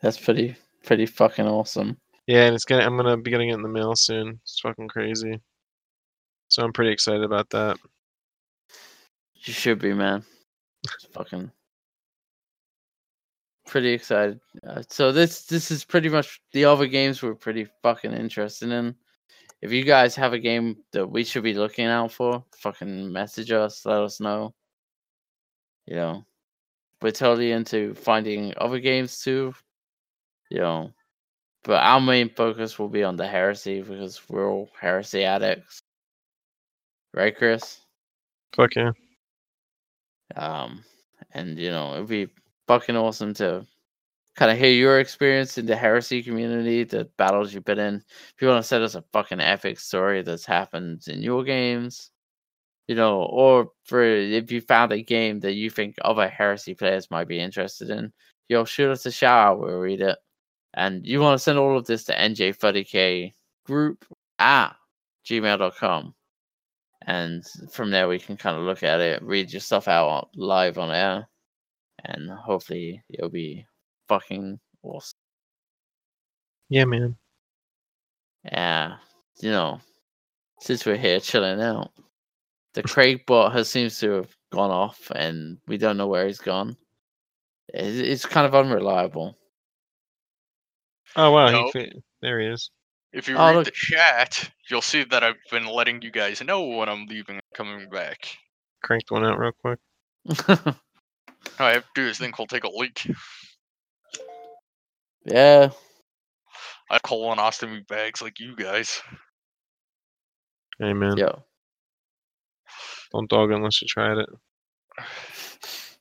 That's 0.00 0.18
pretty 0.18 0.56
pretty 0.84 1.06
fucking 1.06 1.46
awesome. 1.46 1.98
Yeah, 2.26 2.46
and 2.46 2.54
it's 2.54 2.64
gonna 2.64 2.84
I'm 2.84 2.96
gonna 2.96 3.16
be 3.16 3.30
getting 3.30 3.50
it 3.50 3.54
in 3.54 3.62
the 3.62 3.68
mail 3.68 3.94
soon. 3.96 4.40
It's 4.42 4.60
fucking 4.60 4.88
crazy. 4.88 5.40
So 6.48 6.64
I'm 6.64 6.72
pretty 6.72 6.90
excited 6.90 7.22
about 7.22 7.48
that. 7.50 7.78
You 9.44 9.52
should 9.52 9.78
be, 9.78 9.94
man. 9.94 10.24
It's 10.84 11.06
fucking 11.12 11.50
pretty 13.70 13.92
excited. 13.92 14.40
Uh, 14.66 14.82
so 14.88 15.12
this 15.12 15.44
this 15.44 15.70
is 15.70 15.84
pretty 15.84 16.08
much 16.08 16.40
the 16.52 16.64
other 16.64 16.86
games 16.86 17.22
we're 17.22 17.34
pretty 17.34 17.66
fucking 17.82 18.12
interested 18.12 18.70
in. 18.70 18.94
If 19.62 19.72
you 19.72 19.84
guys 19.84 20.16
have 20.16 20.32
a 20.32 20.38
game 20.38 20.78
that 20.92 21.06
we 21.06 21.22
should 21.22 21.42
be 21.42 21.54
looking 21.54 21.86
out 21.86 22.12
for, 22.12 22.44
fucking 22.56 23.12
message 23.12 23.52
us, 23.52 23.84
let 23.84 24.00
us 24.00 24.18
know. 24.20 24.54
You 25.86 25.96
know, 25.96 26.24
we're 27.02 27.10
totally 27.12 27.52
into 27.52 27.94
finding 27.94 28.52
other 28.56 28.80
games 28.80 29.22
too. 29.22 29.54
You 30.50 30.58
know, 30.58 30.92
but 31.62 31.82
our 31.82 32.00
main 32.00 32.30
focus 32.30 32.78
will 32.78 32.88
be 32.88 33.04
on 33.04 33.16
the 33.16 33.26
heresy 33.26 33.82
because 33.82 34.20
we're 34.28 34.50
all 34.50 34.70
heresy 34.78 35.24
addicts, 35.24 35.82
right, 37.14 37.36
Chris? 37.36 37.80
Fuck 38.56 38.74
yeah. 38.74 38.92
Um, 40.36 40.84
and 41.32 41.58
you 41.58 41.70
know, 41.70 41.94
it'd 41.94 42.08
be 42.08 42.28
fucking 42.66 42.96
awesome 42.96 43.34
to 43.34 43.66
kind 44.36 44.50
of 44.50 44.58
hear 44.58 44.70
your 44.70 45.00
experience 45.00 45.58
in 45.58 45.66
the 45.66 45.76
heresy 45.76 46.22
community, 46.22 46.84
the 46.84 47.04
battles 47.18 47.52
you've 47.52 47.64
been 47.64 47.78
in. 47.78 47.96
If 47.96 48.34
you 48.40 48.48
want 48.48 48.62
to 48.62 48.68
send 48.68 48.84
us 48.84 48.94
a 48.94 49.04
fucking 49.12 49.40
epic 49.40 49.78
story 49.78 50.22
that's 50.22 50.46
happened 50.46 51.02
in 51.08 51.22
your 51.22 51.44
games, 51.44 52.10
you 52.88 52.94
know, 52.94 53.22
or 53.22 53.70
for 53.84 54.02
if 54.02 54.50
you 54.50 54.60
found 54.60 54.92
a 54.92 55.02
game 55.02 55.40
that 55.40 55.54
you 55.54 55.70
think 55.70 55.96
other 56.02 56.28
heresy 56.28 56.74
players 56.74 57.10
might 57.10 57.28
be 57.28 57.38
interested 57.38 57.90
in, 57.90 58.12
you'll 58.48 58.64
shoot 58.64 58.90
us 58.90 59.06
a 59.06 59.12
shout 59.12 59.48
out, 59.48 59.60
we'll 59.60 59.78
read 59.78 60.00
it. 60.00 60.18
And 60.74 61.06
you 61.06 61.20
want 61.20 61.38
to 61.38 61.42
send 61.42 61.58
all 61.58 61.76
of 61.76 61.86
this 61.86 62.04
to 62.04 62.14
NJ30K 62.14 63.32
group 63.66 64.04
at 64.38 64.74
gmail.com. 65.26 66.14
and 67.10 67.44
from 67.72 67.90
there 67.90 68.06
we 68.06 68.18
can 68.20 68.36
kind 68.36 68.56
of 68.56 68.62
look 68.62 68.84
at 68.84 69.00
it, 69.00 69.20
read 69.22 69.52
your 69.52 69.60
stuff 69.60 69.88
out 69.88 70.28
live 70.36 70.78
on 70.78 70.90
air, 70.92 71.26
and 72.04 72.30
hopefully 72.30 73.02
it'll 73.10 73.28
be 73.28 73.66
fucking 74.08 74.60
awesome. 74.84 75.18
Yeah, 76.68 76.84
man. 76.84 77.16
Yeah, 78.44 78.96
you 79.40 79.50
know, 79.50 79.80
since 80.60 80.86
we're 80.86 80.96
here 80.96 81.18
chilling 81.18 81.60
out, 81.60 81.90
the 82.74 82.82
Craig 82.84 83.26
bot 83.26 83.52
has 83.54 83.68
seems 83.68 83.98
to 83.98 84.10
have 84.12 84.36
gone 84.52 84.70
off, 84.70 85.10
and 85.14 85.58
we 85.66 85.78
don't 85.78 85.96
know 85.96 86.06
where 86.06 86.26
he's 86.28 86.38
gone. 86.38 86.76
It's, 87.74 87.98
it's 87.98 88.24
kind 88.26 88.46
of 88.46 88.54
unreliable. 88.54 89.36
Oh 91.16 91.32
wow, 91.32 91.50
No. 91.50 91.64
he 91.64 91.72
fit. 91.72 91.92
there 92.22 92.38
he 92.40 92.46
is. 92.46 92.70
If 93.12 93.26
you 93.28 93.36
Oh, 93.36 93.46
read 93.46 93.56
look. 93.56 93.64
the 93.64 93.72
chat, 93.72 94.50
you'll 94.68 94.82
see 94.82 95.02
that 95.04 95.24
I've 95.24 95.34
been 95.50 95.66
letting 95.66 96.00
you 96.02 96.10
guys 96.12 96.40
know 96.42 96.62
when 96.62 96.88
I'm 96.88 97.06
leaving 97.06 97.36
and 97.36 97.42
coming 97.54 97.88
back. 97.90 98.36
Cranked 98.82 99.10
one 99.10 99.24
out 99.24 99.38
real 99.38 99.52
quick. 99.52 99.78
All 100.48 101.66
I 101.66 101.72
have 101.72 101.82
to 101.82 101.88
do 101.94 102.06
is 102.06 102.18
think 102.18 102.38
we'll 102.38 102.46
take 102.46 102.64
a 102.64 102.70
leak. 102.70 103.10
yeah, 105.24 105.70
I 106.88 106.94
have 106.94 107.02
colonostomy 107.02 107.86
bags 107.88 108.22
like 108.22 108.38
you 108.38 108.54
guys. 108.54 109.02
Hey 110.78 110.92
man, 110.92 111.16
yo, 111.16 111.42
don't 113.12 113.28
dog 113.28 113.50
unless 113.50 113.82
you 113.82 113.88
tried 113.88 114.18
it. 114.18 114.28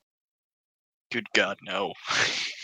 Good 1.11 1.27
God, 1.33 1.57
no. 1.63 1.93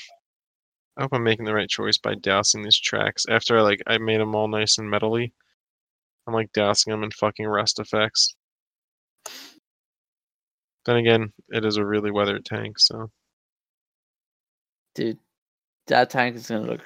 I 0.97 1.03
hope 1.03 1.13
I'm 1.13 1.23
making 1.23 1.45
the 1.45 1.53
right 1.53 1.69
choice 1.69 1.97
by 1.97 2.15
dousing 2.15 2.63
these 2.63 2.79
tracks. 2.79 3.25
After 3.29 3.57
I 3.57 3.61
like 3.61 3.81
I 3.87 3.97
made 3.97 4.19
them 4.19 4.35
all 4.35 4.47
nice 4.47 4.77
and 4.77 4.91
metally, 4.91 5.31
I'm 6.27 6.33
like 6.33 6.51
dousing 6.53 6.91
them 6.91 7.03
in 7.03 7.11
fucking 7.11 7.45
rust 7.45 7.79
effects. 7.79 8.35
Then 10.85 10.97
again, 10.97 11.33
it 11.49 11.65
is 11.65 11.77
a 11.77 11.85
really 11.85 12.11
weathered 12.11 12.45
tank, 12.45 12.79
so 12.79 13.09
dude, 14.93 15.19
that 15.87 16.09
tank 16.09 16.35
is 16.35 16.47
gonna 16.47 16.65
look 16.65 16.81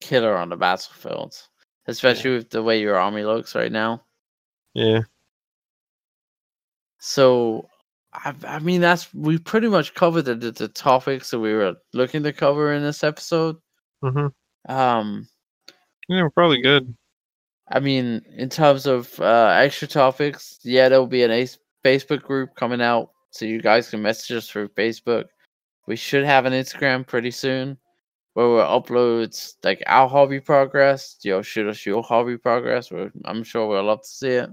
killer 0.00 0.36
on 0.36 0.48
the 0.48 0.56
battlefield, 0.56 1.34
especially 1.86 2.32
with 2.32 2.50
the 2.50 2.62
way 2.62 2.80
your 2.80 2.96
army 2.96 3.24
looks 3.24 3.54
right 3.54 3.72
now. 3.72 4.02
yeah. 4.74 5.00
So, 7.00 7.68
I, 8.24 8.34
I 8.46 8.58
mean, 8.58 8.80
that's 8.80 9.12
we 9.14 9.38
pretty 9.38 9.68
much 9.68 9.94
covered 9.94 10.22
the, 10.22 10.34
the, 10.34 10.50
the 10.50 10.68
topics 10.68 11.30
that 11.30 11.40
we 11.40 11.52
were 11.52 11.74
looking 11.92 12.22
to 12.24 12.32
cover 12.32 12.72
in 12.72 12.82
this 12.82 13.04
episode. 13.04 13.56
hmm 14.02 14.28
Um, 14.68 15.28
Yeah, 16.08 16.22
we're 16.22 16.30
probably 16.30 16.62
good. 16.62 16.94
I 17.70 17.80
mean, 17.80 18.22
in 18.36 18.48
terms 18.48 18.86
of 18.86 19.18
uh, 19.20 19.54
extra 19.58 19.86
topics, 19.88 20.58
yeah, 20.62 20.88
there 20.88 20.98
will 20.98 21.06
be 21.06 21.22
an 21.22 21.30
ace 21.30 21.58
Facebook 21.84 22.22
group 22.22 22.54
coming 22.54 22.80
out, 22.80 23.10
so 23.30 23.44
you 23.44 23.60
guys 23.60 23.90
can 23.90 24.00
message 24.02 24.36
us 24.36 24.48
through 24.48 24.68
Facebook. 24.70 25.24
We 25.86 25.96
should 25.96 26.24
have 26.24 26.46
an 26.46 26.54
Instagram 26.54 27.06
pretty 27.06 27.30
soon, 27.30 27.76
where 28.34 28.48
we'll 28.48 28.64
upload 28.64 29.54
like 29.62 29.82
our 29.86 30.08
hobby 30.08 30.40
progress. 30.40 31.18
Yo, 31.22 31.42
shoot 31.42 31.68
us 31.68 31.84
your 31.84 32.02
hobby 32.02 32.38
progress. 32.38 32.90
We're, 32.90 33.12
I'm 33.26 33.44
sure 33.44 33.66
we'll 33.68 33.84
love 33.84 34.02
to 34.02 34.08
see 34.08 34.28
it. 34.28 34.50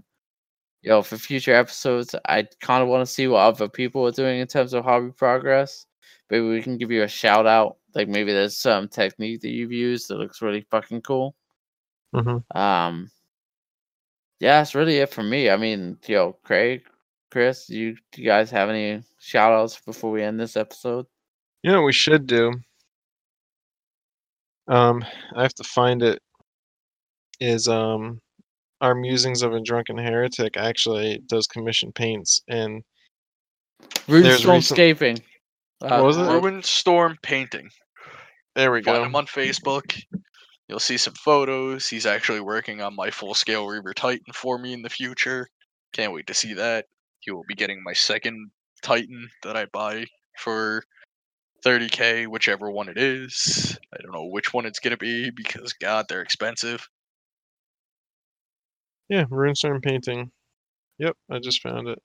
Yo, 0.86 1.02
for 1.02 1.18
future 1.18 1.56
episodes, 1.56 2.14
I 2.28 2.48
kind 2.62 2.84
of 2.84 2.90
want 2.90 3.02
to 3.02 3.12
see 3.12 3.28
what 3.28 3.40
other 3.40 3.68
people 3.68 4.06
are 4.06 4.12
doing 4.12 4.40
in 4.40 4.46
terms 4.46 4.72
of 4.72 4.84
hobby 4.84 5.10
progress. 5.12 5.88
Maybe 6.30 6.48
we 6.48 6.62
can 6.62 6.78
give 6.78 6.92
you 6.92 7.02
a 7.02 7.08
shout 7.08 7.48
out. 7.48 7.78
Like 7.96 8.08
maybe 8.08 8.32
there's 8.32 8.56
some 8.56 8.88
technique 8.88 9.42
that 9.42 9.50
you've 9.50 9.72
used 9.72 10.10
that 10.10 10.20
looks 10.20 10.44
really 10.44 10.62
fucking 10.70 11.02
cool. 11.02 11.34
hmm 12.14 12.38
Um, 12.56 13.10
yeah, 14.40 14.60
that's 14.60 14.76
really 14.76 14.98
it 14.98 15.10
for 15.10 15.24
me. 15.24 15.50
I 15.50 15.58
mean, 15.58 15.98
yo, 16.06 16.34
Craig, 16.44 16.84
Chris, 17.32 17.68
you, 17.68 17.96
you 18.16 18.24
guys 18.24 18.52
have 18.52 18.70
any 18.70 19.02
shout 19.20 19.54
outs 19.54 19.80
before 19.80 20.12
we 20.12 20.22
end 20.22 20.40
this 20.40 20.56
episode? 20.56 21.08
You 21.64 21.72
know 21.72 21.82
we 21.82 21.94
should 21.94 22.28
do? 22.28 22.54
Um, 24.68 25.04
I 25.36 25.42
have 25.42 25.56
to 25.56 25.64
find 25.64 26.04
it. 26.04 26.22
Is 27.40 27.68
um, 27.68 28.22
our 28.86 28.94
musings 28.96 29.42
of 29.42 29.52
a 29.54 29.60
drunken 29.60 29.98
heretic 29.98 30.58
actually 30.58 31.20
does 31.28 31.48
commission 31.48 31.92
paints 31.92 32.42
and 32.48 32.84
There's 34.08 34.42
Runestorm 34.44 34.54
recent- 34.56 34.64
Scaping. 34.78 35.18
Uh, 35.82 36.02
was 36.04 36.18
it? 36.18 36.22
Runestorm 36.22 37.16
Painting. 37.22 37.70
there 38.56 38.72
we 38.72 38.82
Find 38.84 38.98
go. 38.98 39.04
him 39.06 39.16
on 39.16 39.26
Facebook. 39.26 40.00
You'll 40.70 40.80
see 40.80 40.98
some 40.98 41.14
photos. 41.16 41.88
He's 41.90 42.06
actually 42.06 42.40
working 42.40 42.82
on 42.82 42.96
my 42.96 43.10
full 43.12 43.34
scale 43.34 43.68
Reaver 43.68 43.94
Titan 43.94 44.34
for 44.34 44.58
me 44.58 44.72
in 44.74 44.82
the 44.84 44.90
future. 44.90 45.48
Can't 45.94 46.14
wait 46.14 46.28
to 46.28 46.34
see 46.34 46.54
that. 46.54 46.86
He 47.22 47.32
will 47.32 47.44
be 47.48 47.56
getting 47.56 47.84
my 47.84 47.94
second 47.94 48.52
Titan 48.84 49.28
that 49.44 49.58
I 49.58 49.66
buy 49.74 50.06
for 50.40 50.84
30k, 51.66 52.28
whichever 52.28 52.70
one 52.72 52.88
it 52.88 52.98
is. 52.98 53.78
I 53.94 54.02
don't 54.02 54.14
know 54.14 54.26
which 54.28 54.54
one 54.54 54.66
it's 54.66 54.80
gonna 54.80 54.98
be 54.98 55.32
because 55.32 55.74
God, 55.74 56.06
they're 56.08 56.22
expensive. 56.22 56.88
Yeah, 59.10 59.26
Runestorm 59.26 59.84
painting. 59.84 60.32
Yep, 61.00 61.16
I 61.32 61.40
just 61.40 61.62
found 61.62 61.90
it. 61.90 62.00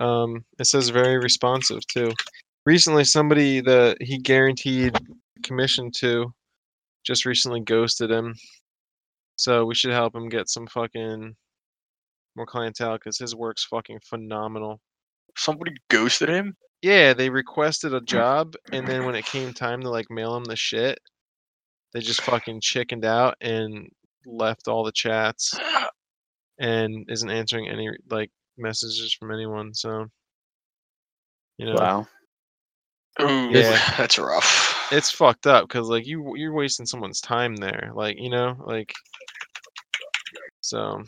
Um, 0.00 0.44
it 0.58 0.66
says 0.66 0.88
very 0.88 1.18
responsive 1.18 1.86
too. 1.86 2.12
Recently, 2.66 3.04
somebody 3.04 3.60
that 3.60 3.98
he 4.00 4.18
guaranteed 4.18 4.96
commission 5.42 5.90
to 5.98 6.32
just 7.04 7.26
recently 7.26 7.60
ghosted 7.60 8.10
him. 8.10 8.34
So 9.36 9.64
we 9.66 9.74
should 9.74 9.92
help 9.92 10.14
him 10.14 10.28
get 10.28 10.48
some 10.48 10.66
fucking 10.66 11.34
more 12.36 12.46
clientele 12.46 12.94
because 12.94 13.18
his 13.18 13.34
work's 13.34 13.64
fucking 13.64 14.00
phenomenal. 14.08 14.80
Somebody 15.36 15.72
ghosted 15.90 16.28
him. 16.28 16.56
Yeah, 16.82 17.14
they 17.14 17.30
requested 17.30 17.94
a 17.94 18.00
job, 18.00 18.54
and 18.72 18.86
then 18.86 19.06
when 19.06 19.14
it 19.14 19.24
came 19.24 19.52
time 19.52 19.80
to 19.82 19.90
like 19.90 20.10
mail 20.10 20.36
him 20.36 20.44
the 20.44 20.56
shit, 20.56 20.98
they 21.92 22.00
just 22.00 22.22
fucking 22.22 22.60
chickened 22.60 23.04
out 23.04 23.36
and 23.40 23.88
left 24.26 24.68
all 24.68 24.84
the 24.84 24.92
chats 24.92 25.54
and 26.58 27.04
isn't 27.10 27.30
answering 27.30 27.68
any 27.68 27.88
like 28.10 28.30
messages 28.56 29.14
from 29.18 29.32
anyone. 29.32 29.74
So, 29.74 30.06
you 31.58 31.66
know, 31.66 31.74
Wow. 31.74 32.06
Ooh, 33.20 33.50
Yeah. 33.50 33.78
that's 33.96 34.18
rough. 34.18 34.88
it's 34.92 35.10
fucked 35.10 35.46
up 35.46 35.68
because 35.68 35.88
like 35.88 36.06
you 36.06 36.36
you're 36.36 36.52
wasting 36.52 36.86
someone's 36.86 37.20
time 37.20 37.56
there. 37.56 37.90
Like 37.94 38.16
you 38.18 38.30
know, 38.30 38.56
like 38.66 38.92
so 40.60 41.02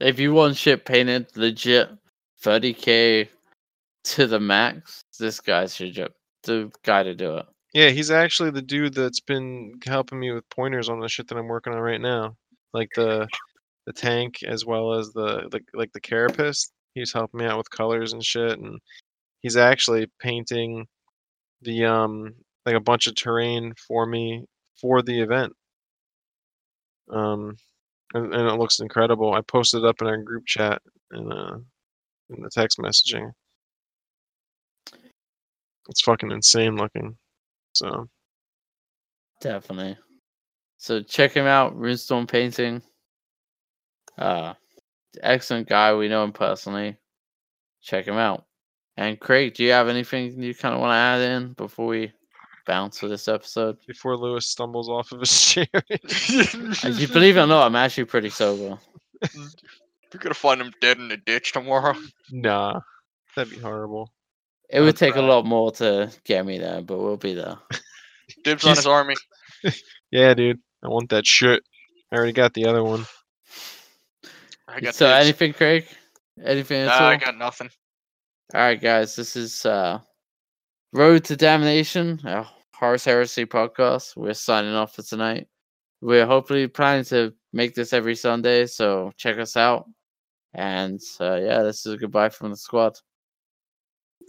If 0.00 0.18
you 0.18 0.32
want 0.32 0.56
shit 0.56 0.84
painted 0.84 1.36
legit 1.36 1.90
30k 2.42 3.28
to 4.04 4.26
the 4.26 4.40
max, 4.40 5.02
this 5.18 5.40
guy 5.40 5.66
should 5.66 5.92
ju- 5.92 6.08
the 6.44 6.70
guy 6.82 7.02
to 7.02 7.14
do 7.14 7.36
it. 7.36 7.46
Yeah, 7.72 7.90
he's 7.90 8.10
actually 8.10 8.50
the 8.50 8.62
dude 8.62 8.94
that's 8.94 9.20
been 9.20 9.74
helping 9.86 10.18
me 10.18 10.32
with 10.32 10.48
pointers 10.50 10.88
on 10.88 11.00
the 11.00 11.08
shit 11.08 11.28
that 11.28 11.38
I'm 11.38 11.48
working 11.48 11.72
on 11.72 11.80
right 11.80 12.00
now, 12.00 12.36
like 12.74 12.90
the 12.96 13.28
the 13.86 13.92
tank 13.92 14.42
as 14.46 14.64
well 14.66 14.94
as 14.94 15.12
the 15.12 15.48
like 15.52 15.64
like 15.74 15.92
the 15.92 16.00
carapace. 16.00 16.70
He's 16.94 17.12
helping 17.12 17.40
me 17.40 17.46
out 17.46 17.58
with 17.58 17.70
colors 17.70 18.12
and 18.12 18.24
shit, 18.24 18.58
and 18.58 18.80
he's 19.40 19.56
actually 19.56 20.08
painting 20.20 20.86
the 21.62 21.84
um 21.84 22.34
like 22.66 22.74
a 22.76 22.80
bunch 22.80 23.06
of 23.06 23.14
terrain 23.14 23.72
for 23.88 24.06
me 24.06 24.44
for 24.80 25.02
the 25.02 25.20
event. 25.20 25.52
Um, 27.10 27.56
and, 28.14 28.34
and 28.34 28.48
it 28.48 28.54
looks 28.58 28.80
incredible. 28.80 29.32
I 29.34 29.40
posted 29.42 29.84
it 29.84 29.88
up 29.88 30.00
in 30.00 30.06
our 30.08 30.18
group 30.18 30.44
chat 30.46 30.82
and 31.12 31.32
uh 31.32 31.58
in 32.30 32.42
the 32.42 32.50
text 32.50 32.78
messaging. 32.78 33.32
It's 35.88 36.02
fucking 36.02 36.30
insane 36.32 36.76
looking. 36.76 37.16
So 37.72 38.08
Definitely. 39.40 39.96
So 40.78 41.02
check 41.02 41.32
him 41.32 41.46
out, 41.46 41.76
Runestorm 41.76 42.28
Painting. 42.28 42.82
Uh 44.18 44.54
excellent 45.22 45.68
guy. 45.68 45.94
We 45.94 46.08
know 46.08 46.24
him 46.24 46.32
personally. 46.32 46.96
Check 47.82 48.06
him 48.06 48.16
out. 48.16 48.44
And 48.96 49.18
Craig, 49.18 49.54
do 49.54 49.64
you 49.64 49.70
have 49.70 49.88
anything 49.88 50.42
you 50.42 50.54
kind 50.54 50.74
of 50.74 50.80
want 50.80 50.90
to 50.90 50.96
add 50.96 51.20
in 51.22 51.52
before 51.54 51.86
we 51.86 52.12
bounce 52.66 52.98
for 52.98 53.08
this 53.08 53.28
episode? 53.28 53.78
before 53.86 54.16
Lewis 54.16 54.46
stumbles 54.46 54.90
off 54.90 55.12
of 55.12 55.20
his 55.20 55.40
chair. 55.50 55.66
You 56.84 57.08
believe 57.08 57.36
it 57.38 57.40
or 57.40 57.46
not, 57.46 57.66
I'm 57.66 57.76
actually 57.76 58.04
pretty 58.04 58.28
sober. 58.30 58.78
We're 59.34 60.18
gonna 60.18 60.34
find 60.34 60.60
him 60.60 60.72
dead 60.80 60.98
in 60.98 61.10
a 61.12 61.16
ditch 61.16 61.52
tomorrow. 61.52 61.94
nah, 62.30 62.80
that'd 63.34 63.52
be 63.52 63.60
horrible. 63.60 64.12
It 64.72 64.80
would 64.80 64.96
take 64.96 65.16
a 65.16 65.22
lot 65.22 65.44
more 65.46 65.72
to 65.72 66.10
get 66.24 66.46
me 66.46 66.58
there, 66.58 66.80
but 66.80 66.98
we'll 66.98 67.16
be 67.16 67.34
there. 67.34 67.56
Dibs 68.44 68.64
on 68.64 68.76
his 68.76 68.86
army. 68.86 69.14
Yeah, 70.12 70.34
dude, 70.34 70.58
I 70.82 70.88
want 70.88 71.10
that 71.10 71.24
shit. 71.24 71.62
I 72.10 72.16
already 72.16 72.32
got 72.32 72.52
the 72.54 72.66
other 72.66 72.82
one. 72.82 73.06
I 74.66 74.80
got 74.80 74.94
so 74.96 75.06
dibs. 75.06 75.24
anything, 75.24 75.52
Craig? 75.52 75.86
Anything 76.44 76.82
at 76.82 76.86
Nah, 76.86 76.92
all? 76.94 77.10
I 77.10 77.16
got 77.16 77.36
nothing. 77.38 77.70
All 78.54 78.60
right, 78.60 78.80
guys, 78.80 79.14
this 79.14 79.36
is 79.36 79.64
uh, 79.64 80.00
Road 80.92 81.22
to 81.26 81.36
Damnation, 81.36 82.18
a 82.24 82.44
Horus 82.74 83.04
Heresy 83.04 83.46
podcast. 83.46 84.16
We're 84.16 84.34
signing 84.34 84.74
off 84.74 84.96
for 84.96 85.02
tonight. 85.02 85.46
We're 86.00 86.26
hopefully 86.26 86.66
planning 86.66 87.04
to 87.04 87.32
make 87.52 87.76
this 87.76 87.92
every 87.92 88.16
Sunday, 88.16 88.66
so 88.66 89.12
check 89.16 89.38
us 89.38 89.56
out. 89.56 89.88
And 90.54 90.98
uh, 91.20 91.36
yeah, 91.36 91.62
this 91.62 91.86
is 91.86 91.92
a 91.92 91.96
goodbye 91.98 92.30
from 92.30 92.50
the 92.50 92.56
squad. 92.56 92.96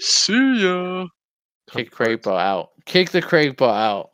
See 0.04 0.64
ya. 0.64 1.06
Kick 1.70 1.92
Craigbot 1.92 2.40
out. 2.40 2.70
Kick 2.86 3.12
the 3.12 3.22
Craigbot 3.22 3.62
out. 3.70 4.10